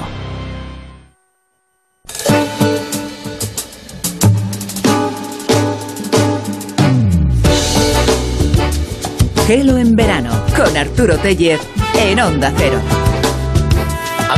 Gelo 9.46 9.76
en 9.76 9.96
verano 9.96 10.30
con 10.56 10.76
Arturo 10.76 11.18
Tellez 11.18 11.60
en 11.98 12.20
Onda 12.20 12.52
Cero. 12.56 12.80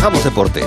Hagamos 0.05 0.23
deporte. 0.23 0.61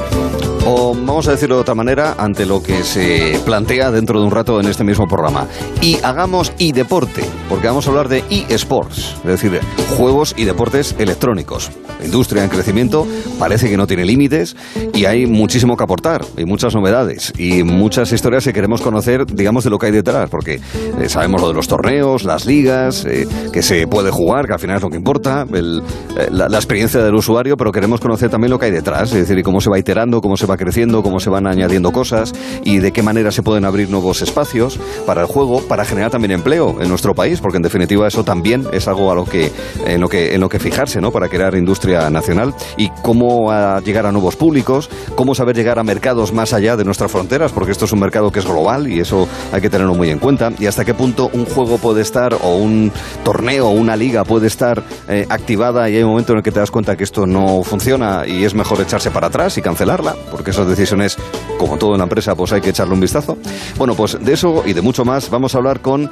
O 0.65 0.95
vamos 0.95 1.27
a 1.27 1.31
decirlo 1.31 1.55
de 1.57 1.61
otra 1.61 1.75
manera, 1.75 2.15
ante 2.17 2.43
lo 2.43 2.61
que 2.63 2.83
se 2.83 3.39
plantea 3.45 3.91
dentro 3.91 4.19
de 4.19 4.25
un 4.25 4.31
rato 4.31 4.59
en 4.59 4.65
este 4.67 4.83
mismo 4.83 5.05
programa. 5.05 5.47
Y 5.79 5.99
hagamos 6.03 6.51
y 6.57 6.71
deporte, 6.71 7.23
porque 7.47 7.67
vamos 7.67 7.85
a 7.85 7.91
hablar 7.91 8.09
de 8.09 8.23
e-sports, 8.31 9.15
es 9.19 9.23
decir, 9.23 9.61
juegos 9.95 10.33
y 10.35 10.43
deportes 10.43 10.95
electrónicos. 10.97 11.71
La 11.99 12.05
industria 12.05 12.43
en 12.43 12.49
crecimiento 12.49 13.07
parece 13.39 13.69
que 13.69 13.77
no 13.77 13.87
tiene 13.87 14.05
límites 14.05 14.55
y 14.93 15.05
hay 15.05 15.25
muchísimo 15.25 15.77
que 15.77 15.83
aportar, 15.83 16.23
hay 16.37 16.45
muchas 16.45 16.75
novedades 16.75 17.33
y 17.37 17.63
muchas 17.63 18.11
historias 18.11 18.43
que 18.43 18.53
queremos 18.53 18.81
conocer, 18.81 19.25
digamos, 19.25 19.63
de 19.63 19.69
lo 19.69 19.79
que 19.79 19.87
hay 19.87 19.91
detrás, 19.91 20.29
porque 20.29 20.59
eh, 20.99 21.09
sabemos 21.09 21.41
lo 21.41 21.47
de 21.47 21.53
los 21.53 21.67
torneos, 21.67 22.23
las 22.23 22.45
ligas, 22.45 23.05
eh, 23.05 23.27
que 23.53 23.63
se 23.63 23.87
puede 23.87 24.11
jugar, 24.11 24.45
que 24.47 24.53
al 24.53 24.59
final 24.59 24.77
es 24.77 24.83
lo 24.83 24.89
que 24.89 24.97
importa, 24.97 25.45
eh, 25.51 26.27
la, 26.31 26.57
experiencia 26.57 27.01
del 27.01 27.15
usuario, 27.15 27.55
pero 27.55 27.71
queremos 27.71 27.99
conocer 27.99 28.29
también 28.29 28.51
lo 28.51 28.59
que 28.59 28.65
hay 28.65 28.71
detrás, 28.71 29.13
decir, 29.27 29.43
cómo 29.43 29.61
se 29.61 29.69
va 29.69 29.79
iterando, 29.79 30.21
cómo 30.21 30.37
se 30.37 30.45
va 30.45 30.57
creciendo, 30.57 31.03
cómo 31.03 31.19
se 31.19 31.29
van 31.29 31.47
añadiendo 31.47 31.91
cosas 31.91 32.33
y 32.63 32.79
de 32.79 32.91
qué 32.91 33.03
manera 33.03 33.31
se 33.31 33.43
pueden 33.43 33.65
abrir 33.65 33.89
nuevos 33.89 34.21
espacios 34.21 34.79
para 35.05 35.21
el 35.21 35.27
juego, 35.27 35.61
para 35.61 35.85
generar 35.85 36.11
también 36.11 36.31
empleo 36.31 36.81
en 36.81 36.89
nuestro 36.89 37.13
país, 37.13 37.39
porque 37.41 37.57
en 37.57 37.63
definitiva 37.63 38.07
eso 38.07 38.23
también 38.23 38.65
es 38.71 38.87
algo 38.87 39.11
a 39.11 39.15
lo 39.15 39.25
que, 39.25 39.51
en, 39.85 40.01
lo 40.01 40.09
que, 40.09 40.33
en 40.33 40.41
lo 40.41 40.49
que 40.49 40.59
fijarse, 40.59 41.01
¿no? 41.01 41.11
Para 41.11 41.29
crear 41.29 41.55
industria 41.55 42.09
nacional 42.09 42.53
y 42.77 42.89
cómo 43.01 43.51
llegar 43.81 44.05
a 44.05 44.11
nuevos 44.11 44.35
públicos, 44.35 44.89
cómo 45.15 45.35
saber 45.35 45.55
llegar 45.55 45.79
a 45.79 45.83
mercados 45.83 46.33
más 46.33 46.53
allá 46.53 46.77
de 46.77 46.83
nuestras 46.83 47.11
fronteras, 47.11 47.51
porque 47.51 47.71
esto 47.71 47.85
es 47.85 47.91
un 47.91 47.99
mercado 47.99 48.31
que 48.31 48.39
es 48.39 48.45
global 48.45 48.87
y 48.87 48.99
eso 48.99 49.27
hay 49.51 49.61
que 49.61 49.69
tenerlo 49.69 49.95
muy 49.95 50.09
en 50.09 50.19
cuenta, 50.19 50.51
y 50.59 50.65
hasta 50.65 50.85
qué 50.85 50.93
punto 50.93 51.29
un 51.33 51.45
juego 51.45 51.77
puede 51.77 52.01
estar 52.01 52.33
o 52.33 52.57
un 52.57 52.91
torneo 53.23 53.67
o 53.67 53.71
una 53.71 53.95
liga 53.95 54.23
puede 54.23 54.47
estar 54.47 54.83
eh, 55.07 55.25
activada 55.29 55.89
y 55.89 55.95
hay 55.95 56.03
un 56.03 56.09
momento 56.09 56.33
en 56.33 56.39
el 56.39 56.43
que 56.43 56.51
te 56.51 56.59
das 56.59 56.71
cuenta 56.71 56.95
que 56.95 57.03
esto 57.03 57.25
no 57.25 57.63
funciona 57.63 58.25
y 58.27 58.43
es 58.43 58.53
mejor 58.53 58.81
echarse 58.81 59.11
para 59.11 59.16
atrás 59.23 59.57
y 59.57 59.61
cancelarla, 59.61 60.15
porque 60.31 60.51
esas 60.51 60.67
decisiones, 60.67 61.17
como 61.57 61.77
todo 61.77 61.93
en 61.93 61.99
la 61.99 62.05
empresa, 62.05 62.35
pues 62.35 62.53
hay 62.53 62.61
que 62.61 62.69
echarle 62.69 62.93
un 62.93 62.99
vistazo. 62.99 63.37
Bueno, 63.77 63.95
pues 63.95 64.17
de 64.23 64.33
eso 64.33 64.63
y 64.65 64.73
de 64.73 64.81
mucho 64.81 65.05
más 65.05 65.29
vamos 65.29 65.55
a 65.55 65.57
hablar 65.57 65.81
con, 65.81 66.09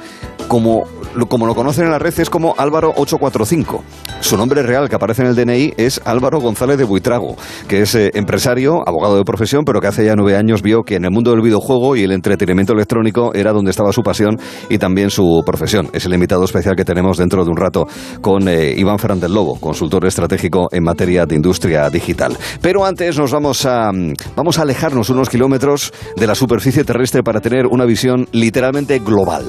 como, 0.48 0.84
como 1.28 1.46
lo 1.46 1.54
conocen 1.54 1.84
en 1.84 1.90
la 1.90 1.98
red, 1.98 2.18
es 2.18 2.30
como 2.30 2.54
Álvaro 2.58 2.90
845. 2.96 3.84
Su 4.20 4.36
nombre 4.36 4.62
real 4.62 4.88
que 4.88 4.96
aparece 4.96 5.22
en 5.22 5.28
el 5.28 5.36
DNI 5.36 5.74
es 5.76 6.00
Álvaro 6.04 6.40
González 6.40 6.78
de 6.78 6.84
Buitrago, 6.84 7.36
que 7.68 7.82
es 7.82 7.94
eh, 7.94 8.10
empresario, 8.14 8.82
abogado 8.86 9.16
de 9.16 9.24
profesión, 9.24 9.64
pero 9.64 9.80
que 9.80 9.86
hace 9.86 10.04
ya 10.04 10.16
nueve 10.16 10.36
años 10.36 10.62
vio 10.62 10.82
que 10.82 10.96
en 10.96 11.04
el 11.04 11.10
mundo 11.10 11.30
del 11.30 11.42
videojuego 11.42 11.96
y 11.96 12.02
el 12.02 12.12
entretenimiento 12.12 12.72
electrónico 12.72 13.34
era 13.34 13.52
donde 13.52 13.70
estaba 13.70 13.92
su 13.92 14.02
pasión 14.02 14.38
y 14.68 14.78
también 14.78 15.10
su 15.10 15.42
profesión. 15.44 15.88
Es 15.92 16.06
el 16.06 16.14
invitado 16.14 16.44
especial 16.44 16.74
que 16.76 16.84
tenemos 16.84 17.18
dentro 17.18 17.44
de 17.44 17.50
un 17.50 17.56
rato 17.56 17.86
con 18.20 18.48
eh, 18.48 18.74
Iván 18.76 18.98
Fernández 18.98 19.30
Lobo, 19.30 19.60
consultor 19.60 20.06
estratégico 20.06 20.68
en 20.72 20.82
materia 20.82 21.26
de 21.26 21.34
industria 21.34 21.88
digital. 21.90 22.36
Pero 22.60 22.84
antes 22.84 22.95
antes 22.96 23.18
nos 23.18 23.30
vamos 23.30 23.66
a, 23.66 23.90
vamos 24.34 24.58
a 24.58 24.62
alejarnos 24.62 25.10
unos 25.10 25.28
kilómetros 25.28 25.92
de 26.16 26.26
la 26.26 26.34
superficie 26.34 26.82
terrestre 26.82 27.22
para 27.22 27.42
tener 27.42 27.66
una 27.66 27.84
visión 27.84 28.26
literalmente 28.32 29.00
global. 29.00 29.44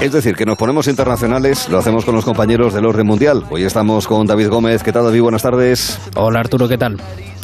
Es 0.00 0.12
decir, 0.12 0.34
que 0.34 0.46
nos 0.46 0.56
ponemos 0.56 0.88
internacionales, 0.88 1.68
lo 1.68 1.76
hacemos 1.76 2.06
con 2.06 2.14
los 2.14 2.24
compañeros 2.24 2.72
del 2.72 2.86
orden 2.86 3.06
mundial. 3.06 3.44
Hoy 3.50 3.64
estamos 3.64 4.06
con 4.06 4.26
David 4.26 4.48
Gómez. 4.48 4.82
¿Qué 4.82 4.92
tal, 4.92 5.04
David? 5.04 5.20
Buenas 5.20 5.42
tardes. 5.42 6.00
Hola, 6.16 6.40
Arturo, 6.40 6.68
¿qué 6.68 6.78
tal? 6.78 6.96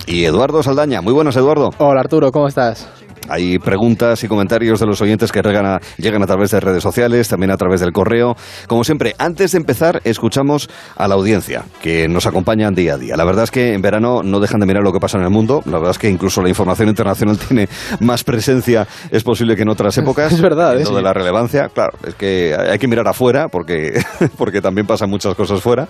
Y 0.06 0.24
Eduardo 0.24 0.62
Saldaña. 0.62 1.02
Muy 1.02 1.12
buenas, 1.12 1.36
Eduardo. 1.36 1.68
Hola, 1.76 2.00
Arturo, 2.00 2.32
¿cómo 2.32 2.48
estás? 2.48 2.88
Hay 3.28 3.58
preguntas 3.58 4.22
y 4.24 4.28
comentarios 4.28 4.80
de 4.80 4.86
los 4.86 5.00
oyentes 5.00 5.30
que 5.32 5.40
llegan 5.42 5.66
a, 5.66 5.80
llegan 5.96 6.22
a 6.22 6.26
través 6.26 6.50
de 6.50 6.60
redes 6.60 6.82
sociales, 6.82 7.28
también 7.28 7.50
a 7.50 7.56
través 7.56 7.80
del 7.80 7.92
correo. 7.92 8.36
Como 8.66 8.84
siempre, 8.84 9.14
antes 9.18 9.52
de 9.52 9.58
empezar, 9.58 10.00
escuchamos 10.04 10.68
a 10.96 11.08
la 11.08 11.14
audiencia, 11.14 11.64
que 11.80 12.08
nos 12.08 12.26
acompañan 12.26 12.74
día 12.74 12.94
a 12.94 12.98
día. 12.98 13.16
La 13.16 13.24
verdad 13.24 13.44
es 13.44 13.50
que 13.50 13.74
en 13.74 13.82
verano 13.82 14.22
no 14.22 14.40
dejan 14.40 14.60
de 14.60 14.66
mirar 14.66 14.82
lo 14.82 14.92
que 14.92 15.00
pasa 15.00 15.18
en 15.18 15.24
el 15.24 15.30
mundo. 15.30 15.62
La 15.66 15.78
verdad 15.78 15.92
es 15.92 15.98
que 15.98 16.08
incluso 16.08 16.42
la 16.42 16.48
información 16.48 16.88
internacional 16.88 17.38
tiene 17.48 17.68
más 18.00 18.24
presencia, 18.24 18.86
es 19.10 19.22
posible 19.22 19.56
que 19.56 19.62
en 19.62 19.68
otras 19.68 19.96
épocas. 19.98 20.32
Es 20.32 20.40
verdad, 20.40 20.80
¿eh? 20.80 20.84
de 20.84 21.02
la 21.02 21.12
relevancia, 21.12 21.68
claro, 21.68 21.92
es 22.06 22.14
que 22.14 22.54
hay 22.54 22.78
que 22.78 22.88
mirar 22.88 23.08
afuera, 23.08 23.48
porque, 23.48 24.02
porque 24.36 24.60
también 24.60 24.86
pasan 24.86 25.08
muchas 25.08 25.34
cosas 25.34 25.60
fuera. 25.60 25.88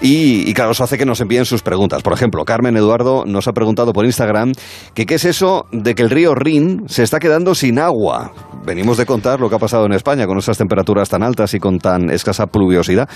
Y, 0.00 0.48
y 0.48 0.54
claro, 0.54 0.72
eso 0.72 0.84
hace 0.84 0.98
que 0.98 1.06
nos 1.06 1.20
envíen 1.20 1.44
sus 1.44 1.62
preguntas. 1.62 2.02
Por 2.02 2.12
ejemplo, 2.12 2.44
Carmen 2.44 2.76
Eduardo 2.76 3.24
nos 3.26 3.48
ha 3.48 3.52
preguntado 3.52 3.92
por 3.92 4.04
Instagram 4.04 4.52
que 4.94 5.06
qué 5.06 5.14
es 5.14 5.24
eso 5.24 5.66
de 5.72 5.94
que 5.94 6.02
el 6.02 6.10
río 6.10 6.34
Rin 6.34 6.69
se 6.86 7.02
está 7.02 7.18
quedando 7.18 7.54
sin 7.54 7.78
agua. 7.78 8.32
Venimos 8.64 8.98
de 8.98 9.06
contar 9.06 9.40
lo 9.40 9.48
que 9.48 9.56
ha 9.56 9.58
pasado 9.58 9.86
en 9.86 9.92
España 9.92 10.26
con 10.26 10.36
esas 10.38 10.58
temperaturas 10.58 11.08
tan 11.08 11.22
altas 11.22 11.54
y 11.54 11.58
con 11.58 11.78
tan 11.78 12.10
escasa 12.10 12.46
pluviosidad. 12.46 13.08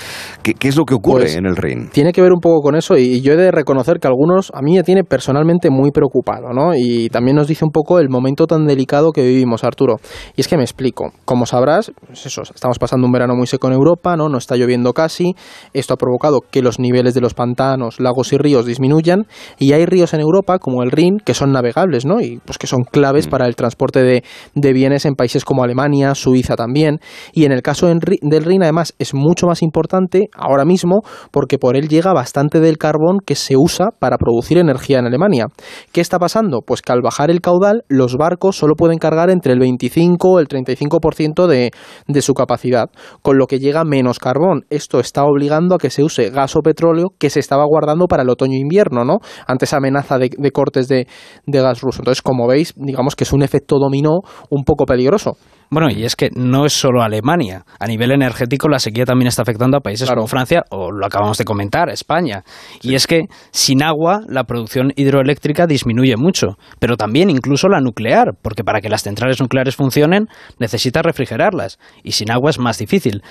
¿Qué, 0.42 0.54
es 0.68 0.76
lo 0.76 0.84
que 0.84 0.94
ocurre 0.94 1.24
pues 1.24 1.36
en 1.36 1.46
el 1.46 1.56
Rin? 1.56 1.90
Tiene 1.90 2.12
que 2.12 2.22
ver 2.22 2.32
un 2.32 2.40
poco 2.40 2.62
con 2.62 2.76
eso 2.76 2.96
y 2.96 3.20
yo 3.20 3.34
he 3.34 3.36
de 3.36 3.50
reconocer 3.50 3.98
que 3.98 4.08
algunos 4.08 4.50
a 4.54 4.62
mí 4.62 4.74
me 4.76 4.82
tiene 4.82 5.04
personalmente 5.04 5.70
muy 5.70 5.90
preocupado, 5.90 6.52
¿no? 6.54 6.74
Y 6.74 7.08
también 7.10 7.36
nos 7.36 7.46
dice 7.46 7.64
un 7.64 7.70
poco 7.70 7.98
el 7.98 8.08
momento 8.08 8.46
tan 8.46 8.66
delicado 8.66 9.12
que 9.12 9.22
vivimos, 9.22 9.64
Arturo. 9.64 9.96
Y 10.34 10.40
es 10.40 10.48
que 10.48 10.56
me 10.56 10.62
explico. 10.62 11.12
Como 11.24 11.44
sabrás, 11.46 11.92
pues 12.06 12.24
eso, 12.26 12.42
estamos 12.42 12.78
pasando 12.78 13.06
un 13.06 13.12
verano 13.12 13.34
muy 13.34 13.46
seco 13.46 13.66
en 13.66 13.74
Europa, 13.74 14.16
¿no? 14.16 14.28
No 14.28 14.38
está 14.38 14.56
lloviendo 14.56 14.92
casi. 14.92 15.34
Esto 15.74 15.94
ha 15.94 15.96
provocado 15.96 16.40
que 16.50 16.62
los 16.62 16.78
niveles 16.78 17.14
de 17.14 17.20
los 17.20 17.34
pantanos, 17.34 18.00
lagos 18.00 18.32
y 18.32 18.38
ríos 18.38 18.66
disminuyan 18.66 19.26
y 19.58 19.72
hay 19.72 19.86
ríos 19.86 20.14
en 20.14 20.20
Europa 20.20 20.58
como 20.58 20.82
el 20.82 20.90
Rin 20.90 21.18
que 21.24 21.34
son 21.34 21.52
navegables, 21.52 22.04
¿no? 22.06 22.20
Y 22.20 22.40
pues 22.44 22.58
que 22.58 22.66
son 22.66 22.84
claves 22.84 23.26
mm. 23.26 23.30
para 23.30 23.43
el 23.46 23.56
transporte 23.56 24.02
de, 24.02 24.72
bienes 24.72 25.04
en 25.04 25.14
países 25.14 25.44
como 25.44 25.62
Alemania, 25.62 26.14
Suiza 26.14 26.56
también. 26.56 26.98
Y 27.32 27.44
en 27.44 27.52
el 27.52 27.62
caso 27.62 27.86
del 27.86 28.00
Rin, 28.00 28.62
además, 28.62 28.94
es 28.98 29.14
mucho 29.14 29.46
más 29.46 29.62
importante 29.62 30.28
ahora 30.34 30.64
mismo 30.64 31.02
porque 31.30 31.58
por 31.58 31.76
él 31.76 31.88
llega 31.88 32.12
bastante 32.12 32.60
del 32.60 32.78
carbón 32.78 33.18
que 33.24 33.34
se 33.34 33.56
usa 33.56 33.88
para 33.98 34.18
producir 34.18 34.58
energía 34.58 34.98
en 34.98 35.06
Alemania. 35.06 35.46
¿Qué 35.92 36.00
está 36.00 36.18
pasando? 36.18 36.60
Pues 36.66 36.82
que 36.82 36.92
al 36.92 37.02
bajar 37.02 37.30
el 37.30 37.40
caudal, 37.40 37.84
los 37.88 38.16
barcos 38.16 38.56
solo 38.56 38.74
pueden 38.74 38.98
cargar 38.98 39.30
entre 39.30 39.52
el 39.52 39.58
25 39.58 40.28
o 40.28 40.38
el 40.40 40.48
35% 40.48 41.46
de, 41.46 41.70
de 42.06 42.22
su 42.22 42.34
capacidad, 42.34 42.90
con 43.22 43.38
lo 43.38 43.46
que 43.46 43.58
llega 43.58 43.84
menos 43.84 44.18
carbón. 44.18 44.64
Esto 44.70 45.00
está 45.00 45.24
obligando 45.24 45.74
a 45.74 45.78
que 45.78 45.90
se 45.90 46.02
use 46.02 46.30
gas 46.30 46.56
o 46.56 46.60
petróleo 46.60 47.08
que 47.18 47.30
se 47.30 47.40
estaba 47.40 47.64
guardando 47.64 48.06
para 48.06 48.22
el 48.22 48.30
otoño-invierno, 48.30 49.04
¿no? 49.04 49.18
Ante 49.46 49.64
esa 49.66 49.76
amenaza 49.78 50.18
de, 50.18 50.30
de 50.36 50.50
cortes 50.50 50.88
de, 50.88 51.06
de 51.46 51.60
gas 51.60 51.80
ruso. 51.80 52.00
Entonces, 52.00 52.22
como 52.22 52.46
veis, 52.46 52.74
digamos 52.76 53.16
que 53.16 53.24
es 53.24 53.32
un 53.34 53.42
efecto 53.42 53.78
dominó 53.78 54.20
un 54.50 54.64
poco 54.64 54.84
peligroso. 54.84 55.36
Bueno, 55.70 55.90
y 55.90 56.04
es 56.04 56.14
que 56.14 56.30
no 56.34 56.66
es 56.66 56.72
solo 56.72 57.02
Alemania. 57.02 57.64
A 57.80 57.86
nivel 57.86 58.12
energético, 58.12 58.68
la 58.68 58.78
sequía 58.78 59.04
también 59.04 59.28
está 59.28 59.42
afectando 59.42 59.76
a 59.76 59.80
países 59.80 60.08
como 60.08 60.26
Francia, 60.26 60.62
o 60.70 60.92
lo 60.92 61.04
acabamos 61.04 61.36
de 61.38 61.44
comentar, 61.44 61.88
España. 61.90 62.44
Y 62.82 62.94
es 62.94 63.06
que 63.06 63.22
sin 63.50 63.82
agua, 63.82 64.20
la 64.28 64.44
producción 64.44 64.92
hidroeléctrica 64.94 65.66
disminuye 65.66 66.16
mucho, 66.16 66.58
pero 66.78 66.96
también 66.96 67.28
incluso 67.28 67.68
la 67.68 67.80
nuclear, 67.80 68.34
porque 68.40 68.62
para 68.62 68.80
que 68.80 68.88
las 68.88 69.02
centrales 69.02 69.40
nucleares 69.40 69.74
funcionen, 69.74 70.28
necesita 70.60 71.02
refrigerarlas. 71.02 71.78
Y 72.04 72.12
sin 72.12 72.30
agua 72.30 72.50
es 72.50 72.58
más 72.60 72.78
difícil. 72.78 73.22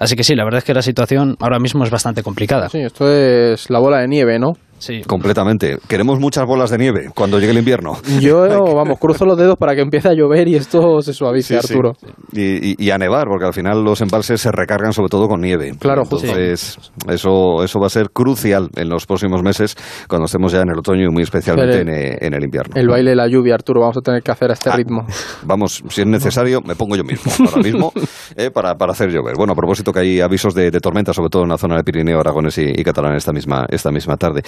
Así 0.00 0.16
que 0.16 0.24
sí, 0.24 0.34
la 0.34 0.44
verdad 0.44 0.58
es 0.58 0.64
que 0.64 0.74
la 0.74 0.82
situación 0.82 1.36
ahora 1.40 1.60
mismo 1.60 1.84
es 1.84 1.90
bastante 1.90 2.24
complicada. 2.24 2.68
Sí, 2.68 2.80
esto 2.80 3.08
es 3.08 3.70
la 3.70 3.78
bola 3.78 3.98
de 3.98 4.08
nieve, 4.08 4.40
¿no? 4.40 4.54
Sí. 4.82 5.00
Completamente. 5.06 5.78
Queremos 5.86 6.18
muchas 6.18 6.44
bolas 6.44 6.68
de 6.70 6.76
nieve 6.76 7.10
cuando 7.14 7.38
llegue 7.38 7.52
el 7.52 7.58
invierno. 7.58 7.98
Yo, 8.20 8.40
vamos, 8.74 8.98
cruzo 8.98 9.24
los 9.24 9.38
dedos 9.38 9.56
para 9.56 9.76
que 9.76 9.80
empiece 9.80 10.08
a 10.08 10.12
llover 10.12 10.48
y 10.48 10.56
esto 10.56 11.00
se 11.02 11.12
suavice, 11.12 11.56
Arturo. 11.56 11.92
Y, 12.32 12.90
a 12.90 12.98
nevar, 12.98 13.28
porque 13.28 13.46
al 13.46 13.54
final 13.54 13.84
los 13.84 14.00
embalses 14.00 14.40
se 14.40 14.50
recargan 14.50 14.92
sobre 14.92 15.08
todo 15.08 15.28
con 15.28 15.40
nieve. 15.40 15.72
Claro, 15.78 16.02
Entonces, 16.02 16.78
eso, 17.08 17.62
eso 17.62 17.78
va 17.78 17.86
a 17.86 17.90
ser 17.90 18.10
crucial 18.10 18.70
en 18.74 18.88
los 18.88 19.06
próximos 19.06 19.40
meses, 19.40 19.76
cuando 20.08 20.26
estemos 20.26 20.50
ya 20.50 20.62
en 20.62 20.70
el 20.70 20.78
otoño 20.78 21.04
y 21.04 21.10
muy 21.10 21.22
especialmente 21.22 21.80
en, 22.26 22.34
el 22.34 22.42
invierno. 22.42 22.74
El 22.74 22.88
baile 22.88 23.10
de 23.10 23.16
la 23.16 23.28
lluvia, 23.28 23.54
Arturo, 23.54 23.80
vamos 23.82 23.98
a 23.98 24.00
tener 24.00 24.20
que 24.20 24.32
hacer 24.32 24.50
a 24.50 24.54
este 24.54 24.68
ah, 24.68 24.76
ritmo. 24.76 25.06
Vamos, 25.44 25.82
si 25.88 26.00
es 26.00 26.06
necesario, 26.08 26.60
me 26.60 26.74
pongo 26.74 26.96
yo 26.96 27.04
mismo, 27.04 27.30
ahora 27.46 27.62
mismo, 27.62 27.92
eh, 28.36 28.50
para, 28.50 28.74
para, 28.74 28.92
hacer 28.92 29.10
llover. 29.10 29.36
Bueno, 29.36 29.52
a 29.52 29.56
propósito 29.56 29.92
que 29.92 30.00
hay 30.00 30.20
avisos 30.20 30.54
de, 30.54 30.72
tormenta, 30.72 31.12
sobre 31.12 31.30
todo 31.30 31.44
en 31.44 31.50
la 31.50 31.58
zona 31.58 31.76
del 31.76 31.84
Pirineo, 31.84 32.18
Aragones 32.18 32.58
y, 32.58 32.64
y 32.74 32.82
Catalán 32.82 33.14
esta 33.14 33.32
misma, 33.32 33.64
esta 33.70 33.92
misma 33.92 34.16
tarde. 34.16 34.42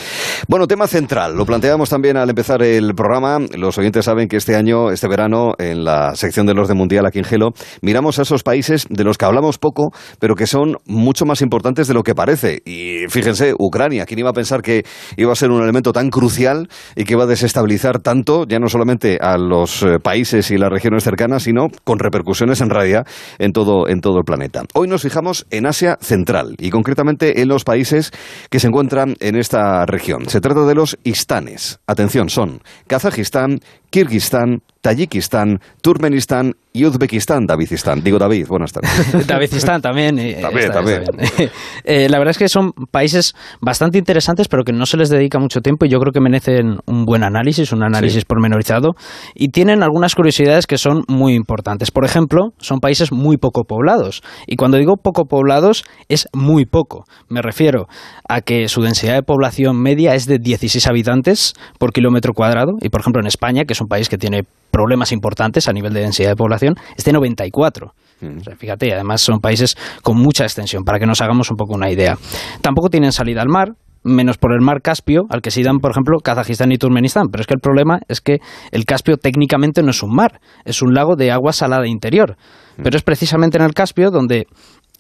Bueno, 0.49 0.67
tema 0.67 0.87
central. 0.87 1.37
Lo 1.37 1.47
planteamos 1.47 1.89
también 1.89 2.17
al 2.17 2.29
empezar 2.29 2.63
el 2.63 2.95
programa. 2.95 3.39
Los 3.57 3.79
oyentes 3.79 4.05
saben 4.05 4.29
que 4.29 4.37
este 4.37 4.57
año, 4.57 4.91
este 4.91 5.09
verano, 5.09 5.55
en 5.59 5.85
la 5.85 6.15
sección 6.15 6.47
del 6.47 6.59
orden 6.59 6.77
mundial 6.77 7.07
aquí 7.07 7.19
en 7.19 7.25
Gelo, 7.25 7.51
miramos 7.81 8.19
a 8.19 8.23
esos 8.23 8.43
países 8.43 8.87
de 8.91 9.05
los 9.05 9.19
que 9.19 9.25
hablamos 9.25 9.59
poco, 9.59 9.93
pero 10.19 10.35
que 10.35 10.47
son 10.47 10.77
mucho 10.87 11.25
más 11.25 11.41
importantes 11.41 11.89
de 11.89 11.95
lo 11.95 12.03
que 12.03 12.15
parece. 12.15 12.63
Y 12.65 13.07
fíjense, 13.09 13.55
Ucrania, 13.59 14.07
¿quién 14.07 14.19
iba 14.19 14.31
a 14.31 14.35
pensar 14.35 14.63
que 14.63 14.85
iba 15.17 15.33
a 15.33 15.37
ser 15.37 15.51
un 15.51 15.63
elemento 15.63 15.93
tan 15.93 16.11
crucial 16.11 16.69
y 16.95 17.05
que 17.05 17.15
iba 17.15 17.25
a 17.25 17.27
desestabilizar 17.27 18.01
tanto, 18.01 18.45
ya 18.47 18.59
no 18.59 18.69
solamente 18.69 19.19
a 19.21 19.39
los 19.39 19.83
eh, 19.83 19.99
países 20.03 20.51
y 20.51 20.59
las 20.59 20.71
regiones 20.71 21.05
cercanas, 21.05 21.45
sino 21.45 21.69
con 21.85 21.99
repercusiones 21.99 22.61
en 22.61 22.71
realidad 22.71 23.07
en 23.39 23.53
todo, 23.53 23.89
en 23.89 24.01
todo 24.01 24.19
el 24.19 24.25
planeta? 24.25 24.63
Hoy 24.75 24.89
nos 24.89 25.03
fijamos 25.03 25.47
en 25.51 25.67
Asia 25.67 25.99
Central 26.01 26.55
y 26.59 26.71
concretamente 26.71 27.41
en 27.41 27.49
los 27.49 27.65
países 27.65 28.11
que 28.51 28.61
se 28.61 28.69
encuentran 28.69 29.15
en 29.21 29.37
esta 29.37 29.87
región. 29.87 30.14
Se 30.27 30.41
trata 30.41 30.65
de 30.67 30.75
los 30.75 30.99
istanes. 31.05 31.81
Atención, 31.87 32.29
son 32.29 32.63
Kazajistán, 32.87 33.61
Kirguistán, 33.91 34.63
Tayikistán, 34.85 35.61
Turkmenistán 35.81 36.53
y 36.75 36.85
Uzbekistán, 36.85 37.47
Davidistán. 37.47 38.03
Digo 38.05 38.19
David, 38.19 38.47
buenas 38.47 38.71
tardes. 38.71 39.27
Davidistán 39.27 39.81
también. 39.81 40.19
Eh, 40.19 40.39
también, 40.43 40.71
también. 40.71 41.05
Eh, 41.87 42.09
la 42.09 42.19
verdad 42.19 42.31
es 42.31 42.39
que 42.39 42.49
son 42.49 42.73
países 42.91 43.35
bastante 43.61 43.99
interesantes, 43.99 44.49
pero 44.49 44.65
que 44.65 44.73
no 44.73 44.87
se 44.87 44.97
les 44.97 45.11
dedica 45.11 45.39
mucho 45.39 45.61
tiempo 45.61 45.85
y 45.85 45.91
yo 45.91 45.99
creo 45.99 46.13
que 46.13 46.21
merecen 46.21 46.79
un 46.87 47.05
buen 47.05 47.23
análisis, 47.23 47.73
un 47.73 47.83
análisis 47.83 48.25
pormenorizado. 48.25 48.95
Y 49.35 49.49
tienen 49.49 49.83
algunas 49.83 50.15
curiosidades 50.15 50.67
que 50.67 50.79
son 50.79 51.05
muy 51.09 51.35
importantes. 51.35 51.91
Por 51.91 52.05
ejemplo, 52.05 52.51
son 52.59 52.81
países 52.81 53.13
muy 53.13 53.37
poco 53.37 53.65
poblados. 53.65 54.23
Y 54.47 54.57
cuando 54.57 54.79
digo 54.79 54.97
poco 54.97 55.27
poblados, 55.27 55.85
es 56.09 56.27
muy 56.33 56.65
poco. 56.65 57.05
Me 57.29 57.43
refiero 57.43 57.87
a 58.29 58.41
que 58.41 58.69
su 58.69 58.83
densidad 58.83 59.15
de 59.15 59.23
población 59.23 59.81
media 59.81 60.15
es 60.15 60.27
de 60.27 60.39
16 60.39 60.87
habitantes 60.87 61.55
por 61.79 61.93
kilómetro 61.93 62.33
cuadrado. 62.33 62.73
Y 62.81 62.89
por 62.89 63.01
ejemplo, 63.01 63.21
en 63.21 63.27
España, 63.27 63.65
que 63.65 63.75
es 63.75 63.81
un 63.81 63.89
país 63.89 64.09
que 64.09 64.19
tiene 64.19 64.45
problemas 64.75 65.13
importantes 65.13 65.69
a 65.69 65.73
nivel 65.73 65.95
de 65.95 66.01
densidad 66.01 66.31
de 66.31 66.35
población, 66.35 66.75
es 66.97 67.05
de 67.05 67.13
94. 67.13 67.93
Mm. 68.21 68.39
fíjate, 68.59 68.93
además 68.93 69.21
son 69.21 69.39
países 69.39 69.77
con 70.03 70.17
mucha 70.17 70.43
extensión, 70.43 70.83
para 70.83 70.99
que 70.99 71.07
nos 71.07 71.21
hagamos 71.21 71.49
un 71.53 71.57
poco 71.57 71.75
una 71.75 71.93
idea. 71.93 72.19
Tampoco 72.61 72.89
tienen 72.89 73.13
salida 73.13 73.41
al 73.41 73.49
mar, 73.49 73.75
menos 74.03 74.37
por 74.37 74.53
el 74.53 74.61
mar 74.61 74.83
Caspio, 74.83 75.27
al 75.31 75.43
que 75.43 75.53
se 75.53 75.63
dan, 75.63 75.79
por 75.79 75.93
ejemplo, 75.93 76.19
Kazajistán 76.19 76.73
y 76.73 76.79
Turkmenistán. 76.79 77.29
Pero 77.31 77.43
es 77.43 77.47
que 77.47 77.55
el 77.55 77.61
problema 77.61 78.01
es 78.09 78.21
que 78.21 78.39
el 78.73 78.85
Caspio 78.85 79.17
técnicamente 79.17 79.81
no 79.85 79.91
es 79.91 80.03
un 80.03 80.13
mar, 80.13 80.41
es 80.65 80.83
un 80.83 80.93
lago 80.93 81.15
de 81.15 81.31
agua 81.31 81.53
salada 81.53 81.87
interior. 81.87 82.37
Mm. 82.77 82.83
Pero 82.83 82.97
es 82.97 83.05
precisamente 83.05 83.59
en 83.59 83.65
el 83.65 83.75
Caspio 83.75 84.11
donde 84.11 84.49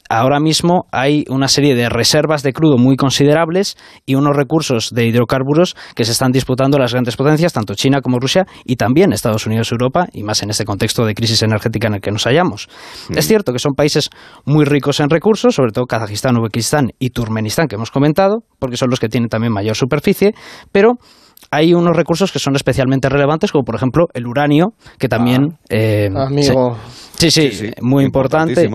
ahora 0.08 0.40
mismo 0.40 0.86
hay 0.92 1.24
una 1.28 1.48
serie 1.48 1.74
de 1.74 1.88
reservas 1.88 2.42
de 2.42 2.52
crudo 2.52 2.76
muy 2.76 2.96
considerables 2.96 3.76
y 4.06 4.14
unos 4.14 4.36
recursos 4.36 4.90
de 4.94 5.06
hidrocarburos 5.06 5.76
que 5.94 6.04
se 6.04 6.12
están 6.12 6.32
disputando 6.32 6.78
las 6.78 6.92
grandes 6.92 7.16
potencias, 7.16 7.52
tanto 7.52 7.74
China 7.74 8.00
como 8.00 8.18
Rusia 8.18 8.46
y 8.64 8.76
también 8.76 9.12
Estados 9.12 9.46
Unidos 9.46 9.70
y 9.70 9.74
Europa, 9.74 10.06
y 10.12 10.22
más 10.22 10.42
en 10.42 10.50
este 10.50 10.64
contexto 10.64 11.04
de 11.04 11.14
crisis 11.14 11.42
energética 11.42 11.88
en 11.88 11.94
el 11.94 12.00
que 12.00 12.10
nos 12.10 12.24
hallamos. 12.24 12.68
Es 13.14 13.26
cierto 13.26 13.52
que 13.52 13.58
son 13.58 13.74
países 13.74 14.10
muy 14.44 14.64
ricos 14.64 15.00
en 15.00 15.10
recursos, 15.10 15.54
sobre 15.54 15.72
todo 15.72 15.86
Kazajistán, 15.86 16.36
Uzbekistán 16.36 16.90
y 16.98 17.10
Turkmenistán, 17.10 17.68
que 17.68 17.76
hemos 17.76 17.90
comentado, 17.90 18.44
porque 18.58 18.76
son 18.76 18.90
los 18.90 19.00
que 19.00 19.08
tienen 19.08 19.28
también 19.28 19.52
mayor 19.52 19.76
superficie, 19.76 20.34
pero 20.72 20.98
hay 21.50 21.74
unos 21.74 21.96
recursos 21.96 22.32
que 22.32 22.38
son 22.38 22.56
especialmente 22.56 23.08
relevantes, 23.08 23.52
como 23.52 23.64
por 23.64 23.76
ejemplo 23.76 24.06
el 24.12 24.26
uranio, 24.26 24.72
que 24.98 25.08
también... 25.08 25.50
Ah, 25.52 25.66
eh, 25.70 26.10
amigo. 26.14 26.76
Sí, 27.16 27.30
sí, 27.30 27.70
muy 27.80 28.04
importante. 28.04 28.68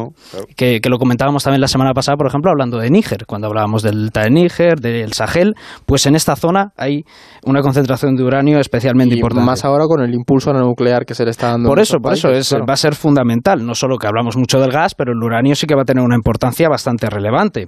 Que, 0.56 0.80
lo 0.90 0.98
comentábamos 0.98 1.44
también 1.44 1.61
la 1.61 1.68
semana 1.68 1.94
pasada, 1.94 2.15
por 2.15 2.27
ejemplo, 2.27 2.49
hablando 2.49 2.77
de 2.77 2.90
Níger, 2.90 3.26
cuando 3.27 3.48
hablábamos 3.48 3.84
del 3.84 3.99
delta 4.03 4.22
de 4.22 4.30
Níger, 4.31 4.80
del 4.80 5.14
Sahel, 5.14 5.53
pues 5.86 6.06
en 6.06 6.15
esta 6.15 6.36
zona 6.36 6.72
hay 6.77 7.03
una 7.45 7.61
concentración 7.61 8.15
de 8.15 8.23
uranio 8.23 8.60
especialmente 8.60 9.15
y 9.15 9.18
importante. 9.18 9.45
Más 9.45 9.65
ahora 9.65 9.86
con 9.86 10.02
el 10.02 10.14
impulso 10.14 10.53
nuclear 10.53 11.06
que 11.06 11.14
se 11.14 11.26
le 11.26 11.31
está 11.31 11.49
dando. 11.49 11.69
Por 11.69 11.80
eso, 11.80 11.98
por 11.99 12.14
eso 12.14 12.30
es, 12.30 12.53
va 12.53 12.73
a 12.73 12.77
ser 12.77 12.95
fundamental. 12.95 13.65
No 13.65 13.76
solo 13.76 13.98
que 13.98 14.07
hablamos 14.07 14.38
mucho 14.38 14.60
del 14.60 14.72
gas, 14.72 14.95
pero 14.95 15.11
el 15.11 15.22
uranio 15.22 15.56
sí 15.56 15.68
que 15.68 15.76
va 15.76 15.81
a 15.84 15.86
tener 15.86 16.03
una 16.03 16.15
importancia 16.15 16.69
bastante 16.69 17.10
relevante. 17.10 17.68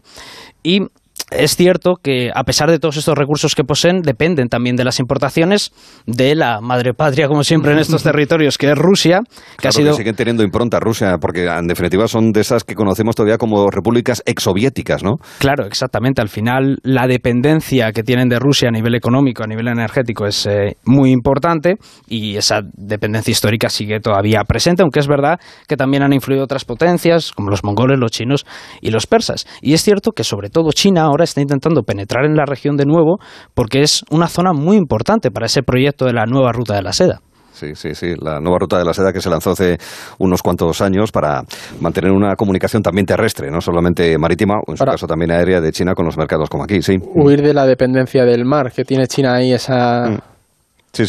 Y 0.64 0.82
es 1.32 1.56
cierto 1.56 1.96
que 2.02 2.30
a 2.34 2.44
pesar 2.44 2.70
de 2.70 2.78
todos 2.78 2.98
estos 2.98 3.18
recursos 3.18 3.56
que 3.56 3.64
poseen, 3.64 4.02
dependen 4.02 4.50
también 4.50 4.76
de 4.76 4.84
las 4.84 5.00
importaciones 5.00 5.72
de 6.06 6.36
la 6.36 6.60
madre 6.60 6.94
patria, 6.94 7.28
como 7.28 7.44
siempre 7.44 7.72
en 7.72 7.80
estos 7.80 8.04
territorios, 8.04 8.58
que 8.58 8.72
es 8.72 8.78
Rusia, 8.78 9.22
que 9.58 9.70
ha 9.70 9.72
sido... 9.72 9.92
Que 9.92 9.98
siguen 9.98 10.16
teniendo 10.16 10.44
impronta 10.44 10.80
Rusia, 10.80 11.18
porque 11.20 11.46
en 11.46 11.68
definitiva 11.68 12.08
son 12.08 12.32
de 12.32 12.42
esas 12.42 12.64
que 12.66 12.76
conocemos 12.76 13.16
todavía 13.16 13.38
como 13.38 13.70
repúblicas 13.70 14.22
exsoviéticas, 14.26 15.04
¿no? 15.04 15.16
Claro, 15.40 15.66
exactamente. 15.66 16.22
Al 16.22 16.28
final 16.28 16.80
la 16.84 17.08
dependencia 17.08 17.94
que 17.94 18.04
tienen 18.04 18.28
de 18.28 18.38
Rusia 18.38 18.68
a 18.68 18.72
nivel 18.72 18.96
económico, 18.96 19.44
a 19.44 19.48
nivel 19.48 19.70
energético, 19.70 20.26
es 20.26 20.46
eh, 20.46 20.76
muy 20.84 21.12
importante 21.12 21.76
y 22.08 22.36
esa 22.36 22.62
dependencia 22.74 23.32
histórica 23.32 23.70
sigue 23.70 24.02
todavía 24.02 24.44
presente, 24.44 24.82
aunque 24.82 25.00
es 25.00 25.08
verdad 25.08 25.40
que 25.68 25.78
también 25.78 26.04
han 26.04 26.12
influido 26.12 26.44
otras 26.44 26.66
potencias, 26.66 27.32
como 27.32 27.50
los 27.50 27.64
mongoles, 27.64 27.98
los 28.00 28.12
chinos 28.12 28.46
y 28.82 28.92
los 28.92 29.08
persas. 29.08 29.48
Y 29.62 29.74
es 29.74 29.82
cierto 29.82 30.12
que 30.12 30.26
sobre 30.26 30.50
todo 30.50 30.72
China 30.74 31.10
ahora 31.12 31.24
está 31.24 31.42
intentando 31.42 31.84
penetrar 31.84 32.26
en 32.26 32.36
la 32.36 32.46
región 32.46 32.76
de 32.76 32.86
nuevo 32.86 33.18
porque 33.54 33.82
es 33.82 34.04
una 34.10 34.28
zona 34.28 34.54
muy 34.54 34.78
importante 34.78 35.32
para 35.32 35.46
ese 35.46 35.62
proyecto 35.64 36.06
de 36.06 36.14
la 36.14 36.26
nueva 36.26 36.52
ruta 36.52 36.76
de 36.76 36.82
la 36.82 36.94
seda. 36.94 37.22
Sí, 37.54 37.76
sí, 37.76 37.94
sí. 37.94 38.16
La 38.20 38.40
nueva 38.40 38.58
ruta 38.60 38.80
de 38.80 38.86
la 38.86 38.94
seda 38.94 39.14
que 39.14 39.22
se 39.22 39.30
lanzó 39.30 39.52
hace 39.52 39.78
unos 40.18 40.42
cuantos 40.42 40.82
años 40.82 41.12
para 41.12 41.44
mantener 41.80 42.12
una 42.12 42.36
comunicación 42.36 42.82
también 42.82 43.06
terrestre, 43.06 43.52
no 43.52 43.62
solamente 43.62 44.18
marítima, 44.18 44.56
o 44.66 44.72
en 44.72 44.78
su 44.78 44.86
caso 44.86 45.06
también 45.06 45.32
aérea 45.32 45.62
de 45.62 45.72
China 45.72 45.94
con 45.94 46.06
los 46.06 46.18
mercados 46.18 46.50
como 46.50 46.64
aquí, 46.64 46.82
sí. 46.82 46.98
Huir 47.14 47.42
de 47.42 47.54
la 47.54 47.66
dependencia 47.66 48.24
del 48.26 48.46
mar 48.46 48.72
que 48.72 48.84
tiene 48.84 49.06
China 49.08 49.36
ahí 49.36 49.54
esa... 49.54 50.10
Mm. 50.10 50.18
Sí, 50.94 51.06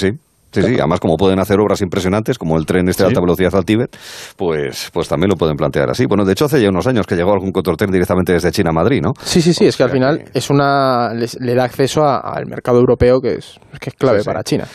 sí. 0.53 0.63
Sí, 0.63 0.69
sí, 0.69 0.75
además 0.79 1.01
como 1.01 1.17
pueden 1.17 1.39
hacer 1.39 1.59
obras 1.61 1.81
impresionantes, 1.81 2.39
como 2.39 2.57
el 2.57 2.67
tren 2.67 2.89
este 2.89 3.03
de 3.03 3.09
alta 3.09 3.21
velocidad 3.21 3.55
al 3.55 3.65
Tíbet, 3.65 3.97
pues, 4.37 4.91
pues 4.93 5.09
también 5.09 5.31
lo 5.31 5.37
pueden 5.37 5.57
plantear 5.57 5.91
así. 5.91 6.07
Bueno, 6.07 6.25
de 6.25 6.33
hecho 6.33 6.45
hace 6.45 6.61
ya 6.61 6.69
unos 6.69 6.87
años 6.87 7.07
que 7.07 7.17
llegó 7.17 7.33
algún 7.33 7.53
control 7.53 7.77
directamente 7.91 8.33
desde 8.33 8.51
China 8.53 8.71
a 8.71 8.73
Madrid, 8.73 9.01
¿no? 9.03 9.13
Sí, 9.23 9.43
sí, 9.43 9.55
sí, 9.55 9.67
es 9.67 9.77
que 9.77 9.83
al 9.83 9.91
final 9.91 10.25
es 10.33 10.51
una, 10.51 11.13
le, 11.15 11.55
da 11.55 11.65
acceso 11.65 12.05
al 12.05 12.47
mercado 12.47 12.79
europeo 12.79 13.21
que 13.21 13.35
es, 13.35 13.59
que 13.81 13.91
es 13.91 13.97
clave 13.97 14.23
para 14.25 14.43
China. 14.43 14.67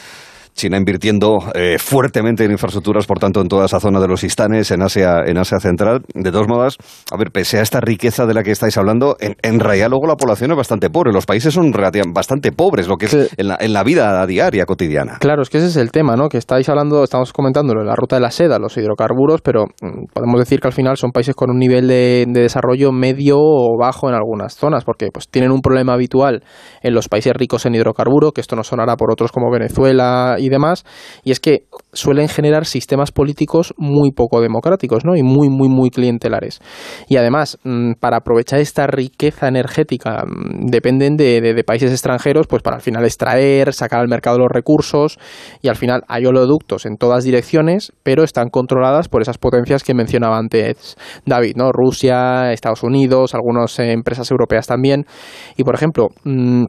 China 0.58 0.78
invirtiendo 0.78 1.38
eh, 1.54 1.78
fuertemente 1.78 2.44
en 2.44 2.52
infraestructuras, 2.52 3.06
por 3.06 3.20
tanto, 3.20 3.40
en 3.40 3.48
toda 3.48 3.66
esa 3.68 3.80
zona 3.80 4.00
de 4.02 4.08
los 4.08 4.24
Istanes, 4.24 4.72
en 4.72 4.82
Asia, 4.82 5.22
en 5.26 5.38
Asia 5.38 5.60
Central. 5.60 6.02
De 6.14 6.32
todos 6.32 6.48
modos, 6.48 6.78
a 7.12 7.18
ver, 7.18 7.32
pese 7.32 7.60
a 7.60 7.62
esta 7.62 7.80
riqueza 7.80 8.26
de 8.26 8.34
la 8.34 8.44
que 8.44 8.52
estáis 8.52 8.78
hablando, 8.78 9.16
en, 9.20 9.36
en 9.44 9.60
realidad 9.60 9.90
luego 9.90 10.08
la 10.08 10.16
población 10.16 10.52
es 10.52 10.58
bastante 10.58 10.90
pobre. 10.90 11.14
Los 11.14 11.26
países 11.26 11.54
son 11.54 11.72
bastante 12.12 12.52
pobres, 12.52 12.88
lo 12.88 12.98
que 12.98 13.06
es 13.06 13.14
en, 13.38 13.48
la, 13.48 13.58
en, 13.60 13.72
la, 13.72 13.84
vida 13.84 14.26
diaria, 14.26 14.66
cotidiana. 14.66 15.18
Claro, 15.20 15.44
es 15.44 15.50
que 15.50 15.60
ese 15.60 15.68
es 15.68 15.78
el 15.78 15.92
tema, 15.92 16.16
¿no? 16.16 16.28
Que 16.28 16.40
estáis 16.40 16.68
hablando, 16.70 17.04
estamos 17.04 17.32
comentando 17.32 17.76
la 17.76 17.96
ruta 17.96 18.16
de 18.16 18.22
la 18.22 18.32
seda, 18.32 18.58
los 18.58 18.76
hidrocarburos, 18.76 19.42
pero 19.42 19.66
mm, 19.82 20.06
podemos 20.12 20.40
decir 20.40 20.60
que 20.60 20.68
al 20.68 20.74
final 20.74 20.98
son 20.98 21.12
países 21.12 21.36
con 21.36 21.52
un 21.52 21.60
nivel 21.60 21.88
de, 21.88 22.26
de 22.28 22.42
desarrollo 22.42 22.92
medio 22.92 23.38
o 23.40 23.78
bajo 23.80 24.10
en 24.10 24.16
algunas 24.16 24.56
zonas, 24.56 24.84
porque 24.84 25.10
pues 25.14 25.30
tienen 25.30 25.52
un 25.52 25.62
problema 25.62 25.94
habitual 25.94 26.44
en 26.82 26.94
los 26.96 27.08
países 27.08 27.34
ricos 27.34 27.66
en 27.68 27.76
hidrocarburo, 27.76 28.32
que 28.32 28.42
esto 28.42 28.56
no 28.56 28.64
sonará 28.64 28.96
por 28.96 29.12
otros 29.12 29.32
como 29.32 29.52
Venezuela 29.52 30.36
y 30.40 30.47
demás, 30.50 30.86
y 31.24 31.32
es 31.32 31.40
que 31.40 31.66
suelen 31.94 32.28
generar 32.30 32.66
sistemas 32.66 33.12
políticos 33.12 33.74
muy 33.78 34.12
poco 34.12 34.42
democráticos, 34.42 35.04
¿no? 35.06 35.16
Y 35.16 35.24
muy, 35.24 35.50
muy, 35.50 35.70
muy 35.70 35.90
clientelares. 35.90 36.60
Y 37.08 37.18
además, 37.18 37.58
mm, 37.64 37.94
para 38.00 38.18
aprovechar 38.18 38.60
esta 38.60 38.88
riqueza 38.88 39.48
energética, 39.48 40.24
mm, 40.26 40.68
dependen 40.68 41.18
de, 41.18 41.42
de, 41.42 41.64
países 41.64 41.92
extranjeros, 41.92 42.48
pues 42.48 42.62
para 42.62 42.78
al 42.78 42.82
final 42.82 43.04
extraer, 43.04 43.74
sacar 43.74 44.00
al 44.00 44.08
mercado 44.08 44.38
los 44.38 44.50
recursos, 44.50 45.18
y 45.62 45.68
al 45.68 45.76
final 45.76 46.04
hay 46.08 46.26
oleoductos 46.26 46.86
en 46.86 46.98
todas 46.98 47.24
direcciones, 47.24 47.92
pero 48.04 48.24
están 48.24 48.50
controladas 48.50 49.10
por 49.10 49.22
esas 49.22 49.38
potencias 49.38 49.84
que 49.84 49.94
mencionaba 49.94 50.38
antes 50.38 50.96
David, 51.26 51.56
¿no? 51.56 51.72
Rusia, 51.72 52.54
Estados 52.54 52.84
Unidos, 52.84 53.34
algunas 53.34 53.78
eh, 53.80 53.92
empresas 53.92 54.30
europeas 54.32 54.68
también. 54.68 55.06
Y 55.56 55.64
por 55.64 55.76
ejemplo, 55.76 56.10
mm, 56.24 56.66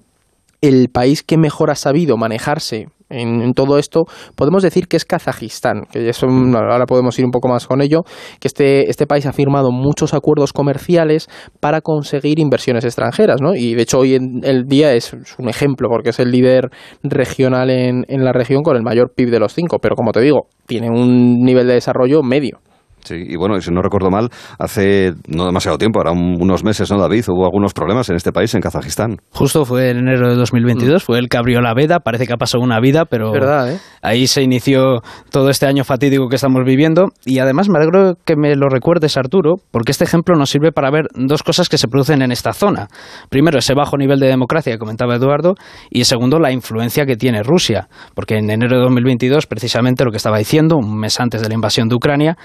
el 0.61 0.89
país 0.89 1.23
que 1.23 1.37
mejor 1.37 1.71
ha 1.71 1.75
sabido 1.75 2.17
manejarse 2.17 2.89
en, 3.11 3.53
todo 3.55 3.79
esto, 3.79 4.05
podemos 4.35 4.63
decir 4.63 4.89
que 4.89 4.97
es 4.97 5.05
Kazajistán, 5.05 5.83
que 5.91 6.09
eso 6.09 6.27
ahora 6.27 6.87
podemos 6.87 7.19
ir 7.19 7.25
un 7.25 7.31
poco 7.31 7.49
más 7.49 7.67
con 7.67 7.81
ello, 7.81 8.03
que 8.41 8.49
este, 8.49 8.91
este 8.91 9.07
país 9.07 9.27
ha 9.27 9.33
firmado 9.33 9.71
muchos 9.71 10.15
acuerdos 10.15 10.53
comerciales 10.53 11.29
para 11.61 11.81
conseguir 11.81 12.39
inversiones 12.39 12.85
extranjeras, 12.85 13.41
¿no? 13.41 13.55
Y 13.55 13.75
de 13.75 13.83
hecho 13.83 14.01
hoy 14.01 14.15
en 14.15 14.41
el 14.45 14.65
día 14.65 14.93
es, 14.95 15.15
un 15.39 15.49
ejemplo, 15.49 15.89
porque 15.91 16.11
es 16.11 16.21
el 16.21 16.31
líder 16.31 16.71
regional 17.03 17.71
en, 17.71 18.05
en 18.09 18.25
la 18.25 18.33
región 18.33 18.63
con 18.63 18.77
el 18.77 18.83
mayor 18.83 19.13
PIB 19.15 19.31
de 19.31 19.41
los 19.41 19.55
cinco, 19.55 19.79
pero 19.81 19.97
como 19.97 20.13
te 20.13 20.21
digo, 20.21 20.49
tiene 20.67 20.91
un 20.91 21.41
nivel 21.41 21.67
de 21.67 21.75
desarrollo 21.75 22.23
medio. 22.23 22.61
Sí, 23.09 23.15
y 23.27 23.37
bueno, 23.37 23.59
si 23.59 23.71
no 23.71 23.81
recuerdo 23.81 24.11
mal, 24.11 24.29
hace 24.59 25.15
no 25.29 25.47
demasiado 25.47 25.79
tiempo, 25.79 25.99
ahora 25.99 26.13
unos 26.13 26.63
meses, 26.63 26.91
¿no, 26.91 26.99
David? 26.99 27.25
Hubo 27.29 27.47
algunos 27.47 27.73
problemas 27.73 28.11
en 28.11 28.17
este 28.17 28.33
país, 28.33 28.55
en 28.55 28.61
Kazajistán. 28.61 29.17
Justo 29.31 29.65
fue 29.65 29.89
en 29.89 30.01
enero 30.01 30.29
de 30.29 30.35
2022, 30.35 31.03
mm. 31.03 31.07
fue 31.07 31.19
el 31.19 31.31
que 31.31 31.39
abrió 31.39 31.63
la 31.63 31.73
veda, 31.73 32.01
parece 32.01 32.27
que 32.27 32.35
ha 32.35 32.37
pasado 32.37 32.63
una 32.63 32.81
vida, 32.81 33.07
pero 33.07 33.35
¿eh? 33.35 33.79
ahí 34.03 34.27
se 34.27 34.43
inició 34.43 35.01
todo 35.31 35.49
este 35.49 35.65
año 35.65 35.85
fatídico 35.85 36.29
que 36.29 36.37
estamos 36.37 36.63
viviendo. 36.67 37.07
Y 37.25 37.39
además 37.39 37.71
me 37.71 37.79
alegro 37.79 38.17
que 38.27 38.37
me 38.37 38.55
lo 38.57 38.69
recuerdes, 38.69 39.17
Arturo, 39.17 39.55
porque 39.71 39.93
este 39.93 40.05
ejemplo 40.05 40.37
nos 40.37 40.51
sirve 40.51 40.71
para 40.71 40.91
ver 40.91 41.07
dos 41.15 41.43
cosas 41.43 41.71
que 41.71 41.79
se 41.79 41.89
producen 41.89 42.21
en 42.21 42.31
esta 42.31 42.53
zona. 42.53 42.89
Primero, 43.31 43.59
ese 43.59 43.73
bajo 43.73 43.97
nivel 43.97 44.21
de 44.21 44.27
democracia 44.27 44.71
que 44.71 44.79
comentaba 44.79 45.17
Eduardo, 45.17 45.55
y 45.89 46.05
segundo, 46.05 46.39
la 46.41 46.53
influencia 46.53 47.07
que 47.07 47.17
tiene 47.17 47.43
Rusia, 47.43 47.89
porque 48.15 48.37
en 48.37 48.51
enero 48.51 48.77
de 48.77 48.83
2022, 48.83 49.47
precisamente 49.47 50.05
lo 50.05 50.11
que 50.11 50.19
estaba 50.19 50.37
diciendo, 50.37 50.77
un 50.77 50.99
mes 50.99 51.19
antes 51.21 51.41
de 51.41 51.49
la 51.49 51.55
invasión 51.55 51.89
de 51.89 51.95
Ucrania, 51.95 52.37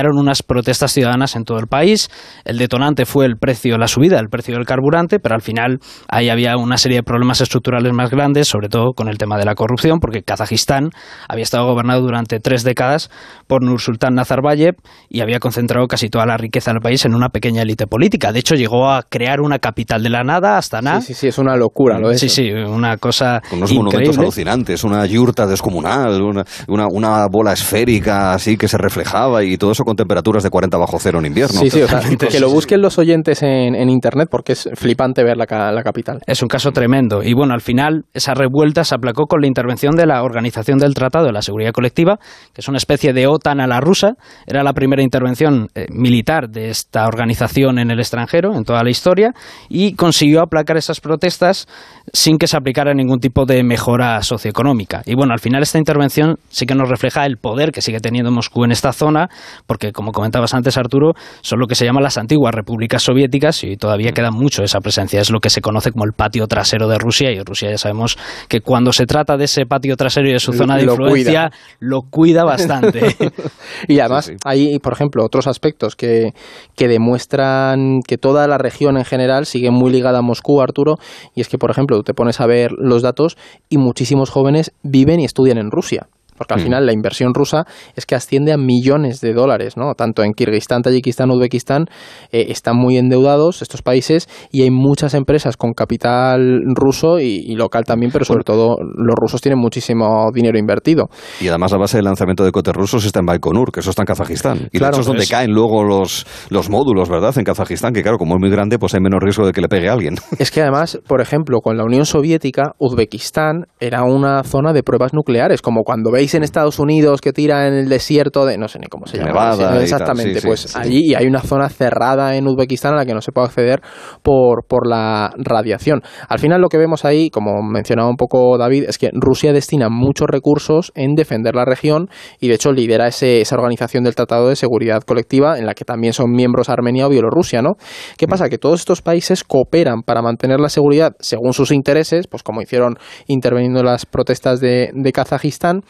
estallaron 0.00 0.18
unas 0.18 0.42
protestas 0.42 0.92
ciudadanas 0.92 1.36
en 1.36 1.44
todo 1.44 1.58
el 1.58 1.66
país. 1.66 2.08
El 2.46 2.56
detonante 2.56 3.04
fue 3.04 3.26
el 3.26 3.36
precio, 3.36 3.76
la 3.76 3.86
subida 3.86 4.16
del 4.16 4.28
precio 4.28 4.54
del 4.54 4.64
carburante, 4.64 5.18
pero 5.18 5.34
al 5.34 5.42
final 5.42 5.78
ahí 6.08 6.30
había 6.30 6.56
una 6.56 6.78
serie 6.78 6.98
de 6.98 7.02
problemas 7.02 7.42
estructurales 7.42 7.92
más 7.92 8.10
grandes, 8.10 8.48
sobre 8.48 8.68
todo 8.68 8.92
con 8.94 9.08
el 9.08 9.18
tema 9.18 9.36
de 9.36 9.44
la 9.44 9.54
corrupción, 9.54 9.98
porque 10.00 10.22
Kazajistán 10.22 10.88
había 11.28 11.42
estado 11.42 11.66
gobernado 11.66 12.00
durante 12.00 12.40
tres 12.40 12.64
décadas 12.64 13.10
por 13.46 13.62
Nursultán 13.62 14.14
Nazarbayev 14.14 14.76
y 15.10 15.20
había 15.20 15.38
concentrado 15.38 15.86
casi 15.86 16.08
toda 16.08 16.24
la 16.24 16.38
riqueza 16.38 16.72
del 16.72 16.80
país 16.80 17.04
en 17.04 17.14
una 17.14 17.28
pequeña 17.28 17.62
élite 17.62 17.86
política. 17.86 18.32
De 18.32 18.38
hecho, 18.38 18.54
llegó 18.54 18.90
a 18.90 19.02
crear 19.02 19.42
una 19.42 19.58
capital 19.58 20.02
de 20.02 20.08
la 20.08 20.22
nada, 20.22 20.56
Astana. 20.56 21.02
Sí, 21.02 21.08
sí, 21.08 21.14
sí, 21.14 21.28
es 21.28 21.36
una 21.36 21.56
locura, 21.56 21.98
lo 21.98 22.10
es. 22.10 22.20
Sí, 22.20 22.30
sí, 22.30 22.50
una 22.50 22.96
cosa. 22.96 23.42
Con 23.50 23.58
unos 23.58 23.72
monumentos 23.74 24.16
alucinantes, 24.16 24.82
una 24.82 25.04
yurta 25.04 25.46
descomunal, 25.46 26.22
una, 26.22 26.44
una, 26.68 26.86
una 26.90 27.26
bola 27.30 27.52
esférica 27.52 28.32
así 28.32 28.56
que 28.56 28.66
se 28.66 28.78
reflejaba 28.78 29.44
y 29.44 29.58
todo 29.58 29.72
eso 29.72 29.84
con 29.90 29.96
temperaturas 29.96 30.44
de 30.44 30.50
40 30.50 30.78
bajo 30.78 31.00
cero 31.00 31.18
en 31.18 31.26
invierno. 31.26 31.58
Sí, 31.58 31.68
sí, 31.68 31.80
que 32.16 32.38
lo 32.38 32.48
busquen 32.48 32.80
los 32.80 32.96
oyentes 32.96 33.42
en, 33.42 33.90
internet 33.90 34.28
porque 34.30 34.52
es 34.52 34.68
flipante 34.74 35.24
ver 35.24 35.36
la, 35.36 35.46
la, 35.72 35.82
capital. 35.82 36.20
Es 36.28 36.42
un 36.42 36.48
caso 36.48 36.70
tremendo. 36.70 37.24
Y 37.24 37.34
bueno, 37.34 37.54
al 37.54 37.60
final 37.60 38.04
esa 38.14 38.34
revuelta 38.34 38.84
se 38.84 38.94
aplacó 38.94 39.26
con 39.26 39.40
la 39.40 39.48
intervención 39.48 39.96
de 39.96 40.06
la 40.06 40.22
Organización 40.22 40.78
del 40.78 40.94
Tratado 40.94 41.26
de 41.26 41.32
la 41.32 41.42
Seguridad 41.42 41.72
Colectiva, 41.72 42.18
que 42.52 42.60
es 42.60 42.68
una 42.68 42.78
especie 42.78 43.12
de 43.12 43.26
OTAN 43.26 43.60
a 43.60 43.66
la 43.66 43.80
rusa. 43.80 44.12
Era 44.46 44.62
la 44.62 44.72
primera 44.72 45.02
intervención 45.02 45.66
eh, 45.74 45.86
militar 45.90 46.50
de 46.50 46.70
esta 46.70 47.08
organización 47.08 47.80
en 47.80 47.90
el 47.90 47.98
extranjero, 47.98 48.54
en 48.54 48.62
toda 48.62 48.84
la 48.84 48.90
historia, 48.90 49.32
y 49.68 49.94
consiguió 49.94 50.40
aplacar 50.40 50.76
esas 50.76 51.00
protestas 51.00 51.66
sin 52.12 52.38
que 52.38 52.46
se 52.46 52.56
aplicara 52.56 52.94
ningún 52.94 53.18
tipo 53.18 53.44
de 53.44 53.64
mejora 53.64 54.22
socioeconómica. 54.22 55.02
Y 55.04 55.16
bueno, 55.16 55.32
al 55.32 55.40
final 55.40 55.62
esta 55.62 55.78
intervención 55.78 56.36
sí 56.48 56.64
que 56.64 56.76
nos 56.76 56.88
refleja 56.88 57.26
el 57.26 57.38
poder 57.38 57.72
que 57.72 57.82
sigue 57.82 57.98
teniendo 57.98 58.30
Moscú 58.30 58.64
en 58.64 58.70
esta 58.70 58.92
zona, 58.92 59.28
porque 59.70 59.92
como 59.92 60.10
comentabas 60.10 60.52
antes 60.52 60.76
Arturo, 60.76 61.12
son 61.42 61.60
lo 61.60 61.68
que 61.68 61.76
se 61.76 61.84
llaman 61.84 62.02
las 62.02 62.18
antiguas 62.18 62.52
repúblicas 62.52 63.04
soviéticas 63.04 63.62
y 63.62 63.76
todavía 63.76 64.10
queda 64.10 64.32
mucho 64.32 64.64
esa 64.64 64.80
presencia. 64.80 65.20
Es 65.20 65.30
lo 65.30 65.38
que 65.38 65.48
se 65.48 65.60
conoce 65.60 65.92
como 65.92 66.04
el 66.06 66.12
patio 66.12 66.48
trasero 66.48 66.88
de 66.88 66.98
Rusia 66.98 67.30
y 67.30 67.38
Rusia 67.38 67.70
ya 67.70 67.78
sabemos 67.78 68.18
que 68.48 68.62
cuando 68.62 68.92
se 68.92 69.06
trata 69.06 69.36
de 69.36 69.44
ese 69.44 69.66
patio 69.66 69.96
trasero 69.96 70.28
y 70.28 70.32
de 70.32 70.40
su 70.40 70.52
zona 70.54 70.76
de 70.76 70.86
influencia, 70.86 71.52
lo 71.78 72.00
cuida 72.02 72.42
bastante. 72.42 73.14
y 73.86 74.00
además 74.00 74.32
hay, 74.44 74.76
por 74.80 74.92
ejemplo, 74.92 75.24
otros 75.24 75.46
aspectos 75.46 75.94
que, 75.94 76.34
que 76.74 76.88
demuestran 76.88 78.00
que 78.04 78.18
toda 78.18 78.48
la 78.48 78.58
región 78.58 78.96
en 78.96 79.04
general 79.04 79.46
sigue 79.46 79.70
muy 79.70 79.92
ligada 79.92 80.18
a 80.18 80.22
Moscú, 80.22 80.60
Arturo, 80.60 80.96
y 81.36 81.42
es 81.42 81.48
que, 81.48 81.58
por 81.58 81.70
ejemplo, 81.70 82.02
te 82.02 82.12
pones 82.12 82.40
a 82.40 82.46
ver 82.46 82.72
los 82.76 83.02
datos 83.02 83.36
y 83.68 83.78
muchísimos 83.78 84.30
jóvenes 84.30 84.72
viven 84.82 85.20
y 85.20 85.26
estudian 85.26 85.58
en 85.58 85.70
Rusia 85.70 86.08
porque 86.40 86.54
al 86.54 86.60
mm. 86.60 86.64
final 86.64 86.86
la 86.86 86.94
inversión 86.94 87.34
rusa 87.34 87.66
es 87.94 88.06
que 88.06 88.14
asciende 88.14 88.50
a 88.50 88.56
millones 88.56 89.20
de 89.20 89.34
dólares, 89.34 89.76
¿no? 89.76 89.92
Tanto 89.92 90.22
en 90.22 90.32
Kirguistán, 90.32 90.80
Tayikistán, 90.80 91.30
Uzbekistán 91.30 91.84
eh, 92.32 92.46
están 92.48 92.78
muy 92.78 92.96
endeudados 92.96 93.60
estos 93.60 93.82
países 93.82 94.26
y 94.50 94.62
hay 94.62 94.70
muchas 94.70 95.12
empresas 95.12 95.58
con 95.58 95.74
capital 95.74 96.62
ruso 96.74 97.20
y, 97.20 97.54
local 97.56 97.84
también, 97.84 98.10
pero 98.10 98.24
sobre 98.24 98.42
todo 98.42 98.76
los 98.80 99.14
rusos 99.20 99.42
tienen 99.42 99.58
muchísimo 99.58 100.30
dinero 100.32 100.58
invertido. 100.58 101.10
Y 101.42 101.48
además 101.48 101.72
la 101.72 101.78
base 101.78 101.98
de 101.98 102.04
lanzamiento 102.04 102.42
de 102.42 102.52
cotes 102.52 102.74
rusos 102.74 103.04
está 103.04 103.20
en 103.20 103.26
Baikonur, 103.26 103.70
que 103.70 103.80
eso 103.80 103.90
está 103.90 104.00
en 104.00 104.06
Kazajistán. 104.06 104.68
Y 104.72 104.78
claro, 104.78 104.96
de 104.96 104.96
hecho 104.96 105.00
es 105.02 105.06
donde 105.08 105.26
caen 105.26 105.50
luego 105.50 105.84
los, 105.84 106.26
los 106.48 106.70
módulos, 106.70 107.10
¿verdad? 107.10 107.36
En 107.36 107.44
Kazajistán, 107.44 107.92
que 107.92 108.00
claro, 108.00 108.16
como 108.16 108.36
es 108.36 108.40
muy 108.40 108.48
grande, 108.48 108.78
pues 108.78 108.94
hay 108.94 109.00
menos 109.02 109.20
riesgo 109.22 109.44
de 109.44 109.52
que 109.52 109.60
le 109.60 109.68
pegue 109.68 109.90
a 109.90 109.92
alguien. 109.92 110.14
Es 110.38 110.50
que 110.50 110.62
además, 110.62 110.98
por 111.06 111.20
ejemplo, 111.20 111.58
con 111.60 111.76
la 111.76 111.84
Unión 111.84 112.06
Soviética, 112.06 112.72
Uzbekistán 112.78 113.66
era 113.78 114.04
una 114.04 114.42
zona 114.42 114.72
de 114.72 114.82
pruebas 114.82 115.12
nucleares, 115.12 115.60
como 115.60 115.82
cuando 115.82 116.10
veis 116.10 116.29
en 116.34 116.42
Estados 116.42 116.78
Unidos 116.78 117.20
que 117.20 117.32
tira 117.32 117.66
en 117.66 117.74
el 117.74 117.88
desierto 117.88 118.44
de, 118.46 118.58
no 118.58 118.68
sé 118.68 118.78
ni 118.78 118.86
cómo 118.86 119.06
se 119.06 119.18
llama. 119.18 119.80
Exactamente, 119.80 120.40
pues 120.42 120.76
allí 120.76 121.14
hay 121.14 121.26
una 121.26 121.40
zona 121.40 121.68
cerrada 121.68 122.36
en 122.36 122.46
Uzbekistán 122.46 122.94
a 122.94 122.96
la 122.96 123.06
que 123.06 123.14
no 123.14 123.20
se 123.20 123.32
puede 123.32 123.48
acceder 123.48 123.80
por, 124.22 124.64
por 124.66 124.86
la 124.86 125.32
radiación. 125.36 126.02
Al 126.28 126.38
final 126.38 126.60
lo 126.60 126.68
que 126.68 126.78
vemos 126.78 127.04
ahí, 127.04 127.30
como 127.30 127.62
mencionaba 127.62 128.08
un 128.08 128.16
poco 128.16 128.56
David, 128.58 128.84
es 128.88 128.98
que 128.98 129.10
Rusia 129.12 129.52
destina 129.52 129.88
muchos 129.88 130.26
recursos 130.28 130.92
en 130.94 131.14
defender 131.14 131.54
la 131.54 131.64
región 131.64 132.08
y 132.40 132.48
de 132.48 132.54
hecho 132.54 132.72
lidera 132.72 133.06
ese, 133.06 133.40
esa 133.40 133.56
organización 133.56 134.04
del 134.04 134.14
Tratado 134.14 134.48
de 134.48 134.56
Seguridad 134.56 135.02
Colectiva 135.02 135.58
en 135.58 135.66
la 135.66 135.74
que 135.74 135.84
también 135.84 136.12
son 136.12 136.30
miembros 136.30 136.68
Armenia 136.68 137.06
o 137.06 137.10
Bielorrusia, 137.10 137.62
¿no? 137.62 137.74
¿Qué 138.16 138.26
pasa? 138.26 138.48
Que 138.48 138.58
todos 138.58 138.80
estos 138.80 139.02
países 139.02 139.44
cooperan 139.44 140.02
para 140.02 140.22
mantener 140.22 140.60
la 140.60 140.68
seguridad 140.68 141.14
según 141.20 141.52
sus 141.52 141.70
intereses, 141.70 142.26
pues 142.26 142.42
como 142.42 142.62
hicieron 142.62 142.96
interveniendo 143.26 143.82
las 143.82 144.06
protestas 144.06 144.60
de, 144.60 144.90
de 144.94 145.12
Kazajistán 145.12 145.82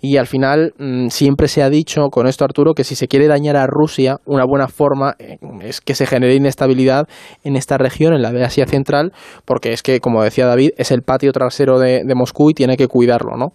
y 0.00 0.16
al 0.16 0.26
final 0.26 0.74
mm, 0.78 1.08
siempre 1.08 1.48
se 1.48 1.62
ha 1.62 1.70
dicho 1.70 2.08
con 2.10 2.26
esto 2.26 2.44
Arturo 2.44 2.74
que 2.74 2.84
si 2.84 2.94
se 2.94 3.08
quiere 3.08 3.26
dañar 3.26 3.56
a 3.56 3.66
Rusia, 3.66 4.18
una 4.26 4.44
buena 4.44 4.68
forma 4.68 5.14
eh, 5.18 5.38
es 5.60 5.80
que 5.80 5.94
se 5.94 6.06
genere 6.06 6.34
inestabilidad 6.34 7.08
en 7.44 7.56
esta 7.56 7.78
región, 7.78 8.14
en 8.14 8.22
la 8.22 8.32
de 8.32 8.44
Asia 8.44 8.66
Central, 8.66 9.12
porque 9.44 9.72
es 9.72 9.82
que, 9.82 10.00
como 10.00 10.22
decía 10.22 10.46
David, 10.46 10.70
es 10.76 10.90
el 10.90 11.02
patio 11.02 11.32
trasero 11.32 11.78
de, 11.78 12.02
Moscú 12.14 12.50
y 12.50 12.54
tiene 12.54 12.76
que 12.76 12.88
cuidarlo, 12.88 13.36
¿no? 13.36 13.52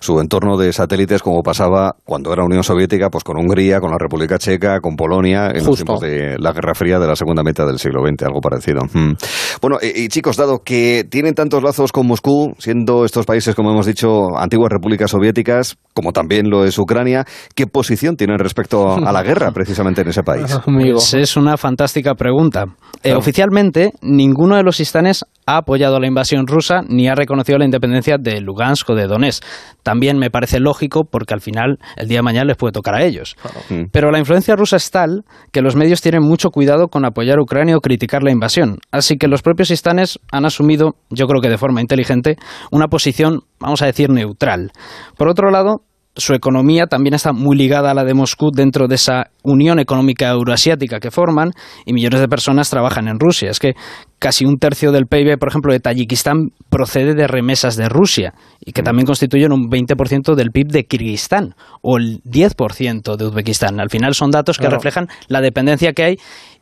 Su 0.00 0.20
entorno 0.20 0.56
de 0.56 0.72
satélites, 0.72 1.22
como 1.22 1.42
pasaba 1.42 1.94
cuando 2.04 2.32
era 2.32 2.44
Unión 2.44 2.64
Soviética, 2.64 3.08
pues 3.08 3.22
con 3.22 3.38
Hungría, 3.38 3.78
con 3.80 3.90
la 3.90 3.98
República 3.98 4.36
Checa, 4.38 4.80
con 4.80 4.96
Polonia, 4.96 5.50
en 5.54 5.64
los 5.64 5.76
tiempos 5.76 6.00
de 6.00 6.36
la 6.38 6.52
Guerra 6.52 6.74
Fría 6.74 6.98
de 6.98 7.06
la 7.06 7.14
segunda 7.14 7.42
mitad 7.42 7.66
del 7.66 7.78
siglo 7.78 8.02
XX, 8.06 8.24
algo 8.24 8.40
parecido. 8.40 8.82
Mm. 8.92 9.12
Bueno, 9.60 9.78
y, 9.80 10.08
chicos, 10.08 10.36
dado 10.36 10.58
que 10.64 11.04
tienen 11.08 11.34
tantos 11.34 11.62
lazos 11.62 11.92
con 11.92 12.06
Moscú, 12.06 12.54
siendo 12.58 13.04
estos 13.04 13.26
países, 13.26 13.54
como 13.54 13.70
hemos 13.70 13.86
dicho, 13.86 14.36
antiguas 14.36 14.70
repúblicas 14.70 15.05
soviéticas, 15.10 15.76
como 15.94 16.12
también 16.12 16.50
lo 16.50 16.64
es 16.64 16.78
Ucrania, 16.78 17.24
¿qué 17.54 17.66
posición 17.66 18.16
tienen 18.16 18.38
respecto 18.38 18.94
a 18.94 19.12
la 19.12 19.22
guerra 19.22 19.50
precisamente 19.54 20.02
en 20.02 20.08
ese 20.08 20.22
país? 20.22 20.58
Pues 20.64 21.14
es 21.14 21.36
una 21.36 21.56
fantástica 21.56 22.14
pregunta. 22.14 22.66
Eh, 23.02 23.14
oficialmente, 23.14 23.92
ninguno 24.02 24.56
de 24.56 24.62
los 24.62 24.80
istanes 24.80 25.24
ha 25.46 25.58
apoyado 25.58 26.00
la 26.00 26.08
invasión 26.08 26.46
rusa 26.46 26.80
ni 26.88 27.08
ha 27.08 27.14
reconocido 27.14 27.58
la 27.58 27.64
independencia 27.64 28.16
de 28.18 28.40
Lugansk 28.40 28.90
o 28.90 28.94
de 28.94 29.06
Donetsk. 29.06 29.44
También 29.82 30.18
me 30.18 30.30
parece 30.30 30.58
lógico 30.58 31.04
porque 31.04 31.34
al 31.34 31.40
final 31.40 31.78
el 31.96 32.08
día 32.08 32.18
de 32.18 32.22
mañana 32.22 32.46
les 32.46 32.56
puede 32.56 32.72
tocar 32.72 32.94
a 32.94 33.04
ellos. 33.04 33.36
Mm. 33.70 33.84
Pero 33.92 34.10
la 34.10 34.18
influencia 34.18 34.56
rusa 34.56 34.76
es 34.76 34.90
tal 34.90 35.24
que 35.52 35.62
los 35.62 35.76
medios 35.76 36.00
tienen 36.02 36.22
mucho 36.22 36.50
cuidado 36.50 36.88
con 36.88 37.04
apoyar 37.04 37.38
a 37.38 37.42
Ucrania 37.42 37.76
o 37.76 37.80
criticar 37.80 38.22
la 38.22 38.32
invasión. 38.32 38.78
Así 38.90 39.16
que 39.16 39.28
los 39.28 39.42
propios 39.42 39.70
istanes 39.70 40.18
han 40.32 40.44
asumido, 40.44 40.96
yo 41.10 41.26
creo 41.26 41.40
que 41.40 41.48
de 41.48 41.58
forma 41.58 41.80
inteligente, 41.80 42.36
una 42.72 42.88
posición, 42.88 43.42
vamos 43.58 43.82
a 43.82 43.86
decir, 43.86 44.10
neutral. 44.10 44.72
Por 45.16 45.28
otro 45.28 45.50
lado, 45.50 45.82
su 46.16 46.32
economía 46.32 46.86
también 46.86 47.14
está 47.14 47.32
muy 47.32 47.56
ligada 47.56 47.90
a 47.90 47.94
la 47.94 48.04
de 48.04 48.14
Moscú 48.14 48.50
dentro 48.50 48.88
de 48.88 48.94
esa 48.94 49.30
unión 49.42 49.78
económica 49.78 50.28
euroasiática 50.30 50.98
que 50.98 51.10
forman 51.10 51.50
y 51.84 51.92
millones 51.92 52.20
de 52.20 52.28
personas 52.28 52.70
trabajan 52.70 53.06
en 53.08 53.20
Rusia. 53.20 53.50
Es 53.50 53.58
que 53.58 53.74
casi 54.18 54.46
un 54.46 54.56
tercio 54.56 54.92
del 54.92 55.06
PIB, 55.06 55.38
por 55.38 55.50
ejemplo, 55.50 55.72
de 55.72 55.80
Tayikistán 55.80 56.52
procede 56.70 57.14
de 57.14 57.26
remesas 57.26 57.76
de 57.76 57.88
Rusia 57.88 58.32
y 58.64 58.72
que 58.72 58.82
también 58.82 59.06
constituyen 59.06 59.52
un 59.52 59.68
20% 59.68 60.34
del 60.34 60.50
PIB 60.50 60.68
de 60.68 60.84
Kirguistán 60.84 61.54
o 61.82 61.98
el 61.98 62.22
10% 62.22 63.16
de 63.16 63.26
Uzbekistán. 63.26 63.78
Al 63.78 63.90
final 63.90 64.14
son 64.14 64.30
datos 64.30 64.58
que 64.58 64.70
reflejan 64.70 65.08
la 65.28 65.42
dependencia 65.42 65.92
que 65.92 66.02
hay 66.02 66.16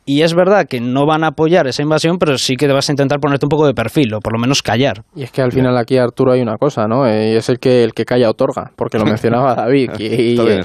y 0.07 0.21
es 0.21 0.35
verdad 0.35 0.67
que 0.69 0.79
no 0.79 1.07
van 1.07 1.23
a 1.23 1.29
apoyar 1.29 1.65
esa 1.65 1.81
invasión, 1.81 2.17
pero 2.19 2.37
sí 2.37 2.55
que 2.55 2.67
vas 2.67 2.87
a 2.89 2.91
intentar 2.91 3.19
ponerte 3.19 3.47
un 3.47 3.49
poco 3.49 3.65
de 3.65 3.73
perfil, 3.73 4.13
o 4.13 4.19
por 4.19 4.33
lo 4.33 4.39
menos 4.39 4.61
callar. 4.61 5.03
Y 5.15 5.23
es 5.23 5.31
que 5.31 5.41
al 5.41 5.51
final 5.51 5.75
aquí, 5.77 5.97
Arturo, 5.97 6.33
hay 6.33 6.41
una 6.41 6.57
cosa, 6.57 6.87
¿no? 6.87 7.07
Eh, 7.07 7.33
y 7.33 7.35
es 7.35 7.49
el 7.49 7.57
que, 7.57 7.83
el 7.83 7.93
que 7.93 8.05
calla 8.05 8.29
otorga, 8.29 8.71
porque 8.75 8.99
lo 8.99 9.05
mencionaba 9.05 9.55
David. 9.55 9.91
Y, 9.97 10.39
eh, 10.39 10.61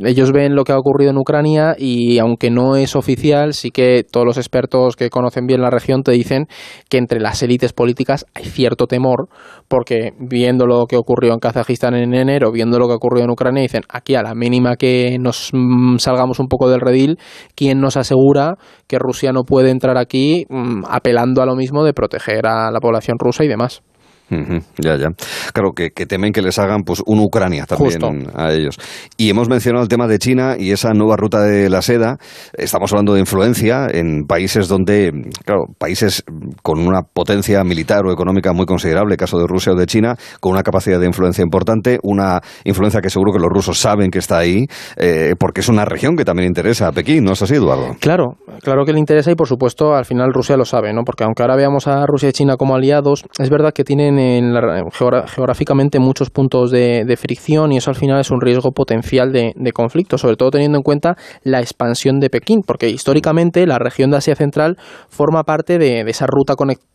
ellos 0.00 0.30
ven 0.30 0.54
lo 0.54 0.64
que 0.64 0.72
ha 0.72 0.78
ocurrido 0.78 1.10
en 1.10 1.16
Ucrania 1.16 1.74
y 1.78 2.18
aunque 2.18 2.50
no 2.50 2.76
es 2.76 2.96
oficial, 2.96 3.54
sí 3.54 3.70
que 3.70 4.04
todos 4.04 4.26
los 4.26 4.36
expertos 4.36 4.94
que 4.94 5.08
conocen 5.08 5.46
bien 5.46 5.62
la 5.62 5.70
región 5.70 6.02
te 6.02 6.12
dicen 6.12 6.46
que 6.90 6.98
entre 6.98 7.18
las 7.18 7.42
élites 7.42 7.72
políticas 7.72 8.26
hay 8.34 8.44
cierto 8.44 8.86
temor, 8.86 9.28
porque 9.68 10.10
viendo 10.18 10.66
lo 10.66 10.84
que 10.86 10.96
ocurrió 10.96 11.32
en 11.32 11.38
Kazajistán 11.38 11.94
en 11.94 12.14
enero, 12.14 12.52
viendo 12.52 12.78
lo 12.78 12.88
que 12.88 12.94
ocurrió 12.94 13.24
en 13.24 13.30
Ucrania, 13.30 13.62
dicen, 13.62 13.82
aquí 13.88 14.16
a 14.16 14.22
la 14.22 14.34
mínima 14.34 14.76
que 14.76 15.16
nos 15.18 15.50
mm, 15.54 15.96
salgamos 15.96 16.40
un 16.40 16.48
poco 16.48 16.68
del 16.68 16.80
redil, 16.80 17.18
¿quién 17.54 17.80
nos 17.80 17.96
asegura 17.96 18.56
que 18.86 18.98
Rusia 18.98 19.32
no 19.32 19.44
puede 19.44 19.70
entrar 19.70 19.98
aquí 19.98 20.46
mm, 20.48 20.84
apelando 20.88 21.42
a 21.42 21.46
lo 21.46 21.56
mismo 21.56 21.84
de 21.84 21.92
proteger 21.92 22.46
a 22.46 22.70
la 22.70 22.80
población 22.80 23.18
rusa 23.18 23.44
y 23.44 23.48
demás. 23.48 23.82
Ya, 24.30 24.96
ya. 24.96 25.08
Claro, 25.52 25.72
que, 25.72 25.90
temen 25.90 26.32
que 26.32 26.42
les 26.42 26.58
hagan 26.58 26.82
pues 26.82 27.02
un 27.06 27.20
Ucrania 27.20 27.66
también 27.66 28.28
a 28.34 28.52
ellos. 28.52 28.78
Y 29.16 29.30
hemos 29.30 29.48
mencionado 29.48 29.82
el 29.82 29.88
tema 29.88 30.06
de 30.06 30.18
China 30.18 30.56
y 30.58 30.72
esa 30.72 30.92
nueva 30.92 31.16
ruta 31.16 31.40
de 31.42 31.70
la 31.70 31.82
seda. 31.82 32.18
Estamos 32.54 32.92
hablando 32.92 33.14
de 33.14 33.20
influencia 33.20 33.86
en 33.90 34.24
países 34.26 34.68
donde, 34.68 35.12
claro, 35.44 35.66
países 35.78 36.24
con 36.62 36.86
una 36.86 37.02
potencia 37.02 37.62
militar 37.64 38.04
o 38.06 38.12
económica 38.12 38.52
muy 38.52 38.66
considerable, 38.66 39.16
caso 39.16 39.38
de 39.38 39.46
Rusia 39.46 39.72
o 39.72 39.76
de 39.76 39.86
China, 39.86 40.16
con 40.40 40.52
una 40.52 40.62
capacidad 40.62 40.98
de 40.98 41.06
influencia 41.06 41.42
importante, 41.42 41.98
una 42.02 42.40
influencia 42.64 43.00
que 43.00 43.10
seguro 43.10 43.32
que 43.32 43.38
los 43.38 43.50
rusos 43.50 43.78
saben 43.78 44.10
que 44.10 44.18
está 44.18 44.38
ahí, 44.38 44.66
eh, 44.96 45.34
porque 45.38 45.60
es 45.60 45.68
una 45.68 45.84
región 45.84 46.16
que 46.16 46.24
también 46.24 46.48
interesa 46.48 46.88
a 46.88 46.92
Pekín, 46.92 47.24
¿no 47.24 47.32
es 47.32 47.42
así, 47.42 47.54
Eduardo? 47.54 47.96
Claro, 48.00 48.36
claro 48.62 48.84
que 48.84 48.92
le 48.92 48.98
interesa 48.98 49.30
y 49.30 49.34
por 49.34 49.48
supuesto 49.48 49.94
al 49.94 50.04
final 50.04 50.32
Rusia 50.32 50.56
lo 50.56 50.64
sabe, 50.64 50.92
¿no? 50.92 51.02
Porque 51.04 51.24
aunque 51.24 51.42
ahora 51.42 51.56
veamos 51.56 51.86
a 51.86 52.04
Rusia 52.06 52.28
y 52.28 52.32
China 52.32 52.56
como 52.56 52.74
aliados, 52.74 53.24
es 53.38 53.50
verdad 53.50 53.72
que 53.72 53.84
tienen 53.84 54.15
en 54.18 54.54
geográficamente 54.92 55.98
muchos 55.98 56.30
puntos 56.30 56.70
de, 56.70 57.16
fricción 57.16 57.72
y 57.72 57.78
eso 57.78 57.90
al 57.90 57.96
final 57.96 58.20
es 58.20 58.30
un 58.30 58.40
riesgo 58.40 58.72
potencial 58.72 59.32
de, 59.32 59.54
conflicto, 59.72 60.18
sobre 60.18 60.36
todo 60.36 60.50
teniendo 60.50 60.78
en 60.78 60.82
cuenta 60.82 61.16
la 61.42 61.60
expansión 61.60 62.20
de 62.20 62.30
Pekín, 62.30 62.62
porque 62.66 62.88
históricamente 62.88 63.66
la 63.66 63.78
región 63.78 64.10
de 64.10 64.18
Asia 64.18 64.34
Central 64.34 64.76
forma 65.08 65.44
parte 65.44 65.78
de, 65.78 66.00
esa 66.06 66.26
ruta 66.26 66.54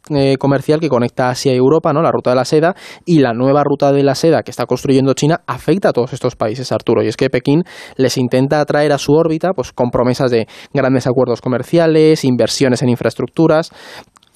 eh, 0.10 0.38
comercial 0.38 0.80
que 0.80 0.90
conecta 0.90 1.30
Asia 1.30 1.54
y 1.54 1.58
Europa, 1.58 1.94
¿no? 1.94 2.02
la 2.02 2.12
ruta 2.12 2.32
de 2.32 2.36
la 2.36 2.46
seda, 2.46 2.76
y 3.06 3.20
la 3.20 3.34
nueva 3.34 3.64
ruta 3.64 3.92
de 3.92 4.04
la 4.04 4.16
seda 4.16 4.44
que 4.44 4.52
está 4.52 4.66
construyendo 4.66 5.14
China 5.14 5.42
afecta 5.48 5.90
a 5.90 5.94
todos 5.94 6.14
estos 6.14 6.36
países, 6.36 6.72
Arturo, 6.72 7.04
y 7.04 7.08
es 7.08 7.18
que 7.18 7.30
Pekín 7.30 7.64
les 7.98 8.18
intenta 8.18 8.60
atraer 8.60 8.92
a 8.92 8.98
su 8.98 9.14
órbita 9.14 9.50
pues, 9.56 9.72
con 9.72 9.90
promesas 9.90 10.32
de 10.32 10.48
grandes 10.74 11.08
acuerdos 11.08 11.42
comerciales, 11.42 12.24
inversiones 12.24 12.82
en 12.82 12.90
infraestructuras, 12.90 13.72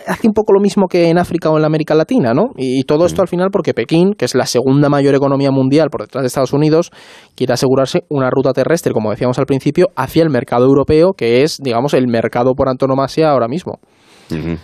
hace 0.08 0.28
un 0.28 0.34
poco 0.34 0.54
lo 0.54 0.60
mismo 0.60 0.88
que 0.88 1.10
en 1.10 1.18
África 1.18 1.50
o 1.50 1.56
en 1.56 1.62
la 1.62 1.68
América 1.68 1.96
Latina, 1.96 2.34
¿no? 2.34 2.52
Y, 2.58 2.84
todo 2.84 3.06
esto 3.06 3.22
al 3.22 3.28
final 3.28 3.50
porque 3.52 3.74
Pekín, 3.74 4.14
que 4.14 4.26
es 4.26 4.36
la 4.36 4.46
segunda 4.46 4.90
mayor 4.90 5.16
economía 5.16 5.52
mundial 5.52 5.90
por 5.90 6.02
detrás 6.02 6.24
de 6.24 6.28
Estados 6.28 6.54
Unidos, 6.54 6.92
quiere 7.36 7.54
asegurarse 7.54 8.04
una 8.10 8.30
ruta 8.30 8.54
terrestre, 8.54 8.94
como 8.94 9.10
decíamos 9.12 9.40
al 9.40 9.46
principio, 9.46 9.88
hacia 9.96 10.24
el 10.24 10.30
mercado 10.30 10.66
europeo, 10.66 11.14
que 11.14 11.44
es, 11.44 11.58
digamos, 11.62 11.94
el 11.94 12.08
mercado 12.08 12.54
por 12.54 12.70
antonomasia 12.70 13.30
ahora 13.30 13.48
mismo. 13.48 13.80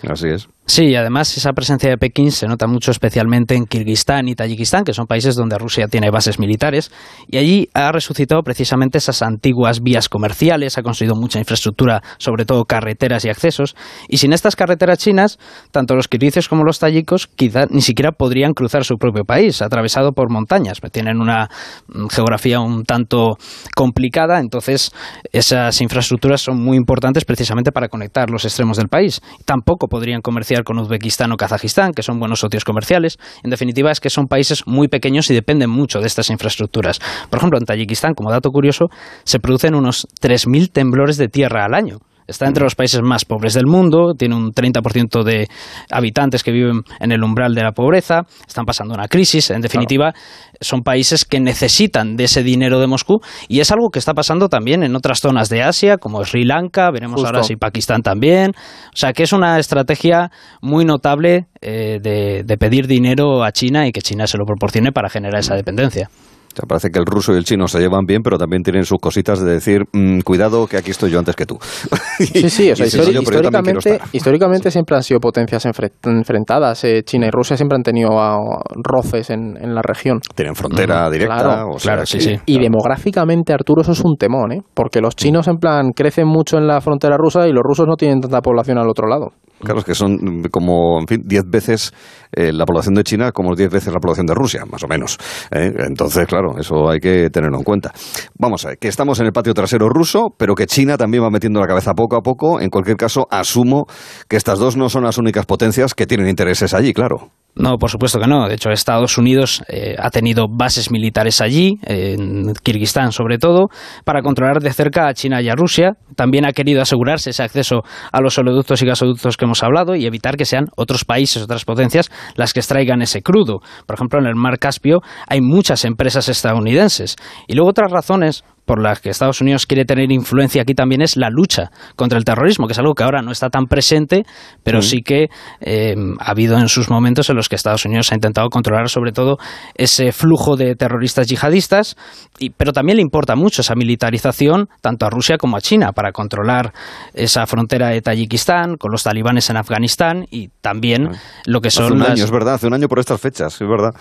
así 0.07 0.27
es. 0.29 0.47
Sí, 0.67 0.95
además 0.95 1.35
esa 1.35 1.51
presencia 1.51 1.89
de 1.89 1.97
Pekín 1.97 2.31
se 2.31 2.47
nota 2.47 2.65
mucho 2.65 2.91
especialmente 2.91 3.55
en 3.55 3.65
Kirguistán 3.65 4.29
y 4.29 4.35
Tayikistán, 4.35 4.85
que 4.85 4.93
son 4.93 5.05
países 5.05 5.35
donde 5.35 5.57
Rusia 5.57 5.87
tiene 5.87 6.11
bases 6.11 6.39
militares, 6.39 6.91
y 7.27 7.39
allí 7.39 7.69
ha 7.73 7.91
resucitado 7.91 8.41
precisamente 8.43 8.99
esas 8.99 9.21
antiguas 9.21 9.81
vías 9.81 10.07
comerciales, 10.07 10.77
ha 10.77 10.83
construido 10.83 11.15
mucha 11.15 11.39
infraestructura, 11.39 12.01
sobre 12.19 12.45
todo 12.45 12.63
carreteras 12.65 13.25
y 13.25 13.29
accesos, 13.29 13.75
y 14.07 14.17
sin 14.17 14.33
estas 14.33 14.55
carreteras 14.55 14.99
chinas, 14.99 15.39
tanto 15.71 15.95
los 15.95 16.07
kirguises 16.07 16.47
como 16.47 16.63
los 16.63 16.79
tayikos 16.79 17.27
quizá 17.27 17.65
ni 17.69 17.81
siquiera 17.81 18.11
podrían 18.11 18.53
cruzar 18.53 18.85
su 18.85 18.97
propio 18.97 19.25
país, 19.25 19.61
atravesado 19.61 20.13
por 20.13 20.31
montañas, 20.31 20.79
tienen 20.91 21.19
una 21.19 21.49
mm, 21.87 22.07
geografía 22.07 22.61
un 22.61 22.83
tanto 22.83 23.37
complicada, 23.75 24.39
entonces 24.39 24.91
esas 25.33 25.81
infraestructuras 25.81 26.39
son 26.39 26.63
muy 26.63 26.77
importantes 26.77 27.25
precisamente 27.25 27.71
para 27.71 27.89
conectar 27.89 28.29
los 28.29 28.45
extremos 28.45 28.77
del 28.77 28.87
país. 28.87 29.21
Tampoco 29.45 29.87
podrían 29.87 30.21
comerciar 30.21 30.50
con 30.63 30.77
Uzbekistán 30.79 31.31
o 31.31 31.37
Kazajistán, 31.37 31.93
que 31.93 32.03
son 32.03 32.19
buenos 32.19 32.39
socios 32.39 32.63
comerciales. 32.63 33.17
En 33.43 33.49
definitiva, 33.49 33.91
es 33.91 33.99
que 33.99 34.09
son 34.09 34.27
países 34.27 34.67
muy 34.67 34.87
pequeños 34.87 35.29
y 35.29 35.33
dependen 35.33 35.69
mucho 35.69 35.99
de 35.99 36.07
estas 36.07 36.29
infraestructuras. 36.29 36.99
Por 37.29 37.37
ejemplo, 37.37 37.57
en 37.57 37.65
Tayikistán, 37.65 38.13
como 38.13 38.31
dato 38.31 38.51
curioso, 38.51 38.89
se 39.23 39.39
producen 39.39 39.75
unos 39.75 40.07
3.000 40.21 40.71
temblores 40.71 41.17
de 41.17 41.29
tierra 41.29 41.65
al 41.65 41.73
año. 41.73 41.99
Está 42.31 42.47
entre 42.47 42.63
los 42.63 42.75
países 42.75 43.01
más 43.01 43.25
pobres 43.25 43.53
del 43.53 43.65
mundo, 43.65 44.13
tiene 44.17 44.35
un 44.35 44.51
30% 44.51 45.23
de 45.23 45.47
habitantes 45.91 46.43
que 46.43 46.51
viven 46.51 46.81
en 46.99 47.11
el 47.11 47.23
umbral 47.23 47.53
de 47.53 47.63
la 47.63 47.71
pobreza, 47.71 48.23
están 48.47 48.65
pasando 48.65 48.93
una 48.93 49.07
crisis, 49.07 49.51
en 49.51 49.61
definitiva, 49.61 50.13
son 50.59 50.81
países 50.81 51.25
que 51.25 51.39
necesitan 51.39 52.15
de 52.15 52.23
ese 52.25 52.43
dinero 52.43 52.79
de 52.79 52.87
Moscú 52.87 53.19
y 53.47 53.59
es 53.59 53.71
algo 53.71 53.89
que 53.89 53.99
está 53.99 54.13
pasando 54.13 54.49
también 54.49 54.83
en 54.83 54.95
otras 54.95 55.19
zonas 55.19 55.49
de 55.49 55.61
Asia, 55.61 55.97
como 55.97 56.23
Sri 56.23 56.45
Lanka, 56.45 56.89
veremos 56.91 57.23
ahora 57.23 57.43
si 57.43 57.55
Pakistán 57.55 58.01
también, 58.01 58.51
o 58.51 58.97
sea 58.97 59.13
que 59.13 59.23
es 59.23 59.33
una 59.33 59.59
estrategia 59.59 60.31
muy 60.61 60.85
notable 60.85 61.47
eh, 61.61 61.99
de 62.01 62.57
pedir 62.57 62.87
dinero 62.87 63.43
a 63.43 63.51
China 63.51 63.87
y 63.87 63.91
que 63.91 64.01
China 64.01 64.25
se 64.27 64.37
lo 64.37 64.45
proporcione 64.45 64.91
para 64.91 65.09
generar 65.09 65.39
esa 65.39 65.55
dependencia. 65.55 66.09
O 66.51 66.55
sea, 66.55 66.65
parece 66.67 66.89
que 66.89 66.99
el 66.99 67.05
ruso 67.05 67.33
y 67.33 67.37
el 67.37 67.45
chino 67.45 67.67
se 67.67 67.79
llevan 67.79 68.05
bien, 68.05 68.21
pero 68.21 68.37
también 68.37 68.61
tienen 68.61 68.83
sus 68.83 68.99
cositas 68.99 69.39
de 69.39 69.53
decir, 69.53 69.83
mm, 69.93 70.19
cuidado 70.21 70.67
que 70.67 70.77
aquí 70.77 70.91
estoy 70.91 71.11
yo 71.11 71.19
antes 71.19 71.35
que 71.35 71.45
tú. 71.45 71.57
sí, 72.17 72.49
sí, 72.49 72.71
o 72.71 72.75
sea, 72.75 72.85
históricamente, 72.85 73.99
históricamente 74.11 74.71
siempre 74.71 74.95
han 74.97 75.03
sido 75.03 75.19
potencias 75.19 75.65
enfrentadas. 75.65 76.83
Eh, 76.83 77.03
china 77.03 77.27
y 77.27 77.31
Rusia 77.31 77.55
siempre 77.55 77.77
han 77.77 77.83
tenido 77.83 78.19
ah, 78.19 78.37
roces 78.83 79.29
en, 79.29 79.53
la 79.73 79.81
región. 79.81 80.19
Tienen 80.35 80.55
frontera 80.55 81.09
directa. 81.09 81.35
Claro, 81.35 81.71
claro 81.81 82.05
sí, 82.05 82.19
sí. 82.19 82.35
Y 82.45 82.59
demográficamente, 82.59 83.53
Arturo, 83.53 83.81
eso 83.81 83.93
es 83.93 84.01
un 84.01 84.15
temón, 84.17 84.51
¿eh? 84.51 84.61
Porque 84.73 84.99
los 84.99 85.15
chinos, 85.15 85.47
en 85.47 85.57
plan, 85.57 85.91
crecen 85.95 86.27
mucho 86.27 86.57
en 86.57 86.67
la 86.67 86.81
frontera 86.81 87.15
rusa 87.17 87.47
y 87.47 87.51
los 87.51 87.63
rusos 87.63 87.87
no 87.87 87.95
tienen 87.95 88.19
tanta 88.19 88.41
población 88.41 88.77
al 88.77 88.89
otro 88.89 89.07
lado. 89.07 89.31
Claro, 89.61 89.79
es 89.79 89.85
que 89.85 89.95
son 89.95 90.43
como, 90.51 90.99
en 90.99 91.07
fin, 91.07 91.21
10 91.25 91.43
veces 91.49 91.93
eh, 92.31 92.51
la 92.51 92.65
población 92.65 92.95
de 92.95 93.03
China 93.03 93.31
como 93.31 93.55
10 93.55 93.69
veces 93.69 93.93
la 93.93 93.99
población 93.99 94.25
de 94.25 94.33
Rusia, 94.33 94.65
más 94.69 94.83
o 94.83 94.87
menos. 94.87 95.17
¿eh? 95.51 95.71
Entonces, 95.87 96.25
claro, 96.27 96.57
eso 96.59 96.89
hay 96.89 96.99
que 96.99 97.29
tenerlo 97.29 97.57
en 97.57 97.63
cuenta. 97.63 97.91
Vamos 98.37 98.65
a 98.65 98.69
ver, 98.69 98.77
que 98.77 98.87
estamos 98.87 99.19
en 99.19 99.27
el 99.27 99.31
patio 99.31 99.53
trasero 99.53 99.89
ruso, 99.89 100.33
pero 100.37 100.55
que 100.55 100.65
China 100.65 100.97
también 100.97 101.23
va 101.23 101.29
metiendo 101.29 101.59
la 101.59 101.67
cabeza 101.67 101.93
poco 101.93 102.15
a 102.15 102.21
poco. 102.21 102.59
En 102.59 102.69
cualquier 102.69 102.97
caso, 102.97 103.27
asumo 103.29 103.85
que 104.27 104.37
estas 104.37 104.59
dos 104.59 104.77
no 104.77 104.89
son 104.89 105.03
las 105.03 105.17
únicas 105.17 105.45
potencias 105.45 105.93
que 105.93 106.07
tienen 106.07 106.27
intereses 106.27 106.73
allí, 106.73 106.93
claro. 106.93 107.29
No, 107.53 107.77
por 107.77 107.89
supuesto 107.89 108.17
que 108.19 108.27
no. 108.27 108.47
De 108.47 108.55
hecho, 108.55 108.69
Estados 108.69 109.17
Unidos 109.17 109.61
eh, 109.67 109.95
ha 109.99 110.09
tenido 110.09 110.47
bases 110.49 110.89
militares 110.89 111.41
allí, 111.41 111.73
en 111.83 112.53
Kirguistán 112.63 113.11
sobre 113.11 113.37
todo, 113.37 113.67
para 114.05 114.21
controlar 114.21 114.61
de 114.61 114.71
cerca 114.71 115.07
a 115.07 115.13
China 115.13 115.41
y 115.41 115.49
a 115.49 115.55
Rusia. 115.55 115.97
También 116.15 116.45
ha 116.45 116.53
querido 116.53 116.81
asegurarse 116.81 117.31
ese 117.31 117.43
acceso 117.43 117.83
a 118.11 118.21
los 118.21 118.37
oleoductos 118.37 118.81
y 118.81 118.85
gasoductos 118.85 119.35
que 119.35 119.45
hemos 119.45 119.63
hablado 119.63 119.95
y 119.95 120.05
evitar 120.05 120.37
que 120.37 120.45
sean 120.45 120.67
otros 120.77 121.03
países, 121.03 121.43
otras 121.43 121.65
potencias, 121.65 122.09
las 122.35 122.53
que 122.53 122.61
extraigan 122.61 123.01
ese 123.01 123.21
crudo. 123.21 123.59
Por 123.85 123.95
ejemplo, 123.95 124.19
en 124.19 124.27
el 124.27 124.35
mar 124.35 124.57
Caspio 124.57 125.01
hay 125.27 125.41
muchas 125.41 125.83
empresas 125.83 126.29
estadounidenses. 126.29 127.17
Y 127.47 127.55
luego 127.55 127.71
otras 127.71 127.91
razones 127.91 128.45
por 128.65 128.81
las 128.81 128.99
que 128.99 129.09
Estados 129.09 129.41
Unidos 129.41 129.65
quiere 129.65 129.85
tener 129.85 130.11
influencia 130.11 130.61
aquí 130.61 130.73
también 130.73 131.01
es 131.01 131.17
la 131.17 131.29
lucha 131.29 131.71
contra 131.95 132.17
el 132.17 132.25
terrorismo, 132.25 132.67
que 132.67 132.73
es 132.73 132.79
algo 132.79 132.93
que 132.93 133.03
ahora 133.03 133.21
no 133.21 133.31
está 133.31 133.49
tan 133.49 133.65
presente, 133.65 134.23
pero 134.63 134.81
sí 134.81 135.01
que 135.01 135.29
eh, 135.59 135.95
ha 136.19 136.31
habido 136.31 136.57
en 136.57 136.69
sus 136.69 136.89
momentos 136.89 137.29
en 137.29 137.35
los 137.35 137.49
que 137.49 137.55
Estados 137.55 137.85
Unidos 137.85 138.11
ha 138.11 138.15
intentado 138.15 138.49
controlar 138.49 138.89
sobre 138.89 139.11
todo 139.11 139.37
ese 139.75 140.11
flujo 140.11 140.55
de 140.55 140.75
terroristas 140.75 141.27
yihadistas, 141.27 141.95
y, 142.39 142.51
pero 142.51 142.71
también 142.71 142.97
le 142.97 143.01
importa 143.01 143.35
mucho 143.35 143.61
esa 143.61 143.75
militarización 143.75 144.69
tanto 144.81 145.05
a 145.05 145.09
Rusia 145.09 145.37
como 145.37 145.57
a 145.57 145.61
China 145.61 145.91
para 145.91 146.11
controlar 146.11 146.73
esa 147.13 147.45
frontera 147.47 147.89
de 147.89 148.01
Tayikistán 148.01 148.77
con 148.77 148.91
los 148.91 149.03
talibanes 149.03 149.49
en 149.49 149.57
Afganistán 149.57 150.25
y 150.29 150.49
también 150.61 151.09
lo 151.45 151.61
que 151.61 151.71
son... 151.71 151.85
Hace 151.85 151.93
un 151.93 152.03
año, 152.03 152.23
es 152.23 152.31
verdad, 152.31 152.55
hace 152.55 152.67
un 152.67 152.73
año 152.73 152.87
por 152.87 152.99
estas 152.99 153.19
fechas, 153.19 153.53
es 153.53 153.67
verdad. 153.67 153.91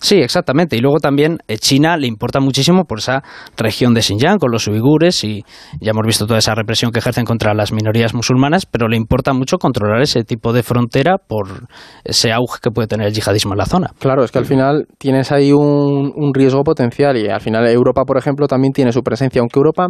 Sí, 0.00 0.16
exactamente. 0.16 0.76
Y 0.76 0.80
luego 0.80 0.98
también 0.98 1.38
eh, 1.48 1.58
China 1.58 1.96
le 1.96 2.06
importa 2.06 2.40
muchísimo 2.40 2.84
por 2.84 2.98
esa 2.98 3.22
región 3.56 3.94
de 3.94 4.02
Xinjiang 4.06 4.38
con 4.38 4.50
los 4.50 4.66
uigures 4.68 5.24
y 5.24 5.44
ya 5.80 5.90
hemos 5.90 6.06
visto 6.06 6.26
toda 6.26 6.38
esa 6.38 6.54
represión 6.54 6.92
que 6.92 7.00
ejercen 7.00 7.24
contra 7.24 7.54
las 7.54 7.72
minorías 7.72 8.14
musulmanas, 8.14 8.66
pero 8.66 8.88
le 8.88 8.96
importa 8.96 9.32
mucho 9.32 9.58
controlar 9.58 10.00
ese 10.00 10.22
tipo 10.24 10.52
de 10.52 10.62
frontera 10.62 11.16
por 11.18 11.68
ese 12.04 12.32
auge 12.32 12.60
que 12.62 12.70
puede 12.70 12.88
tener 12.88 13.08
el 13.08 13.14
yihadismo 13.14 13.52
en 13.52 13.58
la 13.58 13.66
zona. 13.66 13.90
Claro, 13.98 14.24
es 14.24 14.30
que 14.30 14.38
al 14.38 14.46
final 14.46 14.86
tienes 14.98 15.32
ahí 15.32 15.52
un, 15.52 16.12
un 16.14 16.34
riesgo 16.34 16.62
potencial 16.62 17.16
y 17.16 17.28
al 17.28 17.40
final 17.40 17.66
Europa, 17.68 18.04
por 18.04 18.18
ejemplo, 18.18 18.46
también 18.46 18.72
tiene 18.72 18.92
su 18.92 19.02
presencia, 19.02 19.40
aunque 19.40 19.58
Europa 19.58 19.88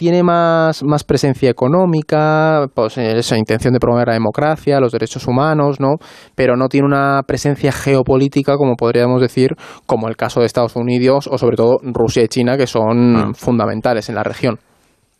tiene 0.00 0.22
más, 0.22 0.82
más 0.82 1.04
presencia 1.04 1.50
económica, 1.50 2.68
pues 2.72 2.96
esa 2.96 3.36
intención 3.36 3.74
de 3.74 3.80
promover 3.80 4.08
la 4.08 4.14
democracia, 4.14 4.80
los 4.80 4.92
derechos 4.92 5.26
humanos, 5.26 5.78
¿no? 5.78 5.96
Pero 6.34 6.56
no 6.56 6.68
tiene 6.68 6.86
una 6.86 7.22
presencia 7.26 7.70
geopolítica, 7.70 8.56
como 8.56 8.76
podríamos 8.76 9.20
decir, 9.20 9.50
como 9.84 10.08
el 10.08 10.16
caso 10.16 10.40
de 10.40 10.46
Estados 10.46 10.74
Unidos 10.74 11.28
o 11.30 11.36
sobre 11.36 11.58
todo 11.58 11.80
Rusia 11.82 12.22
y 12.22 12.28
China, 12.28 12.56
que 12.56 12.66
son 12.66 13.14
ah. 13.14 13.30
fundamentales 13.34 14.08
en 14.08 14.14
la 14.14 14.22
región. 14.22 14.58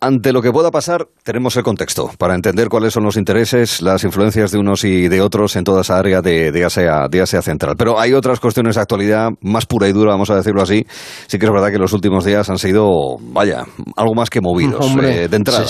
Ante 0.03 0.33
lo 0.33 0.41
que 0.41 0.51
pueda 0.51 0.71
pasar, 0.71 1.07
tenemos 1.21 1.55
el 1.57 1.63
contexto 1.63 2.09
para 2.17 2.33
entender 2.33 2.69
cuáles 2.69 2.91
son 2.91 3.03
los 3.03 3.17
intereses, 3.17 3.83
las 3.83 4.03
influencias 4.03 4.51
de 4.51 4.57
unos 4.57 4.83
y 4.83 5.07
de 5.07 5.21
otros 5.21 5.55
en 5.55 5.63
toda 5.63 5.81
esa 5.81 5.99
área 5.99 6.23
de, 6.23 6.65
Asia, 6.65 7.07
de 7.07 7.21
Asia 7.21 7.43
Central. 7.43 7.75
Pero 7.77 7.99
hay 7.99 8.13
otras 8.13 8.39
cuestiones 8.39 8.73
de 8.73 8.81
actualidad 8.81 9.29
más 9.41 9.67
pura 9.67 9.87
y 9.87 9.93
dura, 9.93 10.13
vamos 10.13 10.31
a 10.31 10.35
decirlo 10.35 10.63
así. 10.63 10.87
Sí 11.27 11.37
que 11.37 11.45
es 11.45 11.51
verdad 11.51 11.69
que 11.69 11.77
los 11.77 11.93
últimos 11.93 12.25
días 12.25 12.49
han 12.49 12.57
sido, 12.57 12.89
vaya, 13.31 13.63
algo 13.95 14.15
más 14.15 14.31
que 14.31 14.41
movidos 14.41 14.87
eh, 15.03 15.27
de 15.29 15.37
entrada 15.37 15.67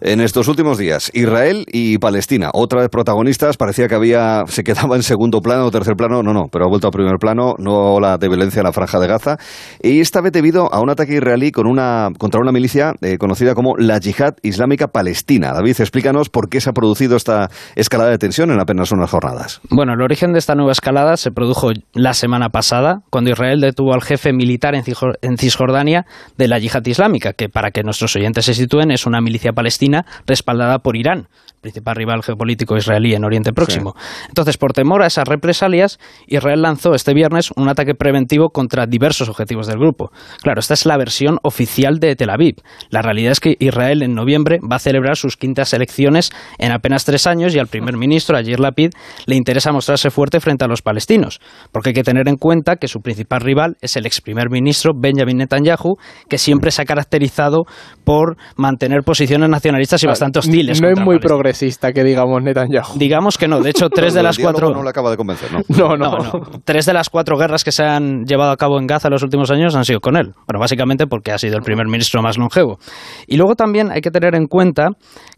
en 0.00 0.20
estos 0.20 0.48
últimos 0.48 0.78
días. 0.78 1.10
Israel 1.14 1.66
y 1.72 1.98
Palestina, 1.98 2.50
otra 2.54 2.80
vez 2.80 2.88
protagonistas, 2.88 3.56
parecía 3.56 3.88
que 3.88 3.94
había 3.94 4.44
se 4.46 4.64
quedaba 4.64 4.96
en 4.96 5.02
segundo 5.02 5.40
plano 5.40 5.66
o 5.66 5.70
tercer 5.70 5.94
plano, 5.96 6.22
no, 6.22 6.32
no, 6.32 6.46
pero 6.50 6.64
ha 6.64 6.68
vuelto 6.68 6.88
a 6.88 6.90
primer 6.90 7.18
plano, 7.18 7.54
no 7.58 8.00
la 8.00 8.16
de 8.16 8.28
violencia 8.28 8.60
en 8.60 8.64
la 8.64 8.72
franja 8.72 8.98
de 8.98 9.06
Gaza, 9.06 9.36
y 9.82 10.00
esta 10.00 10.20
vez 10.20 10.32
debido 10.32 10.72
a 10.72 10.80
un 10.80 10.90
ataque 10.90 11.14
israelí 11.14 11.52
con 11.52 11.66
una, 11.66 12.08
contra 12.18 12.40
una 12.40 12.52
milicia 12.52 12.94
eh, 13.02 13.18
conocida 13.18 13.54
como 13.54 13.76
la 13.76 13.98
Yihad 13.98 14.34
Islámica 14.42 14.88
Palestina. 14.88 15.52
David, 15.52 15.76
explícanos 15.80 16.28
por 16.30 16.48
qué 16.48 16.60
se 16.60 16.70
ha 16.70 16.72
producido 16.72 17.16
esta 17.16 17.50
escalada 17.76 18.10
de 18.10 18.18
tensión 18.18 18.50
en 18.50 18.60
apenas 18.60 18.92
unas 18.92 19.10
jornadas. 19.10 19.60
Bueno, 19.70 19.92
el 19.92 20.02
origen 20.02 20.32
de 20.32 20.38
esta 20.38 20.54
nueva 20.54 20.72
escalada 20.72 21.16
se 21.16 21.30
produjo 21.30 21.70
la 21.92 22.14
semana 22.14 22.48
pasada, 22.48 23.02
cuando 23.10 23.30
Israel 23.30 23.60
detuvo 23.60 23.92
al 23.92 24.02
jefe 24.02 24.32
militar 24.32 24.74
en 24.74 25.36
Cisjordania 25.38 26.06
de 26.38 26.48
la 26.48 26.58
Yihad 26.58 26.86
Islámica, 26.86 27.32
que 27.32 27.48
para 27.48 27.70
que 27.70 27.82
nuestros 27.82 28.14
oyentes 28.16 28.44
se 28.44 28.54
sitúen 28.54 28.90
es 28.90 29.06
una 29.06 29.20
milicia 29.20 29.52
palestina 29.52 29.89
respaldada 30.26 30.78
por 30.80 30.96
Irán 30.96 31.28
principal 31.60 31.96
rival 31.96 32.22
geopolítico 32.22 32.76
israelí 32.76 33.14
en 33.14 33.24
Oriente 33.24 33.52
Próximo. 33.52 33.94
Entonces, 34.28 34.56
por 34.56 34.72
temor 34.72 35.02
a 35.02 35.06
esas 35.06 35.26
represalias, 35.28 35.98
Israel 36.26 36.62
lanzó 36.62 36.94
este 36.94 37.14
viernes 37.14 37.50
un 37.56 37.68
ataque 37.68 37.94
preventivo 37.94 38.50
contra 38.50 38.86
diversos 38.86 39.28
objetivos 39.28 39.66
del 39.66 39.78
grupo. 39.78 40.10
Claro, 40.42 40.60
esta 40.60 40.74
es 40.74 40.86
la 40.86 40.96
versión 40.96 41.38
oficial 41.42 41.98
de 41.98 42.16
Tel 42.16 42.30
Aviv. 42.30 42.56
La 42.90 43.02
realidad 43.02 43.32
es 43.32 43.40
que 43.40 43.56
Israel 43.58 44.02
en 44.02 44.14
noviembre 44.14 44.58
va 44.60 44.76
a 44.76 44.78
celebrar 44.78 45.16
sus 45.16 45.36
quintas 45.36 45.72
elecciones 45.72 46.30
en 46.58 46.72
apenas 46.72 47.04
tres 47.04 47.26
años 47.26 47.54
y 47.54 47.58
al 47.58 47.66
primer 47.66 47.96
ministro, 47.98 48.36
Ayir 48.36 48.60
Lapid, 48.60 48.90
le 49.26 49.36
interesa 49.36 49.72
mostrarse 49.72 50.10
fuerte 50.10 50.40
frente 50.40 50.64
a 50.64 50.68
los 50.68 50.82
palestinos, 50.82 51.40
porque 51.72 51.90
hay 51.90 51.94
que 51.94 52.04
tener 52.04 52.28
en 52.28 52.36
cuenta 52.36 52.76
que 52.76 52.88
su 52.88 53.00
principal 53.00 53.40
rival 53.40 53.76
es 53.80 53.96
el 53.96 54.06
ex 54.06 54.20
primer 54.20 54.50
ministro 54.50 54.92
Benjamin 54.96 55.38
Netanyahu, 55.38 55.96
que 56.28 56.38
siempre 56.38 56.70
se 56.70 56.82
ha 56.82 56.84
caracterizado 56.84 57.64
por 58.04 58.36
mantener 58.56 59.02
posiciones 59.02 59.48
nacionalistas 59.48 60.02
y 60.02 60.06
bastante 60.06 60.38
hostiles. 60.38 60.80
No 60.80 60.88
es 60.88 61.00
muy 61.00 61.18
progresista 61.50 61.92
que 61.92 62.04
digamos 62.04 62.42
Netanyahu. 62.42 62.96
Digamos 62.96 63.36
que 63.36 63.48
no. 63.48 63.60
De 63.60 63.70
hecho, 63.70 63.90
tres 63.94 64.14
de 64.14 64.22
las 64.22 64.38
cuatro. 64.38 64.70
No 64.70 64.82
le 64.82 64.90
acaba 64.90 65.10
de 65.10 65.16
convencer, 65.16 65.50
¿no? 65.52 65.60
No, 65.80 65.96
no. 65.96 66.42
Tres 66.64 66.86
de 66.86 66.92
las 66.92 67.10
cuatro 67.10 67.36
guerras 67.36 67.64
que 67.64 67.72
se 67.72 67.82
han 67.82 68.24
llevado 68.24 68.52
a 68.52 68.56
cabo 68.56 68.78
en 68.78 68.86
Gaza 68.86 69.08
en 69.08 69.12
los 69.12 69.22
últimos 69.22 69.50
años 69.50 69.74
han 69.74 69.84
sido 69.84 70.00
con 70.00 70.16
él. 70.16 70.32
Bueno, 70.46 70.60
básicamente 70.60 71.06
porque 71.06 71.32
ha 71.32 71.38
sido 71.38 71.56
el 71.56 71.62
primer 71.62 71.86
ministro 71.86 72.22
más 72.22 72.38
longevo. 72.38 72.78
Y 73.26 73.36
luego 73.36 73.54
también 73.54 73.90
hay 73.90 74.00
que 74.00 74.10
tener 74.10 74.34
en 74.34 74.46
cuenta 74.46 74.90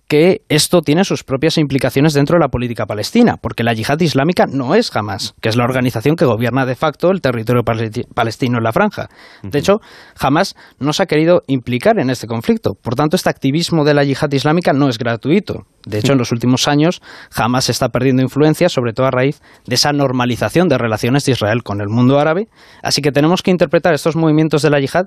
que 0.09 0.43
esto 0.49 0.83
tiene 0.83 1.05
sus 1.05 1.25
propias 1.25 1.57
implicaciones 1.57 2.13
dentro 2.13 2.37
de 2.37 2.41
la 2.41 2.49
política 2.49 2.85
palestina, 2.85 3.37
porque 3.41 3.63
la 3.63 3.73
yihad 3.73 3.99
islámica 4.01 4.47
no 4.47 4.75
es 4.75 4.95
Hamas, 4.95 5.35
que 5.41 5.49
es 5.49 5.57
la 5.57 5.65
organización 5.65 6.17
que 6.17 6.27
gobierna 6.27 6.67
de 6.67 6.75
facto 6.75 7.11
el 7.11 7.23
territorio 7.23 7.63
palestino 7.63 8.59
en 8.59 8.65
la 8.65 8.73
franja. 8.73 9.09
De 9.43 9.59
hecho, 9.59 9.81
Hamas 10.19 10.55
no 10.79 10.93
se 10.93 11.03
ha 11.03 11.07
querido 11.07 11.43
implicar 11.47 11.99
en 11.99 12.11
este 12.11 12.27
conflicto. 12.27 12.75
Por 12.75 12.95
tanto, 12.95 13.17
este 13.17 13.31
activismo 13.31 13.85
de 13.85 13.95
la 13.95 14.05
yihad 14.05 14.31
islámica 14.33 14.73
no 14.73 14.89
es 14.89 14.99
gratuito. 14.99 15.67
De 15.87 15.99
hecho, 15.99 16.13
en 16.13 16.19
los 16.19 16.31
últimos 16.31 16.69
años, 16.69 17.01
Hamas 17.35 17.71
está 17.71 17.89
perdiendo 17.89 18.23
influencia, 18.23 18.69
sobre 18.69 18.93
todo 18.93 19.07
a 19.07 19.11
raíz 19.11 19.41
de 19.67 19.75
esa 19.75 19.93
normalización 19.93 20.69
de 20.69 20.79
relaciones 20.79 21.25
de 21.25 21.33
Israel 21.33 21.63
con 21.63 21.81
el 21.81 21.89
mundo 21.89 22.19
árabe. 22.19 22.49
Así 22.83 23.03
que 23.03 23.13
tenemos 23.13 23.43
que 23.43 23.51
interpretar 23.51 23.95
estos 23.95 24.15
movimientos 24.15 24.63
de 24.63 24.71
la 24.71 24.79
yihad 24.79 25.07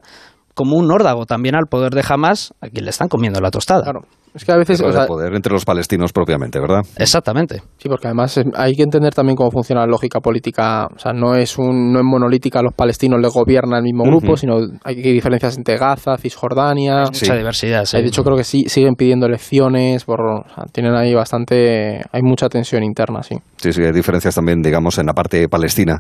como 0.56 0.78
un 0.78 0.92
órdago 0.92 1.26
también 1.26 1.56
al 1.56 1.68
poder 1.70 1.94
de 1.94 2.04
Hamas, 2.08 2.54
a 2.62 2.70
quien 2.70 2.86
le 2.86 2.90
están 2.90 3.08
comiendo 3.08 3.40
la 3.40 3.52
tostada. 3.52 3.84
Claro. 3.84 4.08
Es 4.36 4.44
que 4.44 4.52
a 4.52 4.58
veces... 4.58 4.82
O 4.82 4.92
sea, 4.92 5.08
poder 5.08 5.34
entre 5.34 5.54
los 5.54 5.64
palestinos 5.64 6.12
propiamente, 6.12 6.60
¿verdad? 6.60 6.82
Exactamente. 6.98 7.62
Sí, 7.78 7.88
porque 7.88 8.08
además 8.08 8.38
hay 8.56 8.76
que 8.76 8.84
entender 8.84 9.14
también 9.14 9.38
cómo 9.38 9.50
funciona 9.50 9.82
la 9.82 9.88
lógica 9.88 10.20
política. 10.20 10.88
O 10.94 11.00
sea, 11.00 11.14
no 11.14 11.36
es, 11.36 11.58
un, 11.58 11.94
no 11.94 12.00
es 12.00 12.06
monolítica, 12.06 12.62
los 12.62 12.74
palestinos 12.74 13.22
le 13.22 13.30
gobierna 13.30 13.78
el 13.78 13.84
mismo 13.84 14.04
grupo, 14.04 14.36
sino 14.36 14.58
hay 14.84 14.96
diferencias 14.96 15.58
entre 15.58 15.78
Gaza, 15.78 16.18
Cisjordania... 16.18 17.04
Hay 17.04 17.12
mucha 17.14 17.36
diversidad, 17.36 17.86
sí. 17.86 17.98
De 17.98 18.08
hecho, 18.08 18.24
creo 18.24 18.36
que 18.36 18.44
sí 18.44 18.66
siguen 18.68 18.96
pidiendo 18.96 19.26
elecciones, 19.26 20.04
por, 20.04 20.20
tienen 20.74 20.96
ahí 20.96 21.14
bastante... 21.14 22.02
Hay 22.12 22.22
mucha 22.22 22.50
tensión 22.50 22.84
interna, 22.84 23.24
sí. 23.24 23.36
Sí, 23.56 23.72
sí, 23.72 23.84
hay 23.84 23.94
diferencias 23.94 24.36
también, 24.36 24.62
digamos, 24.62 24.98
en 24.98 25.06
la 25.06 25.14
parte 25.14 25.48
palestina 25.48 25.98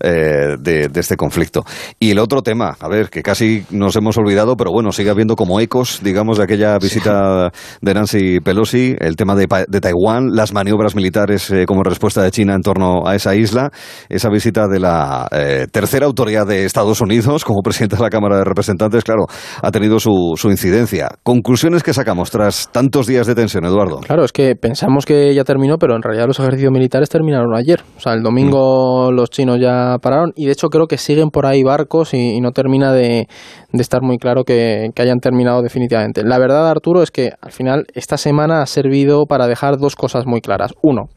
eh, 0.00 0.56
de, 0.60 0.88
de 0.88 1.00
este 1.00 1.16
conflicto. 1.16 1.64
Y 1.98 2.10
el 2.10 2.18
otro 2.18 2.42
tema, 2.42 2.76
a 2.78 2.88
ver, 2.88 3.08
que 3.08 3.22
casi 3.22 3.64
nos 3.70 3.96
hemos 3.96 4.18
olvidado, 4.18 4.56
pero 4.56 4.72
bueno, 4.72 4.92
sigue 4.92 5.08
habiendo 5.08 5.36
como 5.36 5.58
ecos, 5.58 6.00
digamos, 6.02 6.36
de 6.36 6.44
aquella 6.44 6.78
visita 6.78 7.50
de 7.80 7.94
Nancy 7.94 8.40
Pelosi, 8.40 8.96
el 8.98 9.16
tema 9.16 9.34
de, 9.34 9.46
de 9.68 9.80
Taiwán, 9.80 10.30
las 10.32 10.52
maniobras 10.52 10.94
militares 10.94 11.50
eh, 11.50 11.64
como 11.66 11.82
respuesta 11.82 12.22
de 12.22 12.30
China 12.30 12.54
en 12.54 12.62
torno 12.62 13.06
a 13.06 13.14
esa 13.14 13.34
isla, 13.34 13.70
esa 14.08 14.28
visita 14.30 14.66
de 14.66 14.80
la 14.80 15.28
eh, 15.30 15.66
tercera 15.70 16.06
autoridad 16.06 16.46
de 16.46 16.64
Estados 16.64 17.00
Unidos 17.00 17.44
como 17.44 17.62
presidente 17.62 17.96
de 17.96 18.02
la 18.02 18.10
Cámara 18.10 18.38
de 18.38 18.44
Representantes, 18.44 19.04
claro, 19.04 19.26
ha 19.62 19.70
tenido 19.70 20.00
su, 20.00 20.34
su 20.36 20.50
incidencia. 20.50 21.08
Conclusiones 21.22 21.82
que 21.82 21.92
sacamos 21.92 22.30
tras 22.30 22.70
tantos 22.72 23.06
días 23.06 23.26
de 23.26 23.34
tensión, 23.34 23.64
Eduardo. 23.64 24.00
Claro, 24.00 24.24
es 24.24 24.32
que 24.32 24.54
pensamos 24.56 25.06
que 25.06 25.34
ya 25.34 25.44
terminó, 25.44 25.78
pero 25.78 25.96
en 25.96 26.02
realidad 26.02 26.26
los 26.26 26.38
ejercicios 26.38 26.72
militares 26.72 27.08
terminaron 27.08 27.54
ayer. 27.54 27.80
O 27.96 28.00
sea, 28.00 28.14
el 28.14 28.22
domingo 28.22 29.10
mm. 29.10 29.14
los 29.14 29.30
chinos 29.30 29.58
ya 29.60 29.96
pararon 30.00 30.32
y 30.36 30.46
de 30.46 30.52
hecho 30.52 30.68
creo 30.68 30.86
que 30.86 30.98
siguen 30.98 31.30
por 31.30 31.46
ahí 31.46 31.62
barcos 31.62 32.14
y, 32.14 32.40
no 32.40 32.52
termina 32.52 32.92
de, 32.92 33.26
estar 33.72 34.02
muy 34.02 34.18
claro 34.18 34.44
que, 34.44 34.90
que, 34.94 35.02
hayan 35.02 35.20
terminado 35.20 35.62
definitivamente. 35.62 36.24
La 36.24 36.38
verdad, 36.38 36.68
Arturo, 36.68 37.02
es 37.02 37.10
que 37.10 37.32
al 37.40 37.52
final 37.52 37.86
esta 37.94 38.16
semana 38.16 38.62
ha 38.62 38.66
servido 38.66 39.26
para 39.26 39.46
dejar 39.46 39.78
dos 39.78 39.94
cosas 39.96 40.26
muy 40.26 40.40
claras. 40.40 40.72
Uno, 40.82 41.08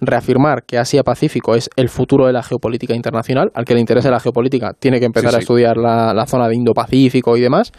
reafirmar 0.00 0.64
que 0.64 0.78
Asia-Pacífico 0.78 1.54
es 1.54 1.70
el 1.76 1.88
futuro 1.88 2.26
de 2.26 2.32
la 2.32 2.42
geopolítica 2.42 2.94
internacional. 2.94 3.50
Al 3.54 3.64
que 3.64 3.74
le 3.74 3.80
interese 3.80 4.10
la 4.10 4.20
geopolítica 4.20 4.72
tiene 4.78 5.00
que 5.00 5.06
empezar 5.06 5.34
a 5.34 5.38
estudiar 5.38 5.76
la, 5.76 6.12
la, 6.14 6.26
zona 6.26 6.48
de 6.48 6.54
Indo-Pacífico 6.54 7.36
y 7.36 7.40
demás. 7.40 7.72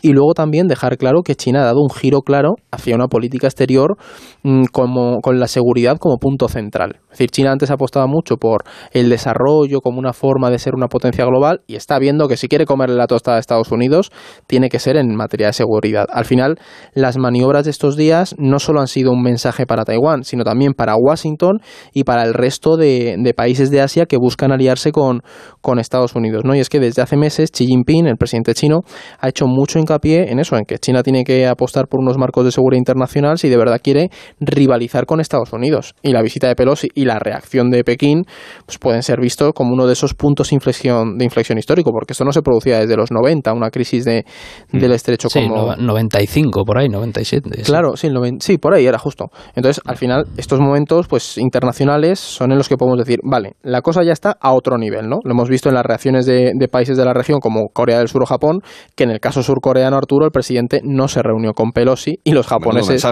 Y 0.00 0.12
luego 0.12 0.34
también 0.34 0.68
dejar 0.68 0.96
claro 0.96 1.22
que 1.22 1.34
China 1.34 1.62
ha 1.62 1.64
dado 1.64 1.80
un 1.82 1.90
giro 1.90 2.20
claro 2.20 2.54
hacia 2.70 2.94
una 2.94 3.08
política 3.08 3.46
exterior 3.46 3.96
mm, 4.42 4.64
como, 4.72 5.20
con 5.20 5.40
la 5.40 5.48
seguridad 5.48 5.98
como 5.98 6.18
punto 6.18 6.48
central. 6.48 7.00
Es 7.04 7.18
decir, 7.18 7.30
China 7.30 7.52
antes 7.52 7.70
apostaba 7.70 8.06
mucho 8.06 8.36
por 8.36 8.62
el 8.92 9.08
desarrollo 9.08 9.80
como 9.80 9.98
una 9.98 10.12
forma 10.12 10.50
de 10.50 10.58
ser 10.58 10.74
una 10.74 10.86
potencia 10.86 11.24
global 11.24 11.62
y 11.66 11.74
está 11.74 11.98
viendo 11.98 12.28
que 12.28 12.36
si 12.36 12.48
quiere 12.48 12.64
comerle 12.64 12.96
la 12.96 13.06
tostada 13.06 13.38
a 13.38 13.40
Estados 13.40 13.72
Unidos, 13.72 14.10
tiene 14.46 14.68
que 14.68 14.78
ser 14.78 14.96
en 14.96 15.14
materia 15.16 15.48
de 15.48 15.52
seguridad. 15.52 16.06
Al 16.12 16.24
final, 16.24 16.58
las 16.94 17.18
maniobras 17.18 17.64
de 17.64 17.70
estos 17.70 17.96
días 17.96 18.34
no 18.38 18.58
solo 18.58 18.80
han 18.80 18.86
sido 18.86 19.10
un 19.10 19.22
mensaje 19.22 19.66
para 19.66 19.84
Taiwán, 19.84 20.22
sino 20.24 20.44
también 20.44 20.74
para 20.74 20.96
Washington 20.96 21.57
y 21.92 22.04
para 22.04 22.22
el 22.24 22.34
resto 22.34 22.76
de, 22.76 23.16
países 23.36 23.70
de 23.70 23.80
Asia 23.80 24.06
que 24.06 24.16
buscan 24.16 24.52
aliarse 24.52 24.90
con, 24.90 25.22
con 25.60 25.78
Estados 25.78 26.14
Unidos. 26.14 26.44
¿no? 26.44 26.54
Y 26.54 26.60
es 26.60 26.68
que 26.68 26.80
desde 26.80 27.02
hace 27.02 27.16
meses 27.16 27.50
Xi 27.50 27.66
Jinping, 27.66 28.06
el 28.06 28.16
presidente 28.16 28.54
chino, 28.54 28.80
ha 29.20 29.28
hecho 29.28 29.46
mucho 29.46 29.78
hincapié 29.78 30.30
en 30.30 30.38
eso, 30.38 30.56
en 30.56 30.64
que 30.64 30.78
China 30.78 31.02
tiene 31.02 31.24
que 31.24 31.46
apostar 31.46 31.86
por 31.88 32.00
unos 32.00 32.16
marcos 32.18 32.44
de 32.44 32.52
seguridad 32.52 32.78
internacional 32.78 33.38
si 33.38 33.48
de 33.48 33.56
verdad 33.56 33.80
quiere 33.82 34.10
rivalizar 34.40 35.06
con 35.06 35.20
Estados 35.20 35.52
Unidos. 35.52 35.94
Y 36.02 36.12
la 36.12 36.22
visita 36.22 36.48
de 36.48 36.56
Pelosi 36.56 36.88
y 36.94 37.04
la 37.04 37.18
reacción 37.18 37.70
de 37.70 37.84
Pekín 37.84 38.24
pues 38.66 38.78
pueden 38.78 39.02
ser 39.02 39.20
vistos 39.20 39.52
como 39.54 39.72
uno 39.72 39.86
de 39.86 39.92
esos 39.92 40.14
puntos 40.14 40.50
de 40.50 40.56
inflexión, 40.56 41.18
de 41.18 41.24
inflexión 41.24 41.58
histórico, 41.58 41.90
porque 41.92 42.12
esto 42.12 42.24
no 42.24 42.32
se 42.32 42.42
producía 42.42 42.80
desde 42.80 42.96
los 42.96 43.10
90, 43.10 43.52
una 43.52 43.70
crisis 43.70 44.04
de, 44.04 44.24
del 44.72 44.92
estrecho 44.92 45.28
sí, 45.28 45.40
como... 45.40 45.74
95, 45.76 46.64
por 46.64 46.78
ahí, 46.78 46.88
97. 46.88 47.62
Claro, 47.62 47.96
sí, 47.96 48.08
sí, 48.40 48.58
por 48.58 48.74
ahí 48.74 48.86
era 48.86 48.98
justo. 48.98 49.30
Entonces, 49.54 49.82
al 49.84 49.96
final, 49.96 50.26
estos 50.36 50.60
momentos 50.60 51.06
pues 51.08 51.38
internacionales 51.48 52.20
son 52.20 52.52
en 52.52 52.58
los 52.58 52.68
que 52.68 52.76
podemos 52.76 52.98
decir, 52.98 53.18
vale, 53.24 53.54
la 53.62 53.80
cosa 53.80 54.02
ya 54.02 54.12
está 54.12 54.36
a 54.40 54.52
otro 54.52 54.76
nivel, 54.76 55.08
¿no? 55.08 55.16
Lo 55.24 55.32
hemos 55.32 55.48
visto 55.48 55.68
en 55.68 55.74
las 55.74 55.84
reacciones 55.84 56.26
de, 56.26 56.52
de 56.54 56.68
países 56.68 56.96
de 56.96 57.04
la 57.04 57.14
región 57.14 57.40
como 57.40 57.68
Corea 57.72 57.98
del 57.98 58.08
Sur 58.08 58.22
o 58.22 58.26
Japón, 58.26 58.60
que 58.94 59.04
en 59.04 59.10
el 59.10 59.20
caso 59.20 59.42
surcoreano, 59.42 59.96
Arturo, 59.96 60.26
el 60.26 60.30
presidente 60.30 60.80
no 60.84 61.08
se 61.08 61.22
reunió 61.22 61.52
con 61.54 61.72
Pelosi 61.72 62.20
y 62.22 62.32
los 62.32 62.46
japoneses... 62.46 63.02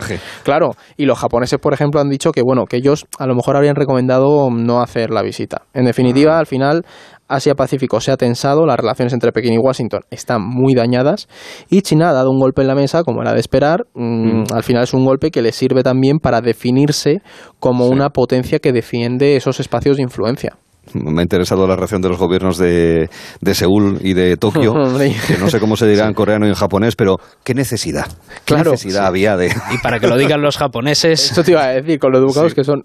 Claro, 0.43 0.71
y 0.97 1.07
los 1.07 1.19
japoneses, 1.19 1.59
por 1.59 1.73
ejemplo, 1.73 2.01
han 2.01 2.11
dicho 2.11 2.31
que, 2.33 2.43
bueno, 2.43 2.65
que 2.67 2.77
ellos 2.77 3.07
a 3.19 3.27
lo 3.27 3.35
mejor 3.35 3.57
habrían 3.57 3.77
recomendado 3.77 4.51
no 4.51 4.81
hacer 4.81 5.11
la 5.11 5.23
visita. 5.23 5.63
En 5.73 5.85
definitiva, 5.85 6.39
al 6.39 6.47
final 6.47 6.85
Asia-Pacífico 7.29 8.01
se 8.01 8.13
ha 8.13 8.17
tensado, 8.17 8.67
las 8.67 8.77
relaciones 8.77 9.13
entre 9.13 9.33
Pekín 9.33 9.55
y 9.55 9.59
Washington 9.59 10.03
están 10.11 10.43
muy 10.43 10.75
dañadas 10.75 11.29
y 11.69 11.83
China 11.83 12.11
ha 12.11 12.13
dado 12.13 12.31
un 12.31 12.39
golpe 12.39 12.63
en 12.63 12.69
la 12.69 12.75
mesa, 12.75 13.03
como 13.03 13.23
era 13.23 13.33
de 13.33 13.41
esperar. 13.41 13.87
Mm, 13.95 14.41
mm. 14.41 14.45
Al 14.53 14.63
final 14.63 14.85
es 14.85 14.95
un 14.95 15.05
golpe 15.05 15.31
que 15.31 15.43
le 15.43 15.53
sirve 15.53 15.83
también 15.83 16.19
para 16.19 16.41
definirse 16.41 17.23
como 17.59 17.87
una 17.89 18.11
potencia 18.11 18.59
que 18.59 18.73
defiende 18.73 19.37
esos 19.37 19.61
espacios 19.61 19.97
de 19.97 20.03
influencia 20.03 20.57
me 20.95 21.21
ha 21.21 21.23
interesado 21.23 21.67
la 21.67 21.77
reacción 21.77 22.01
de 22.01 22.09
los 22.09 22.19
gobiernos 22.19 22.59
de, 22.59 23.09
de 23.41 23.55
Seúl 23.55 23.99
y 24.01 24.15
de 24.15 24.37
Tokio, 24.37 24.73
que 25.27 25.39
no 25.39 25.49
sé 25.49 25.61
cómo 25.61 25.77
se 25.77 25.87
dirá 25.87 26.07
en 26.07 26.15
coreano 26.15 26.47
y 26.47 26.51
en 26.51 26.55
japonés, 26.55 26.97
pero 26.97 27.17
¿qué 27.45 27.55
necesidad? 27.55 28.07
¿Qué 28.45 28.55
necesidad 28.55 29.07
había 29.07 29.37
de...? 29.37 29.47
Y 29.75 29.79
para 29.79 29.99
que 29.99 30.07
lo 30.07 30.17
digan 30.17 30.41
los 30.41 30.57
japoneses... 30.57 31.31
Esto 31.31 31.43
te 31.43 31.53
iba 31.53 31.65
a 31.65 31.69
decir, 31.69 31.99
con 31.99 32.13
lo 32.13 32.19
educados 32.19 32.55
que 32.55 32.65
son... 32.65 32.83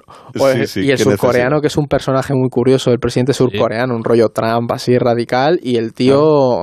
y 0.76 0.92
el 0.92 0.98
surcoreano, 0.98 1.62
que 1.62 1.68
es 1.68 1.78
un 1.78 1.86
personaje 1.86 2.34
muy 2.34 2.50
curioso, 2.50 2.92
el 2.92 3.00
presidente 3.00 3.34
surcoreano, 3.34 3.96
un 3.96 4.04
rollo 4.04 4.30
Trump 4.30 4.72
así 4.72 4.98
radical, 4.98 5.60
y 5.62 5.78
el 5.78 5.94
tío, 5.94 6.58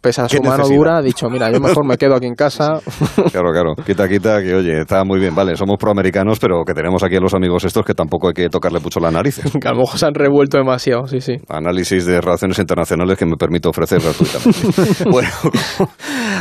pese 0.00 0.22
a 0.22 0.28
su 0.28 0.42
mano 0.42 0.68
dura, 0.68 0.98
ha 0.98 1.02
dicho, 1.02 1.28
mira, 1.30 1.50
yo 1.50 1.60
mejor 1.60 1.86
me 1.86 1.96
quedo 1.96 2.14
aquí 2.14 2.26
en 2.26 2.34
casa. 2.34 2.80
Claro, 3.32 3.50
claro, 3.52 3.74
quita, 3.86 4.08
quita, 4.08 4.42
que 4.42 4.54
oye, 4.54 4.80
está 4.80 5.04
muy 5.04 5.18
bien, 5.18 5.34
vale, 5.34 5.56
somos 5.56 5.76
proamericanos, 5.78 6.38
pero 6.38 6.64
que 6.66 6.74
tenemos 6.74 7.02
aquí 7.02 7.16
a 7.16 7.20
los 7.20 7.32
amigos 7.34 7.64
estos 7.64 7.84
que 7.84 7.94
tampoco 7.94 8.28
hay 8.28 8.34
que 8.34 8.48
tocarle 8.48 8.78
mucho 8.80 9.00
la 9.00 9.10
nariz. 9.10 9.40
que 9.60 9.68
a 9.68 9.72
lo 9.72 9.78
mejor 9.78 9.98
se 9.98 10.06
han 10.06 10.14
revuelto 10.14 10.58
demasiado 10.58 10.81
sí, 11.06 11.20
sí. 11.20 11.40
Análisis 11.48 12.04
de 12.04 12.20
relaciones 12.20 12.58
internacionales 12.58 13.16
que 13.18 13.26
me 13.26 13.36
permito 13.36 13.70
ofrecer 13.70 14.00
gratuitamente. 14.00 15.04
bueno, 15.10 15.28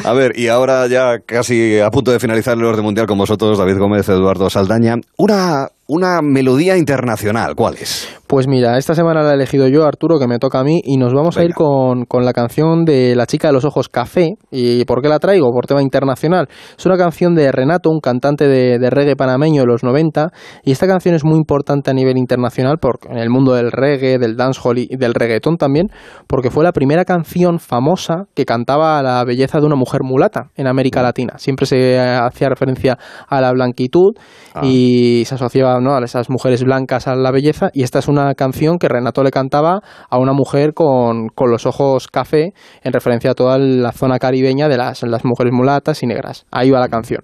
a 0.03 0.13
ver, 0.13 0.37
y 0.37 0.47
ahora 0.47 0.87
ya 0.87 1.19
casi 1.19 1.79
a 1.79 1.89
punto 1.89 2.11
de 2.11 2.19
finalizar 2.19 2.57
el 2.57 2.63
orden 2.63 2.83
mundial 2.83 3.05
con 3.05 3.17
vosotros, 3.17 3.57
David 3.57 3.77
Gómez, 3.77 4.07
Eduardo 4.09 4.49
Saldaña. 4.49 4.95
Una 5.17 5.67
una 5.93 6.21
melodía 6.21 6.77
internacional. 6.77 7.53
¿Cuál 7.53 7.73
es? 7.73 8.07
Pues 8.25 8.47
mira, 8.47 8.77
esta 8.77 8.95
semana 8.95 9.23
la 9.23 9.31
he 9.31 9.33
elegido 9.33 9.67
yo, 9.67 9.85
Arturo, 9.85 10.17
que 10.17 10.25
me 10.25 10.39
toca 10.39 10.59
a 10.59 10.63
mí, 10.63 10.79
y 10.85 10.95
nos 10.95 11.13
vamos 11.13 11.37
a 11.37 11.43
ir 11.43 11.53
con, 11.53 12.05
la 12.09 12.31
canción 12.31 12.85
de 12.85 13.13
La 13.13 13.25
chica 13.25 13.49
de 13.49 13.53
los 13.53 13.65
ojos 13.65 13.89
café. 13.89 14.35
¿Y 14.51 14.85
por 14.85 15.01
qué 15.01 15.09
la 15.09 15.19
traigo? 15.19 15.51
Por 15.51 15.67
tema 15.67 15.81
internacional. 15.81 16.47
Es 16.77 16.85
una 16.85 16.95
canción 16.95 17.35
de 17.35 17.51
Renato, 17.51 17.89
un 17.89 17.99
cantante 17.99 18.47
de, 18.47 18.89
reggae 18.89 19.17
panameño 19.17 19.63
de 19.63 19.67
los 19.67 19.83
90, 19.83 20.29
y 20.63 20.71
esta 20.71 20.87
canción 20.87 21.13
es 21.13 21.25
muy 21.25 21.35
importante 21.35 21.91
a 21.91 21.93
nivel 21.93 22.17
internacional 22.17 22.77
porque, 22.79 23.09
en 23.09 23.17
el 23.17 23.29
mundo 23.29 23.53
del 23.53 23.69
reggae, 23.69 24.17
del 24.17 24.37
dancehall 24.37 24.77
y 24.77 24.95
del 24.95 25.13
reggaetón 25.13 25.57
también, 25.57 25.87
porque 26.25 26.51
fue 26.51 26.63
la 26.63 26.71
primera 26.71 27.03
canción 27.03 27.59
famosa 27.59 28.27
que 28.33 28.45
cantaba 28.45 29.03
la 29.03 29.25
belleza 29.25 29.59
de 29.59 29.65
una 29.65 29.75
mujer 29.75 30.03
mulata 30.05 30.51
en 30.55 30.67
América 30.67 31.01
Latina. 31.01 31.33
Siempre 31.37 31.65
se 31.65 31.99
hacía 31.99 32.47
referencia 32.47 32.97
a 33.27 33.41
la 33.41 33.51
blanquitud 33.51 34.13
ah. 34.53 34.61
y 34.63 35.23
se 35.25 35.35
asociaba 35.35 35.80
a 35.89 36.03
esas 36.03 36.29
mujeres 36.29 36.63
blancas 36.63 37.07
a 37.07 37.15
la 37.15 37.31
belleza 37.31 37.69
y 37.73 37.83
esta 37.83 37.99
es 37.99 38.07
una 38.07 38.33
canción 38.35 38.77
que 38.77 38.87
Renato 38.87 39.23
le 39.23 39.31
cantaba 39.31 39.81
a 40.09 40.17
una 40.17 40.33
mujer 40.33 40.73
con, 40.73 41.29
con 41.29 41.49
los 41.49 41.65
ojos 41.65 42.07
café 42.07 42.53
en 42.83 42.93
referencia 42.93 43.31
a 43.31 43.33
toda 43.33 43.57
la 43.57 43.91
zona 43.91 44.19
caribeña 44.19 44.67
de 44.67 44.77
las, 44.77 45.01
las 45.03 45.25
mujeres 45.25 45.53
mulatas 45.53 46.03
y 46.03 46.07
negras. 46.07 46.45
Ahí 46.51 46.69
va 46.69 46.79
la 46.79 46.89
canción. 46.89 47.23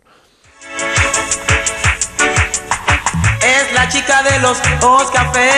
Es 3.42 3.74
la 3.74 3.88
chica 3.90 4.24
de 4.24 4.40
los 4.40 4.60
ojos 4.84 5.12
café 5.12 5.50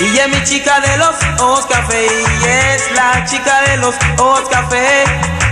y 0.00 0.18
es 0.18 0.28
mi 0.28 0.42
chica 0.44 0.80
de 0.80 0.98
los 0.98 1.40
ojos 1.40 1.66
café 1.66 2.06
y 2.06 2.44
es 2.44 2.92
la 2.96 3.24
chica 3.24 3.62
de 3.70 3.76
los 3.78 3.94
ojos 4.18 4.48
café 4.50 5.04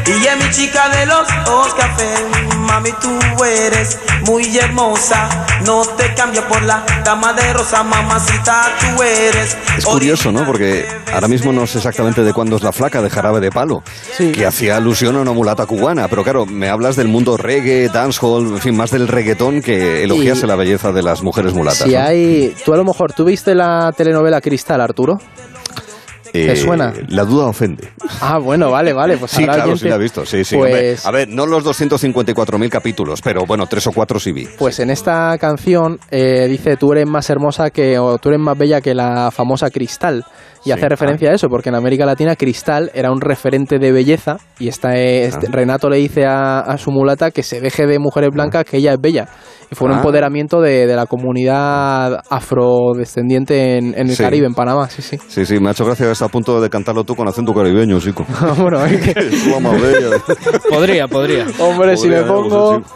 y 0.06 0.26
es 0.26 0.36
mi 0.36 0.50
chica 0.50 0.88
de 0.88 1.06
los 1.06 1.28
ojos 1.46 1.74
café 1.74 2.52
mami, 2.62 2.90
tú 3.00 3.44
eres 3.44 3.98
muy 4.26 4.56
hermosa. 4.56 5.28
No 5.66 5.82
te 5.96 6.14
cambio 6.14 6.46
por 6.48 6.62
la 6.62 6.84
dama 7.04 7.32
de 7.32 7.52
rosa, 7.52 7.82
mamacita, 7.82 8.62
tú 8.80 9.02
eres. 9.02 9.56
Es 9.76 9.84
curioso, 9.84 10.32
¿no? 10.32 10.44
Porque 10.46 10.86
ahora 11.12 11.28
mismo 11.28 11.52
no 11.52 11.66
sé 11.66 11.78
exactamente 11.78 12.22
de 12.22 12.32
cuándo 12.32 12.56
es 12.56 12.62
la 12.62 12.72
flaca 12.72 13.02
de 13.02 13.10
jarabe 13.10 13.40
de 13.40 13.50
palo, 13.50 13.82
que 14.16 14.46
hacía 14.46 14.76
alusión 14.76 15.16
a 15.16 15.20
una 15.20 15.32
mulata 15.32 15.66
cubana. 15.66 16.08
Pero 16.08 16.24
claro, 16.24 16.46
me 16.46 16.68
hablas 16.68 16.96
del 16.96 17.08
mundo 17.08 17.36
reggae, 17.36 17.88
dancehall, 17.88 18.46
en 18.46 18.58
fin, 18.58 18.76
más 18.76 18.90
del 18.90 19.08
reggaetón 19.08 19.60
que 19.60 20.02
elogiase 20.04 20.46
la 20.46 20.56
belleza 20.56 20.92
de 20.92 21.02
las 21.02 21.22
mujeres 21.22 21.52
mulatas. 21.52 21.86
Si 21.86 21.94
hay. 21.94 22.54
Tú 22.64 22.72
a 22.72 22.76
lo 22.76 22.84
mejor, 22.84 23.12
¿tú 23.12 23.24
viste 23.24 23.54
la 23.54 23.92
telenovela 23.96 24.40
Cristal, 24.40 24.80
Arturo? 24.80 25.18
¿Te 26.32 26.52
eh, 26.52 26.56
suena? 26.56 26.94
La 27.08 27.24
duda 27.24 27.46
ofende. 27.46 27.90
Ah, 28.20 28.38
bueno, 28.38 28.70
vale, 28.70 28.92
vale. 28.92 29.18
Pues 29.18 29.30
sí, 29.30 29.44
claro, 29.44 29.76
sí 29.76 29.88
la 29.88 29.96
he 29.96 29.98
visto. 29.98 30.24
Sí, 30.24 30.44
sí. 30.44 30.56
Pues 30.56 31.04
a 31.04 31.10
ver, 31.10 31.28
no 31.28 31.46
los 31.46 31.64
254.000 31.64 32.68
capítulos, 32.70 33.20
pero 33.20 33.44
bueno, 33.44 33.66
tres 33.66 33.86
o 33.86 33.92
cuatro 33.92 34.18
sí 34.18 34.32
vi. 34.32 34.48
Pues 34.58 34.80
en 34.80 34.90
esta 34.90 35.36
canción 35.38 35.98
eh, 36.10 36.46
dice, 36.48 36.76
tú 36.76 36.92
eres 36.92 37.06
más 37.06 37.28
hermosa 37.28 37.70
que, 37.70 37.98
o 37.98 38.16
tú 38.16 38.30
eres 38.30 38.40
más 38.40 38.56
bella 38.56 38.80
que 38.80 38.94
la 38.94 39.30
famosa 39.30 39.70
Cristal. 39.70 40.24
Y 40.64 40.70
hace 40.70 40.88
referencia 40.88 41.30
a 41.30 41.34
eso, 41.34 41.48
porque 41.48 41.70
en 41.70 41.74
América 41.74 42.06
Latina 42.06 42.36
Cristal 42.36 42.90
era 42.94 43.10
un 43.10 43.20
referente 43.20 43.78
de 43.78 43.92
belleza 43.92 44.36
y 44.58 44.68
esta 44.68 44.96
este, 44.96 45.48
Renato 45.50 45.88
le 45.88 45.96
dice 45.96 46.24
a, 46.24 46.76
su 46.78 46.90
mulata 46.90 47.30
que 47.30 47.42
se 47.42 47.60
deje 47.60 47.86
de 47.86 47.98
mujeres 47.98 48.30
blancas, 48.32 48.64
que 48.64 48.76
ella 48.76 48.92
es 48.92 49.00
bella. 49.00 49.28
Y 49.70 49.74
fue 49.74 49.88
un 49.88 49.94
ah. 49.94 49.96
empoderamiento 49.96 50.60
de, 50.60 50.86
la 50.86 51.06
comunidad 51.06 52.22
afrodescendiente 52.28 53.78
en, 53.78 53.94
el 53.96 54.16
Caribe, 54.16 54.46
en 54.46 54.54
Panamá, 54.54 54.88
sí, 54.88 55.02
sí. 55.02 55.18
Sí, 55.28 55.46
sí, 55.46 55.58
me 55.58 55.68
ha 55.68 55.72
hecho 55.72 55.86
gracia 55.86 56.12
a 56.12 56.28
punto 56.28 56.60
de 56.60 56.68
cantarlo 56.68 57.04
tú 57.04 57.16
con 57.16 57.26
acento 57.26 57.54
caribeño, 57.54 57.98
chico. 57.98 58.26
bueno, 58.58 58.84
es 58.84 59.00
que... 59.00 59.20
Es 59.32 59.46
la 59.46 59.60
más 59.60 59.80
bella. 59.80 60.10
Podría, 60.68 61.08
podría. 61.08 61.46
Hombre, 61.58 61.96
si 61.96 62.08
me 62.08 62.22
pongo... 62.22 62.82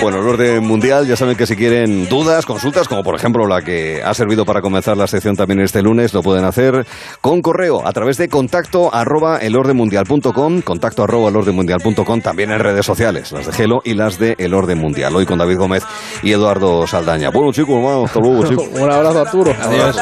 Bueno, 0.00 0.18
el 0.18 0.26
orden 0.26 0.66
mundial, 0.66 1.06
ya 1.06 1.16
saben 1.16 1.36
que 1.36 1.46
si 1.46 1.56
quieren 1.56 2.08
dudas, 2.08 2.46
consultas, 2.46 2.88
como 2.88 3.02
por 3.02 3.14
ejemplo 3.14 3.46
la 3.46 3.62
que 3.62 4.02
ha 4.02 4.14
servido 4.14 4.44
para 4.44 4.60
comenzar 4.60 4.96
la 4.96 5.06
sección 5.06 5.31
también 5.36 5.60
este 5.60 5.82
lunes, 5.82 6.14
lo 6.14 6.22
pueden 6.22 6.44
hacer 6.44 6.86
con 7.20 7.42
correo 7.42 7.86
a 7.86 7.92
través 7.92 8.16
de 8.16 8.28
contacto 8.28 8.94
arroba 8.94 9.38
elordenmundial.com, 9.38 10.62
contacto 10.62 11.04
arroba 11.04 11.28
elordenmundial.com, 11.28 12.20
también 12.20 12.50
en 12.50 12.58
redes 12.58 12.84
sociales, 12.86 13.32
las 13.32 13.46
de 13.46 13.52
Gelo 13.52 13.82
y 13.84 13.94
las 13.94 14.18
de 14.18 14.34
El 14.38 14.54
Orden 14.54 14.78
Mundial. 14.78 15.14
Hoy 15.14 15.26
con 15.26 15.38
David 15.38 15.58
Gómez 15.58 15.84
y 16.22 16.32
Eduardo 16.32 16.86
Saldaña. 16.86 17.30
Bueno, 17.30 17.52
chicos, 17.52 17.74
vamos, 17.82 18.10
hasta 18.10 18.20
luego, 18.20 18.44
chicos. 18.48 18.66
Un 18.72 18.90
abrazo, 18.90 19.20
Arturo. 19.20 19.54
Adiós. 19.60 19.96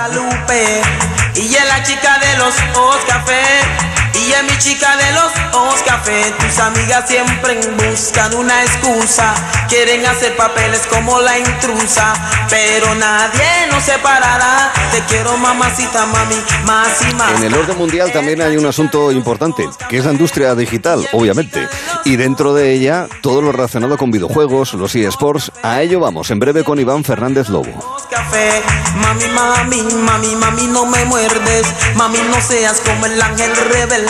Y 1.35 1.55
es 1.55 1.69
la 1.69 1.83
chica 1.83 2.19
de 2.19 2.39
los 2.39 2.55
ojos 2.77 2.99
café. 3.07 4.00
Y 4.27 4.33
es 4.33 4.43
mi 4.45 4.59
chica 4.59 4.97
de 4.97 5.13
los 5.13 5.33
ojos 5.55 5.83
café. 5.83 6.33
Tus 6.39 6.59
amigas 6.59 7.09
siempre 7.09 7.59
buscan 7.89 8.35
una 8.35 8.63
excusa. 8.63 9.35
Quieren 9.69 10.05
hacer 10.05 10.37
papeles 10.37 10.83
como 10.89 11.21
la 11.21 11.39
intrusa. 11.39 12.13
Pero 12.51 12.95
nadie 12.97 13.67
nos 13.71 13.83
separará. 13.83 14.73
Te 14.93 15.01
quiero 15.05 15.37
mamacita, 15.39 16.05
mami, 16.07 16.37
más 16.67 17.01
y 17.09 17.15
más. 17.15 17.33
En 17.33 17.45
el 17.45 17.55
orden 17.55 17.79
mundial 17.79 18.13
también 18.13 18.43
hay 18.43 18.57
un 18.57 18.67
asunto 18.67 19.11
importante, 19.11 19.69
que 19.89 19.99
es 19.99 20.05
la 20.05 20.13
industria 20.13 20.55
digital, 20.55 21.09
obviamente. 21.13 21.67
Y 22.05 22.17
dentro 22.17 22.53
de 22.53 22.73
ella, 22.73 23.07
todo 23.23 23.41
lo 23.41 23.53
relacionado 23.53 23.97
con 23.97 24.11
videojuegos, 24.11 24.75
los 24.75 24.95
eSports. 24.95 25.53
A 25.63 25.81
ello 25.81 26.01
vamos, 26.01 26.31
en 26.31 26.41
breve 26.41 26.65
con 26.65 26.79
Iván 26.79 27.05
Fernández 27.05 27.49
Lobo. 27.49 27.73
café. 28.11 28.63
Mami, 28.97 29.25
mami, 29.29 29.83
mami, 29.95 30.35
mami, 30.35 30.67
no 30.67 30.85
me 30.87 31.05
muerdes. 31.05 31.67
Mami, 31.95 32.19
no 32.31 32.41
seas 32.41 32.81
como 32.81 33.07
el 33.07 33.21
ángel 33.23 33.55
rebelde. 33.57 34.10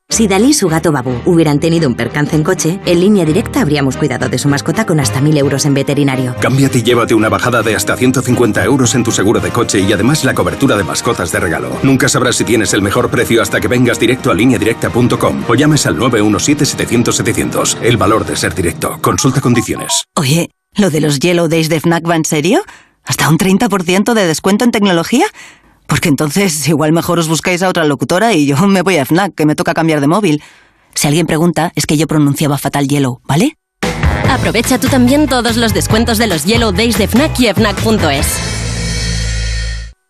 Si 0.11 0.27
Dalí 0.27 0.49
y 0.49 0.53
su 0.53 0.67
gato 0.67 0.91
Babu 0.91 1.21
hubieran 1.25 1.61
tenido 1.61 1.87
un 1.87 1.95
percance 1.95 2.35
en 2.35 2.43
coche, 2.43 2.81
en 2.85 2.99
línea 2.99 3.23
directa 3.23 3.61
habríamos 3.61 3.95
cuidado 3.95 4.27
de 4.27 4.37
su 4.37 4.49
mascota 4.49 4.85
con 4.85 4.99
hasta 4.99 5.21
1.000 5.21 5.37
euros 5.37 5.65
en 5.65 5.73
veterinario. 5.73 6.35
Cámbiate 6.41 6.79
y 6.79 6.83
llévate 6.83 7.13
una 7.13 7.29
bajada 7.29 7.63
de 7.63 7.77
hasta 7.77 7.95
150 7.95 8.61
euros 8.65 8.93
en 8.93 9.05
tu 9.05 9.11
seguro 9.13 9.39
de 9.39 9.51
coche 9.51 9.79
y 9.79 9.93
además 9.93 10.25
la 10.25 10.33
cobertura 10.33 10.75
de 10.75 10.83
mascotas 10.83 11.31
de 11.31 11.39
regalo. 11.39 11.79
Nunca 11.81 12.09
sabrás 12.09 12.35
si 12.35 12.43
tienes 12.43 12.73
el 12.73 12.81
mejor 12.81 13.09
precio 13.09 13.41
hasta 13.41 13.61
que 13.61 13.69
vengas 13.69 14.01
directo 14.01 14.31
a 14.31 14.33
lineadirecta.com 14.33 15.45
o 15.47 15.55
llames 15.55 15.85
al 15.85 15.97
917-700-700. 15.97 17.77
El 17.81 17.95
valor 17.95 18.25
de 18.25 18.35
ser 18.35 18.53
directo. 18.53 18.97
Consulta 19.01 19.39
condiciones. 19.39 20.03
Oye, 20.17 20.49
¿lo 20.75 20.89
de 20.89 20.99
los 20.99 21.19
Yellow 21.19 21.47
Days 21.47 21.69
de 21.69 21.79
FNAC 21.79 22.09
va 22.09 22.17
en 22.17 22.25
serio? 22.25 22.63
¿Hasta 23.05 23.29
un 23.29 23.37
30% 23.37 24.13
de 24.13 24.27
descuento 24.27 24.65
en 24.65 24.71
tecnología? 24.71 25.25
Porque 25.91 26.07
entonces 26.07 26.69
igual 26.69 26.93
mejor 26.93 27.19
os 27.19 27.27
buscáis 27.27 27.61
a 27.63 27.67
otra 27.67 27.83
locutora 27.83 28.31
y 28.31 28.45
yo 28.45 28.55
me 28.65 28.81
voy 28.81 28.95
a 28.95 29.03
FNAC, 29.03 29.35
que 29.35 29.45
me 29.45 29.55
toca 29.55 29.73
cambiar 29.73 29.99
de 29.99 30.07
móvil. 30.07 30.41
Si 30.95 31.05
alguien 31.05 31.27
pregunta, 31.27 31.73
es 31.75 31.85
que 31.85 31.97
yo 31.97 32.07
pronunciaba 32.07 32.57
fatal 32.57 32.87
Yellow, 32.87 33.19
¿vale? 33.25 33.57
Aprovecha 34.29 34.79
tú 34.79 34.87
también 34.87 35.27
todos 35.27 35.57
los 35.57 35.73
descuentos 35.73 36.17
de 36.17 36.27
los 36.27 36.45
Yellow 36.45 36.71
Days 36.71 36.97
de 36.97 37.09
Fnac 37.09 37.37
y 37.41 37.53
Fnac.es. 37.53 38.39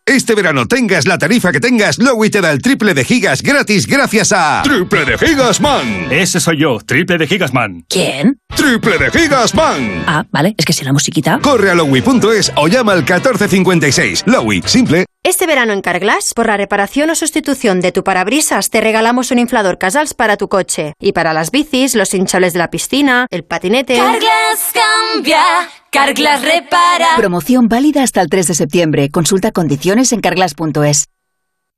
Este 0.06 0.36
verano 0.36 0.68
tengas 0.68 1.08
la 1.08 1.18
tarifa 1.18 1.52
que 1.52 1.60
tengas, 1.60 1.98
Lowy 1.98 2.30
te 2.30 2.42
da 2.42 2.52
el 2.52 2.62
triple 2.62 2.94
de 2.94 3.04
gigas 3.04 3.42
gratis 3.42 3.88
gracias 3.88 4.32
a... 4.34 4.62
¡Triple 4.64 5.06
de 5.06 5.18
gigas 5.18 5.60
man! 5.60 6.12
Ese 6.12 6.40
soy 6.40 6.60
yo, 6.60 6.78
triple 6.86 7.18
de 7.18 7.26
Gigasman. 7.26 7.86
¿Quién? 7.90 8.38
¡Triple 8.56 9.00
de 9.00 9.10
gigas 9.10 9.56
man! 9.56 10.04
Ah, 10.06 10.26
vale, 10.32 10.54
es 10.60 10.64
que 10.64 10.74
si 10.74 10.86
la 10.86 10.94
musiquita... 10.94 11.40
Corre 11.42 11.72
a 11.72 11.74
lowy.es 11.74 12.52
o 12.56 12.68
llama 12.68 12.92
al 12.92 13.00
1456. 13.00 14.26
Lowy, 14.28 14.62
simple. 14.68 15.06
Este 15.24 15.46
verano 15.46 15.72
en 15.74 15.82
Carglass, 15.82 16.34
por 16.36 16.48
la 16.48 16.58
reparación 16.58 17.12
o 17.12 17.16
sustitución 17.16 17.80
de 17.80 17.92
tu 17.92 18.04
parabrisas, 18.04 18.72
te 18.72 18.82
regalamos 18.82 19.30
un 19.30 19.38
inflador 19.38 19.78
Casals 19.78 20.16
para 20.16 20.36
tu 20.36 20.48
coche. 20.48 20.94
Y 21.00 21.12
para 21.12 21.32
las 21.32 21.52
bicis, 21.52 21.94
los 21.94 22.16
hinchables 22.16 22.54
de 22.54 22.60
la 22.60 22.72
piscina, 22.72 23.28
el 23.30 23.44
patinete... 23.44 23.98
Carglass 23.98 24.74
cambia, 24.74 25.44
Carglass 25.92 26.42
repara. 26.42 27.10
Promoción 27.18 27.68
válida 27.68 28.02
hasta 28.02 28.20
el 28.22 28.30
3 28.30 28.48
de 28.48 28.54
septiembre. 28.56 29.10
Consulta 29.12 29.52
condiciones 29.52 30.12
en 30.12 30.22
carglass.es. 30.22 31.06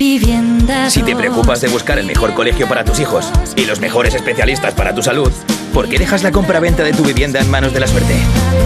Si 0.00 1.02
te 1.02 1.16
preocupas 1.16 1.60
de 1.60 1.66
buscar 1.66 1.98
el 1.98 2.06
mejor 2.06 2.32
colegio 2.32 2.68
para 2.68 2.84
tus 2.84 3.00
hijos 3.00 3.32
y 3.56 3.64
los 3.64 3.80
mejores 3.80 4.14
especialistas 4.14 4.72
para 4.72 4.94
tu 4.94 5.02
salud, 5.02 5.32
¿por 5.74 5.88
qué 5.88 5.98
dejas 5.98 6.22
la 6.22 6.30
compra-venta 6.30 6.84
de 6.84 6.92
tu 6.92 7.02
vivienda 7.02 7.40
en 7.40 7.50
manos 7.50 7.72
de 7.72 7.80
la 7.80 7.88
suerte? 7.88 8.14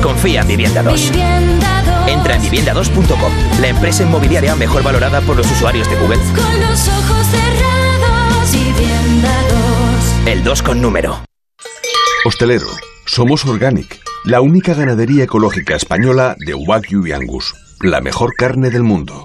Confía 0.03 0.43
en 0.43 0.49
Vivienda 0.49 0.83
2. 0.83 1.13
Entra 2.07 2.37
en 2.37 2.43
vivienda2.com, 2.43 3.33
la 3.63 3.69
empresa 3.69 4.03
inmobiliaria 4.03 4.55
mejor 4.57 4.83
valorada 4.83 5.23
por 5.23 5.39
los 5.39 5.51
usuarios 5.51 5.89
de 5.89 5.97
Google. 5.97 6.19
Con 6.19 6.61
los 6.61 6.89
ojos 6.89 7.27
cerrados, 7.27 8.53
Vivienda 8.53 9.43
2. 10.27 10.29
El 10.29 10.45
2 10.45 10.63
con 10.63 10.83
número. 10.83 11.25
Hostelero, 12.27 12.69
somos 13.07 13.47
Organic, 13.47 14.01
la 14.25 14.43
única 14.43 14.75
ganadería 14.75 15.25
ecológica 15.25 15.77
española 15.77 16.37
de 16.39 16.53
Wagyu 16.53 17.07
y 17.07 17.13
Angus, 17.13 17.55
la 17.81 18.03
mejor 18.03 18.35
carne 18.35 18.69
del 18.69 18.83
mundo. 18.83 19.25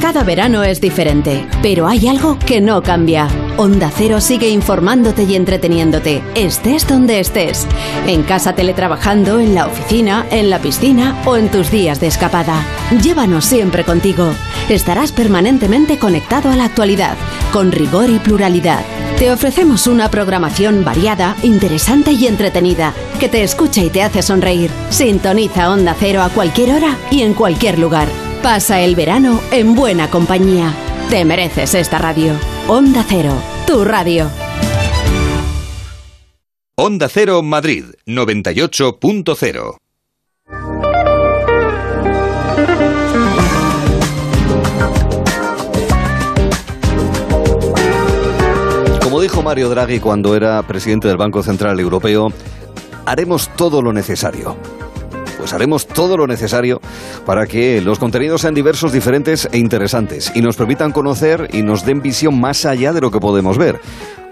Cada 0.00 0.22
verano 0.22 0.62
es 0.62 0.80
diferente, 0.80 1.44
pero 1.60 1.88
hay 1.88 2.06
algo 2.06 2.38
que 2.38 2.60
no 2.60 2.82
cambia. 2.84 3.26
Onda 3.56 3.90
Cero 3.92 4.20
sigue 4.20 4.48
informándote 4.48 5.24
y 5.24 5.34
entreteniéndote, 5.34 6.22
estés 6.36 6.86
donde 6.86 7.18
estés. 7.18 7.66
En 8.06 8.22
casa 8.22 8.54
teletrabajando, 8.54 9.40
en 9.40 9.56
la 9.56 9.66
oficina, 9.66 10.24
en 10.30 10.50
la 10.50 10.60
piscina 10.60 11.20
o 11.26 11.36
en 11.36 11.48
tus 11.48 11.72
días 11.72 11.98
de 11.98 12.06
escapada. 12.06 12.62
Llévanos 13.02 13.44
siempre 13.44 13.82
contigo. 13.82 14.32
Estarás 14.68 15.10
permanentemente 15.10 15.98
conectado 15.98 16.50
a 16.50 16.56
la 16.56 16.66
actualidad, 16.66 17.16
con 17.52 17.72
rigor 17.72 18.08
y 18.08 18.20
pluralidad. 18.20 18.84
Te 19.18 19.32
ofrecemos 19.32 19.88
una 19.88 20.08
programación 20.10 20.84
variada, 20.84 21.34
interesante 21.42 22.12
y 22.12 22.28
entretenida, 22.28 22.94
que 23.18 23.28
te 23.28 23.42
escucha 23.42 23.82
y 23.82 23.90
te 23.90 24.04
hace 24.04 24.22
sonreír. 24.22 24.70
Sintoniza 24.90 25.70
Onda 25.70 25.96
Cero 25.98 26.22
a 26.22 26.28
cualquier 26.28 26.74
hora 26.74 26.96
y 27.10 27.22
en 27.22 27.34
cualquier 27.34 27.80
lugar. 27.80 28.27
Pasa 28.42 28.80
el 28.80 28.94
verano 28.94 29.40
en 29.50 29.74
buena 29.74 30.08
compañía. 30.10 30.72
Te 31.10 31.24
mereces 31.24 31.74
esta 31.74 31.98
radio. 31.98 32.34
Onda 32.68 33.04
Cero, 33.06 33.34
tu 33.66 33.84
radio. 33.84 34.30
Onda 36.76 37.08
Cero 37.08 37.42
Madrid 37.42 37.84
98.0. 38.06 39.76
Como 49.02 49.20
dijo 49.20 49.42
Mario 49.42 49.68
Draghi 49.68 49.98
cuando 49.98 50.36
era 50.36 50.62
presidente 50.62 51.08
del 51.08 51.16
Banco 51.16 51.42
Central 51.42 51.80
Europeo, 51.80 52.32
haremos 53.04 53.50
todo 53.56 53.82
lo 53.82 53.92
necesario. 53.92 54.56
Pues 55.38 55.52
haremos 55.52 55.86
todo 55.86 56.16
lo 56.16 56.26
necesario 56.26 56.80
para 57.24 57.46
que 57.46 57.80
los 57.80 57.98
contenidos 57.98 58.42
sean 58.42 58.54
diversos, 58.54 58.92
diferentes 58.92 59.48
e 59.50 59.58
interesantes 59.58 60.32
y 60.34 60.42
nos 60.42 60.56
permitan 60.56 60.92
conocer 60.92 61.48
y 61.52 61.62
nos 61.62 61.84
den 61.86 62.02
visión 62.02 62.38
más 62.38 62.66
allá 62.66 62.92
de 62.92 63.00
lo 63.00 63.10
que 63.10 63.20
podemos 63.20 63.56
ver. 63.56 63.80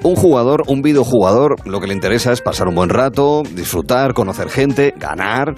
Un 0.03 0.15
jugador, 0.15 0.63
un 0.69 0.83
videojugador, 0.83 1.57
lo 1.67 1.81
que 1.81 1.87
le 1.87 1.95
interesa 1.95 2.33
es 2.33 2.41
pasar 2.41 2.69
un 2.69 2.75
buen 2.75 2.91
rato, 2.91 3.43
disfrutar, 3.55 4.13
conocer 4.13 4.49
gente, 4.49 4.95
ganar, 4.97 5.55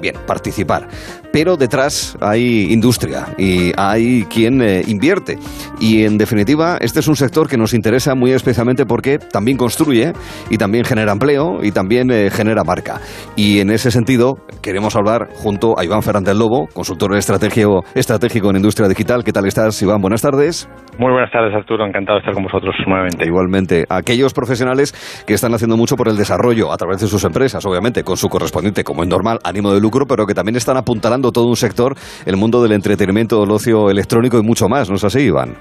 bien, 0.00 0.14
participar. 0.26 0.88
Pero 1.32 1.56
detrás 1.56 2.16
hay 2.20 2.72
industria 2.72 3.26
y 3.36 3.72
hay 3.76 4.24
quien 4.24 4.62
eh, 4.62 4.82
invierte. 4.86 5.36
Y 5.80 6.04
en 6.04 6.16
definitiva, 6.16 6.78
este 6.80 7.00
es 7.00 7.08
un 7.08 7.16
sector 7.16 7.48
que 7.48 7.56
nos 7.56 7.74
interesa 7.74 8.14
muy 8.14 8.30
especialmente 8.30 8.86
porque 8.86 9.18
también 9.18 9.56
construye 9.56 10.12
y 10.48 10.58
también 10.58 10.84
genera 10.84 11.12
empleo 11.12 11.58
y 11.62 11.72
también 11.72 12.10
eh, 12.12 12.30
genera 12.30 12.62
marca. 12.62 13.00
Y 13.34 13.58
en 13.58 13.70
ese 13.70 13.90
sentido, 13.90 14.36
queremos 14.62 14.94
hablar 14.94 15.28
junto 15.34 15.78
a 15.78 15.84
Iván 15.84 16.02
Fernández 16.02 16.36
Lobo, 16.36 16.68
consultor 16.72 17.16
estratégico, 17.16 17.82
estratégico 17.94 18.50
en 18.50 18.56
industria 18.56 18.88
digital. 18.88 19.24
¿Qué 19.24 19.32
tal 19.32 19.46
estás, 19.46 19.80
Iván? 19.82 20.00
Buenas 20.00 20.22
tardes. 20.22 20.68
Muy 20.98 21.10
buenas 21.10 21.32
tardes, 21.32 21.52
Arturo. 21.52 21.84
Encantado 21.84 22.18
de 22.18 22.20
estar 22.20 22.34
con 22.34 22.44
vosotros 22.44 22.74
nuevamente. 22.86 23.26
Igualmente, 23.26 23.73
aquellos 23.88 24.32
profesionales 24.32 24.94
que 25.26 25.34
están 25.34 25.54
haciendo 25.54 25.76
mucho 25.76 25.96
por 25.96 26.08
el 26.08 26.16
desarrollo 26.16 26.72
a 26.72 26.76
través 26.76 27.00
de 27.00 27.06
sus 27.06 27.24
empresas, 27.24 27.64
obviamente, 27.66 28.04
con 28.04 28.16
su 28.16 28.28
correspondiente, 28.28 28.84
como 28.84 29.02
es 29.02 29.08
normal, 29.08 29.38
ánimo 29.44 29.72
de 29.72 29.80
lucro, 29.80 30.06
pero 30.06 30.26
que 30.26 30.34
también 30.34 30.56
están 30.56 30.76
apuntalando 30.76 31.32
todo 31.32 31.46
un 31.46 31.56
sector, 31.56 31.96
el 32.26 32.36
mundo 32.36 32.62
del 32.62 32.72
entretenimiento, 32.72 33.40
del 33.40 33.50
ocio 33.50 33.90
electrónico 33.90 34.38
y 34.38 34.42
mucho 34.42 34.68
más, 34.68 34.88
¿no 34.88 34.96
es 34.96 35.04
así, 35.04 35.20
Iván? 35.20 35.56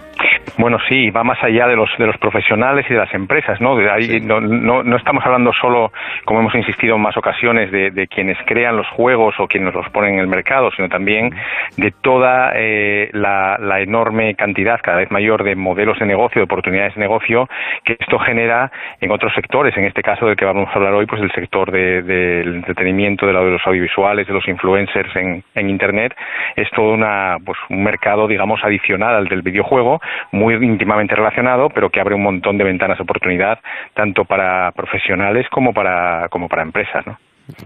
Bueno, 0.58 0.78
sí, 0.88 1.10
va 1.10 1.24
más 1.24 1.42
allá 1.44 1.68
de 1.68 1.76
los, 1.76 1.90
de 1.98 2.06
los 2.06 2.18
profesionales 2.18 2.86
y 2.90 2.94
de 2.94 3.00
las 3.00 3.14
empresas, 3.14 3.60
¿no? 3.60 3.76
De 3.76 3.90
ahí, 3.90 4.22
no, 4.22 4.40
no, 4.40 4.84
no, 4.84 4.98
estamos 4.98 5.26
hablando 5.26 5.52
solo, 5.54 5.92
como 6.26 6.42
hemos 6.42 6.54
insistido 6.56 6.96
en 6.96 7.02
más 7.02 7.18
ocasiones, 7.18 7.72
de, 7.72 7.92
de, 7.92 8.08
quienes 8.08 8.38
crean 8.46 8.78
los 8.78 8.88
juegos 8.90 9.36
o 9.40 9.48
quienes 9.48 9.74
los 9.74 9.90
ponen 9.90 10.16
en 10.16 10.20
el 10.20 10.28
mercado, 10.28 10.70
sino 10.76 10.90
también 10.90 11.34
de 11.78 11.92
toda 11.92 12.52
eh, 12.56 13.10
la, 13.14 13.58
la, 13.60 13.82
enorme 13.82 14.36
cantidad, 14.36 14.80
cada 14.82 14.98
vez 14.98 15.12
mayor, 15.12 15.44
de 15.44 15.56
modelos 15.56 15.98
de 16.00 16.06
negocio, 16.06 16.40
de 16.40 16.44
oportunidades 16.44 16.96
de 16.96 17.02
negocio 17.02 17.50
que 17.84 17.98
esto 18.00 18.20
genera 18.20 18.72
en 19.02 19.12
otros 19.12 19.34
sectores. 19.34 19.76
En 19.76 19.86
este 19.86 20.04
caso 20.04 20.28
del 20.28 20.36
que 20.36 20.46
vamos 20.46 20.70
a 20.70 20.74
hablar 20.74 20.94
hoy, 20.94 21.06
pues 21.06 21.22
el 21.22 21.32
sector 21.32 21.72
del 21.72 22.06
de, 22.06 22.42
entretenimiento, 22.42 23.26
de, 23.26 23.34
de 23.34 23.52
los 23.52 23.66
audiovisuales, 23.66 24.28
de 24.28 24.34
los 24.34 24.48
influencers 24.48 25.16
en, 25.16 25.44
en 25.56 25.70
Internet, 25.70 26.16
es 26.56 26.70
todo 26.72 26.92
una, 26.94 27.38
pues, 27.44 27.58
un 27.70 27.84
mercado, 27.84 28.28
digamos, 28.28 28.64
adicional 28.64 29.16
al 29.16 29.28
del 29.28 29.42
videojuego, 29.42 30.00
muy 30.34 30.56
íntimamente 30.56 31.16
relacionado, 31.16 31.70
pero 31.74 31.90
que 31.90 32.02
abre 32.02 32.16
un 32.16 32.24
montón 32.24 32.58
de 32.58 32.66
ventanas 32.66 32.98
de 32.98 33.04
oportunidad, 33.04 33.60
tanto 33.94 34.26
para 34.26 34.72
profesionales 34.72 35.46
como 35.50 35.72
para, 35.74 36.28
como 36.30 36.50
para 36.50 36.64
empresas, 36.64 37.06
¿no? 37.06 37.18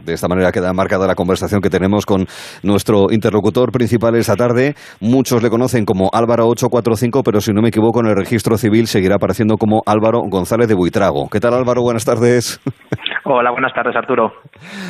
De 0.03 0.13
esta 0.13 0.27
manera 0.27 0.51
queda 0.51 0.73
marcada 0.73 1.05
la 1.05 1.13
conversación 1.13 1.61
que 1.61 1.69
tenemos 1.69 2.05
con 2.05 2.25
nuestro 2.63 3.11
interlocutor 3.11 3.71
principal 3.71 4.15
esta 4.15 4.35
tarde. 4.35 4.73
Muchos 4.99 5.43
le 5.43 5.51
conocen 5.51 5.85
como 5.85 6.09
Álvaro 6.11 6.47
845, 6.47 7.21
pero 7.23 7.39
si 7.41 7.53
no 7.53 7.61
me 7.61 7.69
equivoco, 7.69 7.99
en 7.99 8.07
el 8.07 8.15
registro 8.15 8.57
civil 8.57 8.87
seguirá 8.87 9.15
apareciendo 9.15 9.55
como 9.57 9.83
Álvaro 9.85 10.21
González 10.29 10.67
de 10.67 10.73
Buitrago. 10.73 11.29
¿Qué 11.31 11.39
tal, 11.39 11.53
Álvaro? 11.53 11.83
Buenas 11.83 12.05
tardes. 12.05 12.59
Hola, 13.23 13.51
buenas 13.51 13.71
tardes, 13.73 13.95
Arturo. 13.95 14.31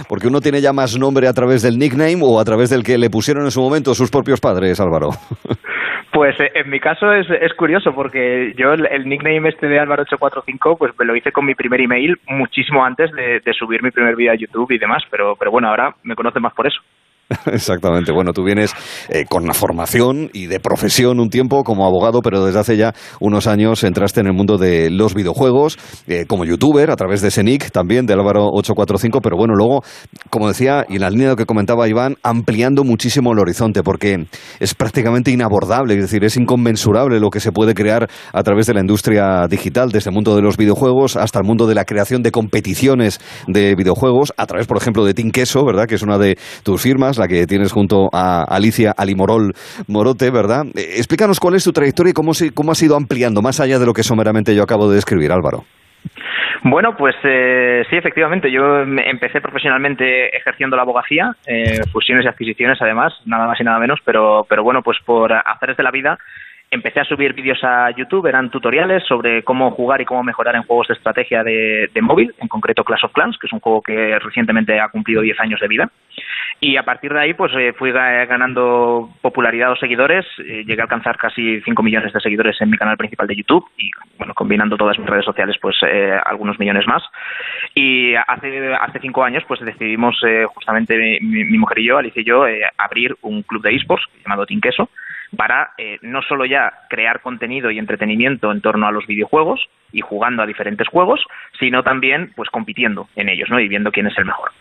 Porque 0.08 0.28
uno 0.28 0.40
tiene 0.40 0.62
ya 0.62 0.72
más 0.72 0.98
nombre 0.98 1.28
a 1.28 1.34
través 1.34 1.64
del 1.64 1.78
nickname 1.78 2.20
o 2.22 2.40
a 2.40 2.46
través 2.46 2.70
del 2.70 2.84
que 2.84 2.98
le 2.98 3.10
pusieron 3.10 3.44
en 3.44 3.52
su 3.52 3.62
momento 3.62 3.94
sus 3.94 4.10
propios 4.10 4.40
padres, 4.40 4.80
Álvaro. 4.80 5.10
Pues 6.18 6.36
en 6.40 6.68
mi 6.72 6.80
caso 6.80 7.14
es, 7.14 7.30
es 7.30 7.54
curioso 7.54 7.94
porque 7.94 8.56
yo 8.58 8.74
el, 8.74 9.08
nickname 9.08 9.50
este 9.50 9.68
de 9.68 9.80
Álvaro845 9.80 10.76
pues 10.76 10.92
me 10.98 11.06
lo 11.06 11.16
hice 11.16 11.32
con 11.32 11.46
mi 11.46 11.54
primer 11.54 11.80
email 11.80 12.20
muchísimo 12.26 12.84
antes 12.84 13.12
de, 13.12 13.40
de 13.40 13.54
subir 13.54 13.84
mi 13.84 13.92
primer 13.92 14.16
vídeo 14.16 14.32
a 14.32 14.36
YouTube 14.36 14.72
y 14.72 14.80
demás, 14.80 15.04
pero, 15.12 15.36
pero 15.36 15.52
bueno, 15.52 15.68
ahora 15.68 15.96
me 16.02 16.16
conocen 16.16 16.42
más 16.42 16.56
por 16.56 16.66
eso. 16.66 16.82
Exactamente. 17.52 18.12
Bueno, 18.12 18.32
tú 18.32 18.44
vienes 18.44 18.72
eh, 19.10 19.26
con 19.28 19.44
una 19.44 19.54
formación 19.54 20.30
y 20.34 20.46
de 20.46 20.60
profesión 20.60 21.20
un 21.20 21.30
tiempo 21.30 21.64
como 21.64 21.86
abogado, 21.86 22.22
pero 22.22 22.46
desde 22.46 22.60
hace 22.60 22.78
ya 22.78 22.94
unos 23.20 23.48
años 23.48 23.84
entraste 23.84 24.22
en 24.22 24.28
el 24.28 24.34
mundo 24.34 24.58
de 24.58 24.90
los 24.90 25.14
videojuegos 25.14 25.78
eh, 26.08 26.26
como 26.26 26.46
youtuber 26.46 26.90
a 26.90 26.96
través 26.96 27.22
de 27.22 27.32
Senic 27.32 27.72
también, 27.72 28.06
de 28.06 28.14
Álvaro 28.14 28.48
845, 28.54 29.20
pero 29.22 29.36
bueno, 29.36 29.56
luego, 29.56 29.84
como 30.30 30.48
decía, 30.48 30.86
y 30.88 30.96
en 30.96 31.02
la 31.02 31.10
línea 31.10 31.36
que 31.36 31.46
comentaba 31.46 31.88
Iván, 31.88 32.16
ampliando 32.24 32.84
muchísimo 32.84 33.34
el 33.34 33.40
horizonte, 33.40 33.84
porque 33.84 34.28
es 34.60 34.74
prácticamente 34.74 35.32
inabordable, 35.32 35.96
es 35.96 36.02
decir, 36.02 36.24
es 36.24 36.38
inconmensurable 36.38 37.20
lo 37.20 37.30
que 37.30 37.40
se 37.40 37.52
puede 37.52 37.74
crear 37.74 38.08
a 38.32 38.44
través 38.44 38.68
de 38.68 38.74
la 38.74 38.80
industria 38.80 39.48
digital, 39.50 39.92
desde 39.92 40.12
el 40.12 40.14
mundo 40.14 40.36
de 40.36 40.42
los 40.42 40.56
videojuegos 40.56 41.18
hasta 41.18 41.40
el 41.40 41.46
mundo 41.46 41.68
de 41.68 41.76
la 41.76 41.84
creación 41.84 42.24
de 42.24 42.32
competiciones 42.32 43.20
de 43.48 43.76
videojuegos, 43.76 44.34
a 44.38 44.46
través, 44.46 44.66
por 44.66 44.78
ejemplo, 44.78 45.04
de 45.04 45.14
Team 45.14 45.32
Queso, 45.32 45.66
¿verdad? 45.66 45.88
Que 45.88 45.96
es 45.96 46.04
una 46.04 46.18
de 46.18 46.38
tus 46.64 46.82
firmas 46.82 47.17
la 47.18 47.28
que 47.28 47.46
tienes 47.46 47.72
junto 47.72 48.10
a 48.14 48.44
Alicia 48.44 48.94
Alimorol 48.98 49.54
Morote, 49.88 50.32
¿verdad? 50.32 50.66
Eh, 50.76 50.96
explícanos 50.98 51.40
cuál 51.40 51.56
es 51.56 51.64
tu 51.64 51.72
trayectoria 51.72 52.12
y 52.12 52.14
cómo, 52.14 52.34
se, 52.34 52.54
cómo 52.54 52.72
has 52.72 52.82
ido 52.82 52.96
ampliando, 52.96 53.42
más 53.42 53.60
allá 53.60 53.80
de 53.80 53.86
lo 53.86 53.94
que 53.94 54.04
someramente 54.04 54.56
yo 54.56 54.64
acabo 54.64 54.90
de 54.90 54.96
describir, 54.96 55.32
Álvaro. 55.32 55.64
Bueno, 56.64 56.96
pues 56.98 57.16
eh, 57.24 57.84
sí, 57.90 57.96
efectivamente. 57.96 58.52
Yo 58.52 58.82
empecé 58.82 59.42
profesionalmente 59.42 60.36
ejerciendo 60.36 60.76
la 60.76 60.82
abogacía, 60.82 61.34
eh, 61.46 61.82
fusiones 61.92 62.26
y 62.26 62.28
adquisiciones, 62.28 62.82
además, 62.82 63.14
nada 63.26 63.48
más 63.48 63.60
y 63.60 63.64
nada 63.64 63.80
menos. 63.80 64.00
Pero, 64.04 64.46
pero 64.50 64.64
bueno, 64.64 64.82
pues 64.82 64.98
por 65.06 65.32
hacer 65.34 65.76
de 65.76 65.84
la 65.84 65.92
vida 65.92 66.18
empecé 66.70 67.00
a 67.00 67.06
subir 67.06 67.34
vídeos 67.34 67.64
a 67.64 67.90
YouTube, 67.92 68.28
eran 68.28 68.50
tutoriales 68.50 69.04
sobre 69.08 69.44
cómo 69.44 69.72
jugar 69.72 70.02
y 70.02 70.06
cómo 70.06 70.24
mejorar 70.24 70.56
en 70.56 70.64
juegos 70.64 70.88
de 70.90 70.96
estrategia 70.96 71.44
de, 71.44 71.90
de, 71.94 72.02
móvil, 72.02 72.34
en 72.40 72.48
concreto 72.48 72.84
Clash 72.84 73.06
of 73.06 73.14
Clans, 73.14 73.38
que 73.40 73.48
es 73.48 73.54
un 73.54 73.60
juego 73.60 73.82
que 73.82 74.20
recientemente 74.20 74.80
ha 74.80 74.90
cumplido 74.90 75.22
10 75.22 75.40
años 75.40 75.60
de 75.62 75.68
vida. 75.68 75.90
Y 76.60 76.76
a 76.76 76.84
partir 76.84 77.14
de 77.14 77.20
ahí, 77.20 77.34
pues 77.36 77.52
eh, 77.56 77.74
fui 77.74 77.92
ganando 77.92 79.10
popularidad 79.22 79.72
o 79.72 79.76
seguidores, 79.76 80.26
eh, 80.40 80.64
llegué 80.66 80.82
a 80.82 80.86
alcanzar 80.86 81.16
casi 81.18 81.62
5 81.62 81.84
millones 81.84 82.12
de 82.12 82.20
seguidores 82.20 82.60
en 82.62 82.72
mi 82.72 82.78
canal 82.78 82.98
principal 82.98 83.28
de 83.28 83.36
YouTube 83.36 83.64
y, 83.78 83.92
bueno, 84.18 84.34
combinando 84.34 84.76
todas 84.76 84.98
mis 84.98 85.08
redes 85.08 85.26
sociales, 85.26 85.56
pues 85.62 85.76
eh, 85.84 86.18
algunos 86.26 86.58
millones 86.60 86.88
más. 86.88 87.04
Y 87.76 88.16
hace, 88.16 88.74
hace 88.74 89.00
cinco 89.00 89.24
años, 89.24 89.44
pues 89.48 89.60
decidimos 89.60 90.20
justamente 90.56 90.98
mi, 90.98 91.44
mi, 91.46 91.58
mujer 91.60 91.78
y 91.80 91.88
yo, 91.88 91.98
Alicia 92.00 92.22
y 92.22 92.26
yo, 92.26 92.46
abrir 92.78 93.16
un 93.22 93.44
club 93.44 93.62
de 93.62 93.76
esports 93.76 94.06
llamado 94.24 94.48
Team 94.48 94.62
Queso, 94.62 94.90
para 95.36 95.72
eh, 95.78 95.98
no 96.02 96.22
solo 96.22 96.46
ya 96.46 96.72
crear 96.90 97.22
contenido 97.22 97.70
y 97.72 97.80
entretenimiento 97.80 98.52
en 98.52 98.62
torno 98.62 98.88
a 98.88 98.92
los 98.92 99.06
videojuegos 99.08 99.68
y 99.92 100.02
jugando 100.02 100.44
a 100.44 100.46
diferentes 100.46 100.88
juegos, 100.88 101.22
sino 101.60 101.84
también 101.84 102.32
pues 102.36 102.50
compitiendo 102.50 103.10
en 103.16 103.30
ellos, 103.30 103.50
¿no? 103.50 103.60
Y 103.60 103.68
viendo 103.68 103.92
quién 103.92 104.08
es 104.08 104.18
el 104.18 104.26
mejor. 104.26 104.52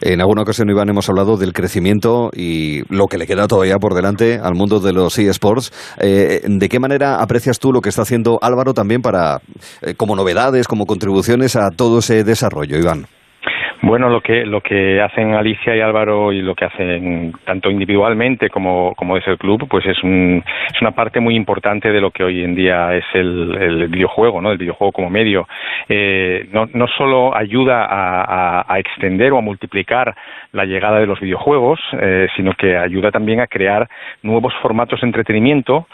En 0.00 0.20
alguna 0.20 0.42
ocasión, 0.42 0.68
Iván, 0.70 0.88
hemos 0.88 1.08
hablado 1.08 1.36
del 1.36 1.52
crecimiento 1.52 2.30
y 2.34 2.82
lo 2.92 3.06
que 3.06 3.18
le 3.18 3.26
queda 3.26 3.46
todavía 3.46 3.76
por 3.76 3.94
delante 3.94 4.38
al 4.42 4.54
mundo 4.54 4.80
de 4.80 4.92
los 4.92 5.18
eSports. 5.18 5.72
Eh, 5.98 6.42
¿De 6.46 6.68
qué 6.68 6.78
manera 6.78 7.22
aprecias 7.22 7.58
tú 7.58 7.72
lo 7.72 7.80
que 7.80 7.88
está 7.88 8.02
haciendo 8.02 8.38
Álvaro 8.42 8.74
también 8.74 9.02
para, 9.02 9.40
eh, 9.82 9.94
como 9.94 10.16
novedades, 10.16 10.68
como 10.68 10.86
contribuciones 10.86 11.56
a 11.56 11.70
todo 11.70 11.98
ese 11.98 12.24
desarrollo, 12.24 12.78
Iván? 12.78 13.06
Bueno, 13.86 14.08
lo 14.08 14.20
que 14.20 14.44
lo 14.44 14.62
que 14.62 15.00
hacen 15.00 15.34
Alicia 15.34 15.76
y 15.76 15.80
Álvaro 15.80 16.32
y 16.32 16.42
lo 16.42 16.56
que 16.56 16.64
hacen 16.64 17.32
tanto 17.44 17.70
individualmente 17.70 18.50
como 18.50 18.96
como 18.96 19.16
es 19.16 19.24
el 19.28 19.38
club, 19.38 19.68
pues 19.68 19.86
es 19.86 20.02
un, 20.02 20.42
es 20.74 20.82
una 20.82 20.90
parte 20.90 21.20
muy 21.20 21.36
importante 21.36 21.92
de 21.92 22.00
lo 22.00 22.10
que 22.10 22.24
hoy 22.24 22.42
en 22.42 22.56
día 22.56 22.96
es 22.96 23.04
el, 23.14 23.56
el 23.56 23.86
videojuego, 23.86 24.40
¿no? 24.40 24.50
El 24.50 24.58
videojuego 24.58 24.90
como 24.90 25.08
medio. 25.08 25.46
Eh, 25.88 26.48
no, 26.50 26.68
no 26.74 26.88
solo 26.88 27.32
ayuda 27.36 27.84
a, 27.84 28.64
a, 28.68 28.78
extender 28.80 29.32
o 29.32 29.38
a 29.38 29.40
multiplicar 29.40 30.16
la 30.50 30.64
llegada 30.64 30.98
de 30.98 31.06
los 31.06 31.20
videojuegos, 31.20 31.78
eh, 31.92 32.26
sino 32.34 32.54
que 32.54 32.76
ayuda 32.76 33.12
también 33.12 33.38
a 33.38 33.46
crear 33.46 33.88
nuevos 34.20 34.52
formatos 34.62 35.00
de 35.00 35.06
entretenimiento 35.06 35.86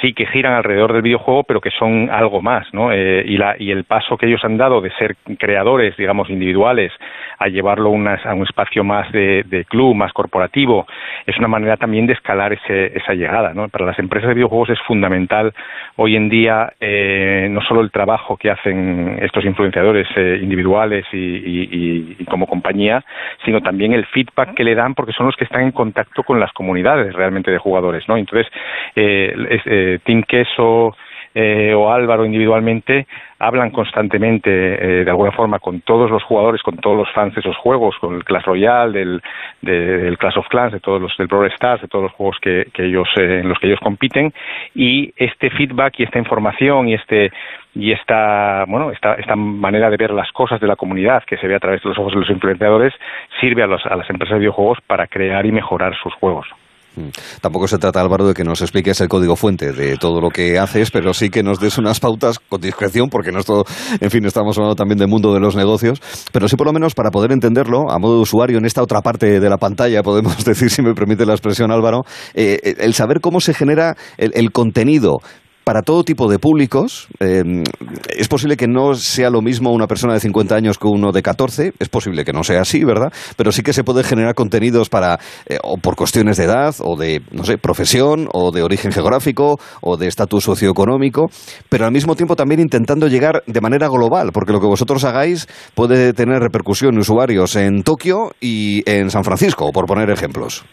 sí 0.00 0.12
que 0.12 0.26
giran 0.26 0.54
alrededor 0.54 0.92
del 0.92 1.02
videojuego, 1.02 1.44
pero 1.44 1.60
que 1.60 1.70
son 1.70 2.10
algo 2.10 2.42
más, 2.42 2.66
¿no? 2.72 2.92
Eh, 2.92 3.24
y, 3.26 3.36
la, 3.36 3.56
y 3.58 3.70
el 3.70 3.84
paso 3.84 4.16
que 4.16 4.26
ellos 4.26 4.44
han 4.44 4.56
dado 4.56 4.80
de 4.80 4.90
ser 4.92 5.16
creadores, 5.38 5.96
digamos, 5.96 6.30
individuales, 6.30 6.92
a 7.38 7.48
llevarlo 7.48 7.90
unas, 7.90 8.24
a 8.26 8.34
un 8.34 8.42
espacio 8.42 8.84
más 8.84 9.10
de, 9.12 9.64
club, 9.68 9.94
más 9.94 10.12
corporativo, 10.12 10.86
es 11.26 11.36
una 11.38 11.48
manera 11.48 11.76
también 11.76 12.06
de 12.06 12.14
escalar 12.14 12.52
ese, 12.52 12.96
esa 12.96 13.14
llegada, 13.14 13.54
¿no? 13.54 13.68
Para 13.68 13.86
las 13.86 13.98
empresas 13.98 14.28
de 14.28 14.34
videojuegos 14.34 14.70
es 14.70 14.80
fundamental 14.86 15.52
hoy 15.96 16.16
en 16.16 16.28
día 16.28 16.72
eh, 16.80 17.48
no 17.50 17.60
solo 17.62 17.80
el 17.80 17.90
trabajo 17.90 18.36
que 18.36 18.50
hacen 18.50 19.18
estos 19.22 19.44
influenciadores 19.44 20.06
eh, 20.16 20.38
individuales 20.42 21.04
y, 21.12 22.16
y, 22.18 22.24
como 22.26 22.46
compañía, 22.46 23.04
sino 23.44 23.60
también 23.60 23.92
el 23.92 24.06
feedback 24.06 24.54
que 24.54 24.64
le 24.64 24.74
dan 24.74 24.94
porque 24.94 25.12
son 25.12 25.26
los 25.26 25.36
que 25.36 25.44
están 25.44 25.62
en 25.62 25.72
contacto 25.72 26.22
con 26.22 26.40
las 26.40 26.52
comunidades 26.52 27.14
realmente 27.14 27.50
de 27.50 27.58
jugadores, 27.58 28.08
¿no? 28.08 28.16
Entonces, 28.16 28.50
eh, 28.96 29.60
eh, 29.66 29.98
Team 30.04 30.22
Queso, 30.22 30.96
eh, 31.40 31.72
o 31.72 31.92
Álvaro 31.92 32.24
individualmente 32.24 33.06
hablan 33.38 33.70
constantemente, 33.70 34.50
eh, 34.50 35.04
de 35.04 35.10
alguna 35.10 35.30
forma, 35.30 35.60
con 35.60 35.82
todos 35.82 36.10
los 36.10 36.20
jugadores, 36.24 36.62
con 36.62 36.76
todos 36.78 36.96
los 36.96 37.08
fans 37.12 37.32
de 37.32 37.40
esos 37.42 37.56
juegos, 37.56 37.94
con 38.00 38.16
el 38.16 38.24
Clash 38.24 38.42
Royale, 38.42 38.98
del, 38.98 39.22
del 39.62 40.18
Clash 40.18 40.36
of 40.36 40.48
Clans, 40.48 40.72
de 40.72 40.80
todos 40.80 41.00
los 41.00 41.16
del 41.16 41.28
Brawl 41.28 41.46
Stars, 41.52 41.82
de 41.82 41.86
todos 41.86 42.02
los 42.02 42.12
juegos 42.14 42.38
que, 42.42 42.66
que 42.74 42.86
ellos, 42.86 43.08
eh, 43.16 43.38
en 43.38 43.48
los 43.48 43.56
que 43.60 43.68
ellos 43.68 43.78
compiten, 43.78 44.32
y 44.74 45.12
este 45.16 45.50
feedback 45.50 46.00
y 46.00 46.02
esta 46.02 46.18
información 46.18 46.88
y 46.88 46.94
este 46.94 47.30
y 47.72 47.92
esta 47.92 48.64
bueno 48.66 48.90
esta, 48.90 49.14
esta 49.14 49.36
manera 49.36 49.90
de 49.90 49.96
ver 49.96 50.10
las 50.10 50.32
cosas 50.32 50.58
de 50.58 50.66
la 50.66 50.74
comunidad 50.74 51.22
que 51.22 51.36
se 51.36 51.46
ve 51.46 51.54
a 51.54 51.60
través 51.60 51.80
de 51.82 51.90
los 51.90 51.98
ojos 51.98 52.14
de 52.14 52.20
los 52.20 52.30
influenciadores 52.30 52.92
sirve 53.40 53.62
a, 53.62 53.68
los, 53.68 53.86
a 53.86 53.94
las 53.94 54.10
empresas 54.10 54.34
de 54.34 54.40
videojuegos 54.40 54.78
para 54.86 55.06
crear 55.06 55.46
y 55.46 55.52
mejorar 55.52 55.94
sus 56.02 56.12
juegos. 56.14 56.48
Mm. 56.98 57.10
Tampoco 57.40 57.68
se 57.68 57.78
trata, 57.78 58.00
Álvaro, 58.00 58.26
de 58.26 58.34
que 58.34 58.44
nos 58.44 58.60
expliques 58.60 59.00
el 59.00 59.08
código 59.08 59.36
fuente 59.36 59.72
de 59.72 59.96
todo 59.96 60.20
lo 60.20 60.30
que 60.30 60.58
haces, 60.58 60.90
pero 60.90 61.14
sí 61.14 61.30
que 61.30 61.42
nos 61.42 61.60
des 61.60 61.78
unas 61.78 62.00
pautas 62.00 62.38
con 62.38 62.60
discreción, 62.60 63.08
porque 63.08 63.32
no 63.32 63.42
todo, 63.42 63.64
en 64.00 64.10
fin, 64.10 64.24
estamos 64.24 64.56
hablando 64.58 64.74
también 64.74 64.98
del 64.98 65.08
mundo 65.08 65.32
de 65.32 65.40
los 65.40 65.56
negocios, 65.56 66.00
pero 66.32 66.48
sí 66.48 66.56
por 66.56 66.66
lo 66.66 66.72
menos 66.72 66.94
para 66.94 67.10
poder 67.10 67.32
entenderlo 67.32 67.90
a 67.90 67.98
modo 67.98 68.16
de 68.16 68.20
usuario 68.22 68.58
en 68.58 68.64
esta 68.64 68.82
otra 68.82 69.00
parte 69.00 69.40
de 69.40 69.48
la 69.50 69.58
pantalla, 69.58 70.02
podemos 70.02 70.44
decir, 70.44 70.70
si 70.70 70.82
me 70.82 70.94
permite 70.94 71.24
la 71.24 71.34
expresión, 71.34 71.70
Álvaro, 71.70 72.02
eh, 72.34 72.74
el 72.78 72.94
saber 72.94 73.20
cómo 73.20 73.40
se 73.40 73.54
genera 73.54 73.96
el 74.18 74.52
contenido 74.52 75.18
para 75.68 75.82
todo 75.82 76.02
tipo 76.02 76.30
de 76.30 76.38
públicos. 76.38 77.08
Eh, 77.20 77.62
es 78.16 78.26
posible 78.26 78.56
que 78.56 78.66
no 78.66 78.94
sea 78.94 79.28
lo 79.28 79.42
mismo 79.42 79.70
una 79.70 79.86
persona 79.86 80.14
de 80.14 80.20
50 80.20 80.54
años 80.54 80.78
que 80.78 80.86
uno 80.86 81.12
de 81.12 81.20
14, 81.20 81.74
es 81.78 81.88
posible 81.90 82.24
que 82.24 82.32
no 82.32 82.42
sea 82.42 82.62
así, 82.62 82.82
¿verdad? 82.84 83.12
Pero 83.36 83.52
sí 83.52 83.62
que 83.62 83.74
se 83.74 83.84
puede 83.84 84.02
generar 84.02 84.34
contenidos 84.34 84.88
para, 84.88 85.20
eh, 85.44 85.58
o 85.62 85.76
por 85.76 85.94
cuestiones 85.94 86.38
de 86.38 86.44
edad, 86.44 86.74
o 86.80 86.96
de, 86.96 87.20
no 87.32 87.44
sé, 87.44 87.58
profesión, 87.58 88.30
o 88.32 88.50
de 88.50 88.62
origen 88.62 88.92
geográfico, 88.92 89.60
o 89.82 89.98
de 89.98 90.06
estatus 90.06 90.44
socioeconómico, 90.44 91.26
pero 91.68 91.84
al 91.84 91.92
mismo 91.92 92.16
tiempo 92.16 92.34
también 92.34 92.60
intentando 92.60 93.06
llegar 93.06 93.42
de 93.46 93.60
manera 93.60 93.88
global, 93.88 94.30
porque 94.32 94.54
lo 94.54 94.60
que 94.60 94.66
vosotros 94.66 95.04
hagáis 95.04 95.48
puede 95.74 96.14
tener 96.14 96.40
repercusión 96.40 96.94
en 96.94 97.00
usuarios 97.00 97.56
en 97.56 97.82
Tokio 97.82 98.30
y 98.40 98.90
en 98.90 99.10
San 99.10 99.22
Francisco, 99.22 99.70
por 99.70 99.84
poner 99.84 100.08
ejemplos. 100.08 100.64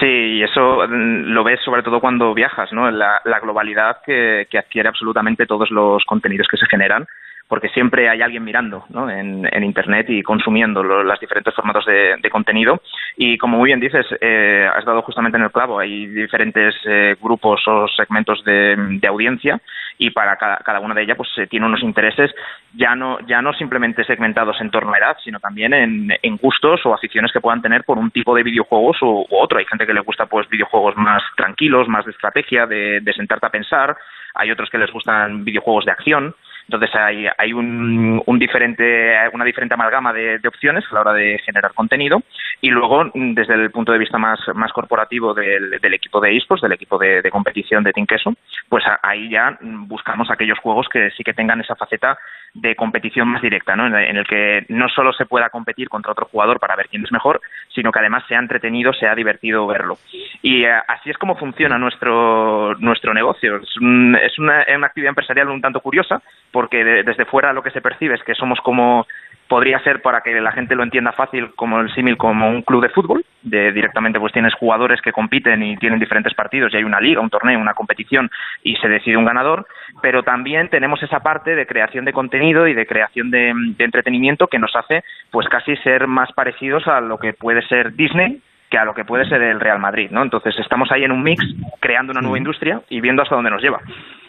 Sí, 0.00 0.06
y 0.06 0.42
eso 0.42 0.86
mm, 0.88 1.32
lo 1.32 1.44
ves 1.44 1.60
sobre 1.64 1.82
todo 1.82 2.00
cuando 2.00 2.34
viajas, 2.34 2.72
¿no? 2.72 2.90
La, 2.90 3.20
la 3.24 3.40
globalidad 3.40 3.98
que, 4.04 4.46
adquiere 4.56 4.88
absolutamente 4.88 5.46
todos 5.46 5.70
los 5.70 6.04
contenidos 6.04 6.48
que 6.48 6.56
se 6.56 6.66
generan 6.66 7.06
porque 7.48 7.68
siempre 7.68 8.08
hay 8.08 8.22
alguien 8.22 8.44
mirando 8.44 8.84
¿no? 8.88 9.08
en, 9.08 9.46
Internet 9.62 10.06
y 10.08 10.22
consumiendo 10.22 10.82
los 10.82 11.20
diferentes 11.20 11.54
formatos 11.54 11.84
de, 11.86 12.30
contenido. 12.30 12.80
Y 13.16 13.38
como 13.38 13.58
muy 13.58 13.68
bien 13.68 13.80
dices, 13.80 14.06
eh, 14.20 14.68
has 14.74 14.84
dado 14.84 15.02
justamente 15.02 15.38
en 15.38 15.44
el 15.44 15.52
clavo, 15.52 15.78
hay 15.78 16.06
diferentes 16.06 16.74
eh, 16.86 17.16
grupos 17.20 17.62
o 17.66 17.86
segmentos 17.88 18.42
de, 18.44 19.00
audiencia 19.08 19.60
y 19.98 20.10
para 20.10 20.36
cada, 20.36 20.80
una 20.80 20.94
de 20.94 21.02
ellas 21.02 21.16
pues 21.16 21.28
eh, 21.38 21.46
tiene 21.46 21.66
unos 21.66 21.82
intereses 21.82 22.30
ya 22.74 22.94
no, 22.94 23.18
ya 23.26 23.40
no 23.40 23.52
simplemente 23.54 24.04
segmentados 24.04 24.60
en 24.60 24.70
torno 24.70 24.92
a 24.92 24.98
edad, 24.98 25.16
sino 25.24 25.40
también 25.40 25.72
en, 25.72 26.12
en 26.22 26.36
gustos 26.36 26.80
o 26.84 26.94
aficiones 26.94 27.32
que 27.32 27.40
puedan 27.40 27.62
tener 27.62 27.84
por 27.84 27.98
un 27.98 28.10
tipo 28.10 28.34
de 28.34 28.42
videojuegos 28.42 29.00
u, 29.00 29.26
u, 29.28 29.36
otro. 29.36 29.58
Hay 29.58 29.64
gente 29.64 29.86
que 29.86 29.94
le 29.94 30.00
gusta 30.00 30.26
pues 30.26 30.48
videojuegos 30.48 30.96
más 30.96 31.22
tranquilos, 31.36 31.88
más 31.88 32.04
de 32.04 32.10
estrategia, 32.10 32.66
de, 32.66 33.00
de 33.00 33.12
sentarte 33.14 33.46
a 33.46 33.50
pensar. 33.50 33.96
Hay 34.34 34.50
otros 34.50 34.68
que 34.68 34.78
les 34.78 34.92
gustan 34.92 35.44
videojuegos 35.44 35.86
de 35.86 35.92
acción. 35.92 36.34
Entonces 36.68 36.90
hay, 36.94 37.52
un, 37.52 38.22
un, 38.24 38.38
diferente, 38.38 39.14
una 39.32 39.44
diferente 39.44 39.74
amalgama 39.74 40.12
de, 40.12 40.40
opciones 40.46 40.84
a 40.90 40.94
la 40.94 41.00
hora 41.00 41.12
de 41.12 41.38
generar 41.44 41.72
contenido 41.74 42.22
y 42.60 42.70
luego 42.70 43.10
desde 43.14 43.54
el 43.54 43.70
punto 43.70 43.92
de 43.92 43.98
vista 43.98 44.18
más, 44.18 44.40
corporativo 44.72 45.32
del, 45.32 45.78
equipo 45.94 46.20
de 46.20 46.36
esports, 46.36 46.62
del 46.62 46.72
equipo 46.72 46.98
de, 46.98 47.22
de 47.22 47.30
competición 47.30 47.84
de 47.84 47.92
Queso, 48.06 48.34
pues 48.68 48.84
ahí 49.02 49.30
ya 49.30 49.58
buscamos 49.60 50.30
aquellos 50.30 50.58
juegos 50.58 50.88
que 50.88 51.10
sí 51.10 51.22
que 51.22 51.34
tengan 51.34 51.60
esa 51.60 51.76
faceta 51.76 52.18
de 52.54 52.74
competición 52.74 53.28
más 53.28 53.42
directa, 53.42 53.76
¿no? 53.76 53.86
en 53.86 54.16
el 54.16 54.26
que 54.26 54.64
no 54.68 54.88
solo 54.88 55.12
se 55.12 55.26
pueda 55.26 55.50
competir 55.50 55.88
contra 55.88 56.12
otro 56.12 56.26
jugador 56.26 56.58
para 56.58 56.76
ver 56.76 56.88
quién 56.88 57.04
es 57.04 57.12
mejor, 57.12 57.40
sino 57.74 57.92
que 57.92 57.98
además 57.98 58.24
sea 58.26 58.38
entretenido, 58.38 58.92
sea 58.94 59.14
divertido 59.14 59.66
verlo. 59.66 59.98
Y 60.42 60.64
uh, 60.64 60.80
así 60.88 61.10
es 61.10 61.18
como 61.18 61.36
funciona 61.36 61.78
nuestro, 61.78 62.74
nuestro 62.76 63.12
negocio. 63.12 63.56
Es, 63.56 63.76
un, 63.76 64.16
es 64.16 64.38
una, 64.38 64.64
actividad 64.86 65.10
empresarial 65.10 65.48
un 65.48 65.60
tanto 65.60 65.80
curiosa, 65.80 66.22
porque 66.56 66.82
de, 66.82 67.02
desde 67.02 67.26
fuera 67.26 67.52
lo 67.52 67.62
que 67.62 67.70
se 67.70 67.82
percibe 67.82 68.14
es 68.14 68.24
que 68.24 68.34
somos 68.34 68.58
como 68.62 69.06
podría 69.46 69.78
ser 69.80 70.00
para 70.00 70.22
que 70.22 70.40
la 70.40 70.52
gente 70.52 70.74
lo 70.74 70.84
entienda 70.84 71.12
fácil 71.12 71.50
como 71.54 71.78
el 71.80 71.94
símil 71.94 72.16
como 72.16 72.48
un 72.48 72.62
club 72.62 72.80
de 72.80 72.88
fútbol 72.88 73.26
de 73.42 73.72
directamente 73.72 74.18
pues 74.18 74.32
tienes 74.32 74.54
jugadores 74.54 75.02
que 75.02 75.12
compiten 75.12 75.62
y 75.62 75.76
tienen 75.76 75.98
diferentes 75.98 76.32
partidos 76.32 76.72
y 76.72 76.78
hay 76.78 76.84
una 76.84 76.98
liga 76.98 77.20
un 77.20 77.28
torneo 77.28 77.60
una 77.60 77.74
competición 77.74 78.30
y 78.62 78.74
se 78.76 78.88
decide 78.88 79.18
un 79.18 79.26
ganador 79.26 79.66
pero 80.00 80.22
también 80.22 80.70
tenemos 80.70 81.02
esa 81.02 81.20
parte 81.20 81.54
de 81.54 81.66
creación 81.66 82.06
de 82.06 82.14
contenido 82.14 82.66
y 82.66 82.72
de 82.72 82.86
creación 82.86 83.30
de, 83.30 83.52
de 83.76 83.84
entretenimiento 83.84 84.46
que 84.46 84.58
nos 84.58 84.74
hace 84.76 85.04
pues 85.30 85.46
casi 85.50 85.76
ser 85.76 86.06
más 86.06 86.32
parecidos 86.32 86.88
a 86.88 87.02
lo 87.02 87.18
que 87.18 87.34
puede 87.34 87.60
ser 87.68 87.92
Disney 87.96 88.40
que 88.70 88.78
a 88.78 88.86
lo 88.86 88.94
que 88.94 89.04
puede 89.04 89.28
ser 89.28 89.42
el 89.42 89.60
Real 89.60 89.78
Madrid, 89.78 90.08
¿no? 90.10 90.22
Entonces 90.22 90.58
estamos 90.58 90.90
ahí 90.90 91.04
en 91.04 91.12
un 91.12 91.22
mix, 91.22 91.44
creando 91.78 92.10
una 92.10 92.20
nueva 92.20 92.38
industria 92.38 92.80
y 92.88 93.00
viendo 93.00 93.22
hasta 93.22 93.36
dónde 93.36 93.50
nos 93.50 93.62
lleva. 93.62 93.80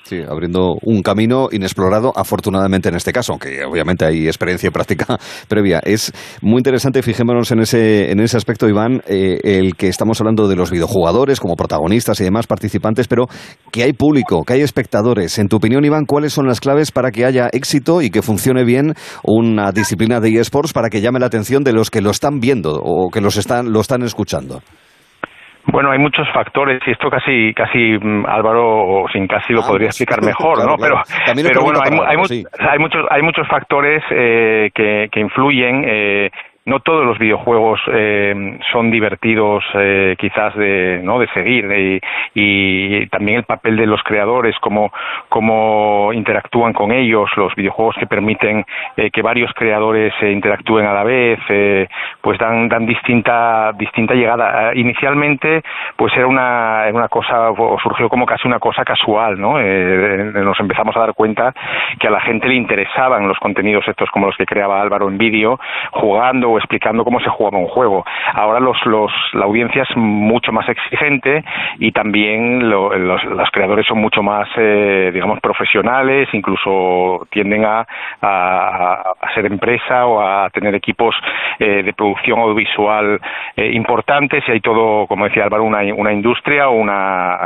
Sí, 0.08 0.22
abriendo 0.26 0.78
un 0.84 1.02
camino 1.02 1.50
inexplorado, 1.52 2.14
afortunadamente 2.16 2.88
en 2.88 2.96
este 2.96 3.12
caso, 3.12 3.34
aunque 3.34 3.66
obviamente 3.66 4.06
hay 4.06 4.28
experiencia 4.28 4.68
y 4.68 4.70
práctica 4.70 5.20
previa. 5.50 5.82
Es 5.84 6.14
muy 6.42 6.60
interesante, 6.60 7.04
fijémonos 7.04 7.52
en 7.52 7.60
ese, 7.60 8.10
en 8.10 8.22
ese 8.22 8.38
aspecto, 8.38 8.70
Iván, 8.70 9.02
eh, 9.06 9.38
el 9.44 9.76
que 9.76 9.90
estamos 9.90 10.22
hablando 10.22 10.48
de 10.48 10.56
los 10.56 10.72
videojugadores 10.72 11.42
como 11.42 11.58
protagonistas 11.58 12.22
y 12.22 12.24
demás 12.24 12.48
participantes, 12.48 13.10
pero 13.10 13.28
que 13.70 13.84
hay 13.84 13.92
público, 13.92 14.44
que 14.46 14.54
hay 14.54 14.62
espectadores. 14.62 15.40
En 15.40 15.50
tu 15.50 15.58
opinión, 15.58 15.84
Iván, 15.84 16.06
¿cuáles 16.06 16.32
son 16.32 16.48
las 16.48 16.62
claves 16.62 16.94
para 16.94 17.12
que 17.12 17.26
haya 17.26 17.50
éxito 17.52 18.02
y 18.02 18.10
que 18.10 18.22
funcione 18.22 18.64
bien 18.64 18.94
una 19.26 19.74
disciplina 19.74 20.22
de 20.22 20.40
eSports 20.40 20.72
para 20.72 20.88
que 20.88 21.02
llame 21.02 21.20
la 21.20 21.26
atención 21.26 21.66
de 21.66 21.74
los 21.74 21.92
que 21.92 22.00
lo 22.00 22.12
están 22.12 22.40
viendo 22.40 22.80
o 22.82 23.10
que 23.10 23.20
los 23.20 23.36
están, 23.36 23.74
lo 23.74 23.82
están 23.82 24.04
escuchando? 24.04 24.62
Bueno, 25.68 25.92
hay 25.92 26.00
muchos 26.00 26.28
factores 26.34 26.82
y 26.88 26.92
esto 26.92 27.10
casi, 27.10 27.54
casi 27.54 27.98
mm, 28.00 28.26
Álvaro, 28.26 28.66
o 28.66 29.08
sin 29.10 29.28
casi 29.28 29.54
lo 29.54 29.62
ah, 29.62 29.68
podría 29.68 29.88
explicar 29.88 30.24
mejor, 30.24 30.56
claro, 30.56 30.72
¿no? 30.72 30.78
Claro. 30.78 31.02
Pero, 31.26 31.50
pero 31.50 31.62
bueno, 31.62 31.80
hay, 31.84 32.18
hay, 32.18 32.26
sí. 32.26 32.44
hay, 32.60 32.80
muchos, 32.80 33.06
hay 33.10 33.22
muchos 33.22 33.48
factores 33.48 34.04
eh, 34.12 34.72
que, 34.74 35.10
que 35.12 35.20
influyen. 35.20 35.84
Eh, 35.86 36.32
no 36.68 36.82
todos 36.82 37.06
los 37.06 37.18
videojuegos 37.18 37.80
eh, 37.94 38.60
son 38.74 38.92
divertidos 38.92 39.64
eh, 39.74 40.16
quizás 40.20 40.54
de 40.56 41.00
no 41.02 41.18
de 41.18 41.28
seguir 41.30 41.66
y, 41.72 42.02
y, 42.36 43.08
también 43.08 43.38
el 43.38 43.44
papel 43.46 43.78
de 43.78 43.86
los 43.86 44.04
creadores 44.04 44.54
cómo 44.60 44.92
cómo 45.30 46.12
interactúan 46.14 46.74
con 46.74 46.92
ellos 46.92 47.30
los 47.38 47.56
videojuegos 47.56 47.96
que 47.98 48.06
permiten 48.06 48.66
eh, 48.98 49.10
que 49.12 49.22
varios 49.22 49.52
creadores 49.54 50.14
eh, 50.22 50.30
interactúen 50.32 50.86
a 50.86 50.94
la 50.94 51.04
vez 51.06 51.40
eh, 51.48 51.88
pues 52.20 52.38
dan 52.38 52.68
dan 52.68 52.86
distinta 52.86 53.72
distinta 53.78 54.14
llegada. 54.14 54.76
Inicialmente 54.76 55.64
pues 55.96 56.14
era 56.18 56.28
una 56.28 56.86
una 56.94 57.08
cosa 57.08 57.52
o 57.52 57.80
surgió 57.80 58.10
como 58.10 58.26
casi 58.26 58.46
una 58.46 58.60
cosa 58.60 58.84
casual 58.84 59.40
no 59.40 59.58
eh, 59.58 60.32
nos 60.34 60.60
empezamos 60.60 60.96
a 60.98 61.00
dar 61.00 61.14
cuenta 61.14 61.54
que 61.98 62.08
a 62.08 62.12
la 62.12 62.20
gente 62.20 62.50
le 62.50 62.56
interesaban 62.56 63.26
los 63.26 63.38
contenidos 63.40 63.88
estos 63.88 64.10
como 64.12 64.28
los 64.28 64.36
que 64.36 64.46
creaba 64.46 64.82
Álvaro 64.82 65.08
en 65.08 65.18
vídeo 65.18 65.60
jugando 65.92 66.57
explicando 66.58 67.04
cómo 67.04 67.20
se 67.20 67.30
jugaba 67.30 67.58
un 67.58 67.68
juego. 67.68 68.06
Ahora 68.34 68.60
los, 68.60 68.78
los, 68.86 69.12
la 69.34 69.46
audiencia 69.46 69.84
es 69.84 69.96
mucho 69.96 70.52
más 70.52 70.68
exigente 70.70 71.44
y 71.80 71.92
también 71.92 72.70
lo, 72.70 72.96
los, 72.98 73.24
los, 73.24 73.50
creadores 73.52 73.86
son 73.88 74.00
mucho 74.00 74.22
más, 74.22 74.48
eh, 74.58 75.12
digamos, 75.14 75.40
profesionales, 75.40 76.28
incluso 76.34 77.28
tienden 77.32 77.66
a, 77.66 77.86
a, 78.22 79.16
ser 79.34 79.46
empresa 79.46 80.06
o 80.06 80.22
a 80.22 80.50
tener 80.50 80.76
equipos 80.76 81.16
eh, 81.60 81.84
de 81.84 81.94
producción 81.94 82.40
audiovisual 82.40 83.20
eh, 83.56 83.72
importantes 83.74 84.44
y 84.48 84.52
hay 84.52 84.60
todo, 84.60 85.08
como 85.08 85.26
decía 85.26 85.44
Álvaro, 85.44 85.64
una, 85.64 85.80
una 85.96 86.14
industria 86.14 86.70
o 86.70 86.74
una... 86.74 87.40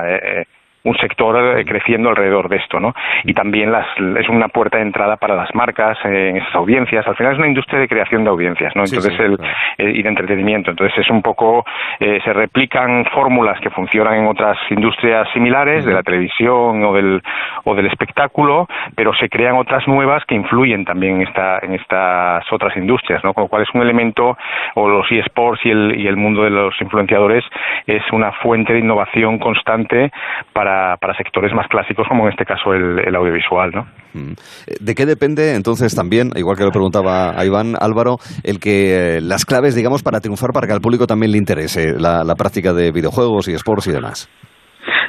Un 0.84 0.98
sector 0.98 1.60
eh, 1.60 1.66
creciendo 1.66 2.10
alrededor 2.10 2.50
de 2.50 2.58
esto, 2.58 2.80
¿no? 2.80 2.94
Y 3.24 3.34
también 3.34 3.72
las, 3.72 3.86
es 4.20 4.28
una 4.30 4.48
puerta 4.48 4.78
de 4.78 4.84
entrada 4.84 5.18
para 5.18 5.36
las 5.36 5.54
marcas 5.54 5.98
eh, 6.06 6.30
en 6.30 6.38
esas 6.38 6.56
audiencias. 6.56 7.08
Al 7.08 7.16
final 7.16 7.34
es 7.34 7.38
una 7.40 7.48
industria 7.48 7.80
de 7.80 7.88
creación 7.88 8.24
de 8.24 8.30
audiencias, 8.30 8.76
¿no? 8.76 8.84
Entonces, 8.84 9.12
sí, 9.14 9.18
sí, 9.18 9.24
el, 9.24 9.38
claro. 9.38 9.54
eh, 9.78 9.92
y 9.96 10.02
de 10.02 10.10
entretenimiento. 10.10 10.72
Entonces, 10.72 10.98
es 10.98 11.10
un 11.10 11.22
poco, 11.22 11.66
eh, 12.00 12.20
se 12.24 12.34
replican 12.34 13.06
fórmulas 13.14 13.60
que 13.62 13.70
funcionan 13.70 14.16
en 14.16 14.28
otras 14.28 14.58
industrias 14.72 15.28
similares, 15.34 15.84
uh 15.84 15.86
-huh. 15.86 15.90
de 15.90 15.94
la 15.94 16.04
televisión 16.04 16.84
o 16.84 16.94
del, 16.94 17.22
o 17.64 17.76
del 17.76 17.86
espectáculo, 17.86 18.68
pero 18.96 19.14
se 19.14 19.30
crean 19.30 19.58
otras 19.58 19.88
nuevas 19.88 20.24
que 20.26 20.36
influyen 20.36 20.84
también 20.86 21.18
en, 21.18 21.22
esta, 21.28 21.60
en 21.62 21.74
estas 21.76 22.52
otras 22.52 22.76
industrias, 22.76 23.24
¿no? 23.24 23.34
Con 23.34 23.44
lo 23.44 23.48
cual 23.50 23.64
es 23.64 23.70
un 23.74 23.82
elemento, 23.82 24.36
o 24.76 24.90
los 24.90 25.06
eSports 25.12 25.64
y 25.66 25.70
el, 25.70 26.00
y 26.00 26.08
el 26.08 26.18
mundo 26.18 26.44
de 26.44 26.50
los 26.50 26.74
influenciadores 26.82 27.44
es 27.86 28.04
una 28.12 28.32
fuente 28.44 28.74
de 28.74 28.80
innovación 28.80 29.38
constante 29.38 30.12
para 30.54 30.71
para, 31.00 31.14
sectores 31.18 31.54
más 31.54 31.68
clásicos 31.68 32.08
como 32.08 32.26
en 32.26 32.32
este 32.32 32.46
caso 32.46 32.74
el, 32.74 33.00
el 33.00 33.16
audiovisual. 33.16 33.72
¿no? 33.74 33.84
Mm. 34.14 34.34
¿De 34.80 34.96
qué 34.96 35.06
depende 35.06 35.56
entonces 35.56 35.96
también, 35.96 36.32
igual 36.36 36.58
que 36.58 36.64
lo 36.64 36.72
preguntaba 36.72 37.32
a 37.40 37.46
Iván 37.46 37.76
Álvaro, 37.80 38.18
el 38.44 38.60
que 38.60 39.18
eh, 39.18 39.22
las 39.22 39.46
claves, 39.46 39.76
digamos, 39.76 40.04
para 40.04 40.20
triunfar, 40.20 40.52
para 40.54 40.68
que 40.68 40.74
al 40.74 40.82
público 40.82 41.08
también 41.08 41.32
le 41.32 41.38
interese 41.38 41.94
la, 41.98 42.24
la 42.24 42.36
práctica 42.36 42.74
de 42.74 42.92
videojuegos 42.92 43.48
y 43.48 43.54
sports 43.54 43.88
y 43.88 43.92
demás? 43.92 44.30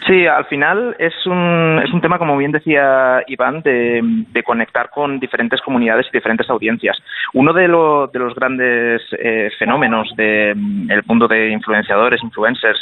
Sí, 0.06 0.26
al 0.26 0.46
final 0.46 0.96
es 0.98 1.14
un, 1.26 1.80
es 1.84 1.92
un 1.92 2.00
tema, 2.00 2.18
como 2.18 2.36
bien 2.36 2.50
decía 2.50 3.22
Iván, 3.28 3.62
de, 3.62 4.00
de 4.02 4.42
conectar 4.42 4.90
con 4.90 5.20
diferentes 5.20 5.60
comunidades 5.60 6.06
y 6.08 6.16
diferentes 6.16 6.50
audiencias. 6.50 6.98
Uno 7.34 7.52
de, 7.52 7.68
lo, 7.68 8.08
de 8.08 8.18
los 8.18 8.34
grandes 8.34 9.00
eh, 9.12 9.50
fenómenos 9.58 10.12
del 10.16 10.90
el 10.90 11.02
mundo 11.06 11.28
de 11.28 11.50
influenciadores, 11.50 12.22
influencers, 12.22 12.80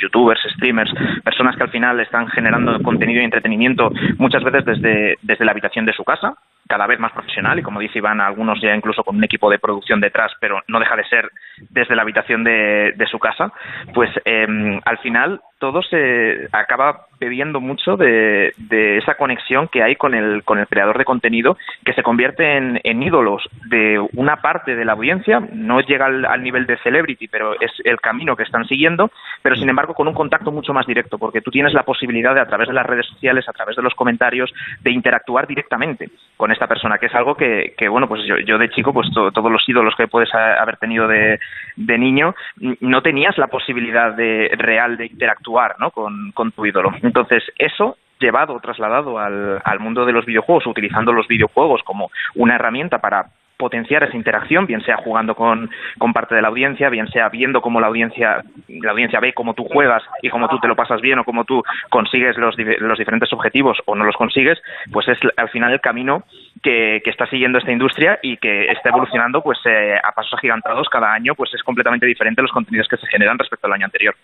youtubers, 0.00 0.42
streamers, 0.54 0.92
personas 1.24 1.56
que 1.56 1.62
al 1.62 1.70
final 1.70 2.00
están 2.00 2.28
generando 2.28 2.82
contenido 2.82 3.22
y 3.22 3.24
entretenimiento 3.24 3.90
muchas 4.18 4.44
veces 4.44 4.64
desde, 4.66 5.16
desde 5.22 5.44
la 5.46 5.52
habitación 5.52 5.86
de 5.86 5.92
su 5.94 6.04
casa, 6.04 6.34
cada 6.72 6.86
vez 6.86 6.98
más 6.98 7.12
profesional 7.12 7.58
y 7.58 7.62
como 7.62 7.80
dice 7.80 7.98
Iván, 7.98 8.22
algunos 8.22 8.58
ya 8.62 8.74
incluso 8.74 9.04
con 9.04 9.16
un 9.16 9.24
equipo 9.24 9.50
de 9.50 9.58
producción 9.58 10.00
detrás, 10.00 10.32
pero 10.40 10.62
no 10.68 10.80
deja 10.80 10.96
de 10.96 11.04
ser 11.04 11.30
desde 11.68 11.94
la 11.94 12.00
habitación 12.00 12.44
de, 12.44 13.06
su 13.10 13.18
casa, 13.18 13.52
pues 13.92 14.08
eh, 14.24 14.80
al 14.86 14.98
final 14.98 15.42
todo 15.58 15.82
se 15.82 16.48
acaba 16.50 17.06
bebiendo 17.20 17.60
mucho 17.60 17.96
de, 17.96 18.52
de, 18.56 18.96
esa 18.96 19.14
conexión 19.14 19.68
que 19.68 19.82
hay 19.82 19.94
con 19.94 20.14
el, 20.14 20.42
con 20.44 20.58
el 20.58 20.66
creador 20.66 20.98
de 20.98 21.04
contenido 21.04 21.56
que 21.84 21.92
se 21.92 22.02
convierte 22.02 22.56
en, 22.56 22.80
en 22.82 23.02
ídolos 23.02 23.46
de 23.68 24.00
una 24.14 24.36
parte 24.36 24.74
de 24.74 24.84
la 24.84 24.94
audiencia, 24.94 25.40
no 25.52 25.80
llega 25.80 26.06
al, 26.06 26.24
al, 26.24 26.42
nivel 26.42 26.66
de 26.66 26.78
celebrity, 26.78 27.28
pero 27.28 27.54
es 27.60 27.70
el 27.84 28.00
camino 28.00 28.34
que 28.34 28.42
están 28.42 28.64
siguiendo, 28.64 29.12
pero 29.42 29.54
sin 29.54 29.68
embargo 29.68 29.94
con 29.94 30.08
un 30.08 30.14
contacto 30.14 30.50
mucho 30.50 30.72
más 30.72 30.86
directo, 30.86 31.18
porque 31.18 31.42
tú 31.42 31.52
tienes 31.52 31.74
la 31.74 31.84
posibilidad 31.84 32.34
de 32.34 32.40
a 32.40 32.46
través 32.46 32.66
de 32.66 32.74
las 32.74 32.86
redes 32.86 33.06
sociales, 33.06 33.48
a 33.48 33.52
través 33.52 33.76
de 33.76 33.82
los 33.82 33.94
comentarios, 33.94 34.52
de 34.80 34.90
interactuar 34.90 35.46
directamente 35.46 36.08
con 36.42 36.50
esta 36.50 36.66
persona, 36.66 36.98
que 36.98 37.06
es 37.06 37.14
algo 37.14 37.36
que, 37.36 37.72
que 37.78 37.86
bueno, 37.86 38.08
pues 38.08 38.22
yo, 38.26 38.36
yo 38.36 38.58
de 38.58 38.68
chico, 38.68 38.92
pues 38.92 39.08
to, 39.14 39.30
todos 39.30 39.48
los 39.48 39.62
ídolos 39.68 39.94
que 39.96 40.08
puedes 40.08 40.28
haber 40.34 40.76
tenido 40.76 41.06
de, 41.06 41.38
de 41.76 41.98
niño, 41.98 42.34
no 42.80 43.00
tenías 43.00 43.38
la 43.38 43.46
posibilidad 43.46 44.12
de, 44.14 44.50
real 44.58 44.96
de 44.96 45.06
interactuar 45.06 45.76
¿no? 45.78 45.92
con, 45.92 46.32
con 46.32 46.50
tu 46.50 46.66
ídolo. 46.66 46.90
Entonces, 47.00 47.44
eso 47.56 47.96
llevado, 48.18 48.58
trasladado 48.58 49.20
al, 49.20 49.62
al 49.62 49.78
mundo 49.78 50.04
de 50.04 50.10
los 50.10 50.26
videojuegos, 50.26 50.66
utilizando 50.66 51.12
los 51.12 51.28
videojuegos 51.28 51.80
como 51.84 52.10
una 52.34 52.56
herramienta 52.56 52.98
para 52.98 53.26
potenciar 53.62 54.02
esa 54.02 54.16
interacción, 54.16 54.66
bien 54.66 54.82
sea 54.82 54.96
jugando 54.96 55.36
con, 55.36 55.70
con, 55.96 56.12
parte 56.12 56.34
de 56.34 56.42
la 56.42 56.48
audiencia, 56.48 56.88
bien 56.88 57.06
sea 57.06 57.28
viendo 57.28 57.60
cómo 57.60 57.80
la 57.80 57.86
audiencia, 57.86 58.42
la 58.66 58.90
audiencia 58.90 59.20
ve 59.20 59.32
cómo 59.34 59.54
tú 59.54 59.62
juegas 59.62 60.02
y 60.20 60.30
cómo 60.30 60.48
tú 60.48 60.58
te 60.58 60.66
lo 60.66 60.74
pasas 60.74 61.00
bien 61.00 61.20
o 61.20 61.24
cómo 61.24 61.44
tú 61.44 61.62
consigues 61.88 62.36
los, 62.38 62.56
los 62.58 62.98
diferentes 62.98 63.32
objetivos 63.32 63.78
o 63.84 63.94
no 63.94 64.02
los 64.04 64.16
consigues, 64.16 64.60
pues 64.90 65.06
es 65.06 65.18
al 65.36 65.48
final 65.50 65.72
el 65.72 65.80
camino 65.80 66.24
que, 66.60 67.02
que 67.04 67.10
está 67.10 67.26
siguiendo 67.26 67.58
esta 67.58 67.70
industria 67.70 68.18
y 68.20 68.36
que 68.36 68.66
está 68.72 68.88
evolucionando 68.88 69.42
pues 69.42 69.60
eh, 69.64 69.94
a 70.02 70.10
pasos 70.10 70.34
agigantados 70.34 70.88
cada 70.88 71.12
año, 71.12 71.36
pues 71.36 71.54
es 71.54 71.62
completamente 71.62 72.06
diferente 72.06 72.42
los 72.42 72.50
contenidos 72.50 72.88
que 72.88 72.96
se 72.96 73.06
generan 73.06 73.38
respecto 73.38 73.68
al 73.68 73.74
año 73.74 73.84
anterior. 73.84 74.16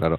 Claro. 0.00 0.16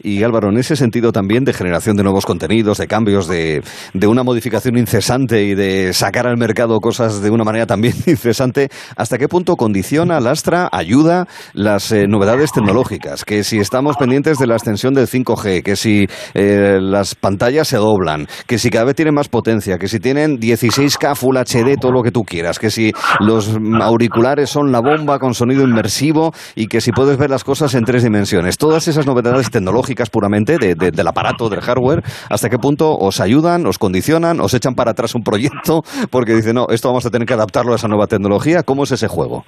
Y 0.00 0.22
Álvaro, 0.22 0.50
en 0.50 0.58
ese 0.58 0.76
sentido 0.76 1.10
también 1.10 1.44
de 1.44 1.52
generación 1.52 1.96
de 1.96 2.04
nuevos 2.04 2.24
contenidos, 2.24 2.78
de 2.78 2.86
cambios, 2.86 3.26
de, 3.26 3.64
de, 3.92 4.06
una 4.06 4.22
modificación 4.22 4.78
incesante 4.78 5.42
y 5.42 5.56
de 5.56 5.92
sacar 5.92 6.28
al 6.28 6.36
mercado 6.36 6.78
cosas 6.78 7.20
de 7.20 7.30
una 7.30 7.42
manera 7.42 7.66
también 7.66 7.94
incesante, 8.06 8.68
¿hasta 8.96 9.18
qué 9.18 9.26
punto 9.26 9.56
condiciona, 9.56 10.20
lastra, 10.20 10.68
ayuda 10.70 11.26
las 11.52 11.90
eh, 11.90 12.06
novedades 12.06 12.52
tecnológicas? 12.52 13.24
Que 13.24 13.42
si 13.42 13.58
estamos 13.58 13.96
pendientes 13.96 14.38
de 14.38 14.46
la 14.46 14.54
extensión 14.54 14.94
del 14.94 15.08
5G, 15.08 15.64
que 15.64 15.74
si 15.74 16.06
eh, 16.34 16.78
las 16.80 17.16
pantallas 17.16 17.66
se 17.66 17.78
doblan, 17.78 18.28
que 18.46 18.58
si 18.58 18.70
cada 18.70 18.84
vez 18.84 18.94
tienen 18.94 19.14
más 19.14 19.28
potencia, 19.28 19.78
que 19.78 19.88
si 19.88 19.98
tienen 19.98 20.38
16K 20.38 21.16
Full 21.16 21.36
HD, 21.38 21.76
todo 21.80 21.90
lo 21.90 22.02
que 22.04 22.12
tú 22.12 22.22
quieras, 22.22 22.60
que 22.60 22.70
si 22.70 22.92
los 23.18 23.50
auriculares 23.82 24.48
son 24.48 24.70
la 24.70 24.78
bomba 24.78 25.18
con 25.18 25.34
sonido 25.34 25.64
inmersivo 25.64 26.32
y 26.54 26.68
que 26.68 26.80
si 26.80 26.92
puedes 26.92 27.16
ver 27.16 27.30
las 27.30 27.42
cosas 27.42 27.74
en 27.74 27.84
tres 27.84 28.04
dimensiones. 28.04 28.58
Todas 28.58 28.86
esas 28.86 29.06
novedades 29.06 29.23
tecnológicas 29.50 30.10
puramente 30.10 30.58
de, 30.58 30.74
de, 30.74 30.90
del 30.90 31.08
aparato, 31.08 31.48
del 31.48 31.60
hardware, 31.60 32.02
hasta 32.30 32.48
qué 32.48 32.58
punto 32.58 32.92
os 32.96 33.20
ayudan, 33.20 33.66
os 33.66 33.78
condicionan, 33.78 34.40
os 34.40 34.54
echan 34.54 34.74
para 34.74 34.92
atrás 34.92 35.14
un 35.14 35.22
proyecto 35.22 35.82
porque 36.10 36.34
dicen, 36.34 36.54
no, 36.54 36.66
esto 36.70 36.88
vamos 36.88 37.06
a 37.06 37.10
tener 37.10 37.26
que 37.26 37.34
adaptarlo 37.34 37.72
a 37.72 37.76
esa 37.76 37.88
nueva 37.88 38.06
tecnología. 38.06 38.62
¿Cómo 38.62 38.84
es 38.84 38.92
ese 38.92 39.08
juego? 39.08 39.44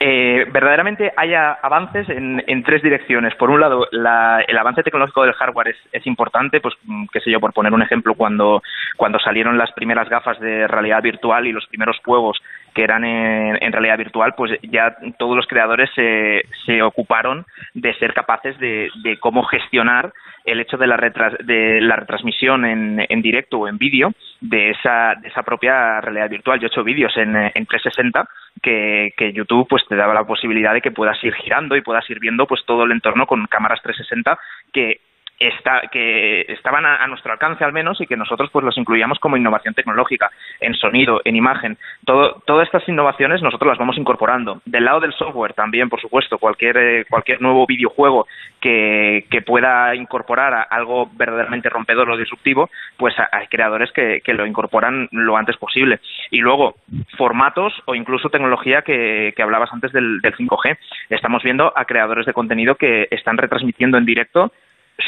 Eh, 0.00 0.44
verdaderamente 0.52 1.12
haya 1.16 1.54
avances 1.60 2.08
en, 2.08 2.42
en, 2.46 2.62
tres 2.62 2.82
direcciones. 2.82 3.34
Por 3.34 3.50
un 3.50 3.60
lado, 3.60 3.86
la, 3.90 4.44
el 4.46 4.56
avance 4.56 4.82
tecnológico 4.84 5.24
del 5.24 5.32
hardware 5.32 5.68
es, 5.68 5.76
es, 5.92 6.06
importante, 6.06 6.60
pues 6.60 6.74
qué 7.12 7.20
sé 7.20 7.32
yo, 7.32 7.40
por 7.40 7.52
poner 7.52 7.72
un 7.72 7.82
ejemplo, 7.82 8.14
cuando, 8.14 8.62
cuando 8.96 9.18
salieron 9.18 9.58
las 9.58 9.72
primeras 9.72 10.08
gafas 10.08 10.38
de 10.38 10.68
realidad 10.68 11.02
virtual 11.02 11.46
y 11.46 11.52
los 11.52 11.66
primeros 11.66 11.96
juegos 12.04 12.38
que 12.78 12.84
eran 12.84 13.04
en, 13.04 13.58
en 13.60 13.72
realidad 13.72 13.98
virtual, 13.98 14.34
pues 14.36 14.52
ya 14.62 14.94
todos 15.18 15.34
los 15.34 15.48
creadores 15.48 15.90
se, 15.96 16.44
se 16.64 16.80
ocuparon 16.80 17.44
de 17.74 17.92
ser 17.94 18.14
capaces 18.14 18.56
de, 18.60 18.88
de 19.02 19.18
cómo 19.18 19.42
gestionar 19.42 20.12
el 20.44 20.60
hecho 20.60 20.76
de 20.76 20.86
la, 20.86 20.96
retras, 20.96 21.34
de 21.44 21.80
la 21.80 21.96
retransmisión 21.96 22.64
en, 22.64 23.04
en 23.08 23.20
directo 23.20 23.58
o 23.58 23.66
en 23.66 23.78
vídeo 23.78 24.12
de 24.40 24.70
esa, 24.70 25.16
de 25.20 25.26
esa 25.26 25.42
propia 25.42 26.00
realidad 26.00 26.30
virtual. 26.30 26.60
Yo 26.60 26.66
he 26.66 26.70
hecho 26.70 26.84
vídeos 26.84 27.16
en, 27.16 27.34
en 27.34 27.66
360 27.66 28.28
que, 28.62 29.12
que 29.16 29.32
YouTube 29.32 29.66
pues 29.68 29.84
te 29.88 29.96
daba 29.96 30.14
la 30.14 30.22
posibilidad 30.22 30.72
de 30.72 30.80
que 30.80 30.92
puedas 30.92 31.18
ir 31.24 31.34
girando 31.34 31.74
y 31.74 31.80
puedas 31.80 32.08
ir 32.08 32.20
viendo 32.20 32.46
pues 32.46 32.64
todo 32.64 32.84
el 32.84 32.92
entorno 32.92 33.26
con 33.26 33.44
cámaras 33.46 33.82
360 33.82 34.38
que 34.72 35.00
está, 35.38 35.82
que 35.92 36.42
estaban 36.48 36.84
a, 36.84 37.06
nuestro 37.06 37.32
alcance 37.32 37.64
al 37.64 37.72
menos 37.72 38.00
y 38.00 38.06
que 38.06 38.16
nosotros 38.16 38.50
pues 38.52 38.64
los 38.64 38.76
incluíamos 38.76 39.18
como 39.18 39.36
innovación 39.36 39.74
tecnológica 39.74 40.30
en 40.60 40.74
sonido, 40.74 41.20
en 41.24 41.36
imagen. 41.36 41.78
Todo, 42.04 42.42
todas 42.46 42.66
estas 42.66 42.88
innovaciones 42.88 43.42
nosotros 43.42 43.68
las 43.68 43.78
vamos 43.78 43.98
incorporando. 43.98 44.60
Del 44.64 44.84
lado 44.84 45.00
del 45.00 45.12
software 45.12 45.54
también, 45.54 45.88
por 45.88 46.00
supuesto, 46.00 46.38
cualquier, 46.38 46.76
eh, 46.76 47.04
cualquier 47.08 47.40
nuevo 47.40 47.66
videojuego 47.66 48.26
que, 48.60 49.26
que 49.30 49.42
pueda 49.42 49.94
incorporar 49.94 50.54
a 50.54 50.62
algo 50.62 51.08
verdaderamente 51.14 51.68
rompedor 51.68 52.10
o 52.10 52.16
disruptivo, 52.16 52.70
pues 52.96 53.14
hay 53.32 53.46
creadores 53.46 53.92
que, 53.92 54.20
que 54.22 54.34
lo 54.34 54.46
incorporan 54.46 55.08
lo 55.12 55.36
antes 55.36 55.56
posible. 55.56 56.00
Y 56.30 56.38
luego, 56.38 56.76
formatos 57.16 57.72
o 57.86 57.94
incluso 57.94 58.30
tecnología 58.30 58.82
que, 58.82 59.32
que 59.36 59.42
hablabas 59.42 59.72
antes 59.72 59.92
del, 59.92 60.20
del 60.20 60.36
5G. 60.36 60.78
Estamos 61.10 61.42
viendo 61.42 61.72
a 61.76 61.84
creadores 61.84 62.26
de 62.26 62.32
contenido 62.32 62.74
que 62.74 63.08
están 63.10 63.36
retransmitiendo 63.36 63.98
en 63.98 64.04
directo 64.04 64.52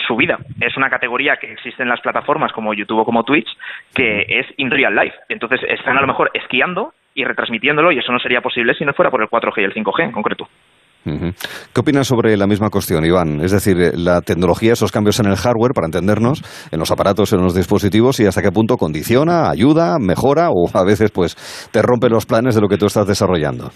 su 0.06 0.16
vida. 0.16 0.38
Es 0.60 0.76
una 0.76 0.88
categoría 0.88 1.36
que 1.36 1.52
existe 1.52 1.82
en 1.82 1.88
las 1.88 2.00
plataformas 2.00 2.52
como 2.52 2.74
YouTube 2.74 3.00
o 3.00 3.04
como 3.04 3.24
Twitch, 3.24 3.48
que 3.94 4.22
es 4.28 4.46
in 4.56 4.70
real 4.70 4.94
life. 4.94 5.16
Entonces 5.28 5.60
están 5.68 5.96
a 5.96 6.00
lo 6.00 6.06
mejor 6.06 6.30
esquiando 6.34 6.92
y 7.14 7.24
retransmitiéndolo 7.24 7.92
y 7.92 7.98
eso 7.98 8.12
no 8.12 8.18
sería 8.18 8.40
posible 8.40 8.74
si 8.74 8.84
no 8.84 8.92
fuera 8.92 9.10
por 9.10 9.22
el 9.22 9.28
4G 9.28 9.62
y 9.62 9.64
el 9.64 9.74
5G 9.74 10.04
en 10.04 10.12
concreto. 10.12 10.48
¿Qué 11.02 11.80
opinas 11.80 12.06
sobre 12.06 12.36
la 12.36 12.46
misma 12.46 12.68
cuestión, 12.68 13.04
Iván? 13.04 13.40
Es 13.40 13.52
decir, 13.52 13.92
la 13.94 14.20
tecnología, 14.20 14.74
esos 14.74 14.92
cambios 14.92 15.18
en 15.18 15.26
el 15.26 15.36
hardware, 15.36 15.72
para 15.74 15.86
entendernos, 15.86 16.42
en 16.70 16.78
los 16.78 16.90
aparatos, 16.90 17.32
en 17.32 17.42
los 17.42 17.54
dispositivos, 17.54 18.20
y 18.20 18.26
hasta 18.26 18.42
qué 18.42 18.52
punto 18.52 18.76
condiciona, 18.76 19.50
ayuda, 19.50 19.96
mejora 19.98 20.50
o 20.50 20.68
a 20.72 20.84
veces 20.84 21.10
pues 21.10 21.36
te 21.72 21.80
rompe 21.80 22.10
los 22.10 22.26
planes 22.26 22.54
de 22.54 22.60
lo 22.60 22.68
que 22.68 22.76
tú 22.76 22.86
estás 22.86 23.06
desarrollando? 23.06 23.70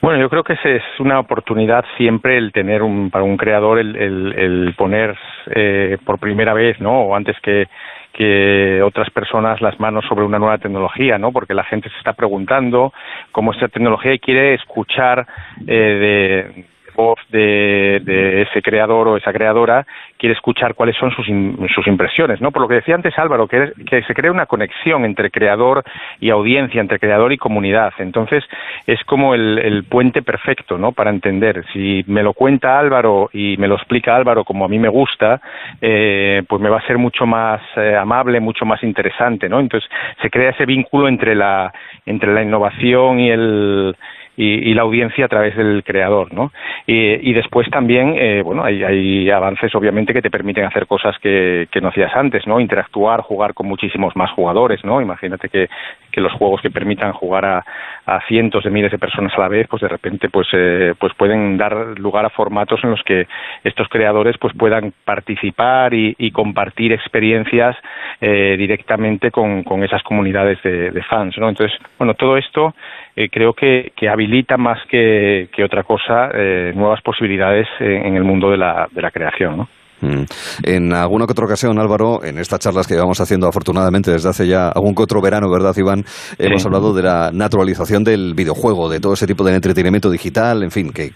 Bueno, 0.00 0.20
yo 0.20 0.30
creo 0.30 0.44
que 0.44 0.52
es 0.52 0.82
una 1.00 1.18
oportunidad 1.18 1.84
siempre 1.96 2.38
el 2.38 2.52
tener 2.52 2.82
un, 2.82 3.10
para 3.10 3.24
un 3.24 3.36
creador 3.36 3.80
el, 3.80 3.96
el, 3.96 4.74
poner 4.76 5.18
eh, 5.54 5.98
por 6.04 6.20
primera 6.20 6.54
vez, 6.54 6.80
¿no? 6.80 7.02
O 7.02 7.16
antes 7.16 7.36
que, 7.40 7.66
que 8.12 8.80
otras 8.80 9.10
personas 9.10 9.60
las 9.60 9.78
manos 9.80 10.04
sobre 10.08 10.24
una 10.24 10.38
nueva 10.38 10.58
tecnología, 10.58 11.18
¿no? 11.18 11.32
Porque 11.32 11.52
la 11.52 11.64
gente 11.64 11.90
se 11.90 11.98
está 11.98 12.12
preguntando 12.12 12.92
cómo 13.32 13.52
esta 13.52 13.66
tecnología 13.66 14.14
y 14.14 14.20
quiere 14.20 14.54
escuchar 14.54 15.26
eh, 15.66 16.52
de 16.54 16.64
voz 16.98 17.18
de, 17.30 18.00
de, 18.04 18.42
ese 18.42 18.60
creador 18.60 19.06
o 19.06 19.16
esa 19.16 19.32
creadora 19.32 19.86
quiere 20.18 20.34
escuchar 20.34 20.74
cuáles 20.74 20.96
son 20.96 21.12
sus, 21.12 21.28
in, 21.28 21.56
sus 21.72 21.86
impresiones, 21.86 22.40
¿no? 22.40 22.50
Por 22.50 22.62
lo 22.62 22.68
que 22.68 22.74
decía 22.74 22.96
antes 22.96 23.16
Álvaro, 23.16 23.46
que, 23.46 23.72
se 23.88 24.14
crea 24.14 24.32
una 24.32 24.46
conexión 24.46 25.04
entre 25.04 25.30
creador 25.30 25.84
y 26.18 26.30
audiencia, 26.30 26.80
entre 26.80 26.98
creador 26.98 27.32
y 27.32 27.38
comunidad. 27.38 27.92
Entonces, 27.98 28.42
es 28.86 29.02
como 29.04 29.34
el, 29.34 29.58
el 29.58 29.84
puente 29.84 30.22
perfecto, 30.22 30.76
¿no? 30.76 30.90
Para 30.90 31.10
entender. 31.10 31.64
Si 31.72 32.04
me 32.08 32.24
lo 32.24 32.32
cuenta 32.32 32.78
Álvaro 32.78 33.30
y 33.32 33.56
me 33.58 33.68
lo 33.68 33.76
explica 33.76 34.16
Álvaro 34.16 34.42
como 34.44 34.64
a 34.64 34.68
mí 34.68 34.80
me 34.80 34.88
gusta, 34.88 35.40
eh, 35.80 36.42
pues 36.48 36.60
me 36.60 36.68
va 36.68 36.78
a 36.78 36.86
ser 36.86 36.98
mucho 36.98 37.26
más 37.26 37.60
eh, 37.76 37.94
amable, 37.94 38.40
mucho 38.40 38.64
más 38.64 38.82
interesante, 38.82 39.48
¿no? 39.48 39.60
Entonces, 39.60 39.88
se 40.20 40.30
crea 40.30 40.50
ese 40.50 40.66
vínculo 40.66 41.06
entre 41.06 41.36
la, 41.36 41.72
entre 42.06 42.34
la 42.34 42.42
innovación 42.42 43.20
y 43.20 43.30
el 43.30 43.96
y, 44.40 44.72
la 44.74 44.82
audiencia 44.82 45.24
a 45.24 45.28
través 45.28 45.56
del 45.56 45.82
creador, 45.82 46.32
¿no? 46.32 46.52
Y, 46.86 47.28
y 47.28 47.32
después 47.32 47.68
también, 47.70 48.14
eh, 48.16 48.40
bueno, 48.42 48.62
hay, 48.62 48.84
hay, 48.84 49.30
avances 49.30 49.74
obviamente 49.74 50.12
que 50.12 50.22
te 50.22 50.30
permiten 50.30 50.64
hacer 50.64 50.86
cosas 50.86 51.18
que, 51.18 51.66
que, 51.72 51.80
no 51.80 51.88
hacías 51.88 52.14
antes, 52.14 52.46
¿no? 52.46 52.60
Interactuar, 52.60 53.20
jugar 53.22 53.52
con 53.52 53.66
muchísimos 53.66 54.14
más 54.14 54.30
jugadores, 54.30 54.84
¿no? 54.84 55.00
Imagínate 55.00 55.48
que, 55.48 55.68
que 56.12 56.20
los 56.20 56.32
juegos 56.34 56.62
que 56.62 56.70
permitan 56.70 57.12
jugar 57.12 57.44
a, 57.44 57.64
a, 58.06 58.20
cientos 58.28 58.62
de 58.62 58.70
miles 58.70 58.92
de 58.92 58.98
personas 58.98 59.32
a 59.36 59.40
la 59.40 59.48
vez, 59.48 59.66
pues 59.68 59.82
de 59.82 59.88
repente, 59.88 60.28
pues, 60.28 60.46
eh, 60.52 60.94
pues 60.98 61.12
pueden 61.14 61.56
dar 61.56 61.98
lugar 61.98 62.24
a 62.24 62.30
formatos 62.30 62.78
en 62.84 62.90
los 62.90 63.02
que 63.02 63.26
estos 63.64 63.88
creadores, 63.88 64.36
pues 64.38 64.54
puedan 64.56 64.92
participar 65.04 65.94
y, 65.94 66.14
y 66.16 66.30
compartir 66.30 66.92
experiencias 66.92 67.76
eh, 68.20 68.54
directamente 68.56 69.30
con, 69.30 69.64
con 69.64 69.82
esas 69.82 70.02
comunidades 70.02 70.62
de, 70.62 71.02
fans, 71.08 71.38
¿no? 71.38 71.48
Entonces, 71.48 71.78
bueno, 71.98 72.14
todo 72.14 72.36
esto 72.36 72.74
eh, 73.16 73.28
creo 73.30 73.52
que, 73.52 73.92
que, 73.96 74.08
habilita 74.28 74.58
más 74.58 74.78
que, 74.90 75.48
que 75.52 75.64
otra 75.64 75.84
cosa 75.84 76.30
eh, 76.34 76.72
nuevas 76.74 77.00
posibilidades 77.00 77.66
en, 77.80 78.06
en, 78.06 78.16
el 78.16 78.24
mundo 78.24 78.50
de 78.50 78.58
la, 78.58 78.86
de 78.90 79.00
la 79.00 79.10
creación. 79.10 79.56
¿no? 79.56 79.68
Mm. 80.00 80.22
En 80.62 80.92
alguna 80.92 81.26
que 81.26 81.32
otra 81.32 81.46
ocasión, 81.46 81.78
Álvaro, 81.78 82.22
en 82.22 82.38
estas 82.38 82.60
charlas 82.60 82.86
que 82.86 82.94
llevamos 82.94 83.20
haciendo 83.20 83.48
afortunadamente 83.48 84.10
desde 84.10 84.28
hace 84.28 84.46
ya 84.46 84.68
algún 84.68 84.94
que 84.94 85.02
otro 85.02 85.20
verano, 85.20 85.50
¿verdad, 85.50 85.74
Iván? 85.76 86.04
Hemos 86.38 86.64
hablado 86.64 86.92
de 86.94 87.02
la 87.02 87.30
naturalización 87.32 88.04
del 88.04 88.34
videojuego, 88.34 88.88
de 88.88 89.00
todo 89.00 89.14
ese 89.14 89.26
tipo 89.26 89.44
de 89.44 89.54
entretenimiento 89.54 90.10
digital, 90.10 90.62
en 90.62 90.70
fin, 90.70 90.90
que, 90.90 91.12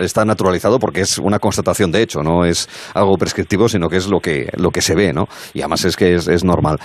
está 0.00 0.24
naturalizado 0.24 0.78
porque 0.78 1.02
es 1.02 1.18
una 1.18 1.38
constatación 1.38 1.92
de 1.92 2.02
hecho, 2.02 2.22
no 2.22 2.44
es 2.44 2.68
algo 2.94 3.16
prescriptivo, 3.16 3.68
sino 3.68 3.88
que 3.88 3.96
es 3.96 4.08
lo 4.08 4.20
que, 4.20 4.48
lo 4.56 4.70
que 4.70 4.80
se 4.80 4.94
ve, 4.94 5.12
¿no? 5.12 5.26
Y 5.52 5.60
además 5.60 5.84
es 5.84 5.96
que 5.96 6.14
es, 6.14 6.44
normal. 6.44 6.78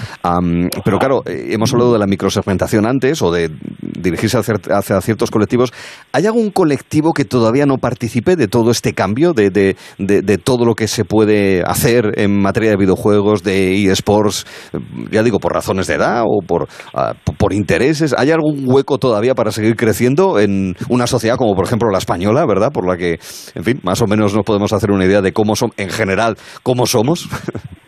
pero 0.83 0.99
claro, 0.99 1.21
eh, 1.25 1.49
hemos 1.51 1.73
hablado 1.73 1.93
de 1.93 1.99
la 1.99 2.07
microsegmentación 2.07 2.85
antes 2.85 3.21
o 3.21 3.31
de 3.31 3.49
dirigirse 3.81 4.37
hacia, 4.37 5.01
ciertos 5.01 5.31
colectivos. 5.31 5.71
¿Hay 6.13 6.25
algún 6.25 6.51
colectivo 6.51 7.13
que 7.13 7.25
todavía 7.25 7.65
no 7.65 7.77
participe 7.77 8.35
de 8.35 8.47
todo 8.47 8.71
este 8.71 8.93
cambio, 8.93 9.33
de, 9.33 9.49
de 9.49 10.37
todo 10.37 10.65
lo 10.65 10.75
que 10.75 10.87
se 10.87 11.05
puede 11.05 11.28
puede 11.29 11.61
hacer 11.61 12.17
en 12.17 12.41
materia 12.41 12.71
de 12.71 12.77
videojuegos, 12.77 13.43
de 13.43 13.85
eSports, 13.85 14.45
ya 15.11 15.21
digo, 15.21 15.37
por 15.39 15.53
razones 15.53 15.85
de 15.87 15.95
edad 15.95 16.23
o 16.25 16.41
por, 16.41 16.67
ah, 16.95 17.13
por 17.37 17.53
intereses? 17.53 18.15
¿Hay 18.17 18.31
algún 18.31 18.63
hueco 18.65 18.97
todavía 18.97 19.35
para 19.35 19.51
seguir 19.51 19.75
creciendo 19.75 20.39
en 20.39 20.73
una 20.89 21.05
sociedad 21.05 21.35
como, 21.37 21.53
por 21.55 21.65
ejemplo, 21.65 21.89
la 21.91 21.99
española, 21.99 22.45
¿verdad? 22.47 22.71
Por 22.73 22.87
la 22.87 22.97
que, 22.97 23.19
en 23.53 23.63
fin, 23.63 23.79
más 23.83 24.01
o 24.01 24.07
menos 24.07 24.35
nos 24.35 24.43
podemos 24.43 24.73
hacer 24.73 24.89
una 24.91 25.05
idea 25.05 25.21
de 25.21 25.31
cómo 25.31 25.55
son, 25.55 25.69
en 25.77 25.89
general, 25.89 26.35
cómo 26.63 26.87
somos. 26.87 27.29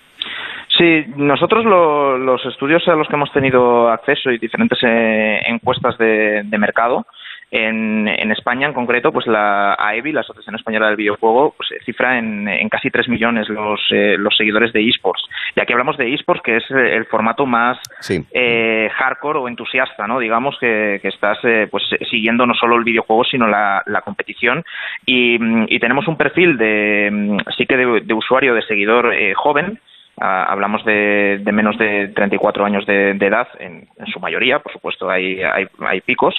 Sí, 0.78 1.04
nosotros 1.16 1.64
los 1.66 2.44
estudios 2.46 2.82
a 2.88 2.96
los 2.96 3.08
que 3.08 3.16
hemos 3.16 3.32
tenido 3.32 3.90
acceso 3.90 4.32
y 4.32 4.40
diferentes 4.40 4.80
eh, 4.82 5.40
encuestas 5.46 5.96
de, 6.00 6.44
mercado, 6.58 7.06
en, 7.52 8.08
en, 8.08 8.32
España, 8.32 8.68
en 8.68 8.74
concreto, 8.74 9.12
pues 9.12 9.28
la 9.28 9.74
AEBI, 9.74 10.14
la 10.14 10.22
Asociación 10.22 10.56
Española 10.56 10.88
del 10.88 10.96
Videojuego, 10.96 11.54
pues 11.58 11.70
cifra 11.86 12.18
en, 12.18 12.48
en 12.48 12.70
casi 12.70 12.90
3 12.90 13.10
millones 13.10 13.50
los, 13.50 13.82
eh, 13.92 14.16
los 14.18 14.36
seguidores 14.38 14.72
de 14.72 14.88
esports. 14.88 15.24
Y 15.56 15.60
aquí 15.60 15.74
hablamos 15.74 15.98
de 15.98 16.14
esports, 16.14 16.42
que 16.42 16.58
es 16.58 16.72
el 16.72 17.06
formato 17.08 17.46
más 17.46 17.78
eh, 18.10 18.90
hardcore 18.96 19.40
o 19.40 19.48
entusiasta, 19.50 20.08
¿no? 20.08 20.20
Digamos 20.20 20.58
que, 20.60 21.00
que 21.02 21.10
estás 21.10 21.40
eh, 21.44 21.68
pues 21.70 21.84
siguiendo 22.10 22.46
no 22.46 22.54
solo 22.54 22.78
el 22.78 22.86
videojuego, 22.86 23.26
sino 23.26 23.48
la, 23.48 23.84
la 23.86 24.02
competición. 24.02 24.64
Y, 25.06 25.38
y, 25.68 25.80
tenemos 25.80 26.08
un 26.08 26.16
perfil 26.16 26.58
de 26.58 27.38
sí 27.58 27.66
que 27.66 27.76
de, 27.76 28.02
de 28.02 28.14
usuario, 28.14 28.54
de 28.54 28.62
seguidor 28.62 29.14
eh, 29.14 29.34
joven, 29.36 29.78
Ah, 30.24 30.46
hablamos 30.50 30.86
de, 30.86 31.42
menos 31.52 31.80
de 31.80 32.10
34 32.10 32.64
años 32.64 32.86
de, 32.86 33.12
edad, 33.12 33.48
en, 33.60 33.88
su 34.12 34.20
mayoría, 34.20 34.60
por 34.60 34.72
supuesto 34.72 35.10
hay, 35.10 35.42
hay, 35.42 36.02
picos, 36.02 36.36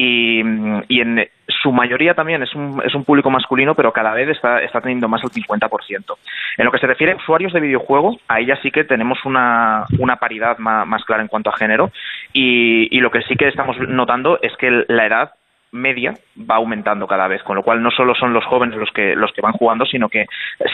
y, 0.00 1.00
en 1.00 1.28
su 1.48 1.72
mayoría 1.72 2.14
también 2.14 2.42
es 2.42 2.54
un, 2.54 2.80
es 2.84 2.94
un 2.94 3.04
público 3.04 3.30
masculino, 3.30 3.74
pero 3.74 3.92
cada 3.92 4.12
vez 4.12 4.28
está, 4.28 4.62
está 4.62 4.80
teniendo 4.80 5.08
más 5.08 5.22
el 5.24 5.30
50%. 5.30 6.16
En 6.56 6.64
lo 6.64 6.70
que 6.70 6.78
se 6.78 6.86
refiere 6.86 7.12
a 7.12 7.16
usuarios 7.16 7.52
de 7.52 7.60
videojuego, 7.60 8.16
ahí 8.28 8.46
ya 8.46 8.56
sí 8.62 8.70
que 8.70 8.84
tenemos 8.84 9.24
una, 9.24 9.86
una 9.98 10.16
paridad 10.16 10.58
más, 10.58 11.04
clara 11.04 11.22
en 11.22 11.28
cuanto 11.28 11.50
a 11.50 11.56
género, 11.56 11.90
y, 12.32 12.96
y 12.96 13.00
lo 13.00 13.10
que 13.10 13.22
sí 13.22 13.34
que 13.34 13.48
estamos 13.48 13.76
notando 13.88 14.38
es 14.40 14.56
que 14.56 14.84
la 14.86 15.06
edad 15.06 15.32
media 15.72 16.14
va 16.38 16.56
aumentando 16.56 17.06
cada 17.06 17.26
vez, 17.28 17.42
con 17.42 17.56
lo 17.56 17.62
cual 17.62 17.82
no 17.82 17.90
solo 17.90 18.14
son 18.14 18.32
los 18.32 18.44
jóvenes 18.44 18.76
los 18.76 18.90
que 18.90 19.14
los 19.14 19.32
que 19.32 19.42
van 19.42 19.52
jugando, 19.52 19.84
sino 19.84 20.08
que 20.08 20.26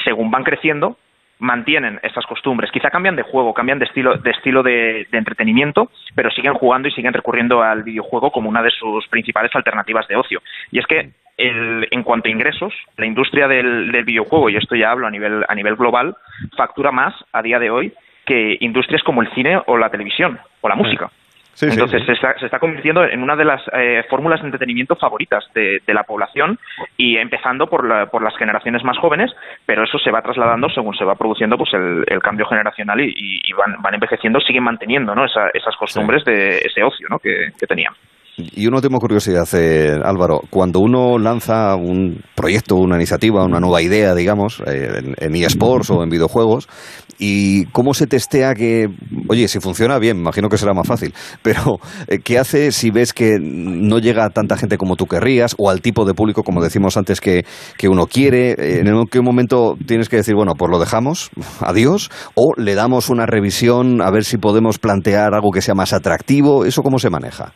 según 0.05 0.31
van 0.31 0.45
creciendo 0.45 0.97
mantienen 1.39 2.01
estas 2.03 2.27
costumbres. 2.27 2.71
Quizá 2.71 2.91
cambian 2.91 3.17
de 3.17 3.23
juego, 3.23 3.55
cambian 3.55 3.79
de 3.79 3.87
estilo 3.87 4.17
de, 4.17 4.31
estilo 4.31 4.63
de, 4.63 5.07
entretenimiento, 5.13 5.91
pero 6.15 6.31
siguen 6.31 6.55
jugando 6.55 6.89
y 6.89 6.93
siguen 6.93 7.13
recurriendo 7.13 7.63
al 7.63 7.83
videojuego 7.83 8.31
como 8.31 8.49
una 8.49 8.63
de 8.63 8.71
sus 8.71 9.07
principales 9.09 9.55
alternativas 9.55 10.07
de 10.09 10.17
ocio. 10.17 10.43
Y 10.71 10.79
es 10.79 10.87
que 10.87 11.11
en 11.37 12.03
cuanto 12.05 12.29
a 12.29 12.31
ingresos, 12.31 12.73
la 12.97 13.07
industria 13.07 13.49
del, 13.49 13.91
videojuego, 14.05 14.51
y 14.51 14.57
esto 14.57 14.77
ya 14.77 14.93
hablo 14.93 15.07
a 15.07 15.11
nivel, 15.11 15.45
a 15.49 15.55
nivel 15.55 15.75
global, 15.75 16.17
factura 16.57 16.93
más 16.93 17.15
a 17.33 17.43
día 17.43 17.59
de 17.59 17.71
hoy 17.71 17.93
que 18.25 18.57
industrias 18.61 19.03
como 19.03 19.21
el 19.21 19.31
cine 19.35 19.61
o 19.67 19.77
la 19.77 19.91
televisión 19.91 20.39
o 20.61 20.69
la 20.69 20.77
música. 20.77 21.11
Entonces 21.61 22.05
Se, 22.05 22.13
está, 22.13 22.39
se, 22.39 22.47
está, 22.47 22.59
convirtiendo 22.59 23.05
en 23.05 23.23
una 23.23 23.37
de 23.37 23.45
las 23.45 23.63
eh, 23.73 24.05
fórmulas 24.11 24.41
de 24.41 24.47
entretenimiento 24.47 24.97
favoritas 24.97 25.45
de, 25.55 25.81
la 25.87 26.03
población 26.03 26.59
y 26.97 27.17
empezando 27.17 27.69
por, 27.69 28.11
por, 28.11 28.23
las 28.23 28.37
generaciones 28.37 28.83
más 28.83 28.99
jóvenes, 28.99 29.31
pero 29.65 29.85
eso 29.85 29.99
se 29.99 30.11
va 30.11 30.23
trasladando 30.23 30.69
según 30.69 30.97
se 30.97 31.05
va 31.05 31.15
produciendo 31.15 31.57
pues 31.57 31.73
el, 31.75 32.21
cambio 32.21 32.47
generacional 32.47 33.01
y, 33.01 33.53
van, 33.53 33.81
van, 33.81 33.95
envejeciendo, 33.95 34.41
siguen 34.41 34.65
manteniendo 34.65 35.15
¿no? 35.15 35.25
esas 35.25 35.77
costumbres 35.79 36.25
de 36.25 36.59
ese 36.59 36.83
ocio 36.83 37.07
¿no? 37.09 37.19
que, 37.19 37.53
que 37.59 37.67
tenían. 37.67 37.93
Y 38.37 38.67
una 38.67 38.79
última 38.79 38.99
curiosidad, 38.99 39.47
eh, 39.53 39.97
Álvaro. 40.03 40.41
Cuando 40.51 40.81
uno 40.81 41.19
lanza 41.19 41.77
un 41.77 42.21
proyecto, 42.35 42.75
una 42.75 42.97
iniciativa, 42.97 43.45
una 43.45 43.61
nueva 43.61 43.81
idea, 43.81 44.13
digamos, 44.13 44.61
eh, 44.67 45.15
en, 45.19 45.37
eSports 45.37 45.91
o 45.91 46.03
en 46.03 46.11
videojuegos, 46.11 46.69
¿y 47.17 47.67
cómo 47.67 47.95
se 47.95 48.09
testea 48.09 48.55
que, 48.55 48.89
oye, 49.29 49.47
si 49.47 49.61
funciona 49.61 50.01
bien, 50.01 50.19
imagino 50.19 50.49
que 50.49 50.59
será 50.59 50.75
más 50.75 50.89
fácil, 50.89 51.15
pero 51.43 51.79
eh, 52.09 52.19
¿qué 52.19 52.41
hace 52.41 52.73
si 52.73 52.91
ves 52.91 53.13
que 53.13 53.39
no 53.41 54.01
llega 54.01 54.25
a 54.25 54.31
tanta 54.31 54.57
gente 54.57 54.79
como 54.79 54.97
tú 54.97 55.07
querrías 55.07 55.55
o 55.57 55.71
al 55.71 55.81
tipo 55.81 56.05
de 56.05 56.15
público, 56.15 56.43
como 56.43 56.61
decimos 56.61 56.97
antes, 56.97 57.21
que, 57.21 57.45
que 57.79 57.89
uno 57.89 58.09
quiere? 58.09 58.81
¿En 58.81 59.07
qué 59.07 59.21
momento 59.21 59.77
tienes 59.87 60.09
que 60.09 60.17
decir, 60.17 60.35
bueno, 60.35 60.55
pues 60.59 60.73
lo 60.73 60.81
dejamos, 60.81 61.31
adiós, 61.61 62.11
o 62.35 62.53
le 62.57 62.75
damos 62.75 63.11
una 63.11 63.27
revisión 63.27 64.03
a 64.03 64.11
ver 64.11 64.25
si 64.25 64.39
podemos 64.39 64.81
plantear 64.81 65.35
algo 65.35 65.53
que 65.53 65.63
sea 65.63 65.77
más 65.77 65.93
atractivo? 65.93 66.65
¿Eso 66.65 66.83
cómo 66.83 66.99
se 66.99 67.11
maneja? 67.11 67.53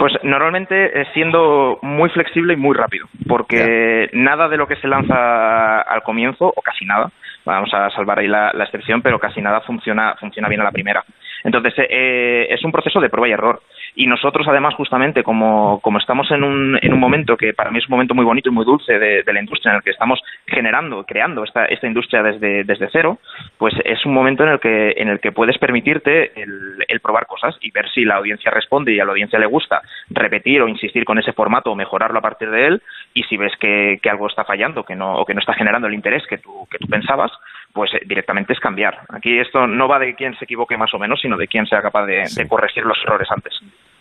Pues 0.00 0.14
normalmente 0.22 1.04
siendo 1.12 1.78
muy 1.82 2.08
flexible 2.08 2.54
y 2.54 2.56
muy 2.56 2.74
rápido, 2.74 3.06
porque 3.28 4.08
nada 4.14 4.48
de 4.48 4.56
lo 4.56 4.66
que 4.66 4.76
se 4.76 4.88
lanza 4.88 5.82
al 5.82 6.02
comienzo, 6.02 6.46
o 6.56 6.62
casi 6.62 6.86
nada, 6.86 7.10
vamos 7.44 7.68
a 7.74 7.90
salvar 7.90 8.18
ahí 8.18 8.26
la, 8.26 8.50
excepción, 8.64 9.02
pero 9.02 9.18
casi 9.18 9.42
nada 9.42 9.60
funciona, 9.60 10.16
funciona 10.18 10.48
bien 10.48 10.62
a 10.62 10.64
la 10.64 10.72
primera. 10.72 11.04
Entonces, 11.44 11.74
eh, 11.78 12.46
es 12.50 12.64
un 12.64 12.72
proceso 12.72 13.00
de 13.00 13.08
prueba 13.08 13.28
y 13.28 13.32
error. 13.32 13.62
Y 13.94 14.06
nosotros, 14.06 14.46
además, 14.48 14.74
justamente, 14.74 15.22
como, 15.22 15.80
como 15.80 15.98
estamos 15.98 16.30
en 16.30 16.44
un, 16.44 16.78
en 16.80 16.92
un 16.92 17.00
momento 17.00 17.36
que 17.36 17.52
para 17.54 17.70
mí 17.70 17.78
es 17.78 17.88
un 17.88 17.92
momento 17.92 18.14
muy 18.14 18.24
bonito 18.24 18.48
y 18.48 18.52
muy 18.52 18.64
dulce 18.64 18.98
de, 18.98 19.24
la 19.30 19.40
industria 19.40 19.70
en 19.70 19.76
el 19.76 19.82
que 19.82 19.90
estamos 19.90 20.20
generando, 20.46 21.04
creando 21.04 21.44
esta, 21.44 21.64
esta 21.66 21.86
industria 21.86 22.22
desde, 22.22 22.64
desde 22.64 22.88
cero, 22.90 23.18
pues 23.58 23.74
es 23.84 24.04
un 24.04 24.12
momento 24.12 24.42
en 24.44 24.50
el 24.50 24.60
que, 24.60 24.94
en 24.96 25.08
el 25.08 25.20
que 25.20 25.32
puedes 25.32 25.58
permitirte 25.58 26.40
el, 26.40 26.84
el 26.86 27.00
probar 27.00 27.26
cosas 27.26 27.56
y 27.60 27.70
ver 27.70 27.88
si 27.90 28.04
la 28.04 28.16
audiencia 28.16 28.50
responde 28.50 28.92
y 28.92 29.00
a 29.00 29.04
la 29.04 29.12
audiencia 29.12 29.38
le 29.38 29.46
gusta 29.46 29.82
repetir 30.10 30.62
o 30.62 30.68
insistir 30.68 31.04
con 31.04 31.18
ese 31.18 31.32
formato 31.32 31.70
o 31.70 31.76
mejorarlo 31.76 32.18
a 32.18 32.22
partir 32.22 32.50
de 32.50 32.66
él 32.66 32.82
y 33.14 33.22
si 33.24 33.36
ves 33.36 33.52
que, 33.60 33.98
que 34.02 34.10
algo 34.10 34.26
está 34.26 34.44
fallando 34.44 34.84
que 34.84 34.96
no, 34.96 35.16
o 35.16 35.24
que 35.24 35.34
no 35.34 35.40
está 35.40 35.54
generando 35.54 35.88
el 35.88 35.94
interés 35.94 36.26
que 36.26 36.38
tú, 36.38 36.66
que 36.70 36.78
tú 36.78 36.86
pensabas, 36.88 37.30
pues 37.72 37.92
eh, 37.94 38.00
directamente 38.06 38.52
es 38.52 38.60
cambiar. 38.60 38.94
Aquí 39.08 39.38
esto 39.38 39.66
no 39.66 39.88
va 39.88 39.98
de 39.98 40.14
quién 40.14 40.34
se 40.34 40.44
equivoque 40.44 40.76
más 40.76 40.92
o 40.94 40.98
menos, 40.98 41.20
sino 41.20 41.36
de 41.36 41.46
quién 41.46 41.66
sea 41.66 41.80
capaz 41.80 42.06
de, 42.06 42.24
corregir 42.48 42.84
los 42.84 42.98
errores 43.04 43.28
antes. 43.30 43.54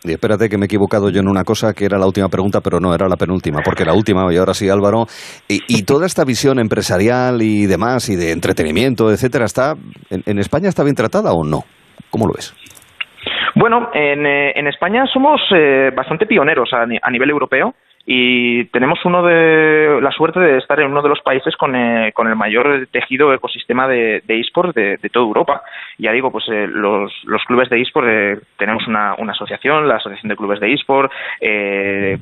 Y 0.03 0.11
espérate 0.11 0.47
que 0.49 0.57
me 0.57 0.63
he 0.63 0.65
equivocado 0.65 1.09
yo 1.09 1.19
en 1.19 1.27
una 1.27 1.43
cosa 1.43 1.73
que 1.73 1.85
era 1.85 1.97
la 1.97 2.05
última 2.05 2.29
pregunta, 2.29 2.61
pero 2.63 2.79
no, 2.79 2.93
era 2.93 3.07
la 3.07 3.17
penúltima, 3.17 3.59
porque 3.63 3.83
la 3.83 3.93
última, 3.93 4.33
y 4.33 4.37
ahora 4.37 4.53
sí 4.53 4.69
Álvaro, 4.69 5.05
y, 5.47 5.83
toda 5.83 6.05
esta 6.05 6.23
visión 6.23 6.59
empresarial 6.59 7.41
y 7.41 7.65
demás, 7.65 8.09
y 8.09 8.15
de 8.15 8.31
entretenimiento, 8.31 9.11
etcétera, 9.11 9.45
está 9.45 9.73
¿en, 10.09 10.39
España 10.39 10.69
está 10.69 10.83
bien 10.83 10.95
tratada 10.95 11.31
o 11.33 11.43
no? 11.43 11.63
¿Cómo 12.09 12.27
lo 12.27 12.33
ves? 12.33 12.55
Bueno, 13.55 13.89
en, 13.93 14.25
eh, 14.25 14.69
España 14.69 15.05
somos 15.11 15.41
eh, 15.53 15.89
bastante 15.93 16.25
pioneros 16.25 16.69
a 16.73 17.11
nivel 17.11 17.29
europeo 17.29 17.73
y 18.11 18.65
tenemos 18.71 18.97
uno 19.05 19.21
de 19.21 19.99
la 20.01 20.09
suerte 20.09 20.39
de 20.39 20.57
estar 20.57 20.79
en 20.79 20.89
uno 20.89 21.03
de 21.03 21.09
los 21.09 21.19
países 21.21 21.55
con, 21.55 21.75
eh, 21.75 22.11
con 22.11 22.27
el 22.27 22.35
mayor 22.35 22.87
tejido 22.91 23.31
ecosistema 23.35 23.87
de, 23.87 24.23
de 24.25 24.39
esports 24.39 24.73
de, 24.73 24.97
toda 25.13 25.27
Europa. 25.27 25.61
Ya 25.99 26.11
digo, 26.11 26.31
pues 26.31 26.45
eh, 26.49 26.65
los, 26.65 27.13
los, 27.25 27.43
clubes 27.43 27.69
de 27.69 27.79
esports 27.79 28.09
eh, 28.09 28.39
tenemos 28.57 28.87
una, 28.87 29.13
una, 29.19 29.33
asociación, 29.33 29.87
la 29.87 29.97
Asociación 29.97 30.27
de 30.27 30.35
Clubes 30.35 30.59
de 30.59 30.73
esports, 30.73 31.13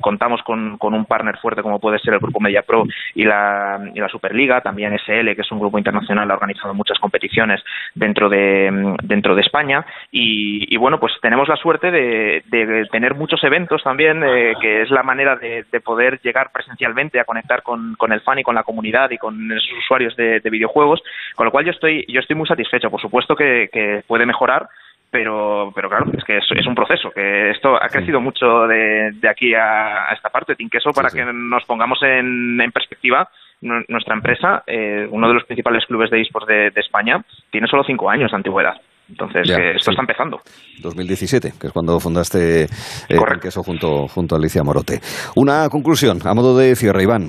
contamos 0.02 0.42
con, 0.42 0.76
con, 0.76 0.92
un 0.92 1.06
partner 1.06 1.38
fuerte 1.38 1.62
como 1.62 1.80
puede 1.80 1.98
ser 2.00 2.12
el 2.12 2.20
Grupo 2.20 2.38
Media 2.38 2.60
Pro 2.60 2.84
y 3.14 3.24
la, 3.24 3.80
y 3.94 3.98
la 3.98 4.10
Superliga, 4.10 4.60
también 4.60 4.94
SL, 4.98 5.34
que 5.34 5.40
es 5.40 5.52
un 5.52 5.58
grupo 5.58 5.78
internacional, 5.78 6.30
ha 6.30 6.34
organizado 6.34 6.74
muchas 6.74 6.98
competiciones 6.98 7.64
dentro 7.94 8.28
de, 8.28 8.94
dentro 9.04 9.34
de 9.34 9.40
España 9.40 9.86
y, 10.10 10.66
y 10.68 10.76
bueno, 10.76 11.00
pues 11.00 11.14
tenemos 11.22 11.48
la 11.48 11.56
suerte 11.56 11.90
de, 11.90 12.42
de 12.50 12.86
tener 12.92 13.14
muchos 13.14 13.42
eventos 13.42 13.82
también, 13.82 14.20
que 14.60 14.82
es 14.82 14.90
la 14.90 15.02
manera 15.02 15.36
de 15.36 15.77
poder 15.80 16.20
llegar 16.22 16.50
presencialmente 16.52 17.20
a 17.20 17.24
conectar 17.24 17.62
con, 17.62 17.94
con, 17.96 18.12
el 18.12 18.20
fan 18.20 18.38
y 18.38 18.42
con 18.42 18.54
la 18.54 18.62
comunidad 18.62 19.10
y 19.10 19.18
con 19.18 19.50
esos 19.52 19.78
usuarios 19.78 20.16
de, 20.16 20.40
videojuegos, 20.50 21.02
con 21.34 21.44
lo 21.44 21.50
cual 21.50 21.64
yo 21.64 21.72
estoy, 21.72 22.04
yo 22.08 22.20
estoy 22.20 22.36
muy 22.36 22.46
satisfecho. 22.46 22.90
Por 22.90 23.00
supuesto 23.00 23.36
que, 23.36 24.02
puede 24.06 24.26
mejorar, 24.26 24.68
pero, 25.10 25.72
pero 25.74 25.88
claro, 25.88 26.06
es 26.16 26.24
que 26.24 26.38
es, 26.38 26.66
un 26.66 26.74
proceso, 26.74 27.10
que 27.10 27.50
esto 27.50 27.76
ha 27.76 27.88
crecido 27.88 28.20
mucho 28.20 28.66
de, 28.66 29.12
de 29.12 29.28
aquí 29.28 29.54
a, 29.54 30.08
esta 30.12 30.30
parte. 30.30 30.56
Tinqueso, 30.56 30.90
para 30.92 31.10
que 31.10 31.24
nos 31.24 31.64
pongamos 31.64 32.02
en, 32.02 32.60
en 32.60 32.72
perspectiva, 32.72 33.28
nuestra 33.60 34.14
empresa, 34.14 34.62
eh, 34.66 35.06
uno 35.10 35.28
de 35.28 35.34
los 35.34 35.44
principales 35.44 35.84
clubes 35.86 36.10
de 36.10 36.20
esports 36.20 36.46
de, 36.46 36.70
de 36.70 36.80
España, 36.80 37.22
tiene 37.50 37.66
solo 37.66 37.84
cinco 37.84 38.08
años 38.08 38.30
de 38.30 38.36
antigüedad. 38.36 38.80
Entonces, 39.08 39.48
esto 39.48 39.90
está 39.90 40.02
empezando. 40.02 40.40
2017, 40.82 41.52
que 41.60 41.66
es 41.68 41.72
cuando 41.72 41.98
fundaste 41.98 42.64
eh, 42.64 43.16
Queso 43.40 43.62
junto, 43.62 44.06
junto 44.08 44.34
a 44.34 44.38
Alicia 44.38 44.62
Morote. 44.62 45.00
Una 45.36 45.68
conclusión, 45.70 46.18
a 46.24 46.34
modo 46.34 46.56
de 46.56 46.74
cierre, 46.76 47.02
Iván. 47.02 47.28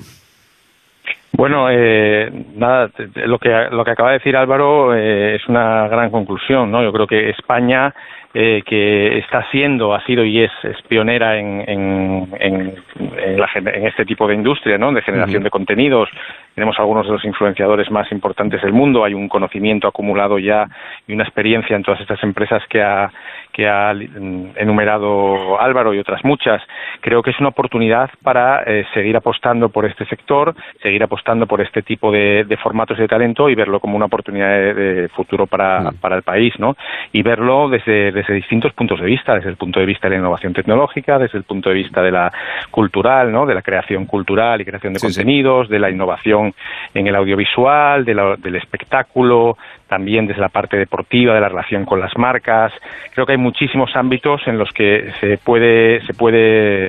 Bueno, 1.39 1.69
eh, 1.71 2.29
nada, 2.55 2.89
lo 3.25 3.39
que, 3.39 3.49
lo 3.71 3.85
que 3.85 3.91
acaba 3.91 4.09
de 4.09 4.17
decir 4.17 4.35
Álvaro 4.35 4.93
eh, 4.93 5.35
es 5.35 5.47
una 5.47 5.87
gran 5.87 6.09
conclusión, 6.11 6.69
¿no? 6.69 6.83
Yo 6.83 6.91
creo 6.91 7.07
que 7.07 7.29
España 7.29 7.93
eh, 8.33 8.61
que 8.63 9.17
está 9.19 9.49
siendo, 9.49 9.95
ha 9.95 10.05
sido 10.05 10.23
y 10.23 10.43
es, 10.43 10.51
pionera 10.87 11.39
en, 11.39 11.63
en, 11.67 12.27
en, 12.39 12.75
en, 13.19 13.85
este 13.87 14.05
tipo 14.05 14.27
de 14.27 14.35
industria, 14.35 14.77
¿no? 14.77 14.91
De 14.91 15.01
generación 15.01 15.41
de 15.41 15.49
contenidos. 15.49 16.09
Tenemos 16.55 16.77
algunos 16.79 17.05
de 17.05 17.13
los 17.13 17.25
influenciadores 17.25 17.89
más 17.89 18.11
importantes 18.11 18.61
del 18.61 18.73
mundo. 18.73 19.03
Hay 19.03 19.13
un 19.13 19.29
conocimiento 19.29 19.87
acumulado 19.87 20.39
ya 20.39 20.67
y 21.07 21.13
una 21.13 21.23
experiencia 21.23 21.75
en 21.75 21.83
todas 21.83 22.01
estas 22.01 22.21
empresas 22.23 22.61
que 22.69 22.81
ha, 22.81 23.11
que 23.51 23.67
ha 23.67 23.91
enumerado 23.91 25.59
Álvaro 25.59 25.93
y 25.93 25.99
otras 25.99 26.23
muchas. 26.23 26.61
Creo 27.01 27.21
que 27.21 27.31
es 27.31 27.39
una 27.39 27.49
oportunidad 27.49 28.09
para 28.23 28.63
eh, 28.63 28.85
seguir 28.93 29.15
apostando 29.17 29.69
por 29.69 29.85
este 29.85 30.05
sector, 30.05 30.55
seguir 30.81 31.03
apostando 31.03 31.47
por 31.47 31.61
este 31.61 31.81
tipo 31.81 32.11
de, 32.11 32.45
de 32.45 32.57
formatos 32.57 32.97
de 32.97 33.07
talento 33.07 33.49
y 33.49 33.55
verlo 33.55 33.79
como 33.79 33.95
una 33.95 34.05
oportunidad 34.05 34.49
de, 34.49 35.09
futuro 35.09 35.47
para, 35.47 35.91
para 35.99 36.15
el 36.15 36.23
país, 36.23 36.53
¿no? 36.59 36.75
Y 37.11 37.21
verlo 37.21 37.69
desde 37.69 38.11
desde 38.11 38.33
distintos 38.33 38.73
puntos 38.73 38.99
de 38.99 39.05
vista, 39.05 39.35
desde 39.35 39.49
el 39.49 39.57
punto 39.57 39.79
de 39.79 39.85
vista 39.85 40.07
de 40.07 40.15
la 40.15 40.19
innovación 40.19 40.53
tecnológica, 40.53 41.17
desde 41.17 41.37
el 41.37 41.43
punto 41.43 41.69
de 41.69 41.75
vista 41.75 42.01
de 42.01 42.11
la 42.11 42.31
cultural, 42.71 43.31
¿no? 43.31 43.45
de 43.45 43.55
la 43.55 43.61
creación 43.61 44.05
cultural 44.05 44.61
y 44.61 44.65
creación 44.65 44.93
de 44.93 44.99
contenidos, 44.99 45.69
de 45.69 45.79
la 45.79 45.89
innovación 45.89 46.53
en 46.93 47.07
el 47.07 47.15
audiovisual, 47.15 48.05
del 48.05 48.55
espectáculo, 48.55 49.57
también 49.89 50.27
desde 50.27 50.39
la 50.39 50.49
parte 50.49 50.77
deportiva, 50.77 51.33
de 51.33 51.41
la 51.41 51.49
relación 51.49 51.85
con 51.85 51.99
las 51.99 52.15
marcas. 52.17 52.71
Creo 53.13 53.25
que 53.25 53.33
hay 53.33 53.37
muchísimos 53.37 53.89
ámbitos 53.95 54.41
en 54.45 54.57
los 54.57 54.69
que 54.71 55.11
se 55.19 55.37
puede, 55.37 56.05
se 56.05 56.13
puede 56.13 56.85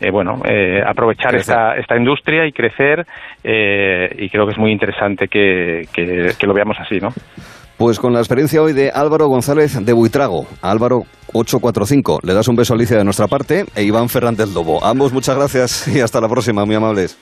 eh, 0.00 0.10
bueno, 0.12 0.42
eh, 0.48 0.80
aprovechar 0.86 1.34
esta, 1.34 1.76
esta 1.76 1.96
industria 1.96 2.46
y 2.46 2.52
crecer 2.52 3.04
eh, 3.42 4.14
y 4.18 4.28
creo 4.28 4.46
que 4.46 4.52
es 4.52 4.58
muy 4.58 4.70
interesante 4.70 5.26
que, 5.26 5.88
que 5.92 6.46
lo 6.46 6.54
veamos 6.54 6.76
así, 6.78 7.00
¿no? 7.00 7.08
Pues 7.78 7.98
con 7.98 8.12
la 8.12 8.20
experiencia 8.20 8.62
hoy 8.62 8.74
de 8.74 8.92
Álvaro 8.94 9.26
González 9.26 9.84
de 9.84 9.92
Buitrago, 9.92 10.46
Álvaro 10.62 11.02
845, 11.32 12.20
le 12.22 12.34
das 12.34 12.46
un 12.46 12.54
beso 12.54 12.74
a 12.74 12.76
Alicia 12.76 12.96
de 12.96 13.02
nuestra 13.02 13.26
parte 13.26 13.64
e 13.74 13.82
Iván 13.82 14.08
Fernández 14.08 14.54
Lobo. 14.54 14.84
Ambos 14.84 15.12
muchas 15.12 15.36
gracias 15.36 15.88
y 15.88 16.00
hasta 16.00 16.20
la 16.20 16.28
próxima, 16.28 16.64
muy 16.64 16.76
amables. 16.76 17.18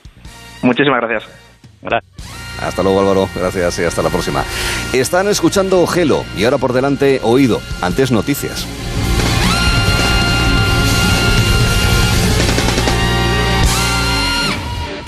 Muchísimas 0.61 1.01
gracias. 1.01 2.40
Hasta 2.59 2.83
luego 2.83 2.99
Álvaro, 2.99 3.29
gracias 3.35 3.79
y 3.79 3.83
hasta 3.83 4.01
la 4.01 4.09
próxima. 4.09 4.43
Están 4.93 5.27
escuchando 5.27 5.85
Gelo 5.87 6.25
y 6.35 6.43
ahora 6.43 6.57
por 6.57 6.73
delante 6.73 7.19
Oído, 7.23 7.61
antes 7.81 8.11
noticias. 8.11 8.67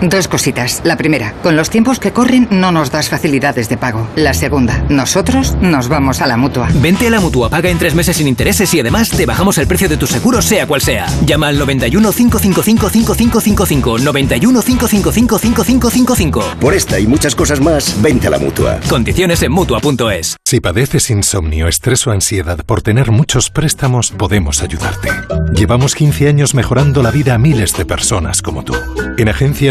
Dos 0.00 0.26
cositas. 0.26 0.80
La 0.84 0.96
primera, 0.96 1.32
con 1.42 1.54
los 1.54 1.70
tiempos 1.70 2.00
que 2.00 2.12
corren 2.12 2.48
no 2.50 2.72
nos 2.72 2.90
das 2.90 3.08
facilidades 3.08 3.68
de 3.68 3.76
pago. 3.76 4.08
La 4.16 4.34
segunda, 4.34 4.84
nosotros 4.88 5.54
nos 5.60 5.88
vamos 5.88 6.20
a 6.20 6.26
la 6.26 6.36
mutua. 6.36 6.68
Vente 6.74 7.06
a 7.06 7.10
la 7.10 7.20
mutua, 7.20 7.48
paga 7.48 7.70
en 7.70 7.78
tres 7.78 7.94
meses 7.94 8.16
sin 8.16 8.26
intereses 8.26 8.72
y 8.74 8.80
además 8.80 9.10
te 9.10 9.26
bajamos 9.26 9.58
el 9.58 9.68
precio 9.68 9.88
de 9.88 9.96
tu 9.96 10.08
seguro, 10.08 10.42
sea 10.42 10.66
cual 10.66 10.80
sea. 10.80 11.06
Llama 11.24 11.48
al 11.48 11.58
91 11.58 12.10
555 12.10 12.88
5555. 12.88 13.98
91 13.98 14.62
555 14.62 15.38
5555. 15.38 16.44
Por 16.58 16.74
esta 16.74 16.98
y 16.98 17.06
muchas 17.06 17.36
cosas 17.36 17.60
más, 17.60 18.00
vente 18.02 18.26
a 18.26 18.30
la 18.30 18.38
mutua. 18.38 18.80
Condiciones 18.88 19.42
en 19.42 19.52
mutua.es. 19.52 20.36
Si 20.44 20.60
padeces 20.60 21.10
insomnio, 21.10 21.68
estrés 21.68 22.06
o 22.08 22.10
ansiedad 22.10 22.58
por 22.66 22.82
tener 22.82 23.12
muchos 23.12 23.50
préstamos, 23.50 24.10
podemos 24.10 24.62
ayudarte. 24.62 25.10
Llevamos 25.54 25.94
15 25.94 26.28
años 26.28 26.54
mejorando 26.54 27.02
la 27.02 27.10
vida 27.12 27.34
a 27.34 27.38
miles 27.38 27.76
de 27.76 27.84
personas 27.84 28.42
como 28.42 28.64
tú. 28.64 28.74
En 29.18 29.28
Agencia 29.28 29.70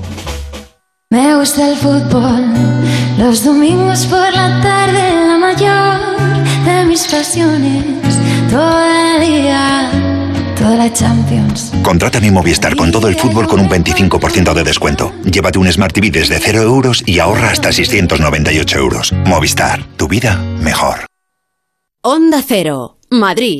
Me 1.11 1.35
gusta 1.35 1.69
el 1.69 1.75
fútbol, 1.75 2.53
los 3.17 3.43
domingos 3.43 4.05
por 4.05 4.31
la 4.33 4.61
tarde, 4.61 5.27
la 5.27 5.37
mayor 5.37 5.99
de 6.63 6.85
mis 6.85 7.05
pasiones, 7.05 7.83
todo 8.49 8.81
el 8.81 9.27
día, 9.27 9.91
toda 10.57 10.77
la 10.77 10.93
Champions. 10.93 11.73
Contrata 11.83 12.21
mi 12.21 12.31
Movistar 12.31 12.77
con 12.77 12.93
todo 12.93 13.09
el 13.09 13.15
fútbol 13.15 13.45
con 13.45 13.59
un 13.59 13.67
25% 13.67 14.53
de 14.53 14.63
descuento. 14.63 15.11
Llévate 15.29 15.59
un 15.59 15.69
Smart 15.69 15.93
TV 15.93 16.11
desde 16.11 16.39
0 16.39 16.61
euros 16.61 17.03
y 17.05 17.19
ahorra 17.19 17.49
hasta 17.49 17.73
698 17.73 18.79
euros. 18.79 19.11
Movistar, 19.25 19.83
tu 19.97 20.07
vida 20.07 20.37
mejor. 20.61 21.07
Onda 22.03 22.41
Cero, 22.41 22.99
Madrid. 23.09 23.59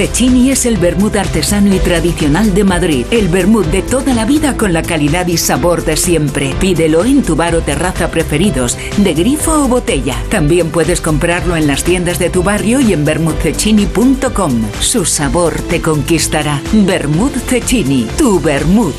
Cecchini 0.00 0.50
es 0.50 0.64
el 0.64 0.78
vermut 0.78 1.14
artesano 1.14 1.74
y 1.74 1.78
tradicional 1.78 2.54
de 2.54 2.64
Madrid. 2.64 3.04
El 3.10 3.28
vermut 3.28 3.66
de 3.66 3.82
toda 3.82 4.14
la 4.14 4.24
vida 4.24 4.56
con 4.56 4.72
la 4.72 4.80
calidad 4.80 5.26
y 5.26 5.36
sabor 5.36 5.84
de 5.84 5.98
siempre. 5.98 6.54
Pídelo 6.58 7.04
en 7.04 7.22
tu 7.22 7.36
bar 7.36 7.54
o 7.54 7.60
terraza 7.60 8.10
preferidos, 8.10 8.78
de 8.96 9.12
grifo 9.12 9.64
o 9.64 9.68
botella. 9.68 10.16
También 10.30 10.70
puedes 10.70 11.02
comprarlo 11.02 11.54
en 11.54 11.66
las 11.66 11.84
tiendas 11.84 12.18
de 12.18 12.30
tu 12.30 12.42
barrio 12.42 12.80
y 12.80 12.94
en 12.94 13.04
vermutcecchini.com. 13.04 14.62
Su 14.80 15.04
sabor 15.04 15.52
te 15.68 15.82
conquistará. 15.82 16.62
Vermut 16.72 17.36
Cecchini, 17.36 18.08
tu 18.16 18.40
vermut. 18.40 18.96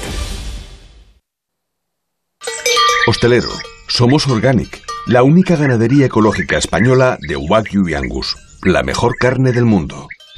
Hostelero, 3.07 3.49
somos 3.87 4.27
Organic, 4.27 4.83
la 5.07 5.23
única 5.23 5.55
ganadería 5.55 6.05
ecológica 6.05 6.59
española 6.59 7.17
de 7.27 7.37
Wagyu 7.37 7.87
y 7.87 7.95
Angus, 7.95 8.37
la 8.61 8.83
mejor 8.83 9.15
carne 9.17 9.51
del 9.51 9.65
mundo. 9.65 10.07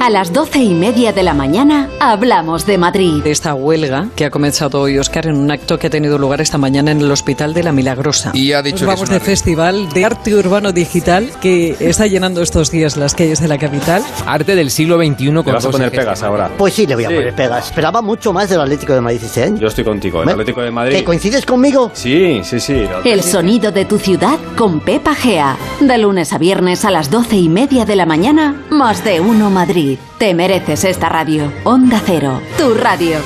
A 0.00 0.08
las 0.08 0.32
doce 0.32 0.60
y 0.60 0.72
media 0.72 1.12
de 1.12 1.22
la 1.22 1.34
mañana 1.34 1.90
hablamos 2.00 2.64
de 2.64 2.78
Madrid. 2.78 3.26
Esta 3.26 3.52
huelga 3.52 4.08
que 4.16 4.24
ha 4.24 4.30
comenzado 4.30 4.80
hoy 4.80 4.98
Oscar 4.98 5.26
en 5.26 5.36
un 5.36 5.50
acto 5.50 5.78
que 5.78 5.88
ha 5.88 5.90
tenido 5.90 6.16
lugar 6.16 6.40
esta 6.40 6.56
mañana 6.56 6.92
en 6.92 7.02
el 7.02 7.10
Hospital 7.10 7.52
de 7.52 7.62
la 7.62 7.72
Milagrosa. 7.72 8.30
Y 8.32 8.52
ha 8.52 8.62
dicho 8.62 8.86
Nos 8.86 8.94
vamos 8.94 9.10
de 9.10 9.20
festival 9.20 9.90
de 9.90 10.06
arte 10.06 10.34
urbano 10.34 10.72
digital 10.72 11.30
que 11.42 11.76
está 11.78 12.06
llenando 12.06 12.40
estos 12.40 12.70
días 12.70 12.96
las 12.96 13.14
calles 13.14 13.38
de 13.40 13.48
la 13.48 13.58
capital. 13.58 14.02
Arte 14.24 14.56
del 14.56 14.70
siglo 14.70 14.96
XXI 14.96 15.26
con 15.26 15.44
¿Le 15.44 15.52
vas 15.52 15.66
a 15.66 15.70
poner 15.70 15.90
pegas 15.90 16.22
ahora? 16.22 16.50
Pues 16.56 16.72
sí, 16.72 16.86
le 16.86 16.94
voy 16.94 17.04
a 17.04 17.08
poner 17.08 17.34
pegas. 17.34 17.66
Esperaba 17.66 18.00
mucho 18.00 18.32
más 18.32 18.48
del 18.48 18.62
Atlético 18.62 18.94
de 18.94 19.02
Madrid 19.02 19.20
este 19.22 19.42
año. 19.42 19.58
Yo 19.58 19.68
estoy 19.68 19.84
contigo, 19.84 20.22
el 20.22 20.28
Atlético 20.30 20.62
de 20.62 20.70
Madrid. 20.70 20.96
¿Que 20.96 21.04
coincides 21.04 21.44
conmigo? 21.44 21.90
Sí, 21.92 22.40
sí, 22.44 22.60
sí. 22.60 22.82
El 23.04 23.22
sonido 23.22 23.72
de 23.72 23.84
tu 23.84 23.98
ciudad 23.98 24.38
con 24.56 24.80
Pepa 24.80 25.14
Gea. 25.14 25.58
De 25.80 25.98
lunes 25.98 26.32
a 26.32 26.38
viernes 26.38 26.86
a 26.86 26.90
las 26.90 27.10
doce 27.10 27.36
y 27.36 27.50
media 27.50 27.84
de 27.84 27.96
la 27.96 28.06
mañana, 28.06 28.64
más 28.70 29.04
de 29.04 29.20
uno 29.20 29.50
Madrid. 29.50 29.65
Te 29.66 30.32
mereces 30.32 30.84
esta 30.84 31.08
radio. 31.08 31.52
Onda 31.64 32.00
Cero, 32.06 32.40
tu 32.56 32.72
radio. 32.74 33.18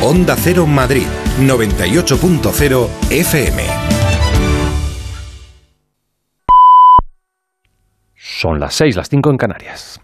Onda 0.00 0.36
Cero 0.36 0.66
Madrid, 0.66 1.06
98.0 1.40 2.88
FM. 3.10 3.62
Son 8.14 8.60
las 8.60 8.74
6, 8.74 8.94
las 8.94 9.08
5 9.08 9.30
en 9.30 9.36
Canarias. 9.36 10.00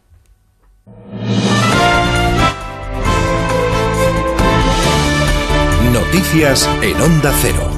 Noticias 5.92 6.68
en 6.82 7.00
Onda 7.00 7.32
Cero. 7.40 7.77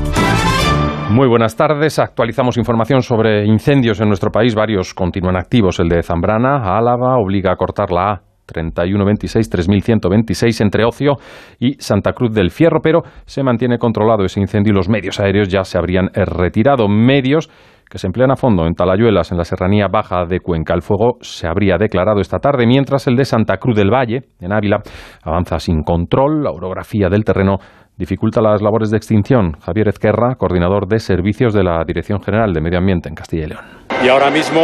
Muy 1.11 1.27
buenas 1.27 1.57
tardes. 1.57 1.99
Actualizamos 1.99 2.57
información 2.57 3.03
sobre 3.03 3.45
incendios 3.45 4.01
en 4.01 4.07
nuestro 4.07 4.31
país. 4.31 4.55
Varios 4.55 4.95
continúan 4.95 5.37
activos. 5.37 5.81
El 5.81 5.89
de 5.89 6.05
Zambrana, 6.05 6.79
Álava, 6.79 7.19
obliga 7.19 7.51
a 7.51 7.57
cortar 7.57 7.91
la 7.91 8.13
A. 8.13 8.23
3126-3126 8.47 10.61
entre 10.61 10.85
Ocio 10.85 11.17
y 11.59 11.73
Santa 11.81 12.13
Cruz 12.13 12.33
del 12.33 12.51
Fierro, 12.51 12.79
pero 12.81 13.03
se 13.25 13.43
mantiene 13.43 13.79
controlado 13.79 14.25
ese 14.25 14.41
incendio 14.41 14.73
y 14.73 14.77
los 14.77 14.89
medios 14.89 15.19
aéreos 15.19 15.49
ya 15.49 15.65
se 15.65 15.79
habrían 15.79 16.11
retirado. 16.15 16.87
Medios 16.89 17.51
que 17.91 17.99
se 17.99 18.07
emplean 18.07 18.31
a 18.31 18.37
fondo 18.37 18.67
en 18.67 18.75
Talayuelas, 18.75 19.33
en 19.33 19.39
la 19.39 19.45
serranía 19.45 19.89
baja 19.89 20.25
de 20.25 20.39
Cuenca. 20.39 20.75
El 20.75 20.83
fuego 20.83 21.19
se 21.23 21.49
habría 21.49 21.77
declarado 21.77 22.21
esta 22.21 22.39
tarde, 22.39 22.65
mientras 22.65 23.09
el 23.09 23.17
de 23.17 23.25
Santa 23.25 23.57
Cruz 23.57 23.77
del 23.77 23.91
Valle, 23.91 24.21
en 24.41 24.53
Ávila, 24.53 24.81
avanza 25.25 25.59
sin 25.59 25.83
control. 25.83 26.45
La 26.45 26.53
orografía 26.53 27.09
del 27.09 27.25
terreno 27.25 27.59
dificulta 28.01 28.41
las 28.41 28.63
labores 28.63 28.91
de 28.91 28.97
extinción. 28.97 29.53
Javier 29.61 29.89
Ezquerra, 29.89 30.35
coordinador 30.37 30.89
de 30.89 30.99
servicios 30.99 31.53
de 31.53 31.63
la 31.63 31.85
Dirección 31.87 32.23
General 32.23 32.51
de 32.51 32.61
Medio 32.63 32.79
Ambiente 32.79 33.11
en 33.11 33.15
Castilla 33.15 33.45
y 33.45 33.49
León. 33.49 33.65
Y 34.03 34.09
ahora 34.09 34.31
mismo 34.31 34.61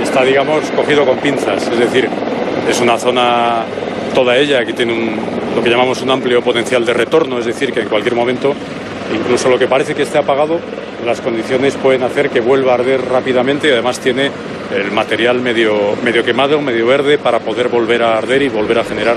está, 0.00 0.22
digamos, 0.22 0.70
cogido 0.70 1.04
con 1.04 1.18
pinzas, 1.18 1.68
es 1.68 1.78
decir, 1.78 2.08
es 2.68 2.80
una 2.80 2.96
zona 2.96 3.64
toda 4.14 4.36
ella 4.36 4.64
que 4.64 4.72
tiene 4.72 4.92
un, 4.92 5.16
lo 5.56 5.62
que 5.62 5.68
llamamos 5.68 6.00
un 6.02 6.10
amplio 6.10 6.40
potencial 6.42 6.84
de 6.84 6.94
retorno, 6.94 7.38
es 7.38 7.46
decir, 7.46 7.72
que 7.72 7.80
en 7.80 7.88
cualquier 7.88 8.14
momento, 8.14 8.52
incluso 9.14 9.48
lo 9.48 9.58
que 9.58 9.66
parece 9.66 9.94
que 9.94 10.02
esté 10.02 10.18
apagado, 10.18 10.58
las 11.04 11.20
condiciones 11.20 11.76
pueden 11.76 12.02
hacer 12.02 12.30
que 12.30 12.40
vuelva 12.40 12.72
a 12.72 12.74
arder 12.74 13.00
rápidamente 13.02 13.68
y 13.68 13.72
además 13.72 14.00
tiene 14.00 14.30
el 14.74 14.92
material 14.92 15.40
medio, 15.40 15.96
medio 16.04 16.22
quemado, 16.22 16.60
medio 16.60 16.86
verde, 16.86 17.18
para 17.18 17.40
poder 17.40 17.68
volver 17.68 18.02
a 18.02 18.18
arder 18.18 18.42
y 18.42 18.48
volver 18.48 18.78
a 18.78 18.84
generar 18.84 19.16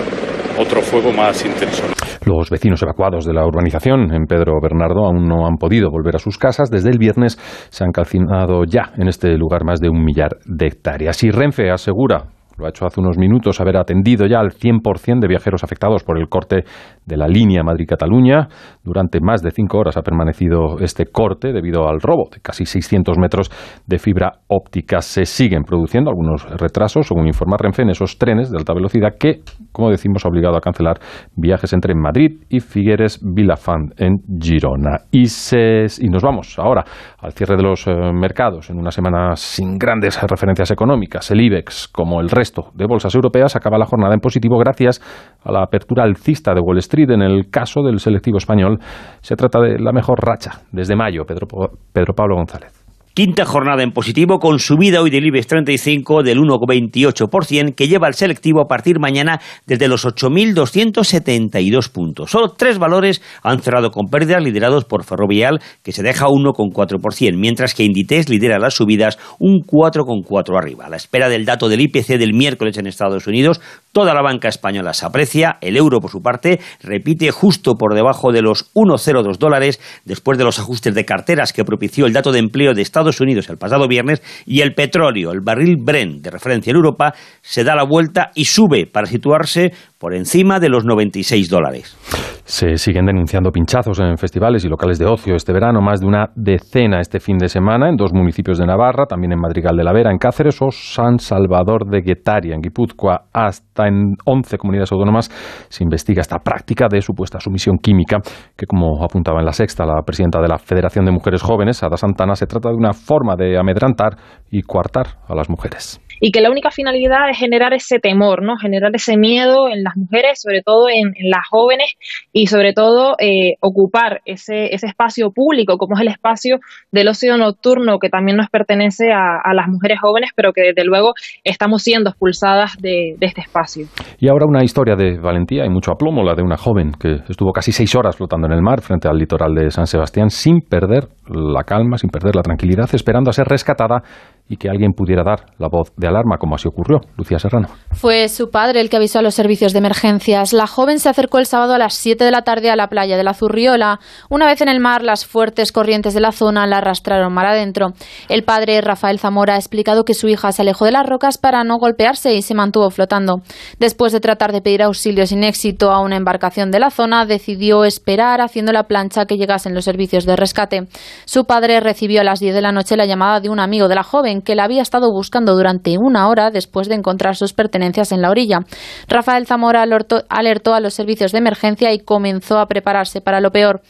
otro 0.57 0.81
fuego 0.81 1.11
más 1.11 1.45
intenso. 1.45 1.83
Los 2.25 2.49
vecinos 2.49 2.81
evacuados 2.81 3.25
de 3.25 3.33
la 3.33 3.45
urbanización 3.45 4.13
en 4.13 4.25
Pedro 4.25 4.53
Bernardo 4.61 5.05
aún 5.05 5.27
no 5.27 5.45
han 5.45 5.57
podido 5.57 5.89
volver 5.89 6.15
a 6.15 6.19
sus 6.19 6.37
casas. 6.37 6.69
Desde 6.69 6.89
el 6.89 6.97
viernes 6.97 7.37
se 7.69 7.83
han 7.83 7.91
calcinado 7.91 8.63
ya 8.65 8.93
en 8.97 9.07
este 9.07 9.37
lugar 9.37 9.65
más 9.65 9.79
de 9.81 9.89
un 9.89 10.03
millar 10.03 10.37
de 10.45 10.67
hectáreas. 10.67 11.21
Y 11.23 11.31
Renfe 11.31 11.69
asegura 11.69 12.32
lo 12.57 12.65
ha 12.65 12.69
hecho 12.69 12.85
hace 12.85 12.99
unos 12.99 13.17
minutos, 13.17 13.59
haber 13.59 13.77
atendido 13.77 14.27
ya 14.27 14.39
al 14.39 14.51
100% 14.51 15.19
de 15.19 15.27
viajeros 15.27 15.63
afectados 15.63 16.03
por 16.03 16.19
el 16.19 16.27
corte 16.29 16.63
de 17.05 17.17
la 17.17 17.27
línea 17.27 17.63
Madrid-Cataluña. 17.63 18.47
Durante 18.83 19.19
más 19.21 19.41
de 19.41 19.51
cinco 19.51 19.79
horas 19.79 19.97
ha 19.97 20.01
permanecido 20.01 20.79
este 20.79 21.05
corte 21.05 21.51
debido 21.51 21.87
al 21.87 21.99
robo 21.99 22.29
de 22.31 22.39
casi 22.41 22.65
600 22.65 23.17
metros 23.17 23.51
de 23.87 23.99
fibra 23.99 24.39
óptica. 24.47 25.01
Se 25.01 25.25
siguen 25.25 25.63
produciendo 25.63 26.09
algunos 26.09 26.45
retrasos, 26.59 27.07
según 27.07 27.27
informa 27.27 27.57
Renfe, 27.57 27.81
en 27.81 27.89
esos 27.89 28.17
trenes 28.17 28.51
de 28.51 28.57
alta 28.57 28.73
velocidad 28.73 29.15
que, 29.19 29.41
como 29.71 29.89
decimos, 29.89 30.25
ha 30.25 30.29
obligado 30.29 30.57
a 30.57 30.61
cancelar 30.61 30.99
viajes 31.35 31.73
entre 31.73 31.95
Madrid 31.95 32.43
y 32.49 32.59
Figueres 32.59 33.19
Vilafant 33.23 33.99
en 33.99 34.17
Girona. 34.39 34.99
Y, 35.11 35.23
y 35.23 36.09
nos 36.09 36.23
vamos 36.23 36.57
ahora 36.59 36.83
al 37.19 37.33
cierre 37.33 37.55
de 37.55 37.63
los 37.63 37.87
eh, 37.87 37.91
mercados 38.13 38.69
en 38.69 38.77
una 38.77 38.91
semana 38.91 39.35
sin 39.35 39.77
grandes 39.77 40.21
referencias 40.21 40.71
económicas. 40.71 41.31
El 41.31 41.41
IBEX, 41.41 41.87
como 41.87 42.21
el 42.21 42.29
resto 42.29 42.42
de 42.73 42.85
bolsas 42.85 43.13
europeas, 43.15 43.55
acaba 43.55 43.77
la 43.77 43.85
jornada 43.85 44.13
en 44.13 44.19
positivo 44.19 44.57
gracias 44.57 45.01
a 45.43 45.51
la 45.51 45.63
apertura 45.63 46.03
alcista 46.03 46.53
de 46.53 46.61
Wall 46.61 46.79
Street. 46.79 47.09
En 47.11 47.21
el 47.21 47.49
caso 47.49 47.81
del 47.81 47.99
selectivo 47.99 48.37
español, 48.37 48.79
se 49.21 49.35
trata 49.35 49.59
de 49.59 49.79
la 49.79 49.91
mejor 49.91 50.19
racha 50.19 50.61
desde 50.71 50.95
mayo. 50.95 51.23
Pedro, 51.25 51.47
Pedro 51.93 52.13
Pablo 52.13 52.35
González. 52.35 52.82
Quinta 53.15 53.45
jornada 53.45 53.83
en 53.83 53.91
positivo 53.91 54.39
con 54.39 54.57
subida 54.57 54.99
hoy 54.99 55.11
del 55.11 55.27
IBEX 55.27 55.45
35 55.45 56.23
del 56.23 56.39
1,28% 56.39 57.75
que 57.75 57.87
lleva 57.87 58.07
al 58.07 58.15
selectivo 58.15 58.59
a 58.59 58.67
partir 58.67 58.99
mañana 58.99 59.39
desde 59.67 59.87
los 59.87 60.03
8.272 60.07 61.91
puntos. 61.91 62.31
Solo 62.31 62.55
tres 62.57 62.79
valores 62.79 63.21
han 63.43 63.59
cerrado 63.59 63.91
con 63.91 64.07
pérdidas 64.07 64.41
liderados 64.41 64.85
por 64.85 65.03
Ferrovial 65.03 65.61
que 65.83 65.91
se 65.91 66.01
deja 66.01 66.25
1,4%, 66.25 67.37
mientras 67.37 67.75
que 67.75 67.83
Inditex 67.83 68.29
lidera 68.29 68.57
las 68.57 68.73
subidas 68.73 69.19
un 69.37 69.59
4,4 69.59 70.57
arriba. 70.57 70.87
A 70.87 70.89
la 70.89 70.97
espera 70.97 71.29
del 71.29 71.45
dato 71.45 71.69
del 71.69 71.81
IPC 71.81 72.17
del 72.17 72.33
miércoles 72.33 72.79
en 72.79 72.87
Estados 72.87 73.27
Unidos, 73.27 73.61
toda 73.91 74.15
la 74.15 74.23
banca 74.23 74.47
española 74.47 74.95
se 74.95 75.05
aprecia, 75.05 75.59
el 75.61 75.77
euro 75.77 75.99
por 75.99 76.09
su 76.09 76.23
parte 76.23 76.59
repite 76.81 77.29
justo 77.29 77.75
por 77.75 77.93
debajo 77.93 78.31
de 78.31 78.41
los 78.41 78.73
1,02 78.73 79.37
dólares 79.37 79.79
después 80.03 80.39
de 80.39 80.45
los 80.45 80.57
ajustes 80.57 80.95
de 80.95 81.05
carteras 81.05 81.53
que 81.53 81.63
propició 81.63 82.07
el 82.07 82.13
dato 82.13 82.31
de 82.31 82.39
empleo 82.39 82.73
de 82.73 82.81
Estados 82.81 83.02
Unidos 83.21 83.49
el 83.49 83.57
pasado 83.57 83.87
viernes 83.87 84.21
y 84.45 84.61
el 84.61 84.73
petróleo, 84.73 85.31
el 85.31 85.41
barril 85.41 85.77
Brent 85.77 86.21
de 86.23 86.31
referencia 86.31 86.71
en 86.71 86.77
Europa, 86.77 87.13
se 87.41 87.63
da 87.63 87.75
la 87.75 87.83
vuelta 87.83 88.31
y 88.35 88.45
sube 88.45 88.85
para 88.85 89.07
situarse 89.07 89.73
por 90.03 90.13
encima 90.13 90.59
de 90.59 90.67
los 90.67 90.83
96 90.83 91.49
dólares. 91.49 91.97
Se 92.43 92.75
siguen 92.75 93.05
denunciando 93.05 93.51
pinchazos 93.51 94.01
en 94.01 94.17
festivales 94.17 94.65
y 94.65 94.67
locales 94.67 94.99
de 94.99 95.05
ocio 95.05 95.33
este 95.33 95.53
verano, 95.53 95.79
más 95.79 96.01
de 96.01 96.07
una 96.07 96.25
decena 96.35 96.99
este 96.99 97.21
fin 97.21 97.37
de 97.37 97.47
semana 97.47 97.87
en 97.87 97.95
dos 97.95 98.11
municipios 98.11 98.57
de 98.57 98.65
Navarra, 98.65 99.05
también 99.05 99.31
en 99.31 99.39
Madrigal 99.39 99.77
de 99.77 99.83
la 99.85 99.93
Vera, 99.93 100.11
en 100.11 100.17
Cáceres 100.17 100.61
o 100.61 100.71
San 100.71 101.19
Salvador 101.19 101.89
de 101.89 102.01
Guetaria, 102.01 102.53
en 102.53 102.59
Guipúzcoa. 102.59 103.27
Hasta 103.31 103.87
en 103.87 104.15
11 104.25 104.57
comunidades 104.57 104.91
autónomas 104.91 105.29
se 105.69 105.85
investiga 105.85 106.19
esta 106.19 106.39
práctica 106.39 106.89
de 106.91 107.01
supuesta 107.01 107.39
sumisión 107.39 107.77
química, 107.77 108.17
que 108.57 108.65
como 108.65 109.01
apuntaba 109.05 109.39
en 109.39 109.45
la 109.45 109.53
sexta 109.53 109.85
la 109.85 110.01
presidenta 110.01 110.41
de 110.41 110.49
la 110.49 110.57
Federación 110.57 111.05
de 111.05 111.11
Mujeres 111.13 111.41
Jóvenes, 111.41 111.81
Ada 111.81 111.95
Santana, 111.95 112.35
se 112.35 112.45
trata 112.45 112.67
de 112.67 112.75
una 112.75 112.91
forma 112.91 113.37
de 113.37 113.57
amedrantar 113.57 114.17
y 114.51 114.63
coartar 114.63 115.19
a 115.29 115.33
las 115.33 115.49
mujeres 115.49 116.01
y 116.25 116.31
que 116.31 116.39
la 116.39 116.49
única 116.49 116.71
finalidad 116.71 117.29
es 117.29 117.37
generar 117.37 117.73
ese 117.73 117.99
temor, 117.99 118.43
¿no? 118.43 118.55
Generar 118.55 118.91
ese 118.93 119.17
miedo 119.17 119.67
en 119.67 119.83
las 119.83 119.97
mujeres, 119.97 120.39
sobre 120.41 120.61
todo 120.61 120.87
en, 120.87 121.11
las 121.29 121.45
jóvenes 121.49 121.95
y 122.31 122.47
sobre 122.47 122.71
todo 122.71 123.15
eh, 123.19 123.55
ocupar 123.59 124.21
ese, 124.23 124.73
ese 124.73 124.87
espacio 124.87 125.31
público 125.31 125.77
como 125.77 125.95
es 125.95 126.01
el 126.01 126.07
espacio 126.07 126.59
del 126.93 127.09
ocio 127.09 127.35
nocturno 127.35 127.99
que 127.99 128.07
también 128.07 128.37
nos 128.37 128.49
pertenece 128.49 129.11
a, 129.11 129.53
las 129.53 129.67
mujeres 129.67 129.99
jóvenes, 129.99 130.29
pero 130.33 130.53
que 130.53 130.61
desde 130.61 130.85
luego 130.85 131.11
estamos 131.43 131.83
siendo 131.83 132.11
expulsadas 132.11 132.77
de, 132.79 133.17
este 133.19 133.41
espacio. 133.41 133.87
Y 134.17 134.29
ahora 134.29 134.45
una 134.47 134.63
historia 134.63 134.95
de 134.95 135.19
valentía 135.19 135.65
y 135.65 135.69
mucho 135.69 135.91
aplomo, 135.91 136.23
la 136.23 136.35
de 136.35 136.41
una 136.41 136.55
joven 136.55 136.91
que 136.97 137.15
estuvo 137.27 137.51
casi 137.51 137.73
seis 137.73 137.93
horas 137.95 138.15
flotando 138.15 138.47
en 138.47 138.53
el 138.53 138.61
mar 138.61 138.79
frente 138.79 139.09
al 139.09 139.17
litoral 139.17 139.53
de 139.53 139.69
San 139.71 139.87
Sebastián 139.87 140.29
sin 140.29 140.61
perder 140.61 141.09
la 141.27 141.63
calma, 141.63 141.97
sin 141.97 142.09
perder 142.09 142.37
la 142.37 142.43
tranquilidad, 142.43 142.87
esperando 142.93 143.29
a 143.29 143.33
ser 143.33 143.47
rescatada 143.47 144.03
y 144.49 144.57
que 144.57 144.69
alguien 144.69 144.91
pudiera 144.91 145.23
dar 145.23 145.45
la 145.57 145.67
voz 145.67 145.93
de 145.95 146.07
alarma, 146.07 146.37
como 146.37 146.55
así 146.55 146.67
ocurrió. 146.67 147.01
Lucía 147.17 147.39
Serrano. 147.39 147.69
Fue 147.91 148.27
su 148.27 148.49
padre 148.49 148.81
el 148.81 148.89
que 148.89 148.97
avisó 148.97 149.19
a 149.19 149.21
los 149.21 149.35
servicios 149.35 149.71
de 149.71 149.79
emergencias. 149.79 150.53
La 150.53 150.67
joven 150.67 150.99
se 150.99 151.09
acercó 151.09 151.39
el 151.39 151.45
sábado 151.45 151.73
a 151.73 151.77
las 151.77 151.93
7 151.93 152.23
de 152.23 152.31
la 152.31 152.41
tarde 152.41 152.69
a 152.69 152.75
la 152.75 152.87
playa 152.87 153.17
de 153.17 153.23
la 153.23 153.33
Zurriola. 153.33 153.99
Una 154.29 154.45
vez 154.45 154.61
en 154.61 154.67
el 154.67 154.79
mar, 154.79 155.01
las 155.01 155.25
fuertes 155.25 155.71
corrientes 155.71 156.13
de 156.13 156.19
la 156.19 156.31
zona 156.31 156.67
la 156.67 156.79
arrastraron 156.79 157.33
mar 157.33 157.45
adentro. 157.45 157.93
El 158.29 158.43
padre, 158.43 158.81
Rafael 158.81 159.17
Zamora, 159.17 159.55
ha 159.55 159.57
explicado 159.57 160.03
que 160.03 160.13
su 160.13 160.27
hija 160.27 160.51
se 160.51 160.61
alejó 160.61 160.85
de 160.85 160.91
las 160.91 161.07
rocas 161.07 161.37
para 161.37 161.63
no 161.63 161.77
golpearse 161.77 162.33
y 162.33 162.41
se 162.41 162.53
mantuvo 162.53 162.89
flotando. 162.89 163.41
Después 163.79 164.11
de 164.11 164.19
tratar 164.19 164.51
de 164.51 164.61
pedir 164.61 164.83
auxilio 164.83 165.25
sin 165.25 165.43
éxito 165.43 165.91
a 165.91 166.01
una 166.01 166.17
embarcación 166.17 166.69
de 166.69 166.79
la 166.79 166.91
zona, 166.91 167.25
decidió 167.25 167.85
esperar 167.85 168.41
haciendo 168.41 168.71
la 168.71 168.83
plancha 168.83 169.25
que 169.25 169.37
llegasen 169.37 169.73
los 169.73 169.85
servicios 169.85 170.25
de 170.25 170.35
rescate. 170.35 170.87
Su 171.25 171.45
padre 171.45 171.79
recibió 171.79 172.21
a 172.21 172.23
las 172.23 172.39
10 172.39 172.53
de 172.53 172.61
la 172.61 172.71
noche 172.71 172.97
la 172.97 173.05
llamada 173.05 173.39
de 173.39 173.49
un 173.49 173.59
amigo 173.59 173.87
de 173.87 173.95
la 173.95 174.03
joven 174.03 174.32
que 174.41 174.55
la 174.55 174.63
había 174.63 174.81
estado 174.81 175.11
buscando 175.11 175.55
durante 175.55 175.97
una 175.97 176.27
hora 176.27 176.51
después 176.51 176.87
de 176.87 176.95
encontrar 176.95 177.35
sus 177.35 177.53
pertenencias 177.53 178.11
en 178.11 178.21
la 178.21 178.29
orilla. 178.29 178.59
Rafael 179.07 179.45
Zamora 179.45 179.83
alertó 179.83 180.73
a 180.73 180.79
los 180.79 180.93
servicios 180.93 181.31
de 181.31 181.37
emergencia 181.37 181.93
y 181.93 181.99
comenzó 181.99 182.59
a 182.59 182.67
prepararse 182.67 183.21
para 183.21 183.41
lo 183.41 183.51
peor. 183.51 183.81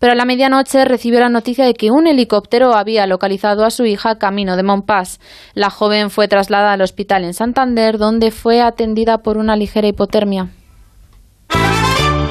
Pero 0.00 0.12
a 0.12 0.16
la 0.16 0.24
medianoche 0.24 0.84
recibió 0.84 1.20
la 1.20 1.28
noticia 1.28 1.64
de 1.64 1.74
que 1.74 1.90
un 1.90 2.06
helicóptero 2.06 2.74
había 2.74 3.06
localizado 3.06 3.64
a 3.64 3.70
su 3.70 3.84
hija 3.84 4.18
camino 4.18 4.56
de 4.56 4.62
Montpas. 4.62 5.20
La 5.54 5.70
joven 5.70 6.10
fue 6.10 6.28
trasladada 6.28 6.72
al 6.72 6.82
hospital 6.82 7.24
en 7.24 7.34
Santander, 7.34 7.98
donde 7.98 8.30
fue 8.30 8.60
atendida 8.60 9.18
por 9.18 9.36
una 9.36 9.56
ligera 9.56 9.88
hipotermia. 9.88 10.48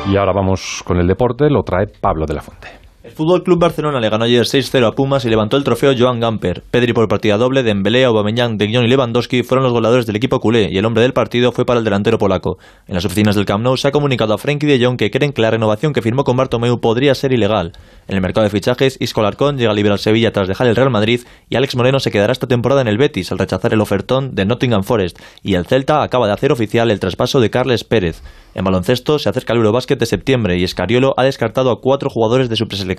Y 0.09 0.17
ahora 0.17 0.33
vamos 0.33 0.83
con 0.85 0.97
el 0.97 1.07
deporte, 1.07 1.49
lo 1.49 1.63
trae 1.63 1.87
Pablo 1.87 2.25
de 2.25 2.33
la 2.33 2.41
Fuente. 2.41 2.80
El 3.03 3.13
Fútbol 3.13 3.41
Club 3.41 3.57
Barcelona 3.57 3.99
le 3.99 4.09
ganó 4.09 4.25
ayer 4.25 4.43
6-0 4.43 4.87
a 4.87 4.91
Pumas 4.91 5.25
y 5.25 5.29
levantó 5.29 5.57
el 5.57 5.63
trofeo 5.63 5.91
Joan 5.97 6.19
Gamper. 6.19 6.61
Pedri 6.69 6.93
por 6.93 7.07
partida 7.07 7.35
doble, 7.35 7.63
Dembélé, 7.63 8.05
Aubameyang, 8.05 8.59
De 8.59 8.71
Jong 8.71 8.85
y 8.85 8.89
Lewandowski 8.89 9.41
fueron 9.41 9.63
los 9.63 9.73
goleadores 9.73 10.05
del 10.05 10.17
equipo 10.17 10.39
culé 10.39 10.69
y 10.71 10.77
el 10.77 10.85
hombre 10.85 11.01
del 11.01 11.11
partido 11.11 11.51
fue 11.51 11.65
para 11.65 11.79
el 11.79 11.83
delantero 11.83 12.19
polaco. 12.19 12.59
En 12.87 12.93
las 12.93 13.03
oficinas 13.03 13.35
del 13.35 13.45
Camp 13.45 13.63
Nou 13.63 13.75
se 13.75 13.87
ha 13.87 13.91
comunicado 13.91 14.35
a 14.35 14.37
Frenkie 14.37 14.67
de 14.67 14.85
Jong 14.85 14.97
que 14.97 15.09
creen 15.09 15.33
que 15.33 15.41
la 15.41 15.49
renovación 15.49 15.93
que 15.93 16.03
firmó 16.03 16.23
con 16.23 16.37
Bartomeu 16.37 16.79
podría 16.79 17.15
ser 17.15 17.33
ilegal. 17.33 17.71
En 18.07 18.17
el 18.17 18.21
mercado 18.21 18.43
de 18.43 18.51
fichajes, 18.51 18.97
Isco 18.99 19.23
Larcón 19.23 19.57
llega 19.57 19.73
libre 19.73 19.93
al 19.93 19.97
Sevilla 19.97 20.31
tras 20.31 20.47
dejar 20.47 20.67
el 20.67 20.75
Real 20.75 20.91
Madrid 20.91 21.21
y 21.49 21.55
Alex 21.55 21.75
Moreno 21.75 21.99
se 21.99 22.11
quedará 22.11 22.33
esta 22.33 22.45
temporada 22.45 22.81
en 22.81 22.87
el 22.87 22.99
Betis 22.99 23.31
al 23.31 23.39
rechazar 23.39 23.73
el 23.73 23.81
ofertón 23.81 24.35
de 24.35 24.45
Nottingham 24.45 24.83
Forest 24.83 25.17
y 25.41 25.55
el 25.55 25.65
Celta 25.65 26.03
acaba 26.03 26.27
de 26.27 26.33
hacer 26.33 26.51
oficial 26.51 26.91
el 26.91 26.99
traspaso 26.99 27.39
de 27.39 27.49
Carles 27.49 27.83
Pérez. 27.83 28.21
En 28.53 28.63
baloncesto 28.63 29.17
se 29.17 29.29
acerca 29.29 29.53
el 29.53 29.59
Eurobásquet 29.59 29.97
de 29.97 30.05
septiembre 30.05 30.59
y 30.59 30.63
Escariolo 30.65 31.15
ha 31.17 31.23
descartado 31.23 31.71
a 31.71 31.81
cuatro 31.81 32.11
jugadores 32.11 32.47
de 32.47 32.57
su 32.57 32.67
preselección. 32.67 32.90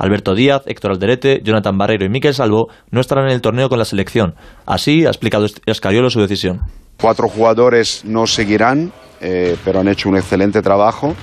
Alberto 0.00 0.34
Díaz, 0.34 0.62
Héctor 0.66 0.92
Alderete, 0.92 1.42
Jonathan 1.44 1.76
Barreiro 1.76 2.06
y 2.06 2.08
Miquel 2.08 2.34
Salvo 2.34 2.68
no 2.90 3.00
estarán 3.00 3.26
en 3.26 3.32
el 3.32 3.42
torneo 3.42 3.68
con 3.68 3.78
la 3.78 3.84
selección. 3.84 4.34
Así 4.64 5.04
ha 5.04 5.08
explicado 5.08 5.46
Escariolo 5.66 6.08
su 6.08 6.20
decisión. 6.20 6.60
Cuatro 6.98 7.28
jugadores 7.28 8.02
no 8.04 8.26
seguirán, 8.26 8.92
eh, 9.20 9.56
pero 9.62 9.80
han 9.80 9.88
hecho 9.88 10.08
un 10.08 10.16
excelente 10.16 10.62
trabajo. 10.62 11.14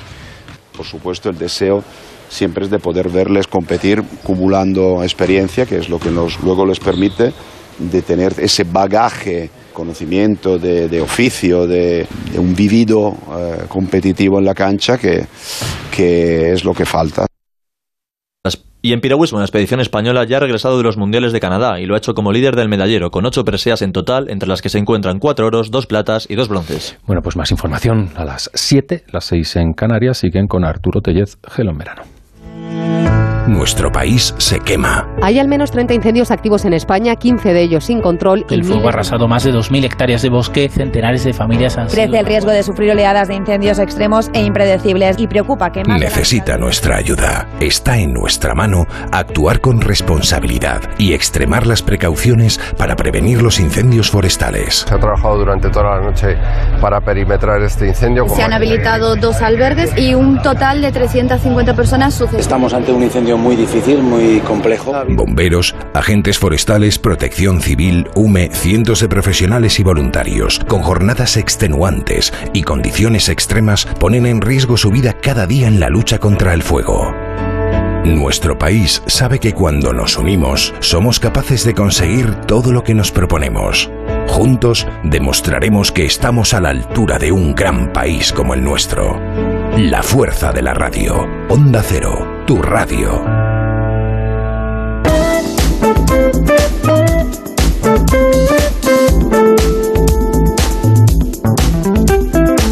Por 0.75 0.85
supuesto, 0.85 1.29
el 1.29 1.39
deseo 1.39 1.83
siempre 2.29 2.65
es 2.65 2.69
de 2.69 2.77
poder 2.77 3.09
verles 3.09 3.47
competir 3.47 4.03
acumulando 4.21 5.01
experiencia, 5.01 5.65
que 5.65 5.77
es 5.77 5.89
lo 5.89 5.99
que 5.99 6.11
luego 6.11 6.65
les 6.65 6.79
permite 6.79 7.33
de 7.79 8.01
tener 8.03 8.33
ese 8.39 8.63
bagaje 8.63 9.49
conocimiento 9.73 10.57
de, 10.57 11.01
oficio, 11.01 11.67
de, 11.67 12.07
un 12.37 12.55
vivido 12.55 13.15
eh, 13.37 13.65
competitivo 13.67 14.39
en 14.39 14.45
la 14.45 14.53
cancha 14.53 14.97
que 14.97 15.27
es 16.51 16.63
lo 16.63 16.73
que 16.73 16.85
falta. 16.85 17.26
Y 18.81 18.93
en 18.93 19.01
piragüismo, 19.01 19.39
la 19.39 19.45
expedición 19.45 19.79
española 19.79 20.23
ya 20.25 20.37
ha 20.37 20.39
regresado 20.39 20.77
de 20.77 20.83
los 20.83 20.97
Mundiales 20.97 21.33
de 21.33 21.39
Canadá 21.39 21.79
y 21.79 21.85
lo 21.85 21.95
ha 21.95 21.97
hecho 21.97 22.13
como 22.13 22.31
líder 22.31 22.55
del 22.55 22.69
medallero, 22.69 23.09
con 23.09 23.25
ocho 23.25 23.43
preseas 23.43 23.81
en 23.81 23.91
total, 23.91 24.29
entre 24.29 24.47
las 24.47 24.61
que 24.61 24.69
se 24.69 24.77
encuentran 24.77 25.19
cuatro 25.19 25.47
oros, 25.47 25.71
dos 25.71 25.87
platas 25.87 26.27
y 26.29 26.35
dos 26.35 26.47
bronces. 26.47 26.97
Bueno, 27.05 27.21
pues 27.21 27.35
más 27.35 27.51
información 27.51 28.09
a 28.15 28.23
las 28.23 28.51
7, 28.53 29.05
las 29.11 29.25
6 29.25 29.55
en 29.57 29.73
Canarias, 29.73 30.19
siguen 30.19 30.47
con 30.47 30.63
Arturo 30.63 31.01
Tellez, 31.01 31.37
Gelo 31.47 31.71
en 31.71 31.77
Verano. 31.77 32.16
Nuestro 33.47 33.89
país 33.93 34.35
se 34.37 34.59
quema. 34.59 35.07
Hay 35.21 35.39
al 35.39 35.47
menos 35.47 35.71
30 35.71 35.93
incendios 35.93 36.31
activos 36.31 36.65
en 36.65 36.73
España, 36.73 37.15
15 37.15 37.53
de 37.53 37.61
ellos 37.61 37.85
sin 37.85 38.01
control. 38.01 38.45
El 38.49 38.65
fuego 38.65 38.87
ha 38.87 38.89
arrasado 38.89 39.29
más 39.29 39.45
de 39.45 39.53
2.000 39.53 39.85
hectáreas 39.85 40.21
de 40.21 40.27
bosque, 40.29 40.67
centenares 40.67 41.23
de 41.23 41.31
familias 41.31 41.77
han 41.77 41.87
Crece 41.87 42.19
el 42.19 42.25
riesgo 42.25 42.51
de 42.51 42.61
sufrir 42.61 42.91
oleadas 42.91 43.29
de 43.29 43.35
incendios 43.35 43.79
extremos 43.79 44.29
e 44.33 44.43
impredecibles 44.43 45.17
y 45.17 45.27
preocupa 45.27 45.71
que 45.71 45.85
más... 45.85 46.01
Necesita 46.01 46.57
nuestra 46.57 46.97
ayuda. 46.97 47.47
Está 47.61 47.97
en 47.97 48.11
nuestra 48.11 48.53
mano 48.53 48.85
actuar 49.13 49.61
con 49.61 49.79
responsabilidad 49.79 50.81
y 50.97 51.13
extremar 51.13 51.67
las 51.67 51.81
precauciones 51.81 52.59
para 52.77 52.97
prevenir 52.97 53.41
los 53.41 53.61
incendios 53.61 54.11
forestales. 54.11 54.85
Se 54.87 54.93
ha 54.93 54.99
trabajado 54.99 55.37
durante 55.37 55.69
toda 55.69 55.97
la 55.97 56.01
noche 56.01 56.35
para 56.81 56.99
perimetrar 56.99 57.61
este 57.61 57.87
incendio. 57.87 58.27
Se 58.27 58.43
han 58.43 58.51
habilitado 58.51 59.15
dos 59.15 59.41
albergues 59.41 59.97
y 59.97 60.15
un 60.15 60.41
total 60.41 60.81
de 60.81 60.91
350 60.91 61.73
personas 61.75 62.13
sucesivas. 62.13 62.41
Estamos 62.41 62.73
ante 62.73 62.91
un 62.91 63.03
incendio 63.03 63.36
muy 63.37 63.55
difícil, 63.55 64.01
muy 64.01 64.39
complejo. 64.39 64.93
Bomberos, 65.09 65.75
agentes 65.93 66.37
forestales, 66.37 66.99
protección 66.99 67.61
civil, 67.61 68.07
UME, 68.15 68.49
cientos 68.51 68.99
de 69.01 69.09
profesionales 69.09 69.79
y 69.79 69.83
voluntarios, 69.83 70.59
con 70.67 70.81
jornadas 70.81 71.37
extenuantes 71.37 72.33
y 72.53 72.63
condiciones 72.63 73.29
extremas, 73.29 73.85
ponen 73.85 74.25
en 74.25 74.41
riesgo 74.41 74.77
su 74.77 74.91
vida 74.91 75.13
cada 75.13 75.47
día 75.47 75.67
en 75.67 75.79
la 75.79 75.89
lucha 75.89 76.19
contra 76.19 76.53
el 76.53 76.63
fuego. 76.63 77.13
Nuestro 78.05 78.57
país 78.57 79.03
sabe 79.07 79.39
que 79.39 79.53
cuando 79.53 79.91
nos 79.91 80.17
unimos 80.17 80.73
somos 80.79 81.19
capaces 81.19 81.65
de 81.65 81.73
conseguir 81.73 82.33
todo 82.35 82.71
lo 82.71 82.83
que 82.83 82.93
nos 82.93 83.11
proponemos. 83.11 83.91
Juntos 84.27 84.87
demostraremos 85.03 85.91
que 85.91 86.05
estamos 86.05 86.53
a 86.53 86.61
la 86.61 86.69
altura 86.69 87.19
de 87.19 87.31
un 87.31 87.53
gran 87.53 87.91
país 87.91 88.31
como 88.31 88.53
el 88.53 88.63
nuestro. 88.63 89.19
La 89.77 90.03
fuerza 90.03 90.53
de 90.53 90.61
la 90.61 90.73
radio. 90.73 91.27
Onda 91.49 91.83
Cero, 91.83 92.36
tu 92.47 92.61
radio. 92.61 93.09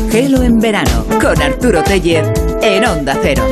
Gelo 0.10 0.44
en 0.44 0.60
verano 0.62 1.06
con 1.22 1.42
Arturo 1.42 1.84
Tellez 1.84 2.26
en 2.62 2.86
Onda 2.86 3.20
Cero. 3.22 3.44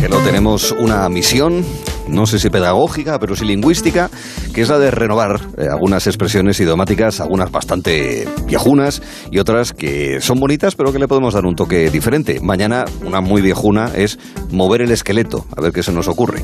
Gelo, 0.00 0.16
tenemos 0.20 0.72
una 0.72 1.06
misión 1.10 1.62
no 2.08 2.26
sé 2.26 2.38
si 2.38 2.50
pedagógica, 2.50 3.18
pero 3.18 3.36
sí 3.36 3.44
lingüística, 3.44 4.10
que 4.54 4.62
es 4.62 4.68
la 4.68 4.78
de 4.78 4.90
renovar 4.90 5.40
eh, 5.58 5.66
algunas 5.70 6.06
expresiones 6.06 6.58
idiomáticas, 6.60 7.20
algunas 7.20 7.50
bastante 7.50 8.28
viejunas 8.46 9.02
y 9.30 9.38
otras 9.38 9.72
que 9.72 10.20
son 10.20 10.40
bonitas, 10.40 10.74
pero 10.74 10.92
que 10.92 10.98
le 10.98 11.08
podemos 11.08 11.34
dar 11.34 11.46
un 11.46 11.56
toque 11.56 11.90
diferente. 11.90 12.40
Mañana, 12.40 12.84
una 13.04 13.20
muy 13.20 13.42
viejuna 13.42 13.90
es 13.94 14.18
mover 14.50 14.82
el 14.82 14.90
esqueleto, 14.90 15.46
a 15.56 15.60
ver 15.60 15.72
qué 15.72 15.82
se 15.82 15.92
nos 15.92 16.08
ocurre. 16.08 16.42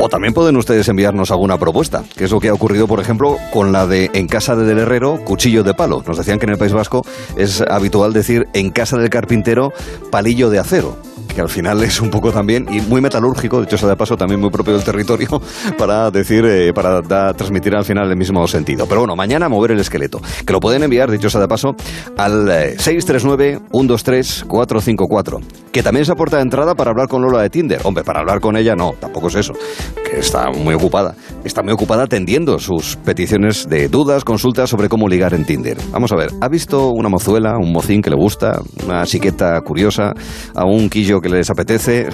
O 0.00 0.08
también 0.08 0.32
pueden 0.32 0.56
ustedes 0.56 0.88
enviarnos 0.88 1.30
alguna 1.30 1.58
propuesta, 1.58 2.04
que 2.16 2.24
es 2.24 2.30
lo 2.30 2.40
que 2.40 2.48
ha 2.48 2.54
ocurrido, 2.54 2.86
por 2.86 3.00
ejemplo, 3.00 3.36
con 3.52 3.72
la 3.72 3.86
de 3.86 4.10
en 4.14 4.28
casa 4.28 4.54
del 4.54 4.78
herrero, 4.78 5.24
cuchillo 5.24 5.64
de 5.64 5.74
palo. 5.74 6.02
Nos 6.06 6.18
decían 6.18 6.38
que 6.38 6.46
en 6.46 6.52
el 6.52 6.58
País 6.58 6.72
Vasco 6.72 7.04
es 7.36 7.60
habitual 7.62 8.12
decir 8.12 8.46
en 8.54 8.70
casa 8.70 8.96
del 8.96 9.10
carpintero, 9.10 9.72
palillo 10.10 10.50
de 10.50 10.58
acero 10.58 11.07
que 11.38 11.42
al 11.42 11.48
final 11.48 11.80
es 11.84 12.00
un 12.00 12.10
poco 12.10 12.32
también, 12.32 12.66
y 12.68 12.80
muy 12.80 13.00
metalúrgico, 13.00 13.60
de 13.60 13.66
hecho, 13.66 13.86
de 13.86 13.94
paso, 13.94 14.16
también 14.16 14.40
muy 14.40 14.50
propio 14.50 14.74
del 14.74 14.82
territorio, 14.82 15.40
para 15.78 16.10
decir, 16.10 16.44
eh, 16.44 16.72
para 16.74 17.00
transmitir 17.32 17.76
al 17.76 17.84
final 17.84 18.10
el 18.10 18.16
mismo 18.16 18.44
sentido. 18.48 18.88
Pero 18.88 19.02
bueno, 19.02 19.14
mañana 19.14 19.48
mover 19.48 19.70
el 19.70 19.78
esqueleto, 19.78 20.20
que 20.44 20.52
lo 20.52 20.58
pueden 20.58 20.82
enviar, 20.82 21.12
dicho 21.12 21.30
sea 21.30 21.40
de 21.40 21.46
paso, 21.46 21.76
al 22.16 22.48
639-123-454, 22.48 25.38
eh, 25.38 25.44
que 25.70 25.84
también 25.84 26.04
se 26.04 26.10
aporta 26.10 26.38
de 26.38 26.42
entrada 26.42 26.74
para 26.74 26.90
hablar 26.90 27.06
con 27.06 27.22
Lola 27.22 27.40
de 27.40 27.50
Tinder. 27.50 27.82
Hombre, 27.84 28.02
para 28.02 28.18
hablar 28.18 28.40
con 28.40 28.56
ella 28.56 28.74
no, 28.74 28.94
tampoco 28.98 29.28
es 29.28 29.36
eso, 29.36 29.52
que 30.10 30.18
está 30.18 30.50
muy 30.50 30.74
ocupada. 30.74 31.14
Está 31.44 31.62
muy 31.62 31.72
ocupada 31.72 32.02
atendiendo 32.02 32.58
sus 32.58 32.96
peticiones 32.96 33.68
de 33.68 33.88
dudas, 33.88 34.24
consultas 34.24 34.70
sobre 34.70 34.88
cómo 34.88 35.06
ligar 35.06 35.34
en 35.34 35.44
Tinder. 35.44 35.78
Vamos 35.92 36.10
a 36.10 36.16
ver, 36.16 36.30
¿ha 36.40 36.48
visto 36.48 36.88
una 36.88 37.08
mozuela, 37.08 37.56
un 37.58 37.70
mocín 37.70 38.02
que 38.02 38.10
le 38.10 38.16
gusta, 38.16 38.60
una 38.84 39.06
chiqueta 39.06 39.60
curiosa, 39.60 40.14
a 40.56 40.64
un 40.64 40.90
quillo 40.90 41.20
que 41.20 41.27
les 41.28 41.50
apetece, 41.50 42.08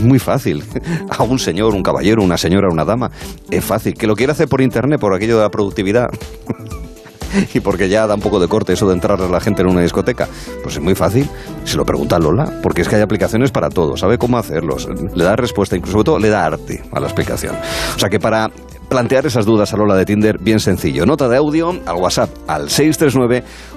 muy 0.00 0.18
fácil. 0.18 0.64
A 1.10 1.22
un 1.22 1.38
señor, 1.38 1.74
un 1.74 1.82
caballero, 1.82 2.22
una 2.22 2.36
señora, 2.36 2.68
una 2.70 2.84
dama, 2.84 3.10
es 3.50 3.64
fácil. 3.64 3.94
Que 3.94 4.06
lo 4.06 4.14
quiera 4.14 4.32
hacer 4.32 4.48
por 4.48 4.60
internet, 4.60 5.00
por 5.00 5.14
aquello 5.14 5.36
de 5.36 5.42
la 5.42 5.50
productividad. 5.50 6.08
y 7.54 7.60
porque 7.60 7.88
ya 7.88 8.06
da 8.06 8.14
un 8.14 8.20
poco 8.20 8.40
de 8.40 8.48
corte 8.48 8.72
eso 8.72 8.86
de 8.88 8.94
entrar 8.94 9.20
a 9.20 9.28
la 9.28 9.40
gente 9.40 9.62
en 9.62 9.68
una 9.68 9.82
discoteca. 9.82 10.28
Pues 10.62 10.76
es 10.76 10.82
muy 10.82 10.94
fácil. 10.94 11.28
Se 11.64 11.76
lo 11.76 11.84
pregunta 11.84 12.18
Lola, 12.18 12.60
porque 12.62 12.82
es 12.82 12.88
que 12.88 12.96
hay 12.96 13.02
aplicaciones 13.02 13.50
para 13.50 13.68
todo, 13.68 13.96
sabe 13.96 14.18
cómo 14.18 14.38
hacerlos, 14.38 14.88
le 15.14 15.24
da 15.24 15.36
respuesta, 15.36 15.76
incluso 15.76 15.92
sobre 15.92 16.04
todo 16.04 16.18
le 16.18 16.28
da 16.28 16.44
arte 16.44 16.82
a 16.92 17.00
la 17.00 17.06
explicación. 17.06 17.54
O 17.96 17.98
sea 17.98 18.08
que 18.08 18.18
para 18.18 18.50
plantear 18.88 19.24
esas 19.24 19.46
dudas 19.46 19.72
a 19.72 19.76
Lola 19.76 19.94
de 19.94 20.04
Tinder, 20.04 20.38
bien 20.38 20.58
sencillo. 20.58 21.06
Nota 21.06 21.28
de 21.28 21.36
audio 21.36 21.70
al 21.86 21.96
WhatsApp 21.96 22.30
al 22.48 22.68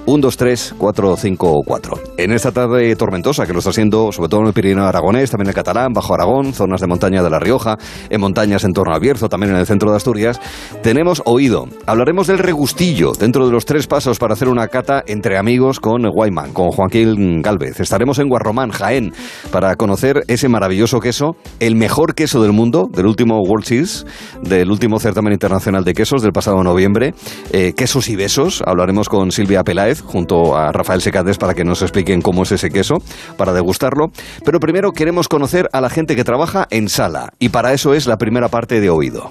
639-123-454. 0.06 2.00
En 2.18 2.32
esta 2.32 2.52
tarde 2.52 2.94
tormentosa 2.96 3.46
que 3.46 3.52
lo 3.52 3.58
está 3.58 3.70
haciendo, 3.70 4.12
sobre 4.12 4.28
todo 4.28 4.40
en 4.42 4.48
el 4.48 4.52
Pirineo 4.52 4.84
Aragonés, 4.84 5.30
también 5.30 5.46
en 5.46 5.50
el 5.50 5.54
Catalán, 5.54 5.92
Bajo 5.92 6.14
Aragón, 6.14 6.52
zonas 6.52 6.80
de 6.80 6.86
montaña 6.86 7.22
de 7.22 7.30
La 7.30 7.38
Rioja, 7.38 7.76
en 8.10 8.20
montañas 8.20 8.64
en 8.64 8.72
torno 8.72 8.94
a 8.94 8.98
Bierzo, 8.98 9.28
también 9.28 9.52
en 9.52 9.58
el 9.58 9.66
centro 9.66 9.90
de 9.90 9.96
Asturias, 9.96 10.40
tenemos 10.82 11.22
oído. 11.24 11.66
Hablaremos 11.86 12.26
del 12.26 12.38
regustillo 12.38 13.12
dentro 13.12 13.46
de 13.46 13.52
los 13.52 13.64
tres 13.64 13.86
pasos 13.86 14.18
para 14.18 14.34
hacer 14.34 14.48
una 14.48 14.68
cata 14.68 15.02
entre 15.06 15.38
amigos 15.38 15.80
con 15.80 16.02
Guayman, 16.02 16.52
con 16.52 16.70
Joaquín 16.70 17.42
Galvez. 17.42 17.80
Estaremos 17.80 18.18
en 18.18 18.28
Guarromán, 18.28 18.70
Jaén, 18.70 19.12
para 19.50 19.76
conocer 19.76 20.24
ese 20.28 20.48
maravilloso 20.48 21.00
queso, 21.00 21.36
el 21.60 21.76
mejor 21.76 22.14
queso 22.14 22.42
del 22.42 22.52
mundo, 22.52 22.88
del 22.92 23.06
último 23.06 23.40
World 23.40 23.64
Cheese, 23.64 24.04
del 24.42 24.70
último 24.70 24.98
certamen 24.98 25.32
internacional 25.32 25.84
de 25.84 25.94
quesos 25.94 26.22
del 26.22 26.32
pasado 26.32 26.62
noviembre. 26.62 27.14
Eh, 27.52 27.72
quesos 27.76 28.08
y 28.08 28.16
besos. 28.16 28.62
Hablaremos 28.66 29.08
con 29.08 29.30
Silvia 29.30 29.62
Peláez 29.62 29.93
junto 30.00 30.56
a 30.56 30.72
Rafael 30.72 31.00
Secades 31.00 31.38
para 31.38 31.54
que 31.54 31.64
nos 31.64 31.82
expliquen 31.82 32.22
cómo 32.22 32.42
es 32.42 32.52
ese 32.52 32.70
queso, 32.70 32.96
para 33.36 33.52
degustarlo. 33.52 34.08
Pero 34.44 34.60
primero 34.60 34.92
queremos 34.92 35.28
conocer 35.28 35.68
a 35.72 35.80
la 35.80 35.90
gente 35.90 36.16
que 36.16 36.24
trabaja 36.24 36.66
en 36.70 36.88
sala 36.88 37.32
y 37.38 37.50
para 37.50 37.72
eso 37.72 37.94
es 37.94 38.06
la 38.06 38.16
primera 38.16 38.48
parte 38.48 38.80
de 38.80 38.90
oído. 38.90 39.30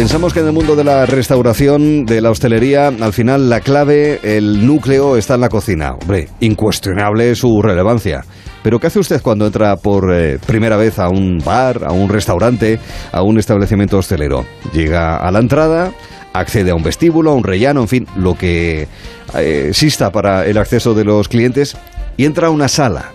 Pensamos 0.00 0.32
que 0.32 0.40
en 0.40 0.46
el 0.46 0.54
mundo 0.54 0.76
de 0.76 0.82
la 0.82 1.04
restauración, 1.04 2.06
de 2.06 2.22
la 2.22 2.30
hostelería, 2.30 2.86
al 2.86 3.12
final 3.12 3.50
la 3.50 3.60
clave, 3.60 4.18
el 4.22 4.66
núcleo 4.66 5.18
está 5.18 5.34
en 5.34 5.42
la 5.42 5.50
cocina. 5.50 5.92
Hombre, 5.92 6.26
incuestionable 6.40 7.34
su 7.34 7.60
relevancia. 7.60 8.24
Pero 8.62 8.80
¿qué 8.80 8.86
hace 8.86 8.98
usted 8.98 9.20
cuando 9.20 9.44
entra 9.44 9.76
por 9.76 10.10
eh, 10.10 10.38
primera 10.46 10.78
vez 10.78 10.98
a 10.98 11.10
un 11.10 11.42
bar, 11.44 11.84
a 11.84 11.92
un 11.92 12.08
restaurante, 12.08 12.80
a 13.12 13.20
un 13.22 13.38
establecimiento 13.38 13.98
hostelero? 13.98 14.46
Llega 14.72 15.18
a 15.18 15.30
la 15.30 15.38
entrada, 15.38 15.92
accede 16.32 16.70
a 16.70 16.74
un 16.74 16.82
vestíbulo, 16.82 17.32
a 17.32 17.34
un 17.34 17.44
rellano, 17.44 17.82
en 17.82 17.88
fin, 17.88 18.06
lo 18.16 18.38
que 18.38 18.88
eh, 19.34 19.66
exista 19.68 20.10
para 20.10 20.46
el 20.46 20.56
acceso 20.56 20.94
de 20.94 21.04
los 21.04 21.28
clientes 21.28 21.76
y 22.16 22.24
entra 22.24 22.46
a 22.46 22.50
una 22.50 22.68
sala. 22.68 23.10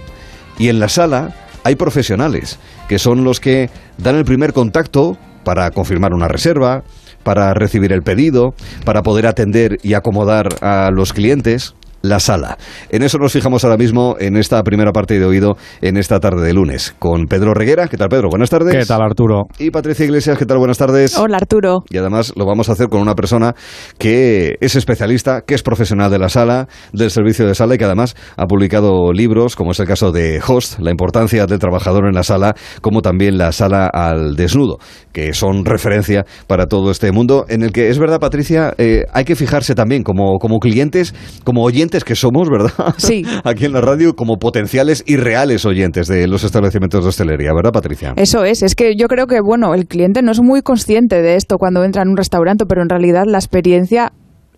Y 0.60 0.70
en 0.70 0.80
la 0.80 0.90
sala 0.90 1.34
hay 1.64 1.74
profesionales 1.74 2.60
que 2.88 3.00
son 3.00 3.24
los 3.24 3.40
que 3.40 3.72
dan 3.98 4.18
el 4.18 4.24
primer 4.24 4.54
contacto 4.54 5.18
para 5.46 5.72
confirmar 5.72 6.14
una 6.14 6.28
reserva, 6.28 6.84
para 7.24 7.54
recibir 7.54 7.94
el 7.94 8.04
pedido, 8.04 8.54
para 8.84 9.02
poder 9.02 9.28
atender 9.28 9.80
y 9.82 9.94
acomodar 9.94 10.50
a 10.62 10.92
los 10.92 11.14
clientes 11.14 11.74
la 12.10 12.20
sala. 12.20 12.58
En 12.90 13.04
eso 13.04 13.18
nos 13.18 13.34
fijamos 13.34 13.64
ahora 13.64 13.78
mismo 13.78 14.16
en 14.20 14.38
esta 14.38 14.62
primera 14.64 14.92
parte 14.92 15.20
de 15.20 15.26
oído 15.26 15.58
en 15.82 15.98
esta 15.98 16.20
tarde 16.20 16.46
de 16.46 16.54
lunes 16.54 16.96
con 17.00 17.26
Pedro 17.28 17.54
Reguera. 17.54 17.88
¿Qué 17.88 17.98
tal, 17.98 18.10
Pedro? 18.10 18.30
Buenas 18.30 18.50
tardes. 18.50 18.76
¿Qué 18.76 18.86
tal, 18.86 19.02
Arturo? 19.02 19.48
Y 19.60 19.72
Patricia 19.72 20.06
Iglesias. 20.06 20.38
¿Qué 20.38 20.46
tal? 20.46 20.58
Buenas 20.58 20.78
tardes. 20.78 21.18
Hola, 21.18 21.38
Arturo. 21.38 21.84
Y 21.90 21.98
además 21.98 22.34
lo 22.36 22.46
vamos 22.46 22.70
a 22.70 22.74
hacer 22.74 22.88
con 22.88 23.02
una 23.02 23.16
persona 23.16 23.56
que 23.98 24.58
es 24.62 24.76
especialista, 24.76 25.42
que 25.42 25.56
es 25.56 25.64
profesional 25.64 26.12
de 26.12 26.20
la 26.20 26.30
sala, 26.30 26.68
del 26.94 27.12
servicio 27.12 27.48
de 27.48 27.56
sala 27.56 27.76
y 27.76 27.78
que 27.78 27.86
además 27.86 28.16
ha 28.38 28.46
publicado 28.46 29.12
libros, 29.14 29.56
como 29.56 29.72
es 29.72 29.80
el 29.80 29.88
caso 29.88 30.12
de 30.12 30.42
Host, 30.46 30.80
la 30.80 30.92
importancia 30.92 31.46
del 31.46 31.60
trabajador 31.60 32.08
en 32.08 32.16
la 32.16 32.24
sala, 32.24 32.56
como 32.82 33.02
también 33.02 33.38
la 33.38 33.52
sala 33.52 33.88
al 33.88 34.36
desnudo, 34.36 34.80
que 35.12 35.34
son 35.34 35.66
referencia 35.66 36.26
para 36.48 36.66
todo 36.66 36.92
este 36.92 37.12
mundo, 37.12 37.46
en 37.50 37.64
el 37.64 37.72
que 37.72 37.90
es 37.90 38.00
verdad, 38.00 38.20
Patricia, 38.20 38.74
eh, 38.78 39.06
hay 39.14 39.26
que 39.26 39.36
fijarse 39.36 39.76
también 39.76 40.04
como, 40.04 40.38
como 40.40 40.60
clientes, 40.60 41.14
como 41.44 41.64
oyentes 41.64 41.95
que 42.04 42.16
somos, 42.16 42.50
¿verdad? 42.50 42.94
Sí. 42.98 43.24
Aquí 43.44 43.66
en 43.66 43.74
la 43.74 43.82
radio 43.82 44.16
como 44.16 44.38
potenciales 44.38 45.04
y 45.06 45.18
reales 45.18 45.66
oyentes 45.66 46.08
de 46.08 46.28
los 46.28 46.44
establecimientos 46.44 47.04
de 47.04 47.10
hostelería, 47.10 47.54
¿verdad, 47.54 47.72
Patricia? 47.72 48.14
Eso 48.16 48.44
es, 48.44 48.64
es 48.64 48.76
que 48.76 48.96
yo 48.96 49.08
creo 49.08 49.28
que, 49.28 49.40
bueno, 49.42 49.74
el 49.74 49.88
cliente 49.88 50.22
no 50.22 50.32
es 50.32 50.42
muy 50.42 50.62
consciente 50.62 51.22
de 51.22 51.36
esto 51.36 51.58
cuando 51.58 51.84
entra 51.84 52.02
en 52.02 52.10
un 52.10 52.18
restaurante, 52.18 52.66
pero 52.66 52.82
en 52.82 52.90
realidad 52.90 53.24
la 53.26 53.38
experiencia 53.38 54.12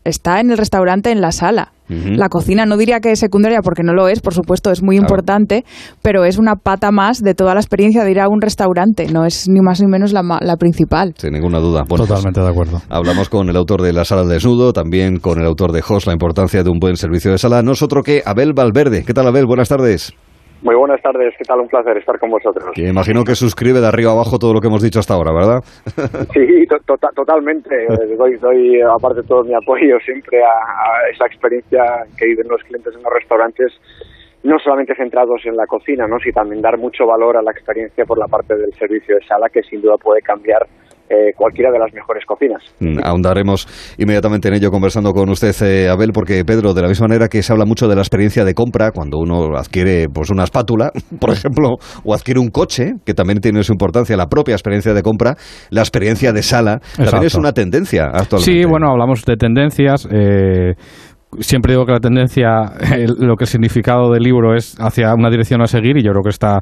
está 0.07 0.39
en 0.39 0.51
el 0.51 0.57
restaurante, 0.57 1.11
en 1.11 1.21
la 1.21 1.31
sala. 1.31 1.71
La 1.89 2.27
cocina 2.27 2.65
no 2.65 2.75
diría 2.75 2.99
que 2.99 3.11
es 3.13 3.19
secundaria 3.19 3.61
porque 3.61 3.81
no 3.81 3.93
lo 3.93 4.09
es, 4.09 4.19
por 4.19 4.33
supuesto, 4.33 4.71
es 4.71 4.83
muy 4.83 4.97
importante, 4.97 5.63
pero 6.01 6.25
es 6.25 6.37
una 6.37 6.55
pata 6.55 6.91
más 6.91 7.23
de 7.23 7.33
toda 7.33 7.53
la 7.53 7.61
experiencia 7.61 8.03
de 8.03 8.11
ir 8.11 8.19
a 8.19 8.27
un 8.27 8.41
restaurante, 8.41 9.07
no 9.07 9.23
es 9.25 9.47
ni 9.47 9.61
más 9.61 9.79
ni 9.79 9.87
menos 9.87 10.11
la, 10.11 10.21
ma- 10.21 10.39
la 10.41 10.57
principal. 10.57 11.13
Sin 11.17 11.31
ninguna 11.31 11.59
duda. 11.59 11.83
Bueno, 11.87 12.03
pues, 12.05 12.09
Totalmente 12.09 12.41
de 12.41 12.49
acuerdo. 12.49 12.81
Hablamos 12.89 13.29
con 13.29 13.47
el 13.47 13.55
autor 13.55 13.81
de 13.83 13.93
La 13.93 14.03
Sala 14.03 14.23
al 14.23 14.27
Desnudo, 14.29 14.73
también 14.73 15.19
con 15.19 15.39
el 15.39 15.45
autor 15.45 15.71
de 15.71 15.81
Host, 15.87 16.07
la 16.07 16.13
importancia 16.13 16.61
de 16.61 16.69
un 16.69 16.79
buen 16.79 16.97
servicio 16.97 17.31
de 17.31 17.37
sala. 17.37 17.61
No 17.61 17.71
es 17.71 17.81
otro 17.81 18.03
que 18.03 18.21
Abel 18.25 18.51
Valverde. 18.51 19.05
¿Qué 19.05 19.13
tal, 19.13 19.25
Abel? 19.27 19.45
Buenas 19.45 19.69
tardes. 19.69 20.13
Muy 20.61 20.75
buenas 20.75 21.01
tardes, 21.01 21.33
¿qué 21.37 21.43
tal? 21.43 21.59
Un 21.61 21.67
placer 21.67 21.97
estar 21.97 22.17
con 22.19 22.31
vosotros. 22.31 22.71
Que 22.73 22.87
imagino 22.87 23.23
que 23.23 23.35
suscribe 23.35 23.79
de 23.79 23.87
arriba 23.87 24.11
abajo 24.11 24.39
todo 24.39 24.53
lo 24.53 24.59
que 24.59 24.67
hemos 24.67 24.81
dicho 24.81 24.99
hasta 24.99 25.13
ahora, 25.13 25.31
¿verdad? 25.31 25.63
Sí, 26.33 26.65
to- 26.67 26.79
tota- 26.85 27.11
totalmente. 27.15 27.85
Eh, 27.85 28.15
Doy, 28.17 28.37
doy, 28.37 28.81
aparte 28.81 29.21
todo 29.23 29.43
mi 29.43 29.53
apoyo 29.53 29.99
siempre 30.03 30.43
a, 30.43 30.47
a 30.47 31.09
esa 31.13 31.25
experiencia 31.27 31.81
que 32.17 32.25
viven 32.25 32.47
los 32.49 32.61
clientes 32.63 32.93
en 32.95 33.03
los 33.03 33.13
restaurantes, 33.13 33.71
no 34.43 34.57
solamente 34.59 34.95
centrados 34.95 35.41
en 35.45 35.55
la 35.55 35.67
cocina, 35.67 36.07
¿no? 36.07 36.17
sino 36.19 36.33
también 36.33 36.61
dar 36.61 36.77
mucho 36.77 37.05
valor 37.05 37.37
a 37.37 37.41
la 37.41 37.51
experiencia 37.51 38.05
por 38.05 38.17
la 38.17 38.27
parte 38.27 38.55
del 38.55 38.73
servicio 38.73 39.15
de 39.15 39.25
sala, 39.25 39.49
que 39.49 39.61
sin 39.63 39.81
duda 39.81 39.97
puede 39.97 40.21
cambiar 40.21 40.65
eh, 41.09 41.33
cualquiera 41.35 41.71
de 41.71 41.79
las 41.79 41.93
mejores 41.93 42.25
cocinas. 42.25 42.61
Mm, 42.79 42.99
Ahondaremos 43.03 43.67
inmediatamente 43.97 44.47
en 44.47 44.55
ello 44.55 44.71
conversando 44.71 45.13
con 45.13 45.29
usted, 45.29 45.55
eh, 45.61 45.89
Abel, 45.89 46.11
porque 46.13 46.43
Pedro, 46.45 46.73
de 46.73 46.81
la 46.81 46.87
misma 46.87 47.07
manera 47.07 47.27
que 47.27 47.41
se 47.41 47.51
habla 47.53 47.65
mucho 47.65 47.87
de 47.87 47.95
la 47.95 48.01
experiencia 48.01 48.43
de 48.45 48.53
compra, 48.53 48.91
cuando 48.91 49.17
uno 49.19 49.57
adquiere 49.57 50.07
pues 50.13 50.29
una 50.29 50.43
espátula, 50.43 50.91
por 51.19 51.31
ejemplo, 51.31 51.75
o 52.03 52.13
adquiere 52.13 52.39
un 52.39 52.49
coche, 52.49 52.93
que 53.05 53.13
también 53.13 53.39
tiene 53.39 53.63
su 53.63 53.71
importancia, 53.71 54.15
la 54.17 54.27
propia 54.27 54.53
experiencia 54.53 54.93
de 54.93 55.01
compra, 55.01 55.35
la 55.69 55.81
experiencia 55.81 56.31
de 56.33 56.43
sala, 56.43 56.79
también 56.79 57.05
Exacto. 57.07 57.25
es 57.27 57.35
una 57.35 57.51
tendencia 57.53 58.05
actualmente. 58.13 58.61
Sí, 58.61 58.65
bueno, 58.67 58.89
hablamos 58.91 59.23
de 59.25 59.35
tendencias. 59.37 60.07
eh, 60.11 60.73
siempre 61.39 61.73
digo 61.73 61.85
que 61.85 61.91
la 61.93 61.99
tendencia, 61.99 62.71
el- 62.95 63.15
lo 63.19 63.35
que 63.35 63.43
el 63.45 63.47
significado 63.49 64.11
del 64.11 64.23
libro 64.23 64.55
es 64.55 64.75
hacia 64.79 65.13
una 65.13 65.29
dirección 65.29 65.61
a 65.61 65.67
seguir 65.67 65.97
y 65.97 66.03
yo 66.03 66.11
creo 66.11 66.23
que 66.23 66.29
está... 66.29 66.59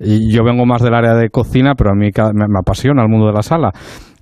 Yo 0.00 0.42
vengo 0.44 0.66
más 0.66 0.82
del 0.82 0.92
área 0.94 1.14
de 1.14 1.30
cocina, 1.30 1.74
pero 1.76 1.90
a 1.90 1.94
mí 1.94 2.10
me, 2.34 2.58
apasiona 2.58 3.02
el 3.02 3.08
mundo 3.08 3.26
de 3.28 3.32
la 3.32 3.42
sala. 3.42 3.70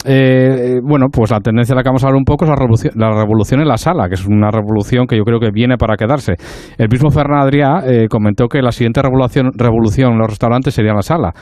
Eh, 0.04 0.80
bueno, 0.82 1.06
pues 1.10 1.30
la 1.30 1.40
tendencia 1.40 1.74
de 1.74 1.78
la 1.78 1.82
que 1.82 1.88
vamos 1.88 2.04
a 2.04 2.08
hablar 2.08 2.18
un 2.18 2.24
poco 2.24 2.44
es 2.44 2.50
la 2.50 2.56
revolución, 2.56 2.92
la 2.96 3.10
revolución 3.10 3.60
en 3.60 3.68
la 3.68 3.78
sala, 3.78 4.08
que 4.08 4.14
es 4.14 4.26
una 4.26 4.50
revolución 4.50 5.06
que 5.06 5.16
yo 5.16 5.24
creo 5.24 5.40
que 5.40 5.50
viene 5.50 5.76
para 5.78 5.96
quedarse. 5.96 6.34
El 6.76 6.88
mismo 6.90 7.10
Fernand 7.10 7.48
Adrià 7.48 7.82
eh, 7.86 8.06
comentó 8.08 8.48
que 8.48 8.60
la 8.60 8.72
siguiente 8.72 9.00
revolución, 9.00 9.50
revolución 9.56 10.12
en 10.12 10.18
los 10.18 10.28
restaurantes 10.28 10.74
sería 10.74 10.92
la 10.92 11.02
sala. 11.02 11.32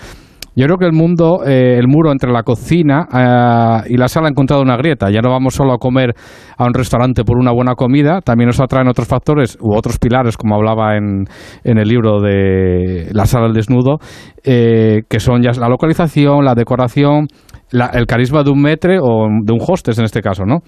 Yo 0.61 0.67
creo 0.67 0.77
que 0.77 0.85
el 0.85 0.93
mundo, 0.93 1.41
eh, 1.47 1.79
el 1.79 1.89
muro 1.89 2.13
entre 2.13 2.31
la 2.31 2.43
cocina 2.43 3.09
eh, 3.11 3.95
y 3.95 3.97
la 3.97 4.09
sala 4.09 4.27
ha 4.27 4.31
encontrado 4.31 4.61
una 4.61 4.77
grieta. 4.77 5.09
Ya 5.11 5.23
no 5.23 5.31
vamos 5.31 5.55
solo 5.55 5.73
a 5.73 5.79
comer 5.79 6.13
a 6.59 6.65
un 6.67 6.75
restaurante 6.75 7.25
por 7.25 7.39
una 7.39 7.51
buena 7.51 7.75
comida, 7.75 8.21
también 8.21 8.49
nos 8.49 8.61
atraen 8.61 8.87
otros 8.87 9.09
factores 9.09 9.57
u 9.59 9.75
otros 9.75 9.99
pilares, 9.99 10.37
como 10.37 10.57
hablaba 10.57 10.99
en, 10.99 11.25
en 11.65 11.79
el 11.79 11.89
libro 11.89 12.21
de 12.21 13.09
La 13.13 13.25
sala 13.25 13.47
al 13.47 13.55
desnudo, 13.55 14.01
eh, 14.45 15.01
que 15.09 15.19
son 15.19 15.41
ya 15.41 15.53
la 15.59 15.69
localización, 15.71 16.45
la 16.45 16.55
decoración, 16.55 17.29
la- 17.71 17.91
el 17.95 18.05
carisma 18.07 18.43
de 18.43 18.51
un 18.51 18.61
metre 18.61 18.99
o 19.01 19.29
de 19.43 19.53
un 19.55 19.61
hostess 19.67 19.99
en 19.99 20.05
este 20.05 20.21
caso, 20.21 20.45
¿no? 20.45 20.59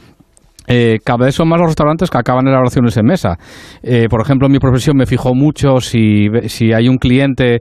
Eh, 0.67 0.99
cada 1.05 1.27
vez 1.27 1.35
son 1.35 1.49
más 1.49 1.59
los 1.59 1.69
restaurantes 1.69 2.11
que 2.11 2.19
acaban 2.19 2.47
elaboraciones 2.47 2.97
en 2.97 3.07
mesa. 3.07 3.37
Eh, 3.83 4.07
por 4.09 4.21
ejemplo, 4.21 4.47
en 4.47 4.53
mi 4.53 4.59
profesión 4.59 4.97
me 4.97 5.07
fijo 5.07 5.35
mucho 5.35 5.81
si, 5.81 6.27
si 6.47 6.73
hay 6.73 6.89
un 6.89 6.99
cliente 6.99 7.61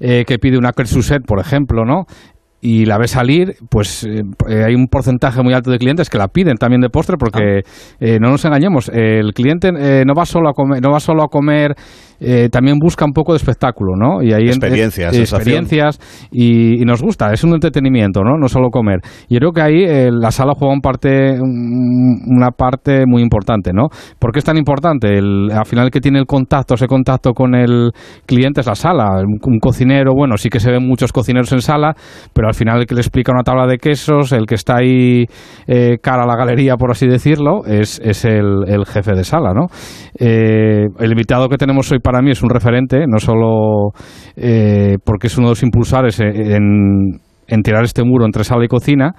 eh, 0.00 0.24
que 0.26 0.38
pide 0.38 0.58
una 0.58 0.72
Kersuset, 0.72 1.24
por 1.26 1.40
ejemplo, 1.40 1.84
¿no? 1.84 2.06
Y 2.62 2.84
la 2.84 2.98
ve 2.98 3.08
salir, 3.08 3.54
pues 3.70 4.04
eh, 4.04 4.22
eh, 4.46 4.64
hay 4.66 4.74
un 4.74 4.88
porcentaje 4.88 5.42
muy 5.42 5.54
alto 5.54 5.70
de 5.70 5.78
clientes 5.78 6.10
que 6.10 6.18
la 6.18 6.28
piden 6.28 6.56
también 6.56 6.82
de 6.82 6.90
postre 6.90 7.16
porque 7.18 7.62
eh, 8.00 8.18
no 8.20 8.28
nos 8.28 8.44
engañemos, 8.44 8.90
eh, 8.90 9.18
el 9.18 9.32
cliente 9.32 9.72
no 9.72 10.14
va 10.14 10.26
solo 10.26 10.50
a 10.50 10.52
comer, 10.52 10.82
no 10.82 10.90
va 10.90 11.00
solo 11.00 11.22
a 11.22 11.28
comer, 11.28 11.74
eh, 12.20 12.48
también 12.50 12.78
busca 12.78 13.04
un 13.04 13.12
poco 13.12 13.32
de 13.32 13.38
espectáculo, 13.38 13.94
¿no? 13.96 14.22
Y 14.22 14.32
ahí 14.32 14.48
eh, 14.48 14.52
sensación. 15.12 15.38
experiencias 15.38 16.28
y, 16.30 16.80
y 16.82 16.84
nos 16.84 17.02
gusta, 17.02 17.32
es 17.32 17.42
un 17.44 17.54
entretenimiento, 17.54 18.22
¿no? 18.22 18.36
No 18.38 18.48
solo 18.48 18.68
comer. 18.70 19.00
Y 19.28 19.34
yo 19.34 19.40
creo 19.40 19.52
que 19.52 19.60
ahí 19.62 19.84
eh, 19.84 20.10
la 20.12 20.30
sala 20.30 20.52
juega 20.56 20.74
un 20.74 20.80
parte, 20.80 21.40
un- 21.40 22.20
una 22.26 22.50
parte 22.50 23.04
muy 23.06 23.22
importante, 23.22 23.72
¿no? 23.72 23.88
¿Por 24.18 24.32
qué 24.32 24.38
es 24.40 24.44
tan 24.44 24.56
importante? 24.56 25.08
El, 25.16 25.50
al 25.52 25.66
final 25.66 25.90
que 25.90 26.00
tiene 26.00 26.18
el 26.18 26.26
contacto, 26.26 26.74
ese 26.74 26.86
contacto 26.86 27.32
con 27.32 27.54
el 27.54 27.90
cliente 28.26 28.60
es 28.60 28.66
la 28.66 28.74
sala. 28.74 29.20
Un, 29.22 29.38
un 29.42 29.58
cocinero, 29.58 30.12
bueno, 30.14 30.36
sí 30.36 30.48
que 30.50 30.60
se 30.60 30.70
ven 30.70 30.86
muchos 30.86 31.12
cocineros 31.12 31.50
en 31.52 31.60
sala, 31.62 31.94
pero 32.32 32.48
al 32.48 32.54
final 32.54 32.80
el 32.80 32.86
que 32.86 32.94
le 32.94 33.00
explica 33.00 33.32
una 33.32 33.42
tabla 33.42 33.66
de 33.66 33.78
quesos, 33.78 34.32
el 34.32 34.46
que 34.46 34.56
está 34.56 34.76
ahí 34.76 35.24
eh, 35.66 35.96
cara 36.02 36.24
a 36.24 36.26
la 36.26 36.36
galería, 36.36 36.76
por 36.76 36.90
así 36.90 37.06
decirlo, 37.06 37.64
es, 37.66 38.00
es 38.04 38.24
el, 38.24 38.64
el 38.66 38.84
jefe 38.86 39.12
de 39.14 39.24
sala, 39.24 39.52
¿no? 39.54 39.66
El 40.18 41.10
invitado 41.10 41.48
que 41.48 41.56
tenemos 41.56 41.90
hoy 41.92 41.98
para 42.00 42.09
mí 42.20 42.30
es 42.32 42.42
un 42.42 42.50
referente, 42.50 43.06
no 43.06 43.18
solo 43.18 43.92
eh, 44.36 44.96
porque 45.04 45.28
es 45.28 45.38
uno 45.38 45.46
de 45.48 45.52
los 45.52 45.62
impulsores 45.62 46.18
en, 46.20 47.20
en 47.46 47.62
tirar 47.62 47.84
este 47.84 48.02
muro 48.02 48.24
entre 48.26 48.44
sala 48.44 48.64
y 48.64 48.68
cocina, 48.68 49.14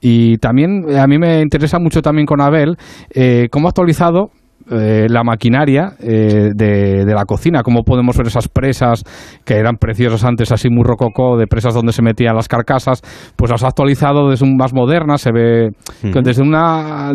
y 0.00 0.36
también 0.38 0.84
eh, 0.88 0.98
a 0.98 1.06
mí 1.06 1.18
me 1.18 1.40
interesa 1.40 1.78
mucho 1.78 2.02
también 2.02 2.26
con 2.26 2.40
Abel 2.40 2.76
eh, 3.14 3.48
cómo 3.50 3.68
ha 3.68 3.70
actualizado 3.70 4.30
eh, 4.70 5.06
la 5.10 5.22
maquinaria 5.24 5.92
eh, 6.00 6.48
de, 6.54 7.04
de 7.04 7.14
la 7.14 7.24
cocina, 7.26 7.62
cómo 7.62 7.82
podemos 7.82 8.16
ver 8.16 8.28
esas 8.28 8.48
presas 8.48 9.02
que 9.44 9.56
eran 9.56 9.76
preciosas 9.76 10.24
antes, 10.24 10.52
así 10.52 10.70
muy 10.70 10.84
rococó, 10.84 11.36
de 11.36 11.46
presas 11.46 11.74
donde 11.74 11.92
se 11.92 12.00
metían 12.00 12.34
las 12.34 12.48
carcasas, 12.48 13.02
pues 13.36 13.50
las 13.50 13.62
ha 13.62 13.68
actualizado 13.68 14.30
desde 14.30 14.46
un 14.46 14.56
más 14.56 14.72
modernas, 14.72 15.20
se 15.20 15.32
ve 15.32 15.68
que 16.00 16.20
desde 16.22 16.42
un 16.42 16.54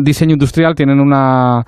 diseño 0.04 0.34
industrial 0.34 0.76
tienen 0.76 1.00
una... 1.00 1.64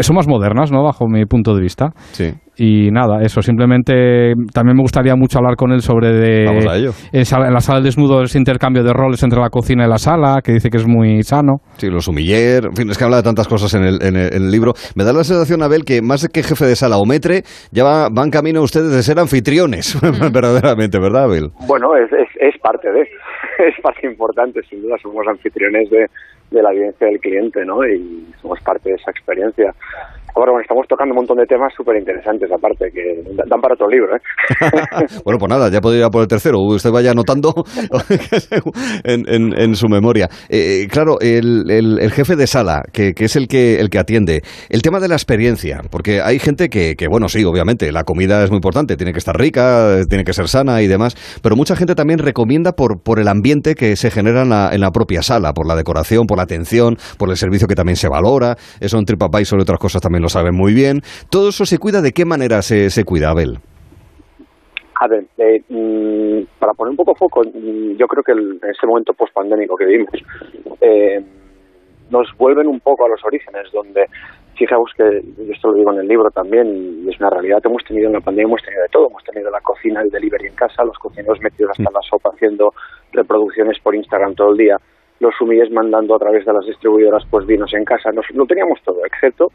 son 0.00 0.16
más 0.16 0.26
modernas, 0.26 0.72
¿no? 0.72 0.82
Bajo 0.82 1.06
mi 1.06 1.24
punto 1.26 1.54
de 1.54 1.62
vista. 1.62 1.92
Sí. 2.10 2.32
Y 2.62 2.90
nada, 2.90 3.22
eso, 3.22 3.40
simplemente 3.40 4.34
también 4.52 4.76
me 4.76 4.82
gustaría 4.82 5.16
mucho 5.16 5.38
hablar 5.38 5.56
con 5.56 5.72
él 5.72 5.80
sobre 5.80 6.12
de. 6.12 6.44
En, 6.44 7.24
la 7.54 7.60
sala 7.60 7.78
del 7.78 7.84
desnudo 7.84 8.20
ese 8.22 8.36
intercambio 8.36 8.82
de 8.84 8.92
roles 8.92 9.22
entre 9.22 9.40
la 9.40 9.48
cocina 9.48 9.86
y 9.86 9.88
la 9.88 9.96
sala, 9.96 10.40
que 10.44 10.52
dice 10.52 10.68
que 10.68 10.76
es 10.76 10.86
muy 10.86 11.22
sano. 11.22 11.62
Sí, 11.78 11.88
los 11.88 12.06
humiller, 12.06 12.66
en 12.66 12.76
fin, 12.76 12.90
es 12.90 12.98
que 12.98 13.04
habla 13.04 13.16
de 13.16 13.22
tantas 13.22 13.48
cosas 13.48 13.72
en 13.72 13.84
el, 13.84 14.02
en 14.02 14.14
el- 14.14 14.34
en 14.34 14.42
el 14.44 14.50
libro. 14.50 14.74
Me 14.94 15.04
da 15.04 15.14
la 15.14 15.24
sensación, 15.24 15.62
Abel, 15.62 15.84
que 15.86 16.02
más 16.02 16.28
que 16.28 16.42
jefe 16.42 16.66
de 16.66 16.76
sala 16.76 16.98
o 16.98 17.06
metre, 17.06 17.44
ya 17.72 17.82
va- 17.82 18.08
van 18.12 18.28
camino 18.30 18.60
ustedes 18.60 18.90
de 18.92 19.02
ser 19.02 19.18
anfitriones, 19.18 19.98
verdaderamente, 20.32 20.98
¿verdad, 21.00 21.24
Abel? 21.24 21.48
Bueno, 21.66 21.96
es, 21.96 22.12
es, 22.12 22.28
es 22.54 22.60
parte 22.60 22.88
de, 22.92 23.00
es 23.68 23.74
parte 23.82 24.06
importante, 24.06 24.60
sin 24.68 24.82
duda, 24.82 24.96
somos 25.02 25.26
anfitriones 25.26 25.88
de, 25.88 26.04
de 26.50 26.62
la 26.62 26.72
vivencia 26.72 27.06
del 27.06 27.18
cliente, 27.20 27.64
¿no? 27.64 27.78
Y 27.86 28.26
somos 28.42 28.60
parte 28.60 28.90
de 28.90 28.96
esa 28.96 29.10
experiencia. 29.10 29.72
Ahora, 30.34 30.52
bueno, 30.52 30.62
estamos 30.62 30.86
tocando 30.88 31.12
un 31.12 31.16
montón 31.16 31.36
de 31.36 31.46
temas 31.46 31.72
súper 31.76 31.96
interesantes, 31.96 32.50
aparte, 32.50 32.90
que 32.92 33.22
dan 33.46 33.60
para 33.60 33.74
otro 33.74 33.88
libro, 33.88 34.16
¿eh? 34.16 34.20
bueno, 35.24 35.38
pues 35.38 35.50
nada, 35.50 35.68
ya 35.70 35.80
podría 35.80 36.00
ir 36.00 36.04
a 36.06 36.10
por 36.10 36.22
el 36.22 36.28
tercero. 36.28 36.58
Usted 36.60 36.90
vaya 36.90 37.10
anotando 37.10 37.52
en, 39.04 39.74
su 39.74 39.88
memoria. 39.88 40.28
Eh, 40.48 40.86
claro, 40.90 41.20
el, 41.20 41.70
el, 41.70 42.10
jefe 42.12 42.36
de 42.36 42.46
sala, 42.46 42.82
que, 42.92 43.12
que, 43.12 43.24
es 43.24 43.36
el 43.36 43.48
que, 43.48 43.80
el 43.80 43.90
que 43.90 43.98
atiende. 43.98 44.42
El 44.68 44.82
tema 44.82 45.00
de 45.00 45.08
la 45.08 45.14
experiencia, 45.14 45.82
porque 45.90 46.20
hay 46.22 46.38
gente 46.38 46.68
que, 46.68 46.94
que, 46.96 47.06
bueno, 47.08 47.28
sí, 47.28 47.44
obviamente, 47.44 47.92
la 47.92 48.04
comida 48.04 48.42
es 48.42 48.50
muy 48.50 48.56
importante, 48.56 48.96
tiene 48.96 49.12
que 49.12 49.18
estar 49.18 49.36
rica, 49.36 50.00
tiene 50.08 50.24
que 50.24 50.32
ser 50.32 50.48
sana 50.48 50.82
y 50.82 50.86
demás, 50.86 51.16
pero 51.42 51.56
mucha 51.56 51.76
gente 51.76 51.94
también 51.94 52.18
recomienda 52.18 52.72
por, 52.72 53.02
por 53.02 53.18
el 53.18 53.28
ambiente 53.28 53.74
que 53.74 53.96
se 53.96 54.10
genera 54.10 54.42
en 54.42 54.50
la, 54.50 54.70
en 54.72 54.80
la 54.80 54.90
propia 54.90 55.22
sala, 55.22 55.52
por 55.52 55.66
la 55.66 55.76
decoración, 55.76 56.26
por 56.26 56.38
la 56.38 56.44
atención, 56.44 56.96
por 57.18 57.30
el 57.30 57.36
servicio 57.36 57.66
que 57.66 57.74
también 57.74 57.96
se 57.96 58.08
valora. 58.08 58.56
Eso 58.80 58.98
en 58.98 59.04
TripAdvisor 59.04 59.50
sobre 59.50 59.62
otras 59.62 59.78
cosas 59.78 60.00
también 60.00 60.19
lo 60.20 60.28
saben 60.28 60.54
muy 60.54 60.74
bien. 60.74 61.02
¿Todo 61.30 61.50
eso 61.50 61.66
se 61.66 61.78
cuida? 61.78 62.02
¿De 62.02 62.12
qué 62.12 62.24
manera 62.24 62.62
se, 62.62 62.90
se 62.90 63.04
cuida, 63.04 63.30
Abel? 63.30 63.58
A 65.00 65.08
ver, 65.08 65.24
eh, 65.38 65.62
mm, 65.66 66.58
para 66.58 66.74
poner 66.74 66.90
un 66.90 66.96
poco 66.96 67.14
foco, 67.14 67.42
mm, 67.42 67.96
yo 67.96 68.06
creo 68.06 68.22
que 68.22 68.32
en 68.32 68.60
este 68.70 68.86
momento 68.86 69.14
post-pandémico 69.14 69.74
que 69.74 69.86
vivimos, 69.86 70.12
eh, 70.82 71.24
nos 72.10 72.28
vuelven 72.36 72.66
un 72.66 72.80
poco 72.80 73.06
a 73.06 73.08
los 73.08 73.24
orígenes, 73.24 73.72
donde, 73.72 74.06
fijaos 74.56 74.92
que, 74.94 75.22
esto 75.50 75.68
lo 75.68 75.74
digo 75.74 75.92
en 75.94 76.00
el 76.00 76.06
libro 76.06 76.30
también, 76.30 77.02
y 77.02 77.08
es 77.08 77.18
una 77.18 77.30
realidad, 77.30 77.62
hemos 77.64 77.82
tenido 77.84 78.08
en 78.08 78.12
la 78.12 78.20
pandemia, 78.20 78.48
hemos 78.48 78.62
tenido 78.62 78.82
de 78.82 78.88
todo, 78.90 79.08
hemos 79.08 79.24
tenido 79.24 79.50
la 79.50 79.60
cocina, 79.62 80.02
el 80.02 80.10
delivery 80.10 80.48
en 80.48 80.54
casa, 80.54 80.84
los 80.84 80.98
cocineros 80.98 81.40
metidos 81.40 81.70
hasta 81.70 81.90
la 81.90 82.02
sopa 82.02 82.30
haciendo 82.34 82.74
reproducciones 83.12 83.78
por 83.78 83.94
Instagram 83.94 84.34
todo 84.34 84.50
el 84.50 84.58
día, 84.58 84.76
los 85.20 85.34
sumíes 85.38 85.70
mandando 85.70 86.14
a 86.14 86.18
través 86.18 86.44
de 86.44 86.52
las 86.52 86.66
distribuidoras 86.66 87.24
pues 87.30 87.46
vinos 87.46 87.72
en 87.72 87.86
casa, 87.86 88.12
nos, 88.12 88.28
lo 88.34 88.44
teníamos 88.44 88.82
todo, 88.82 89.02
excepto 89.06 89.50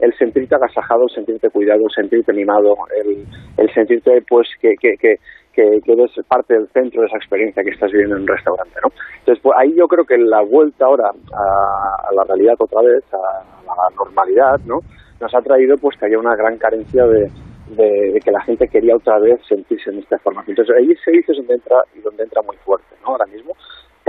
el 0.00 0.16
sentirte 0.16 0.54
agasajado, 0.54 1.04
el 1.04 1.14
sentirte 1.14 1.50
cuidado, 1.50 1.84
el 1.84 1.94
sentirte 1.94 2.32
mimado, 2.32 2.74
el, 3.04 3.24
el 3.56 3.74
sentirte 3.74 4.22
pues 4.28 4.48
que, 4.60 4.74
que, 4.80 4.96
que, 4.96 5.16
que, 5.52 5.80
eres 5.84 6.10
parte 6.26 6.54
del 6.54 6.68
centro 6.68 7.02
de 7.02 7.08
esa 7.08 7.16
experiencia 7.16 7.62
que 7.62 7.70
estás 7.70 7.90
viviendo 7.92 8.16
en 8.16 8.22
un 8.22 8.28
restaurante, 8.28 8.74
¿no? 8.82 8.90
Entonces, 9.18 9.42
pues 9.42 9.54
ahí 9.58 9.74
yo 9.76 9.86
creo 9.86 10.04
que 10.04 10.16
la 10.16 10.42
vuelta 10.42 10.86
ahora 10.86 11.10
a, 11.10 12.08
a 12.08 12.14
la 12.14 12.24
realidad 12.24 12.54
otra 12.58 12.82
vez, 12.82 13.04
a, 13.12 13.44
la 13.66 13.94
normalidad, 13.96 14.58
¿no? 14.66 14.80
Nos 15.20 15.34
ha 15.34 15.40
traído 15.42 15.76
pues 15.76 15.96
que 15.98 16.06
haya 16.06 16.18
una 16.18 16.34
gran 16.34 16.56
carencia 16.56 17.06
de, 17.06 17.30
de, 17.76 18.12
de, 18.12 18.20
que 18.20 18.30
la 18.30 18.40
gente 18.42 18.66
quería 18.68 18.96
otra 18.96 19.18
vez 19.18 19.38
sentirse 19.46 19.90
en 19.90 19.98
esta 19.98 20.18
forma. 20.18 20.42
Entonces, 20.46 20.74
ahí 20.76 20.94
se 21.04 21.10
dice 21.10 21.34
donde 21.36 21.54
entra 21.54 21.76
y 21.94 22.00
donde 22.00 22.24
entra 22.24 22.42
muy 22.42 22.56
fuerte, 22.64 22.96
¿no? 23.02 23.08
Ahora 23.08 23.26
mismo, 23.26 23.54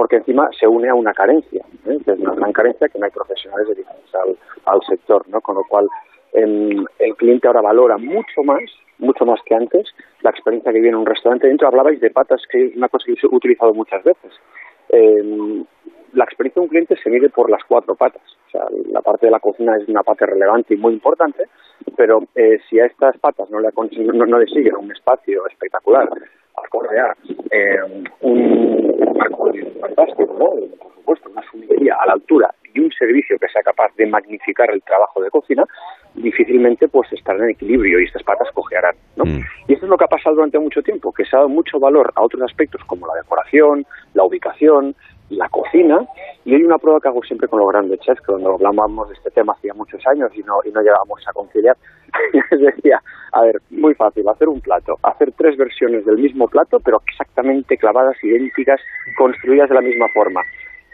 porque 0.01 0.15
encima 0.15 0.49
se 0.59 0.67
une 0.67 0.89
a 0.89 0.95
una 0.95 1.13
carencia, 1.13 1.63
¿eh? 1.85 1.97
es 2.03 2.19
una 2.19 2.33
gran 2.33 2.51
carencia 2.53 2.89
que 2.89 2.97
no 2.97 3.05
hay 3.05 3.11
profesionales 3.11 3.67
dedicados 3.67 4.01
al, 4.65 4.81
sector, 4.89 5.29
¿no? 5.29 5.41
Con 5.41 5.57
lo 5.57 5.63
cual 5.69 5.87
el, 6.33 6.87
el, 6.97 7.15
cliente 7.17 7.45
ahora 7.45 7.61
valora 7.61 7.99
mucho 7.99 8.41
más, 8.43 8.63
mucho 8.97 9.27
más 9.27 9.39
que 9.45 9.53
antes, 9.53 9.85
la 10.23 10.31
experiencia 10.31 10.71
que 10.71 10.79
viene 10.79 10.95
en 10.95 11.01
un 11.01 11.05
restaurante. 11.05 11.47
Dentro 11.47 11.67
hablabais 11.67 12.01
de 12.01 12.09
patas, 12.09 12.41
que 12.51 12.65
es 12.65 12.75
una 12.75 12.89
cosa 12.89 13.05
que 13.05 13.11
he 13.11 13.27
utilizado 13.29 13.75
muchas 13.75 14.03
veces. 14.03 14.33
Eh, 14.89 15.63
la 16.13 16.23
experiencia 16.23 16.61
de 16.61 16.63
un 16.63 16.69
cliente 16.69 16.95
se 16.95 17.09
mide 17.11 17.29
por 17.29 17.51
las 17.51 17.63
cuatro 17.65 17.93
patas. 17.93 18.23
O 18.47 18.49
sea, 18.49 18.65
la 18.91 19.01
parte 19.01 19.27
de 19.27 19.31
la 19.31 19.39
cocina 19.39 19.77
es 19.77 19.87
una 19.87 20.01
parte 20.01 20.25
relevante 20.25 20.73
y 20.73 20.77
muy 20.77 20.93
importante, 20.93 21.43
pero 21.95 22.23
eh, 22.33 22.57
si 22.67 22.79
a 22.79 22.87
estas 22.87 23.19
patas 23.19 23.51
no 23.51 23.59
le, 23.59 23.69
no, 23.71 24.25
no 24.25 24.39
le 24.39 24.47
siguen 24.47 24.77
un 24.77 24.91
espacio 24.91 25.45
espectacular, 25.45 26.09
acorde 26.55 26.99
a 26.99 27.15
eh, 27.51 28.05
un 28.21 29.00
marco 29.21 29.51
fantástico, 29.79 30.35
¿no? 30.37 30.49
por 30.77 30.93
supuesto, 30.93 31.29
una 31.29 31.43
sumidería 31.49 31.95
a 31.99 32.07
la 32.07 32.13
altura 32.13 32.53
y 32.73 32.79
un 32.79 32.91
servicio 32.91 33.37
que 33.37 33.47
sea 33.49 33.61
capaz 33.63 33.93
de 33.97 34.05
magnificar 34.05 34.69
el 34.71 34.81
trabajo 34.81 35.21
de 35.21 35.29
cocina, 35.29 35.65
difícilmente 36.15 36.87
pues 36.87 37.11
estarán 37.13 37.43
en 37.43 37.49
equilibrio 37.51 37.99
y 37.99 38.05
estas 38.05 38.23
patas 38.23 38.49
cojearán, 38.53 38.95
¿no? 39.15 39.25
Mm. 39.25 39.41
Y 39.67 39.73
esto 39.73 39.85
es 39.85 39.89
lo 39.89 39.97
que 39.97 40.05
ha 40.05 40.07
pasado 40.07 40.35
durante 40.35 40.59
mucho 40.59 40.81
tiempo, 40.81 41.11
que 41.11 41.25
se 41.25 41.35
ha 41.35 41.39
dado 41.39 41.49
mucho 41.49 41.79
valor 41.79 42.11
a 42.15 42.21
otros 42.23 42.41
aspectos 42.43 42.81
como 42.85 43.07
la 43.07 43.15
decoración, 43.15 43.85
la 44.13 44.23
ubicación, 44.23 44.95
la 45.31 45.49
cocina, 45.49 46.05
y 46.45 46.55
hay 46.55 46.63
una 46.63 46.77
prueba 46.77 46.99
que 46.99 47.07
hago 47.07 47.23
siempre 47.23 47.47
con 47.47 47.59
los 47.59 47.69
grandes 47.69 47.99
chefs, 47.99 48.19
que 48.21 48.27
cuando 48.27 48.53
hablábamos 48.53 49.09
de 49.09 49.15
este 49.15 49.31
tema 49.31 49.53
hacía 49.53 49.73
muchos 49.73 50.05
años 50.07 50.31
y 50.35 50.41
no, 50.43 50.59
y 50.65 50.71
no 50.71 50.81
llegábamos 50.81 51.25
a 51.27 51.33
conciliar, 51.33 51.75
les 52.51 52.75
decía, 52.75 53.01
a 53.31 53.41
ver, 53.41 53.61
muy 53.69 53.93
fácil, 53.95 54.27
hacer 54.27 54.49
un 54.49 54.61
plato, 54.61 54.97
hacer 55.03 55.31
tres 55.37 55.57
versiones 55.57 56.05
del 56.05 56.17
mismo 56.17 56.47
plato, 56.47 56.79
pero 56.83 57.01
exactamente 57.07 57.77
clavadas, 57.77 58.17
idénticas, 58.23 58.81
construidas 59.17 59.69
de 59.69 59.75
la 59.75 59.81
misma 59.81 60.07
forma. 60.13 60.41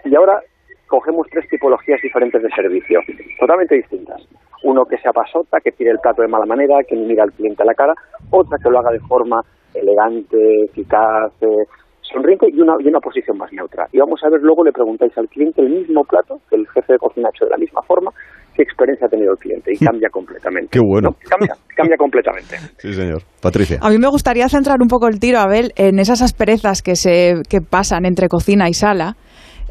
Y 0.06 0.16
ahora 0.16 0.42
cogemos 0.88 1.28
tres 1.32 1.48
tipologías 1.50 2.02
diferentes 2.02 2.42
de 2.42 2.50
servicio, 2.50 3.00
totalmente 3.40 3.76
distintas. 3.76 4.22
Uno 4.64 4.86
que 4.86 4.98
sea 4.98 5.12
pasota, 5.12 5.60
que 5.60 5.72
tire 5.72 5.92
el 5.92 6.00
plato 6.00 6.22
de 6.22 6.28
mala 6.28 6.46
manera, 6.46 6.84
que 6.88 6.96
mira 6.96 7.24
al 7.24 7.32
cliente 7.32 7.64
a 7.64 7.66
la 7.66 7.74
cara, 7.74 7.94
otra 8.32 8.58
que 8.62 8.70
lo 8.70 8.80
haga 8.80 8.92
de 8.92 9.00
forma 9.02 9.42
elegante, 9.74 10.64
eficaz, 10.66 11.32
eh, 11.42 11.66
sonriente 12.12 12.48
y 12.52 12.60
una, 12.60 12.74
y 12.80 12.88
una 12.88 13.00
posición 13.00 13.38
más 13.38 13.52
neutra. 13.52 13.88
Y 13.92 14.00
vamos 14.00 14.20
a 14.24 14.30
ver, 14.30 14.42
luego 14.42 14.64
le 14.64 14.72
preguntáis 14.72 15.16
al 15.18 15.28
cliente 15.28 15.62
el 15.62 15.70
mismo 15.70 16.04
plato 16.04 16.40
que 16.50 16.56
el 16.56 16.68
jefe 16.68 16.94
de 16.94 17.00
cocina 17.00 17.28
ha 17.28 17.32
hecho 17.36 17.46
de 17.46 17.52
la 17.52 17.58
misma 17.58 17.82
forma, 17.84 18.12
qué 18.56 18.64
experiencia 18.64 19.08
ha 19.08 19.10
tenido 19.10 19.34
el 19.34 19.38
cliente 19.38 19.72
y 19.74 19.78
cambia 19.78 20.10
completamente. 20.10 20.70
Qué 20.72 20.80
bueno. 20.80 21.10
¿no? 21.10 21.30
Cambia, 21.30 21.54
cambia 21.76 21.98
completamente. 21.98 22.56
Sí, 22.78 22.94
señor. 22.94 23.22
Patricia. 23.42 23.80
A 23.82 23.90
mí 23.90 23.98
me 23.98 24.08
gustaría 24.08 24.48
centrar 24.50 24.78
un 24.82 24.88
poco 24.88 25.08
el 25.08 25.20
tiro, 25.20 25.40
Abel, 25.40 25.72
en 25.76 26.00
esas 26.00 26.22
asperezas 26.22 26.82
que, 26.82 26.96
se, 26.96 27.42
que 27.50 27.60
pasan 27.62 28.06
entre 28.06 28.28
cocina 28.28 28.70
y 28.70 28.74
sala. 28.74 29.16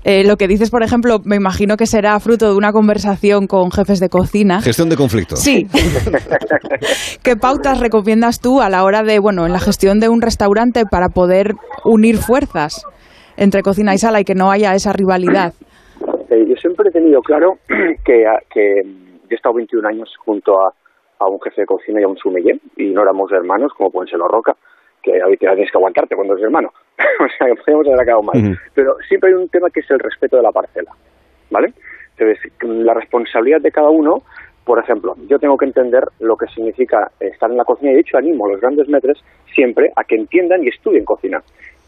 Eh, 0.08 0.22
lo 0.24 0.36
que 0.36 0.46
dices, 0.46 0.70
por 0.70 0.84
ejemplo, 0.84 1.18
me 1.24 1.34
imagino 1.34 1.76
que 1.76 1.84
será 1.84 2.20
fruto 2.20 2.48
de 2.48 2.56
una 2.56 2.70
conversación 2.70 3.48
con 3.48 3.72
jefes 3.72 3.98
de 3.98 4.08
cocina. 4.08 4.60
Gestión 4.60 4.88
de 4.88 4.94
conflictos. 4.94 5.40
Sí. 5.40 5.66
¿Qué 7.24 7.34
pautas 7.34 7.80
recomiendas 7.80 8.40
tú 8.40 8.60
a 8.60 8.70
la 8.70 8.84
hora 8.84 9.02
de, 9.02 9.18
bueno, 9.18 9.46
en 9.46 9.52
la 9.52 9.58
gestión 9.58 9.98
de 9.98 10.08
un 10.08 10.22
restaurante 10.22 10.84
para 10.88 11.08
poder 11.08 11.54
unir 11.84 12.18
fuerzas 12.18 12.86
entre 13.36 13.62
cocina 13.62 13.94
y 13.94 13.98
sala 13.98 14.20
y 14.20 14.24
que 14.24 14.36
no 14.36 14.52
haya 14.52 14.76
esa 14.76 14.92
rivalidad? 14.92 15.54
Eh, 16.30 16.44
yo 16.48 16.54
siempre 16.54 16.88
he 16.88 16.92
tenido 16.92 17.20
claro 17.20 17.58
que, 18.04 18.24
que 18.54 18.82
yo 18.84 19.28
he 19.28 19.34
estado 19.34 19.56
21 19.56 19.88
años 19.88 20.14
junto 20.24 20.52
a, 20.52 20.72
a 21.18 21.28
un 21.28 21.40
jefe 21.40 21.62
de 21.62 21.66
cocina 21.66 22.00
y 22.00 22.04
a 22.04 22.08
un 22.08 22.16
sommelier 22.16 22.60
y 22.76 22.90
no 22.90 23.02
éramos 23.02 23.32
hermanos 23.32 23.72
como 23.76 23.90
pueden 23.90 24.08
ser 24.08 24.20
los 24.20 24.30
Roca 24.30 24.54
que 25.06 25.22
ahorita 25.22 25.54
tienes 25.54 25.70
que 25.70 25.78
aguantarte 25.78 26.16
cuando 26.16 26.34
eres 26.34 26.44
hermano. 26.44 26.72
o 26.98 27.28
sea, 27.38 27.46
que 27.46 27.54
podríamos 27.54 27.86
haber 27.86 28.00
acabado 28.00 28.22
mal. 28.24 28.36
Uh 28.36 28.40
-huh. 28.40 28.58
Pero 28.74 28.96
siempre 29.08 29.30
hay 29.30 29.36
un 29.36 29.48
tema 29.48 29.70
que 29.70 29.80
es 29.80 29.90
el 29.90 30.00
respeto 30.00 30.36
de 30.36 30.42
la 30.42 30.52
parcela, 30.52 30.90
¿vale? 31.50 31.72
Entonces, 32.16 32.52
la 32.62 32.94
responsabilidad 32.94 33.60
de 33.60 33.70
cada 33.70 33.90
uno, 33.90 34.22
por 34.64 34.78
ejemplo, 34.78 35.14
yo 35.28 35.38
tengo 35.38 35.56
que 35.56 35.66
entender 35.66 36.02
lo 36.18 36.36
que 36.36 36.46
significa 36.48 37.10
estar 37.20 37.50
en 37.50 37.56
la 37.56 37.64
cocina 37.64 37.92
y 37.92 37.94
de 37.94 38.00
hecho 38.00 38.16
animo 38.16 38.46
a 38.46 38.50
los 38.50 38.60
grandes 38.60 38.88
metres 38.88 39.22
siempre 39.54 39.92
a 39.94 40.02
que 40.02 40.16
entiendan 40.16 40.64
y 40.64 40.68
estudien 40.68 41.04
cocina. 41.04 41.42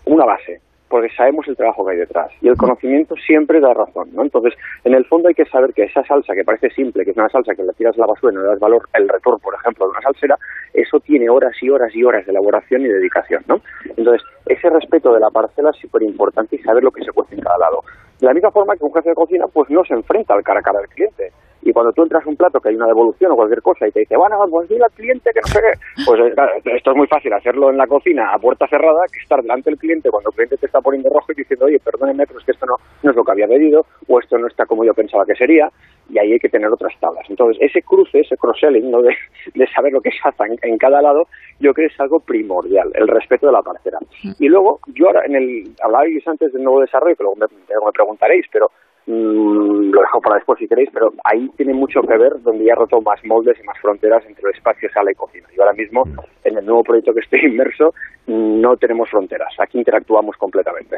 Una 0.05 0.25
base, 0.25 0.61
porque 0.89 1.11
sabemos 1.15 1.47
el 1.49 1.57
trabajo 1.57 1.85
que 1.85 1.93
hay 1.93 1.99
detrás. 1.99 2.31
Y 2.41 2.49
el 2.49 2.57
conocimiento 2.57 3.15
siempre 3.17 3.61
da 3.61 3.75
razón, 3.75 4.09
¿no? 4.13 4.23
Entonces, 4.23 4.55
en 4.85 4.95
el 4.95 5.05
fondo 5.05 5.29
hay 5.29 5.35
que 5.35 5.45
saber 5.47 5.73
que 5.75 5.85
esa 5.85 6.05
salsa, 6.05 6.35
que 6.35 6.45
parece 6.45 6.71
simple, 6.71 7.05
que 7.05 7.11
es 7.11 7.17
una 7.17 7.29
salsa 7.29 7.55
que 7.55 7.63
la 7.63 7.73
tiras 7.73 7.97
la 7.97 8.07
basura 8.07 8.33
y 8.33 8.37
no 8.37 8.43
le 8.43 8.49
das 8.49 8.61
valor, 8.61 8.89
el 8.95 9.09
retorno, 9.09 9.39
por 9.39 9.55
ejemplo, 9.55 9.87
de 9.87 9.91
una 9.91 10.01
salsera, 10.01 10.37
eso 10.73 11.01
tiene 11.01 11.29
horas 11.29 11.53
y 11.61 11.71
horas 11.71 11.95
y 11.95 12.05
horas 12.05 12.25
de 12.25 12.33
elaboración 12.33 12.83
y 12.83 12.89
dedicación, 12.89 13.43
¿no? 13.47 13.61
Entonces, 13.97 14.27
ese 14.47 14.71
respeto 14.71 15.13
de 15.13 15.21
la 15.21 15.31
parcela 15.31 15.71
es 15.71 15.77
súper 15.77 16.03
importante 16.03 16.57
y 16.57 16.61
saber 16.61 16.83
lo 16.83 16.91
que 16.91 17.05
se 17.05 17.13
cuece 17.13 17.35
en 17.35 17.43
cada 17.43 17.59
lado. 17.59 17.83
De 18.21 18.27
la 18.27 18.35
misma 18.35 18.51
forma 18.51 18.75
que 18.77 18.85
un 18.85 18.93
jefe 18.95 19.11
de 19.11 19.15
cocina, 19.15 19.47
pues 19.53 19.71
no 19.71 19.85
se 19.85 19.95
enfrenta 19.95 20.35
al 20.35 20.43
cara 20.43 20.61
a 20.61 20.63
cara 20.63 20.81
del 20.81 20.89
cliente. 20.89 21.33
Y 21.63 21.73
cuando 21.73 21.93
tú 21.93 22.03
entras 22.03 22.25
a 22.25 22.29
un 22.29 22.37
plato 22.37 22.61
que 22.61 22.69
hay 22.69 22.77
una 22.77 22.87
devolución 22.87 23.33
o 23.33 23.37
cualquier 23.37 23.63
cosa 23.63 23.87
y 23.87 23.91
te 23.91 24.01
dice, 24.01 24.17
bueno, 24.17 24.37
pues 24.51 24.69
dile 24.69 24.85
al 24.85 24.93
cliente 24.93 25.31
que 25.35 25.41
no 25.41 25.47
sé 25.49 25.61
qué, 25.61 26.03
pues 26.07 26.35
claro, 26.35 26.53
esto 26.65 26.91
es 26.91 26.97
muy 26.97 27.07
fácil 27.09 27.33
hacerlo 27.33 27.71
en 27.71 27.77
la 27.77 27.87
cocina 27.87 28.33
a 28.33 28.39
puerta 28.39 28.67
cerrada 28.69 29.03
que 29.13 29.21
estar 29.21 29.43
delante 29.43 29.71
del 29.71 29.79
cliente 29.79 30.09
cuando 30.09 30.31
el 30.31 30.37
cliente 30.37 30.57
te 30.57 30.67
está 30.67 30.81
poniendo 30.81 31.11
rojo 31.11 31.33
y 31.33 31.35
diciendo, 31.35 31.67
oye, 31.67 31.79
perdónenme, 31.85 32.25
pero 32.27 32.39
es 32.39 32.47
que 32.47 32.53
esto 32.53 32.67
no, 32.67 32.77
no 33.03 33.11
es 33.11 33.17
lo 33.17 33.25
que 33.25 33.33
había 33.33 33.49
pedido 33.49 33.85
o 34.07 34.21
esto 34.21 34.39
no 34.39 34.47
está 34.47 34.67
como 34.67 34.85
yo 34.85 34.95
pensaba 34.95 35.25
que 35.27 35.35
sería 35.35 35.69
y 36.09 36.19
ahí 36.19 36.33
hay 36.33 36.39
que 36.39 36.49
tener 36.49 36.71
otras 36.73 36.95
tablas. 37.01 37.27
Entonces, 37.29 37.59
ese 37.61 37.83
cruce, 37.83 38.21
ese 38.21 38.37
cross-selling, 38.37 38.91
¿no? 38.91 39.03
de, 39.03 39.15
de, 39.55 39.67
saber 39.67 39.93
lo 39.93 40.01
que 40.01 40.11
se 40.11 40.19
hace 40.25 40.45
en, 40.45 40.57
en, 40.63 40.79
cada 40.79 41.03
lado, 41.03 41.25
yo 41.61 41.75
creo 41.75 41.89
que 41.89 41.95
es 41.95 42.01
algo 42.01 42.21
primordial, 42.21 42.91
el 42.95 43.09
respeto 43.09 43.47
de 43.47 43.53
la 43.53 43.63
parcera. 43.63 43.99
Y 44.39 44.49
luego, 44.49 44.81
yo 44.95 45.09
ahora, 45.09 45.27
en 45.27 45.37
el, 45.37 45.65
hablabais 45.83 46.27
antes 46.27 46.53
del 46.53 46.63
nuevo 46.63 46.81
desarrollo, 46.81 47.15
que 47.15 47.25
luego 47.25 47.37
me, 47.37 47.47
me 47.47 47.75
preguntaréis, 48.09 48.47
pero 48.51 48.71
mmm, 49.07 49.91
lo 49.91 50.01
dejo 50.01 50.21
para 50.21 50.37
después 50.37 50.59
si 50.59 50.69
queréis, 50.69 50.89
pero 50.93 51.13
ahí 51.25 51.49
tiene 51.57 51.75
mucho 51.75 52.01
que 52.01 52.17
ver 52.17 52.41
donde 52.43 52.65
ya 52.65 52.73
ha 52.73 52.77
roto 52.77 53.01
más 53.01 53.23
moldes 53.25 53.59
y 53.61 53.67
más 53.67 53.79
fronteras 53.81 54.25
entre 54.27 54.49
el 54.49 54.57
espacio, 54.57 54.89
sala 54.93 55.13
y 55.13 55.15
cocina. 55.15 55.47
Y 55.55 55.61
ahora 55.61 55.75
mismo, 55.75 56.05
en 56.45 56.57
el 56.57 56.65
nuevo 56.65 56.83
proyecto 56.83 57.13
que 57.13 57.21
estoy 57.21 57.41
inmerso, 57.45 57.95
no 58.27 58.77
tenemos 58.77 59.11
fronteras, 59.11 59.53
aquí 59.59 59.79
interactuamos 59.79 60.37
completamente. 60.37 60.97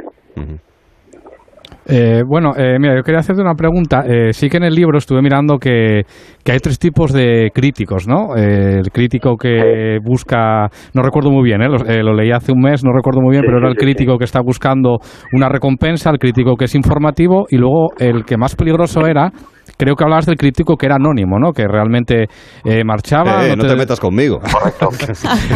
Eh, 1.86 2.22
bueno, 2.26 2.52
eh, 2.56 2.78
mira, 2.78 2.94
yo 2.96 3.02
quería 3.02 3.20
hacerte 3.20 3.42
una 3.42 3.54
pregunta. 3.54 4.04
Eh, 4.06 4.32
sí 4.32 4.48
que 4.48 4.58
en 4.58 4.64
el 4.64 4.74
libro 4.74 4.98
estuve 4.98 5.22
mirando 5.22 5.58
que, 5.58 6.02
que 6.44 6.52
hay 6.52 6.58
tres 6.58 6.78
tipos 6.78 7.12
de 7.12 7.50
críticos, 7.52 8.06
¿no? 8.06 8.36
Eh, 8.36 8.78
el 8.78 8.90
crítico 8.90 9.36
que 9.36 9.98
busca, 10.04 10.68
no 10.94 11.02
recuerdo 11.02 11.30
muy 11.30 11.42
bien, 11.42 11.62
¿eh? 11.62 11.68
Lo, 11.68 11.78
lo, 11.78 12.14
leí 12.14 12.30
hace 12.30 12.52
un 12.52 12.60
mes, 12.60 12.84
no 12.84 12.92
recuerdo 12.92 13.20
muy 13.20 13.32
bien, 13.32 13.42
sí, 13.42 13.46
pero 13.46 13.58
era 13.58 13.68
el 13.68 13.76
crítico 13.76 14.12
sí. 14.12 14.18
que 14.18 14.24
está 14.24 14.40
buscando 14.40 14.98
una 15.32 15.48
recompensa, 15.48 16.10
el 16.10 16.18
crítico 16.18 16.56
que 16.56 16.66
es 16.66 16.74
informativo 16.74 17.46
y 17.50 17.56
luego 17.56 17.88
el 17.98 18.24
que 18.24 18.36
más 18.36 18.54
peligroso 18.54 19.06
era 19.06 19.32
creo 19.76 19.94
que 19.94 20.04
hablabas 20.04 20.26
del 20.26 20.36
crítico 20.36 20.76
que 20.76 20.86
era 20.86 20.96
anónimo, 20.96 21.38
¿no? 21.38 21.52
Que 21.52 21.66
realmente 21.66 22.24
eh, 22.64 22.84
marchaba. 22.84 23.46
Eh, 23.46 23.56
no, 23.56 23.64
te, 23.66 23.76
metas 23.76 24.00
conmigo. 24.00 24.38
Correcto. 24.40 24.88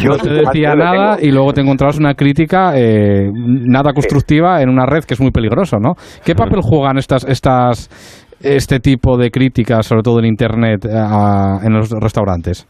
no 0.09 0.17
te 0.19 0.31
decía 0.31 0.75
nada 0.75 1.17
y 1.21 1.31
luego 1.31 1.53
te 1.53 1.61
encontrabas 1.61 1.99
una 1.99 2.15
crítica 2.15 2.73
eh, 2.77 3.31
nada 3.35 3.93
constructiva 3.93 4.63
en 4.63 4.69
una 4.69 4.87
red 4.87 5.05
que 5.05 5.15
es 5.15 5.21
muy 5.21 5.31
peligroso, 5.31 5.79
¿no? 5.79 5.95
¿Qué 6.25 6.35
papel 6.35 6.61
juegan 6.63 6.99
estas, 6.99 7.25
estas, 7.29 7.89
este 8.41 8.81
tipo 8.81 9.17
de 9.17 9.31
críticas, 9.31 9.87
sobre 9.87 10.03
todo 10.03 10.19
en 10.19 10.27
Internet, 10.27 10.85
a- 10.87 11.61
en 11.63 11.73
los 11.73 11.91
restaurantes? 11.91 12.67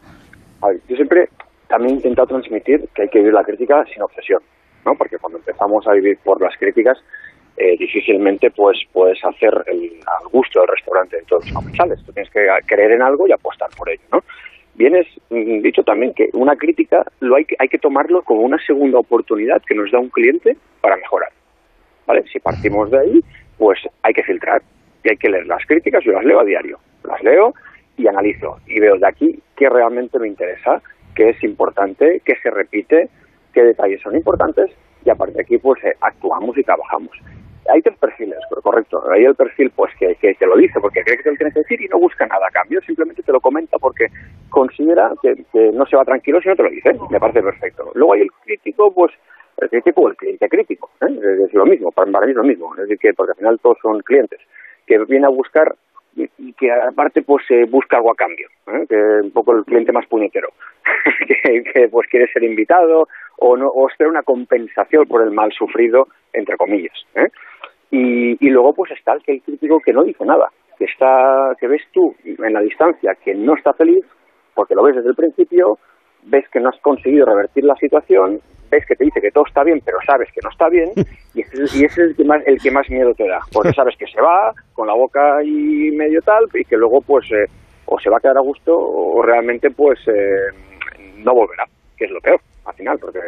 A 0.61 0.67
ver, 0.67 0.77
yo 0.87 0.95
siempre 0.95 1.29
también 1.67 1.93
he 1.93 1.97
intentado 1.97 2.27
transmitir 2.27 2.79
que 2.93 3.03
hay 3.03 3.09
que 3.09 3.19
vivir 3.19 3.33
la 3.33 3.43
crítica 3.43 3.83
sin 3.93 4.01
obsesión, 4.01 4.39
¿no? 4.85 4.93
Porque 4.97 5.17
cuando 5.19 5.39
empezamos 5.39 5.85
a 5.87 5.93
vivir 5.93 6.17
por 6.23 6.41
las 6.41 6.53
críticas, 6.59 6.97
eh, 7.57 7.77
difícilmente 7.77 8.51
pues 8.51 8.77
puedes 8.91 9.23
hacer 9.23 9.63
el, 9.67 9.99
al 10.05 10.27
gusto 10.29 10.59
del 10.59 10.69
restaurante 10.69 11.17
en 11.17 11.25
todos 11.25 11.45
los 11.45 11.53
comensales. 11.53 12.03
Tú 12.05 12.11
tienes 12.11 12.31
que 12.31 12.47
creer 12.65 12.91
en 12.91 13.01
algo 13.01 13.27
y 13.27 13.31
apostar 13.31 13.69
por 13.77 13.89
ello, 13.89 14.03
¿no? 14.11 14.23
Vienes 14.73 15.07
mm, 15.29 15.61
dicho 15.61 15.83
también 15.83 16.13
que 16.13 16.29
una 16.33 16.57
crítica 16.57 17.05
lo 17.21 17.37
hay 17.37 17.45
que, 17.45 17.55
hay 17.57 17.69
que 17.69 17.77
tomarlo 17.77 18.23
como 18.23 18.41
una 18.41 18.57
segunda 18.65 18.99
oportunidad 18.99 19.61
que 19.65 19.73
nos 19.73 19.89
da 19.89 19.99
un 19.99 20.09
cliente 20.09 20.57
para 20.81 20.97
mejorar, 20.97 21.29
¿vale? 22.05 22.25
Si 22.31 22.39
partimos 22.39 22.91
de 22.91 22.99
ahí, 22.99 23.21
pues 23.57 23.79
hay 24.03 24.13
que 24.13 24.23
filtrar 24.23 24.61
y 25.03 25.09
hay 25.09 25.17
que 25.17 25.29
leer 25.29 25.47
las 25.47 25.65
críticas. 25.65 26.03
Yo 26.03 26.11
las 26.11 26.25
leo 26.25 26.41
a 26.41 26.43
diario, 26.43 26.77
las 27.05 27.23
leo 27.23 27.53
y 27.95 28.07
analizo 28.07 28.57
y 28.67 28.81
veo 28.81 28.97
de 28.97 29.07
aquí 29.07 29.39
qué 29.55 29.69
realmente 29.69 30.19
me 30.19 30.27
interesa, 30.27 30.81
qué 31.15 31.29
es 31.29 31.41
importante, 31.41 32.21
qué 32.25 32.35
se 32.43 32.51
repite, 32.51 33.07
qué 33.53 33.63
detalles 33.63 34.01
son 34.01 34.15
importantes 34.15 34.71
y 35.05 35.09
a 35.09 35.15
partir 35.15 35.37
de 35.37 35.43
aquí 35.43 35.57
pues 35.57 35.81
eh, 35.85 35.93
actuamos 36.01 36.57
y 36.57 36.63
trabajamos. 36.63 37.17
Hay 37.73 37.81
tres 37.81 37.97
perfiles, 37.97 38.37
cor- 38.49 38.61
correcto. 38.61 39.03
Hay 39.11 39.23
el 39.25 39.35
perfil 39.35 39.71
pues 39.75 39.91
que, 39.99 40.15
que 40.15 40.33
te 40.35 40.45
lo 40.45 40.55
dice 40.57 40.79
porque 40.79 41.03
cree 41.03 41.17
que 41.17 41.23
te 41.23 41.31
lo 41.31 41.35
tienes 41.37 41.53
que 41.53 41.61
decir 41.61 41.81
y 41.81 41.87
no 41.87 41.99
busca 41.99 42.25
nada 42.27 42.45
a 42.47 42.51
cambio, 42.51 42.79
simplemente 42.81 43.23
te 43.23 43.31
lo 43.31 43.39
comenta 43.41 43.77
porque 43.79 44.07
considera 44.49 45.11
que, 45.21 45.35
que 45.51 45.71
no 45.71 45.85
se 45.85 45.95
va 45.95 46.05
tranquilo 46.05 46.41
si 46.41 46.49
no 46.49 46.55
te 46.55 46.63
lo 46.63 46.69
dice. 46.69 46.95
Me 47.09 47.19
parece 47.19 47.41
perfecto. 47.41 47.91
Luego 47.95 48.13
hay 48.13 48.21
el 48.21 48.31
crítico, 48.43 48.93
pues 48.93 49.11
el 49.57 49.69
crítico 49.69 50.01
o 50.01 50.09
el 50.09 50.15
cliente 50.17 50.49
crítico, 50.49 50.91
¿eh? 51.01 51.45
es 51.45 51.53
lo 51.53 51.65
mismo, 51.65 51.91
para 51.91 52.05
mí 52.07 52.31
es 52.31 52.35
lo 52.35 52.43
mismo, 52.43 52.73
es 52.75 52.81
decir, 52.81 52.97
que 52.99 53.13
porque 53.13 53.31
al 53.31 53.37
final 53.37 53.59
todos 53.61 53.77
son 53.81 54.01
clientes, 54.01 54.39
que 54.85 54.97
viene 55.05 55.25
a 55.27 55.29
buscar 55.29 55.75
y, 56.15 56.53
que 56.53 56.71
aparte 56.71 57.21
pues 57.21 57.43
eh, 57.49 57.65
busca 57.65 57.97
algo 57.97 58.11
a 58.11 58.15
cambio, 58.15 58.47
¿eh? 58.67 58.85
que 58.87 58.95
un 58.95 59.31
poco 59.31 59.53
el 59.53 59.65
cliente 59.65 59.91
más 59.91 60.07
puñetero, 60.07 60.49
que, 61.27 61.63
que, 61.63 61.89
pues 61.89 62.07
quiere 62.09 62.31
ser 62.31 62.43
invitado 62.43 63.07
o 63.37 63.57
no 63.57 63.67
o 63.67 63.89
espera 63.89 64.09
una 64.09 64.23
compensación 64.23 65.05
por 65.07 65.21
el 65.21 65.31
mal 65.31 65.51
sufrido, 65.51 66.07
entre 66.33 66.57
comillas. 66.57 66.95
¿eh? 67.15 67.27
Y, 67.91 68.45
y 68.45 68.49
luego 68.49 68.73
pues 68.73 68.91
está 68.91 69.13
el 69.13 69.23
que 69.23 69.33
el 69.33 69.41
crítico 69.41 69.79
que 69.79 69.93
no 69.93 70.03
dice 70.03 70.25
nada, 70.25 70.49
que 70.77 70.85
está 70.85 71.55
que 71.59 71.67
ves 71.67 71.83
tú 71.91 72.15
en 72.23 72.53
la 72.53 72.61
distancia 72.61 73.15
que 73.15 73.33
no 73.35 73.55
está 73.55 73.73
feliz 73.73 74.05
porque 74.55 74.73
lo 74.73 74.83
ves 74.83 74.95
desde 74.95 75.09
el 75.09 75.15
principio, 75.15 75.77
ves 76.23 76.47
que 76.49 76.59
no 76.59 76.69
has 76.69 76.79
conseguido 76.79 77.25
revertir 77.25 77.65
la 77.65 77.75
situación, 77.75 78.39
ves 78.71 78.85
que 78.87 78.95
te 78.95 79.03
dice 79.05 79.21
que 79.21 79.31
todo 79.31 79.45
está 79.47 79.63
bien, 79.63 79.81
pero 79.85 79.97
sabes 80.05 80.29
que 80.33 80.41
no 80.43 80.49
está 80.49 80.67
bien, 80.69 80.89
y 81.33 81.41
ese, 81.41 81.63
es- 81.63 81.75
y 81.75 81.85
ese 81.85 82.01
es 82.03 82.09
el 82.09 82.15
que, 82.15 82.23
más, 82.23 82.41
el 82.45 82.59
que 82.61 82.71
más 82.71 82.89
miedo 82.89 83.13
te 83.13 83.27
da, 83.27 83.39
porque 83.53 83.73
sabes 83.75 83.95
que 83.97 84.07
se 84.07 84.21
va 84.21 84.53
con 84.73 84.87
la 84.87 84.93
boca 84.93 85.43
y 85.43 85.91
medio 85.91 86.21
tal, 86.21 86.45
y 86.53 86.63
que 86.65 86.77
luego 86.77 87.01
pues 87.01 87.25
eh, 87.31 87.45
o 87.85 87.99
se 87.99 88.09
va 88.09 88.17
a 88.17 88.19
quedar 88.19 88.37
a 88.37 88.41
gusto 88.41 88.75
o 88.77 89.21
realmente 89.21 89.69
pues 89.71 89.99
eh, 90.07 90.51
no 91.17 91.33
volverá, 91.33 91.65
que 91.97 92.05
es 92.05 92.11
lo 92.11 92.19
peor, 92.21 92.39
al 92.65 92.73
final, 92.75 92.97
porque 92.99 93.19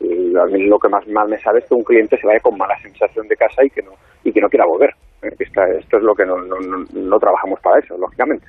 eh, 0.00 0.32
a 0.40 0.46
mí 0.46 0.66
lo 0.66 0.78
que 0.78 0.88
más 0.88 1.06
mal 1.08 1.28
me 1.28 1.38
sabe 1.40 1.58
es 1.60 1.66
que 1.66 1.74
un 1.74 1.84
cliente 1.84 2.16
se 2.18 2.26
vaya 2.26 2.40
con 2.40 2.56
mala 2.56 2.78
sensación 2.80 3.28
de 3.28 3.36
casa 3.36 3.62
y 3.64 3.70
que 3.70 3.82
no 3.82 3.92
y 4.24 4.32
que 4.32 4.40
no 4.40 4.48
quiera 4.48 4.64
volver. 4.66 4.90
¿eh? 5.22 5.30
Esta- 5.38 5.68
esto 5.78 5.96
es 5.98 6.02
lo 6.02 6.14
que 6.14 6.24
no, 6.24 6.36
no, 6.38 6.56
no, 6.60 6.84
no 6.92 7.18
trabajamos 7.18 7.60
para 7.60 7.78
eso, 7.78 7.96
lógicamente. 7.98 8.46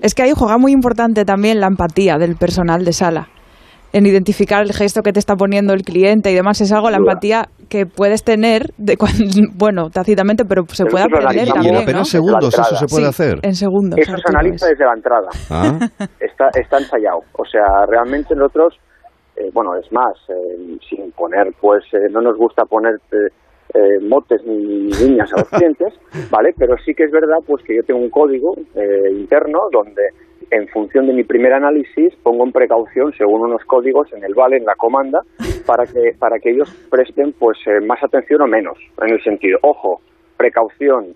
Es 0.00 0.14
que 0.14 0.22
ahí 0.22 0.32
juega 0.36 0.56
muy 0.58 0.72
importante 0.72 1.24
también 1.24 1.60
la 1.60 1.66
empatía 1.66 2.16
del 2.18 2.36
personal 2.36 2.84
de 2.84 2.92
sala. 2.92 3.28
En 3.92 4.06
identificar 4.06 4.62
el 4.62 4.72
gesto 4.72 5.02
que 5.02 5.12
te 5.12 5.18
está 5.18 5.34
poniendo 5.36 5.74
el 5.74 5.82
cliente 5.82 6.30
y 6.30 6.34
demás, 6.34 6.60
es 6.62 6.72
algo, 6.72 6.88
la 6.90 6.96
empatía 6.96 7.48
que 7.68 7.84
puedes 7.86 8.24
tener, 8.24 8.72
de 8.78 8.96
cuan- 8.96 9.12
bueno, 9.54 9.90
tácitamente, 9.90 10.44
pero 10.44 10.64
se 10.68 10.84
Pero 10.84 10.92
puede 10.92 11.04
aprender 11.04 11.48
también. 11.48 11.74
Y 11.74 11.76
en 11.76 11.82
apenas 11.82 12.00
¿no? 12.00 12.04
segundos 12.06 12.54
eso 12.54 12.76
se 12.76 12.86
puede 12.86 13.04
Sí, 13.04 13.08
hacer. 13.10 13.38
En 13.42 13.54
segundos. 13.54 13.98
Eso 13.98 14.12
se 14.16 14.28
analiza 14.28 14.66
desde 14.68 14.84
la 14.84 14.94
entrada. 14.94 15.28
Ah. 15.50 15.78
Está, 16.20 16.48
está 16.58 16.78
ensayado. 16.78 17.20
O 17.38 17.44
sea, 17.44 17.84
realmente 17.86 18.34
nosotros, 18.34 18.74
eh, 19.36 19.50
bueno, 19.52 19.74
es 19.76 19.90
más, 19.92 20.14
eh, 20.28 20.78
sin 20.88 21.12
poner, 21.12 21.48
pues 21.60 21.84
eh, 21.92 22.08
no 22.10 22.20
nos 22.22 22.36
gusta 22.38 22.64
poner 22.64 22.94
eh, 23.74 23.98
motes 24.02 24.42
ni 24.44 24.88
niñas 24.88 25.32
a 25.32 25.38
los 25.40 25.48
clientes, 25.50 25.94
¿vale? 26.30 26.54
Pero 26.58 26.76
sí 26.84 26.94
que 26.94 27.04
es 27.04 27.10
verdad, 27.10 27.38
pues 27.46 27.62
que 27.64 27.76
yo 27.76 27.82
tengo 27.82 28.00
un 28.00 28.10
código 28.10 28.54
eh, 28.74 29.10
interno 29.12 29.60
donde 29.72 30.02
en 30.50 30.68
función 30.68 31.06
de 31.06 31.14
mi 31.14 31.24
primer 31.24 31.52
análisis 31.54 32.14
pongo 32.22 32.44
en 32.44 32.52
precaución 32.52 33.12
según 33.16 33.40
unos 33.42 33.64
códigos 33.64 34.12
en 34.12 34.22
el 34.24 34.34
vale, 34.34 34.56
en 34.58 34.64
la 34.66 34.74
comanda, 34.74 35.20
para 35.64 35.86
que, 35.86 36.12
para 36.18 36.38
que 36.38 36.50
ellos 36.50 36.68
presten 36.90 37.32
pues 37.38 37.56
eh, 37.66 37.80
más 37.84 38.02
atención 38.02 38.42
o 38.42 38.46
menos, 38.46 38.76
en 39.00 39.10
el 39.14 39.22
sentido, 39.22 39.58
ojo, 39.62 40.00
precaución, 40.36 41.14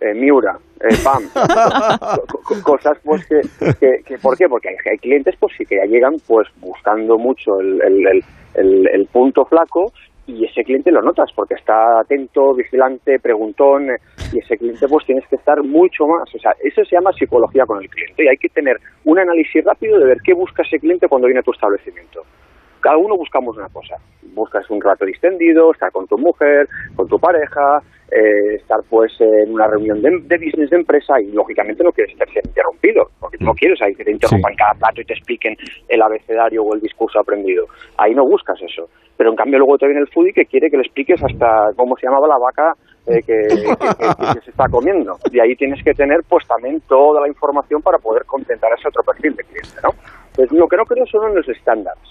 eh, 0.00 0.14
Miura, 0.14 0.58
eh, 0.80 0.96
PAM, 1.04 1.22
co- 2.28 2.40
co- 2.42 2.62
cosas 2.64 2.98
pues 3.04 3.24
que, 3.28 3.40
que, 3.78 4.02
que- 4.04 4.18
¿por 4.18 4.36
qué? 4.36 4.48
Porque 4.48 4.70
hay, 4.70 4.74
hay 4.90 4.98
clientes 4.98 5.36
pues 5.38 5.52
sí 5.56 5.64
que 5.64 5.76
ya 5.76 5.84
llegan 5.84 6.16
pues 6.26 6.48
buscando 6.60 7.18
mucho 7.18 7.60
el, 7.60 7.80
el, 7.82 8.06
el- 8.08 8.24
el- 8.54 8.88
el 8.88 9.06
punto 9.06 9.44
flaco 9.44 9.92
y 10.26 10.44
ese 10.44 10.62
cliente 10.62 10.90
lo 10.90 11.02
notas 11.02 11.30
porque 11.34 11.54
está 11.54 12.00
atento, 12.00 12.54
vigilante, 12.54 13.18
preguntón 13.18 13.90
eh, 13.90 13.96
y 14.32 14.38
ese 14.38 14.56
cliente 14.56 14.86
pues 14.88 15.04
tienes 15.06 15.26
que 15.28 15.36
estar 15.36 15.62
mucho 15.62 16.06
más, 16.06 16.32
o 16.34 16.38
sea, 16.38 16.52
eso 16.62 16.84
se 16.84 16.96
llama 16.96 17.12
psicología 17.12 17.66
con 17.66 17.82
el 17.82 17.88
cliente 17.88 18.24
y 18.24 18.28
hay 18.28 18.36
que 18.36 18.48
tener 18.48 18.76
un 19.04 19.18
análisis 19.18 19.64
rápido 19.64 19.98
de 19.98 20.06
ver 20.06 20.18
qué 20.24 20.32
busca 20.34 20.62
ese 20.62 20.78
cliente 20.78 21.08
cuando 21.08 21.26
viene 21.26 21.40
a 21.40 21.42
tu 21.42 21.52
establecimiento 21.52 22.22
cada 22.82 22.96
uno 22.98 23.16
buscamos 23.16 23.56
una 23.56 23.68
cosa. 23.68 23.96
Buscas 24.34 24.68
un 24.70 24.80
rato 24.80 25.04
distendido, 25.04 25.72
estar 25.72 25.90
con 25.92 26.06
tu 26.06 26.18
mujer, 26.18 26.68
con 26.96 27.06
tu 27.08 27.18
pareja, 27.18 27.80
eh, 28.10 28.56
estar 28.56 28.80
pues 28.90 29.12
en 29.20 29.52
una 29.54 29.66
reunión 29.68 30.00
de, 30.02 30.10
de 30.24 30.36
business 30.38 30.70
de 30.70 30.76
empresa 30.76 31.20
y 31.20 31.30
lógicamente 31.32 31.82
no 31.84 31.92
quieres 31.92 32.16
ser 32.16 32.28
interrumpido, 32.44 33.08
porque 33.20 33.38
tú 33.38 33.44
no 33.44 33.54
quieres 33.54 33.80
ahí 33.82 33.94
que 33.94 34.04
te 34.04 34.10
interrumpan 34.12 34.54
cada 34.56 34.74
plato 34.74 35.00
y 35.00 35.04
te 35.04 35.14
expliquen 35.14 35.56
el 35.88 36.02
abecedario 36.02 36.62
o 36.62 36.74
el 36.74 36.80
discurso 36.80 37.18
aprendido. 37.20 37.66
Ahí 37.96 38.14
no 38.14 38.26
buscas 38.26 38.60
eso. 38.62 38.88
Pero 39.16 39.30
en 39.30 39.36
cambio 39.36 39.58
luego 39.58 39.78
te 39.78 39.86
viene 39.86 40.00
el 40.00 40.08
foodie 40.08 40.32
que 40.32 40.46
quiere 40.46 40.70
que 40.70 40.76
le 40.78 40.82
expliques 40.82 41.22
hasta 41.22 41.70
cómo 41.76 41.96
se 41.96 42.06
llamaba 42.06 42.26
la 42.26 42.38
vaca 42.38 42.74
eh, 43.06 43.20
que, 43.22 43.32
que- 43.48 43.76
que- 43.76 44.34
que 44.34 44.40
se 44.44 44.50
está 44.50 44.68
comiendo. 44.68 45.16
Y 45.30 45.38
ahí 45.40 45.54
tienes 45.56 45.82
que 45.84 45.92
tener 45.94 46.20
pues 46.28 46.46
también 46.46 46.80
toda 46.88 47.20
la 47.20 47.28
información 47.28 47.80
para 47.82 47.98
poder 47.98 48.24
contentar 48.24 48.72
a 48.72 48.76
ese 48.76 48.88
otro 48.88 49.02
perfil 49.02 49.36
de 49.36 49.44
cliente, 49.44 49.76
¿no? 49.82 49.90
Pues 50.34 50.50
lo 50.52 50.66
que 50.66 50.76
no 50.76 50.84
creo 50.86 51.04
son 51.06 51.34
los 51.34 51.46
estándares 51.48 52.02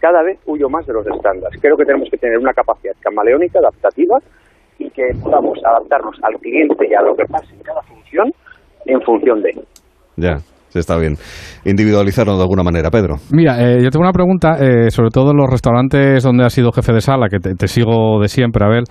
cada 0.00 0.22
vez 0.22 0.38
huyo 0.46 0.68
más 0.68 0.86
de 0.86 0.92
los 0.92 1.06
estándares. 1.06 1.60
Creo 1.60 1.76
que 1.76 1.84
tenemos 1.84 2.08
que 2.10 2.18
tener 2.18 2.38
una 2.38 2.52
capacidad 2.52 2.94
camaleónica, 3.00 3.58
adaptativa, 3.58 4.20
y 4.78 4.90
que 4.90 5.14
podamos 5.22 5.58
adaptarnos 5.64 6.18
al 6.22 6.38
cliente 6.38 6.86
y 6.88 6.94
a 6.94 7.02
lo 7.02 7.16
que 7.16 7.24
pase 7.24 7.52
en 7.54 7.62
cada 7.62 7.82
función 7.82 8.32
en 8.84 9.02
función 9.02 9.42
de. 9.42 9.58
Ya, 10.16 10.40
está 10.80 10.96
bien. 10.98 11.14
Individualizarlo 11.64 12.36
de 12.36 12.42
alguna 12.42 12.62
manera, 12.62 12.90
Pedro. 12.90 13.16
Mira, 13.32 13.56
eh, 13.60 13.78
yo 13.82 13.90
tengo 13.90 14.02
una 14.04 14.12
pregunta, 14.12 14.56
eh, 14.60 14.90
sobre 14.90 15.10
todo 15.10 15.30
en 15.32 15.36
los 15.38 15.50
restaurantes 15.50 16.22
donde 16.22 16.44
has 16.44 16.52
sido 16.52 16.72
jefe 16.72 16.92
de 16.92 17.00
sala, 17.00 17.28
que 17.28 17.38
te, 17.38 17.54
te 17.54 17.66
sigo 17.68 18.20
de 18.20 18.28
siempre, 18.28 18.64
Abel. 18.64 18.84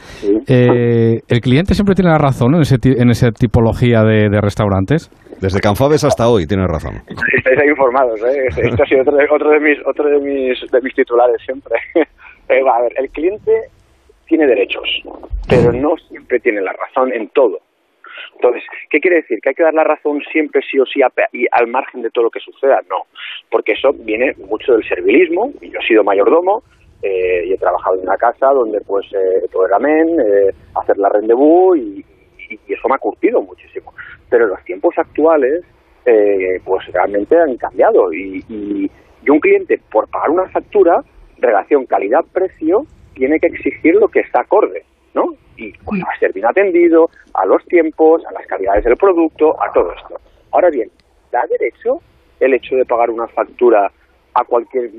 Eh, 0.47 1.19
¿El 1.27 1.39
cliente 1.41 1.73
siempre 1.73 1.95
tiene 1.95 2.11
la 2.11 2.17
razón 2.17 2.55
en, 2.55 2.61
ese 2.61 2.77
ti- 2.77 2.95
en 2.97 3.09
esa 3.09 3.31
tipología 3.31 4.01
de, 4.03 4.30
de 4.30 4.41
restaurantes? 4.41 5.09
Desde 5.41 5.59
Canfabes 5.59 6.03
hasta 6.03 6.27
hoy, 6.30 6.45
tienes 6.45 6.67
razón. 6.67 6.95
Estáis 7.38 7.59
ahí 7.59 7.69
informados, 7.69 8.19
¿eh? 8.22 8.45
Esto 8.69 8.83
ha 8.83 8.85
sido 8.88 9.01
otro 9.01 9.17
de, 9.17 9.25
otro 9.31 9.49
de 9.49 9.59
mis, 9.59 9.77
otro 9.85 10.05
de 10.09 10.19
mis, 10.19 10.72
de 10.72 10.81
mis 10.81 10.93
titulares 10.95 11.38
siempre. 11.45 11.75
Eh, 12.47 12.61
va, 12.61 12.75
a 12.77 12.81
ver, 12.83 12.91
el 12.97 13.09
cliente 13.09 13.51
tiene 14.27 14.45
derechos, 14.45 14.83
pero 15.49 15.72
no 15.73 15.95
siempre 16.07 16.39
tiene 16.39 16.61
la 16.61 16.73
razón 16.73 17.11
en 17.11 17.27
todo. 17.33 17.57
Entonces, 18.35 18.64
¿qué 18.89 18.99
quiere 18.99 19.17
decir? 19.17 19.39
¿Que 19.41 19.49
hay 19.49 19.55
que 19.55 19.64
dar 19.64 19.73
la 19.73 19.83
razón 19.83 20.22
siempre 20.31 20.61
sí 20.69 20.77
o 20.80 20.85
sí 20.85 21.01
a- 21.01 21.11
y 21.31 21.45
al 21.51 21.67
margen 21.67 22.01
de 22.01 22.09
todo 22.09 22.25
lo 22.25 22.30
que 22.30 22.39
suceda? 22.39 22.81
No, 22.89 23.05
porque 23.49 23.73
eso 23.73 23.93
viene 23.93 24.33
mucho 24.49 24.73
del 24.73 24.88
servilismo, 24.88 25.51
yo 25.61 25.80
he 25.80 25.88
sido 25.88 26.03
mayordomo, 26.03 26.64
eh, 27.01 27.45
y 27.47 27.53
he 27.53 27.57
trabajado 27.57 27.95
en 27.95 28.01
una 28.03 28.17
casa 28.17 28.47
donde 28.47 28.81
pues 28.81 29.05
eh, 29.14 29.47
todo 29.51 29.67
era 29.67 29.80
men, 29.80 30.19
eh, 30.19 30.51
hacer 30.75 30.97
la 30.97 31.09
rendezvous 31.09 31.77
y, 31.77 32.05
eso 32.67 32.88
me 32.88 32.95
ha 32.95 32.99
curtido 32.99 33.41
muchísimo. 33.41 33.93
Pero 34.30 34.45
los 34.47 34.64
tiempos 34.65 34.93
actuales 34.97 35.64
eh, 36.05 36.59
pues 36.64 36.85
realmente 36.93 37.35
han 37.38 37.57
cambiado 37.57 38.14
y, 38.14 38.43
y- 38.47 38.89
y 39.25 39.30
un 39.31 39.39
cliente 39.39 39.80
por 39.91 40.07
pagar 40.09 40.30
una 40.30 40.47
factura, 40.49 41.03
relación 41.39 41.85
calidad-precio, 41.88 42.85
tiene 43.15 43.39
que 43.39 43.47
exigir 43.47 43.95
lo 43.95 44.07
que 44.07 44.19
está 44.19 44.41
acorde, 44.41 44.83
¿no? 45.15 45.33
Y 45.58 45.72
pues, 45.80 46.01
a 46.03 46.19
ser 46.19 46.34
bien 46.34 46.45
atendido, 46.45 47.09
a 47.34 47.45
los 47.45 47.64
tiempos, 47.66 48.24
a 48.25 48.34
las 48.34 48.45
calidades 48.45 48.84
del 48.84 48.95
producto, 48.98 49.56
a 49.61 49.72
todo 49.72 49.93
esto. 49.93 50.19
Ahora 50.51 50.69
bien, 50.69 50.90
¿da 51.32 51.42
derecho 51.50 52.00
el 52.40 52.53
hecho 52.53 52.75
de 52.75 52.85
pagar 52.85 53.09
una 53.09 53.27
factura 53.27 53.92
a 54.34 54.43
cualquier 54.43 54.92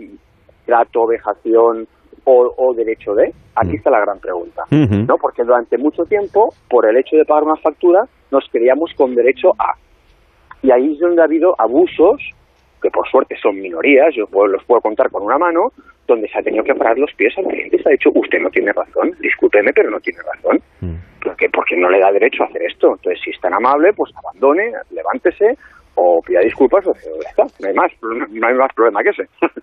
trato, 0.64 1.06
vejación 1.06 1.86
o, 2.24 2.54
o 2.56 2.74
derecho 2.74 3.14
de? 3.14 3.32
Aquí 3.54 3.76
está 3.76 3.90
la 3.90 4.00
gran 4.00 4.18
pregunta. 4.18 4.64
¿no? 4.70 5.16
Porque 5.16 5.42
durante 5.44 5.78
mucho 5.78 6.04
tiempo, 6.04 6.52
por 6.68 6.86
el 6.86 6.96
hecho 6.96 7.16
de 7.16 7.24
pagar 7.24 7.44
una 7.44 7.56
factura, 7.56 8.04
nos 8.30 8.44
creíamos 8.50 8.92
con 8.96 9.14
derecho 9.14 9.52
a. 9.58 9.74
Y 10.62 10.70
ahí 10.70 10.92
es 10.94 10.98
donde 10.98 11.22
ha 11.22 11.24
habido 11.24 11.54
abusos, 11.58 12.20
que 12.86 12.90
por 12.92 13.08
suerte 13.08 13.34
son 13.42 13.60
minorías, 13.60 14.14
yo 14.14 14.26
puedo- 14.28 14.46
los 14.46 14.64
puedo 14.64 14.80
contar 14.80 15.10
con 15.10 15.24
una 15.24 15.38
mano, 15.38 15.72
donde 16.06 16.28
se 16.28 16.38
ha 16.38 16.42
tenido 16.42 16.62
que 16.62 16.72
parar 16.74 16.96
los 16.96 17.12
pies 17.14 17.36
al 17.36 17.44
cliente 17.46 17.76
y 17.76 17.82
se 17.82 17.88
ha 17.88 17.92
dicho, 17.92 18.10
usted 18.14 18.38
no 18.38 18.48
tiene 18.50 18.72
razón, 18.72 19.10
discúlpeme, 19.20 19.72
pero 19.74 19.90
no 19.90 19.98
tiene 19.98 20.20
razón. 20.22 20.60
¿Por 21.20 21.34
qué? 21.36 21.48
Porque 21.50 21.76
no 21.76 21.90
le 21.90 21.98
da 21.98 22.12
derecho 22.12 22.44
a 22.44 22.46
hacer 22.46 22.62
esto. 22.62 22.92
Entonces, 22.94 23.20
si 23.24 23.30
es 23.30 23.40
tan 23.40 23.52
amable, 23.54 23.92
pues 23.92 24.12
abandone, 24.16 24.70
levántese 24.92 25.56
o 25.96 26.20
pida 26.24 26.38
disculpas 26.40 26.86
o 26.86 26.94
ya 26.94 27.28
está. 27.28 27.42
No 27.58 27.66
hay 27.68 27.74
más, 27.74 27.90
no 28.30 28.46
hay 28.46 28.54
más 28.54 28.72
problema 28.74 29.02
que 29.02 29.10
ese. 29.10 29.24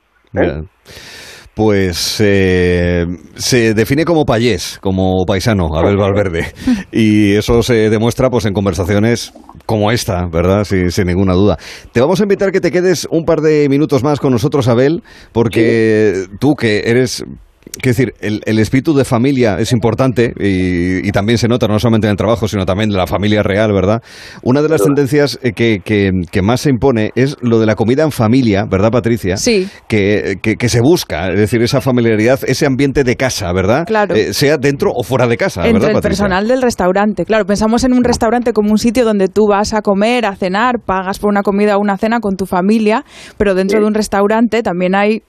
Pues 1.55 2.17
eh, 2.19 3.05
se 3.35 3.75
define 3.75 4.05
como 4.05 4.25
payés, 4.25 4.79
como 4.81 5.23
paisano, 5.25 5.67
Abel 5.75 5.97
Valverde. 5.97 6.51
Y 6.91 7.33
eso 7.33 7.61
se 7.61 7.89
demuestra 7.89 8.29
pues 8.29 8.45
en 8.45 8.53
conversaciones 8.53 9.33
como 9.65 9.91
esta, 9.91 10.27
¿verdad? 10.27 10.63
Sí, 10.63 10.89
sin 10.89 11.07
ninguna 11.07 11.33
duda. 11.33 11.57
Te 11.91 12.01
vamos 12.01 12.19
a 12.19 12.23
invitar 12.23 12.51
que 12.51 12.61
te 12.61 12.71
quedes 12.71 13.07
un 13.09 13.25
par 13.25 13.41
de 13.41 13.67
minutos 13.69 14.03
más 14.03 14.19
con 14.19 14.31
nosotros, 14.31 14.67
Abel, 14.67 15.03
porque 15.31 16.25
tú 16.39 16.55
que 16.55 16.83
eres... 16.85 17.23
Quiero 17.71 17.95
decir, 17.97 18.13
el, 18.21 18.41
el 18.45 18.59
espíritu 18.59 18.93
de 18.93 19.05
familia 19.05 19.57
es 19.59 19.71
importante 19.71 20.33
y, 20.39 21.07
y 21.07 21.11
también 21.11 21.37
se 21.37 21.47
nota 21.47 21.67
no 21.67 21.79
solamente 21.79 22.07
en 22.07 22.11
el 22.11 22.17
trabajo, 22.17 22.47
sino 22.47 22.65
también 22.65 22.89
de 22.89 22.97
la 22.97 23.07
familia 23.07 23.43
real, 23.43 23.71
¿verdad? 23.73 24.01
Una 24.43 24.61
de 24.61 24.69
las 24.69 24.83
tendencias 24.83 25.39
eh, 25.41 25.53
que, 25.53 25.79
que- 25.83 26.11
que 26.31 26.41
más 26.41 26.61
se 26.61 26.69
impone 26.69 27.11
es 27.15 27.35
lo 27.41 27.59
de 27.59 27.65
la 27.65 27.75
comida 27.75 28.03
en 28.03 28.11
familia, 28.11 28.65
¿verdad, 28.69 28.91
Patricia? 28.91 29.37
Sí. 29.37 29.67
que, 29.87 30.37
que- 30.41 30.69
se 30.69 30.79
busca, 30.81 31.29
es 31.31 31.37
decir, 31.39 31.61
esa 31.61 31.81
familiaridad, 31.81 32.39
ese 32.47 32.65
ambiente 32.65 33.03
de 33.03 33.15
casa, 33.15 33.51
¿verdad? 33.53 33.85
Claro. 33.85 34.15
Eh, 34.15 34.33
sea 34.33 34.57
dentro 34.57 34.91
o 34.95 35.03
fuera 35.03 35.27
de 35.27 35.37
casa, 35.37 35.61
Entre 35.61 35.73
¿verdad, 35.73 35.89
el 35.89 35.95
Patricia? 35.95 36.23
personal 36.25 36.47
del 36.47 36.61
restaurante. 36.61 37.25
Claro, 37.25 37.45
pensamos 37.45 37.83
en 37.83 37.93
un 37.93 38.03
restaurante 38.03 38.53
como 38.53 38.71
un 38.71 38.77
sitio 38.77 39.05
donde 39.05 39.27
tú 39.27 39.47
vas 39.47 39.73
a 39.73 39.81
comer, 39.81 40.25
a 40.25 40.35
cenar, 40.35 40.75
pagas 40.85 41.19
por 41.19 41.29
una 41.29 41.41
comida 41.43 41.77
o 41.77 41.79
una 41.79 41.97
cena 41.97 42.19
con 42.19 42.35
tu 42.35 42.45
familia, 42.45 43.03
pero 43.37 43.53
dentro 43.55 43.79
de 43.79 43.85
un 43.85 43.93
restaurante 43.93 44.63
también 44.63 44.95
hay 44.95 45.21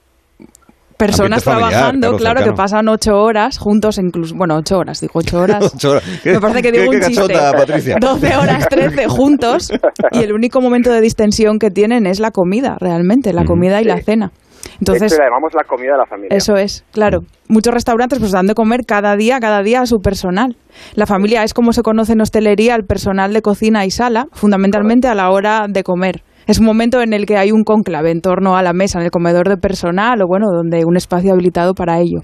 personas 0.97 1.43
familiar, 1.43 1.69
trabajando, 1.71 2.15
claro, 2.17 2.43
que 2.43 2.51
pasan 2.53 2.87
ocho 2.87 3.15
horas 3.17 3.57
juntos, 3.57 3.97
incluso, 3.97 4.35
bueno, 4.35 4.55
ocho 4.57 4.77
horas, 4.77 5.01
digo 5.01 5.13
ocho 5.15 5.39
horas. 5.41 5.73
Ocho 5.75 5.91
horas. 5.91 6.03
Me 6.23 6.39
parece 6.39 6.61
que 6.61 6.71
¿Qué- 6.71 6.79
digo 6.79 6.91
qué 6.91 6.97
un 6.97 7.03
chiste. 7.03 7.33
Patricia? 7.33 7.95
12 7.99 8.35
horas, 8.37 8.67
13 8.69 9.07
juntos 9.07 9.71
y 10.11 10.19
el 10.19 10.33
único 10.33 10.61
momento 10.61 10.91
de 10.91 11.01
distensión 11.01 11.59
que 11.59 11.69
tienen 11.69 12.05
es 12.05 12.19
la 12.19 12.31
comida, 12.31 12.77
realmente, 12.79 13.33
la 13.33 13.45
comida 13.45 13.81
y 13.81 13.85
la 13.85 14.01
cena. 14.01 14.31
Entonces, 14.79 15.11
Esto 15.11 15.21
le 15.21 15.27
llamamos 15.29 15.53
la 15.53 15.63
comida 15.63 15.91
de 15.91 15.97
la 15.99 16.05
familia. 16.07 16.35
eso 16.35 16.55
es, 16.55 16.83
claro. 16.91 17.19
Muchos 17.47 17.71
restaurantes 17.73 18.17
pues 18.19 18.31
dan 18.31 18.47
de 18.47 18.55
comer 18.55 18.81
cada 18.87 19.15
día, 19.15 19.39
cada 19.39 19.61
día 19.61 19.81
a 19.81 19.85
su 19.85 19.99
personal. 19.99 20.57
La 20.95 21.05
familia 21.05 21.43
es 21.43 21.53
como 21.53 21.71
se 21.71 21.83
conoce 21.83 22.13
en 22.13 22.21
hostelería 22.21 22.75
el 22.75 22.83
personal 22.83 23.31
de 23.31 23.41
cocina 23.43 23.85
y 23.85 23.91
sala, 23.91 24.25
fundamentalmente 24.33 25.07
a 25.07 25.13
la 25.13 25.29
hora 25.29 25.67
de 25.69 25.83
comer. 25.83 26.23
Es 26.47 26.59
un 26.59 26.65
momento 26.65 27.01
en 27.01 27.13
el 27.13 27.25
que 27.25 27.37
hay 27.37 27.51
un 27.51 27.63
conclave 27.63 28.11
en 28.11 28.21
torno 28.21 28.55
a 28.55 28.61
la 28.61 28.73
mesa, 28.73 28.99
en 28.99 29.05
el 29.05 29.11
comedor 29.11 29.49
de 29.49 29.57
personal 29.57 30.21
o 30.21 30.27
bueno, 30.27 30.47
donde 30.51 30.85
un 30.85 30.95
espacio 30.95 31.33
habilitado 31.33 31.73
para 31.73 31.99
ello. 31.99 32.21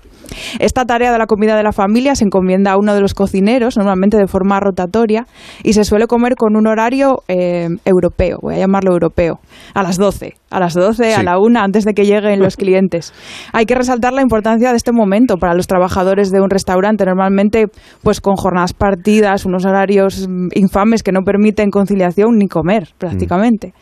Esta 0.59 0.85
tarea 0.85 1.11
de 1.11 1.17
la 1.17 1.25
comida 1.25 1.55
de 1.55 1.63
la 1.63 1.71
familia 1.71 2.15
se 2.15 2.23
encomienda 2.23 2.71
a 2.71 2.77
uno 2.77 2.93
de 2.93 3.01
los 3.01 3.13
cocineros, 3.13 3.77
normalmente 3.77 4.17
de 4.17 4.27
forma 4.27 4.59
rotatoria, 4.59 5.25
y 5.63 5.73
se 5.73 5.83
suele 5.83 6.07
comer 6.07 6.35
con 6.35 6.55
un 6.55 6.67
horario 6.67 7.23
eh, 7.27 7.67
europeo, 7.85 8.37
voy 8.41 8.55
a 8.55 8.59
llamarlo 8.59 8.91
europeo, 8.93 9.39
a 9.73 9.83
las 9.83 9.97
12, 9.97 10.35
a 10.49 10.59
las 10.59 10.73
12, 10.73 11.15
a 11.15 11.23
la 11.23 11.39
1, 11.39 11.59
antes 11.59 11.83
de 11.85 11.93
que 11.93 12.05
lleguen 12.05 12.39
los 12.39 12.57
clientes. 12.57 13.13
Hay 13.53 13.65
que 13.65 13.75
resaltar 13.75 14.13
la 14.13 14.21
importancia 14.21 14.71
de 14.71 14.77
este 14.77 14.91
momento 14.91 15.37
para 15.37 15.53
los 15.53 15.67
trabajadores 15.67 16.31
de 16.31 16.41
un 16.41 16.49
restaurante, 16.49 17.05
normalmente 17.05 17.67
pues 18.03 18.21
con 18.21 18.35
jornadas 18.35 18.73
partidas, 18.73 19.45
unos 19.45 19.65
horarios 19.65 20.27
mm, 20.27 20.49
infames 20.55 21.03
que 21.03 21.11
no 21.11 21.21
permiten 21.21 21.71
conciliación 21.71 22.37
ni 22.37 22.47
comer 22.47 22.89
prácticamente. 22.97 23.73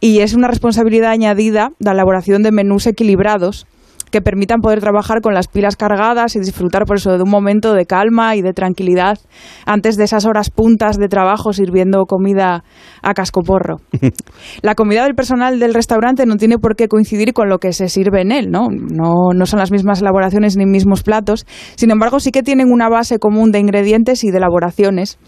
Y 0.00 0.20
es 0.20 0.34
una 0.34 0.48
responsabilidad 0.48 1.10
añadida 1.10 1.70
la 1.78 1.92
elaboración 1.92 2.42
de 2.42 2.52
menús 2.52 2.86
equilibrados 2.86 3.66
que 4.14 4.22
permitan 4.22 4.60
poder 4.60 4.78
trabajar 4.78 5.20
con 5.22 5.34
las 5.34 5.48
pilas 5.48 5.74
cargadas 5.74 6.36
y 6.36 6.38
disfrutar 6.38 6.84
por 6.84 6.98
eso 6.98 7.16
de 7.16 7.24
un 7.24 7.30
momento 7.30 7.74
de 7.74 7.84
calma 7.84 8.36
y 8.36 8.42
de 8.42 8.52
tranquilidad 8.52 9.18
antes 9.66 9.96
de 9.96 10.04
esas 10.04 10.24
horas 10.24 10.50
puntas 10.50 10.98
de 10.98 11.08
trabajo 11.08 11.52
sirviendo 11.52 12.04
comida 12.06 12.62
a 13.02 13.12
cascoporro. 13.12 13.78
La 14.62 14.76
comida 14.76 15.02
del 15.02 15.16
personal 15.16 15.58
del 15.58 15.74
restaurante 15.74 16.26
no 16.26 16.36
tiene 16.36 16.58
por 16.58 16.76
qué 16.76 16.86
coincidir 16.86 17.32
con 17.32 17.48
lo 17.48 17.58
que 17.58 17.72
se 17.72 17.88
sirve 17.88 18.20
en 18.20 18.30
él, 18.30 18.52
¿no? 18.52 18.68
No, 18.70 19.32
no 19.34 19.46
son 19.46 19.58
las 19.58 19.72
mismas 19.72 20.00
elaboraciones 20.00 20.56
ni 20.56 20.64
mismos 20.64 21.02
platos. 21.02 21.44
Sin 21.74 21.90
embargo, 21.90 22.20
sí 22.20 22.30
que 22.30 22.44
tienen 22.44 22.70
una 22.70 22.88
base 22.88 23.18
común 23.18 23.50
de 23.50 23.58
ingredientes 23.58 24.22
y 24.22 24.30
de 24.30 24.38
elaboraciones. 24.38 25.18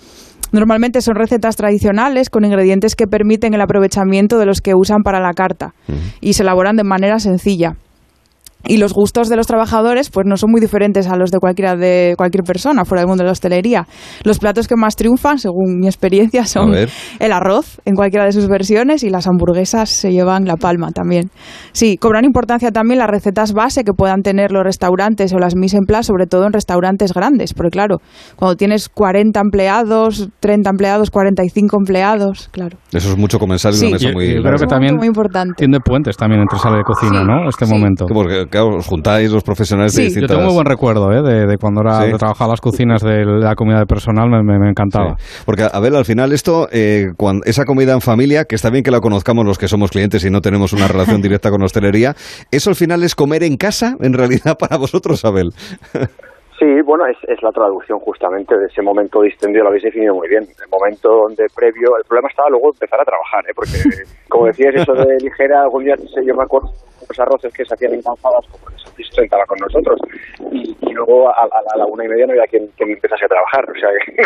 Normalmente 0.53 1.01
son 1.01 1.17
recetas 1.17 1.57
tradicionales 1.57 2.31
con 2.31 2.45
ingredientes 2.45 2.95
que 2.95 3.07
permiten 3.07 3.55
el 3.55 3.61
aprovechamiento 3.61 4.39
de 4.39 4.47
los 4.47 4.61
que 4.61 4.75
usan 4.75 5.03
para 5.03 5.21
la 5.21 5.33
carta 5.33 5.75
y 6.21 6.35
se 6.35 6.43
elaboran 6.43 6.77
de 6.77 6.85
manera 6.85 7.19
sencilla. 7.19 7.77
Y 8.69 8.79
los 8.79 8.93
gustos 8.93 9.29
de 9.29 9.37
los 9.37 9.47
trabajadores 9.47 10.11
pues 10.11 10.27
no 10.27 10.37
son 10.37 10.51
muy 10.51 10.61
diferentes 10.61 11.07
a 11.09 11.17
los 11.17 11.31
de 11.31 11.39
cualquiera 11.39 11.77
de 11.77 12.15
cualquier 12.17 12.45
persona 12.45 12.85
fuera 12.85 13.01
del 13.03 13.09
mundo 13.09 13.23
de 13.23 13.27
la 13.27 13.33
hostelería. 13.33 13.87
Los 14.25 14.39
platos 14.39 14.67
que 14.69 14.77
más 14.77 14.97
triunfan, 14.97 15.39
según 15.39 15.79
mi 15.81 15.87
experiencia, 15.87 16.45
son 16.47 16.75
el 16.75 17.33
arroz 17.33 17.81
en 17.85 17.95
cualquiera 17.95 18.25
de 18.25 18.33
sus 18.33 18.49
versiones 18.49 19.03
y 19.03 19.11
las 19.11 19.27
hamburguesas 19.27 19.91
se 19.91 20.13
llevan 20.13 20.45
la 20.47 20.57
palma 20.57 20.91
también. 20.91 21.31
Sí, 21.73 21.97
cobran 21.97 22.25
importancia 22.25 22.71
también 22.71 22.99
las 22.99 23.09
recetas 23.11 23.53
base 23.53 23.85
que 23.85 23.93
puedan 23.93 24.23
tener 24.23 24.53
los 24.53 24.65
restaurantes 24.65 25.33
o 25.33 25.39
las 25.39 25.55
mise 25.57 25.77
en 25.77 25.85
place, 25.85 26.05
sobre 26.05 26.27
todo 26.27 26.47
en 26.47 26.53
restaurantes 26.53 27.13
grandes, 27.13 27.55
porque 27.55 27.71
claro, 27.71 27.99
cuando 28.37 28.57
tienes 28.57 28.89
40 28.89 29.41
empleados, 29.41 30.29
30 30.41 30.71
empleados, 30.71 31.11
45 31.11 31.77
empleados, 31.79 32.49
claro. 32.53 32.77
Eso 32.93 33.11
es 33.11 33.17
mucho 33.19 33.39
comensal 33.39 33.73
y 33.75 33.77
Sí. 33.77 33.87
una 33.87 33.93
mesa 33.95 34.09
Yo- 34.09 34.13
muy 34.15 34.35
yo 34.35 34.43
creo 34.43 34.59
que 34.59 34.67
también 34.67 34.97
Muy 34.97 35.07
importante. 35.07 35.55
tiende 35.57 35.79
puentes 35.81 36.17
también 36.17 36.41
entre 36.43 36.59
sala 36.59 36.77
de 36.79 36.83
cocina, 36.85 37.21
Sí, 37.21 37.27
¿no? 37.27 37.49
Este 37.49 37.67
momento. 37.67 38.07
Porque, 38.13 38.47
claro, 38.57 38.77
os 38.77 38.87
juntáis 38.87 39.31
los 39.31 39.43
profesionales 39.45 39.95
de 39.95 40.03
Yo 40.03 40.07
distintas... 40.07 40.31
tengo 40.31 40.45
muy 40.47 40.55
buen 40.55 40.67
recuerdo 40.67 41.13
¿eh? 41.13 41.23
de, 41.23 41.47
de 41.47 41.57
cuando 41.59 41.83
era 41.83 42.01
Sí. 42.03 42.13
de 42.13 42.19
trabajar 42.19 42.49
las 42.49 42.61
cocinas 42.61 43.03
de 43.03 43.25
la 43.25 43.55
comida 43.55 43.79
de 43.79 43.87
personal, 43.87 44.29
me, 44.31 44.43
me- 44.43 44.59
me 44.59 44.71
encantaba. 44.71 45.17
Sí. 45.19 45.43
Porque, 45.45 45.65
a 45.71 45.81
ver, 45.81 45.95
al 45.95 46.05
final 46.05 46.33
esto, 46.33 46.69
eh, 46.73 47.07
cuando, 47.17 47.45
esa 47.45 47.65
comida 47.65 47.93
en 47.93 48.01
familia, 48.01 48.45
que 48.45 48.55
está 48.55 48.71
bien 48.71 48.83
que 48.85 48.91
la 48.91 49.01
conozcamos 49.01 49.45
los 49.45 49.59
que 49.59 49.69
somos 49.69 49.91
clientes 49.91 50.25
y 50.25 50.31
no 50.31 50.41
tenemos 50.41 50.73
una 50.73 50.89
relación 50.89 51.21
directa 51.27 51.51
con 51.51 51.63
hostelería, 51.63 52.15
¿eso 52.51 52.71
al 52.71 52.77
final 52.77 53.03
es 53.03 53.15
comer 53.15 53.43
en 53.43 53.57
casa, 53.57 53.97
en 54.01 54.13
realidad, 54.13 54.57
para 54.59 54.77
vosotros, 54.79 55.25
Abel? 55.25 55.51
Sí, 56.59 56.65
bueno, 56.87 57.05
es, 57.05 57.19
es 57.29 57.43
la 57.43 57.51
traducción 57.53 57.99
justamente 58.01 58.57
de 58.57 58.65
ese 58.73 58.81
momento 58.81 59.21
distendido, 59.21 59.65
lo 59.65 59.69
habéis 59.69 59.85
definido 59.85 60.15
muy 60.15 60.27
bien. 60.27 60.41
El 60.41 60.71
momento 60.73 61.29
donde 61.29 61.45
previo, 61.55 61.93
el 62.01 62.05
problema 62.09 62.29
estaba 62.31 62.49
luego 62.49 62.73
empezar 62.73 62.99
a 62.99 63.05
trabajar, 63.05 63.45
¿eh? 63.45 63.53
porque 63.55 63.77
como 64.31 64.47
decías, 64.47 64.73
eso 64.75 64.95
de 64.95 65.05
ligera, 65.21 65.61
algún 65.69 65.85
día 65.85 65.97
sé, 65.99 66.25
yo 66.25 66.33
me 66.35 66.45
acuerdo 66.45 66.73
de 66.73 66.96
los 67.09 67.19
arroces 67.21 67.53
que 67.53 67.65
se 67.65 67.75
hacían 67.75 67.95
en 67.95 68.03
cansadas, 68.03 68.45
como 68.51 68.65
que 68.67 69.05
se 69.05 69.13
sentaba 69.15 69.45
con 69.47 69.59
nosotros, 69.59 69.99
y, 70.53 70.77
y 70.81 70.93
luego 70.93 71.29
a, 71.29 71.33
a- 71.43 71.75
a 71.75 71.79
la 71.79 71.87
una 71.87 72.05
y 72.05 72.09
media 72.09 72.27
no 72.27 72.33
había 72.33 72.47
quien, 72.47 72.67
quien 72.77 72.91
empezase 72.91 73.25
a 73.25 73.29
trabajar. 73.29 73.69
O 73.71 73.75
sea, 73.79 73.89
que, 74.05 74.23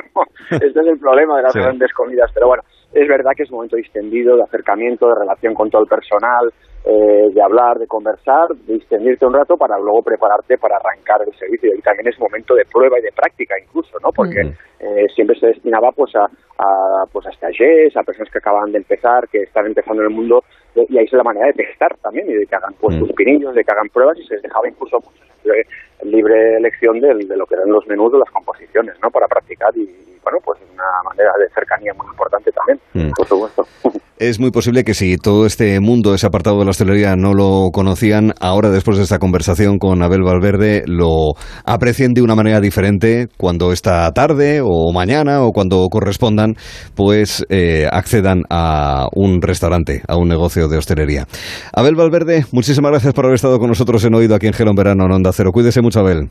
este 0.67 0.81
es 0.81 0.87
el 0.87 0.99
problema 0.99 1.37
de 1.37 1.43
las 1.43 1.53
Sí. 1.53 1.59
grandes 1.61 1.93
comidas, 1.93 2.31
pero 2.35 2.49
bueno, 2.49 2.63
es 2.93 3.09
verdad 3.09 3.33
que 3.37 3.45
es 3.45 3.51
un 3.51 3.57
momento 3.57 3.77
distendido, 3.77 4.37
de 4.37 4.43
acercamiento, 4.43 5.09
de 5.09 5.15
relación 5.21 5.55
con 5.55 5.71
todo 5.71 5.83
el 5.83 5.89
personal, 5.89 6.53
eh, 6.85 7.29
de 7.33 7.43
hablar, 7.43 7.79
de 7.79 7.87
conversar, 7.87 8.49
de 8.67 8.75
distendirte 8.75 9.27
un 9.27 9.35
rato 9.35 9.57
para 9.57 9.79
luego 9.79 10.03
prepararte 10.03 10.57
para 10.59 10.77
arrancar 10.77 11.21
el 11.27 11.33
servicio. 11.39 11.71
Y 11.77 11.83
también 11.83 12.09
es 12.09 12.19
un 12.19 12.25
momento 12.25 12.55
de 12.55 12.65
prueba 12.65 12.99
y 12.99 13.03
de 13.03 13.13
práctica 13.13 13.55
incluso, 13.63 13.99
¿no? 14.03 14.11
Porque 14.13 14.41
eh, 14.81 15.07
siempre 15.15 15.39
se 15.39 15.49
destinaba 15.49 15.93
pues 15.93 16.15
a, 16.17 16.25
a 16.25 17.05
pues 17.13 17.27
a 17.27 17.33
stagiaires, 17.33 17.95
a 17.97 18.03
personas 18.03 18.33
que 18.33 18.39
acaban 18.39 18.73
de 18.73 18.79
empezar, 18.79 19.29
que 19.29 19.43
están 19.43 19.67
empezando 19.67 20.03
en 20.03 20.09
el 20.09 20.15
mundo, 20.15 20.43
de- 20.75 20.87
y 20.89 20.97
ahí 20.99 21.05
es 21.05 21.13
la 21.13 21.23
manera 21.23 21.47
de 21.49 21.53
testar 21.53 21.95
también 22.03 22.31
y 22.31 22.35
de 22.35 22.47
que 22.47 22.57
hagan 22.57 22.73
pues 22.81 22.97
sus 22.97 23.13
pinillos, 23.13 23.55
de 23.55 23.63
que 23.63 23.73
hagan 23.73 23.89
pruebas 23.93 24.19
y 24.19 24.25
se 24.25 24.35
les 24.35 24.43
dejaba 24.43 24.67
incluso 24.69 24.99
pues, 25.01 25.17
libre, 25.45 25.67
libre 26.03 26.57
elección 26.57 27.01
del- 27.01 27.29
de, 27.29 27.37
lo 27.37 27.47
que 27.47 27.55
eran 27.55 27.71
los 27.71 27.87
menús 27.87 28.13
de 28.13 28.19
las 28.19 28.31
composiciones, 28.31 28.95
¿no? 29.03 29.11
Para 29.11 29.29
practicar 29.29 29.77
y, 29.77 29.83
y, 29.83 30.19
bueno, 30.23 30.39
pues 30.45 30.59
una 30.73 30.85
manera 31.05 31.33
de 31.39 31.49
cercanía 31.51 31.93
muy 31.95 32.07
importante 32.07 32.51
también, 32.53 32.81
Mm. 32.95 33.11
por 33.13 33.27
supuesto. 33.27 33.67
Es 34.21 34.39
muy 34.39 34.51
posible 34.51 34.85
que 34.85 34.93
si 34.93 35.17
todo 35.17 35.47
este 35.47 35.81
mundo, 35.81 36.15
ese 36.15 36.27
apartado 36.27 36.59
de 36.59 36.67
la 36.67 36.73
hostelería 36.73 37.17
no 37.17 37.33
lo 37.33 37.71
conocían, 37.73 38.35
ahora 38.39 38.69
después 38.69 38.99
de 38.99 39.05
esta 39.05 39.19
conversación 39.19 39.79
con 39.79 40.03
Abel 40.03 40.23
Valverde 40.23 40.83
lo 40.87 41.33
aprecien 41.65 42.13
de 42.13 42.21
una 42.21 42.35
manera 42.35 42.61
diferente 42.61 43.29
cuando 43.39 43.73
esta 43.73 44.13
tarde 44.13 44.61
o 44.63 44.93
mañana 44.93 45.43
o 45.43 45.53
cuando 45.53 45.89
correspondan, 45.89 46.57
pues 46.95 47.47
eh, 47.49 47.89
accedan 47.91 48.43
a 48.51 49.07
un 49.15 49.41
restaurante, 49.41 50.03
a 50.07 50.19
un 50.19 50.29
negocio 50.29 50.69
de 50.69 50.77
hostelería. 50.77 51.27
Abel 51.73 51.95
Valverde, 51.95 52.45
muchísimas 52.53 52.91
gracias 52.91 53.15
por 53.15 53.25
haber 53.25 53.37
estado 53.37 53.59
con 53.59 53.69
nosotros 53.69 54.05
en 54.05 54.15
Oído 54.15 54.35
aquí 54.35 54.49
en 54.49 54.53
Gelo 54.53 54.73
en 54.73 54.77
Verano 54.77 55.07
en 55.07 55.13
Onda 55.13 55.33
Cero. 55.33 55.51
Cuídese 55.51 55.81
mucho, 55.81 56.01
Abel. 56.01 56.29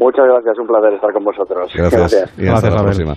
Muchas 0.00 0.24
gracias, 0.26 0.58
un 0.58 0.66
placer 0.66 0.94
estar 0.94 1.12
con 1.12 1.24
vosotros. 1.24 1.70
Gracias. 1.74 2.32
Y 2.38 2.48
hasta 2.48 2.68
Gracias, 2.68 2.72
la 2.72 2.80
Abel. 2.80 2.84
próxima. 2.96 3.16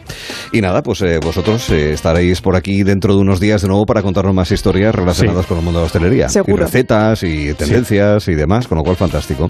Y 0.51 0.59
nada, 0.59 0.83
pues 0.83 1.01
eh, 1.01 1.19
vosotros 1.23 1.69
eh, 1.69 1.93
estaréis 1.93 2.41
por 2.41 2.57
aquí 2.57 2.83
dentro 2.83 3.15
de 3.15 3.21
unos 3.21 3.39
días 3.39 3.61
de 3.61 3.69
nuevo 3.69 3.85
para 3.85 4.01
contarnos 4.01 4.35
más 4.35 4.51
historias 4.51 4.93
relacionadas 4.93 5.45
con 5.45 5.59
el 5.59 5.63
mundo 5.63 5.79
de 5.79 5.83
la 5.83 5.87
hostelería. 5.87 6.27
Seguro. 6.27 6.61
Y 6.61 6.65
recetas 6.65 7.23
y 7.23 7.53
tendencias 7.53 8.27
y 8.27 8.35
demás, 8.35 8.67
con 8.67 8.77
lo 8.79 8.83
cual 8.83 8.97
fantástico. 8.97 9.47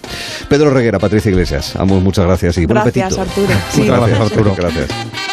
Pedro 0.48 0.70
Reguera, 0.70 1.00
Patricia 1.00 1.32
Iglesias, 1.32 1.76
ambos 1.76 2.04
muchas 2.04 2.26
gracias 2.26 2.56
y 2.60 2.68
buen 2.68 2.84
Gracias, 2.84 3.18
apetito. 3.18 3.22
Arturo. 3.24 3.60
Sí. 3.70 3.82
Muchas 3.82 3.98
gracias, 3.98 4.20
Gracias, 4.20 4.38
Arturo. 4.38 4.56
Gracias. 4.56 5.33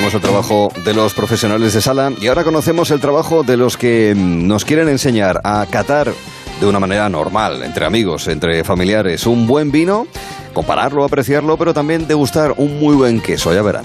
Conocemos 0.00 0.14
el 0.14 0.30
trabajo 0.30 0.72
de 0.82 0.94
los 0.94 1.12
profesionales 1.12 1.74
de 1.74 1.82
sala 1.82 2.10
y 2.18 2.28
ahora 2.28 2.42
conocemos 2.42 2.90
el 2.90 3.00
trabajo 3.00 3.42
de 3.42 3.58
los 3.58 3.76
que 3.76 4.14
nos 4.16 4.64
quieren 4.64 4.88
enseñar 4.88 5.42
a 5.44 5.66
catar 5.68 6.10
de 6.58 6.66
una 6.66 6.80
manera 6.80 7.10
normal, 7.10 7.62
entre 7.62 7.84
amigos, 7.84 8.26
entre 8.28 8.64
familiares, 8.64 9.26
un 9.26 9.46
buen 9.46 9.70
vino, 9.70 10.06
compararlo, 10.54 11.04
apreciarlo, 11.04 11.58
pero 11.58 11.74
también 11.74 12.06
degustar 12.08 12.54
un 12.56 12.80
muy 12.80 12.96
buen 12.96 13.20
queso, 13.20 13.52
ya 13.52 13.60
verán. 13.60 13.84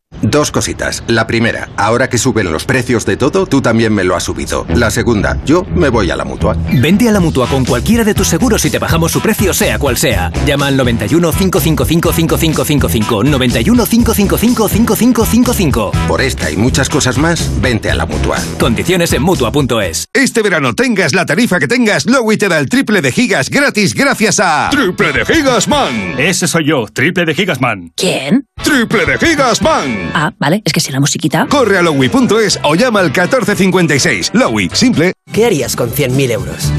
Dos 0.21 0.51
cositas. 0.51 1.03
La 1.07 1.27
primera, 1.27 1.69
ahora 1.77 2.09
que 2.09 2.17
suben 2.17 2.51
los 2.51 2.65
precios 2.65 3.05
de 3.05 3.17
todo, 3.17 3.45
tú 3.45 3.61
también 3.61 3.93
me 3.93 4.03
lo 4.03 4.15
has 4.15 4.23
subido. 4.23 4.65
La 4.75 4.91
segunda, 4.91 5.39
yo 5.45 5.65
me 5.75 5.89
voy 5.89 6.11
a 6.11 6.15
la 6.15 6.25
mutua. 6.25 6.55
Vente 6.73 7.09
a 7.09 7.11
la 7.11 7.19
mutua 7.19 7.47
con 7.47 7.65
cualquiera 7.65 8.03
de 8.03 8.13
tus 8.13 8.27
seguros 8.27 8.63
y 8.65 8.69
te 8.69 8.79
bajamos 8.79 9.11
su 9.11 9.21
precio, 9.21 9.53
sea 9.53 9.79
cual 9.79 9.97
sea. 9.97 10.31
Llama 10.45 10.67
al 10.67 10.77
91 10.77 11.31
555 11.31 12.13
5555. 12.13 13.23
91 13.23 13.85
555 13.85 14.67
5555. 14.67 15.91
Por 16.07 16.21
esta 16.21 16.51
y 16.51 16.57
muchas 16.57 16.89
cosas 16.89 17.17
más, 17.17 17.49
vente 17.61 17.89
a 17.89 17.95
la 17.95 18.05
mutua. 18.05 18.37
Condiciones 18.59 19.13
en 19.13 19.23
mutua.es. 19.23 20.07
Este 20.13 20.41
verano 20.41 20.73
tengas 20.73 21.13
la 21.13 21.25
tarifa 21.25 21.59
que 21.59 21.67
tengas, 21.67 22.05
Lowy 22.05 22.37
te 22.37 22.47
da 22.49 22.59
el 22.59 22.69
triple 22.69 23.01
de 23.01 23.11
gigas 23.11 23.49
gratis 23.49 23.93
gracias 23.93 24.39
a 24.39 24.69
Triple 24.71 25.13
de 25.13 25.25
Gigas 25.25 25.67
Man. 25.67 26.15
Ese 26.17 26.47
soy 26.47 26.65
yo, 26.65 26.85
triple 26.91 27.25
de 27.25 27.33
Gigasman. 27.33 27.91
¿Quién? 27.95 28.45
Triple 28.63 29.05
de 29.05 29.17
Gigas 29.17 29.61
Man. 29.61 30.10
Ah, 30.13 30.33
vale, 30.39 30.61
es 30.65 30.73
que 30.73 30.79
si 30.79 30.91
la 30.91 30.99
musiquita. 30.99 31.47
Corre 31.49 31.77
a 31.77 31.81
lowy.es 31.81 32.59
o 32.63 32.75
llama 32.75 32.99
al 32.99 33.07
1456. 33.07 34.31
Lowy, 34.33 34.69
simple. 34.73 35.13
¿Qué 35.31 35.45
harías 35.45 35.75
con 35.75 35.91
100.000 35.91 36.31
euros? 36.31 36.71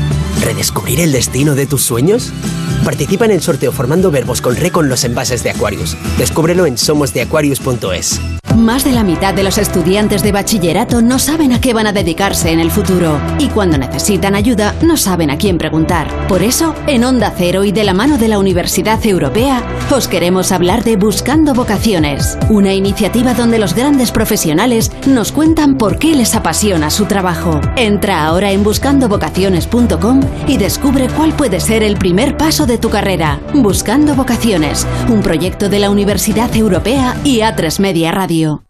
¿Redescubrir 0.42 1.00
el 1.00 1.12
destino 1.12 1.54
de 1.54 1.66
tus 1.66 1.82
sueños? 1.82 2.32
Participa 2.84 3.24
en 3.26 3.30
el 3.30 3.42
sorteo 3.42 3.70
formando 3.70 4.10
verbos 4.10 4.40
con 4.40 4.56
re 4.56 4.72
con 4.72 4.88
los 4.88 5.04
envases 5.04 5.44
de 5.44 5.50
Aquarius. 5.50 5.96
Descúbrelo 6.18 6.66
en 6.66 6.76
somosdeaquarius.es. 6.76 8.20
Más 8.56 8.84
de 8.84 8.92
la 8.92 9.02
mitad 9.02 9.32
de 9.32 9.42
los 9.42 9.56
estudiantes 9.56 10.22
de 10.22 10.30
bachillerato 10.30 11.00
no 11.00 11.18
saben 11.18 11.52
a 11.52 11.60
qué 11.60 11.72
van 11.72 11.86
a 11.86 11.92
dedicarse 11.92 12.50
en 12.50 12.60
el 12.60 12.70
futuro 12.70 13.18
y 13.38 13.48
cuando 13.48 13.78
necesitan 13.78 14.34
ayuda 14.34 14.74
no 14.82 14.98
saben 14.98 15.30
a 15.30 15.38
quién 15.38 15.56
preguntar. 15.56 16.26
Por 16.26 16.42
eso, 16.42 16.74
en 16.86 17.02
Onda 17.04 17.32
Cero 17.36 17.64
y 17.64 17.72
de 17.72 17.84
la 17.84 17.94
mano 17.94 18.18
de 18.18 18.28
la 18.28 18.38
Universidad 18.38 19.04
Europea, 19.06 19.62
os 19.90 20.06
queremos 20.06 20.52
hablar 20.52 20.84
de 20.84 20.96
Buscando 20.96 21.54
Vocaciones, 21.54 22.38
una 22.50 22.74
iniciativa 22.74 23.32
donde 23.32 23.58
los 23.58 23.74
grandes 23.74 24.12
profesionales 24.12 24.92
nos 25.06 25.32
cuentan 25.32 25.78
por 25.78 25.98
qué 25.98 26.14
les 26.14 26.34
apasiona 26.34 26.90
su 26.90 27.06
trabajo. 27.06 27.60
Entra 27.76 28.24
ahora 28.24 28.52
en 28.52 28.62
buscandovocaciones.com 28.64 30.20
y 30.46 30.56
descubre 30.56 31.08
cuál 31.16 31.32
puede 31.32 31.60
ser 31.60 31.82
el 31.82 31.96
primer 31.96 32.36
paso 32.36 32.66
de 32.66 32.78
tu 32.78 32.90
carrera. 32.90 33.40
Buscando 33.54 34.14
Vocaciones, 34.14 34.86
un 35.08 35.22
proyecto 35.22 35.68
de 35.68 35.78
la 35.78 35.90
Universidad 35.90 36.54
Europea 36.56 37.16
y 37.24 37.40
A3 37.40 37.80
Media 37.80 38.12
Radio. 38.12 38.64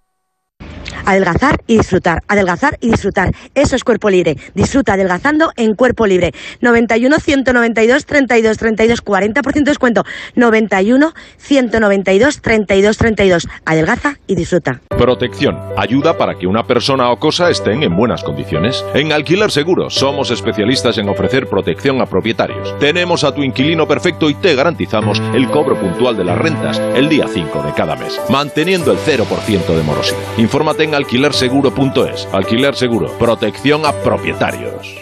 Adelgazar 1.07 1.63
y 1.67 1.79
disfrutar, 1.79 2.23
adelgazar 2.29 2.79
y 2.81 2.91
disfrutar. 2.91 3.33
Eso 3.55 3.77
es 3.77 3.85
cuerpo 3.85 4.11
libre. 4.11 4.37
Disfruta 4.55 4.95
adelgazando 4.95 5.53
en 5.57 5.75
cuerpo 5.75 6.07
libre. 6.07 6.33
91 6.61 7.19
192 7.19 8.07
32 8.07 8.59
32 8.59 9.05
40% 9.05 9.53
de 9.53 9.61
descuento. 9.63 10.05
91 10.35 11.13
192 11.39 12.41
32 12.41 12.97
32. 12.97 13.49
Adelgaza 13.65 14.17
y 14.27 14.35
disfruta. 14.35 14.81
Protección. 14.89 15.59
Ayuda 15.77 16.17
para 16.17 16.39
que 16.39 16.47
una 16.47 16.65
persona 16.65 17.11
o 17.11 17.19
cosa 17.19 17.51
estén 17.51 17.83
en 17.83 17.97
buenas 17.97 18.23
condiciones. 18.23 18.85
En 18.95 19.13
Alquiler 19.13 19.51
Seguro 19.51 19.91
somos 19.91 20.31
especialistas 20.31 20.99
en 20.99 21.09
ofrecer 21.09 21.47
protección 21.49 22.01
a 22.01 22.07
propietarios. 22.07 22.79
Tenemos 22.79 23.25
a 23.25 23.35
tu 23.35 23.43
inquilino 23.43 23.87
perfecto 23.87 24.31
y 24.31 24.35
te 24.35 24.55
garantizamos 24.55 25.21
el 25.35 25.49
cobro 25.49 25.79
puntual 25.79 26.17
de 26.17 26.25
las 26.25 26.39
rentas 26.39 26.81
el 26.95 27.09
día 27.09 27.27
5 27.29 27.63
de 27.63 27.73
cada 27.73 27.97
mes, 27.97 28.21
manteniendo 28.29 28.93
el 28.93 28.99
0% 28.99 29.77
de 29.77 29.83
morosidad. 29.83 30.19
Infórmate 30.39 30.85
en 30.85 30.92
alquilerseguro.es. 30.95 32.29
Alquiler 32.33 32.75
Seguro. 32.75 33.17
Protección 33.19 33.85
a 33.85 33.93
propietarios. 33.93 35.02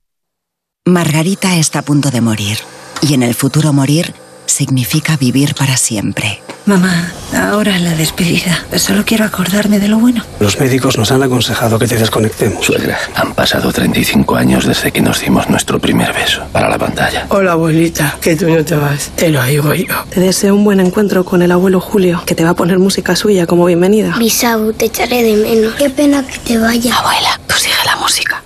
Margarita 0.87 1.57
está 1.57 1.79
a 1.79 1.81
punto 1.83 2.09
de 2.09 2.21
morir. 2.21 2.57
Y 3.01 3.13
en 3.13 3.21
el 3.21 3.35
futuro 3.35 3.71
morir 3.71 4.15
significa 4.47 5.15
vivir 5.15 5.53
para 5.53 5.77
siempre. 5.77 6.41
Mamá, 6.65 7.11
ahora 7.35 7.77
la 7.77 7.93
despedida. 7.93 8.65
Solo 8.77 9.05
quiero 9.05 9.23
acordarme 9.23 9.77
de 9.77 9.87
lo 9.87 9.99
bueno. 9.99 10.23
Los 10.39 10.59
médicos 10.59 10.97
nos 10.97 11.11
han 11.11 11.21
aconsejado 11.21 11.77
que 11.77 11.87
te 11.87 11.97
desconectemos. 11.97 12.65
Suegra, 12.65 12.97
han 13.13 13.35
pasado 13.35 13.71
35 13.71 14.35
años 14.35 14.65
desde 14.65 14.91
que 14.91 15.01
nos 15.01 15.21
dimos 15.21 15.47
nuestro 15.51 15.77
primer 15.79 16.13
beso 16.13 16.41
para 16.51 16.67
la 16.67 16.79
pantalla. 16.79 17.27
Hola, 17.29 17.51
abuelita, 17.51 18.17
que 18.19 18.35
tú 18.35 18.49
no 18.49 18.65
te 18.65 18.75
vas. 18.75 19.11
Te 19.15 19.29
lo 19.29 19.43
digo 19.43 19.75
yo. 19.75 19.93
Te 20.09 20.19
deseo 20.19 20.55
un 20.55 20.63
buen 20.63 20.79
encuentro 20.79 21.23
con 21.25 21.43
el 21.43 21.51
abuelo 21.51 21.79
Julio, 21.79 22.23
que 22.25 22.33
te 22.33 22.43
va 22.43 22.49
a 22.49 22.55
poner 22.55 22.79
música 22.79 23.15
suya 23.15 23.45
como 23.45 23.65
bienvenida. 23.65 24.15
Bisau, 24.17 24.73
te 24.73 24.85
echaré 24.85 25.21
de 25.21 25.35
menos. 25.35 25.75
Qué 25.75 25.91
pena 25.91 26.25
que 26.25 26.39
te 26.39 26.57
vaya. 26.57 26.97
Abuela, 26.97 27.39
tú 27.45 27.53
sigue 27.55 27.75
la 27.85 27.97
música. 27.97 28.43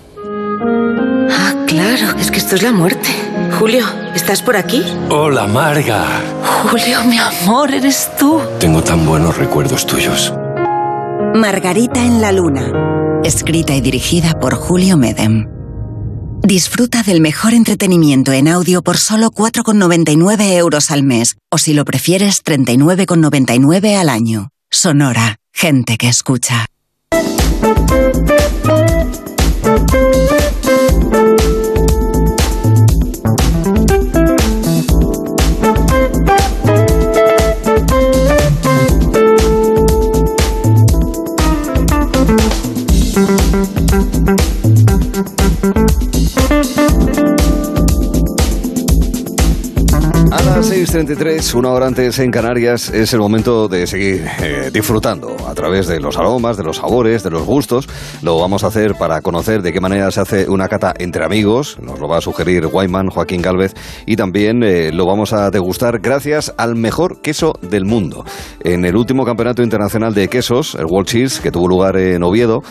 Ah, 1.30 1.54
claro, 1.68 2.18
es 2.20 2.32
que 2.32 2.38
esto 2.38 2.56
es 2.56 2.64
la 2.64 2.72
muerte. 2.72 3.10
Julio, 3.60 3.86
¿estás 4.14 4.42
por 4.42 4.58
aquí? 4.58 4.84
Hola, 5.10 5.48
Marga. 5.48 6.06
Julio, 6.70 7.04
mi 7.06 7.18
amor, 7.18 7.74
eres 7.74 8.10
tú. 8.20 8.42
Tengo 8.60 8.84
tan 8.84 9.06
buenos 9.06 9.38
recuerdos 9.38 9.86
tuyos. 9.86 10.34
Margarita 11.36 12.02
en 12.02 12.22
la 12.22 12.32
Luna. 12.32 12.72
Escrita 13.24 13.74
y 13.74 13.82
dirigida 13.82 14.40
por 14.40 14.56
Julio 14.56 14.98
Medem. 14.98 15.48
Disfruta 16.44 17.02
del 17.02 17.22
mejor 17.22 17.54
entretenimiento 17.54 18.32
en 18.32 18.48
audio 18.48 18.84
por 18.84 18.98
solo 18.98 19.32
4,99 19.32 20.54
euros 20.58 20.92
al 20.92 21.04
mes. 21.04 21.38
O 21.50 21.58
si 21.58 21.74
lo 21.74 21.86
prefieres, 21.86 22.44
39,99 22.44 23.98
al 23.98 24.10
año. 24.10 24.50
Sonora. 24.70 25.38
Gente 25.54 25.98
que 25.98 26.10
escucha. 26.10 26.68
A 29.92 29.98
las 31.12 31.25
6.33, 50.86 51.56
una 51.56 51.72
hora 51.72 51.88
antes 51.88 52.20
en 52.20 52.30
Canarias, 52.30 52.90
es 52.90 53.12
el 53.14 53.20
momento 53.20 53.68
de 53.68 53.88
seguir 53.88 54.28
eh, 54.44 54.70
disfrutando 54.72 55.36
a 55.48 55.56
través 55.56 55.88
de 55.88 56.00
los 56.00 56.16
aromas, 56.16 56.58
de 56.58 56.64
los 56.64 56.78
sabores, 56.78 57.24
de 57.24 57.32
los 57.32 57.44
gustos. 57.44 57.90
Lo 58.22 58.40
vamos 58.40 58.64
a 58.64 58.68
hacer 58.68 58.94
para 58.94 59.22
conocer 59.22 59.64
de 59.64 59.74
qué 59.74 59.82
manera 59.82 60.12
se 60.12 60.22
hace 60.22 60.48
una 60.48 60.68
cata 60.68 60.94
entre 61.00 61.26
amigos. 61.26 61.78
Nos 61.82 62.00
lo 62.00 62.08
va 62.08 62.18
a 62.18 62.22
sugerir 62.22 62.68
Guayman, 62.68 63.10
Joaquín 63.10 63.42
Galvez, 63.42 63.74
y 64.06 64.16
también 64.16 64.62
eh, 64.62 64.92
lo 64.92 65.08
vamos 65.08 65.34
a 65.34 65.50
degustar 65.50 66.02
gracias 66.02 66.54
al 66.56 66.76
mejor 66.76 67.20
queso 67.20 67.54
del 67.64 67.86
mundo. 67.86 68.24
En 68.60 68.86
el 68.86 68.96
último 68.96 69.26
campeonato 69.26 69.64
internacional 69.64 70.14
de 70.14 70.28
quesos, 70.28 70.76
el 70.76 70.86
World 70.86 71.08
Cheese, 71.08 71.42
que 71.42 71.50
tuvo 71.50 71.68
lugar 71.68 71.98
en 71.98 72.22
Oviedo, 72.22 72.62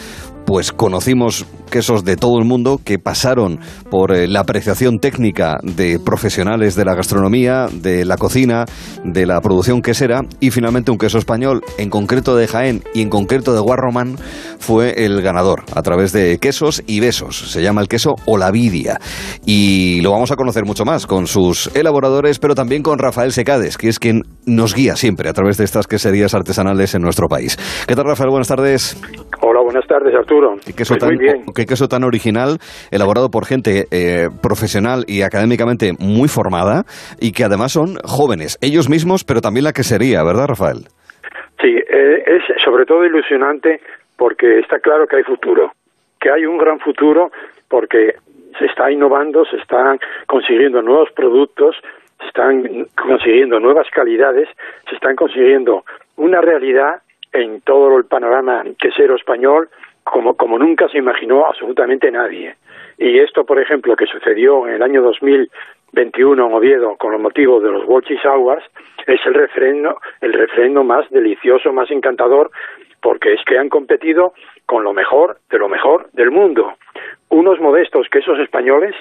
pues 0.47 0.73
conocimos 0.73 1.47
quesos 1.70 2.05
de 2.05 2.16
todo 2.16 2.39
el 2.39 2.44
mundo 2.44 2.78
que 2.84 2.98
pasaron 2.98 3.58
por 3.90 4.12
eh, 4.12 4.28
la 4.28 4.40
apreciación 4.40 4.98
técnica 4.98 5.56
de 5.62 5.98
profesionales 5.98 6.76
de 6.76 6.84
la 6.84 6.94
gastronomía, 6.94 7.66
de 7.73 8.05
la 8.05 8.16
cocina, 8.16 8.64
de 9.02 9.26
la 9.26 9.40
producción 9.40 9.82
quesera 9.82 10.20
y 10.40 10.50
finalmente 10.50 10.90
un 10.90 10.98
queso 10.98 11.18
español, 11.18 11.62
en 11.78 11.90
concreto 11.90 12.36
de 12.36 12.47
Jaén 12.47 12.82
y 12.94 13.02
en 13.02 13.10
concreto 13.10 13.55
de 13.55 13.60
Guarromán, 13.60 14.16
fue 14.58 15.05
el 15.05 15.20
ganador 15.23 15.64
a 15.74 15.82
través 15.82 16.12
de 16.12 16.39
quesos 16.39 16.82
y 16.86 17.00
besos. 17.00 17.50
Se 17.50 17.62
llama 17.62 17.81
el 17.81 17.89
queso 17.89 18.14
Olavidia 18.26 19.00
y 19.44 20.00
lo 20.02 20.12
vamos 20.12 20.31
a 20.31 20.36
conocer 20.36 20.64
mucho 20.64 20.84
más 20.84 21.06
con 21.06 21.26
sus 21.26 21.74
elaboradores, 21.74 22.39
pero 22.39 22.55
también 22.55 22.82
con 22.82 22.98
Rafael 22.98 23.32
Secades, 23.32 23.78
que 23.78 23.89
es 23.89 23.98
quien 23.98 24.23
nos 24.47 24.74
guía 24.74 24.97
siempre 24.97 25.28
a 25.28 25.32
través 25.32 25.56
de 25.56 25.64
estas 25.64 25.86
queserías 25.86 26.34
artesanales 26.34 26.94
en 26.94 27.02
nuestro 27.02 27.28
país. 27.28 27.58
¿Qué 27.89 27.97
tal, 27.97 28.05
Rafael? 28.05 28.31
Buenas 28.31 28.48
tardes. 28.48 28.97
Hola, 29.40 29.60
buenas 29.62 29.86
tardes. 29.86 30.14
¿Qué 30.65 30.73
queso, 30.73 30.97
Pues 30.99 31.01
tan, 31.01 31.55
qué 31.55 31.67
queso 31.67 31.89
tan 31.89 32.05
original, 32.05 32.59
elaborado 32.91 33.31
por 33.31 33.47
gente 33.47 33.87
eh, 33.91 34.29
profesional 34.43 35.05
y 35.07 35.23
académicamente 35.23 35.93
muy 35.99 36.29
formada 36.29 36.85
y 37.21 37.33
que 37.33 37.45
además 37.45 37.73
son 37.73 37.97
jóvenes, 38.05 38.59
ellos 38.61 38.89
mismos, 38.89 39.25
pero 39.25 39.41
también 39.41 39.65
la 39.65 39.73
quesería, 39.73 40.23
¿verdad, 40.25 40.47
Rafael? 40.49 40.89
Sí, 41.61 41.77
eh, 41.77 42.25
es 42.27 42.43
sobre 42.65 42.85
todo 42.85 43.05
ilusionante 43.05 43.81
porque 44.17 44.59
está 44.59 44.79
claro 44.81 45.07
que 45.07 45.17
hay 45.17 45.23
futuro, 45.23 45.73
que 46.21 46.31
hay 46.31 46.47
un 46.47 46.59
gran 46.59 46.79
futuro 46.81 47.31
porque 47.69 48.15
se 48.59 48.67
está 48.67 48.91
innovando, 48.91 49.45
se 49.45 49.57
están 49.57 49.99
consiguiendo 50.27 50.83
nuevos 50.83 51.11
productos, 51.13 51.77
se 52.21 52.27
están 52.27 52.87
consiguiendo 52.95 53.61
nuevas 53.61 53.89
calidades, 53.91 54.49
se 54.89 54.95
están 54.95 55.17
consiguiendo 55.17 55.85
una 56.17 56.41
realidad 56.41 57.03
en 57.33 57.61
todo 57.63 57.99
el 57.99 58.05
panorama 58.05 58.63
quesero 58.79 59.17
español 59.17 59.69
como, 60.05 60.34
como 60.34 60.58
nunca 60.58 60.89
se 60.89 60.99
imaginó 60.99 61.47
absolutamente 61.47 62.10
nadie. 62.10 62.55
Y 62.99 63.18
esto, 63.18 63.44
por 63.44 63.60
ejemplo, 63.60 63.97
que 63.97 64.07
sucedió 64.07 64.66
en 64.68 64.74
el 64.74 64.83
año 64.83 65.02
2021 65.02 66.47
en 66.47 66.52
Oviedo 66.52 66.97
con 66.97 67.12
los 67.12 67.20
motivos 67.20 67.62
de 67.62 67.70
los 67.70 67.84
Walchis 67.86 68.24
Awards, 68.24 68.65
es 69.07 69.20
el 69.26 69.34
refrendo, 69.34 70.00
el 70.20 70.33
refrendo 70.33 70.84
más 70.84 71.08
delicioso, 71.10 71.73
más 71.73 71.91
encantador, 71.91 72.50
porque 73.02 73.34
es 73.34 73.44
que 73.44 73.58
han 73.58 73.68
competido 73.68 74.34
con 74.66 74.84
lo 74.84 74.92
mejor 74.92 75.39
de 75.50 75.58
lo 75.58 75.68
mejor 75.68 76.08
del 76.12 76.31
mundo. 76.31 76.74
Unos 77.28 77.60
modestos 77.60 78.08
quesos 78.08 78.39
españoles 78.39 78.94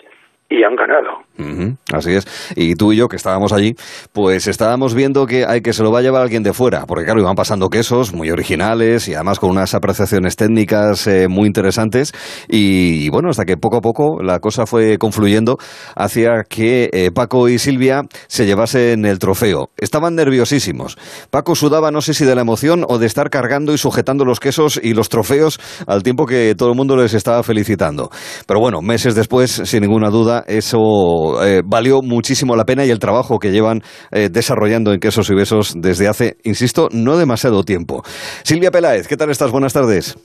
y 0.50 0.64
han 0.64 0.76
ganado. 0.76 1.24
Ujú, 1.40 1.76
así 1.92 2.12
es. 2.12 2.28
Y 2.56 2.76
tú 2.76 2.94
y 2.94 2.98
yo, 2.98 3.08
que 3.08 3.16
estábamos 3.16 3.54
allí, 3.54 3.74
pues 4.12 4.48
estábamos 4.48 4.94
viendo 4.94 5.26
que 5.26 5.46
hay 5.46 5.62
que 5.62 5.74
se 5.74 5.82
lo 5.82 5.92
va 5.92 6.00
a 6.00 6.02
llevar 6.04 6.22
alguien 6.22 6.44
de 6.44 6.54
fuera, 6.54 6.86
porque 6.86 7.06
claro, 7.06 7.22
iban 7.22 7.36
pasando 7.36 7.70
quesos 7.70 8.14
muy 8.14 8.30
originales 8.30 9.08
y 9.08 9.16
además 9.16 9.40
con 9.40 9.50
unas 9.50 9.74
apreciaciones 9.74 10.36
técnicas 10.36 11.08
eh, 11.08 11.28
muy 11.28 11.48
interesantes. 11.48 12.14
Y, 12.48 13.10
bueno, 13.10 13.30
hasta 13.30 13.46
que 13.46 13.58
poco 13.58 13.78
a 13.78 13.82
poco 13.82 14.22
la 14.22 14.40
cosa 14.40 14.68
fue 14.68 14.98
confluyendo 14.98 15.58
hacia 15.96 16.44
que 16.48 16.90
eh, 16.94 17.10
Paco 17.12 17.50
y 17.50 17.58
Silvia 17.58 18.04
se 18.28 18.46
llevasen 18.46 19.06
el 19.06 19.18
trofeo. 19.18 19.70
Estaban 19.78 20.16
nerviosísimos. 20.16 20.98
Paco 21.32 21.56
sudaba, 21.56 21.90
no 21.90 22.02
sé 22.02 22.14
si 22.14 22.26
de 22.26 22.36
la 22.36 22.42
emoción 22.42 22.86
o 22.88 23.00
de 23.00 23.08
estar 23.08 23.30
cargando 23.30 23.74
y 23.74 23.78
sujetando 23.78 24.24
los 24.24 24.40
quesos 24.40 24.80
y 24.82 24.94
los 24.94 25.10
trofeos 25.10 25.60
al 25.88 26.04
tiempo 26.04 26.28
que 26.28 26.54
todo 26.56 26.70
el 26.70 26.76
mundo 26.76 26.96
les 26.96 27.16
estaba 27.16 27.42
felicitando. 27.42 28.12
Pero 28.46 28.60
bueno, 28.60 28.82
meses 28.82 29.16
después, 29.16 29.52
sin 29.66 29.82
ninguna 29.82 30.10
duda, 30.10 30.33
eso 30.40 31.44
eh, 31.44 31.62
valió 31.66 32.02
muchísimo 32.02 32.56
la 32.56 32.66
pena 32.66 32.86
y 32.86 32.90
el 32.90 33.00
trabajo 33.00 33.40
que 33.40 33.52
llevan 33.52 33.82
eh, 34.12 34.30
desarrollando 34.32 34.94
en 34.94 35.00
quesos 35.00 35.30
y 35.30 35.36
besos 35.36 35.74
desde 35.78 36.08
hace, 36.08 36.38
insisto, 36.44 36.90
no 36.92 37.18
demasiado 37.18 37.64
tiempo. 37.64 38.04
Silvia 38.44 38.72
Peláez, 38.72 39.08
¿qué 39.08 39.18
tal 39.18 39.30
estás? 39.30 39.52
Buenas 39.52 39.74
tardes. 39.74 40.16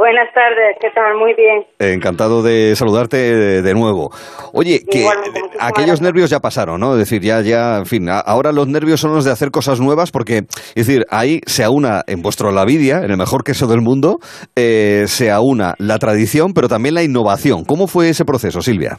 Buenas 0.00 0.32
tardes, 0.32 0.78
¿qué 0.80 0.88
tal? 0.92 1.14
Muy 1.18 1.34
bien. 1.34 1.58
Eh, 1.78 1.92
Encantado 1.92 2.42
de 2.42 2.74
saludarte 2.74 3.18
de, 3.18 3.60
de 3.60 3.74
nuevo. 3.74 4.08
Oye, 4.54 4.80
que 4.90 5.04
muchísimas 5.04 5.58
aquellos 5.60 6.00
nervios 6.00 6.30
ya 6.30 6.40
pasaron, 6.40 6.80
¿no? 6.80 6.92
Es 6.94 7.00
decir, 7.00 7.20
ya, 7.20 7.42
ya, 7.42 7.76
en 7.76 7.84
fin, 7.84 8.08
ahora 8.08 8.50
los 8.50 8.66
nervios 8.66 8.98
son 8.98 9.12
los 9.12 9.26
de 9.26 9.30
hacer 9.30 9.50
cosas 9.50 9.78
nuevas 9.78 10.10
porque, 10.10 10.44
es 10.74 10.86
decir, 10.86 11.04
ahí 11.10 11.40
se 11.44 11.64
aúna 11.64 12.00
en 12.06 12.22
vuestro 12.22 12.50
Lavidia, 12.50 13.00
en 13.04 13.10
el 13.10 13.18
mejor 13.18 13.44
queso 13.44 13.66
del 13.66 13.82
mundo, 13.82 14.20
eh, 14.56 15.04
se 15.06 15.30
aúna 15.30 15.74
la 15.76 15.98
tradición, 15.98 16.54
pero 16.54 16.66
también 16.68 16.94
la 16.94 17.02
innovación. 17.02 17.66
¿Cómo 17.66 17.86
fue 17.86 18.08
ese 18.08 18.24
proceso, 18.24 18.62
Silvia? 18.62 18.96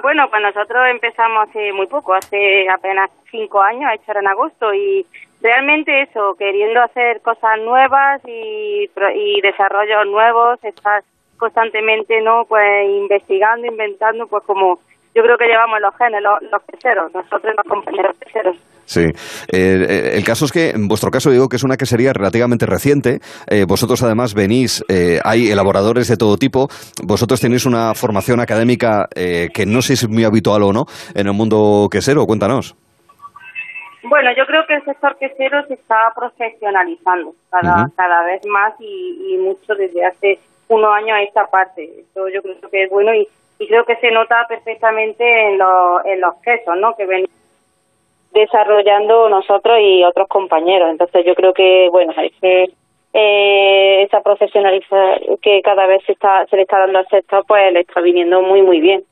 Bueno, 0.00 0.22
pues 0.30 0.40
nosotros 0.40 0.80
empezamos 0.90 1.46
hace 1.46 1.74
muy 1.74 1.88
poco, 1.88 2.14
hace 2.14 2.64
apenas 2.74 3.10
cinco 3.30 3.60
años, 3.60 3.84
a 3.90 3.96
echar 3.96 4.16
en 4.16 4.28
agosto, 4.28 4.72
y 4.72 5.04
realmente 5.40 6.02
eso, 6.02 6.34
queriendo 6.38 6.80
hacer 6.80 7.20
cosas 7.20 7.58
nuevas 7.64 8.20
y, 8.26 8.84
y 9.14 9.40
desarrollos 9.40 10.06
nuevos, 10.10 10.62
estar 10.62 11.02
constantemente, 11.36 12.20
¿no? 12.20 12.44
Pues 12.48 12.88
investigando, 12.88 13.66
inventando, 13.66 14.26
pues 14.26 14.44
como 14.44 14.78
yo 15.14 15.22
creo 15.22 15.36
que 15.38 15.46
llevamos 15.46 15.80
los 15.80 15.94
genes, 15.96 16.22
los, 16.22 16.50
los 16.50 16.62
queseros, 16.62 17.12
nosotros 17.14 17.54
los 17.56 17.66
compañeros 17.66 18.16
queseros. 18.18 18.56
Sí. 18.84 19.04
Eh, 19.52 20.12
el 20.14 20.24
caso 20.24 20.46
es 20.46 20.52
que, 20.52 20.70
en 20.70 20.88
vuestro 20.88 21.10
caso, 21.10 21.30
digo 21.30 21.48
que 21.48 21.56
es 21.56 21.62
una 21.62 21.76
quesería 21.76 22.12
relativamente 22.14 22.64
reciente. 22.64 23.20
Eh, 23.46 23.66
vosotros, 23.68 24.02
además, 24.02 24.32
venís, 24.32 24.82
eh, 24.88 25.20
hay 25.24 25.50
elaboradores 25.50 26.08
de 26.08 26.16
todo 26.16 26.38
tipo. 26.38 26.68
Vosotros 27.04 27.40
tenéis 27.40 27.66
una 27.66 27.94
formación 27.94 28.40
académica 28.40 29.06
eh, 29.14 29.48
que 29.52 29.66
no 29.66 29.82
sé 29.82 29.94
si 29.94 30.06
es 30.06 30.10
muy 30.10 30.24
habitual 30.24 30.62
o 30.62 30.72
no 30.72 30.86
en 31.14 31.26
el 31.26 31.34
mundo 31.34 31.88
quesero. 31.90 32.24
Cuéntanos. 32.24 32.76
Bueno, 34.08 34.32
yo 34.32 34.46
creo 34.46 34.66
que 34.66 34.74
el 34.74 34.84
sector 34.84 35.16
quesero 35.16 35.64
se 35.66 35.74
está 35.74 36.12
profesionalizando 36.14 37.34
cada, 37.50 37.90
cada 37.94 38.24
vez 38.24 38.44
más 38.46 38.74
y, 38.80 39.34
y 39.34 39.36
mucho 39.36 39.74
desde 39.74 40.04
hace 40.04 40.38
unos 40.68 40.90
años 40.94 41.16
a 41.16 41.22
esta 41.22 41.46
parte. 41.46 41.84
Eso 42.00 42.28
yo 42.28 42.42
creo 42.42 42.70
que 42.70 42.84
es 42.84 42.90
bueno 42.90 43.14
y, 43.14 43.28
y 43.58 43.68
creo 43.68 43.84
que 43.84 43.96
se 43.96 44.10
nota 44.10 44.46
perfectamente 44.48 45.48
en, 45.48 45.58
los 45.58 46.04
en 46.06 46.20
los 46.20 46.34
quesos, 46.36 46.76
¿no? 46.78 46.94
Que 46.96 47.06
venimos 47.06 47.30
desarrollando 48.32 49.28
nosotros 49.28 49.78
y 49.80 50.04
otros 50.04 50.28
compañeros. 50.28 50.90
Entonces 50.90 51.24
yo 51.26 51.34
creo 51.34 51.52
que, 51.52 51.88
bueno, 51.90 52.12
es 52.16 52.32
que 52.40 52.66
eh, 53.20 54.02
esa 54.04 54.20
profesionalización 54.20 55.38
que 55.42 55.60
cada 55.62 55.86
vez 55.86 56.02
se, 56.06 56.12
está, 56.12 56.46
se 56.46 56.54
le 56.54 56.62
está 56.62 56.78
dando 56.78 57.00
al 57.00 57.08
sector, 57.08 57.44
pues 57.48 57.72
le 57.72 57.80
está 57.80 58.00
viniendo 58.00 58.42
muy, 58.42 58.62
muy 58.62 58.80
bien. 58.80 59.02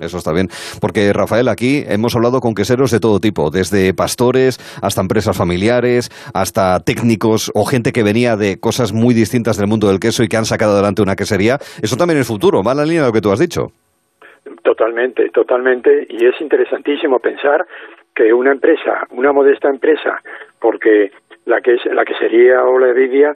Eso 0.00 0.18
está 0.18 0.32
bien. 0.32 0.48
Porque, 0.80 1.12
Rafael, 1.14 1.48
aquí 1.48 1.82
hemos 1.88 2.14
hablado 2.14 2.40
con 2.40 2.54
queseros 2.54 2.90
de 2.90 3.00
todo 3.00 3.20
tipo, 3.20 3.50
desde 3.50 3.94
pastores 3.94 4.58
hasta 4.82 5.00
empresas 5.00 5.36
familiares, 5.36 6.10
hasta 6.34 6.80
técnicos 6.80 7.50
o 7.54 7.64
gente 7.64 7.92
que 7.92 8.02
venía 8.02 8.36
de 8.36 8.60
cosas 8.60 8.92
muy 8.92 9.14
distintas 9.14 9.56
del 9.56 9.66
mundo 9.66 9.88
del 9.88 9.98
queso 9.98 10.22
y 10.22 10.28
que 10.28 10.36
han 10.36 10.44
sacado 10.44 10.74
adelante 10.74 11.00
una 11.00 11.16
quesería. 11.16 11.56
Eso 11.82 11.96
también 11.96 12.20
es 12.20 12.28
futuro, 12.28 12.62
va 12.62 12.72
en 12.72 12.78
la 12.78 12.84
línea 12.84 13.00
de 13.00 13.08
lo 13.08 13.12
que 13.14 13.22
tú 13.22 13.32
has 13.32 13.40
dicho. 13.40 13.72
Totalmente, 14.62 15.30
totalmente. 15.30 16.06
Y 16.10 16.26
es 16.26 16.38
interesantísimo 16.40 17.18
pensar 17.18 17.66
que 18.14 18.32
una 18.32 18.52
empresa, 18.52 19.06
una 19.10 19.32
modesta 19.32 19.70
empresa, 19.70 20.20
porque 20.60 21.10
la 21.48 21.60
que 21.60 21.74
es 21.74 21.84
la 21.86 22.04
que 22.04 22.14
sería 22.14 22.62
Olevidia 22.64 23.34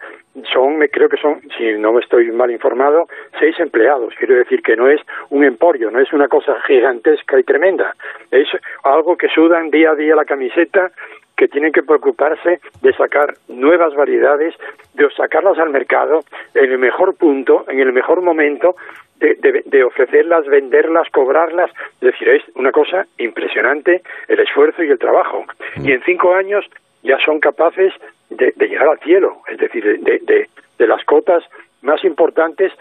son, 0.52 0.76
me 0.78 0.88
creo 0.88 1.08
que 1.08 1.16
son, 1.16 1.40
si 1.56 1.72
no 1.74 1.98
estoy 1.98 2.30
mal 2.30 2.50
informado, 2.50 3.06
seis 3.38 3.58
empleados. 3.58 4.14
Quiero 4.18 4.34
decir 4.36 4.62
que 4.62 4.76
no 4.76 4.88
es 4.88 5.00
un 5.30 5.44
emporio, 5.44 5.90
no 5.90 5.98
es 6.00 6.12
una 6.12 6.28
cosa 6.28 6.60
gigantesca 6.66 7.38
y 7.38 7.42
tremenda. 7.44 7.94
Es 8.30 8.48
algo 8.84 9.16
que 9.16 9.28
sudan 9.28 9.70
día 9.70 9.90
a 9.90 9.94
día 9.94 10.14
la 10.14 10.24
camiseta, 10.24 10.90
que 11.36 11.48
tienen 11.48 11.72
que 11.72 11.82
preocuparse 11.82 12.60
de 12.82 12.92
sacar 12.94 13.34
nuevas 13.48 13.94
variedades, 13.94 14.54
de 14.94 15.10
sacarlas 15.16 15.58
al 15.58 15.70
mercado 15.70 16.20
en 16.54 16.70
el 16.70 16.78
mejor 16.78 17.16
punto, 17.16 17.64
en 17.68 17.80
el 17.80 17.92
mejor 17.92 18.20
momento, 18.22 18.76
de, 19.18 19.34
de- 19.34 19.62
de 19.66 19.84
ofrecerlas, 19.84 20.46
venderlas, 20.46 21.08
cobrarlas. 21.10 21.70
Es 22.00 22.12
decir, 22.12 22.28
es 22.28 22.42
una 22.54 22.72
cosa 22.72 23.06
impresionante 23.18 24.02
el 24.28 24.40
esfuerzo 24.40 24.82
y 24.82 24.90
el 24.90 24.98
trabajo. 24.98 25.44
Y 25.84 25.92
en 25.92 26.02
cinco 26.04 26.34
años 26.34 26.64
ya 27.02 27.18
son 27.24 27.40
capaces 27.40 27.92
de, 28.30 28.52
de 28.56 28.68
llegar 28.68 28.88
al 28.88 28.98
cielo, 29.00 29.38
es 29.48 29.58
decir, 29.58 29.84
de, 29.84 30.18
de- 30.18 30.48
las 30.86 31.04
cotas 31.04 31.44
más 31.82 32.02
importantes, 32.04 32.72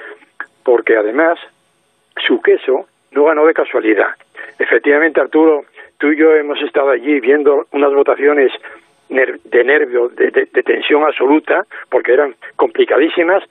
porque 0.63 0.97
además 0.97 1.37
su 2.25 2.41
queso 2.41 2.87
no 3.11 3.25
ganó 3.25 3.45
de 3.45 3.53
casualidad. 3.53 4.15
Efectivamente, 4.57 5.21
Arturo, 5.21 5.65
tú 5.99 6.07
y 6.07 6.17
yo 6.17 6.35
hemos 6.35 6.59
estado 6.63 6.89
allí 6.89 7.19
viendo 7.19 7.67
unas 7.71 7.93
votaciones 7.93 8.51
de 9.09 9.63
nervio, 9.63 10.09
de 10.09 10.31
tensión 10.63 11.03
absoluta, 11.03 11.63
porque 11.89 12.13
eran 12.13 12.33
complicadísimas, 12.55 13.43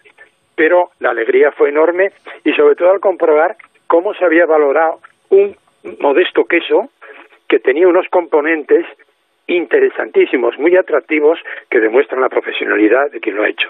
pero 0.57 0.91
la 0.99 1.11
alegría 1.11 1.53
fue 1.53 1.69
enorme 1.69 2.11
y 2.45 2.53
sobre 2.55 2.75
todo 2.75 2.91
al 2.91 2.99
comprobar 3.01 3.57
cómo 3.87 4.15
se 4.15 4.25
había 4.25 4.47
valorado 4.47 4.99
un 5.29 5.57
modesto 6.01 6.45
queso 6.47 6.91
que 7.49 7.61
tenía 7.61 7.87
unos 7.87 8.09
componentes 8.09 8.85
interesantísimos, 9.57 10.59
muy 10.59 10.77
atractivos, 10.77 11.39
que 11.69 11.81
demuestran 11.81 12.21
la 12.21 12.29
profesionalidad 12.29 13.11
de 13.11 13.21
quien 13.21 13.37
lo 13.37 13.43
ha 13.45 13.49
hecho. 13.49 13.69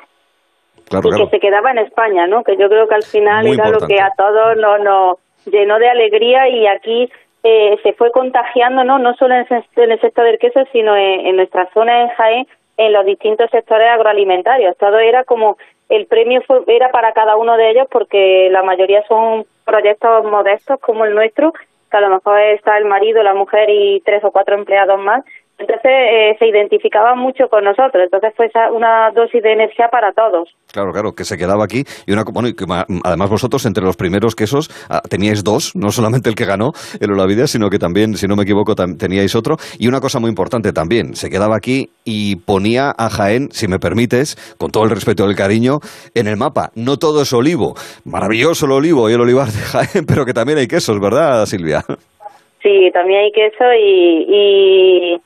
Claro, 0.88 1.08
y 1.14 1.24
que 1.24 1.30
se 1.30 1.40
quedaba 1.40 1.70
en 1.70 1.78
España, 1.78 2.26
¿no? 2.26 2.42
Que 2.42 2.56
yo 2.56 2.68
creo 2.68 2.88
que 2.88 2.94
al 2.94 3.02
final 3.04 3.46
Muy 3.46 3.54
era 3.54 3.70
lo 3.70 3.86
que 3.86 4.00
a 4.00 4.10
todos 4.16 4.56
nos, 4.56 4.80
nos 4.80 5.18
llenó 5.46 5.78
de 5.78 5.88
alegría 5.88 6.48
y 6.48 6.66
aquí 6.66 7.10
eh, 7.42 7.78
se 7.82 7.92
fue 7.94 8.10
contagiando, 8.10 8.84
¿no? 8.84 8.98
No 8.98 9.14
solo 9.14 9.34
en, 9.34 9.46
el- 9.50 9.64
en 9.76 9.92
el 9.92 10.00
sector 10.00 10.24
del 10.24 10.38
queso, 10.38 10.64
sino 10.72 10.96
en, 10.96 11.26
en 11.26 11.36
nuestra 11.36 11.66
zona 11.72 12.02
en 12.02 12.08
Jaén, 12.08 12.46
en 12.76 12.92
los 12.92 13.04
distintos 13.06 13.50
sectores 13.50 13.88
agroalimentarios. 13.88 14.76
Todo 14.78 14.98
era 14.98 15.24
como 15.24 15.56
el 15.88 16.06
premio 16.06 16.40
fue, 16.42 16.60
era 16.66 16.90
para 16.90 17.12
cada 17.12 17.36
uno 17.36 17.56
de 17.56 17.70
ellos 17.70 17.86
porque 17.90 18.48
la 18.50 18.62
mayoría 18.62 19.02
son 19.06 19.44
proyectos 19.64 20.24
modestos 20.24 20.80
como 20.80 21.04
el 21.04 21.14
nuestro, 21.14 21.52
que 21.90 21.96
a 21.96 22.00
lo 22.00 22.08
mejor 22.10 22.38
está 22.40 22.78
el 22.78 22.84
marido, 22.84 23.22
la 23.22 23.34
mujer 23.34 23.68
y 23.70 24.00
tres 24.04 24.22
o 24.24 24.30
cuatro 24.30 24.54
empleados 24.54 24.98
más, 25.00 25.24
entonces 25.60 25.84
eh, 25.84 26.36
se 26.38 26.46
identificaban 26.46 27.18
mucho 27.18 27.48
con 27.48 27.64
nosotros, 27.64 28.02
entonces 28.04 28.32
fue 28.34 28.50
una 28.72 29.10
dosis 29.10 29.42
de 29.42 29.52
energía 29.52 29.88
para 29.88 30.12
todos. 30.12 30.48
Claro, 30.72 30.92
claro, 30.92 31.12
que 31.12 31.24
se 31.24 31.36
quedaba 31.36 31.64
aquí. 31.64 31.84
Y 32.06 32.12
una, 32.12 32.24
bueno, 32.24 32.48
y 32.48 32.54
que 32.54 32.64
además 33.04 33.30
vosotros, 33.30 33.64
entre 33.66 33.84
los 33.84 33.96
primeros 33.96 34.34
quesos, 34.34 34.70
ah, 34.88 35.02
teníais 35.08 35.44
dos, 35.44 35.76
no 35.76 35.90
solamente 35.90 36.28
el 36.28 36.34
que 36.34 36.44
ganó 36.46 36.72
el 37.00 37.12
Olavide, 37.12 37.46
sino 37.46 37.68
que 37.68 37.78
también, 37.78 38.14
si 38.14 38.26
no 38.26 38.36
me 38.36 38.44
equivoco, 38.44 38.74
teníais 38.74 39.34
otro. 39.34 39.56
Y 39.78 39.88
una 39.88 40.00
cosa 40.00 40.18
muy 40.18 40.30
importante 40.30 40.72
también, 40.72 41.14
se 41.14 41.28
quedaba 41.28 41.56
aquí 41.56 41.90
y 42.04 42.36
ponía 42.36 42.92
a 42.96 43.10
Jaén, 43.10 43.50
si 43.50 43.68
me 43.68 43.78
permites, 43.78 44.36
con 44.58 44.70
todo 44.70 44.84
el 44.84 44.90
respeto 44.90 45.26
y 45.26 45.30
el 45.30 45.36
cariño, 45.36 45.80
en 46.14 46.26
el 46.26 46.36
mapa. 46.36 46.70
No 46.74 46.96
todo 46.96 47.22
es 47.22 47.32
olivo. 47.32 47.74
Maravilloso 48.04 48.66
el 48.66 48.72
olivo 48.72 49.10
y 49.10 49.12
el 49.12 49.20
olivar 49.20 49.48
de 49.48 49.60
Jaén, 49.60 50.06
pero 50.08 50.24
que 50.24 50.32
también 50.32 50.58
hay 50.58 50.66
quesos, 50.66 50.98
¿verdad, 51.00 51.44
Silvia? 51.46 51.82
Sí, 52.62 52.90
también 52.92 53.20
hay 53.20 53.32
queso 53.32 53.64
y 53.72 54.20
y 54.30 55.20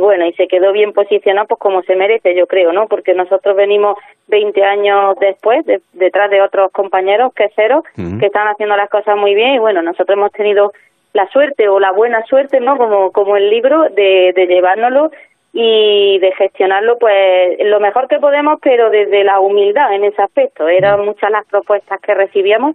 bueno, 0.00 0.26
y 0.26 0.32
se 0.34 0.48
quedó 0.48 0.72
bien 0.72 0.92
posicionado 0.92 1.46
pues 1.46 1.60
como 1.60 1.82
se 1.82 1.96
merece, 1.96 2.34
yo 2.34 2.46
creo, 2.46 2.72
¿no? 2.72 2.86
Porque 2.86 3.14
nosotros 3.14 3.56
venimos 3.56 3.96
20 4.28 4.62
años 4.64 5.16
después, 5.20 5.64
detrás 5.92 6.30
de 6.30 6.42
otros 6.42 6.70
compañeros 6.72 7.32
queseros 7.34 7.84
que 7.94 8.26
están 8.26 8.48
haciendo 8.48 8.76
las 8.76 8.90
cosas 8.90 9.16
muy 9.16 9.34
bien 9.34 9.54
y 9.54 9.58
bueno, 9.58 9.82
nosotros 9.82 10.16
hemos 10.16 10.32
tenido 10.32 10.72
la 11.12 11.28
suerte 11.28 11.68
o 11.68 11.78
la 11.78 11.92
buena 11.92 12.24
suerte, 12.26 12.60
¿no? 12.60 12.76
Como, 12.76 13.12
como 13.12 13.36
el 13.36 13.50
libro, 13.50 13.84
de, 13.90 14.32
de 14.34 14.46
llevárnoslo 14.46 15.10
y 15.52 16.18
de 16.18 16.32
gestionarlo 16.32 16.98
pues 16.98 17.56
lo 17.60 17.78
mejor 17.78 18.08
que 18.08 18.18
podemos, 18.18 18.58
pero 18.60 18.90
desde 18.90 19.22
la 19.22 19.38
humildad 19.38 19.94
en 19.94 20.04
ese 20.04 20.20
aspecto. 20.20 20.66
Eran 20.68 21.04
muchas 21.04 21.30
las 21.30 21.46
propuestas 21.46 22.00
que 22.00 22.12
recibíamos 22.12 22.74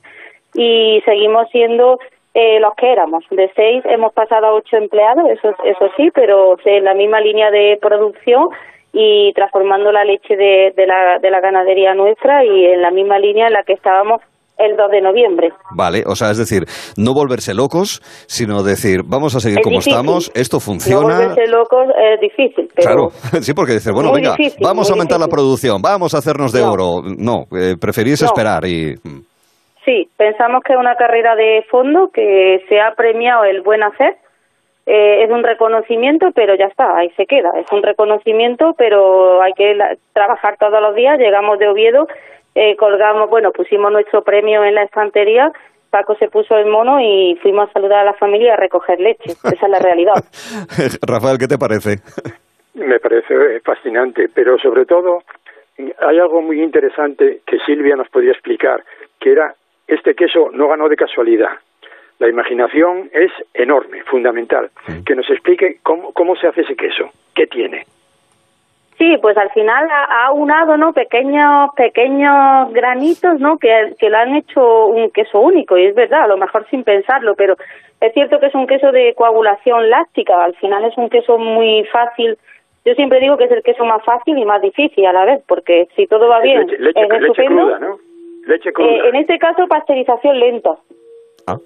y 0.53 1.01
seguimos 1.05 1.49
siendo 1.51 1.99
eh, 2.33 2.59
los 2.59 2.73
que 2.75 2.91
éramos. 2.91 3.23
De 3.31 3.51
seis 3.55 3.83
hemos 3.85 4.13
pasado 4.13 4.47
a 4.47 4.53
ocho 4.53 4.77
empleados, 4.77 5.29
eso, 5.29 5.49
eso 5.63 5.89
sí, 5.97 6.09
pero 6.13 6.57
en 6.63 6.83
la 6.83 6.93
misma 6.93 7.19
línea 7.19 7.51
de 7.51 7.77
producción 7.81 8.49
y 8.91 9.33
transformando 9.33 9.91
la 9.91 10.03
leche 10.03 10.35
de, 10.35 10.73
de, 10.75 10.87
la, 10.87 11.19
de 11.19 11.29
la 11.29 11.39
ganadería 11.41 11.93
nuestra 11.93 12.43
y 12.43 12.65
en 12.65 12.81
la 12.81 12.91
misma 12.91 13.19
línea 13.19 13.47
en 13.47 13.53
la 13.53 13.63
que 13.63 13.73
estábamos 13.73 14.21
el 14.59 14.75
2 14.75 14.91
de 14.91 15.01
noviembre. 15.01 15.53
Vale, 15.71 16.03
o 16.05 16.15
sea, 16.15 16.31
es 16.31 16.37
decir, 16.37 16.65
no 16.97 17.13
volverse 17.13 17.53
locos, 17.53 18.01
sino 18.27 18.61
decir, 18.61 19.03
vamos 19.05 19.35
a 19.35 19.39
seguir 19.39 19.61
como 19.61 19.79
estamos, 19.79 20.31
esto 20.35 20.59
funciona. 20.59 21.07
No 21.07 21.21
volverse 21.21 21.47
locos 21.47 21.87
es 21.97 22.19
difícil. 22.19 22.69
Pero 22.75 22.87
claro, 22.87 23.11
sí, 23.41 23.53
porque 23.53 23.73
dices, 23.73 23.93
bueno, 23.93 24.11
venga, 24.11 24.35
vamos 24.61 24.89
a 24.89 24.93
aumentar 24.93 25.19
la 25.19 25.27
producción, 25.27 25.81
vamos 25.81 26.13
a 26.13 26.17
hacernos 26.17 26.51
de 26.51 26.61
oro. 26.61 27.01
No, 27.03 27.45
eh, 27.57 27.75
preferís 27.79 28.21
esperar 28.21 28.65
y... 28.65 28.95
Sí, 29.89 30.07
pensamos 30.17 30.61
que 30.61 30.73
es 30.73 30.79
una 30.79 30.93
carrera 30.97 31.35
de 31.35 31.65
fondo 31.67 32.11
que 32.13 32.63
se 32.69 32.79
ha 32.79 32.93
premiado 32.93 33.43
el 33.45 33.61
buen 33.61 33.81
hacer. 33.81 34.17
Eh, 34.85 35.23
es 35.23 35.31
un 35.31 35.41
reconocimiento, 35.41 36.29
pero 36.35 36.53
ya 36.53 36.65
está, 36.65 36.95
ahí 36.95 37.09
se 37.17 37.25
queda. 37.25 37.49
Es 37.59 37.65
un 37.71 37.81
reconocimiento, 37.81 38.75
pero 38.77 39.41
hay 39.41 39.53
que 39.53 39.75
trabajar 40.13 40.57
todos 40.59 40.79
los 40.79 40.93
días. 40.93 41.17
Llegamos 41.17 41.57
de 41.57 41.69
Oviedo, 41.69 42.07
eh, 42.53 42.75
colgamos, 42.75 43.31
bueno, 43.31 43.51
pusimos 43.51 43.91
nuestro 43.91 44.23
premio 44.23 44.63
en 44.63 44.75
la 44.75 44.83
estantería. 44.83 45.51
Paco 45.89 46.15
se 46.19 46.27
puso 46.27 46.55
el 46.55 46.67
mono 46.67 47.01
y 47.01 47.39
fuimos 47.41 47.67
a 47.67 47.73
saludar 47.73 48.01
a 48.01 48.11
la 48.11 48.13
familia 48.13 48.53
a 48.53 48.57
recoger 48.57 48.99
leche. 48.99 49.31
Esa 49.31 49.65
es 49.65 49.69
la 49.69 49.79
realidad. 49.79 50.13
Rafael, 51.01 51.39
¿qué 51.39 51.47
te 51.47 51.57
parece? 51.57 51.95
Me 52.75 52.99
parece 52.99 53.59
fascinante, 53.61 54.27
pero 54.35 54.59
sobre 54.59 54.85
todo 54.85 55.23
hay 55.79 56.19
algo 56.19 56.43
muy 56.43 56.61
interesante 56.61 57.41
que 57.47 57.57
Silvia 57.65 57.95
nos 57.95 58.09
podía 58.09 58.33
explicar, 58.33 58.83
que 59.19 59.31
era 59.31 59.55
este 59.89 60.15
queso 60.15 60.49
no 60.51 60.67
ganó 60.67 60.87
de 60.87 60.95
casualidad. 60.95 61.51
La 62.19 62.27
imaginación 62.27 63.09
es 63.13 63.31
enorme, 63.53 64.03
fundamental. 64.03 64.69
Que 65.05 65.15
nos 65.15 65.29
explique 65.29 65.77
cómo, 65.83 66.11
cómo 66.13 66.35
se 66.35 66.47
hace 66.47 66.61
ese 66.61 66.75
queso, 66.75 67.09
qué 67.33 67.47
tiene. 67.47 67.85
Sí, 68.97 69.15
pues 69.21 69.37
al 69.37 69.49
final 69.51 69.87
ha, 69.89 70.29
unado, 70.33 70.75
¿no? 70.75 70.91
Pequeños, 70.91 71.69
pequeños 71.77 72.73
granitos, 72.73 73.39
¿no? 73.39 73.57
Que, 73.57 73.93
que 73.97 74.09
lo 74.09 74.17
han 74.17 74.35
hecho 74.35 74.87
un 74.87 75.09
queso 75.11 75.39
único 75.39 75.77
y 75.77 75.85
es 75.85 75.95
verdad, 75.95 76.23
a 76.23 76.27
lo 76.27 76.35
mejor 76.35 76.67
sin 76.69 76.83
pensarlo, 76.83 77.33
pero 77.35 77.55
es 78.01 78.13
cierto 78.13 78.41
que 78.41 78.47
es 78.47 78.55
un 78.55 78.67
queso 78.67 78.91
de 78.91 79.13
coagulación 79.15 79.89
láctica. 79.89 80.43
Al 80.43 80.53
final 80.55 80.83
es 80.83 80.97
un 80.97 81.09
queso 81.09 81.37
muy 81.37 81.85
fácil. 81.85 82.37
Yo 82.83 82.93
siempre 82.95 83.21
digo 83.21 83.37
que 83.37 83.45
es 83.45 83.51
el 83.51 83.63
queso 83.63 83.85
más 83.85 84.03
fácil 84.03 84.37
y 84.37 84.43
más 84.43 84.61
difícil 84.61 85.05
a 85.05 85.13
la 85.13 85.23
vez, 85.23 85.41
porque 85.47 85.87
si 85.95 86.05
todo 86.05 86.27
va 86.27 86.41
bien, 86.41 86.67
leche, 86.67 87.01
es 87.01 87.21
estupendo. 87.21 87.79
¿no? 87.79 88.08
Eh, 88.55 89.01
en 89.09 89.15
este 89.15 89.37
caso, 89.37 89.67
pasteurización 89.67 90.39
lenta. 90.39 90.75
Ah. 91.47 91.57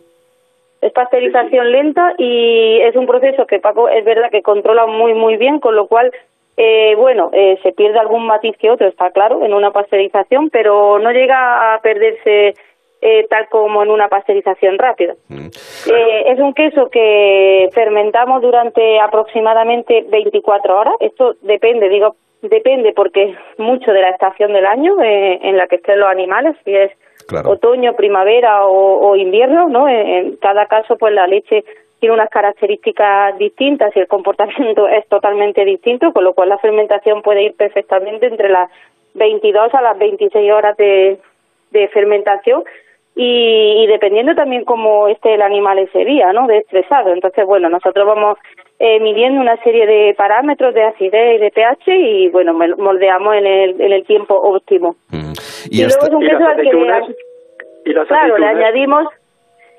Es 0.81 0.91
pasteurización 0.91 1.71
lenta 1.71 2.13
y 2.17 2.79
es 2.81 2.95
un 2.95 3.05
proceso 3.05 3.45
que 3.47 3.59
Paco 3.59 3.87
es 3.87 4.03
verdad 4.03 4.29
que 4.29 4.41
controla 4.41 4.85
muy, 4.85 5.13
muy 5.13 5.37
bien, 5.37 5.59
con 5.59 5.75
lo 5.75 5.87
cual, 5.87 6.11
eh, 6.57 6.95
bueno, 6.95 7.29
eh, 7.31 7.57
se 7.63 7.71
pierde 7.71 7.99
algún 7.99 8.25
matiz 8.25 8.57
que 8.57 8.69
otro, 8.69 8.87
está 8.87 9.11
claro, 9.11 9.45
en 9.45 9.53
una 9.53 9.71
pasteurización, 9.71 10.49
pero 10.49 10.99
no 10.99 11.11
llega 11.11 11.73
a 11.73 11.79
perderse 11.79 12.55
tal 13.29 13.49
como 13.49 13.83
en 13.83 13.89
una 13.89 14.07
pasteurización 14.07 14.77
rápida. 14.77 15.13
Mm. 15.27 15.47
es 16.25 16.39
un 16.39 16.53
queso 16.53 16.89
que 16.89 17.67
fermentamos 17.73 18.41
durante 18.41 18.97
aproximadamente 18.97 20.05
24 20.07 20.79
horas. 20.79 20.93
Esto 21.01 21.35
depende, 21.41 21.89
digo, 21.89 22.15
Depende 22.43 22.91
porque 22.93 23.35
mucho 23.57 23.93
de 23.93 24.01
la 24.01 24.09
estación 24.09 24.51
del 24.51 24.65
año 24.65 25.01
eh, 25.01 25.39
en 25.43 25.57
la 25.57 25.67
que 25.67 25.77
estén 25.77 25.97
los 25.97 26.09
animales, 26.09 26.57
si 26.65 26.75
es 26.75 26.91
otoño, 27.45 27.95
primavera 27.95 28.65
o, 28.65 29.15
invierno, 29.15 29.69
¿no? 29.69 29.87
En, 29.87 30.35
cada 30.37 30.65
caso, 30.65 30.97
pues 30.97 31.13
la 31.13 31.25
leche 31.25 31.63
tiene 32.01 32.15
unas 32.15 32.29
características 32.29 33.37
distintas 33.37 33.95
y 33.95 33.99
el 34.01 34.07
comportamiento 34.07 34.87
es 34.89 35.07
totalmente 35.07 35.63
distinto, 35.63 36.11
con 36.11 36.25
lo 36.25 36.33
cual 36.33 36.49
la 36.49 36.57
fermentación 36.57 37.21
puede 37.21 37.43
ir 37.43 37.55
perfectamente 37.55 38.27
entre 38.27 38.49
las 38.49 38.69
22 39.13 39.73
a 39.73 39.81
las 39.81 39.97
26 39.97 40.51
horas 40.51 40.75
de, 40.75 41.17
de 41.71 41.87
fermentación 41.87 42.65
y, 43.15 43.85
dependiendo 43.87 44.33
también 44.35 44.65
cómo 44.65 45.07
esté 45.07 45.35
el 45.35 45.43
animal 45.43 45.79
ese 45.79 46.03
día, 46.03 46.33
¿no? 46.33 46.47
De 46.47 46.57
estresado. 46.57 47.13
Entonces, 47.13 47.45
bueno, 47.45 47.69
nosotros 47.69 48.05
vamos 48.05 48.37
eh, 48.85 48.99
midiendo 48.99 49.39
una 49.39 49.55
serie 49.63 49.87
de 49.87 50.13
parámetros 50.13 50.73
de 50.73 50.83
acidez 50.83 51.37
y 51.37 51.39
de 51.39 51.51
pH 51.51 51.95
y, 51.95 52.27
bueno, 52.27 52.53
moldeamos 52.53 53.33
en 53.33 53.45
el, 53.45 53.79
en 53.79 53.93
el 53.93 54.05
tiempo 54.05 54.35
óptimo. 54.35 54.97
Mm. 55.09 55.31
Y, 55.71 55.85
luego 55.85 56.05
es 56.05 56.09
un 56.09 56.19
queso 56.19 56.45
al 56.45 56.61
que... 56.61 58.05
claro, 58.07 58.37
le 58.37 58.45
añadimos 58.45 59.07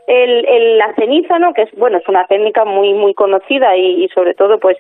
el, 0.07 0.49
el, 0.49 0.79
la 0.79 0.95
ceniza, 0.95 1.39
¿no? 1.39 1.53
Que 1.53 1.63
es, 1.65 1.71
bueno, 1.77 1.99
es 1.99 2.09
una 2.09 2.27
técnica 2.29 2.65
muy, 2.65 2.95
muy 2.95 3.13
conocida 3.13 3.77
y, 3.77 4.05
y 4.05 4.09
sobre 4.09 4.33
todo, 4.33 4.59
pues, 4.59 4.79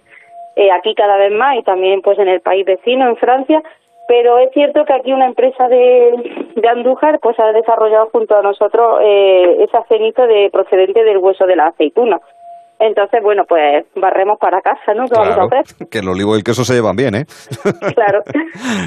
eh, 0.56 0.70
aquí 0.70 0.94
cada 0.94 1.18
vez 1.18 1.30
más 1.30 1.58
y 1.58 1.62
también, 1.62 2.00
pues, 2.00 2.18
en 2.18 2.28
el 2.28 2.40
país 2.40 2.64
vecino, 2.64 3.06
en 3.06 3.16
Francia, 3.16 3.62
pero 4.08 4.38
es 4.38 4.50
cierto 4.52 4.86
que 4.86 4.94
aquí 4.94 5.12
una 5.12 5.26
empresa 5.26 5.68
de, 5.68 6.44
de 6.56 6.68
Andújar 6.68 7.20
pues 7.20 7.38
ha 7.38 7.52
desarrollado 7.52 8.08
junto 8.10 8.36
a 8.36 8.42
nosotros 8.42 9.00
eh, 9.02 9.56
esa 9.60 9.84
ceniza 9.84 10.26
de 10.26 10.48
procedente 10.50 11.04
del 11.04 11.18
hueso 11.18 11.46
de 11.46 11.56
la 11.56 11.66
aceituna. 11.66 12.20
Entonces, 12.80 13.20
bueno, 13.22 13.44
pues 13.48 13.86
barremos 13.94 14.38
para 14.38 14.60
casa, 14.60 14.92
¿no? 14.94 15.04
¿Qué 15.04 15.18
vamos 15.18 15.38
a 15.38 15.44
hacer? 15.44 15.88
Que 15.90 15.98
el 15.98 16.08
olivo 16.08 16.34
y 16.34 16.38
el 16.38 16.44
queso 16.44 16.64
se 16.64 16.74
llevan 16.74 16.96
bien, 16.96 17.14
¿eh? 17.14 17.24
Claro. 17.94 18.20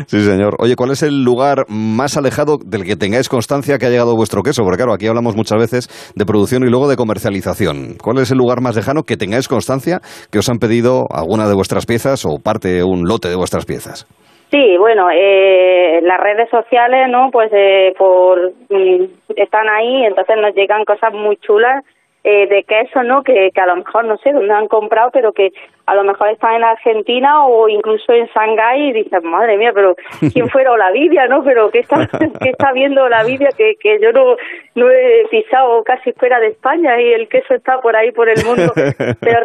sí, 0.07 0.19
señor. 0.21 0.55
Oye, 0.59 0.75
¿cuál 0.75 0.91
es 0.91 1.03
el 1.03 1.23
lugar 1.23 1.65
más 1.69 2.17
alejado 2.17 2.57
del 2.63 2.83
que 2.83 2.95
tengáis 2.95 3.29
constancia 3.29 3.77
que 3.77 3.85
ha 3.85 3.89
llegado 3.89 4.15
vuestro 4.15 4.43
queso? 4.43 4.63
Porque 4.63 4.77
claro, 4.77 4.93
aquí 4.93 5.07
hablamos 5.07 5.35
muchas 5.35 5.57
veces 5.57 6.13
de 6.15 6.25
producción 6.25 6.63
y 6.63 6.69
luego 6.69 6.89
de 6.89 6.97
comercialización. 6.97 7.95
¿Cuál 8.03 8.17
es 8.17 8.31
el 8.31 8.37
lugar 8.37 8.61
más 8.61 8.75
lejano 8.75 9.03
que 9.03 9.15
tengáis 9.15 9.47
constancia 9.47 9.99
que 10.31 10.39
os 10.39 10.49
han 10.49 10.57
pedido 10.57 11.05
alguna 11.09 11.47
de 11.47 11.55
vuestras 11.55 11.85
piezas 11.85 12.25
o 12.25 12.43
parte, 12.43 12.83
un 12.83 13.03
lote 13.07 13.29
de 13.29 13.35
vuestras 13.35 13.65
piezas? 13.65 14.05
Sí, 14.51 14.77
bueno, 14.77 15.09
eh, 15.11 15.99
las 16.03 16.19
redes 16.19 16.49
sociales, 16.49 17.07
¿no? 17.09 17.29
Pues 17.31 17.51
eh, 17.53 17.93
por 17.97 18.51
mm, 18.69 19.03
están 19.35 19.67
ahí, 19.67 20.05
entonces 20.05 20.37
nos 20.41 20.55
llegan 20.55 20.85
cosas 20.85 21.13
muy 21.13 21.35
chulas 21.37 21.83
eh, 22.23 22.47
de 22.47 22.63
queso, 22.63 23.03
¿no? 23.03 23.23
Que, 23.23 23.51
que 23.53 23.61
a 23.61 23.67
lo 23.67 23.77
mejor 23.77 24.05
no 24.05 24.17
sé 24.17 24.33
dónde 24.33 24.53
han 24.53 24.67
comprado, 24.67 25.11
pero 25.11 25.33
que 25.33 25.51
a 25.87 25.95
lo 25.95 26.03
mejor 26.03 26.29
están 26.29 26.55
en 26.55 26.63
Argentina 26.65 27.45
o 27.47 27.69
incluso 27.69 28.11
en 28.11 28.27
Shanghái 28.27 28.89
y 28.89 28.93
dicen, 28.93 29.23
madre 29.23 29.55
mía, 29.57 29.71
pero 29.73 29.95
¿quién 30.33 30.49
fuera 30.49 30.73
Olavidia, 30.73 31.27
no? 31.27 31.45
Pero 31.45 31.71
¿qué 31.71 31.79
está, 31.79 32.07
qué 32.41 32.49
está 32.49 32.73
viendo 32.73 33.05
Olavidia 33.05 33.49
que, 33.57 33.75
que 33.79 33.97
yo 34.01 34.11
no, 34.11 34.35
no 34.75 34.91
he 34.91 35.25
pisado 35.31 35.81
casi 35.85 36.11
fuera 36.11 36.41
de 36.41 36.47
España 36.47 37.01
y 37.01 37.13
el 37.13 37.29
queso 37.29 37.53
está 37.53 37.79
por 37.79 37.95
ahí, 37.95 38.11
por 38.11 38.27
el 38.27 38.43
mundo? 38.45 38.73
Pero 39.21 39.39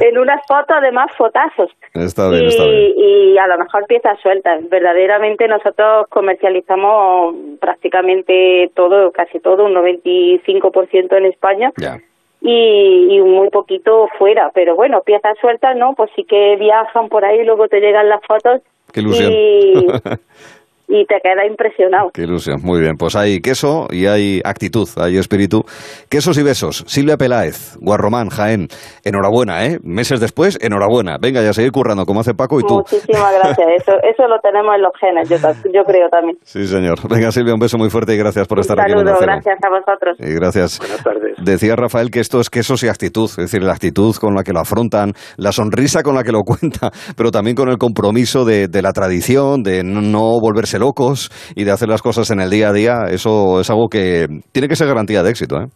en 0.00 0.18
unas 0.18 0.46
fotos, 0.46 0.76
además, 0.76 1.10
fotazos. 1.16 1.70
Está 1.94 2.28
bien, 2.28 2.44
y, 2.44 2.46
está 2.48 2.64
bien. 2.64 2.92
y 2.96 3.38
a 3.38 3.46
lo 3.46 3.56
mejor 3.56 3.86
piezas 3.86 4.20
sueltas. 4.20 4.68
Verdaderamente 4.68 5.48
nosotros 5.48 6.08
comercializamos 6.10 7.34
prácticamente 7.58 8.70
todo, 8.74 9.10
casi 9.12 9.40
todo, 9.40 9.64
un 9.64 9.74
95% 9.74 11.16
en 11.16 11.24
España. 11.24 11.72
Ya 11.78 11.98
y, 12.42 13.20
muy 13.20 13.50
poquito 13.50 14.08
fuera. 14.18 14.50
Pero 14.54 14.74
bueno, 14.74 15.02
piezas 15.02 15.38
sueltas, 15.40 15.76
¿no? 15.76 15.94
Pues 15.94 16.10
sí 16.16 16.24
que 16.24 16.56
viajan 16.56 17.08
por 17.08 17.24
ahí, 17.24 17.44
luego 17.44 17.68
te 17.68 17.80
llegan 17.80 18.08
las 18.08 18.20
fotos. 18.26 18.60
Qué 18.92 19.00
ilusión. 19.00 19.32
Y, 19.32 19.86
y 20.92 21.06
te 21.06 21.20
queda 21.22 21.46
impresionado. 21.46 22.10
Qué 22.12 22.22
ilusión, 22.22 22.60
muy 22.62 22.80
bien. 22.80 22.96
Pues 22.98 23.16
hay 23.16 23.40
queso 23.40 23.86
y 23.90 24.06
hay 24.06 24.42
actitud, 24.44 24.86
hay 25.00 25.16
espíritu. 25.16 25.64
Quesos 26.10 26.36
y 26.36 26.42
besos. 26.42 26.84
Silvia 26.86 27.16
Peláez, 27.16 27.78
Guarromán, 27.80 28.28
Jaén. 28.28 28.68
Enhorabuena, 29.02 29.64
¿eh? 29.64 29.78
Meses 29.82 30.20
después, 30.20 30.58
enhorabuena. 30.60 31.16
Venga, 31.18 31.40
ya 31.40 31.54
seguir 31.54 31.72
currando 31.72 32.04
como 32.04 32.20
hace 32.20 32.34
Paco 32.34 32.60
y 32.60 32.64
tú. 32.64 32.74
Muchísimas 32.74 33.32
gracias. 33.32 33.66
Eso, 33.82 33.92
eso 34.02 34.28
lo 34.28 34.38
tenemos 34.40 34.74
en 34.74 34.82
los 34.82 34.92
genes, 35.00 35.28
yo, 35.28 35.36
yo 35.72 35.84
creo 35.84 36.08
también. 36.10 36.36
Sí, 36.42 36.66
señor. 36.66 36.98
Venga, 37.08 37.32
Silvia, 37.32 37.54
un 37.54 37.60
beso 37.60 37.78
muy 37.78 37.88
fuerte 37.88 38.14
y 38.14 38.18
gracias 38.18 38.46
por 38.46 38.60
estar 38.60 38.78
aquí. 38.78 38.92
Un 38.92 38.98
saludo, 38.98 39.18
gracias 39.20 39.56
a 39.62 39.68
vosotros. 39.70 40.16
Y 40.20 40.34
gracias. 40.34 40.78
Buenas 40.78 41.02
tardes. 41.02 41.36
Decía 41.42 41.74
Rafael 41.74 42.10
que 42.10 42.20
esto 42.20 42.38
es 42.40 42.50
quesos 42.50 42.82
y 42.82 42.88
actitud, 42.88 43.24
es 43.24 43.36
decir, 43.36 43.62
la 43.62 43.72
actitud 43.72 44.14
con 44.16 44.34
la 44.34 44.42
que 44.42 44.52
lo 44.52 44.60
afrontan, 44.60 45.12
la 45.36 45.52
sonrisa 45.52 46.02
con 46.02 46.14
la 46.14 46.22
que 46.22 46.32
lo 46.32 46.42
cuenta, 46.44 46.90
pero 47.16 47.30
también 47.30 47.56
con 47.56 47.70
el 47.70 47.78
compromiso 47.78 48.44
de, 48.44 48.68
de 48.68 48.82
la 48.82 48.92
tradición, 48.92 49.62
de 49.62 49.82
no 49.82 50.38
volverse 50.40 50.78
locos 50.82 51.30
y 51.54 51.64
de 51.64 51.70
hacer 51.70 51.88
las 51.88 52.02
cosas 52.02 52.30
en 52.30 52.40
el 52.40 52.50
día 52.50 52.68
a 52.68 52.72
día. 52.72 52.94
Eso 53.08 53.60
es 53.60 53.70
algo 53.70 53.86
que 53.88 54.26
tiene 54.52 54.68
que 54.68 54.76
ser 54.76 54.88
garantía 54.88 55.22
de 55.22 55.30
éxito, 55.30 55.56
¿eh? 55.62 55.66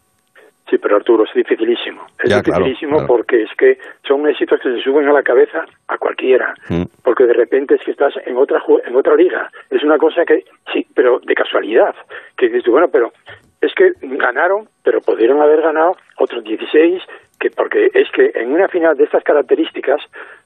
Sí, 0.68 0.78
pero 0.82 0.96
Arturo, 0.96 1.22
es 1.22 1.30
dificilísimo. 1.32 2.02
Es 2.18 2.28
Ya, 2.28 2.42
dificilísimo 2.42 2.98
claro, 2.98 3.06
claro. 3.06 3.14
porque 3.14 3.42
es 3.42 3.50
que 3.56 3.78
son 4.02 4.26
éxitos 4.28 4.58
que 4.60 4.74
se 4.74 4.82
suben 4.82 5.06
a 5.06 5.12
la 5.12 5.22
cabeza 5.22 5.64
a 5.86 5.96
cualquiera. 5.96 6.54
Mm. 6.68 6.82
Porque 7.04 7.24
de 7.24 7.34
repente 7.34 7.76
es 7.76 7.82
que 7.84 7.92
estás 7.92 8.14
en 8.26 8.36
otra 8.36 8.58
en 8.84 8.96
otra 8.96 9.14
liga. 9.14 9.48
Es 9.70 9.84
una 9.84 9.96
cosa 9.96 10.24
que, 10.26 10.42
sí, 10.72 10.84
pero 10.92 11.20
de 11.20 11.34
casualidad. 11.34 11.94
Que 12.36 12.48
dices, 12.48 12.64
bueno, 12.68 12.88
pero 12.90 13.12
es 13.60 13.72
que 13.74 13.92
ganaron, 14.02 14.66
pero 14.82 15.00
pudieron 15.00 15.40
haber 15.40 15.62
ganado 15.62 15.92
otros 16.18 16.42
16, 16.42 17.00
que 17.40 17.50
porque 17.50 17.90
es 17.94 18.08
que 18.12 18.30
en 18.34 18.52
una 18.52 18.68
final 18.68 18.96
de 18.96 19.04
estas 19.04 19.22
características, 19.24 20.00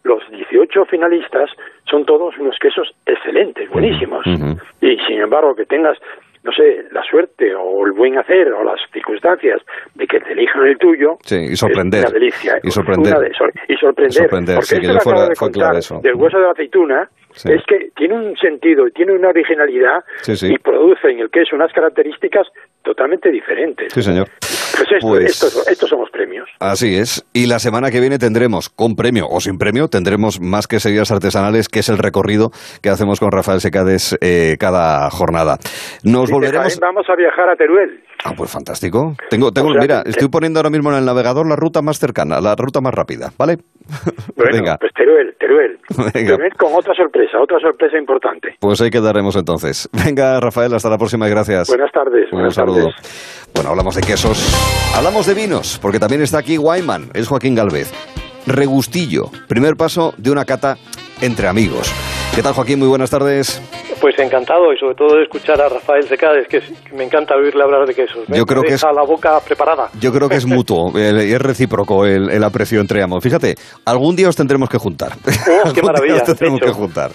los 0.05 0.29
18 0.31 0.85
finalistas 0.87 1.51
son 1.89 2.05
todos 2.05 2.37
unos 2.39 2.57
quesos 2.61 2.93
excelentes, 3.07 3.69
buenísimos. 3.71 4.25
Y 4.81 4.97
sin 5.07 5.21
embargo, 5.21 5.55
que 5.55 5.67
tengas 5.67 5.99
no 6.43 6.53
sé, 6.53 6.85
la 6.91 7.03
suerte 7.03 7.55
o 7.55 7.85
el 7.85 7.93
buen 7.93 8.17
hacer 8.17 8.51
o 8.55 8.65
las 8.65 8.81
circunstancias 8.95 9.61
de 9.95 10.07
que 10.07 10.21
te 10.21 10.33
elijan 10.33 10.67
el 10.67 10.79
tuyo, 10.79 11.19
Sí, 11.23 11.37
y 11.37 11.55
sorprender. 11.55 12.01
es 12.05 12.11
una 12.11 12.19
delicia. 12.19 12.59
Y 12.63 12.71
sorprender. 12.71 13.13
Una 13.15 13.29
de- 13.29 13.35
sor- 13.35 13.53
y 13.69 13.75
sorprender. 13.77 14.13
Sorprender, 14.15 14.55
porque 14.55 14.67
sí, 14.67 14.81
que 14.81 14.87
yo 14.87 14.95
de 14.95 15.35
fue 15.37 15.51
clave 15.51 15.79
eso. 15.81 16.01
del 16.03 16.15
hueso 16.15 16.39
de 16.39 16.45
la 16.45 16.53
aceituna 16.53 17.11
Sí. 17.33 17.53
es 17.53 17.63
que 17.67 17.91
tiene 17.95 18.15
un 18.15 18.35
sentido 18.39 18.87
y 18.89 18.93
tiene 18.93 19.13
una 19.13 19.29
originalidad 19.29 20.03
sí. 20.23 20.51
y 20.51 20.57
produce 20.57 21.11
en 21.11 21.19
el 21.21 21.29
queso 21.31 21.55
unas 21.57 21.75
características 21.75 22.47
totalmente 22.83 23.31
diferentes. 23.31 23.93
Sí, 23.93 24.03
señor. 24.03 24.27
Pues 24.77 24.93
esto, 24.93 25.07
Pues- 25.09 25.31
estos, 25.31 25.69
estos 25.69 25.89
son 25.89 26.01
los 26.01 26.11
premios. 26.11 26.49
Así 26.59 26.97
es. 26.97 27.25
Y 27.33 27.47
la 27.47 27.59
semana 27.59 27.91
que 27.91 28.01
viene 28.01 28.19
tendremos, 28.19 28.69
con 28.69 28.97
premio 28.97 29.27
o 29.29 29.41
sin 29.41 29.59
premio, 29.59 29.89
tendremos 29.89 30.41
más 30.41 30.67
que 30.67 30.81
queserías 30.81 31.11
artesanales, 31.11 31.69
que 31.69 31.81
es 31.81 31.89
el 31.91 31.99
recorrido 31.99 32.53
que 32.81 32.89
hacemos 32.89 33.21
con 33.21 33.31
Rafael 33.33 33.61
Secades 33.61 34.17
eh, 34.23 34.57
cada 34.59 35.11
jornada. 35.11 35.59
Nos 36.05 36.29
de 36.29 36.33
volveremos... 36.33 36.79
Vamos 36.81 37.05
a 37.11 37.17
viajar 37.17 37.51
a 37.51 37.57
Teruel. 37.57 38.03
Ah, 38.25 38.33
pues 38.37 38.51
fantástico. 38.51 39.15
Tengo, 39.29 39.53
tengo, 39.53 39.69
O 39.69 39.73
sea, 39.73 39.81
mira, 39.83 40.03
que- 40.03 40.11
estoy 40.11 40.29
poniendo 40.29 40.59
ahora 40.59 40.71
mismo 40.71 40.91
en 40.91 40.99
el 40.99 41.05
navegador 41.05 41.47
la 41.47 41.57
ruta 41.57 41.83
más 41.83 41.99
cercana, 41.99 42.41
la 42.41 42.55
ruta 42.57 42.81
más 42.81 42.95
rápida, 42.95 43.33
¿vale? 43.37 43.59
Bueno, 44.37 44.53
Venga, 44.57 44.77
pues 44.79 44.93
Teruel, 44.95 45.35
Teruel. 45.39 45.79
Venga. 46.15 46.37
Teruel 46.37 46.53
con 46.57 46.73
otra 46.75 46.95
sorpresa, 46.95 47.39
otra 47.43 47.59
sorpresa 47.61 47.99
importante. 47.99 48.57
pues 48.61 48.81
ahí 48.81 48.91
quedaremos 48.91 49.37
entonces. 49.37 49.89
Venga, 49.93 50.39
Rafael, 50.41 50.73
hasta 50.75 50.89
la 50.89 50.97
próxima 50.97 51.27
y 51.27 51.31
gracias. 51.31 51.69
Buenas 51.69 51.91
tardes. 51.93 52.25
Un 52.33 52.39
buenas 52.39 52.55
saludo. 52.55 52.89
tardes. 52.91 53.40
Bueno, 53.55 53.71
hablamos 53.71 53.95
de 53.95 54.01
quesos, 54.03 54.39
hablamos 54.95 55.27
de 55.27 55.35
vinos, 55.35 55.79
porque 55.83 55.99
también 55.99 56.23
está 56.23 56.39
aquí 56.39 56.57
Wyman, 56.59 57.11
es 57.15 57.29
Joaquín 57.29 57.55
Galvez. 57.55 57.91
Regustillo, 58.47 59.31
primer 59.49 59.77
paso 59.77 60.15
de 60.17 60.31
una 60.31 60.45
cata 60.45 60.79
entre 61.21 61.47
amigos. 61.47 61.93
¿Qué 62.35 62.43
tal, 62.43 62.55
Joaquín? 62.55 62.79
Muy 62.79 62.89
buenas 62.89 63.11
tardes. 63.11 63.61
Pues 64.01 64.19
encantado 64.19 64.73
y 64.73 64.79
sobre 64.79 64.95
todo 64.95 65.17
de 65.17 65.25
escuchar 65.25 65.61
a 65.61 65.69
Rafael 65.69 66.09
Secades, 66.09 66.49
que, 66.49 66.59
es- 66.59 66.65
que 66.89 66.95
me 66.97 67.05
encanta 67.05 67.35
oírle 67.35 67.63
hablar 67.63 67.87
de 67.87 67.95
quesos. 67.95 68.27
Me 68.29 68.39
Yo 68.39 68.47
creo 68.47 68.63
que 68.63 68.73
es- 68.75 68.83
la 68.83 69.03
boca 69.03 69.39
preparada. 69.41 69.91
Yo 70.01 70.11
creo 70.11 70.27
que 70.29 70.37
es 70.37 70.47
mutuo 70.47 70.97
es 70.99 71.43
recíproco 71.43 72.07
el, 72.07 72.31
el 72.31 72.43
aprecio 72.43 72.81
entre 72.81 73.03
ambos. 73.03 73.23
Fíjate, 73.23 73.57
algún 73.85 74.17
día 74.17 74.31
os 74.31 74.37
tendremos 74.37 74.71
que 74.71 74.79
juntar. 74.79 75.13
¡Oh, 75.67 75.73
qué 75.75 75.83
maravilla! 75.83 76.15
os 76.15 76.23
tendremos 76.25 76.61
que 76.61 76.71
juntar. 76.71 77.11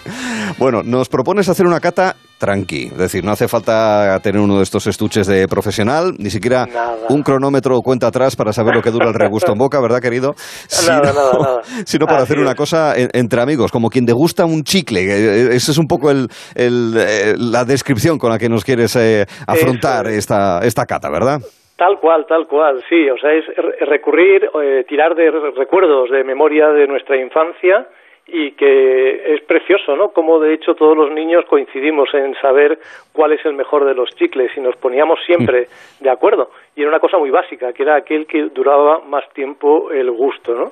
Bueno, 0.59 0.83
nos 0.83 1.09
propones 1.09 1.49
hacer 1.49 1.65
una 1.65 1.80
cata 1.80 2.15
tranqui. 2.38 2.85
Es 2.88 2.97
decir, 2.97 3.23
no 3.23 3.31
hace 3.31 3.47
falta 3.47 4.19
tener 4.22 4.41
uno 4.41 4.57
de 4.57 4.64
estos 4.64 4.88
estuches 4.88 5.25
de 5.27 5.47
profesional, 5.47 6.14
ni 6.17 6.30
siquiera 6.30 6.65
Nada. 6.65 6.97
un 7.09 7.23
cronómetro 7.23 7.77
o 7.77 7.81
cuenta 7.81 8.07
atrás 8.07 8.35
para 8.35 8.51
saber 8.53 8.75
lo 8.75 8.81
que 8.81 8.91
dura 8.91 9.07
el 9.07 9.14
regusto 9.14 9.51
en 9.51 9.57
boca, 9.57 9.80
¿verdad, 9.81 10.01
querido? 10.01 10.35
Nada, 10.88 11.14
nada, 11.14 11.31
nada. 11.39 11.61
Sino 11.85 12.05
para 12.05 12.17
Así 12.23 12.33
hacer 12.33 12.39
una 12.39 12.55
cosa 12.55 12.93
en- 12.97 13.09
entre 13.14 13.41
amigos, 13.41 13.72
como 13.72 13.89
quien 13.89 14.05
degusta 14.05 14.45
un 14.45 14.64
chicle. 14.64 15.01
Eh, 15.01 15.55
Esa 15.55 15.72
es 15.72 15.77
un 15.77 15.88
poco 15.88 16.11
el, 16.11 16.27
el, 16.55 16.93
eh, 16.97 17.35
la 17.38 17.64
descripción 17.65 18.17
con 18.17 18.30
la 18.31 18.38
que 18.38 18.49
nos 18.49 18.64
quieres 18.65 18.95
eh, 18.95 19.25
afrontar 19.47 20.07
esta, 20.07 20.59
esta 20.64 20.85
cata, 20.85 21.09
¿verdad? 21.09 21.39
Tal 21.77 21.99
cual, 21.99 22.25
tal 22.27 22.47
cual, 22.47 22.81
sí. 22.89 23.09
O 23.09 23.17
sea, 23.19 23.31
es 23.33 23.45
re- 23.55 23.85
recurrir, 23.85 24.43
eh, 24.64 24.85
tirar 24.88 25.14
de 25.15 25.30
re- 25.30 25.51
recuerdos, 25.57 26.09
de 26.09 26.23
memoria 26.23 26.67
de 26.69 26.88
nuestra 26.88 27.17
infancia 27.17 27.88
y 28.28 28.52
que 28.52 29.36
es 29.36 29.42
precioso, 29.42 29.95
¿no? 29.95 30.10
Como 30.10 30.40
de 30.40 30.54
hecho 30.54 30.74
todos 30.74 30.98
los 30.98 31.12
niños 31.12 31.45
coincidimos 31.45 32.12
en 32.14 32.34
saber 32.36 32.80
cuál 33.14 33.34
es 33.34 33.45
el 33.45 33.54
mejor 33.54 33.86
de 33.86 33.94
los 33.94 34.10
chicles 34.16 34.52
y 34.58 34.62
nos 34.62 34.76
poníamos 34.78 35.20
siempre 35.26 35.68
de 36.00 36.10
acuerdo. 36.10 36.50
Y 36.76 36.82
era 36.82 36.90
una 36.90 37.00
cosa 37.00 37.18
muy 37.20 37.30
básica, 37.30 37.72
que 37.72 37.84
era 37.84 37.95
aquel 37.95 38.26
que 38.26 38.45
duraba 38.45 39.00
más 39.00 39.30
tiempo 39.34 39.92
el 39.92 40.10
gusto, 40.10 40.56
¿no? 40.56 40.72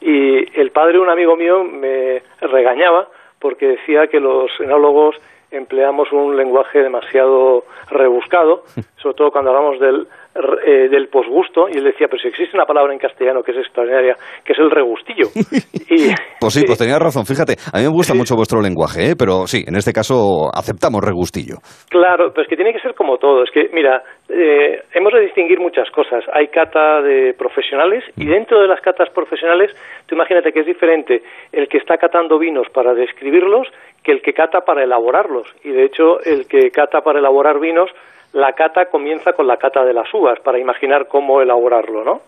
Y 0.00 0.58
el 0.58 0.70
padre 0.70 0.98
un 0.98 1.08
amigo 1.08 1.36
mío 1.36 1.62
me 1.62 2.22
regañaba 2.40 3.08
porque 3.38 3.68
decía 3.68 4.08
que 4.08 4.18
los 4.18 4.50
enólogos 4.58 5.16
empleamos 5.50 6.12
un 6.12 6.36
lenguaje 6.36 6.82
demasiado 6.82 7.64
rebuscado, 7.90 8.64
sobre 8.96 9.16
todo 9.16 9.30
cuando 9.30 9.50
hablamos 9.50 9.78
del, 9.78 10.06
eh, 10.34 10.88
del 10.88 11.08
posgusto, 11.08 11.68
y 11.68 11.78
él 11.78 11.84
decía, 11.84 12.06
pero 12.08 12.20
si 12.20 12.28
existe 12.28 12.56
una 12.56 12.64
palabra 12.64 12.92
en 12.92 12.98
castellano 12.98 13.42
que 13.42 13.52
es 13.52 13.58
extraordinaria, 13.58 14.14
que 14.44 14.52
es 14.52 14.58
el 14.58 14.70
regustillo. 14.70 15.26
y, 15.90 16.14
Pues 16.38 16.54
sí, 16.54 16.62
pues 16.64 16.78
tenías 16.78 17.00
razón. 17.00 17.26
Fíjate, 17.26 17.54
a 17.72 17.78
mí 17.78 17.84
me 17.84 17.90
gusta 17.90 18.14
mucho 18.14 18.36
vuestro 18.36 18.60
lenguaje, 18.60 19.10
¿eh? 19.10 19.14
pero 19.18 19.46
sí, 19.46 19.64
en 19.66 19.74
este 19.74 19.92
caso 19.92 20.48
aceptamos 20.54 21.02
regustillo. 21.02 21.56
Claro, 21.88 22.30
pero 22.30 22.42
es 22.42 22.48
que 22.48 22.56
tiene 22.56 22.72
que 22.72 22.80
ser 22.80 22.94
como 22.94 23.18
todo. 23.18 23.42
Es 23.42 23.50
que, 23.50 23.68
mira, 23.72 24.02
eh, 24.28 24.82
hemos 24.94 25.12
de 25.12 25.20
distinguir 25.22 25.58
muchas 25.58 25.90
cosas. 25.90 26.24
Hay 26.32 26.48
cata 26.48 27.02
de 27.02 27.34
profesionales 27.34 28.04
y 28.16 28.26
dentro 28.26 28.60
de 28.60 28.68
las 28.68 28.80
catas 28.80 29.10
profesionales, 29.10 29.72
tú 30.06 30.14
imagínate 30.14 30.52
que 30.52 30.60
es 30.60 30.66
diferente 30.66 31.22
el 31.52 31.66
que 31.68 31.78
está 31.78 31.96
catando 31.96 32.38
vinos 32.38 32.68
para 32.72 32.94
describirlos 32.94 33.66
que 34.04 34.12
el 34.12 34.22
que 34.22 34.32
cata 34.32 34.60
para 34.60 34.84
elaborarlos. 34.84 35.48
Y 35.64 35.70
de 35.70 35.84
hecho, 35.84 36.20
el 36.22 36.46
que 36.46 36.70
cata 36.70 37.00
para 37.00 37.18
elaborar 37.18 37.58
vinos, 37.58 37.90
la 38.32 38.52
cata 38.52 38.86
comienza 38.86 39.32
con 39.32 39.46
la 39.46 39.56
cata 39.56 39.84
de 39.84 39.92
las 39.92 40.12
uvas 40.12 40.38
para 40.40 40.58
imaginar 40.58 41.08
cómo 41.08 41.40
elaborarlo, 41.40 42.04
¿no? 42.04 42.22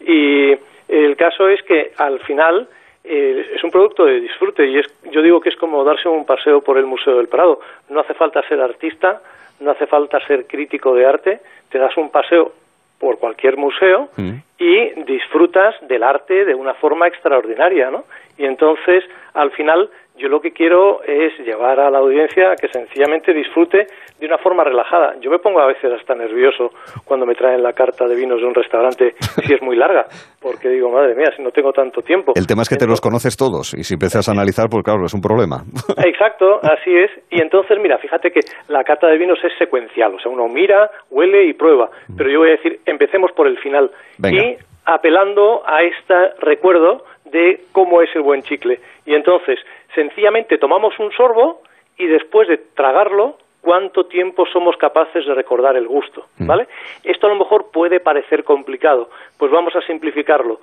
Y 0.00 0.54
el 0.88 1.16
caso 1.16 1.48
es 1.48 1.62
que 1.62 1.92
al 1.96 2.18
final 2.20 2.68
eh, 3.04 3.52
es 3.54 3.62
un 3.62 3.70
producto 3.70 4.04
de 4.04 4.20
disfrute 4.20 4.66
y 4.66 4.78
es, 4.78 4.86
yo 5.10 5.22
digo 5.22 5.40
que 5.40 5.50
es 5.50 5.56
como 5.56 5.84
darse 5.84 6.08
un 6.08 6.24
paseo 6.24 6.60
por 6.60 6.78
el 6.78 6.86
Museo 6.86 7.16
del 7.16 7.28
Prado. 7.28 7.60
No 7.88 8.00
hace 8.00 8.14
falta 8.14 8.46
ser 8.48 8.60
artista, 8.60 9.20
no 9.60 9.70
hace 9.70 9.86
falta 9.86 10.18
ser 10.26 10.46
crítico 10.46 10.94
de 10.94 11.06
arte, 11.06 11.40
te 11.68 11.78
das 11.78 11.96
un 11.96 12.10
paseo 12.10 12.52
por 12.98 13.18
cualquier 13.18 13.56
museo 13.56 14.08
y 14.58 14.90
disfrutas 15.02 15.74
del 15.86 16.02
arte 16.02 16.44
de 16.44 16.54
una 16.54 16.74
forma 16.74 17.06
extraordinaria, 17.06 17.90
¿no? 17.90 18.04
Y 18.38 18.46
entonces, 18.46 19.04
al 19.34 19.50
final, 19.50 19.90
yo 20.16 20.28
lo 20.28 20.40
que 20.40 20.52
quiero 20.52 21.02
es 21.02 21.36
llevar 21.40 21.80
a 21.80 21.90
la 21.90 21.98
audiencia 21.98 22.52
a 22.52 22.56
que 22.56 22.68
sencillamente 22.68 23.34
disfrute 23.34 23.86
de 24.18 24.26
una 24.26 24.38
forma 24.38 24.62
relajada. 24.62 25.14
Yo 25.20 25.30
me 25.30 25.38
pongo 25.40 25.60
a 25.60 25.66
veces 25.66 25.92
hasta 25.92 26.14
nervioso 26.14 26.70
cuando 27.04 27.26
me 27.26 27.34
traen 27.34 27.62
la 27.62 27.72
carta 27.72 28.06
de 28.06 28.14
vinos 28.14 28.40
de 28.40 28.46
un 28.46 28.54
restaurante 28.54 29.14
si 29.44 29.54
es 29.54 29.60
muy 29.60 29.76
larga, 29.76 30.06
porque 30.40 30.68
digo, 30.68 30.88
madre 30.90 31.16
mía, 31.16 31.32
si 31.36 31.42
no 31.42 31.50
tengo 31.50 31.72
tanto 31.72 32.00
tiempo. 32.00 32.32
El 32.36 32.46
tema 32.46 32.62
es 32.62 32.68
que 32.68 32.76
te 32.76 32.86
los 32.86 33.00
conoces 33.00 33.36
todos 33.36 33.74
y 33.74 33.82
si 33.82 33.94
empiezas 33.94 34.28
a 34.28 34.32
analizar, 34.32 34.68
pues 34.70 34.84
claro, 34.84 35.04
es 35.04 35.14
un 35.14 35.20
problema. 35.20 35.64
Exacto, 36.04 36.60
así 36.62 36.96
es. 36.96 37.10
Y 37.30 37.40
entonces, 37.40 37.76
mira, 37.82 37.98
fíjate 37.98 38.30
que 38.30 38.40
la 38.68 38.84
cata 38.84 39.08
de 39.08 39.18
vinos 39.18 39.38
es 39.42 39.52
secuencial, 39.58 40.14
o 40.14 40.20
sea, 40.20 40.30
uno 40.30 40.48
mira, 40.48 40.90
huele 41.10 41.44
y 41.46 41.54
prueba. 41.54 41.90
Pero 42.16 42.30
yo 42.30 42.38
voy 42.38 42.50
a 42.50 42.52
decir, 42.52 42.78
empecemos 42.86 43.32
por 43.32 43.48
el 43.48 43.58
final. 43.58 43.90
Venga. 44.18 44.42
Y 44.42 44.56
apelando 44.84 45.62
a 45.66 45.82
este 45.82 46.14
recuerdo 46.40 47.04
de 47.24 47.60
cómo 47.72 48.00
es 48.02 48.10
el 48.14 48.22
buen 48.22 48.42
chicle. 48.42 48.78
Y 49.06 49.14
entonces, 49.14 49.58
sencillamente 49.94 50.58
tomamos 50.58 50.98
un 50.98 51.10
sorbo 51.12 51.62
y 51.96 52.06
después 52.06 52.48
de 52.48 52.58
tragarlo, 52.58 53.38
cuánto 53.60 54.04
tiempo 54.04 54.44
somos 54.52 54.76
capaces 54.76 55.26
de 55.26 55.34
recordar 55.34 55.76
el 55.76 55.88
gusto, 55.88 56.26
¿vale? 56.38 56.68
Esto 57.02 57.26
a 57.26 57.30
lo 57.30 57.36
mejor 57.36 57.70
puede 57.72 57.98
parecer 57.98 58.44
complicado, 58.44 59.08
pues 59.38 59.50
vamos 59.50 59.74
a 59.74 59.80
simplificarlo. 59.82 60.60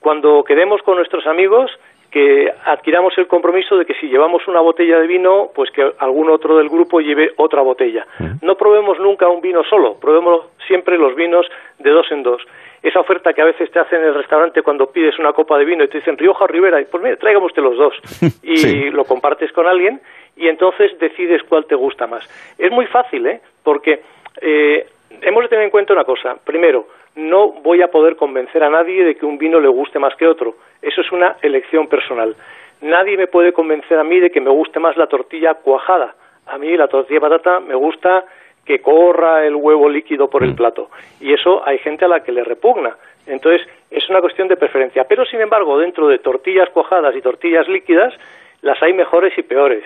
Cuando 0.00 0.44
quedemos 0.44 0.80
con 0.82 0.96
nuestros 0.96 1.26
amigos, 1.26 1.70
que 2.14 2.48
adquiramos 2.64 3.12
el 3.18 3.26
compromiso 3.26 3.76
de 3.76 3.84
que 3.84 3.94
si 3.94 4.06
llevamos 4.06 4.46
una 4.46 4.60
botella 4.60 5.00
de 5.00 5.08
vino, 5.08 5.50
pues 5.52 5.68
que 5.72 5.82
algún 5.98 6.30
otro 6.30 6.58
del 6.58 6.68
grupo 6.68 7.00
lleve 7.00 7.32
otra 7.38 7.60
botella. 7.60 8.06
No 8.40 8.54
probemos 8.54 9.00
nunca 9.00 9.28
un 9.28 9.40
vino 9.40 9.64
solo, 9.64 9.98
probemos 9.98 10.42
siempre 10.66 10.98
los 10.98 11.14
vinos 11.14 11.46
de 11.78 11.90
dos 11.90 12.06
en 12.10 12.22
dos. 12.22 12.42
Esa 12.82 13.00
oferta 13.00 13.32
que 13.32 13.40
a 13.40 13.46
veces 13.46 13.70
te 13.70 13.78
hacen 13.78 14.00
en 14.02 14.08
el 14.08 14.14
restaurante 14.14 14.62
cuando 14.62 14.90
pides 14.92 15.18
una 15.18 15.32
copa 15.32 15.56
de 15.58 15.64
vino 15.64 15.84
y 15.84 15.88
te 15.88 15.98
dicen 15.98 16.18
Rioja 16.18 16.44
o 16.44 16.46
Ribera, 16.46 16.80
y 16.80 16.84
pues 16.84 17.02
mire, 17.02 17.16
tráigame 17.16 17.46
usted 17.46 17.62
los 17.62 17.76
dos. 17.76 17.94
Y 18.42 18.56
Sí. 18.58 18.90
lo 18.90 19.04
compartes 19.04 19.50
con 19.52 19.66
alguien 19.66 20.00
y 20.36 20.48
entonces 20.48 20.98
decides 20.98 21.42
cuál 21.44 21.64
te 21.66 21.74
gusta 21.74 22.06
más. 22.06 22.28
Es 22.58 22.70
muy 22.70 22.86
fácil, 22.86 23.26
¿eh? 23.26 23.40
Porque 23.62 24.00
eh, 24.40 24.86
hemos 25.22 25.42
de 25.44 25.48
tener 25.48 25.64
en 25.64 25.70
cuenta 25.70 25.92
una 25.94 26.04
cosa. 26.04 26.36
Primero, 26.44 26.88
no 27.16 27.48
voy 27.62 27.80
a 27.82 27.88
poder 27.88 28.16
convencer 28.16 28.62
a 28.64 28.68
nadie 28.70 29.04
de 29.04 29.14
que 29.14 29.24
un 29.24 29.38
vino 29.38 29.60
le 29.60 29.68
guste 29.68 29.98
más 29.98 30.14
que 30.16 30.26
otro. 30.26 30.56
Eso 30.82 31.00
es 31.00 31.10
una 31.12 31.36
elección 31.40 31.86
personal. 31.86 32.34
Nadie 32.82 33.16
me 33.16 33.28
puede 33.28 33.52
convencer 33.52 33.98
a 33.98 34.04
mí 34.04 34.20
de 34.20 34.30
que 34.30 34.40
me 34.40 34.50
guste 34.50 34.78
más 34.80 34.96
la 34.96 35.06
tortilla 35.06 35.54
cuajada. 35.54 36.14
A 36.46 36.58
mí 36.58 36.76
la 36.76 36.88
tortilla 36.88 37.20
de 37.20 37.28
patata 37.30 37.60
me 37.60 37.74
gusta 37.74 38.24
que 38.64 38.80
corra 38.80 39.46
el 39.46 39.54
huevo 39.54 39.88
líquido 39.88 40.28
por 40.28 40.42
el 40.42 40.52
mm. 40.52 40.56
plato. 40.56 40.88
Y 41.20 41.32
eso 41.32 41.66
hay 41.66 41.78
gente 41.78 42.04
a 42.04 42.08
la 42.08 42.20
que 42.20 42.32
le 42.32 42.44
repugna. 42.44 42.96
Entonces, 43.26 43.66
es 43.90 44.08
una 44.08 44.20
cuestión 44.20 44.48
de 44.48 44.56
preferencia. 44.56 45.04
Pero, 45.08 45.24
sin 45.24 45.40
embargo, 45.40 45.78
dentro 45.78 46.08
de 46.08 46.18
tortillas 46.18 46.68
cuajadas 46.70 47.14
y 47.16 47.20
tortillas 47.20 47.68
líquidas, 47.68 48.12
las 48.62 48.82
hay 48.82 48.92
mejores 48.92 49.36
y 49.38 49.42
peores. 49.42 49.84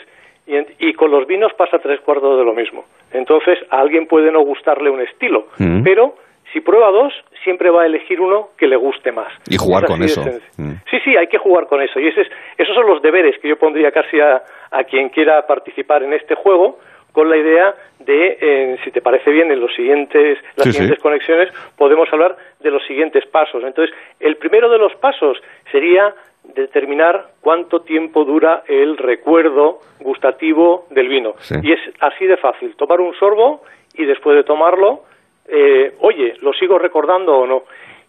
Y, 0.78 0.94
con 0.94 1.10
los 1.10 1.26
vinos 1.26 1.52
pasa 1.54 1.78
tres 1.78 2.00
cuartos 2.00 2.38
de 2.38 2.44
lo 2.44 2.54
mismo. 2.54 2.86
Entonces, 3.12 3.58
a 3.70 3.80
alguien 3.80 4.06
puede 4.06 4.32
no 4.32 4.40
gustarle 4.40 4.88
un 4.88 5.02
estilo, 5.02 5.48
mm. 5.58 5.82
pero 5.82 6.14
si 6.52 6.60
prueba 6.60 6.90
dos, 6.90 7.12
siempre 7.44 7.70
va 7.70 7.82
a 7.82 7.86
elegir 7.86 8.20
uno 8.20 8.48
que 8.56 8.66
le 8.66 8.76
guste 8.76 9.12
más. 9.12 9.30
Y 9.50 9.58
jugar 9.58 9.84
con 9.84 10.02
eso. 10.02 10.22
Mm. 10.56 10.72
Sí, 10.90 10.98
sí, 11.04 11.16
hay 11.16 11.26
que 11.26 11.36
jugar 11.36 11.66
con 11.66 11.82
eso. 11.82 12.00
Y 12.00 12.08
ese 12.08 12.22
esos 12.56 12.74
son 12.74 12.86
los 12.86 13.02
deberes 13.02 13.38
que 13.40 13.48
yo 13.48 13.56
pondría 13.56 13.90
casi 13.90 14.18
a, 14.20 14.42
quien 14.84 15.10
quiera 15.10 15.46
participar 15.46 16.02
en 16.02 16.14
este 16.14 16.34
juego, 16.34 16.78
con 17.18 17.28
la 17.28 17.36
idea 17.36 17.74
de, 17.98 18.38
eh, 18.40 18.78
si 18.84 18.92
te 18.92 19.00
parece 19.00 19.32
bien, 19.32 19.50
en 19.50 19.58
los 19.58 19.74
siguientes, 19.74 20.38
las 20.54 20.68
siguientes 20.68 21.00
conexiones 21.00 21.52
podemos 21.76 22.08
hablar 22.12 22.36
de 22.60 22.70
los 22.70 22.86
siguientes 22.86 23.26
pasos. 23.26 23.64
Entonces, 23.64 23.92
el 24.20 24.36
primero 24.36 24.70
de 24.70 24.78
los 24.78 24.94
pasos 24.94 25.36
sería 25.72 26.14
determinar 26.54 27.30
cuánto 27.40 27.80
tiempo 27.80 28.24
dura 28.24 28.62
el 28.68 28.96
recuerdo 28.98 29.80
gustativo 29.98 30.86
del 30.90 31.08
vino. 31.08 31.34
Y 31.60 31.72
es 31.72 31.80
así 31.98 32.24
de 32.24 32.36
fácil, 32.36 32.76
tomar 32.76 33.00
un 33.00 33.12
sorbo 33.14 33.64
y 33.94 34.04
después 34.04 34.36
de 34.36 34.44
tomarlo, 34.44 35.00
eh, 35.48 35.94
oye, 35.98 36.34
¿lo 36.40 36.52
sigo 36.52 36.78
recordando 36.78 37.36
o 37.36 37.46
no? 37.48 37.64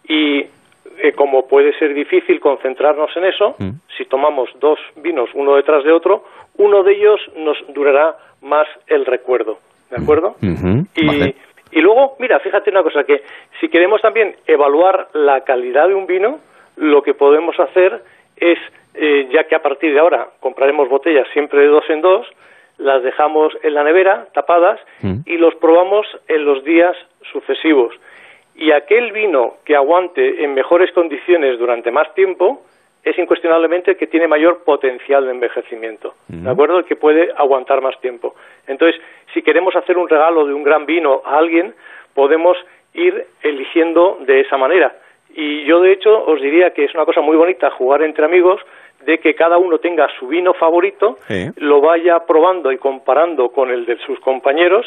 Y 0.08 0.42
eh, 1.00 1.14
como 1.16 1.48
puede 1.48 1.76
ser 1.80 1.96
difícil 1.96 2.40
concentrarnos 2.40 3.10
en 3.18 3.26
eso, 3.26 3.56
mm. 3.58 3.70
si 3.98 4.06
tomamos 4.06 4.52
dos 4.60 4.78
vinos 4.98 5.32
uno 5.34 5.56
detrás 5.56 5.84
de 5.84 5.92
otro, 5.92 6.26
uno 6.58 6.84
de 6.84 6.94
ellos 6.94 7.20
nos 7.38 7.58
durará 7.70 8.16
más 8.42 8.68
el 8.88 9.06
recuerdo, 9.06 9.59
¿de 9.90 10.01
acuerdo? 10.01 10.35
y, 10.42 11.35
y 11.72 11.82
luego, 11.82 12.16
mira, 12.19 12.40
fíjate 12.40 12.72
una 12.72 12.84
cosa, 12.84 13.03
que 13.03 13.22
si 13.59 13.69
queremos 13.69 14.01
también 14.01 14.35
evaluar 14.48 15.09
la 15.14 15.42
calidad 15.42 15.88
de 15.88 15.95
un 15.95 16.08
vino, 16.08 16.40
lo 16.77 17.03
que 17.03 17.14
podemos 17.14 17.59
hacer 17.59 18.01
es, 18.38 18.58
eh, 18.95 19.27
ya 19.32 19.43
que 19.43 19.56
a 19.56 19.61
partir 19.61 19.93
de 19.93 20.00
ahora 20.00 20.27
compraremos 20.40 20.90
botellas 20.90 21.27
siempre 21.34 21.61
de 21.61 21.68
dos 21.68 21.84
en 21.90 22.01
dos, 22.01 22.27
las 22.77 23.03
dejamos 23.03 23.53
en 23.61 23.74
la 23.74 23.84
nevera 23.84 24.27
tapadas 24.34 24.80
mm. 25.01 25.22
y 25.26 25.38
los 25.38 25.53
probamos 25.56 26.08
en 26.27 26.45
los 26.45 26.64
días 26.64 26.95
sucesivos. 27.32 27.93
Y 28.56 28.72
aquel 28.72 29.11
vino 29.11 29.56
que 29.66 29.76
aguante 29.76 30.43
en 30.43 30.53
mejores 30.53 30.92
condiciones 30.93 31.59
durante 31.59 31.92
más 31.92 32.14
tiempo 32.16 32.61
es 33.03 33.18
incuestionablemente 33.18 33.92
el 33.92 33.98
que 33.98 34.08
tiene 34.08 34.28
mayor 34.28 34.64
potencial 34.64 35.26
de 35.26 35.32
envejecimiento, 35.32 36.16
¿de 36.28 36.50
acuerdo? 36.50 36.80
El 36.80 36.86
que 36.86 36.95
puede 36.95 37.32
aguantar 37.36 37.82
más 37.82 38.00
tiempo. 38.02 38.36
Entonces, 38.68 39.02
si 39.34 39.42
queremos 39.42 39.76
hacer 39.76 39.98
un 39.98 40.10
regalo 40.10 40.45
de 40.45 40.53
un 40.53 40.64
gran 40.64 40.86
vino 40.86 41.22
a 41.26 41.38
alguien, 41.38 41.74
podemos 42.14 42.58
ir 42.94 43.26
eligiendo 43.42 44.18
de 44.22 44.42
esa 44.42 44.58
manera. 44.58 44.94
Y 45.34 45.64
yo, 45.64 45.80
de 45.80 45.94
hecho, 45.94 46.26
os 46.26 46.42
diría 46.42 46.72
que 46.72 46.84
es 46.84 46.94
una 46.94 47.06
cosa 47.06 47.22
muy 47.22 47.38
bonita 47.38 47.69
jugar 47.72 48.02
entre 48.02 48.26
amigos, 48.26 48.61
de 49.06 49.19
que 49.19 49.34
cada 49.34 49.58
uno 49.58 49.78
tenga 49.78 50.10
su 50.19 50.28
vino 50.28 50.53
favorito, 50.53 51.19
lo 51.56 51.80
vaya 51.80 52.26
probando 52.26 52.72
y 52.72 52.78
comparando 52.78 53.50
con 53.50 53.72
el 53.72 53.86
de 53.86 53.98
sus 54.00 54.19
compañeros 54.19 54.86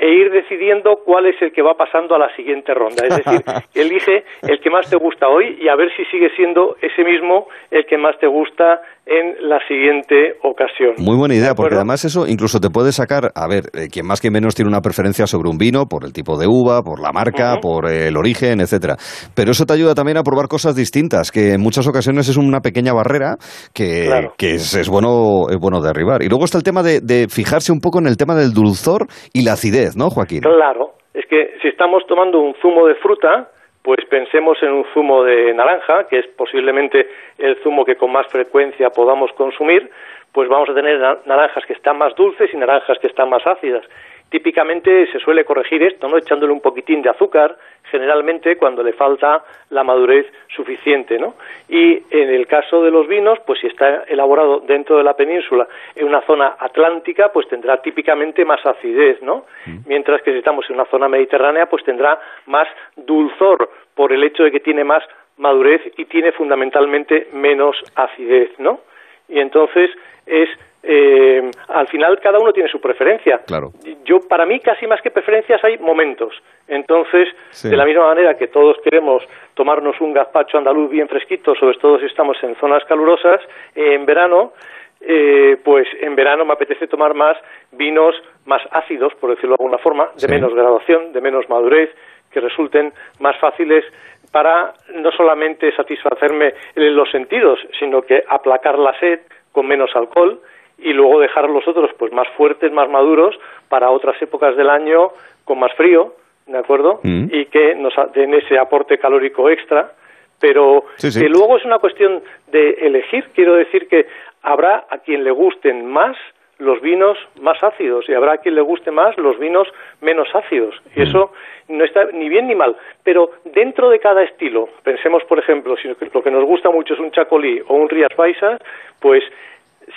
e 0.00 0.08
ir 0.08 0.30
decidiendo 0.30 0.96
cuál 1.04 1.26
es 1.26 1.40
el 1.42 1.52
que 1.52 1.60
va 1.60 1.76
pasando 1.76 2.14
a 2.14 2.18
la 2.18 2.34
siguiente 2.34 2.72
ronda. 2.72 3.06
Es 3.06 3.22
decir, 3.22 3.42
elige 3.74 4.24
el 4.48 4.58
que 4.58 4.70
más 4.70 4.88
te 4.88 4.96
gusta 4.96 5.28
hoy 5.28 5.58
y 5.60 5.68
a 5.68 5.76
ver 5.76 5.94
si 5.94 6.06
sigue 6.06 6.30
siendo 6.36 6.76
ese 6.80 7.04
mismo 7.04 7.48
el 7.70 7.84
que 7.84 7.98
más 7.98 8.18
te 8.18 8.26
gusta 8.26 8.80
en 9.10 9.48
la 9.48 9.58
siguiente 9.66 10.36
ocasión. 10.44 10.94
Muy 10.98 11.16
buena 11.18 11.34
idea, 11.34 11.54
porque 11.56 11.74
además 11.74 12.04
eso 12.04 12.28
incluso 12.28 12.60
te 12.60 12.70
puede 12.70 12.92
sacar, 12.92 13.32
a 13.34 13.48
ver, 13.48 13.64
eh, 13.74 13.88
quien 13.92 14.06
más 14.06 14.20
que 14.20 14.30
menos 14.30 14.54
tiene 14.54 14.68
una 14.68 14.80
preferencia 14.80 15.26
sobre 15.26 15.50
un 15.50 15.58
vino, 15.58 15.86
por 15.86 16.04
el 16.04 16.12
tipo 16.12 16.38
de 16.38 16.46
uva, 16.46 16.82
por 16.82 17.02
la 17.02 17.10
marca, 17.10 17.58
por 17.60 17.90
el 17.90 18.16
origen, 18.16 18.60
etcétera. 18.60 18.94
Pero 19.34 19.50
eso 19.50 19.66
te 19.66 19.72
ayuda 19.72 19.94
también 19.96 20.16
a 20.16 20.22
probar 20.22 20.46
cosas 20.46 20.76
distintas, 20.76 21.32
que 21.32 21.54
en 21.54 21.60
muchas 21.60 21.88
ocasiones 21.88 22.28
es 22.28 22.36
una 22.36 22.60
pequeña 22.60 22.92
barrera 22.92 23.34
que, 23.74 24.06
es, 24.38 24.88
bueno, 24.88 25.50
es 25.50 25.58
bueno 25.58 25.82
derribar. 25.82 26.22
Y 26.22 26.28
luego 26.28 26.44
está 26.44 26.58
el 26.58 26.64
tema 26.64 26.84
de, 26.84 27.00
de 27.00 27.26
fijarse 27.26 27.72
un 27.72 27.80
poco 27.80 27.98
en 27.98 28.06
el 28.06 28.16
tema 28.16 28.36
del 28.36 28.52
dulzor 28.54 29.08
y 29.34 29.44
la 29.44 29.54
acidez, 29.54 29.96
¿no, 29.96 30.10
Joaquín? 30.10 30.42
Claro, 30.42 30.94
es 31.14 31.26
que 31.28 31.58
si 31.60 31.66
estamos 31.66 32.04
tomando 32.06 32.38
un 32.38 32.54
zumo 32.62 32.86
de 32.86 32.94
fruta, 32.94 33.50
pues 33.82 34.04
pensemos 34.06 34.62
en 34.62 34.72
un 34.72 34.84
zumo 34.92 35.24
de 35.24 35.54
naranja, 35.54 36.06
que 36.08 36.18
es 36.18 36.26
posiblemente 36.26 37.08
el 37.38 37.56
zumo 37.62 37.84
que 37.84 37.96
con 37.96 38.12
más 38.12 38.26
frecuencia 38.28 38.90
podamos 38.90 39.32
consumir, 39.32 39.90
pues 40.32 40.48
vamos 40.48 40.68
a 40.68 40.74
tener 40.74 41.00
naranjas 41.26 41.64
que 41.66 41.72
están 41.72 41.98
más 41.98 42.14
dulces 42.14 42.52
y 42.52 42.56
naranjas 42.56 42.98
que 42.98 43.06
están 43.06 43.30
más 43.30 43.46
ácidas. 43.46 43.84
Típicamente 44.30 45.10
se 45.10 45.18
suele 45.18 45.44
corregir 45.44 45.82
esto, 45.82 46.08
¿no? 46.08 46.16
Echándole 46.16 46.52
un 46.52 46.60
poquitín 46.60 47.02
de 47.02 47.10
azúcar, 47.10 47.56
generalmente 47.90 48.56
cuando 48.56 48.82
le 48.82 48.92
falta 48.92 49.44
la 49.70 49.82
madurez 49.82 50.26
suficiente, 50.54 51.18
¿no? 51.18 51.34
Y 51.68 52.00
en 52.10 52.30
el 52.30 52.46
caso 52.46 52.82
de 52.84 52.92
los 52.92 53.08
vinos, 53.08 53.40
pues 53.44 53.58
si 53.60 53.66
está 53.66 54.04
elaborado 54.04 54.60
dentro 54.60 54.98
de 54.98 55.02
la 55.02 55.14
península, 55.14 55.66
en 55.96 56.06
una 56.06 56.20
zona 56.22 56.54
atlántica, 56.60 57.32
pues 57.32 57.48
tendrá 57.48 57.82
típicamente 57.82 58.44
más 58.44 58.64
acidez, 58.64 59.20
¿no? 59.20 59.46
Mm. 59.66 59.78
Mientras 59.86 60.22
que 60.22 60.30
si 60.30 60.38
estamos 60.38 60.64
en 60.68 60.76
una 60.76 60.86
zona 60.86 61.08
mediterránea, 61.08 61.66
pues 61.66 61.84
tendrá 61.84 62.20
más 62.46 62.68
dulzor 62.96 63.68
por 63.94 64.12
el 64.12 64.22
hecho 64.22 64.44
de 64.44 64.52
que 64.52 64.60
tiene 64.60 64.84
más 64.84 65.02
madurez 65.38 65.80
y 65.96 66.04
tiene 66.04 66.30
fundamentalmente 66.32 67.28
menos 67.32 67.76
acidez, 67.96 68.50
¿no? 68.58 68.80
Y 69.28 69.40
entonces 69.40 69.90
es 70.26 70.48
eh, 70.82 71.50
al 71.68 71.88
final 71.88 72.18
cada 72.20 72.38
uno 72.38 72.52
tiene 72.52 72.68
su 72.68 72.80
preferencia. 72.80 73.40
Claro. 73.46 73.72
Yo, 74.04 74.20
para 74.20 74.46
mí, 74.46 74.60
casi 74.60 74.86
más 74.86 75.00
que 75.02 75.10
preferencias 75.10 75.62
hay 75.62 75.78
momentos. 75.78 76.34
Entonces, 76.68 77.28
de 77.62 77.76
la 77.76 77.84
misma 77.84 78.06
manera 78.06 78.36
que 78.36 78.48
todos 78.48 78.78
queremos 78.82 79.22
tomarnos 79.54 80.00
un 80.00 80.12
gazpacho 80.12 80.56
andaluz 80.56 80.90
bien 80.90 81.08
fresquito, 81.08 81.54
sobre 81.54 81.76
todo 81.78 81.98
si 81.98 82.06
estamos 82.06 82.36
en 82.42 82.54
zonas 82.56 82.84
calurosas, 82.84 83.40
en 83.74 84.06
verano, 84.06 84.52
eh, 85.00 85.56
pues 85.64 85.86
en 86.00 86.14
verano 86.14 86.44
me 86.44 86.52
apetece 86.52 86.86
tomar 86.86 87.14
más 87.14 87.36
vinos 87.72 88.14
más 88.46 88.62
ácidos, 88.70 89.14
por 89.14 89.30
decirlo 89.30 89.56
de 89.56 89.64
alguna 89.64 89.78
forma, 89.78 90.10
de 90.16 90.28
menos 90.28 90.54
graduación, 90.54 91.12
de 91.12 91.20
menos 91.20 91.48
madurez, 91.48 91.90
que 92.30 92.40
resulten 92.40 92.92
más 93.18 93.38
fáciles 93.38 93.84
para 94.30 94.72
no 94.94 95.10
solamente 95.12 95.74
satisfacerme 95.74 96.54
en 96.74 96.94
los 96.94 97.10
sentidos, 97.10 97.58
sino 97.78 98.02
que 98.02 98.22
aplacar 98.28 98.78
la 98.78 98.98
sed 99.00 99.20
con 99.52 99.66
menos 99.66 99.90
alcohol 99.94 100.40
y 100.82 100.92
luego 100.92 101.20
dejar 101.20 101.48
los 101.48 101.66
otros 101.66 101.90
pues 101.98 102.12
más 102.12 102.28
fuertes, 102.36 102.72
más 102.72 102.88
maduros 102.88 103.38
para 103.68 103.90
otras 103.90 104.20
épocas 104.22 104.56
del 104.56 104.70
año 104.70 105.10
con 105.44 105.58
más 105.58 105.72
frío, 105.74 106.14
¿de 106.46 106.58
acuerdo? 106.58 107.00
Mm. 107.02 107.26
Y 107.30 107.46
que 107.46 107.74
nos 107.74 107.94
den 108.14 108.34
ese 108.34 108.58
aporte 108.58 108.98
calórico 108.98 109.48
extra, 109.48 109.92
pero 110.38 110.84
que 111.00 111.28
luego 111.28 111.58
es 111.58 111.64
una 111.64 111.78
cuestión 111.78 112.22
de 112.50 112.70
elegir, 112.80 113.28
quiero 113.34 113.54
decir 113.54 113.88
que 113.88 114.06
habrá 114.42 114.86
a 114.88 114.98
quien 114.98 115.22
le 115.22 115.30
gusten 115.30 115.86
más 115.86 116.16
los 116.58 116.80
vinos 116.82 117.16
más 117.40 117.62
ácidos 117.62 118.06
y 118.08 118.14
habrá 118.14 118.34
a 118.34 118.38
quien 118.38 118.54
le 118.54 118.60
guste 118.60 118.90
más 118.90 119.16
los 119.16 119.38
vinos 119.38 119.66
menos 120.00 120.28
ácidos. 120.34 120.74
Y 120.94 121.00
mm. 121.00 121.02
eso 121.02 121.32
no 121.68 121.84
está 121.84 122.04
ni 122.12 122.28
bien 122.28 122.46
ni 122.48 122.54
mal. 122.54 122.76
Pero 123.02 123.30
dentro 123.44 123.90
de 123.90 123.98
cada 123.98 124.22
estilo, 124.22 124.68
pensemos 124.82 125.24
por 125.24 125.38
ejemplo, 125.38 125.76
si 125.76 125.88
lo 125.88 126.22
que 126.22 126.30
nos 126.30 126.44
gusta 126.44 126.70
mucho 126.70 126.94
es 126.94 127.00
un 127.00 127.12
chacolí 127.12 127.62
o 127.66 127.74
un 127.74 127.88
Rías 127.88 128.14
Baixas, 128.16 128.60
pues 129.00 129.24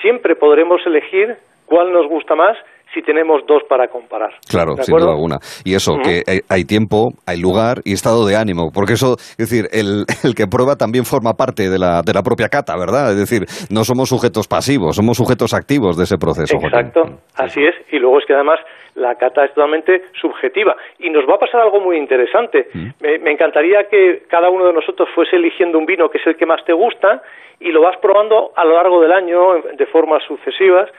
siempre 0.02 0.36
podremos 0.36 0.86
elegir 0.86 1.36
cuál 1.66 1.92
nos 1.92 2.08
gusta 2.08 2.36
más 2.36 2.58
si 2.94 3.02
tenemos 3.02 3.46
dos 3.48 3.64
para 3.68 3.88
comparar. 3.88 4.32
Claro, 4.50 4.76
sin 4.82 4.96
duda 4.96 5.12
alguna. 5.12 5.38
Y 5.66 5.76
eso, 5.76 5.98
que 6.04 6.22
hay, 6.28 6.64
tiempo, 6.66 7.12
hay 7.26 7.40
lugar 7.42 7.78
y 7.86 7.94
estado 7.94 8.26
de 8.26 8.36
ánimo, 8.36 8.72
porque 8.74 8.94
eso, 8.94 9.16
es 9.38 9.50
decir, 9.50 9.66
el, 9.72 10.06
el, 10.24 10.36
que 10.36 10.48
prueba 10.48 10.76
también 10.76 11.06
forma 11.06 11.34
parte 11.34 11.70
de 11.70 11.80
la, 11.80 12.02
de 12.06 12.14
la 12.14 12.22
propia 12.22 12.48
cata, 12.50 12.78
¿verdad? 12.78 13.12
Es 13.12 13.18
decir, 13.18 13.44
no 13.72 13.84
somos 13.84 14.10
sujetos 14.10 14.48
pasivos, 14.48 14.96
somos 14.96 15.18
sujetos 15.18 15.54
activos 15.54 15.98
de 15.98 16.04
ese 16.04 16.18
proceso. 16.18 16.58
Exacto, 16.58 17.02
así 17.36 17.64
es. 17.64 17.76
Y 17.92 18.00
luego 18.00 18.20
es 18.20 18.26
que 18.26 18.34
además 18.34 18.60
la 18.96 19.16
cata 19.16 19.46
es 19.46 19.54
totalmente 19.54 20.04
subjetiva. 20.22 20.76
Y 21.00 21.10
nos 21.10 21.26
va 21.26 21.36
a 21.36 21.40
pasar 21.40 21.62
algo 21.62 21.80
muy 21.82 21.98
interesante. 21.98 22.68
Me, 23.02 23.18
me 23.20 23.32
encantaría 23.32 23.90
que 23.90 24.24
cada 24.30 24.50
uno 24.50 24.68
de 24.68 24.74
nosotros 24.74 25.10
fuese 25.16 25.36
eligiendo 25.36 25.80
un 25.80 25.86
vino 25.86 26.10
que 26.10 26.20
es 26.20 26.28
el 26.28 26.36
que 26.36 26.46
más 26.46 26.64
te 26.66 26.74
gusta 26.74 27.22
y 27.60 27.72
lo 27.72 27.82
vas 27.82 27.98
probando 27.98 28.52
a 28.56 28.66
lo 28.66 28.76
largo 28.76 29.02
del 29.02 29.12
año 29.12 29.56
de 29.76 29.86
formas 29.88 30.24
sucesivas 30.28 30.90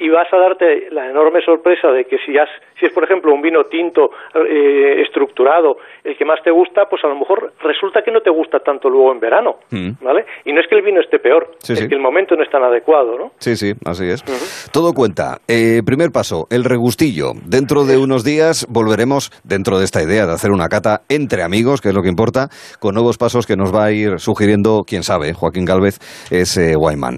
y 0.00 0.08
vas 0.08 0.32
a 0.32 0.38
darte 0.38 0.88
la 0.90 1.10
enorme 1.10 1.42
sorpresa 1.42 1.92
de 1.92 2.06
que 2.06 2.16
si, 2.18 2.36
has, 2.38 2.48
si 2.80 2.86
es, 2.86 2.92
por 2.92 3.04
ejemplo, 3.04 3.32
un 3.32 3.42
vino 3.42 3.64
tinto 3.64 4.10
eh, 4.34 5.02
estructurado, 5.02 5.76
el 6.02 6.16
que 6.16 6.24
más 6.24 6.40
te 6.42 6.50
gusta, 6.50 6.86
pues 6.88 7.04
a 7.04 7.08
lo 7.08 7.14
mejor 7.16 7.52
resulta 7.62 8.02
que 8.02 8.10
no 8.10 8.20
te 8.20 8.30
gusta 8.30 8.58
tanto 8.60 8.88
luego 8.88 9.12
en 9.12 9.20
verano, 9.20 9.56
Mm. 9.70 10.02
¿vale? 10.02 10.24
Y 10.44 10.52
no 10.52 10.60
es 10.60 10.66
que 10.66 10.74
el 10.76 10.82
vino 10.82 11.00
esté 11.00 11.18
peor, 11.18 11.50
Sí, 11.58 11.74
es 11.74 11.80
sí. 11.80 11.88
que 11.88 11.94
el 11.94 12.00
momento 12.00 12.34
no 12.34 12.42
es 12.42 12.50
tan 12.50 12.62
adecuado, 12.64 13.16
¿no? 13.18 13.30
Sí, 13.38 13.54
sí, 13.56 13.72
así 13.86 14.06
es. 14.08 14.24
Todo 14.72 14.92
cuenta. 14.92 15.38
Eh, 15.46 15.82
primer 15.84 16.10
paso, 16.10 16.46
el 16.50 16.64
regustillo. 16.64 17.32
Dentro 17.46 17.84
de 17.84 17.98
unos 17.98 18.24
días 18.24 18.66
volveremos, 18.70 19.30
dentro 19.44 19.78
de 19.78 19.84
esta 19.84 20.02
idea 20.02 20.26
de 20.26 20.32
hacer 20.32 20.50
una 20.50 20.68
cata 20.68 21.02
entre 21.08 21.42
amigos, 21.42 21.80
que 21.80 21.88
es 21.90 21.94
lo 21.94 22.02
que 22.02 22.08
importa, 22.08 22.48
con 22.80 22.94
nuevos 22.94 23.18
pasos 23.18 23.46
que 23.46 23.56
nos 23.56 23.74
va 23.74 23.84
a 23.84 23.92
ir 23.92 24.18
sugiriendo, 24.18 24.80
quién 24.86 25.02
sabe, 25.02 25.32
Joaquín 25.34 25.64
Galvez 25.64 25.98
es 26.30 26.56
eh. 26.56 26.74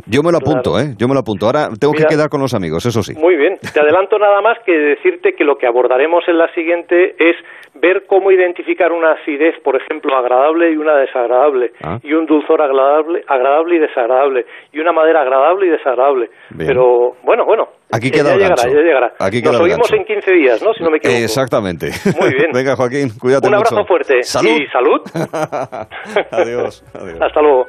Yo 0.06 0.22
me 0.22 0.32
lo 0.32 0.38
apunto, 0.38 0.78
¿eh? 0.78 0.94
Yo 0.98 1.08
me 1.08 1.14
lo 1.14 1.20
apunto. 1.20 1.46
Ahora 1.46 1.68
tengo 1.78 1.92
Mira. 1.94 2.06
que 2.08 2.14
quedar 2.14 2.28
con 2.28 2.40
los 2.40 2.54
amigos, 2.54 2.84
eso 2.86 3.02
sí. 3.02 3.14
Muy 3.16 3.36
bien. 3.36 3.56
Te 3.72 3.80
adelanto 3.80 4.18
nada 4.18 4.40
más 4.40 4.58
que 4.64 4.72
decirte 4.72 5.32
que 5.36 5.44
lo 5.44 5.51
que 5.56 5.66
abordaremos 5.66 6.22
en 6.28 6.38
la 6.38 6.52
siguiente 6.54 7.14
es 7.18 7.36
ver 7.74 8.04
cómo 8.06 8.30
identificar 8.30 8.92
una 8.92 9.12
acidez, 9.12 9.54
por 9.64 9.76
ejemplo, 9.76 10.14
agradable 10.16 10.70
y 10.72 10.76
una 10.76 10.94
desagradable, 10.96 11.72
Ah. 11.82 11.98
y 12.02 12.12
un 12.12 12.26
dulzor 12.26 12.60
agradable, 12.60 13.24
agradable 13.26 13.76
y 13.76 13.78
desagradable, 13.78 14.44
y 14.72 14.78
una 14.80 14.92
madera 14.92 15.22
agradable 15.22 15.66
y 15.66 15.70
desagradable. 15.70 16.28
Bien. 16.50 16.68
Pero 16.68 17.12
bueno, 17.22 17.44
bueno. 17.46 17.68
Aquí 17.90 18.10
queda 18.10 18.24
ya 18.30 18.32
el 18.34 18.38
llegará, 18.40 18.62
gancho. 18.62 18.76
ya 18.76 18.82
llegará. 18.82 19.12
Aquí 19.18 19.42
queda 19.42 19.52
Nos 19.52 19.60
oímos 19.62 19.92
en 19.92 20.04
15 20.04 20.32
días, 20.32 20.62
¿no? 20.62 20.72
Si 20.74 20.82
no 20.82 20.90
me 20.90 20.96
equivoco. 20.98 21.18
Exactamente. 21.18 21.90
Muy 22.20 22.32
bien. 22.34 22.50
Venga, 22.54 22.76
Joaquín, 22.76 23.08
cuídate 23.20 23.48
Un 23.48 23.54
abrazo 23.54 23.74
mucho. 23.76 23.86
fuerte. 23.86 24.22
Salud. 24.22 24.50
Y 24.60 24.66
salud. 24.68 25.00
adiós, 26.30 26.84
adiós. 26.94 27.20
Hasta 27.20 27.40
luego. 27.42 27.66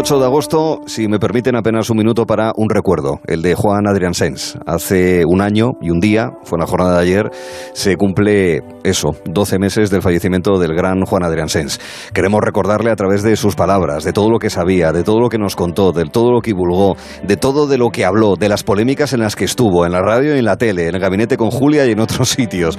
8 0.00 0.18
de 0.18 0.24
agosto, 0.24 0.80
si 0.86 1.08
me 1.08 1.18
permiten 1.18 1.56
apenas 1.56 1.90
un 1.90 1.98
minuto 1.98 2.24
para 2.24 2.52
un 2.56 2.70
recuerdo, 2.70 3.20
el 3.26 3.42
de 3.42 3.54
Juan 3.54 3.86
Adrián 3.86 4.14
Sens. 4.14 4.56
Hace 4.64 5.26
un 5.26 5.42
año 5.42 5.72
y 5.82 5.90
un 5.90 6.00
día, 6.00 6.30
fue 6.42 6.58
la 6.58 6.66
jornada 6.66 6.94
de 6.94 7.02
ayer, 7.02 7.30
se 7.74 7.96
cumple 7.96 8.62
eso, 8.82 9.10
12 9.26 9.58
meses 9.58 9.90
del 9.90 10.00
fallecimiento 10.00 10.58
del 10.58 10.74
gran 10.74 11.04
Juan 11.04 11.22
Adrián 11.22 11.50
Sens. 11.50 11.78
Queremos 12.14 12.40
recordarle 12.40 12.90
a 12.90 12.96
través 12.96 13.22
de 13.22 13.36
sus 13.36 13.56
palabras, 13.56 14.02
de 14.02 14.14
todo 14.14 14.30
lo 14.30 14.38
que 14.38 14.48
sabía, 14.48 14.90
de 14.90 15.02
todo 15.02 15.20
lo 15.20 15.28
que 15.28 15.36
nos 15.36 15.54
contó, 15.54 15.92
de 15.92 16.06
todo 16.06 16.32
lo 16.32 16.40
que 16.40 16.52
divulgó, 16.52 16.96
de 17.22 17.36
todo 17.36 17.66
de 17.66 17.76
lo 17.76 17.90
que 17.90 18.06
habló, 18.06 18.36
de 18.36 18.48
las 18.48 18.64
polémicas 18.64 19.12
en 19.12 19.20
las 19.20 19.36
que 19.36 19.44
estuvo, 19.44 19.84
en 19.84 19.92
la 19.92 20.00
radio 20.00 20.34
y 20.34 20.38
en 20.38 20.46
la 20.46 20.56
tele, 20.56 20.88
en 20.88 20.94
el 20.94 21.00
gabinete 21.02 21.36
con 21.36 21.50
Julia 21.50 21.84
y 21.84 21.92
en 21.92 22.00
otros 22.00 22.26
sitios. 22.30 22.78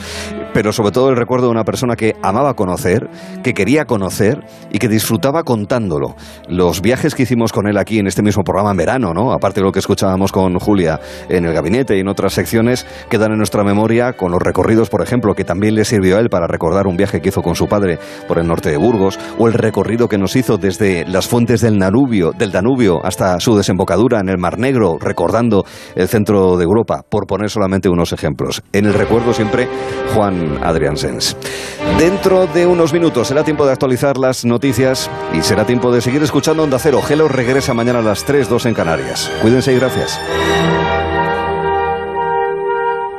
Pero 0.53 0.73
sobre 0.73 0.91
todo 0.91 1.09
el 1.09 1.15
recuerdo 1.15 1.47
de 1.47 1.51
una 1.51 1.63
persona 1.63 1.95
que 1.95 2.15
amaba 2.21 2.53
conocer, 2.53 3.09
que 3.43 3.53
quería 3.53 3.85
conocer 3.85 4.43
y 4.71 4.79
que 4.79 4.87
disfrutaba 4.87 5.43
contándolo. 5.43 6.15
Los 6.49 6.81
viajes 6.81 7.15
que 7.15 7.23
hicimos 7.23 7.53
con 7.53 7.67
él 7.67 7.77
aquí 7.77 7.99
en 7.99 8.07
este 8.07 8.21
mismo 8.21 8.43
programa 8.43 8.71
en 8.71 8.77
verano, 8.77 9.13
¿no? 9.13 9.31
Aparte 9.31 9.61
de 9.61 9.65
lo 9.65 9.71
que 9.71 9.79
escuchábamos 9.79 10.31
con 10.31 10.59
Julia 10.59 10.99
en 11.29 11.45
el 11.45 11.53
gabinete 11.53 11.95
y 11.95 12.01
en 12.01 12.07
otras 12.07 12.33
secciones, 12.33 12.85
quedan 13.09 13.31
en 13.31 13.37
nuestra 13.37 13.63
memoria 13.63 14.13
con 14.13 14.31
los 14.31 14.41
recorridos, 14.41 14.89
por 14.89 15.01
ejemplo, 15.01 15.33
que 15.35 15.45
también 15.45 15.75
le 15.75 15.85
sirvió 15.85 16.17
a 16.17 16.19
él 16.19 16.29
para 16.29 16.47
recordar 16.47 16.87
un 16.87 16.97
viaje 16.97 17.21
que 17.21 17.29
hizo 17.29 17.41
con 17.41 17.55
su 17.55 17.67
padre 17.67 17.99
por 18.27 18.37
el 18.37 18.47
norte 18.47 18.69
de 18.71 18.77
Burgos, 18.77 19.19
o 19.37 19.47
el 19.47 19.53
recorrido 19.53 20.07
que 20.09 20.17
nos 20.17 20.35
hizo 20.35 20.57
desde 20.57 21.05
las 21.05 21.27
fuentes 21.27 21.61
del 21.61 21.79
Danubio, 21.79 22.31
del 22.31 22.51
Danubio 22.51 22.99
hasta 23.03 23.39
su 23.39 23.55
desembocadura 23.55 24.19
en 24.19 24.29
el 24.29 24.37
Mar 24.37 24.59
Negro, 24.59 24.97
recordando 24.99 25.65
el 25.95 26.07
centro 26.07 26.57
de 26.57 26.63
Europa, 26.63 27.03
por 27.07 27.25
poner 27.25 27.49
solamente 27.49 27.89
unos 27.89 28.13
ejemplos. 28.13 28.61
En 28.73 28.85
el 28.85 28.93
recuerdo 28.93 29.33
siempre 29.33 29.67
Juan 30.13 30.40
Adrián 30.61 30.97
Sens. 30.97 31.35
Dentro 31.97 32.47
de 32.47 32.65
unos 32.65 32.93
minutos 32.93 33.27
será 33.27 33.43
tiempo 33.43 33.65
de 33.65 33.73
actualizar 33.73 34.17
las 34.17 34.45
noticias 34.45 35.09
y 35.33 35.41
será 35.41 35.65
tiempo 35.65 35.91
de 35.91 36.01
seguir 36.01 36.23
escuchando 36.23 36.63
Onda 36.63 36.79
Cero. 36.79 37.01
Gelo 37.01 37.27
regresa 37.27 37.73
mañana 37.73 37.99
a 37.99 38.03
las 38.03 38.25
3, 38.25 38.49
2 38.49 38.65
en 38.67 38.73
Canarias. 38.73 39.31
Cuídense 39.41 39.73
y 39.73 39.75
gracias. 39.75 40.19